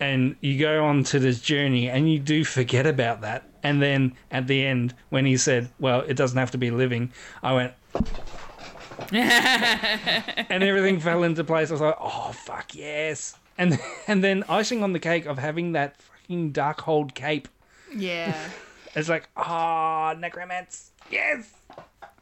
and 0.00 0.36
you 0.40 0.58
go 0.58 0.84
on 0.84 1.04
to 1.04 1.18
this 1.18 1.40
journey, 1.40 1.88
and 1.88 2.10
you 2.10 2.18
do 2.18 2.44
forget 2.44 2.86
about 2.86 3.20
that, 3.20 3.44
and 3.62 3.82
then 3.82 4.14
at 4.30 4.46
the 4.46 4.64
end, 4.64 4.94
when 5.10 5.26
he 5.26 5.36
said, 5.36 5.70
"Well, 5.78 6.00
it 6.00 6.14
doesn't 6.14 6.38
have 6.38 6.50
to 6.52 6.58
be 6.58 6.70
living," 6.70 7.12
I 7.42 7.54
went. 7.54 7.74
and 9.12 10.62
everything 10.62 11.00
fell 11.00 11.22
into 11.22 11.44
place. 11.44 11.70
I 11.70 11.74
was 11.74 11.80
like, 11.80 11.96
"Oh 12.00 12.32
fuck 12.32 12.74
yes!" 12.74 13.36
And 13.58 13.78
and 14.06 14.24
then 14.24 14.44
icing 14.48 14.82
on 14.82 14.92
the 14.92 14.98
cake 14.98 15.26
of 15.26 15.38
having 15.38 15.72
that 15.72 16.00
fucking 16.00 16.52
Darkhold 16.52 17.14
cape. 17.14 17.48
Yeah. 17.96 18.34
It's 18.94 19.10
like, 19.10 19.28
ah, 19.36 20.14
necromance. 20.18 20.90
Yes. 21.10 21.52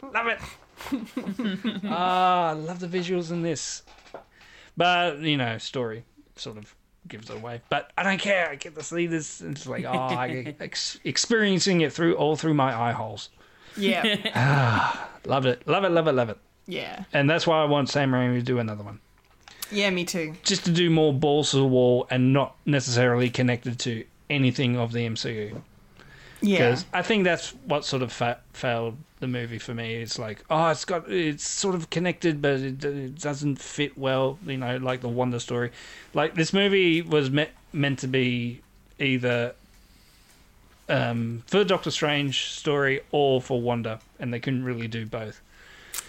Love 0.02 0.26
it. 0.26 0.40
Ah, 1.88 2.48
I 2.48 2.52
love 2.52 2.80
the 2.80 2.88
visuals 2.88 3.30
in 3.30 3.42
this. 3.42 3.82
But, 4.76 5.20
you 5.20 5.36
know, 5.36 5.58
story 5.58 6.04
sort 6.34 6.56
of 6.58 6.74
gives 7.06 7.30
it 7.30 7.36
away. 7.36 7.60
But 7.68 7.92
I 7.96 8.02
don't 8.02 8.18
care. 8.20 8.48
I 8.50 8.56
get 8.56 8.74
to 8.74 8.82
see 8.82 9.06
this. 9.06 9.40
And 9.40 9.56
it's 9.56 9.66
like, 9.68 9.84
oh, 9.84 9.92
I 9.92 10.42
get 10.42 10.56
ex- 10.60 10.98
experiencing 11.04 11.80
it 11.82 11.92
through 11.92 12.14
all 12.16 12.34
through 12.34 12.54
my 12.54 12.74
eye 12.76 12.92
holes. 12.92 13.28
Yeah. 13.76 14.16
ah, 14.34 15.08
Love 15.26 15.46
it. 15.46 15.66
Love 15.68 15.84
it, 15.84 15.90
love 15.90 16.08
it, 16.08 16.12
love 16.12 16.28
it. 16.30 16.38
yeah. 16.66 17.04
And 17.12 17.30
that's 17.30 17.46
why 17.46 17.62
I 17.62 17.66
want 17.66 17.88
Sam 17.88 18.10
Raimi 18.10 18.38
to 18.38 18.42
do 18.42 18.58
another 18.58 18.82
one. 18.82 18.98
Yeah, 19.70 19.90
me 19.90 20.04
too. 20.04 20.34
Just 20.42 20.64
to 20.64 20.72
do 20.72 20.90
more 20.90 21.12
balls 21.12 21.52
to 21.52 21.58
the 21.58 21.66
wall 21.66 22.06
and 22.10 22.32
not 22.32 22.56
necessarily 22.66 23.30
connected 23.30 23.78
to 23.80 24.04
anything 24.30 24.76
of 24.76 24.92
the 24.92 25.06
MCU. 25.06 25.60
Yeah. 26.40 26.58
because 26.70 26.84
I 26.92 27.00
think 27.02 27.24
that's 27.24 27.50
what 27.64 27.86
sort 27.86 28.02
of 28.02 28.12
fa- 28.12 28.40
failed 28.52 28.98
the 29.20 29.26
movie 29.26 29.58
for 29.58 29.72
me. 29.72 29.94
It's 29.94 30.18
like, 30.18 30.44
oh, 30.50 30.68
it's 30.68 30.84
got 30.84 31.10
it's 31.10 31.48
sort 31.48 31.74
of 31.74 31.88
connected, 31.88 32.42
but 32.42 32.60
it, 32.60 32.84
it 32.84 33.18
doesn't 33.18 33.56
fit 33.58 33.96
well. 33.96 34.38
You 34.46 34.58
know, 34.58 34.76
like 34.76 35.00
the 35.00 35.08
Wanda 35.08 35.40
story. 35.40 35.70
Like 36.12 36.34
this 36.34 36.52
movie 36.52 37.00
was 37.00 37.30
me- 37.30 37.48
meant 37.72 38.00
to 38.00 38.08
be 38.08 38.60
either 38.98 39.54
um, 40.88 41.42
for 41.46 41.58
the 41.58 41.64
Doctor 41.64 41.90
Strange 41.90 42.50
story 42.50 43.00
or 43.10 43.40
for 43.40 43.60
Wanda, 43.60 44.00
and 44.18 44.32
they 44.32 44.40
couldn't 44.40 44.64
really 44.64 44.88
do 44.88 45.06
both, 45.06 45.40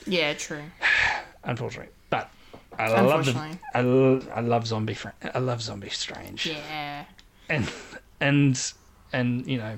Yeah, 0.05 0.33
true. 0.33 0.63
unfortunately. 1.45 1.91
But 2.09 2.29
I 2.77 3.01
love 3.01 3.25
the, 3.25 3.57
I, 3.73 3.81
lo- 3.81 4.21
I 4.33 4.41
love 4.41 4.67
zombie 4.67 4.95
Fra- 4.95 5.13
I 5.33 5.39
love 5.39 5.61
zombie 5.61 5.89
Strange 5.89 6.47
Yeah. 6.47 7.05
and 7.47 7.65
and 8.25 8.73
and 9.13 9.45
you 9.47 9.57
know 9.57 9.77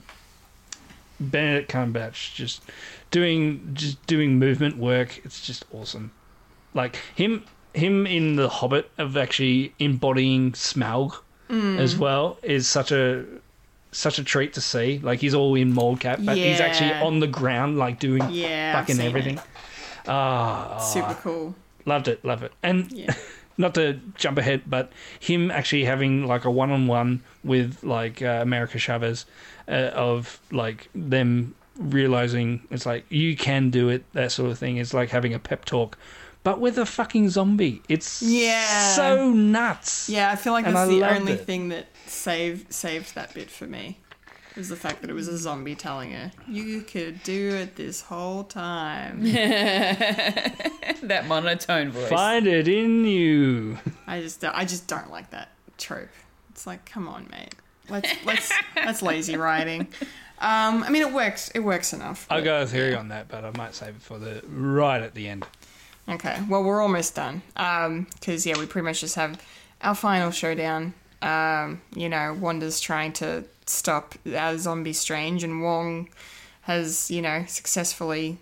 Benedict 1.20 1.72
Cumberbatch 1.72 2.34
just 2.36 2.62
doing 3.12 3.72
just 3.74 4.06
doing 4.08 4.38
movement 4.40 4.78
work. 4.78 5.20
It's 5.26 5.46
just 5.46 5.66
awesome. 5.74 6.12
Like 6.74 6.96
him 7.16 7.44
him 7.74 8.06
in 8.08 8.36
the 8.36 8.50
Hobbit 8.50 8.90
of 8.98 9.18
actually 9.18 9.74
embodying 9.80 10.52
Smaug 10.54 11.16
as 11.50 11.96
well 11.96 12.38
is 12.44 12.68
such 12.68 12.92
a 12.92 13.24
such 13.92 14.20
a 14.20 14.24
treat 14.24 14.54
to 14.54 14.62
see. 14.62 15.00
Like 15.00 15.20
he's 15.22 15.34
all 15.34 15.56
in 15.56 15.74
mocap, 15.74 16.24
but 16.26 16.38
he's 16.38 16.60
actually 16.60 16.92
on 16.94 17.20
the 17.20 17.28
ground, 17.28 17.78
like 17.78 18.00
doing 18.00 18.22
Yeah, 18.30 18.74
fucking 18.74 19.00
everything. 19.00 19.40
Ah, 20.08 20.78
Super 20.80 21.16
cool. 21.22 21.56
loved 21.86 22.08
it, 22.08 22.24
love 22.24 22.44
it, 22.44 22.52
and 22.64 22.92
Yeah. 22.92 23.14
not 23.58 23.74
to 23.76 24.00
jump 24.16 24.38
ahead, 24.38 24.62
but 24.68 24.92
him 25.20 25.50
actually 25.52 25.86
having 25.86 26.26
like 26.28 26.46
a 26.46 26.52
one-on-one 26.52 27.22
with 27.44 27.84
like 27.84 28.22
uh, 28.22 28.40
America 28.42 28.78
Chavez, 28.78 29.26
uh, 29.68 29.92
of 29.94 30.40
like 30.52 30.90
them 30.94 31.56
realizing 31.78 32.62
it's 32.72 32.86
like 32.86 33.06
you 33.10 33.36
can 33.38 33.70
do 33.70 33.90
it, 33.90 34.04
that 34.14 34.32
sort 34.32 34.52
of 34.52 34.58
thing. 34.60 34.78
It's 34.78 34.94
like 34.94 35.10
having 35.10 35.34
a 35.34 35.40
pep 35.40 35.66
talk, 35.66 35.98
but 36.44 36.60
with 36.60 36.78
a 36.78 36.86
fucking 36.86 37.30
zombie. 37.30 37.82
It's 37.90 38.22
Yeah. 38.22 38.96
so 38.96 39.32
nuts. 39.32 40.10
Yeah, 40.10 40.32
I 40.32 40.36
feel 40.36 40.54
like 40.54 40.66
And 40.66 40.76
that's 40.76 40.90
I 40.90 40.94
the 40.94 41.04
only 41.16 41.34
it. 41.34 41.46
thing 41.46 41.70
that 41.70 41.88
saved 42.06 42.74
saved 42.74 43.16
that 43.16 43.34
bit 43.34 43.50
for 43.52 43.66
me. 43.66 44.00
Was 44.58 44.70
the 44.70 44.76
fact 44.76 45.02
that 45.02 45.10
it 45.12 45.14
was 45.14 45.28
a 45.28 45.38
zombie 45.38 45.76
telling 45.76 46.12
her, 46.12 46.32
"You 46.48 46.82
could 46.82 47.22
do 47.24 47.54
it 47.56 47.76
this 47.76 48.02
whole 48.02 48.44
time." 48.44 49.24
that 51.04 51.26
monotone 51.28 51.92
voice. 51.92 52.10
Find 52.10 52.48
it 52.48 52.68
in 52.68 53.06
you. 53.06 53.78
I 54.08 54.22
just, 54.22 54.44
I 54.44 54.66
just 54.66 54.88
don't 54.88 55.12
like 55.12 55.30
that 55.30 55.50
trope. 55.78 56.10
It's 56.50 56.66
like, 56.66 56.86
come 56.86 57.08
on, 57.08 57.28
mate. 57.32 57.54
Let's, 57.90 58.26
let's, 58.26 58.52
that's 58.76 59.02
lazy 59.02 59.38
writing. 59.38 59.88
Um, 60.40 60.84
I 60.84 60.90
mean, 60.90 61.04
it 61.04 61.14
works. 61.14 61.50
It 61.54 61.60
works 61.60 61.94
enough. 61.94 62.26
I'll 62.30 62.40
but- 62.40 62.46
go 62.46 62.60
with 62.62 62.72
theory 62.72 62.96
on 62.96 63.10
that, 63.10 63.28
but 63.28 63.46
I 63.46 63.52
might 63.56 63.76
save 63.76 63.90
it 63.90 64.02
for 64.02 64.18
the 64.18 64.42
right 64.48 65.02
at 65.02 65.14
the 65.14 65.28
end. 65.28 65.46
Okay, 66.10 66.42
well, 66.50 66.64
we're 66.64 66.82
almost 66.82 67.16
done. 67.16 67.42
Because, 67.56 68.46
yeah, 68.46 68.58
we 68.58 68.66
pretty 68.66 68.86
much 68.86 69.02
just 69.02 69.16
have 69.16 69.42
our 69.82 69.94
final 69.94 70.32
showdown. 70.32 70.94
Um, 71.22 71.82
you 71.96 72.10
know, 72.10 72.38
Wanda's 72.40 72.80
trying 72.80 73.14
to 73.14 73.44
stop 73.66 74.16
uh, 74.36 74.58
Zombie 74.58 74.94
Strange, 74.94 75.44
and 75.44 75.62
Wong 75.62 76.10
has, 76.62 77.10
you 77.10 77.22
know, 77.22 77.46
successfully, 77.48 78.38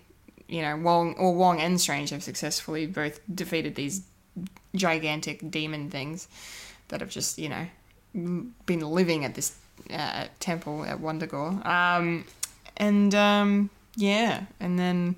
you 0.48 0.62
know, 0.62 0.76
Wong, 0.76 1.14
or 1.14 1.34
Wong 1.34 1.60
and 1.60 1.80
Strange 1.80 2.10
have 2.10 2.22
successfully 2.22 2.86
both 2.86 3.20
defeated 3.32 3.74
these 3.76 4.02
gigantic 4.74 5.50
demon 5.50 5.90
things 5.90 6.28
that 6.88 7.00
have 7.00 7.10
just, 7.10 7.38
you 7.38 7.48
know, 7.48 7.66
been 8.66 8.80
living 8.80 9.24
at 9.24 9.34
this 9.34 9.56
uh, 9.92 10.26
temple 10.40 10.84
at 10.84 10.98
Wundagore. 10.98 11.64
Um, 11.64 12.24
and 12.76 13.14
um, 13.14 13.70
yeah, 13.96 14.44
and 14.60 14.78
then 14.78 15.16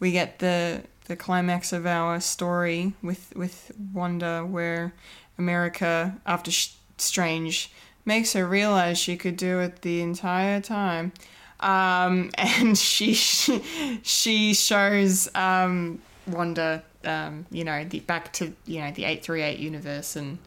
we 0.00 0.12
get 0.12 0.38
the 0.38 0.82
the 1.06 1.16
climax 1.16 1.72
of 1.72 1.86
our 1.86 2.20
story 2.20 2.92
with 3.02 3.32
with 3.34 3.72
Wanda, 3.94 4.44
where 4.44 4.92
America, 5.38 6.18
after 6.26 6.50
Sh- 6.50 6.74
Strange, 7.00 7.70
makes 8.04 8.32
her 8.32 8.46
realize 8.46 8.98
she 8.98 9.16
could 9.16 9.36
do 9.36 9.60
it 9.60 9.82
the 9.82 10.00
entire 10.00 10.60
time, 10.60 11.12
um, 11.60 12.30
and 12.38 12.76
she 12.76 13.14
she 13.14 14.54
shows 14.54 15.28
um, 15.34 16.00
Wanda, 16.26 16.82
um, 17.04 17.46
you 17.50 17.64
know, 17.64 17.84
the 17.84 18.00
back 18.00 18.32
to 18.34 18.52
you 18.66 18.80
know 18.80 18.90
the 18.90 19.04
eight 19.04 19.22
three 19.22 19.42
eight 19.42 19.58
universe, 19.58 20.16
and 20.16 20.38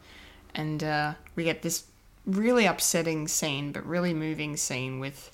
and 0.54 0.82
uh, 0.84 1.14
we 1.36 1.44
get 1.44 1.62
this 1.62 1.84
really 2.26 2.66
upsetting 2.66 3.28
scene, 3.28 3.72
but 3.72 3.84
really 3.86 4.14
moving 4.14 4.56
scene 4.56 5.00
with 5.00 5.30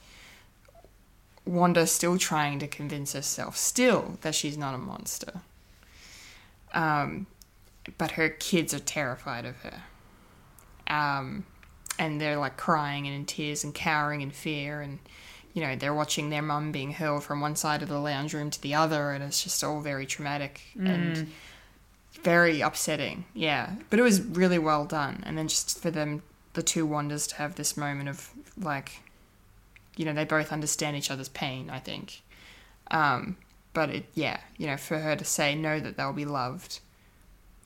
Wanda 1.44 1.86
still 1.86 2.18
trying 2.18 2.58
to 2.58 2.68
convince 2.68 3.14
herself, 3.14 3.56
still, 3.56 4.18
that 4.20 4.34
she's 4.34 4.58
not 4.58 4.74
a 4.74 4.78
monster. 4.78 5.40
Um, 6.74 7.26
but 7.96 8.12
her 8.12 8.28
kids 8.28 8.74
are 8.74 8.80
terrified 8.80 9.46
of 9.46 9.56
her. 9.62 9.82
Um, 10.88 11.44
and 11.98 12.20
they're 12.20 12.38
like 12.38 12.56
crying 12.56 13.06
and 13.06 13.14
in 13.14 13.26
tears 13.26 13.64
and 13.64 13.74
cowering 13.74 14.20
in 14.20 14.30
fear. 14.30 14.80
And 14.80 14.98
you 15.54 15.62
know, 15.62 15.74
they're 15.74 15.94
watching 15.94 16.30
their 16.30 16.42
mum 16.42 16.70
being 16.70 16.92
hurled 16.92 17.24
from 17.24 17.40
one 17.40 17.56
side 17.56 17.82
of 17.82 17.88
the 17.88 17.98
lounge 17.98 18.32
room 18.32 18.48
to 18.50 18.62
the 18.62 18.74
other, 18.74 19.10
and 19.10 19.24
it's 19.24 19.42
just 19.42 19.64
all 19.64 19.80
very 19.80 20.06
traumatic 20.06 20.60
and 20.78 21.28
very 22.22 22.60
upsetting. 22.60 23.24
Yeah, 23.34 23.72
but 23.90 23.98
it 23.98 24.02
was 24.02 24.20
really 24.20 24.58
well 24.58 24.84
done, 24.84 25.22
and 25.26 25.36
then 25.36 25.48
just 25.48 25.80
for 25.80 25.90
them, 25.90 26.22
the 26.52 26.62
two 26.62 26.86
Wandas 26.86 27.28
to 27.30 27.36
have 27.36 27.56
this 27.56 27.76
moment 27.76 28.08
of 28.08 28.30
like, 28.56 29.00
you 29.96 30.04
know, 30.04 30.12
they 30.12 30.24
both 30.24 30.52
understand 30.52 30.96
each 30.96 31.10
other's 31.10 31.28
pain. 31.28 31.70
I 31.70 31.80
think, 31.80 32.22
um, 32.92 33.36
but 33.72 33.90
it, 33.90 34.04
yeah, 34.14 34.38
you 34.58 34.66
know, 34.68 34.76
for 34.76 34.98
her 34.98 35.16
to 35.16 35.24
say 35.24 35.56
no 35.56 35.80
that 35.80 35.96
they'll 35.96 36.12
be 36.12 36.24
loved, 36.24 36.80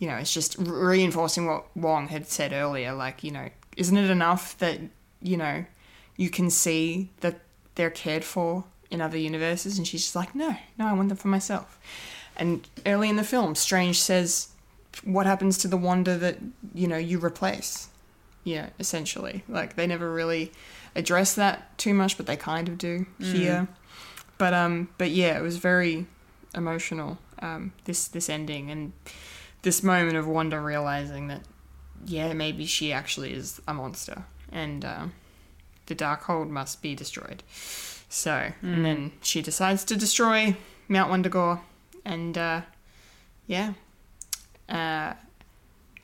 you 0.02 0.08
know, 0.08 0.16
it's 0.16 0.34
just 0.34 0.56
reinforcing 0.58 1.46
what 1.46 1.64
Wong 1.76 2.08
had 2.08 2.26
said 2.26 2.52
earlier. 2.52 2.92
Like, 2.92 3.22
you 3.22 3.30
know, 3.30 3.48
isn't 3.76 3.96
it 3.96 4.10
enough 4.10 4.58
that 4.58 4.80
you 5.20 5.36
know 5.36 5.64
you 6.16 6.28
can 6.28 6.50
see 6.50 7.10
that 7.20 7.38
they're 7.76 7.88
cared 7.88 8.24
for 8.24 8.64
in 8.90 9.00
other 9.00 9.16
universes? 9.16 9.78
And 9.78 9.86
she's 9.86 10.02
just 10.02 10.16
like, 10.16 10.34
no, 10.34 10.56
no, 10.76 10.88
I 10.88 10.92
want 10.92 11.08
them 11.08 11.18
for 11.18 11.28
myself. 11.28 11.78
And 12.36 12.68
early 12.84 13.10
in 13.10 13.14
the 13.14 13.22
film, 13.22 13.54
Strange 13.54 14.02
says, 14.02 14.48
"What 15.04 15.24
happens 15.24 15.56
to 15.58 15.68
the 15.68 15.76
Wanda 15.76 16.18
that 16.18 16.38
you 16.74 16.88
know 16.88 16.96
you 16.96 17.24
replace?" 17.24 17.86
Yeah, 18.42 18.70
essentially, 18.80 19.44
like 19.48 19.76
they 19.76 19.86
never 19.86 20.12
really 20.12 20.50
address 20.96 21.36
that 21.36 21.78
too 21.78 21.94
much, 21.94 22.16
but 22.16 22.26
they 22.26 22.36
kind 22.36 22.68
of 22.68 22.76
do 22.76 23.06
here. 23.20 23.68
But 24.36 24.52
um, 24.52 24.88
but 24.98 25.10
yeah, 25.10 25.38
it 25.38 25.42
was 25.42 25.58
very 25.58 26.06
emotional. 26.56 27.18
Um, 27.38 27.72
this 27.84 28.08
this 28.08 28.28
ending 28.28 28.68
and 28.68 28.94
this 29.62 29.82
moment 29.82 30.16
of 30.16 30.26
Wanda 30.26 30.60
realizing 30.60 31.28
that 31.28 31.42
yeah, 32.04 32.32
maybe 32.32 32.66
she 32.66 32.92
actually 32.92 33.32
is 33.32 33.60
a 33.66 33.74
monster, 33.74 34.24
and 34.50 34.84
um, 34.84 35.12
the 35.86 35.94
Darkhold 35.94 36.48
must 36.48 36.82
be 36.82 36.94
destroyed. 36.94 37.42
So, 38.08 38.52
and 38.60 38.84
then 38.84 39.12
she 39.22 39.40
decides 39.40 39.84
to 39.84 39.96
destroy 39.96 40.56
Mount 40.88 41.10
Wundagore, 41.10 41.60
and 42.04 42.36
uh, 42.36 42.62
yeah, 43.46 43.72
uh, 44.68 45.14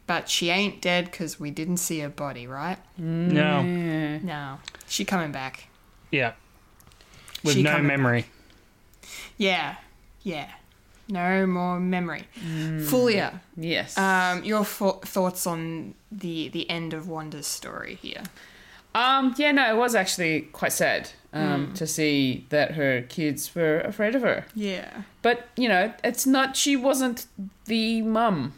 but 0.06 0.28
she 0.28 0.48
ain't 0.48 0.80
dead 0.80 1.06
because 1.06 1.38
we 1.38 1.50
didn't 1.50 1.76
see 1.76 2.00
her 2.00 2.08
body, 2.08 2.46
right? 2.46 2.78
No. 2.96 3.62
No, 3.62 4.58
she 4.88 5.04
coming 5.04 5.32
back. 5.32 5.68
Yeah. 6.10 6.32
With 7.44 7.54
She 7.54 7.62
no 7.62 7.72
coming 7.72 7.86
memory. 7.86 8.26
Yeah, 9.36 9.76
yeah, 10.22 10.50
no 11.08 11.46
more 11.46 11.80
memory. 11.80 12.24
Fulia, 12.88 13.40
Yes. 13.56 13.96
um, 13.98 14.44
your 14.44 14.64
fo- 14.64 15.00
thoughts 15.04 15.46
on 15.46 15.94
the 16.12 16.48
the 16.48 16.68
end 16.70 16.94
of 16.94 17.08
Wanda's 17.08 17.46
story 17.46 17.98
here? 18.02 18.22
Um, 18.94 19.34
yeah, 19.36 19.52
no, 19.52 19.70
it 19.70 19.76
was 19.76 19.94
actually 19.94 20.40
quite 20.52 20.72
sad 20.72 21.10
um, 21.32 21.72
to 21.74 21.86
see 21.86 22.46
that 22.48 22.72
her 22.72 23.02
kids 23.02 23.54
were 23.54 23.80
afraid 23.80 24.14
of 24.14 24.22
her. 24.22 24.46
Yeah, 24.54 25.02
But, 25.22 25.48
you 25.56 25.68
know, 25.68 25.92
it's 26.02 26.26
not, 26.26 26.56
she 26.56 26.74
wasn't 26.74 27.26
the 27.66 28.02
mum. 28.02 28.54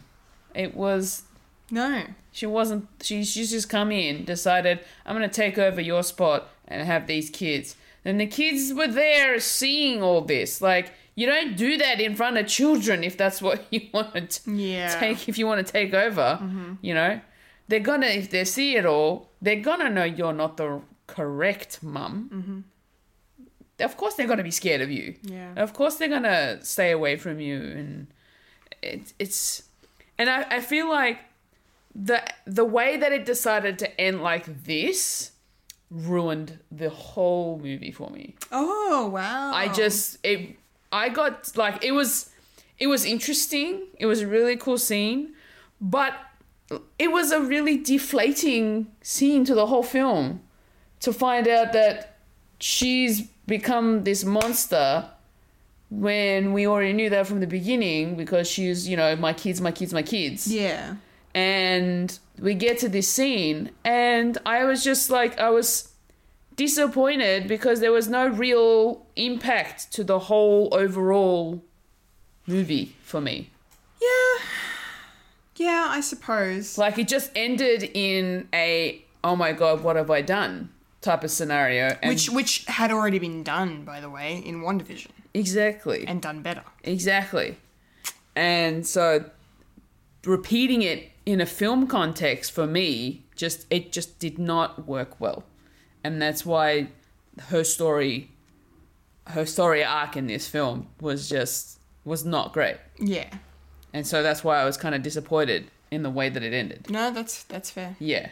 It 0.55 0.73
was, 0.73 1.23
no, 1.69 2.03
she 2.31 2.45
wasn't, 2.47 2.87
she, 3.01 3.23
she's 3.25 3.51
just 3.51 3.69
come 3.69 3.91
in, 3.91 4.23
decided, 4.23 4.79
I'm 5.05 5.15
going 5.17 5.29
to 5.29 5.35
take 5.35 5.57
over 5.59 5.81
your 5.81 6.01
spot 6.01 6.47
and 6.67 6.87
have 6.87 7.05
these 7.07 7.29
kids. 7.29 7.75
And 8.05 8.19
the 8.19 8.25
kids 8.25 8.73
were 8.73 8.87
there 8.87 9.39
seeing 9.39 10.01
all 10.01 10.21
this. 10.21 10.61
Like, 10.61 10.93
you 11.15 11.27
don't 11.27 11.55
do 11.55 11.77
that 11.77 11.99
in 11.99 12.15
front 12.15 12.37
of 12.37 12.47
children 12.47 13.03
if 13.03 13.17
that's 13.17 13.41
what 13.41 13.65
you 13.71 13.81
want 13.93 14.29
to 14.29 14.51
Yeah. 14.51 14.99
take, 14.99 15.27
if 15.29 15.37
you 15.37 15.45
want 15.47 15.65
to 15.65 15.71
take 15.71 15.93
over, 15.93 16.39
mm-hmm. 16.41 16.73
you 16.81 16.93
know. 16.93 17.21
They're 17.67 17.79
gonna, 17.79 18.07
if 18.07 18.29
they 18.29 18.43
see 18.43 18.75
it 18.75 18.85
all, 18.85 19.29
they're 19.41 19.61
gonna 19.61 19.89
know 19.89 20.03
you're 20.03 20.33
not 20.33 20.57
the 20.57 20.81
correct 21.07 21.81
mum. 21.81 22.29
Mm-hmm. 22.33 23.85
Of 23.85 23.97
course, 23.97 24.15
they're 24.15 24.27
gonna 24.27 24.43
be 24.43 24.51
scared 24.51 24.81
of 24.81 24.91
you. 24.91 25.15
Yeah. 25.23 25.53
Of 25.55 25.73
course, 25.73 25.95
they're 25.95 26.09
gonna 26.09 26.63
stay 26.63 26.91
away 26.91 27.15
from 27.15 27.39
you, 27.39 27.57
and 27.59 28.07
it's 28.81 29.13
it's, 29.19 29.63
and 30.17 30.29
I, 30.29 30.45
I 30.57 30.59
feel 30.61 30.89
like 30.89 31.19
the 31.95 32.21
the 32.45 32.65
way 32.65 32.97
that 32.97 33.11
it 33.11 33.25
decided 33.25 33.79
to 33.79 34.01
end 34.01 34.21
like 34.21 34.63
this 34.65 35.31
ruined 35.89 36.59
the 36.71 36.89
whole 36.89 37.59
movie 37.59 37.91
for 37.91 38.09
me. 38.09 38.35
Oh 38.51 39.07
wow! 39.07 39.53
I 39.53 39.67
just 39.69 40.17
it 40.23 40.57
I 40.91 41.09
got 41.09 41.55
like 41.55 41.83
it 41.83 41.91
was 41.91 42.29
it 42.79 42.87
was 42.87 43.05
interesting. 43.05 43.83
It 43.97 44.05
was 44.05 44.21
a 44.21 44.27
really 44.27 44.57
cool 44.57 44.77
scene, 44.77 45.33
but 45.79 46.13
it 46.97 47.11
was 47.11 47.31
a 47.31 47.41
really 47.41 47.77
deflating 47.77 48.87
scene 49.01 49.45
to 49.45 49.53
the 49.53 49.67
whole 49.67 49.83
film 49.83 50.41
to 51.01 51.11
find 51.11 51.47
out 51.47 51.73
that 51.73 52.17
she's 52.59 53.21
become 53.47 54.03
this 54.03 54.23
monster 54.23 55.09
when 55.89 56.53
we 56.53 56.65
already 56.65 56.93
knew 56.93 57.09
that 57.09 57.27
from 57.27 57.41
the 57.41 57.47
beginning 57.47 58.15
because 58.15 58.47
she's, 58.47 58.87
you 58.87 58.95
know, 58.95 59.15
my 59.15 59.33
kids, 59.33 59.59
my 59.59 59.71
kids, 59.71 59.93
my 59.93 60.01
kids 60.01 60.47
yeah, 60.47 60.95
and 61.33 62.19
we 62.39 62.53
get 62.53 62.79
to 62.79 62.89
this 62.89 63.07
scene 63.07 63.71
and 63.85 64.37
i 64.45 64.63
was 64.65 64.83
just 64.83 65.09
like 65.09 65.39
i 65.39 65.49
was 65.49 65.90
disappointed 66.55 67.47
because 67.47 67.79
there 67.79 67.91
was 67.91 68.07
no 68.07 68.27
real 68.27 69.05
impact 69.15 69.91
to 69.93 70.03
the 70.03 70.19
whole 70.19 70.69
overall 70.73 71.63
movie 72.47 72.95
for 73.03 73.21
me 73.21 73.49
yeah, 74.01 74.45
yeah. 75.55 75.87
I 75.89 76.01
suppose. 76.01 76.77
like 76.77 76.97
it 76.97 77.07
just 77.07 77.31
ended 77.35 77.89
in 77.93 78.47
a 78.53 79.03
oh 79.23 79.35
my 79.35 79.53
god 79.53 79.83
what 79.83 79.95
have 79.95 80.09
i 80.09 80.21
done 80.21 80.69
type 81.01 81.23
of 81.23 81.31
scenario 81.31 81.97
and 82.01 82.09
which 82.09 82.29
which 82.29 82.65
had 82.65 82.91
already 82.91 83.19
been 83.19 83.43
done, 83.43 83.83
by 83.83 83.99
the 83.99 84.09
way, 84.09 84.37
in 84.45 84.61
WandaVision 84.61 85.09
exactly 85.33 86.05
and 86.07 86.21
done 86.21 86.41
better. 86.41 86.63
Exactly. 86.83 87.57
And 88.35 88.87
so 88.87 89.25
repeating 90.25 90.81
it 90.83 91.11
in 91.25 91.41
a 91.41 91.45
film 91.45 91.87
context 91.87 92.51
for 92.51 92.67
me 92.67 93.23
just 93.35 93.65
it 93.69 93.91
just 93.91 94.19
did 94.19 94.37
not 94.37 94.87
work 94.87 95.19
well. 95.19 95.43
And 96.03 96.21
that's 96.21 96.45
why 96.45 96.87
her 97.49 97.63
story 97.63 98.29
her 99.27 99.45
story 99.45 99.83
arc 99.83 100.17
in 100.17 100.27
this 100.27 100.47
film 100.47 100.87
was 100.99 101.29
just 101.29 101.79
was 102.03 102.25
not 102.25 102.53
great. 102.53 102.77
Yeah. 102.99 103.29
And 103.93 104.05
so 104.07 104.23
that's 104.23 104.43
why 104.43 104.57
I 104.57 104.65
was 104.65 104.77
kind 104.77 104.95
of 104.95 105.03
disappointed 105.03 105.69
in 105.91 106.03
the 106.03 106.09
way 106.09 106.29
that 106.29 106.41
it 106.43 106.53
ended. 106.53 106.89
No, 106.89 107.11
that's 107.11 107.43
that's 107.43 107.69
fair. 107.69 107.95
Yeah. 107.99 108.29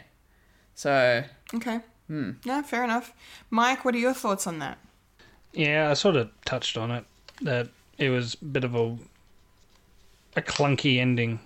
So 0.74 1.24
Okay. 1.54 1.80
Hmm. 2.06 2.32
No, 2.44 2.62
fair 2.62 2.82
enough. 2.82 3.12
Mike, 3.50 3.84
what 3.84 3.94
are 3.94 3.98
your 3.98 4.14
thoughts 4.14 4.46
on 4.46 4.58
that? 4.58 4.78
Yeah, 5.52 5.90
I 5.90 5.94
sort 5.94 6.16
of 6.16 6.30
touched 6.44 6.76
on 6.76 6.90
it 6.90 7.04
that 7.42 7.68
it 7.98 8.10
was 8.10 8.36
a 8.40 8.44
bit 8.44 8.64
of 8.64 8.74
a 8.74 8.96
a 10.36 10.42
clunky 10.42 10.98
ending 10.98 11.40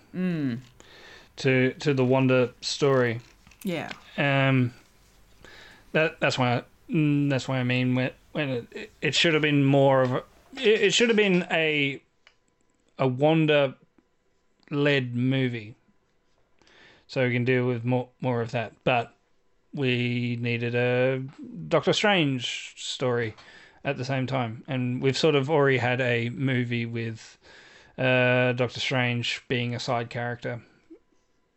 to 1.36 1.72
to 1.72 1.94
the 1.94 2.04
Wanda 2.04 2.50
story. 2.60 3.20
Yeah. 3.62 3.90
Um, 4.16 4.72
that 5.94 6.20
that's 6.20 6.38
why 6.38 6.62
mm, 6.90 7.28
that's 7.30 7.48
why 7.48 7.58
I 7.58 7.64
mean 7.64 7.94
when 7.94 8.10
when 8.32 8.68
it, 8.72 8.92
it 9.00 9.14
should 9.14 9.32
have 9.32 9.42
been 9.42 9.64
more 9.64 10.02
of 10.02 10.12
a 10.12 10.16
it, 10.58 10.82
it 10.82 10.94
should 10.94 11.08
have 11.08 11.16
been 11.16 11.46
a 11.50 12.00
a 12.98 13.08
Wanda 13.08 13.74
led 14.70 15.14
movie, 15.16 15.74
so 17.06 17.26
we 17.26 17.32
can 17.32 17.44
deal 17.44 17.66
with 17.66 17.84
more 17.84 18.08
more 18.20 18.40
of 18.40 18.50
that. 18.52 18.72
But 18.84 19.14
we 19.72 20.38
needed 20.40 20.74
a 20.74 21.22
Doctor 21.68 21.92
Strange 21.92 22.74
story 22.76 23.34
at 23.84 23.96
the 23.96 24.04
same 24.04 24.26
time, 24.26 24.62
and 24.68 25.02
we've 25.02 25.16
sort 25.18 25.34
of 25.34 25.50
already 25.50 25.78
had 25.78 26.00
a 26.00 26.28
movie 26.30 26.86
with 26.86 27.36
uh, 27.98 28.52
Doctor 28.52 28.80
Strange 28.80 29.42
being 29.48 29.74
a 29.74 29.80
side 29.80 30.10
character 30.10 30.62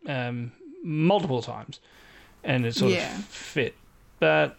um, 0.08 0.52
multiple 0.84 1.42
times, 1.42 1.80
and 2.44 2.66
it 2.66 2.76
sort 2.76 2.94
Yeah. 2.94 3.18
of 3.18 3.24
fit. 3.26 3.76
But 4.20 4.58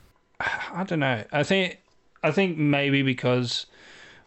I 0.40 0.84
don't 0.84 1.00
know. 1.00 1.24
I 1.32 1.42
think 1.42 1.78
I 2.22 2.30
think 2.30 2.58
maybe 2.58 3.02
because 3.02 3.66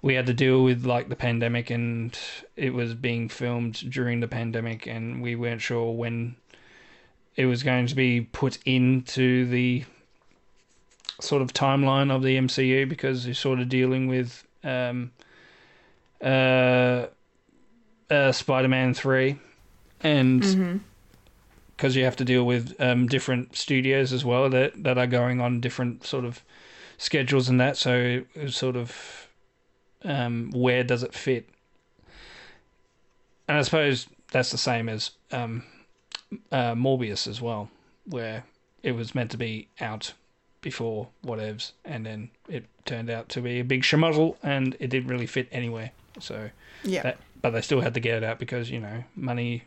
we 0.01 0.15
had 0.15 0.25
to 0.25 0.33
deal 0.33 0.63
with 0.63 0.85
like 0.85 1.09
the 1.09 1.15
pandemic 1.15 1.69
and 1.69 2.17
it 2.55 2.73
was 2.73 2.93
being 2.95 3.29
filmed 3.29 3.91
during 3.91 4.19
the 4.19 4.27
pandemic 4.27 4.87
and 4.87 5.21
we 5.21 5.35
weren't 5.35 5.61
sure 5.61 5.91
when 5.91 6.35
it 7.35 7.45
was 7.45 7.61
going 7.63 7.85
to 7.87 7.95
be 7.95 8.21
put 8.21 8.57
into 8.65 9.45
the 9.45 9.85
sort 11.19 11.41
of 11.41 11.53
timeline 11.53 12.11
of 12.13 12.23
the 12.23 12.37
MCU 12.37 12.89
because 12.89 13.25
you're 13.25 13.35
sort 13.35 13.59
of 13.59 13.69
dealing 13.69 14.07
with 14.07 14.45
um, 14.63 15.11
uh, 16.21 17.05
uh, 18.09 18.31
Spider-Man 18.31 18.93
three, 18.93 19.39
and 20.01 20.81
because 21.81 21.95
you 21.95 22.03
have 22.03 22.15
to 22.15 22.23
deal 22.23 22.43
with 22.43 22.79
um, 22.79 23.07
different 23.07 23.55
studios 23.55 24.13
as 24.13 24.23
well 24.23 24.51
that 24.51 24.83
that 24.83 24.99
are 24.99 25.07
going 25.07 25.41
on 25.41 25.59
different 25.59 26.05
sort 26.05 26.23
of 26.23 26.43
schedules 26.99 27.49
and 27.49 27.59
that, 27.59 27.75
so 27.75 28.23
it 28.35 28.43
was 28.43 28.55
sort 28.55 28.75
of 28.75 29.27
um, 30.03 30.51
where 30.53 30.83
does 30.83 31.01
it 31.01 31.11
fit? 31.11 31.49
And 33.47 33.57
I 33.57 33.63
suppose 33.63 34.05
that's 34.31 34.51
the 34.51 34.59
same 34.59 34.89
as 34.89 35.09
um, 35.31 35.63
uh, 36.51 36.75
Morbius 36.75 37.25
as 37.27 37.41
well, 37.41 37.71
where 38.05 38.43
it 38.83 38.91
was 38.91 39.15
meant 39.15 39.31
to 39.31 39.37
be 39.37 39.67
out 39.79 40.13
before 40.61 41.07
whatevs, 41.25 41.71
and 41.83 42.05
then 42.05 42.29
it 42.47 42.65
turned 42.85 43.09
out 43.09 43.27
to 43.29 43.41
be 43.41 43.59
a 43.59 43.63
big 43.63 43.81
schmuzzle, 43.81 44.35
and 44.43 44.77
it 44.79 44.91
didn't 44.91 45.09
really 45.09 45.25
fit 45.25 45.49
anywhere. 45.51 45.89
So, 46.19 46.51
Yeah. 46.83 47.01
that, 47.01 47.17
but 47.41 47.49
they 47.49 47.61
still 47.61 47.81
had 47.81 47.95
to 47.95 47.99
get 47.99 48.17
it 48.17 48.23
out 48.23 48.37
because 48.37 48.69
you 48.69 48.79
know 48.79 49.03
money 49.15 49.63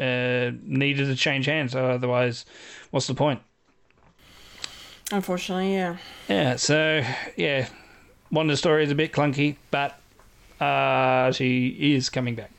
uh, 0.00 0.50
needed 0.62 1.06
to 1.06 1.16
change 1.16 1.46
hands. 1.46 1.74
Otherwise, 1.74 2.44
what's 2.90 3.06
the 3.06 3.14
point? 3.14 3.40
Unfortunately, 5.12 5.74
yeah. 5.74 5.96
Yeah. 6.28 6.56
So 6.56 7.02
yeah, 7.36 7.68
Wanda 8.30 8.56
Story 8.56 8.84
is 8.84 8.90
a 8.90 8.94
bit 8.94 9.12
clunky, 9.12 9.56
but 9.70 9.98
uh, 10.60 11.32
she 11.32 11.94
is 11.94 12.08
coming 12.08 12.34
back. 12.34 12.50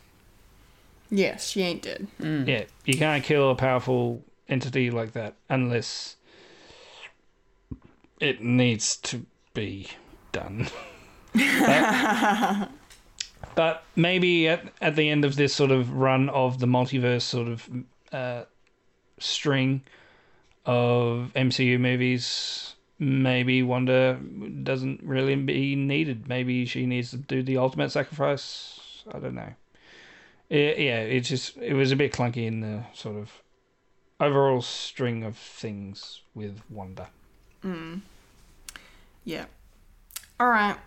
Yes, 1.10 1.50
she 1.50 1.62
ain't 1.62 1.84
dead. 1.84 2.08
Yeah, 2.20 2.66
you 2.86 2.98
can't 2.98 3.24
kill 3.24 3.52
a 3.52 3.56
powerful 3.56 4.24
entity 4.50 4.92
like 4.92 5.14
that 5.14 5.36
unless 5.50 6.18
it 8.20 8.42
needs 8.42 8.98
to 8.98 9.26
be 9.54 9.88
done. 10.32 10.68
but, 11.34 12.70
but 13.58 13.84
maybe 13.96 14.48
at, 14.48 14.72
at 14.82 14.96
the 14.96 15.10
end 15.10 15.26
of 15.26 15.36
this 15.36 15.52
sort 15.52 15.72
of 15.72 15.92
run 15.92 16.30
of 16.30 16.60
the 16.60 16.68
multiverse 16.68 17.24
sort 17.24 17.48
of 17.48 17.68
uh, 18.12 18.44
string 19.18 19.82
of 20.64 21.32
MCU 21.36 21.80
movies, 21.80 22.76
maybe 23.00 23.64
Wanda 23.64 24.20
doesn't 24.62 25.02
really 25.02 25.36
be 25.36 25.76
needed. 25.76 26.30
Maybe 26.30 26.66
she 26.66 26.86
needs 26.86 27.10
to 27.10 27.18
do 27.18 27.42
the 27.42 27.58
ultimate 27.58 27.92
sacrifice. 27.92 29.02
I 29.12 29.18
don't 29.18 29.34
know. 29.34 29.54
It, 30.52 30.78
yeah, 30.78 31.00
it 31.00 31.22
just 31.22 31.58
it 31.58 31.74
was 31.74 31.92
a 31.92 31.96
bit 31.96 32.14
clunky 32.14 32.46
in 32.46 32.60
the 32.62 32.84
sort 32.94 33.16
of 33.16 33.42
overall 34.20 34.62
string 34.62 35.24
of 35.24 35.36
things 35.36 36.22
with 36.36 36.62
Wanda. 36.70 37.08
Yeah. 39.26 39.46
All 40.40 40.48
right. 40.48 40.78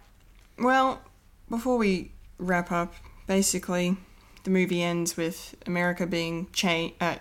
Well, 0.57 1.01
before 1.49 1.77
we 1.77 2.13
wrap 2.41 2.73
up, 2.73 2.95
basically, 3.27 3.97
the 4.45 4.51
movie 4.51 4.83
ends 4.83 5.17
with 5.17 5.55
America 5.67 6.07
being 6.07 6.47
cha- 6.53 6.91
uh, 7.01 7.17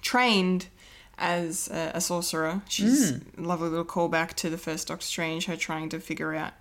trained 0.00 0.66
as 1.18 1.68
a, 1.68 1.92
a 1.94 2.00
sorcerer. 2.00 2.62
She's 2.68 3.12
a 3.12 3.20
lovely 3.36 3.68
little 3.68 3.84
callback 3.84 4.34
to 4.34 4.50
the 4.50 4.58
first 4.58 4.88
Doctor 4.88 5.04
Strange, 5.04 5.46
her 5.46 5.56
trying 5.56 5.88
to 5.90 6.00
figure 6.00 6.34
out 6.34 6.52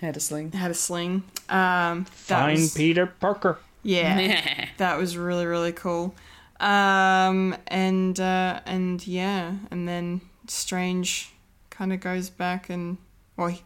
how 0.00 0.12
to 0.12 0.20
sling. 0.20 0.52
how 0.52 0.68
to 0.68 0.74
sling. 0.74 1.24
Um, 1.48 2.06
that 2.28 2.40
Fine, 2.40 2.54
was- 2.56 2.74
Peter 2.74 3.06
Parker. 3.06 3.58
yeah, 3.82 4.68
that 4.76 4.98
was 4.98 5.16
really 5.16 5.46
really 5.46 5.72
cool. 5.72 6.14
Um, 6.60 7.56
and 7.68 8.18
uh, 8.18 8.60
and 8.66 9.04
yeah, 9.06 9.54
and 9.70 9.88
then 9.88 10.20
Strange 10.46 11.32
kind 11.70 11.92
of 11.92 12.00
goes 12.00 12.30
back 12.30 12.68
and 12.70 12.98
well, 13.36 13.48
he, 13.48 13.62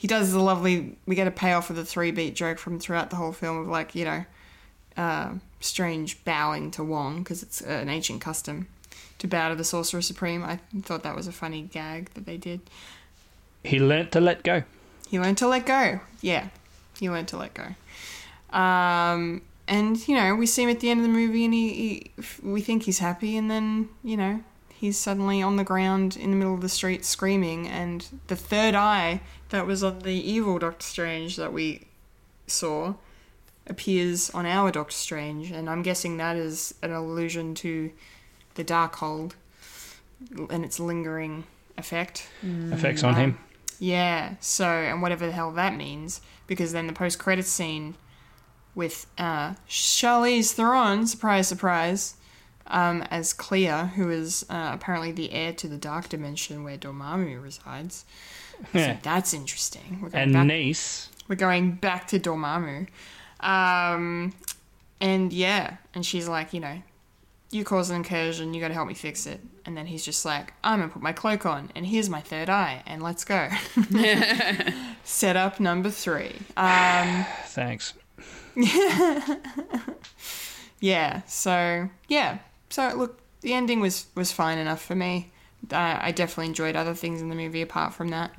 he 0.00 0.08
does 0.08 0.32
the 0.32 0.40
lovely. 0.40 0.96
We 1.04 1.14
get 1.14 1.26
a 1.26 1.30
payoff 1.30 1.68
of 1.68 1.76
the 1.76 1.84
three 1.84 2.10
beat 2.10 2.34
joke 2.34 2.56
from 2.56 2.80
throughout 2.80 3.10
the 3.10 3.16
whole 3.16 3.32
film 3.32 3.58
of 3.58 3.68
like 3.68 3.94
you 3.94 4.06
know, 4.06 4.24
uh, 4.96 5.32
Strange 5.60 6.24
bowing 6.24 6.70
to 6.70 6.82
Wong 6.82 7.18
because 7.18 7.42
it's 7.42 7.60
an 7.60 7.90
ancient 7.90 8.22
custom 8.22 8.66
to 9.18 9.26
bow 9.26 9.50
to 9.50 9.54
the 9.54 9.62
Sorcerer 9.62 10.00
Supreme. 10.00 10.42
I 10.42 10.58
thought 10.80 11.02
that 11.02 11.14
was 11.14 11.26
a 11.26 11.32
funny 11.32 11.68
gag 11.70 12.14
that 12.14 12.24
they 12.24 12.38
did. 12.38 12.62
He 13.62 13.78
learnt 13.78 14.10
to 14.12 14.22
let 14.22 14.42
go. 14.42 14.62
He 15.10 15.20
learned 15.20 15.36
to 15.36 15.46
let 15.46 15.66
go. 15.66 16.00
Yeah, 16.22 16.48
he 16.98 17.10
learned 17.10 17.28
to 17.28 17.36
let 17.36 17.52
go. 17.52 18.58
Um, 18.58 19.42
and 19.68 20.08
you 20.08 20.14
know, 20.14 20.34
we 20.34 20.46
see 20.46 20.62
him 20.62 20.70
at 20.70 20.80
the 20.80 20.88
end 20.88 21.00
of 21.00 21.06
the 21.06 21.12
movie, 21.12 21.44
and 21.44 21.52
he, 21.52 21.68
he, 21.68 22.12
we 22.42 22.62
think 22.62 22.84
he's 22.84 23.00
happy, 23.00 23.36
and 23.36 23.50
then 23.50 23.90
you 24.02 24.16
know, 24.16 24.42
he's 24.80 24.96
suddenly 24.96 25.42
on 25.42 25.56
the 25.56 25.64
ground 25.64 26.16
in 26.16 26.30
the 26.30 26.36
middle 26.38 26.54
of 26.54 26.62
the 26.62 26.68
street 26.68 27.04
screaming, 27.04 27.68
and 27.68 28.06
the 28.28 28.36
third 28.36 28.74
eye 28.74 29.20
that 29.50 29.66
was 29.66 29.84
on 29.84 29.98
the 29.98 30.14
evil 30.14 30.58
Doctor 30.58 30.86
Strange 30.86 31.36
that 31.36 31.52
we 31.52 31.86
saw 32.46 32.94
appears 33.66 34.30
on 34.30 34.46
our 34.46 34.70
Doctor 34.70 34.96
Strange, 34.96 35.50
and 35.50 35.68
I'm 35.68 35.82
guessing 35.82 36.16
that 36.16 36.36
is 36.36 36.74
an 36.82 36.92
allusion 36.92 37.54
to 37.56 37.92
the 38.54 38.64
Darkhold 38.64 39.32
and 40.48 40.64
its 40.64 40.80
lingering 40.80 41.44
effect. 41.76 42.26
Effects 42.42 43.04
on 43.04 43.16
him. 43.16 43.38
Yeah, 43.78 44.36
so, 44.40 44.66
and 44.66 45.02
whatever 45.02 45.26
the 45.26 45.32
hell 45.32 45.52
that 45.52 45.76
means, 45.76 46.22
because 46.46 46.72
then 46.72 46.86
the 46.86 46.94
post 46.94 47.18
credit 47.18 47.44
scene 47.44 47.96
with 48.74 49.06
uh, 49.18 49.54
Charlize 49.68 50.52
Theron, 50.52 51.06
surprise, 51.06 51.48
surprise, 51.48 52.14
um, 52.70 53.02
as 53.10 53.32
Clea, 53.32 53.66
who 53.96 54.08
is 54.10 54.44
uh, 54.48 54.70
apparently 54.72 55.12
the 55.12 55.32
heir 55.32 55.52
to 55.54 55.68
the 55.68 55.76
dark 55.76 56.08
dimension 56.08 56.64
where 56.64 56.78
Dormammu 56.78 57.42
resides. 57.42 58.04
Yeah. 58.74 58.94
So 58.94 58.98
that's 59.02 59.34
interesting. 59.34 59.98
We're 60.02 60.10
going, 60.10 60.22
And 60.24 60.32
back, 60.32 60.46
Nice. 60.46 61.08
we're 61.28 61.34
going 61.36 61.72
back 61.72 62.06
to 62.08 62.20
Dormammu. 62.20 62.86
Um, 63.40 64.32
and 65.00 65.32
yeah, 65.32 65.76
and 65.94 66.04
she's 66.04 66.28
like, 66.28 66.52
you 66.52 66.60
know, 66.60 66.82
you 67.50 67.64
caused 67.64 67.90
an 67.90 67.96
incursion, 67.96 68.54
you 68.54 68.60
gotta 68.60 68.74
help 68.74 68.86
me 68.86 68.94
fix 68.94 69.26
it. 69.26 69.40
And 69.66 69.76
then 69.76 69.86
he's 69.86 70.04
just 70.04 70.24
like, 70.24 70.52
I'm 70.62 70.78
gonna 70.80 70.92
put 70.92 71.02
my 71.02 71.12
cloak 71.12 71.46
on, 71.46 71.70
and 71.74 71.86
here's 71.86 72.08
my 72.10 72.20
third 72.20 72.48
eye, 72.48 72.82
and 72.86 73.02
let's 73.02 73.24
go. 73.24 73.48
Setup 75.04 75.58
number 75.60 75.90
three. 75.90 76.34
Um, 76.56 77.24
Thanks. 77.46 77.94
yeah, 80.80 81.22
so, 81.26 81.88
yeah. 82.08 82.38
So, 82.70 82.92
look, 82.96 83.20
the 83.42 83.52
ending 83.52 83.80
was, 83.80 84.06
was 84.14 84.32
fine 84.32 84.58
enough 84.58 84.82
for 84.82 84.94
me. 84.94 85.30
Uh, 85.70 85.98
I 86.00 86.12
definitely 86.12 86.46
enjoyed 86.46 86.74
other 86.74 86.94
things 86.94 87.20
in 87.20 87.28
the 87.28 87.34
movie 87.34 87.60
apart 87.60 87.92
from 87.92 88.08
that. 88.08 88.32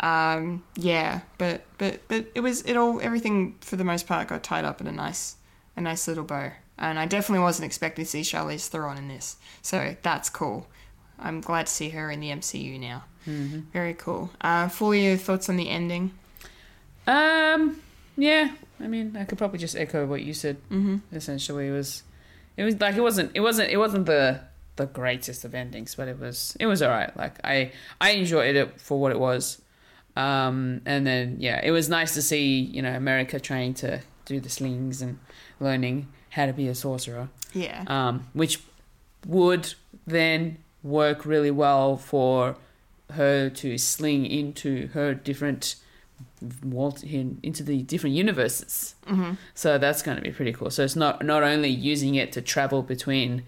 Um, 0.00 0.64
yeah, 0.74 1.20
but, 1.38 1.64
but, 1.78 2.00
but 2.08 2.26
it 2.34 2.40
was, 2.40 2.62
it 2.62 2.76
all, 2.76 3.00
everything 3.00 3.56
for 3.60 3.76
the 3.76 3.84
most 3.84 4.08
part 4.08 4.26
got 4.28 4.42
tied 4.42 4.64
up 4.64 4.80
in 4.80 4.88
a 4.88 4.92
nice, 4.92 5.36
a 5.76 5.80
nice 5.80 6.08
little 6.08 6.24
bow. 6.24 6.50
And 6.78 6.98
I 6.98 7.06
definitely 7.06 7.42
wasn't 7.44 7.66
expecting 7.66 8.04
to 8.04 8.10
see 8.10 8.22
Charlize 8.22 8.66
Theron 8.66 8.98
in 8.98 9.08
this. 9.08 9.36
So 9.62 9.96
that's 10.02 10.28
cool. 10.28 10.66
I'm 11.18 11.40
glad 11.40 11.66
to 11.66 11.72
see 11.72 11.90
her 11.90 12.10
in 12.10 12.20
the 12.20 12.30
MCU 12.30 12.80
now. 12.80 13.04
Very 13.72 13.94
cool. 13.94 14.30
Uh, 14.40 14.68
Fulia, 14.68 15.16
thoughts 15.18 15.48
on 15.48 15.56
the 15.56 15.68
ending? 15.68 16.12
Um, 17.06 17.80
yeah. 18.16 18.50
I 18.80 18.86
mean, 18.88 19.16
I 19.16 19.24
could 19.24 19.38
probably 19.38 19.58
just 19.58 19.76
echo 19.76 20.04
what 20.06 20.22
you 20.22 20.34
said. 20.34 20.56
Mm-hmm. 20.70 20.96
Essentially, 21.12 21.68
it 21.68 21.72
was, 21.72 22.02
it 22.56 22.64
was 22.64 22.80
like 22.80 22.96
it 22.96 23.00
wasn't, 23.00 23.32
it 23.34 23.40
wasn't, 23.40 23.70
it 23.70 23.76
wasn't 23.76 24.06
the 24.06 24.40
the 24.76 24.86
greatest 24.86 25.44
of 25.44 25.54
endings, 25.54 25.94
but 25.94 26.06
it 26.06 26.20
was, 26.20 26.54
it 26.60 26.66
was 26.66 26.82
alright. 26.82 27.16
Like 27.16 27.34
I, 27.42 27.72
I 28.00 28.10
enjoyed 28.10 28.56
it 28.56 28.78
for 28.80 29.00
what 29.00 29.10
it 29.10 29.18
was. 29.18 29.60
Um, 30.16 30.82
and 30.86 31.06
then 31.06 31.36
yeah, 31.40 31.60
it 31.62 31.70
was 31.70 31.88
nice 31.88 32.14
to 32.14 32.22
see 32.22 32.58
you 32.60 32.82
know 32.82 32.92
America 32.94 33.38
trying 33.40 33.74
to 33.74 34.00
do 34.24 34.40
the 34.40 34.48
slings 34.50 35.02
and 35.02 35.18
learning 35.60 36.08
how 36.30 36.46
to 36.46 36.52
be 36.52 36.68
a 36.68 36.74
sorcerer. 36.74 37.28
Yeah. 37.54 37.84
um, 37.86 38.26
which 38.34 38.60
would 39.26 39.74
then 40.06 40.58
work 40.82 41.24
really 41.24 41.50
well 41.50 41.96
for 41.96 42.56
her 43.12 43.48
to 43.48 43.78
sling 43.78 44.26
into 44.26 44.88
her 44.88 45.14
different 45.14 45.76
walt- 46.62 47.04
in- 47.04 47.38
into 47.42 47.62
the 47.62 47.82
different 47.82 48.16
universes. 48.16 48.94
Mm-hmm. 49.06 49.32
So 49.54 49.78
that's 49.78 50.02
going 50.02 50.16
to 50.16 50.22
be 50.22 50.30
pretty 50.32 50.52
cool. 50.52 50.70
So 50.70 50.82
it's 50.84 50.96
not 50.96 51.24
not 51.24 51.42
only 51.42 51.68
using 51.70 52.14
it 52.14 52.32
to 52.32 52.40
travel 52.42 52.82
between 52.82 53.42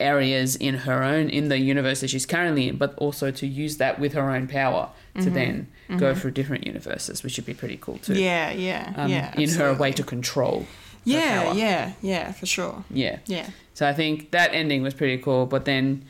areas 0.00 0.56
in 0.56 0.74
her 0.74 1.02
own 1.02 1.28
in 1.28 1.48
the 1.48 1.58
universe 1.58 2.00
that 2.00 2.08
she's 2.08 2.26
currently 2.26 2.68
in, 2.68 2.76
but 2.76 2.94
also 2.96 3.30
to 3.30 3.46
use 3.46 3.76
that 3.76 3.98
with 3.98 4.12
her 4.14 4.30
own 4.30 4.46
power 4.48 4.88
to 5.20 5.30
then 5.30 5.66
go 5.98 6.14
through 6.14 6.30
different 6.32 6.66
universes, 6.66 7.22
which 7.22 7.36
would 7.36 7.46
be 7.46 7.54
pretty 7.54 7.76
cool 7.80 7.98
too. 7.98 8.14
yeah, 8.14 8.50
yeah, 8.52 8.92
Um, 8.96 9.10
yeah. 9.10 9.34
in 9.38 9.48
her 9.50 9.72
way 9.74 9.92
to 9.92 10.02
control. 10.02 10.66
Yeah, 11.04 11.52
yeah, 11.52 11.92
yeah, 12.02 12.32
for 12.32 12.46
sure. 12.46 12.84
Yeah. 12.90 13.18
Yeah. 13.26 13.48
So 13.74 13.86
I 13.88 13.92
think 13.92 14.30
that 14.32 14.52
ending 14.52 14.82
was 14.82 14.92
pretty 14.94 15.18
cool. 15.22 15.46
But 15.46 15.64
then 15.64 16.04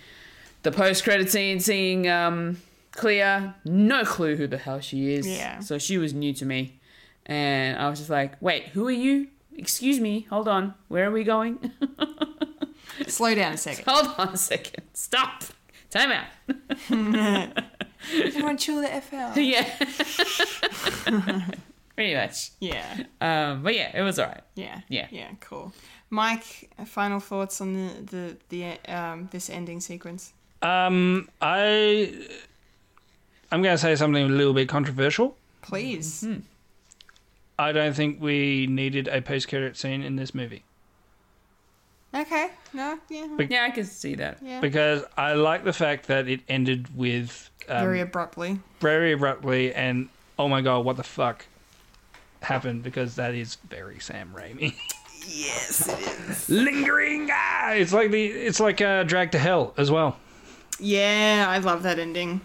the 0.63 0.73
post 0.73 1.05
credit 1.05 1.31
scene, 1.31 1.61
seeing 1.61 2.09
um, 2.09 2.57
Clea, 2.97 3.53
no 3.65 4.05
clue 4.05 4.37
who 4.37 4.47
the 4.47 4.59
hell 4.59 4.81
she 4.81 5.13
is. 5.15 5.27
Yeah. 5.27 5.61
So 5.61 5.79
she 5.79 5.99
was 5.99 6.13
new 6.15 6.33
to 6.35 6.45
me. 6.47 6.81
And 7.27 7.79
I 7.79 7.89
was 7.91 7.99
just 7.99 8.11
like, 8.11 8.41
wait, 8.41 8.65
who 8.69 8.87
are 8.89 8.91
you? 8.93 9.29
Excuse 9.57 10.01
me, 10.01 10.27
hold 10.31 10.49
on. 10.49 10.75
Where 10.89 11.09
are 11.09 11.11
we 11.11 11.25
going? 11.25 11.73
Slow 13.09 13.35
down 13.35 13.53
a 13.55 13.57
second. 13.57 13.85
hold 13.87 14.15
on 14.19 14.29
a 14.29 14.37
second. 14.37 14.85
Stop. 14.95 15.45
Time 15.91 16.11
out. 16.13 16.27
Everyone 18.13 18.57
chill 18.59 18.81
the 18.81 18.93
F 18.93 19.13
out. 19.15 19.37
yeah. 19.43 19.65
pretty 21.95 22.15
much. 22.15 22.51
Yeah, 22.61 23.05
Um, 23.21 23.63
but 23.63 23.75
yeah, 23.75 23.97
it 23.99 24.03
was 24.03 24.19
alright. 24.19 24.43
yeah, 24.55 24.81
Yeah. 24.89 25.07
yeah. 25.11 25.29
Cool. 25.41 25.73
Mike, 26.11 26.71
final 26.87 27.21
thoughts 27.21 27.61
on 27.61 27.75
the 27.75 27.91
the 28.03 28.37
the 28.51 28.93
um 28.95 29.29
this 29.33 29.51
ending 29.51 29.81
sequence? 29.81 30.33
Um, 30.63 31.29
I 31.41 32.15
I'm 33.53 33.63
going 33.63 33.75
to 33.75 33.79
say 33.81 33.95
something 33.97 34.25
a 34.25 34.29
little 34.29 34.53
bit 34.55 34.69
controversial. 34.69 35.37
Please. 35.63 36.21
Hmm. 36.23 36.39
I 37.59 37.73
don't 37.73 37.95
think 37.95 38.21
we 38.21 38.67
needed 38.67 39.09
a 39.09 39.23
post-credit 39.23 39.77
scene 39.77 40.03
in 40.03 40.17
this 40.17 40.35
movie. 40.35 40.63
Okay, 42.15 42.49
No, 42.73 42.99
yeah. 43.11 43.27
Yeah, 43.51 43.65
I 43.65 43.71
can 43.71 43.85
see 43.85 44.15
that. 44.15 44.39
yeah. 44.43 44.61
because 44.61 45.05
I 45.19 45.35
like 45.35 45.65
the 45.65 45.73
fact 45.73 46.07
that 46.07 46.29
it 46.29 46.41
ended 46.49 46.97
with 46.97 47.51
um, 47.69 47.81
Very 47.85 48.01
abruptly. 48.01 48.59
very 48.81 49.13
abruptly 49.13 49.75
and 49.75 50.09
oh 50.39 50.49
my 50.49 50.63
god, 50.63 50.85
what 50.87 50.97
the 50.97 51.03
fuck 51.03 51.45
happened? 52.41 52.83
Because 52.85 53.17
that 53.17 53.35
is 53.35 53.57
very 53.69 53.99
Sam 54.01 54.33
Raimi. 54.35 54.75
Yes, 55.29 55.89
it 55.89 56.31
is. 56.31 56.49
Lingering, 56.49 57.29
ah, 57.33 57.73
it's 57.73 57.93
like 57.93 58.13
the 58.13 58.27
it's 58.27 58.61
like 58.61 58.81
uh, 58.81 59.03
Drag 59.03 59.33
to 59.33 59.39
Hell 59.41 59.75
as 59.77 59.91
well. 59.91 60.17
Yeah, 60.79 61.47
I 61.49 61.59
love 61.59 61.83
that 61.83 61.99
ending. 61.99 62.43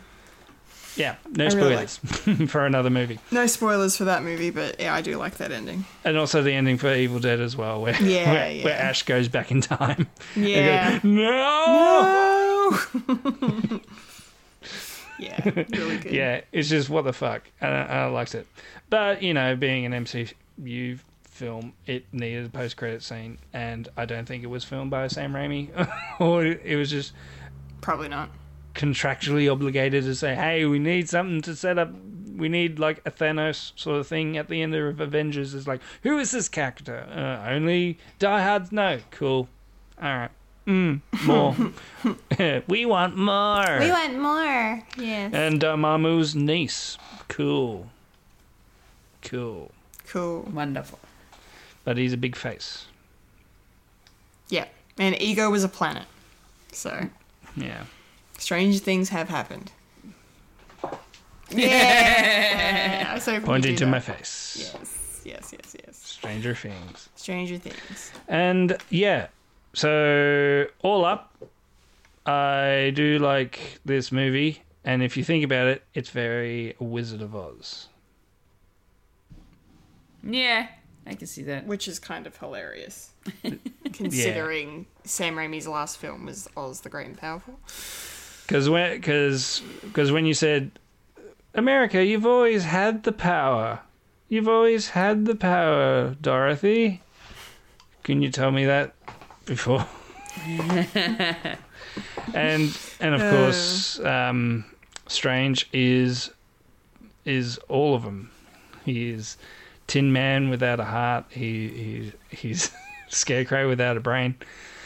Yeah, 0.97 1.15
no 1.31 1.45
I 1.45 1.47
really 1.53 1.87
spoilers 1.87 2.49
for 2.51 2.65
another 2.65 2.89
movie, 2.89 3.17
No 3.31 3.47
spoilers 3.47 3.95
for 3.95 4.03
that 4.05 4.23
movie, 4.23 4.49
but 4.49 4.79
yeah, 4.79 4.93
I 4.93 5.01
do 5.01 5.15
like 5.17 5.37
that 5.37 5.51
ending. 5.51 5.85
and 6.03 6.17
also 6.17 6.41
the 6.41 6.51
ending 6.51 6.77
for 6.77 6.93
Evil 6.93 7.19
Dead 7.19 7.39
as 7.39 7.55
well, 7.55 7.81
where 7.81 7.95
Yeah, 8.01 8.31
where, 8.31 8.51
yeah. 8.51 8.63
where 8.65 8.77
Ash 8.77 9.03
goes 9.03 9.27
back 9.29 9.51
in 9.51 9.61
time. 9.61 10.07
Yeah. 10.35 10.99
goes, 10.99 11.03
no. 11.03 12.77
No. 13.07 13.79
yeah, 15.19 15.41
really 15.45 15.97
good. 15.97 16.11
Yeah, 16.13 16.41
it's 16.51 16.69
just 16.69 16.89
what 16.89 17.03
the 17.03 17.13
fuck. 17.13 17.43
I, 17.61 17.67
I 17.67 18.05
liked 18.07 18.35
it, 18.35 18.47
but 18.89 19.21
you 19.21 19.33
know, 19.33 19.55
being 19.55 19.85
an 19.85 19.91
MCU 20.05 20.99
film, 21.23 21.73
it 21.87 22.05
needed 22.11 22.45
a 22.45 22.49
post-credit 22.49 23.01
scene, 23.03 23.37
and 23.53 23.87
I 23.97 24.05
don't 24.05 24.25
think 24.27 24.43
it 24.43 24.47
was 24.47 24.63
filmed 24.63 24.91
by 24.91 25.07
Sam 25.07 25.33
Raimi, 25.33 25.69
or 26.19 26.45
it 26.45 26.75
was 26.75 26.89
just 26.89 27.13
Probably 27.81 28.09
not. 28.09 28.29
Contractually 28.73 29.51
obligated 29.51 30.03
to 30.05 30.15
say, 30.15 30.35
"Hey, 30.35 30.65
we 30.65 30.79
need 30.79 31.09
something 31.09 31.41
to 31.41 31.55
set 31.55 31.77
up. 31.77 31.91
We 32.35 32.49
need 32.49 32.79
like 32.79 33.01
a 33.05 33.11
Thanos 33.11 33.71
sort 33.75 33.99
of 33.99 34.07
thing 34.07 34.37
at 34.37 34.47
the 34.47 34.61
end 34.61 34.73
of 34.75 34.99
Avengers." 34.99 35.53
Is 35.53 35.67
like, 35.67 35.81
who 36.03 36.17
is 36.17 36.31
this 36.31 36.47
character? 36.49 37.05
Uh, 37.13 37.49
only 37.49 37.97
diehards 38.19 38.71
know. 38.71 38.99
Cool. 39.11 39.47
All 40.01 40.09
right. 40.17 40.29
Mm, 40.67 41.01
more. 41.25 41.55
we 42.67 42.85
want 42.85 43.17
more. 43.17 43.79
We 43.79 43.89
want 43.91 44.19
more. 44.19 44.83
Yes. 44.97 45.33
and 45.33 45.59
Dormammu's 45.59 46.35
niece. 46.35 46.97
Cool. 47.27 47.89
Cool. 49.23 49.71
Cool. 50.07 50.41
Wonderful. 50.53 50.99
But 51.83 51.97
he's 51.97 52.13
a 52.13 52.17
big 52.17 52.35
face. 52.35 52.85
Yeah. 54.49 54.65
And 54.99 55.19
Ego 55.21 55.49
was 55.49 55.63
a 55.63 55.69
planet. 55.69 56.05
So, 56.71 57.09
Yeah. 57.55 57.85
Strange 58.41 58.79
things 58.81 59.09
have 59.09 59.29
happened. 59.29 59.71
Yeah. 61.49 63.07
I 63.09 63.13
was 63.13 63.25
hoping 63.25 63.41
Pointing 63.43 63.75
to 63.77 63.85
that. 63.85 63.91
my 63.91 63.99
face. 63.99 64.57
Yes, 64.73 65.21
yes, 65.25 65.53
yes, 65.53 65.75
yes. 65.85 65.97
Stranger 65.97 66.55
Things. 66.55 67.09
Stranger 67.15 67.57
Things. 67.57 68.11
And 68.27 68.77
yeah, 68.89 69.27
so 69.73 70.65
all 70.81 71.05
up, 71.05 71.35
I 72.25 72.91
do 72.95 73.19
like 73.19 73.79
this 73.85 74.11
movie. 74.11 74.63
And 74.83 75.03
if 75.03 75.15
you 75.17 75.23
think 75.23 75.43
about 75.43 75.67
it, 75.67 75.83
it's 75.93 76.09
very 76.09 76.75
Wizard 76.79 77.21
of 77.21 77.35
Oz. 77.35 77.87
Yeah, 80.23 80.67
I 81.05 81.15
can 81.15 81.27
see 81.27 81.43
that. 81.43 81.65
Which 81.65 81.87
is 81.87 81.99
kind 81.99 82.25
of 82.27 82.37
hilarious. 82.37 83.11
Considering 83.93 84.85
Sam 85.03 85.35
Raimi's 85.35 85.67
last 85.67 85.97
film 85.97 86.25
was 86.25 86.47
Oz 86.55 86.81
the 86.81 86.89
Great 86.89 87.07
and 87.07 87.17
Powerful. 87.17 87.59
Because 88.51 88.69
when, 88.69 89.01
cause, 89.01 89.61
cause 89.93 90.11
when 90.11 90.25
you 90.25 90.33
said, 90.33 90.71
America, 91.53 92.03
you've 92.03 92.25
always 92.25 92.65
had 92.65 93.03
the 93.03 93.13
power. 93.13 93.79
You've 94.27 94.49
always 94.49 94.89
had 94.89 95.23
the 95.23 95.35
power, 95.35 96.17
Dorothy. 96.19 97.01
Can 98.03 98.21
you 98.21 98.29
tell 98.29 98.51
me 98.51 98.65
that 98.65 98.93
before? 99.45 99.87
and 102.33 102.77
and 102.99 103.15
of 103.15 103.21
course, 103.21 104.01
um, 104.01 104.65
Strange 105.07 105.69
is 105.71 106.29
is 107.23 107.57
all 107.69 107.95
of 107.95 108.03
them. 108.03 108.31
He 108.83 109.11
is 109.11 109.37
Tin 109.87 110.11
Man 110.11 110.49
without 110.49 110.81
a 110.81 110.85
heart. 110.85 111.23
He 111.29 111.69
he 111.69 112.11
he's 112.35 112.69
Scarecrow 113.07 113.69
without 113.69 113.95
a 113.95 114.01
brain, 114.01 114.35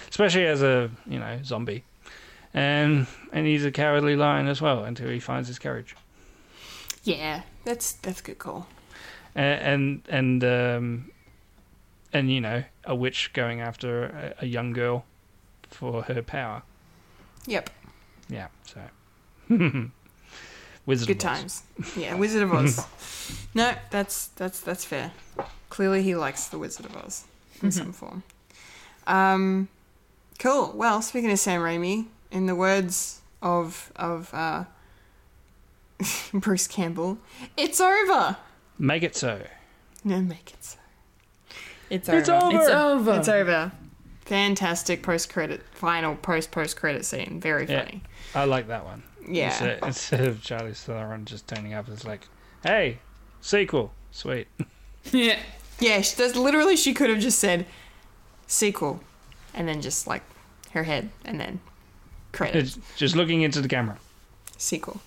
especially 0.07 0.45
as 0.45 0.61
a 0.61 0.91
you 1.07 1.17
know 1.17 1.39
zombie. 1.43 1.83
And 2.53 3.05
and 3.35 3.45
he's 3.45 3.65
a 3.65 3.71
cowardly 3.71 4.15
lion 4.15 4.47
as 4.47 4.61
well 4.61 4.85
until 4.85 5.09
he 5.09 5.19
finds 5.19 5.49
his 5.49 5.59
courage. 5.59 5.93
Yeah, 7.03 7.41
that's 7.65 7.91
that's 7.91 8.21
a 8.21 8.23
good 8.23 8.39
call. 8.39 8.67
And 9.35 10.01
and 10.09 10.41
and, 10.41 10.43
um, 10.43 11.11
and 12.13 12.31
you 12.31 12.39
know 12.39 12.63
a 12.85 12.95
witch 12.95 13.31
going 13.33 13.59
after 13.59 14.05
a, 14.39 14.43
a 14.43 14.45
young 14.47 14.71
girl 14.71 15.03
for 15.69 16.03
her 16.03 16.21
power. 16.21 16.63
Yep. 17.45 17.69
Yeah, 18.29 18.47
so 18.63 18.79
Wizard 19.49 19.89
Good 19.89 20.87
of 20.87 20.87
Oz. 20.87 21.05
Good 21.05 21.19
times. 21.19 21.63
Yeah, 21.97 22.15
Wizard 22.15 22.41
of 22.41 22.53
Oz. 22.53 22.87
no, 23.53 23.75
that's 23.91 24.27
that's 24.27 24.61
that's 24.61 24.85
fair. 24.85 25.11
Clearly, 25.67 26.03
he 26.03 26.15
likes 26.15 26.47
the 26.47 26.57
Wizard 26.57 26.85
of 26.85 26.95
Oz 26.95 27.25
in 27.61 27.69
some 27.69 27.91
form. 27.91 28.23
Um, 29.05 29.67
cool. 30.39 30.71
Well, 30.73 31.01
speaking 31.01 31.31
of 31.31 31.37
Sam 31.37 31.59
Raimi, 31.59 32.05
in 32.31 32.45
the 32.45 32.55
words 32.55 33.21
of 33.41 33.91
of 33.95 34.33
uh, 34.33 34.65
Bruce 36.33 36.67
Campbell, 36.67 37.17
it's 37.57 37.79
over. 37.79 38.37
Make 38.77 39.03
it 39.03 39.15
so. 39.15 39.41
No, 40.03 40.21
make 40.21 40.51
it 40.51 40.63
so. 40.63 40.77
It's 41.89 42.09
over. 42.09 42.19
It's 42.19 42.29
over. 42.29 42.59
It's 42.59 42.69
over. 42.69 43.13
It's 43.19 43.29
over. 43.29 43.71
Fantastic 44.25 45.03
post 45.03 45.31
credit, 45.31 45.61
final 45.71 46.15
post 46.15 46.51
post 46.51 46.75
credit 46.77 47.05
scene. 47.05 47.39
Very 47.39 47.65
Yeah. 47.67 47.83
funny. 47.85 48.01
I 48.33 48.45
like 48.45 48.67
that 48.67 48.83
one. 48.85 49.03
Yeah. 49.27 49.47
Instead, 49.47 49.79
instead 49.83 50.21
of 50.27 50.41
Charlie 50.43 50.73
Theron 50.73 51.25
just 51.25 51.47
turning 51.47 51.73
up, 51.73 51.87
it's 51.89 52.05
like, 52.05 52.27
hey, 52.63 52.99
sequel, 53.41 53.93
sweet. 54.11 54.47
yeah. 55.11 55.37
Yeah, 55.79 56.01
she 56.01 56.15
does. 56.15 56.35
Literally, 56.35 56.75
she 56.75 56.93
could 56.93 57.09
have 57.09 57.19
just 57.19 57.37
said 57.39 57.65
sequel, 58.47 59.01
and 59.53 59.67
then 59.67 59.81
just 59.81 60.07
like 60.07 60.23
her 60.71 60.83
head, 60.83 61.09
and 61.25 61.39
then 61.39 61.59
credits 62.35 62.77
It's 62.77 62.97
just 62.97 63.15
looking 63.15 63.41
into 63.41 63.61
the 63.61 63.67
camera. 63.67 63.97
sequel. 64.57 65.01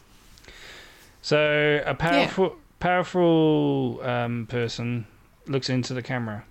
So 1.23 1.83
a 1.85 1.95
powerful, 1.95 2.57
powerful 2.81 4.01
um, 4.03 4.47
person 4.47 5.07
looks 5.47 5.69
into 5.69 5.95
the 5.95 6.03
camera. 6.03 6.45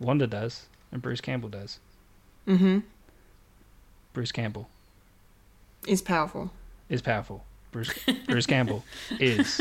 Wanda 0.00 0.26
does, 0.26 0.66
and 0.90 1.00
Bruce 1.00 1.20
Campbell 1.20 1.48
does. 1.48 1.78
Mm-hmm. 2.46 2.80
Bruce 4.12 4.32
Campbell 4.32 4.68
Is 5.86 6.02
powerful. 6.02 6.50
is 6.88 7.00
powerful. 7.02 7.44
Bruce 7.70 7.90
Bruce 8.26 8.46
Campbell 8.46 8.84
is 9.18 9.60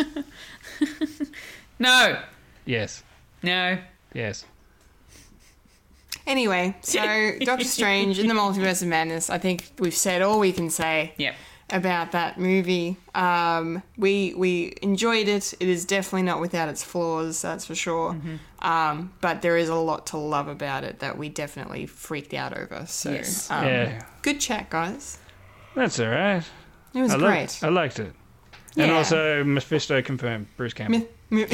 No. 1.79 2.19
yes, 2.65 3.03
No. 3.43 3.77
yes. 4.13 4.45
Anyway, 6.27 6.75
so 6.81 7.31
Doctor 7.41 7.65
Strange 7.65 8.19
in 8.19 8.27
the 8.27 8.33
Multiverse 8.33 8.81
of 8.81 8.87
Madness. 8.87 9.29
I 9.29 9.37
think 9.37 9.65
we've 9.79 9.93
said 9.95 10.21
all 10.21 10.39
we 10.39 10.51
can 10.51 10.69
say 10.69 11.13
Yep. 11.17 11.35
about 11.71 12.11
that 12.11 12.39
movie. 12.39 12.97
Um, 13.15 13.81
we 13.97 14.33
we 14.35 14.75
enjoyed 14.81 15.27
it. 15.27 15.53
It 15.59 15.67
is 15.67 15.85
definitely 15.85 16.23
not 16.23 16.39
without 16.39 16.69
its 16.69 16.83
flaws, 16.83 17.41
that's 17.41 17.65
for 17.65 17.75
sure. 17.75 18.15
Um, 18.59 19.13
but 19.21 19.41
there 19.41 19.57
is 19.57 19.69
a 19.69 19.75
lot 19.75 20.07
to 20.07 20.17
love 20.17 20.47
about 20.47 20.83
it 20.83 20.99
that 20.99 21.17
we 21.17 21.29
definitely 21.29 21.85
freaked 21.87 22.33
out 22.33 22.55
over. 22.57 22.85
So 22.87 23.11
Yes. 23.11 23.49
um, 23.49 23.65
yeah, 23.65 24.03
good 24.21 24.39
chat, 24.39 24.69
guys. 24.69 25.17
that's 25.75 25.99
all 25.99 26.09
right. 26.09 26.43
It 26.93 27.01
was 27.01 27.13
I 27.13 27.17
great. 27.17 27.29
liked, 27.29 27.63
I 27.63 27.69
liked 27.69 27.99
it. 27.99 28.13
And 28.77 28.91
also, 28.91 29.43
Mephisto 29.43 30.01
confirmed 30.01 30.47
Bruce 30.55 30.73
Campbell. 30.73 30.99
Mi- 30.99 31.07
mi- 31.31 31.45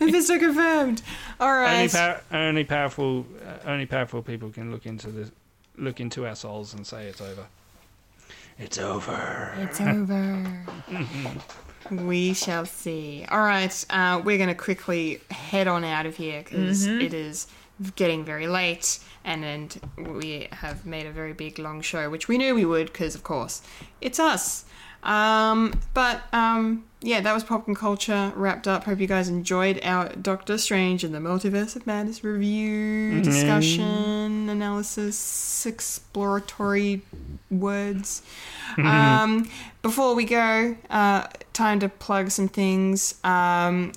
Mephisto 0.00 0.38
confirmed. 0.38 1.02
All 1.40 1.48
only, 1.48 1.64
right. 1.64 1.90
pow- 1.90 2.20
only 2.32 2.64
powerful, 2.64 3.26
uh, 3.44 3.68
only 3.68 3.86
powerful 3.86 4.22
people 4.22 4.50
can 4.50 4.70
look 4.70 4.86
into 4.86 5.10
the, 5.10 5.30
look 5.76 6.00
into 6.00 6.26
our 6.26 6.36
souls 6.36 6.74
and 6.74 6.86
say 6.86 7.06
it's 7.06 7.20
over. 7.20 7.46
It's 8.58 8.78
over. 8.78 9.52
It's 9.58 9.80
over. 9.80 10.64
we 11.90 12.32
shall 12.32 12.64
see. 12.64 13.26
All 13.30 13.40
right, 13.40 13.84
uh, 13.90 14.20
we're 14.24 14.38
going 14.38 14.48
to 14.48 14.54
quickly 14.54 15.20
head 15.30 15.68
on 15.68 15.84
out 15.84 16.06
of 16.06 16.16
here 16.16 16.42
because 16.42 16.86
is 16.86 17.46
getting 17.96 18.24
very 18.24 18.46
late, 18.48 18.98
and 19.24 19.42
then 19.42 19.68
we 20.18 20.48
have 20.52 20.86
made 20.86 21.06
a 21.06 21.12
very 21.12 21.34
big 21.34 21.58
long 21.58 21.82
show, 21.82 22.08
which 22.08 22.28
we 22.28 22.38
knew 22.38 22.54
we 22.54 22.64
would 22.64 22.86
because, 22.86 23.14
of 23.14 23.22
course, 23.22 23.60
it's 24.00 24.18
us. 24.18 24.64
Um, 25.02 25.78
but 25.92 26.22
um, 26.32 26.85
yeah, 27.02 27.20
that 27.20 27.34
was 27.34 27.44
Popcorn 27.44 27.74
Culture 27.74 28.32
wrapped 28.34 28.66
up. 28.66 28.84
Hope 28.84 29.00
you 29.00 29.06
guys 29.06 29.28
enjoyed 29.28 29.80
our 29.84 30.08
Doctor 30.10 30.56
Strange 30.56 31.04
and 31.04 31.14
the 31.14 31.18
Multiverse 31.18 31.76
of 31.76 31.86
Madness 31.86 32.24
review, 32.24 33.20
discussion, 33.22 34.48
analysis, 34.48 35.66
exploratory 35.66 37.02
words. 37.50 38.22
um, 38.78 39.48
before 39.82 40.14
we 40.14 40.24
go, 40.24 40.76
uh, 40.88 41.26
time 41.52 41.80
to 41.80 41.88
plug 41.88 42.30
some 42.30 42.48
things. 42.48 43.14
Um, 43.22 43.92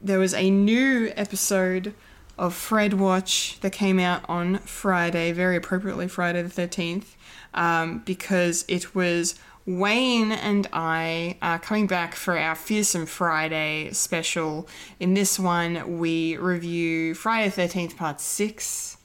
there 0.00 0.20
was 0.20 0.34
a 0.34 0.50
new 0.50 1.12
episode 1.16 1.94
of 2.38 2.54
Fred 2.54 2.94
Watch 2.94 3.58
that 3.60 3.72
came 3.72 3.98
out 3.98 4.24
on 4.28 4.58
Friday, 4.58 5.32
very 5.32 5.56
appropriately 5.56 6.08
Friday 6.08 6.42
the 6.42 6.48
13th, 6.48 7.14
um, 7.54 7.98
because 8.04 8.64
it 8.68 8.94
was 8.94 9.34
Wayne 9.66 10.30
and 10.30 10.68
I 10.72 11.38
are 11.40 11.58
coming 11.58 11.86
back 11.86 12.14
for 12.14 12.38
our 12.38 12.54
Fearsome 12.54 13.06
Friday 13.06 13.90
special. 13.92 14.68
In 15.00 15.14
this 15.14 15.38
one, 15.38 15.98
we 15.98 16.36
review 16.36 17.14
Friday 17.14 17.48
the 17.48 17.62
13th, 17.62 17.96
part 17.96 18.20
6 18.20 18.98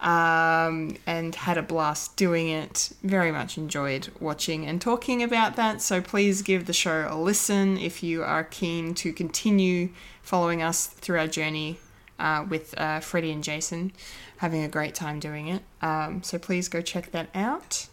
um, 0.00 0.96
and 1.06 1.34
had 1.34 1.58
a 1.58 1.62
blast 1.62 2.16
doing 2.16 2.48
it. 2.48 2.92
Very 3.02 3.32
much 3.32 3.58
enjoyed 3.58 4.08
watching 4.20 4.66
and 4.66 4.80
talking 4.80 5.22
about 5.22 5.56
that. 5.56 5.82
So 5.82 6.00
please 6.00 6.42
give 6.42 6.66
the 6.66 6.72
show 6.72 7.08
a 7.10 7.18
listen 7.18 7.78
if 7.78 8.02
you 8.02 8.22
are 8.22 8.44
keen 8.44 8.94
to 8.94 9.12
continue 9.12 9.90
following 10.22 10.62
us 10.62 10.86
through 10.86 11.18
our 11.18 11.26
journey 11.26 11.78
uh, 12.18 12.44
with 12.48 12.78
uh, 12.78 13.00
Freddie 13.00 13.32
and 13.32 13.42
Jason. 13.42 13.92
Having 14.36 14.62
a 14.62 14.68
great 14.68 14.94
time 14.94 15.18
doing 15.18 15.48
it. 15.48 15.62
Um, 15.82 16.22
so 16.22 16.38
please 16.38 16.68
go 16.68 16.80
check 16.80 17.10
that 17.10 17.28
out. 17.34 17.88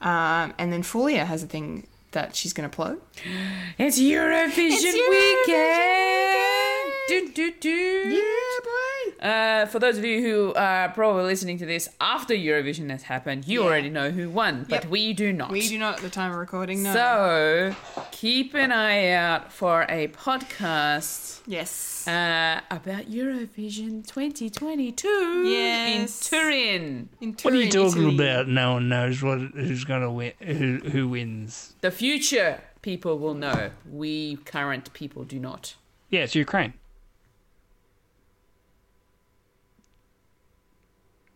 Um, 0.00 0.54
and 0.58 0.72
then 0.72 0.82
Fulia 0.82 1.26
has 1.26 1.42
a 1.42 1.46
thing 1.46 1.86
that 2.12 2.34
she's 2.34 2.52
going 2.52 2.68
to 2.68 2.74
plug. 2.74 2.98
It's 3.78 3.98
Eurovision, 3.98 4.94
weekend. 5.10 6.79
Do, 7.10 7.28
do, 7.32 7.52
do. 7.58 8.22
boy. 8.62 9.26
Uh, 9.26 9.66
for 9.66 9.80
those 9.80 9.98
of 9.98 10.04
you 10.04 10.22
who 10.22 10.54
are 10.54 10.88
probably 10.90 11.24
listening 11.24 11.58
to 11.58 11.66
this 11.66 11.88
after 12.00 12.34
Eurovision 12.34 12.88
has 12.90 13.02
happened, 13.02 13.48
you 13.48 13.60
Yeah. 13.62 13.66
already 13.66 13.90
know 13.90 14.10
who 14.12 14.30
won, 14.30 14.64
but 14.68 14.84
Yep. 14.84 14.90
we 14.90 15.12
do 15.12 15.32
not. 15.32 15.50
We 15.50 15.66
do 15.68 15.76
not 15.76 15.96
at 15.96 16.02
the 16.02 16.08
time 16.10 16.30
of 16.30 16.36
recording, 16.36 16.84
no. 16.84 16.92
So 16.94 17.74
keep 18.12 18.54
an 18.54 18.70
eye 18.70 19.08
out 19.10 19.52
for 19.52 19.86
a 19.88 20.06
podcast 20.08 21.40
yes. 21.48 22.06
uh, 22.06 22.60
about 22.70 23.10
Eurovision 23.10 24.06
2022 24.06 25.08
Yes. 25.48 25.98
in 26.32 26.38
Turin. 26.38 27.08
In 27.20 27.34
Turin. 27.34 27.38
What 27.42 27.54
are 27.54 27.64
you 27.64 27.70
talking 27.72 28.02
Italy. 28.02 28.14
about? 28.28 28.46
No 28.48 28.74
one 28.74 28.88
knows 28.88 29.20
what 29.20 29.38
who's 29.54 29.82
gonna 29.84 30.12
win. 30.12 30.32
Who 30.40 30.78
who 30.90 31.08
wins? 31.08 31.74
The 31.80 31.90
future 31.90 32.60
people 32.82 33.18
will 33.18 33.34
know. 33.34 33.70
We 33.90 34.36
current 34.44 34.92
people 34.92 35.24
do 35.24 35.40
not. 35.40 35.74
Yeah, 36.08 36.20
it's 36.20 36.34
Ukraine. 36.34 36.74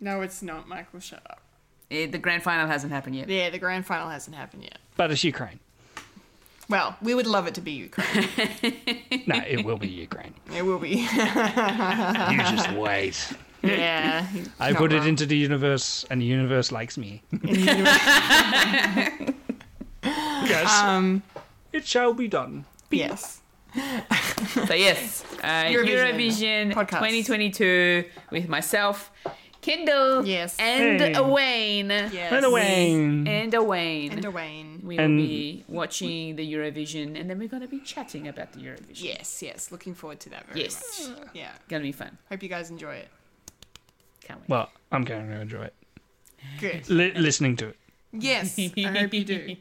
No, 0.05 0.21
it's 0.21 0.43
not, 0.43 0.69
Michael. 0.69 1.01
Shut 1.01 1.23
up. 1.31 1.41
Eh, 1.91 2.05
the 2.07 2.19
grand 2.19 2.43
final 2.43 2.67
hasn't 2.67 2.93
happened 2.93 3.17
yet. 3.17 3.27
Yeah, 3.27 3.49
the 3.49 3.59
grand 3.59 3.87
final 3.87 4.11
hasn't 4.11 4.37
happened 4.37 4.65
yet. 4.65 4.77
But 4.99 5.11
it's 5.11 5.25
Ukraine. 5.25 5.61
Well, 6.69 6.95
we 7.01 7.15
would 7.15 7.27
love 7.27 7.47
it 7.47 7.55
to 7.55 7.63
be 7.63 7.73
Ukraine. 7.73 8.29
No, 9.27 9.37
it 9.37 9.65
will 9.65 9.79
be 9.79 9.89
Ukraine. 9.89 10.35
it 10.55 10.63
will 10.63 10.79
be. 10.79 10.91
You 12.33 12.39
just 12.57 12.71
wait. 12.73 13.33
yeah. 13.63 14.27
I 14.61 14.73
not 14.73 14.79
put 14.79 14.93
it 14.93 15.07
into 15.07 15.25
the 15.25 15.39
universe, 15.39 16.05
and 16.11 16.21
the 16.21 16.27
universe 16.27 16.71
likes 16.71 16.99
me. 16.99 17.23
yes. 20.53 20.71
Um, 20.83 21.23
it 21.73 21.87
shall 21.87 22.13
be 22.13 22.29
done. 22.29 22.67
yes. 22.91 23.41
So 24.69 24.75
yes, 24.75 25.25
uh, 25.43 25.65
Eurovision 25.65 26.71
Eurovision, 26.71 26.89
2022 26.89 28.05
with 28.31 28.49
myself, 28.49 29.11
Kendall, 29.65 30.27
Yes. 30.27 30.57
and 30.59 31.01
Hey. 31.01 31.19
Wayne, 31.21 31.89
Yes. 31.89 32.33
And 32.33 32.53
Wayne. 32.53 33.27
and 33.27 33.53
Wayne. 33.67 34.13
And 34.13 34.35
Wayne. 34.35 34.81
we 34.85 34.99
And- 34.99 35.17
will 35.19 35.27
be 35.27 35.65
watching 35.69 36.37
the 36.37 36.45
Eurovision, 36.53 37.19
and 37.19 37.31
then 37.31 37.39
we're 37.39 37.49
gonna 37.49 37.67
be 37.67 37.81
chatting 37.81 38.29
about 38.29 38.53
the 38.53 38.61
Eurovision. 38.61 39.03
Yes, 39.03 39.43
yes. 39.43 39.73
Looking 39.73 39.95
forward 39.95 40.21
to 40.21 40.29
that 40.31 40.47
very 40.49 40.65
Yes. 40.65 41.09
much. 41.09 41.29
Yeah. 41.35 41.53
gonna 41.69 41.83
be 41.83 41.93
fun. 41.93 42.19
Hope 42.29 42.43
you 42.43 42.49
guys 42.51 42.69
enjoy 42.71 42.97
it. 42.97 43.09
Can't 44.21 44.41
wait. 44.41 44.49
Well, 44.51 44.71
I'm 44.93 45.05
going 45.05 45.29
to 45.29 45.41
enjoy 45.41 45.65
it. 45.65 45.75
Good. 46.61 46.89
Li- 46.91 47.13
listening 47.15 47.57
to 47.57 47.69
it, 47.69 47.77
Yes. 48.13 48.59
I 48.77 48.83
hope 49.01 49.15
you 49.15 49.25
do. 49.25 49.57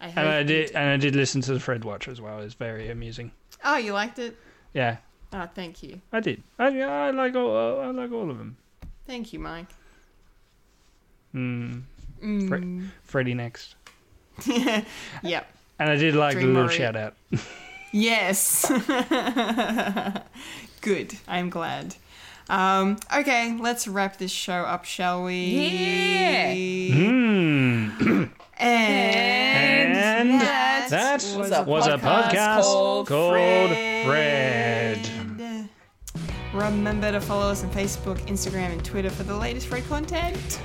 I 0.00 0.06
and 0.08 0.28
I 0.28 0.42
did, 0.44 0.70
and 0.70 0.88
I 0.90 0.96
did 0.96 1.14
listen 1.16 1.40
to 1.42 1.52
the 1.52 1.60
Fred 1.60 1.84
Watch 1.84 2.06
as 2.08 2.20
well. 2.20 2.40
It's 2.40 2.54
very 2.54 2.88
amusing. 2.90 3.32
Oh, 3.64 3.76
you 3.76 3.92
liked 3.92 4.18
it? 4.20 4.36
Yeah, 4.72 4.98
Oh, 5.32 5.46
thank 5.54 5.82
you. 5.82 6.00
I 6.12 6.20
did. 6.20 6.42
I, 6.58 6.66
I 6.80 7.10
like 7.10 7.34
all. 7.36 7.80
I 7.80 7.86
like 7.90 8.10
all 8.12 8.30
of 8.30 8.38
them. 8.38 8.56
Thank 9.06 9.32
you, 9.32 9.38
Mike. 9.38 9.66
Mm. 11.34 11.82
Mm. 12.22 12.48
Fre- 12.48 12.86
Freddie 13.04 13.34
next, 13.34 13.74
Yep. 14.46 15.46
and 15.78 15.90
I 15.90 15.96
did 15.96 16.14
like 16.14 16.32
Dream 16.34 16.46
the 16.54 16.60
little 16.60 16.68
Warrior. 16.68 16.78
shout 16.78 16.96
out. 16.96 17.14
Yes. 17.92 18.70
Good. 20.80 21.14
I'm 21.28 21.50
glad. 21.50 21.94
Um, 22.48 22.98
okay, 23.16 23.56
let's 23.60 23.86
wrap 23.88 24.16
this 24.18 24.30
show 24.32 24.52
up, 24.62 24.84
shall 24.84 25.24
we? 25.24 25.34
Yeah. 25.56 26.94
Hmm. 26.94 28.24
And, 28.62 29.96
And 29.96 30.40
that, 30.42 30.90
that 30.90 31.14
was, 31.34 31.50
was 31.66 31.86
a 31.86 31.96
podcast 31.96 32.60
called 32.60 33.08
called 33.08 33.30
Fred. 33.32 34.04
Fred. 34.04 35.09
Remember 36.52 37.12
to 37.12 37.20
follow 37.20 37.50
us 37.50 37.62
on 37.62 37.70
Facebook, 37.70 38.18
Instagram, 38.26 38.72
and 38.72 38.84
Twitter 38.84 39.10
for 39.10 39.22
the 39.22 39.36
latest 39.36 39.68
free 39.68 39.82
content. 39.82 40.60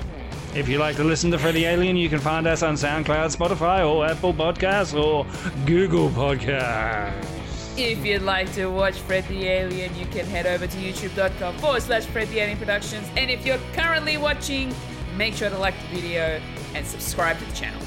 If 0.56 0.68
you 0.70 0.78
like 0.80 0.96
to 0.96 1.04
listen 1.04 1.30
to 1.32 1.38
Fred 1.38 1.54
the 1.56 1.66
Alien, 1.66 1.96
you 1.98 2.10
can 2.10 2.20
find 2.20 2.48
us 2.48 2.64
on 2.64 2.76
SoundCloud, 2.76 3.36
Spotify, 3.36 3.88
or 3.88 4.06
Apple 4.06 4.34
Podcasts, 4.34 4.94
or 5.00 5.26
Google 5.66 6.10
Podcasts. 6.10 7.14
If 7.78 8.06
you'd 8.06 8.22
like 8.22 8.52
to 8.54 8.68
watch 8.68 8.98
Fred 9.00 9.28
the 9.28 9.48
Alien, 9.48 9.94
you 9.98 10.06
can 10.06 10.26
head 10.26 10.46
over 10.46 10.66
to 10.66 10.78
youtube.com 10.78 11.58
forward 11.58 11.82
slash 11.82 12.06
Fred 12.06 12.30
the 12.30 12.40
Alien 12.40 12.58
Productions. 12.58 13.06
And 13.18 13.30
if 13.30 13.46
you're 13.46 13.60
currently 13.74 14.16
watching, 14.18 14.74
make 15.18 15.34
sure 15.34 15.50
to 15.50 15.58
like 15.58 15.76
the 15.92 16.00
video 16.00 16.42
and 16.74 16.88
subscribe 16.88 17.38
to 17.40 17.46
the 17.46 17.52
channel. 17.52 17.82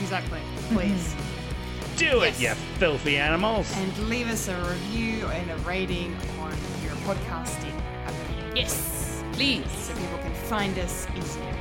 Exactly. 0.00 0.38
Mm-hmm. 0.38 0.76
Please. 0.76 1.14
Do 1.98 2.04
Yes. 2.20 2.38
it, 2.38 2.42
you 2.42 2.54
filthy 2.78 3.16
animals. 3.16 3.72
and 3.76 4.08
leave 4.08 4.28
us 4.28 4.46
a 4.48 4.54
review 4.68 5.26
and 5.26 5.50
a 5.50 5.56
rating 5.58 6.14
on 6.38 6.50
your 6.50 6.75
podcasting 7.06 7.72
app 8.06 8.14
Yes, 8.54 9.22
please. 9.32 9.70
so 9.70 9.94
people 9.94 10.18
can 10.18 10.34
find 10.48 10.76
us 10.78 11.06
easier. 11.16 11.54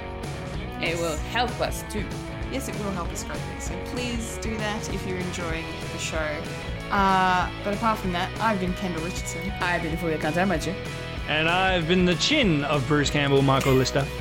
It 0.81 0.97
will 0.99 1.17
help 1.31 1.59
us 1.61 1.83
too. 1.89 2.05
Yes, 2.51 2.67
it 2.67 2.75
will 2.79 2.91
help 2.91 3.11
us 3.11 3.23
grow 3.23 3.35
things. 3.35 3.63
So 3.65 3.73
please 3.93 4.37
do 4.41 4.55
that 4.57 4.93
if 4.93 5.05
you're 5.07 5.17
enjoying 5.17 5.65
the 5.93 5.99
show. 5.99 6.41
Uh, 6.91 7.49
but 7.63 7.73
apart 7.73 7.97
from 7.99 8.11
that, 8.13 8.29
I've 8.39 8.59
been 8.59 8.73
Kendall 8.73 9.03
Richardson. 9.03 9.41
I've 9.61 9.81
been 9.81 9.97
Fulia 9.97 10.17
Kantamachi. 10.19 10.73
And 11.27 11.49
I've 11.49 11.87
been 11.87 12.05
the 12.05 12.13
chin 12.15 12.63
of 12.65 12.87
Bruce 12.87 13.09
Campbell, 13.09 13.41
Michael 13.41 13.73
Lister. 13.73 14.05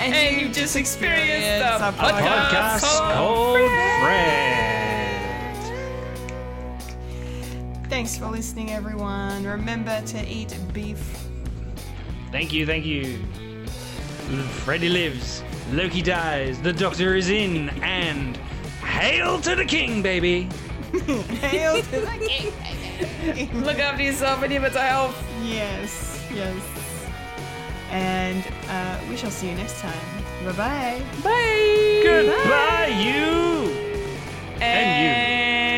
And, 0.00 0.14
And 0.14 0.40
you've 0.40 0.52
just 0.52 0.76
experienced 0.76 1.62
a 1.62 1.88
a 1.88 1.92
podcast 1.92 2.20
Podcast 2.22 2.80
called 2.80 3.12
called 3.12 3.70
Fred. 4.00 5.09
Thanks 7.90 8.16
for 8.16 8.26
listening, 8.26 8.70
everyone. 8.70 9.44
Remember 9.44 10.00
to 10.00 10.24
eat 10.24 10.56
beef. 10.72 11.26
Thank 12.30 12.52
you, 12.52 12.64
thank 12.64 12.86
you. 12.86 13.18
Freddy 14.62 14.88
lives, 14.88 15.42
Loki 15.72 16.00
dies, 16.00 16.60
the 16.60 16.72
Doctor 16.72 17.16
is 17.16 17.30
in, 17.30 17.68
and 17.82 18.36
hail 18.84 19.40
to 19.40 19.56
the 19.56 19.64
King, 19.64 20.02
baby. 20.02 20.48
Hail 21.40 21.82
to 21.82 22.00
the 22.00 22.26
king. 22.26 23.62
Look 23.64 23.78
after 23.78 24.02
yourself 24.04 24.42
and 24.44 24.52
your 24.52 24.62
mental 24.62 24.80
health. 24.80 25.24
Yes, 25.42 26.24
yes. 26.32 26.62
And 27.90 28.44
uh, 28.68 29.00
we 29.08 29.16
shall 29.16 29.30
see 29.30 29.50
you 29.50 29.56
next 29.56 29.80
time. 29.80 30.24
Bye 30.44 30.52
bye. 30.52 31.02
Bye. 31.24 32.02
Goodbye, 32.04 32.86
you 33.02 33.70
and 34.60 35.64
you 35.64 35.69